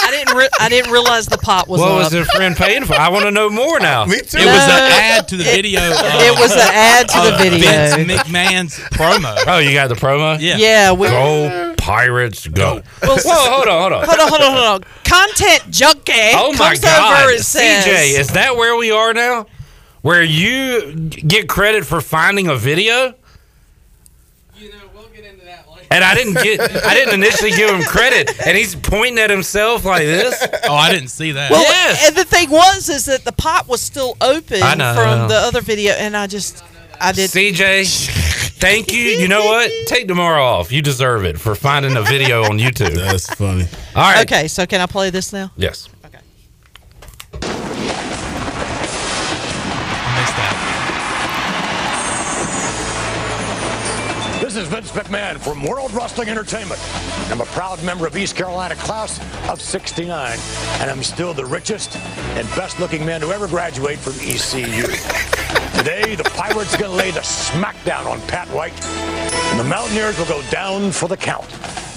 I 0.00 0.10
didn't. 0.10 0.36
Re- 0.36 0.48
I 0.60 0.68
didn't 0.68 0.90
realize 0.92 1.26
the 1.26 1.38
pot 1.38 1.68
was. 1.68 1.80
what 1.80 1.90
up. 1.90 1.98
was 1.98 2.10
their 2.10 2.24
friend 2.24 2.56
paying 2.56 2.84
for? 2.84 2.94
I 2.94 3.08
want 3.08 3.24
to 3.24 3.30
know 3.30 3.48
more 3.48 3.80
now. 3.80 4.04
Me 4.04 4.18
too. 4.18 4.38
It 4.38 4.46
was 4.46 4.64
an 4.64 4.92
ad 4.92 5.28
to 5.28 5.36
the 5.36 5.44
video. 5.44 5.80
it 5.84 6.38
was 6.38 6.52
an 6.52 6.58
ad 6.60 7.08
to 7.08 7.20
the 7.20 7.34
of 7.34 7.40
video. 7.40 8.04
Vince 8.04 8.22
McMahon's 8.22 8.78
promo. 8.90 9.34
Oh, 9.46 9.58
you 9.58 9.72
got 9.72 9.88
the 9.88 9.94
promo? 9.94 10.38
Yeah. 10.40 10.56
Yeah, 10.58 10.92
we. 10.92 11.08
Go 11.08 11.69
Pirates, 11.80 12.46
go! 12.46 12.82
Well, 13.02 13.16
Whoa, 13.24 13.50
hold 13.52 13.68
on, 13.68 13.80
hold 13.80 13.92
on. 13.92 14.04
Hold 14.06 14.20
on, 14.20 14.28
hold 14.28 14.40
on, 14.42 14.52
hold 14.52 14.84
on. 14.84 14.90
Content 15.04 15.70
junkie 15.70 16.12
Oh 16.34 16.52
my 16.52 16.58
comes 16.58 16.80
God, 16.80 17.22
over 17.24 17.32
and 17.34 17.42
says, 17.44 17.84
CJ, 17.86 18.18
is 18.20 18.28
that 18.28 18.56
where 18.56 18.76
we 18.76 18.90
are 18.90 19.12
now? 19.14 19.46
Where 20.02 20.22
you 20.22 20.94
get 20.94 21.48
credit 21.48 21.84
for 21.84 22.00
finding 22.00 22.48
a 22.48 22.56
video? 22.56 23.14
You 24.56 24.70
know, 24.70 24.76
we'll 24.94 25.08
get 25.08 25.24
into 25.24 25.44
that 25.44 25.68
later. 25.68 25.86
And 25.90 26.04
I 26.04 26.14
didn't 26.14 26.34
get, 26.34 26.60
I 26.84 26.94
didn't 26.94 27.14
initially 27.14 27.50
give 27.50 27.70
him 27.70 27.82
credit, 27.82 28.30
and 28.46 28.56
he's 28.56 28.74
pointing 28.74 29.18
at 29.18 29.30
himself 29.30 29.84
like 29.84 30.02
this. 30.02 30.46
Oh, 30.68 30.74
I 30.74 30.90
didn't 30.92 31.08
see 31.08 31.32
that. 31.32 31.50
Well, 31.50 31.62
Yes. 31.62 32.08
and 32.08 32.16
the 32.16 32.24
thing 32.24 32.50
was, 32.50 32.88
is 32.88 33.06
that 33.06 33.24
the 33.24 33.32
pot 33.32 33.68
was 33.68 33.80
still 33.82 34.16
open 34.20 34.62
I 34.62 34.74
know. 34.74 34.94
from 34.94 35.28
the 35.28 35.34
other 35.36 35.60
video, 35.60 35.92
and 35.94 36.16
I 36.16 36.26
just, 36.26 36.62
I 37.00 37.12
did. 37.12 37.30
CJ, 37.30 38.19
thank 38.60 38.92
you. 38.92 39.00
You 39.00 39.28
know 39.28 39.44
what? 39.44 39.70
Take 39.86 40.06
tomorrow 40.06 40.42
off. 40.42 40.70
You 40.70 40.82
deserve 40.82 41.24
it 41.24 41.38
for 41.38 41.54
finding 41.54 41.96
a 41.96 42.02
video 42.02 42.44
on 42.44 42.58
YouTube. 42.58 42.94
That's 42.94 43.32
funny. 43.34 43.66
All 43.96 44.02
right. 44.02 44.22
Okay, 44.22 44.48
so 44.48 44.66
can 44.66 44.80
I 44.80 44.86
play 44.86 45.10
this 45.10 45.32
now? 45.32 45.50
Yes. 45.56 45.88
I 47.32 47.38
missed 50.20 50.36
that. 50.36 50.66
This 54.40 54.56
is 54.56 54.66
Vince 54.68 54.90
McMahon 54.92 55.38
from 55.38 55.62
World 55.64 55.92
Wrestling 55.92 56.28
Entertainment. 56.28 56.80
I'm 57.30 57.40
a 57.40 57.46
proud 57.46 57.82
member 57.84 58.06
of 58.06 58.16
East 58.16 58.36
Carolina 58.36 58.74
class 58.76 59.20
of 59.48 59.60
69, 59.60 60.38
and 60.80 60.90
I'm 60.90 61.02
still 61.02 61.32
the 61.34 61.46
richest 61.46 61.96
and 61.96 62.48
best 62.56 62.80
looking 62.80 63.06
man 63.06 63.20
to 63.20 63.28
ever 63.28 63.46
graduate 63.46 63.98
from 63.98 64.14
ECU. 64.14 65.39
Today, 65.80 66.14
the 66.14 66.24
Pirates 66.24 66.74
are 66.74 66.78
going 66.78 66.90
to 66.90 66.96
lay 66.96 67.10
the 67.10 67.20
smackdown 67.20 68.04
on 68.04 68.20
Pat 68.28 68.46
White, 68.48 68.78
and 68.84 69.58
the 69.58 69.64
Mountaineers 69.64 70.18
will 70.18 70.26
go 70.26 70.42
down 70.50 70.92
for 70.92 71.08
the 71.08 71.16
count. 71.16 71.48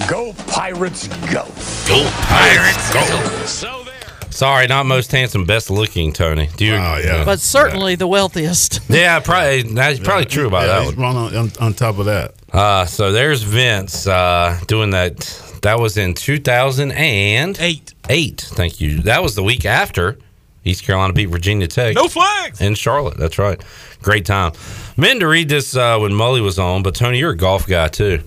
Go 0.07 0.31
Pirates, 0.47 1.07
go. 1.33 1.43
Go 1.85 2.09
Pirates, 2.21 2.93
go. 2.93 3.01
So 3.45 3.83
there. 3.83 3.93
Sorry, 4.31 4.67
not 4.67 4.85
most 4.85 5.11
handsome, 5.11 5.43
best 5.43 5.69
looking, 5.69 6.13
Tony. 6.13 6.47
Do 6.55 6.63
you? 6.65 6.75
Oh 6.75 6.97
yeah. 7.03 7.25
But 7.25 7.41
certainly 7.41 7.95
the 7.95 8.07
wealthiest. 8.07 8.79
Yeah, 8.89 9.19
probably. 9.19 9.63
That's 9.63 9.99
probably 9.99 10.25
true 10.27 10.47
about 10.47 10.61
Yeah, 10.61 10.67
that 10.79 10.83
he's 10.85 10.95
one. 10.95 11.15
wrong 11.15 11.17
on, 11.17 11.35
on, 11.35 11.51
on 11.59 11.73
top 11.73 11.97
of 11.99 12.05
that. 12.05 12.35
Uh, 12.53 12.85
so 12.85 13.11
there's 13.11 13.41
Vince 13.41 14.07
uh, 14.07 14.57
doing 14.67 14.91
that. 14.91 15.19
That 15.61 15.77
was 15.79 15.97
in 15.97 16.13
2008. 16.13 17.93
Eight. 18.09 18.41
Thank 18.41 18.79
you. 18.79 19.01
That 19.01 19.21
was 19.21 19.35
the 19.35 19.43
week 19.43 19.65
after 19.65 20.19
East 20.65 20.83
Carolina 20.83 21.13
beat 21.13 21.27
Virginia 21.27 21.67
Tech. 21.67 21.95
No 21.95 22.07
flags. 22.07 22.61
In 22.61 22.75
Charlotte. 22.75 23.17
That's 23.17 23.37
right. 23.37 23.61
Great 24.01 24.25
time. 24.25 24.53
Meant 24.97 25.19
to 25.19 25.27
read 25.27 25.49
this 25.49 25.75
uh, 25.75 25.97
when 25.99 26.11
Mully 26.11 26.41
was 26.41 26.57
on, 26.59 26.83
but 26.83 26.95
Tony, 26.95 27.19
you're 27.19 27.31
a 27.31 27.37
golf 27.37 27.67
guy 27.67 27.87
too. 27.87 28.21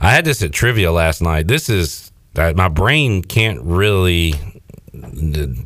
I 0.00 0.10
had 0.10 0.24
this 0.24 0.42
at 0.42 0.52
trivia 0.52 0.92
last 0.92 1.20
night. 1.20 1.46
This 1.46 1.68
is 1.68 2.10
that 2.34 2.56
my 2.56 2.68
brain 2.68 3.22
can't 3.22 3.60
really 3.62 4.34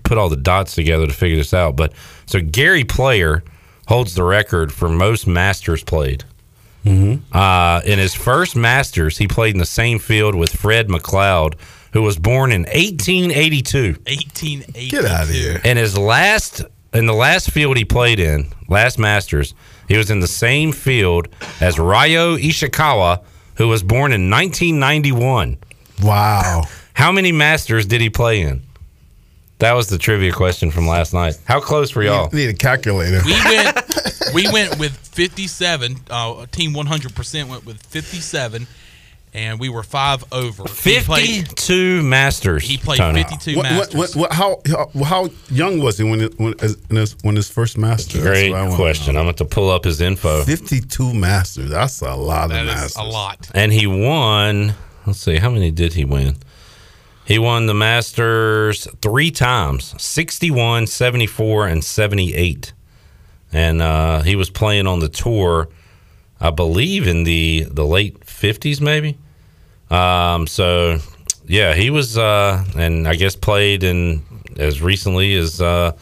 put 0.04 0.18
all 0.18 0.28
the 0.28 0.36
dots 0.36 0.74
together 0.74 1.06
to 1.06 1.12
figure 1.12 1.36
this 1.36 1.54
out. 1.54 1.76
But 1.76 1.92
so 2.26 2.40
Gary 2.40 2.84
Player 2.84 3.42
holds 3.86 4.14
the 4.14 4.24
record 4.24 4.72
for 4.72 4.88
most 4.88 5.26
Masters 5.26 5.82
played. 5.82 6.24
Mm-hmm. 6.84 7.36
Uh, 7.36 7.80
in 7.84 7.98
his 7.98 8.14
first 8.14 8.56
Masters, 8.56 9.18
he 9.18 9.26
played 9.26 9.54
in 9.54 9.58
the 9.58 9.66
same 9.66 9.98
field 9.98 10.34
with 10.34 10.54
Fred 10.54 10.88
McLeod, 10.88 11.54
who 11.94 12.02
was 12.02 12.18
born 12.18 12.50
in 12.50 12.62
1882. 12.64 13.94
1882. 14.06 14.90
Get 14.90 15.04
out 15.04 15.22
of 15.22 15.30
here. 15.30 15.60
In 15.64 15.76
his 15.76 15.96
last, 15.96 16.62
in 16.92 17.06
the 17.06 17.14
last 17.14 17.52
field 17.52 17.76
he 17.76 17.84
played 17.84 18.18
in, 18.18 18.48
last 18.68 18.98
Masters, 18.98 19.54
he 19.86 19.96
was 19.96 20.10
in 20.10 20.18
the 20.18 20.26
same 20.26 20.72
field 20.72 21.28
as 21.60 21.78
Ryo 21.78 22.36
Ishikawa, 22.36 23.22
who 23.56 23.68
was 23.68 23.84
born 23.84 24.12
in 24.12 24.28
1991. 24.28 25.56
Wow. 26.02 26.64
How 26.94 27.12
many 27.12 27.30
Masters 27.30 27.86
did 27.86 28.00
he 28.00 28.10
play 28.10 28.40
in? 28.40 28.62
That 29.58 29.74
was 29.74 29.86
the 29.86 29.96
trivia 29.96 30.32
question 30.32 30.72
from 30.72 30.88
last 30.88 31.14
night. 31.14 31.38
How 31.44 31.60
close 31.60 31.94
were 31.94 32.02
y'all? 32.02 32.28
Need 32.32 32.50
a 32.50 32.54
calculator. 32.54 33.20
We 33.24 33.32
went 33.44 33.76
we 34.34 34.50
went 34.52 34.78
with 34.80 34.96
57. 34.96 35.96
Uh, 36.10 36.46
team 36.46 36.72
100% 36.72 37.48
went 37.48 37.64
with 37.64 37.80
57, 37.86 38.66
and 39.34 39.58
we 39.58 39.68
were 39.68 39.82
five 39.82 40.24
over. 40.32 40.62
He 40.62 41.00
played- 41.00 41.48
52 41.48 42.02
Masters. 42.02 42.62
He 42.62 42.76
played 42.78 42.98
Tony. 42.98 43.24
52 43.24 43.56
What, 43.56 43.62
Masters. 43.64 43.94
what, 43.94 44.16
what, 44.16 44.30
what, 44.30 44.32
how, 44.32 44.60
how 44.94 45.04
how 45.04 45.30
young 45.50 45.80
was 45.80 45.98
he 45.98 46.04
when 46.04 46.20
it, 46.20 46.38
when 46.38 46.54
his, 46.90 47.16
when 47.22 47.36
his 47.36 47.50
first 47.50 47.76
master? 47.76 48.20
Great 48.20 48.50
what 48.50 48.60
I 48.60 48.64
wanna 48.64 48.76
question. 48.76 49.16
I'm 49.16 49.24
going 49.24 49.34
to 49.36 49.44
pull 49.44 49.70
up 49.70 49.84
his 49.84 50.00
info. 50.00 50.44
Fifty-two 50.44 51.12
masters. 51.12 51.70
That's 51.70 52.00
a 52.00 52.14
lot 52.14 52.48
That 52.50 52.62
of 52.62 52.68
is 52.68 52.74
masters. 52.74 52.96
a 52.96 53.02
lot. 53.04 53.50
And 53.54 53.72
he 53.72 53.86
won. 53.86 54.74
Let's 55.06 55.20
see, 55.20 55.36
how 55.36 55.50
many 55.50 55.70
did 55.70 55.92
he 55.94 56.04
win? 56.04 56.36
He 57.26 57.38
won 57.38 57.64
the 57.66 57.74
Masters 57.74 58.86
three 59.00 59.30
times 59.30 59.94
61, 60.02 60.86
74, 60.86 61.68
and 61.68 61.82
78. 61.82 62.72
And 63.52 63.80
uh, 63.80 64.20
he 64.22 64.36
was 64.36 64.50
playing 64.50 64.86
on 64.86 65.00
the 65.00 65.08
tour, 65.08 65.68
I 66.40 66.50
believe, 66.50 67.06
in 67.06 67.24
the, 67.24 67.66
the 67.70 67.84
late 67.86 68.20
50s, 68.20 68.80
maybe. 68.80 69.16
Um, 69.94 70.46
so, 70.46 70.98
yeah, 71.46 71.74
he 71.74 71.90
was, 71.90 72.18
uh, 72.18 72.64
and 72.76 73.06
I 73.06 73.14
guess 73.14 73.36
played 73.36 73.84
in 73.84 74.22
as 74.58 74.80
recently 74.82 75.34
as, 75.36 75.60
uh, 75.60 75.92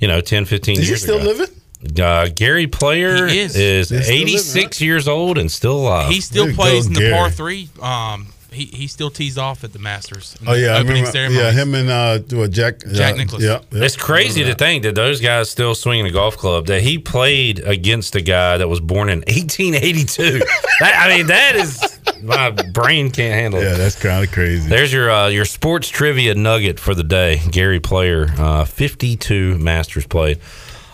you 0.00 0.08
know, 0.08 0.20
10, 0.20 0.44
15 0.44 0.74
Is 0.74 0.80
he 0.82 0.86
years 0.88 1.02
still 1.02 1.16
ago. 1.18 1.26
living? 1.26 1.54
Uh, 2.02 2.28
Gary 2.34 2.66
Player 2.66 3.26
He 3.28 3.38
is. 3.38 3.56
is, 3.56 3.88
He's 3.90 4.04
still 4.04 4.14
living, 4.16 4.28
86 4.34 4.80
years 4.80 5.06
old 5.08 5.38
and 5.38 5.50
still 5.50 5.78
alive. 5.78 6.10
he 6.10 6.20
still 6.20 6.44
There 6.44 6.50
you 6.52 6.56
plays 6.56 6.86
in 6.86 6.92
the 6.92 7.00
Gary. 7.00 7.12
par 7.12 7.30
three. 7.30 7.68
Um, 7.80 8.28
he, 8.50 8.64
he 8.64 8.86
still 8.88 9.10
tees 9.10 9.36
off 9.38 9.62
at 9.62 9.72
the 9.74 9.78
Masters. 9.78 10.34
in 10.40 10.48
Oh 10.48 10.54
the 10.54 10.60
yeah, 10.60 10.66
I 10.68 10.76
opening 10.78 10.88
remember. 11.04 11.10
ceremony. 11.12 11.40
Yeah, 11.40 11.52
him 11.52 11.74
and 11.74 11.88
uh, 11.90 12.48
Jack 12.48 12.80
Jack 12.92 13.14
uh, 13.14 13.16
Nicklaus. 13.18 13.42
Yeah, 13.42 13.60
yeah. 13.70 13.84
It's 13.84 13.94
crazy 13.96 14.42
to 14.44 14.54
think 14.54 14.82
that 14.84 14.94
those 14.94 15.20
guys 15.20 15.50
still 15.50 15.74
swinging 15.74 16.06
a 16.06 16.10
golf 16.10 16.36
club. 16.36 16.66
That 16.66 16.80
he 16.82 16.98
played 16.98 17.60
against 17.60 18.16
a 18.16 18.22
guy 18.22 18.56
that 18.56 18.66
was 18.68 18.80
born 18.80 19.10
in 19.10 19.18
1882. 19.20 20.38
that, 20.80 21.06
I 21.06 21.16
mean, 21.16 21.26
that 21.26 21.56
is 21.56 21.97
my 22.22 22.50
brain 22.50 23.10
can't 23.10 23.34
handle. 23.34 23.62
Yeah, 23.62 23.74
it. 23.74 23.78
that's 23.78 24.00
kind 24.00 24.24
of 24.24 24.32
crazy. 24.32 24.68
There's 24.68 24.92
your 24.92 25.10
uh, 25.10 25.28
your 25.28 25.44
sports 25.44 25.88
trivia 25.88 26.34
nugget 26.34 26.78
for 26.80 26.94
the 26.94 27.04
day. 27.04 27.40
Gary 27.50 27.80
Player, 27.80 28.28
uh, 28.38 28.64
52 28.64 29.58
Masters 29.58 30.06
played. 30.06 30.38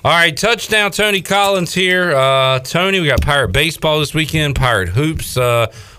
All 0.05 0.11
right, 0.11 0.37
touchdown 0.37 0.91
Tony 0.91 1.23
Collins 1.23 1.73
here. 1.73 2.15
Uh, 2.15 2.59
Tony, 2.59 3.01
we 3.01 3.07
got 3.07 3.23
Pirate 3.23 3.53
baseball 3.53 4.01
this 4.01 4.13
weekend. 4.13 4.55
Pirate 4.55 4.91
hoops. 4.91 5.39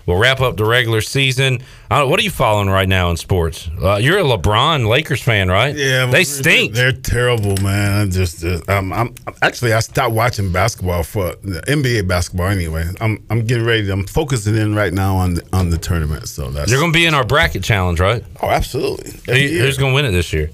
Uh, 0.06 0.12
we'll 0.12 0.18
wrap 0.18 0.40
up 0.40 0.56
the 0.56 0.64
regular 0.64 1.00
season. 1.00 1.60
Uh, 1.90 2.06
what 2.06 2.18
are 2.20 2.22
you 2.22 2.30
following 2.30 2.68
right 2.68 2.88
now 2.88 3.10
in 3.10 3.16
sports? 3.16 3.68
Uh, 3.82 3.96
you're 3.96 4.18
a 4.18 4.22
LeBron 4.22 4.88
Lakers 4.88 5.22
fan, 5.22 5.48
right? 5.48 5.74
Yeah, 5.76 6.06
they 6.06 6.24
stink. 6.24 6.74
They're 6.74 6.92
terrible, 6.92 7.56
man. 7.62 8.02
I'm 8.02 8.10
just, 8.10 8.44
uh, 8.44 8.60
um, 8.68 8.92
I'm 8.92 9.14
actually 9.42 9.72
I 9.72 9.80
stopped 9.80 10.14
watching 10.14 10.52
basketball 10.52 11.02
for 11.02 11.34
the 11.42 11.60
NBA 11.66 12.06
basketball 12.08 12.48
anyway. 12.48 12.84
I'm, 13.00 13.24
I'm 13.30 13.44
getting 13.46 13.64
ready. 13.66 13.90
I'm 13.90 14.06
focusing 14.06 14.56
in 14.56 14.74
right 14.74 14.92
now 14.92 15.16
on 15.16 15.34
the, 15.34 15.46
on 15.52 15.70
the 15.70 15.78
tournament. 15.78 16.28
So 16.28 16.50
that's 16.50 16.70
You're 16.70 16.80
going 16.80 16.92
to 16.92 16.96
be 16.98 17.06
in 17.06 17.14
our 17.14 17.24
bracket 17.24 17.62
challenge, 17.62 18.00
right? 18.00 18.24
oh, 18.42 18.48
absolutely. 18.50 19.10
Who- 19.26 19.58
who's 19.58 19.78
going 19.78 19.92
to 19.92 19.94
win 19.94 20.04
it 20.04 20.12
this 20.12 20.32
year? 20.32 20.50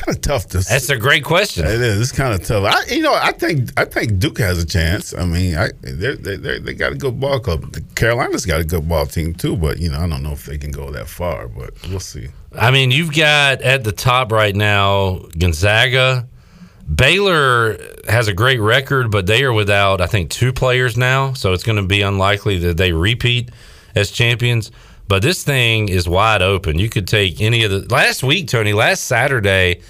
Kind 0.00 0.16
of 0.16 0.22
tough 0.22 0.46
to. 0.48 0.58
That's 0.58 0.88
a 0.88 0.96
great 0.96 1.24
question. 1.24 1.66
It 1.66 1.80
is. 1.80 2.00
It's 2.00 2.12
kind 2.12 2.34
of 2.34 2.46
tough. 2.46 2.64
I, 2.64 2.92
you 2.92 3.02
know, 3.02 3.14
I 3.14 3.32
think 3.32 3.70
I 3.78 3.84
think 3.84 4.18
Duke 4.18 4.38
has 4.38 4.62
a 4.62 4.66
chance. 4.66 5.14
I 5.14 5.24
mean, 5.24 5.56
I 5.56 5.70
they're, 5.80 6.16
they 6.16 6.36
they 6.36 6.58
they 6.58 6.74
got 6.74 6.92
a 6.92 6.96
good 6.96 7.20
ball 7.20 7.40
club. 7.40 7.76
Carolina's 7.94 8.46
got 8.46 8.60
a 8.60 8.64
good 8.64 8.88
ball 8.88 9.06
team 9.06 9.34
too, 9.34 9.56
but 9.56 9.78
you 9.78 9.90
know, 9.90 9.98
I 9.98 10.08
don't 10.08 10.22
know 10.22 10.32
if 10.32 10.46
they 10.46 10.58
can 10.58 10.70
go 10.70 10.90
that 10.90 11.08
far. 11.08 11.48
But 11.48 11.74
we'll 11.88 12.00
see. 12.00 12.28
I 12.52 12.70
mean, 12.70 12.90
you've 12.90 13.14
got 13.14 13.62
at 13.62 13.84
the 13.84 13.92
top 13.92 14.32
right 14.32 14.54
now 14.54 15.20
Gonzaga. 15.38 16.26
Baylor 16.92 17.78
has 18.08 18.26
a 18.26 18.32
great 18.32 18.58
record, 18.58 19.12
but 19.12 19.26
they 19.26 19.44
are 19.44 19.52
without, 19.52 20.00
I 20.00 20.06
think, 20.06 20.28
two 20.28 20.52
players 20.52 20.96
now. 20.96 21.34
So 21.34 21.52
it's 21.52 21.62
going 21.62 21.76
to 21.76 21.84
be 21.84 22.02
unlikely 22.02 22.58
that 22.58 22.78
they 22.78 22.90
repeat 22.92 23.52
as 23.94 24.10
champions. 24.10 24.72
But 25.10 25.22
this 25.22 25.42
thing 25.42 25.88
is 25.88 26.08
wide 26.08 26.40
open. 26.40 26.78
You 26.78 26.88
could 26.88 27.08
take 27.08 27.40
any 27.40 27.64
of 27.64 27.72
the. 27.72 27.92
Last 27.92 28.22
week, 28.22 28.46
Tony, 28.46 28.72
last 28.72 29.08
Saturday, 29.08 29.80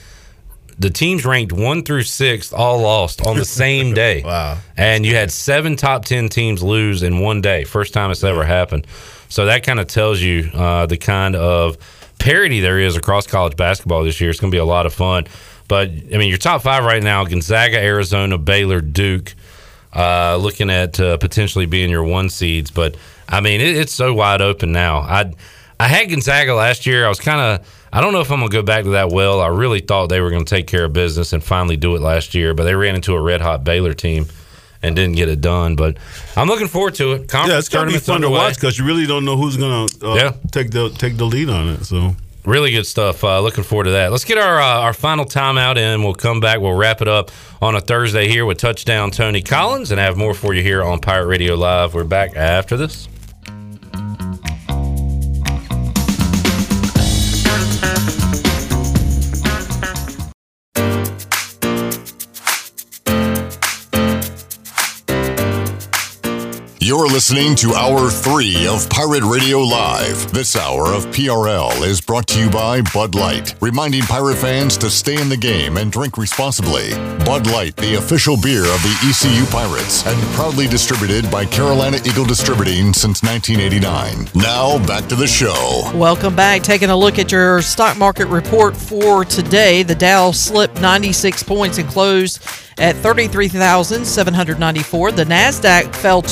the 0.78 0.88
teams 0.88 1.26
ranked 1.26 1.52
one 1.52 1.82
through 1.82 2.04
six 2.04 2.54
all 2.54 2.78
lost 2.80 3.26
on 3.26 3.36
the 3.36 3.44
same 3.44 3.92
day. 4.04 4.22
wow. 4.22 4.56
And 4.78 5.04
you 5.04 5.14
had 5.14 5.30
seven 5.30 5.76
top 5.76 6.06
10 6.06 6.30
teams 6.30 6.62
lose 6.62 7.02
in 7.02 7.18
one 7.18 7.42
day. 7.42 7.64
First 7.64 7.92
time 7.92 8.10
it's 8.10 8.24
ever 8.24 8.44
happened. 8.44 8.86
So 9.28 9.44
that 9.44 9.62
kind 9.62 9.78
of 9.78 9.88
tells 9.88 10.22
you 10.22 10.48
uh, 10.54 10.86
the 10.86 10.96
kind 10.96 11.36
of 11.36 11.76
parity 12.18 12.60
there 12.60 12.78
is 12.78 12.96
across 12.96 13.26
college 13.26 13.56
basketball 13.56 14.04
this 14.04 14.22
year. 14.22 14.30
It's 14.30 14.40
going 14.40 14.50
to 14.50 14.54
be 14.54 14.58
a 14.58 14.64
lot 14.64 14.86
of 14.86 14.94
fun. 14.94 15.26
But, 15.68 15.90
I 15.90 16.16
mean, 16.16 16.30
your 16.30 16.38
top 16.38 16.62
five 16.62 16.82
right 16.82 17.02
now 17.02 17.26
Gonzaga, 17.26 17.78
Arizona, 17.78 18.38
Baylor, 18.38 18.80
Duke, 18.80 19.34
uh, 19.92 20.38
looking 20.40 20.70
at 20.70 20.98
uh, 20.98 21.18
potentially 21.18 21.66
being 21.66 21.90
your 21.90 22.04
one 22.04 22.30
seeds. 22.30 22.70
But, 22.70 22.96
I 23.30 23.40
mean, 23.40 23.60
it, 23.60 23.76
it's 23.76 23.94
so 23.94 24.12
wide 24.12 24.40
open 24.42 24.72
now. 24.72 24.98
I 24.98 25.32
I 25.78 25.88
had 25.88 26.10
Gonzaga 26.10 26.54
last 26.54 26.84
year. 26.86 27.06
I 27.06 27.08
was 27.08 27.20
kind 27.20 27.40
of. 27.40 27.76
I 27.92 28.00
don't 28.00 28.12
know 28.12 28.20
if 28.20 28.30
I'm 28.30 28.38
gonna 28.40 28.50
go 28.50 28.62
back 28.62 28.84
to 28.84 28.90
that 28.90 29.08
well. 29.10 29.40
I 29.40 29.48
really 29.48 29.80
thought 29.80 30.08
they 30.08 30.20
were 30.20 30.30
gonna 30.30 30.44
take 30.44 30.66
care 30.66 30.84
of 30.84 30.92
business 30.92 31.32
and 31.32 31.42
finally 31.42 31.76
do 31.76 31.96
it 31.96 32.02
last 32.02 32.34
year, 32.34 32.54
but 32.54 32.64
they 32.64 32.74
ran 32.74 32.94
into 32.94 33.14
a 33.14 33.20
red 33.20 33.40
hot 33.40 33.64
Baylor 33.64 33.94
team 33.94 34.26
and 34.82 34.94
didn't 34.94 35.16
get 35.16 35.28
it 35.28 35.40
done. 35.40 35.74
But 35.76 35.96
I'm 36.36 36.46
looking 36.46 36.68
forward 36.68 36.94
to 36.96 37.12
it. 37.12 37.28
Conference 37.28 37.50
yeah, 37.52 37.58
it's 37.58 37.68
gonna 37.68 37.90
be 37.90 37.98
fun 37.98 38.20
to 38.20 38.30
watch 38.30 38.54
because 38.54 38.78
you 38.78 38.84
really 38.84 39.06
don't 39.06 39.24
know 39.24 39.36
who's 39.36 39.56
gonna 39.56 39.86
uh, 40.02 40.14
Yeah. 40.14 40.32
take 40.52 40.70
the 40.70 40.90
take 40.90 41.16
the 41.16 41.24
lead 41.24 41.48
on 41.48 41.68
it. 41.68 41.84
So 41.84 42.14
Really 42.46 42.70
good 42.70 42.86
stuff. 42.86 43.22
Uh, 43.22 43.40
looking 43.40 43.64
forward 43.64 43.84
to 43.84 43.90
that. 43.90 44.10
Let's 44.12 44.24
get 44.24 44.38
our 44.38 44.60
uh, 44.60 44.80
our 44.80 44.94
final 44.94 45.26
timeout 45.26 45.76
in. 45.76 46.02
We'll 46.02 46.14
come 46.14 46.40
back. 46.40 46.60
We'll 46.60 46.72
wrap 46.72 47.02
it 47.02 47.08
up 47.08 47.30
on 47.60 47.74
a 47.74 47.80
Thursday 47.82 48.28
here 48.28 48.46
with 48.46 48.56
touchdown 48.56 49.10
Tony 49.10 49.42
Collins, 49.42 49.90
and 49.90 50.00
have 50.00 50.16
more 50.16 50.32
for 50.32 50.54
you 50.54 50.62
here 50.62 50.82
on 50.82 51.00
Pirate 51.00 51.26
Radio 51.26 51.54
Live. 51.54 51.92
We're 51.92 52.04
back 52.04 52.36
after 52.36 52.78
this. 52.78 53.08
You're 67.00 67.08
listening 67.08 67.54
to 67.54 67.72
Hour 67.72 68.10
3 68.10 68.66
of 68.66 68.86
Pirate 68.90 69.24
Radio 69.24 69.60
Live. 69.60 70.30
This 70.32 70.54
hour 70.54 70.92
of 70.92 71.06
PRL 71.06 71.82
is 71.86 71.98
brought 71.98 72.26
to 72.26 72.38
you 72.38 72.50
by 72.50 72.82
Bud 72.92 73.14
Light, 73.14 73.54
reminding 73.62 74.02
pirate 74.02 74.36
fans 74.36 74.76
to 74.76 74.90
stay 74.90 75.18
in 75.18 75.30
the 75.30 75.36
game 75.38 75.78
and 75.78 75.90
drink 75.90 76.18
responsibly. 76.18 76.90
Bud 77.24 77.46
Light, 77.46 77.74
the 77.76 77.94
official 77.94 78.36
beer 78.36 78.64
of 78.64 78.82
the 78.82 78.94
ECU 79.08 79.46
Pirates, 79.46 80.06
and 80.06 80.20
proudly 80.34 80.66
distributed 80.66 81.30
by 81.30 81.46
Carolina 81.46 81.96
Eagle 82.04 82.26
Distributing 82.26 82.92
since 82.92 83.22
1989. 83.22 84.28
Now, 84.34 84.76
back 84.86 85.08
to 85.08 85.16
the 85.16 85.26
show. 85.26 85.90
Welcome 85.94 86.36
back. 86.36 86.62
Taking 86.62 86.90
a 86.90 86.96
look 86.96 87.18
at 87.18 87.32
your 87.32 87.62
stock 87.62 87.96
market 87.96 88.26
report 88.26 88.76
for 88.76 89.24
today. 89.24 89.82
The 89.82 89.94
Dow 89.94 90.32
slipped 90.32 90.82
96 90.82 91.44
points 91.44 91.78
and 91.78 91.88
closed 91.88 92.44
at 92.80 92.96
33,794. 92.96 95.12
The 95.12 95.24
Nasdaq 95.24 95.94
fell 95.94 96.22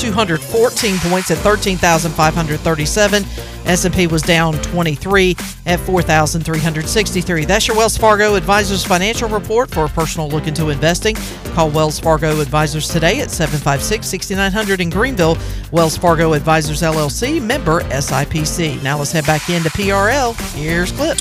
214 0.59 1.11
points 1.11 1.31
at 1.31 1.39
13,537. 1.39 3.25
S&P 3.67 4.07
was 4.09 4.23
down 4.23 4.55
23 4.55 5.37
at 5.67 5.79
4,363. 5.79 7.45
That's 7.45 7.69
your 7.69 7.77
Wells 7.77 7.97
Fargo 7.97 8.35
Advisors 8.35 8.85
financial 8.85 9.29
report 9.29 9.71
for 9.71 9.85
a 9.85 9.89
personal 9.89 10.29
look 10.29 10.49
into 10.49 10.71
investing. 10.71 11.15
Call 11.55 11.71
Wells 11.71 12.01
Fargo 12.01 12.41
Advisors 12.41 12.89
today 12.89 13.21
at 13.21 13.29
756-6900 13.29 14.81
in 14.81 14.91
Greenville. 14.91 15.39
Wells 15.71 15.97
Fargo 15.97 16.33
Advisors 16.33 16.83
LLC, 16.83 17.41
member 17.41 17.83
SIPC. 17.83 18.83
Now 18.83 18.99
let's 18.99 19.13
head 19.13 19.27
back 19.27 19.49
into 19.51 19.69
PRL. 19.71 20.35
Here's 20.57 20.91
Clip. 20.91 21.19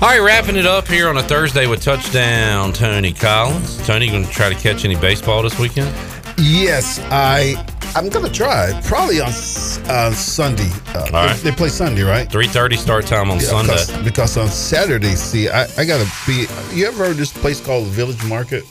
All 0.00 0.08
right, 0.08 0.20
wrapping 0.20 0.54
it 0.54 0.66
up 0.66 0.86
here 0.86 1.08
on 1.08 1.16
a 1.16 1.22
Thursday 1.22 1.66
with 1.66 1.82
touchdown 1.82 2.72
Tony 2.72 3.12
Collins. 3.12 3.84
Tony, 3.84 4.06
you 4.06 4.12
going 4.12 4.24
to 4.24 4.30
try 4.30 4.48
to 4.48 4.54
catch 4.54 4.84
any 4.84 4.94
baseball 4.94 5.42
this 5.42 5.58
weekend? 5.58 5.92
yes, 6.38 7.00
I 7.10 7.54
I'm 7.98 8.08
gonna 8.10 8.30
try 8.30 8.80
probably 8.84 9.20
on 9.20 9.26
uh, 9.26 10.12
Sunday. 10.12 10.70
Uh, 10.94 11.00
All 11.06 11.26
right. 11.26 11.36
they, 11.38 11.50
play 11.50 11.68
Sunday, 11.68 12.02
right? 12.02 12.30
Three 12.30 12.46
thirty 12.46 12.76
start 12.76 13.06
time 13.08 13.28
on 13.28 13.38
Yeah, 13.38 13.46
Sunday. 13.46 13.72
Because, 13.72 14.04
because 14.04 14.36
on 14.36 14.46
Saturday, 14.46 15.16
see, 15.16 15.48
I, 15.48 15.64
I 15.76 15.84
gotta 15.84 16.08
be. 16.24 16.46
You 16.72 16.86
ever 16.86 16.98
heard 16.98 17.10
of 17.10 17.16
this 17.16 17.32
place 17.36 17.60
called 17.60 17.86
the 17.86 17.90
Village 17.90 18.24
Market? 18.26 18.62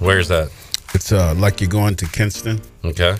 Where's 0.00 0.28
that? 0.28 0.50
It's 0.92 1.12
uh 1.12 1.34
like 1.38 1.62
you're 1.62 1.70
going 1.70 1.94
to 1.96 2.06
Kinston. 2.08 2.60
Okay. 2.84 3.16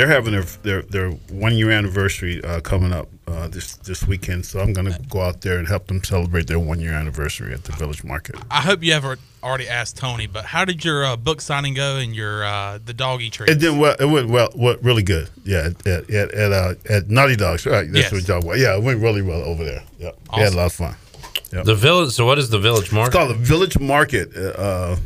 They're 0.00 0.08
having 0.08 0.32
their 0.32 0.44
their, 0.62 0.80
their 0.80 1.10
one 1.30 1.58
year 1.58 1.70
anniversary 1.70 2.42
uh, 2.42 2.60
coming 2.62 2.90
up 2.90 3.08
uh, 3.28 3.48
this 3.48 3.76
this 3.76 4.02
weekend, 4.06 4.46
so 4.46 4.58
I'm 4.58 4.72
gonna 4.72 4.98
go 5.10 5.20
out 5.20 5.42
there 5.42 5.58
and 5.58 5.68
help 5.68 5.88
them 5.88 6.02
celebrate 6.02 6.46
their 6.46 6.58
one 6.58 6.80
year 6.80 6.92
anniversary 6.94 7.52
at 7.52 7.64
the 7.64 7.72
Village 7.72 8.02
Market. 8.02 8.36
I 8.50 8.62
hope 8.62 8.82
you 8.82 8.94
ever 8.94 9.18
already 9.42 9.68
asked 9.68 9.98
Tony, 9.98 10.26
but 10.26 10.46
how 10.46 10.64
did 10.64 10.86
your 10.86 11.04
uh, 11.04 11.16
book 11.18 11.42
signing 11.42 11.74
go 11.74 11.96
and 11.98 12.16
your 12.16 12.44
uh, 12.46 12.78
the 12.82 12.94
doggy 12.94 13.28
treat? 13.28 13.50
It 13.50 13.58
did 13.58 13.78
well. 13.78 13.94
It 14.00 14.06
went 14.06 14.30
well. 14.30 14.48
What 14.54 14.82
really 14.82 15.02
good? 15.02 15.28
Yeah, 15.44 15.68
at 15.84 16.10
at 16.10 16.10
at, 16.10 16.50
uh, 16.52 16.74
at 16.88 17.10
Naughty 17.10 17.36
Dogs. 17.36 17.66
Right. 17.66 17.84
That's 17.92 18.04
Yes. 18.04 18.12
what 18.12 18.26
you're 18.26 18.26
talking 18.40 18.48
about. 18.48 18.58
Yeah, 18.58 18.78
it 18.78 18.82
went 18.82 19.02
really 19.02 19.20
well 19.20 19.42
over 19.42 19.62
there. 19.66 19.82
Yeah, 19.98 20.12
we 20.34 20.40
had 20.42 20.54
a 20.54 20.56
lot 20.56 20.66
of 20.66 20.72
fun. 20.72 20.94
Yep. 21.52 21.66
The 21.66 21.74
village. 21.74 22.12
So, 22.12 22.24
what 22.24 22.38
is 22.38 22.48
the 22.48 22.58
village 22.58 22.90
market? 22.90 23.08
It's 23.08 23.16
called 23.16 23.30
the 23.38 23.44
Village 23.44 23.78
Market. 23.78 24.34
Uh, 24.34 24.40
Uh, 24.62 24.96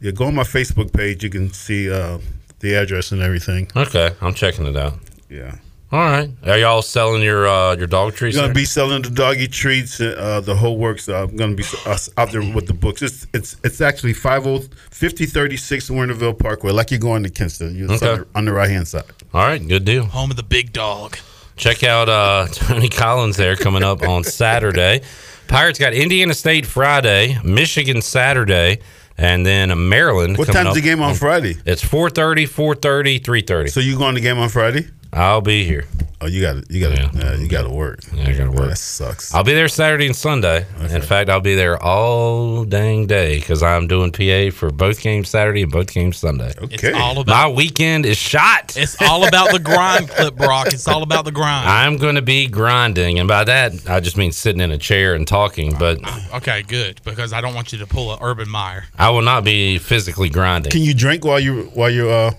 yeah, 0.00 0.12
go 0.12 0.24
on 0.24 0.34
my 0.34 0.44
Facebook 0.44 0.90
page. 0.90 1.22
You 1.22 1.28
can 1.28 1.52
see 1.52 1.90
uh, 1.92 2.16
the 2.60 2.74
address 2.74 3.12
and 3.12 3.20
everything. 3.22 3.68
Okay, 3.76 4.10
I'm 4.20 4.34
checking 4.34 4.66
it 4.66 4.76
out. 4.76 4.94
Yeah. 5.28 5.56
All 5.92 5.98
right. 5.98 6.30
Are 6.44 6.56
y'all 6.56 6.82
selling 6.82 7.20
your 7.20 7.48
uh, 7.48 7.74
your 7.74 7.88
dog 7.88 8.14
treats? 8.14 8.36
We're 8.36 8.42
gonna 8.44 8.54
be 8.54 8.64
selling 8.64 9.02
the 9.02 9.10
doggy 9.10 9.48
treats, 9.48 10.00
uh, 10.00 10.40
the 10.44 10.54
whole 10.54 10.78
works. 10.78 11.08
Uh, 11.08 11.24
I'm 11.24 11.34
gonna 11.36 11.56
be 11.56 11.64
uh, 11.84 11.98
out 12.16 12.30
there 12.30 12.42
with 12.54 12.66
the 12.68 12.74
books. 12.74 13.02
It's 13.02 13.26
it's 13.34 13.56
it's 13.64 13.80
actually 13.80 14.12
50 14.12 14.68
5036 14.90 15.90
Winterville 15.90 16.38
Parkway, 16.38 16.70
like 16.70 16.92
you're 16.92 17.00
going 17.00 17.24
to 17.24 17.28
Kinston. 17.30 17.74
You're 17.76 17.90
Okay. 17.90 18.08
on, 18.08 18.18
the, 18.20 18.26
on 18.36 18.44
the 18.44 18.52
right 18.52 18.70
hand 18.70 18.86
side. 18.86 19.02
All 19.34 19.42
right, 19.44 19.66
good 19.66 19.84
deal. 19.84 20.04
Home 20.04 20.30
of 20.30 20.36
the 20.36 20.44
big 20.44 20.72
dog. 20.72 21.16
Check 21.56 21.82
out 21.82 22.08
uh, 22.08 22.46
Tony 22.52 22.88
Collins 22.88 23.36
there 23.36 23.56
coming 23.56 23.82
up 23.82 24.02
on 24.02 24.22
Saturday. 24.22 25.00
Pirates 25.48 25.80
got 25.80 25.92
Indiana 25.92 26.34
State 26.34 26.66
Friday, 26.66 27.36
Michigan 27.42 28.00
Saturday, 28.00 28.78
and 29.18 29.44
then 29.44 29.88
Maryland. 29.88 30.38
What 30.38 30.48
time's 30.48 30.74
the 30.74 30.80
game 30.80 31.02
on 31.02 31.14
Friday? 31.14 31.56
It's 31.64 31.84
4.30, 31.84 32.48
4.30, 32.48 33.20
3.30. 33.22 33.70
So 33.70 33.80
you 33.80 33.96
going 33.98 34.14
to 34.14 34.20
the 34.20 34.24
game 34.26 34.38
on 34.38 34.48
Friday? 34.48 34.86
I'll 35.12 35.40
be 35.40 35.64
here. 35.64 35.86
Oh, 36.22 36.26
you 36.26 36.42
got 36.42 36.62
to 36.62 36.72
you 36.72 36.80
got 36.86 36.94
to 36.94 37.18
yeah. 37.18 37.34
you 37.36 37.48
got 37.48 37.62
to 37.62 37.70
work. 37.70 38.00
Yeah, 38.12 38.28
I 38.28 38.32
got 38.32 38.44
to 38.44 38.50
work. 38.50 38.68
that 38.68 38.76
sucks. 38.76 39.34
I'll 39.34 39.42
be 39.42 39.54
there 39.54 39.68
Saturday 39.68 40.04
and 40.04 40.14
Sunday. 40.14 40.66
In 40.90 41.00
fact, 41.00 41.30
I'll 41.30 41.40
be 41.40 41.54
there 41.54 41.82
all 41.82 42.64
dang 42.66 43.06
day 43.06 43.40
because 43.40 43.62
I'm 43.62 43.86
doing 43.86 44.12
PA 44.12 44.54
for 44.54 44.70
both 44.70 45.00
games 45.00 45.30
Saturday 45.30 45.62
and 45.62 45.72
both 45.72 45.90
games 45.92 46.18
Sunday. 46.18 46.52
It's 46.60 46.84
all 46.94 47.20
about, 47.20 47.26
My 47.26 47.48
weekend 47.48 48.04
is 48.04 48.18
shot. 48.18 48.76
it's 48.76 49.00
all 49.00 49.26
about 49.26 49.50
the 49.50 49.58
grind, 49.58 50.08
Clip 50.10 50.36
Brock. 50.36 50.66
It's 50.74 50.86
all 50.86 51.02
about 51.02 51.24
the 51.24 51.32
grind. 51.32 51.66
I'm 51.68 51.96
going 51.96 52.16
to 52.16 52.22
be 52.22 52.46
grinding, 52.46 53.18
and 53.18 53.26
by 53.26 53.44
that 53.44 53.88
I 53.88 54.00
just 54.00 54.18
mean 54.18 54.32
sitting 54.32 54.60
in 54.60 54.70
a 54.72 54.78
chair 54.78 55.14
and 55.14 55.26
talking. 55.26 55.74
But 55.78 56.00
Okay, 56.34 56.62
good 56.62 57.00
because 57.02 57.32
I 57.32 57.40
don't 57.40 57.54
want 57.54 57.72
you 57.72 57.78
to 57.78 57.86
pull 57.86 58.12
a 58.12 58.18
Urban 58.20 58.48
Meyer. 58.48 58.84
I 58.98 59.08
will 59.08 59.22
not 59.22 59.42
be 59.44 59.78
physically 59.78 60.28
grinding. 60.28 60.70
Can 60.70 60.82
you 60.82 60.92
drink 60.92 61.24
while 61.24 61.40
you 61.40 61.70
while 61.72 61.88
you're 61.90 62.12
uh, 62.12 62.32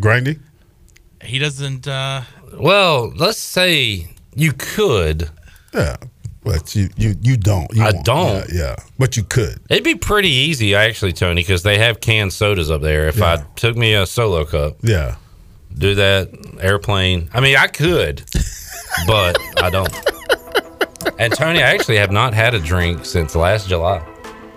grinding? 0.00 0.42
He 1.22 1.38
doesn't. 1.38 1.86
uh 1.88 2.22
Well, 2.54 3.12
let's 3.16 3.38
say 3.38 4.08
you 4.34 4.52
could. 4.52 5.30
Yeah, 5.74 5.96
but 6.44 6.74
you 6.74 6.88
you 6.96 7.14
you 7.22 7.36
don't. 7.36 7.72
You 7.74 7.82
I 7.82 7.90
won't. 7.92 8.04
don't. 8.04 8.48
Yeah, 8.52 8.60
yeah, 8.60 8.76
but 8.98 9.16
you 9.16 9.24
could. 9.24 9.60
It'd 9.68 9.84
be 9.84 9.94
pretty 9.96 10.30
easy, 10.30 10.74
actually, 10.74 11.12
Tony, 11.12 11.42
because 11.42 11.62
they 11.62 11.78
have 11.78 12.00
canned 12.00 12.32
sodas 12.32 12.70
up 12.70 12.80
there. 12.82 13.08
If 13.08 13.20
I 13.22 13.36
took 13.56 13.76
me 13.76 13.94
a 13.94 14.06
solo 14.06 14.44
cup, 14.44 14.76
Yeah. 14.82 15.16
do 15.76 15.94
that 15.96 16.30
airplane. 16.60 17.28
I 17.34 17.40
mean, 17.40 17.56
I 17.56 17.66
could, 17.66 18.24
but 19.06 19.36
I 19.62 19.70
don't. 19.70 19.92
And 21.18 21.32
Tony, 21.32 21.58
I 21.62 21.68
actually 21.74 21.96
have 21.98 22.12
not 22.12 22.32
had 22.34 22.54
a 22.54 22.60
drink 22.60 23.04
since 23.04 23.34
last 23.34 23.68
July. 23.68 24.00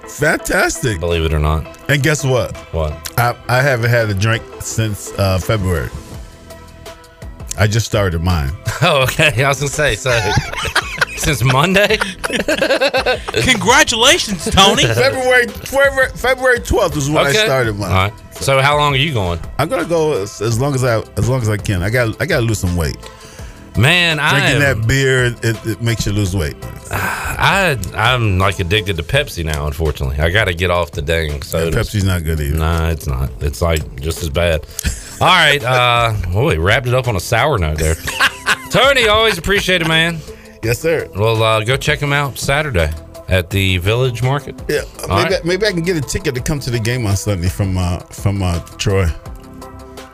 Fantastic. 0.08 1.00
Believe 1.00 1.24
it 1.26 1.34
or 1.34 1.40
not. 1.40 1.66
And 1.90 2.02
guess 2.04 2.24
what? 2.24 2.56
What? 2.74 2.94
I 3.18 3.36
I 3.48 3.62
haven't 3.62 3.90
had 3.90 4.10
a 4.10 4.14
drink 4.14 4.44
since 4.60 5.12
uh, 5.18 5.38
February. 5.40 5.90
I 7.58 7.68
just 7.68 7.86
started 7.86 8.22
mine. 8.22 8.52
Oh, 8.84 9.04
okay. 9.04 9.44
I 9.44 9.50
was 9.50 9.60
gonna 9.60 9.70
say 9.70 9.94
so. 9.96 10.10
since 11.18 11.44
Monday. 11.44 11.98
Congratulations, 13.44 14.46
Tony. 14.50 14.86
February 14.86 15.48
February 15.48 16.10
February 16.16 16.60
twelfth 16.60 16.98
is 16.98 17.08
when 17.10 17.28
I 17.28 17.32
started 17.32 17.76
mine. 17.76 17.92
All 17.92 18.10
right. 18.10 18.34
So 18.34 18.60
how 18.60 18.76
long 18.78 18.94
are 18.94 18.98
you 18.98 19.14
going? 19.14 19.40
I'm 19.60 19.70
gonna 19.70 19.88
go 19.88 20.20
as, 20.20 20.42
as 20.42 20.60
long 20.60 20.74
as 20.74 20.84
I 20.84 21.00
as 21.18 21.30
long 21.30 21.42
as 21.42 21.50
I 21.50 21.58
can. 21.58 21.84
I 21.84 21.92
got 21.92 22.20
I 22.20 22.26
got 22.26 22.40
to 22.40 22.46
lose 22.46 22.58
some 22.60 22.76
weight. 22.76 22.98
Man, 23.78 24.20
I 24.20 24.32
Drinking 24.32 24.64
am- 24.64 24.80
that 24.80 24.88
beer 24.88 25.26
it, 25.26 25.66
it 25.66 25.82
makes 25.82 26.06
you 26.06 26.12
lose 26.12 26.36
weight. 26.36 26.56
I 26.92 27.78
I'm 27.94 28.38
like 28.40 28.60
addicted 28.60 28.98
to 28.98 29.04
Pepsi 29.04 29.46
now. 29.46 29.68
Unfortunately, 29.68 30.18
I 30.20 30.30
got 30.32 30.46
to 30.46 30.54
get 30.54 30.72
off 30.72 30.92
the 30.92 31.02
dang 31.02 31.42
soda. 31.44 31.78
Pepsi's 31.78 32.04
not 32.04 32.24
good 32.24 32.40
either. 32.40 32.58
Nah, 32.58 32.90
it's 32.90 33.08
not. 33.08 33.30
It's 33.42 33.62
like 33.62 34.02
just 34.02 34.24
as 34.24 34.30
bad. 34.30 34.66
All 35.22 35.28
right. 35.28 35.64
Uh, 35.64 36.16
well, 36.34 36.46
we 36.46 36.58
wrapped 36.58 36.88
it 36.88 36.96
up 36.96 37.08
on 37.08 37.16
a 37.16 37.20
sour 37.20 37.60
note 37.60 37.78
there. 37.78 37.94
Tony, 38.72 39.08
always 39.08 39.38
appreciate 39.38 39.84
it, 39.84 39.88
man. 39.88 40.18
Yes, 40.64 40.80
sir. 40.80 41.08
Well, 41.16 41.44
uh, 41.44 41.64
go 41.64 41.78
check 41.78 42.00
him 42.00 42.12
out 42.12 42.40
Saturday 42.40 42.92
at 43.28 43.52
the 43.52 43.78
Village 43.78 44.24
Market. 44.24 44.60
Yeah, 44.68 44.82
maybe, 45.02 45.12
right. 45.12 45.46
maybe 45.46 45.68
I 45.68 45.74
can 45.74 45.84
get 45.84 45.96
a 45.96 46.02
ticket 46.02 46.34
to 46.34 46.42
come 46.42 46.60
to 46.62 46.72
the 46.72 46.80
game 46.80 47.06
on 47.06 47.16
Sunday 47.16 47.50
from 47.50 47.78
uh, 47.78 48.00
from 48.00 48.42
uh, 48.42 48.62
Troy. 48.78 49.06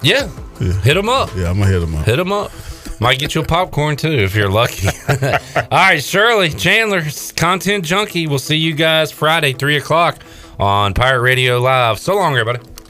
Yeah. 0.02 0.28
Hit 0.60 0.98
him 0.98 1.08
up. 1.08 1.30
Yeah, 1.38 1.52
I'm 1.52 1.60
gonna 1.60 1.72
hit 1.72 1.82
him 1.82 1.96
up. 1.96 2.06
Hit 2.06 2.20
him 2.20 2.32
up. 2.34 2.52
Might 3.00 3.18
get 3.18 3.34
you 3.34 3.42
a 3.42 3.46
popcorn 3.46 3.96
too 3.96 4.12
if 4.12 4.36
you're 4.36 4.50
lucky. 4.50 4.90
All 5.10 5.68
right, 5.72 6.04
Shirley 6.04 6.50
Chandler, 6.50 7.04
content 7.38 7.86
junkie. 7.86 8.28
We'll 8.28 8.40
see 8.40 8.58
you 8.58 8.76
guys 8.76 9.10
Friday, 9.10 9.54
three 9.54 9.78
o'clock 9.78 10.22
on 10.60 10.94
Pirate 10.94 11.22
Radio 11.22 11.60
Live. 11.60 11.98
So 11.98 12.16
long, 12.16 12.36
everybody. 12.36 12.60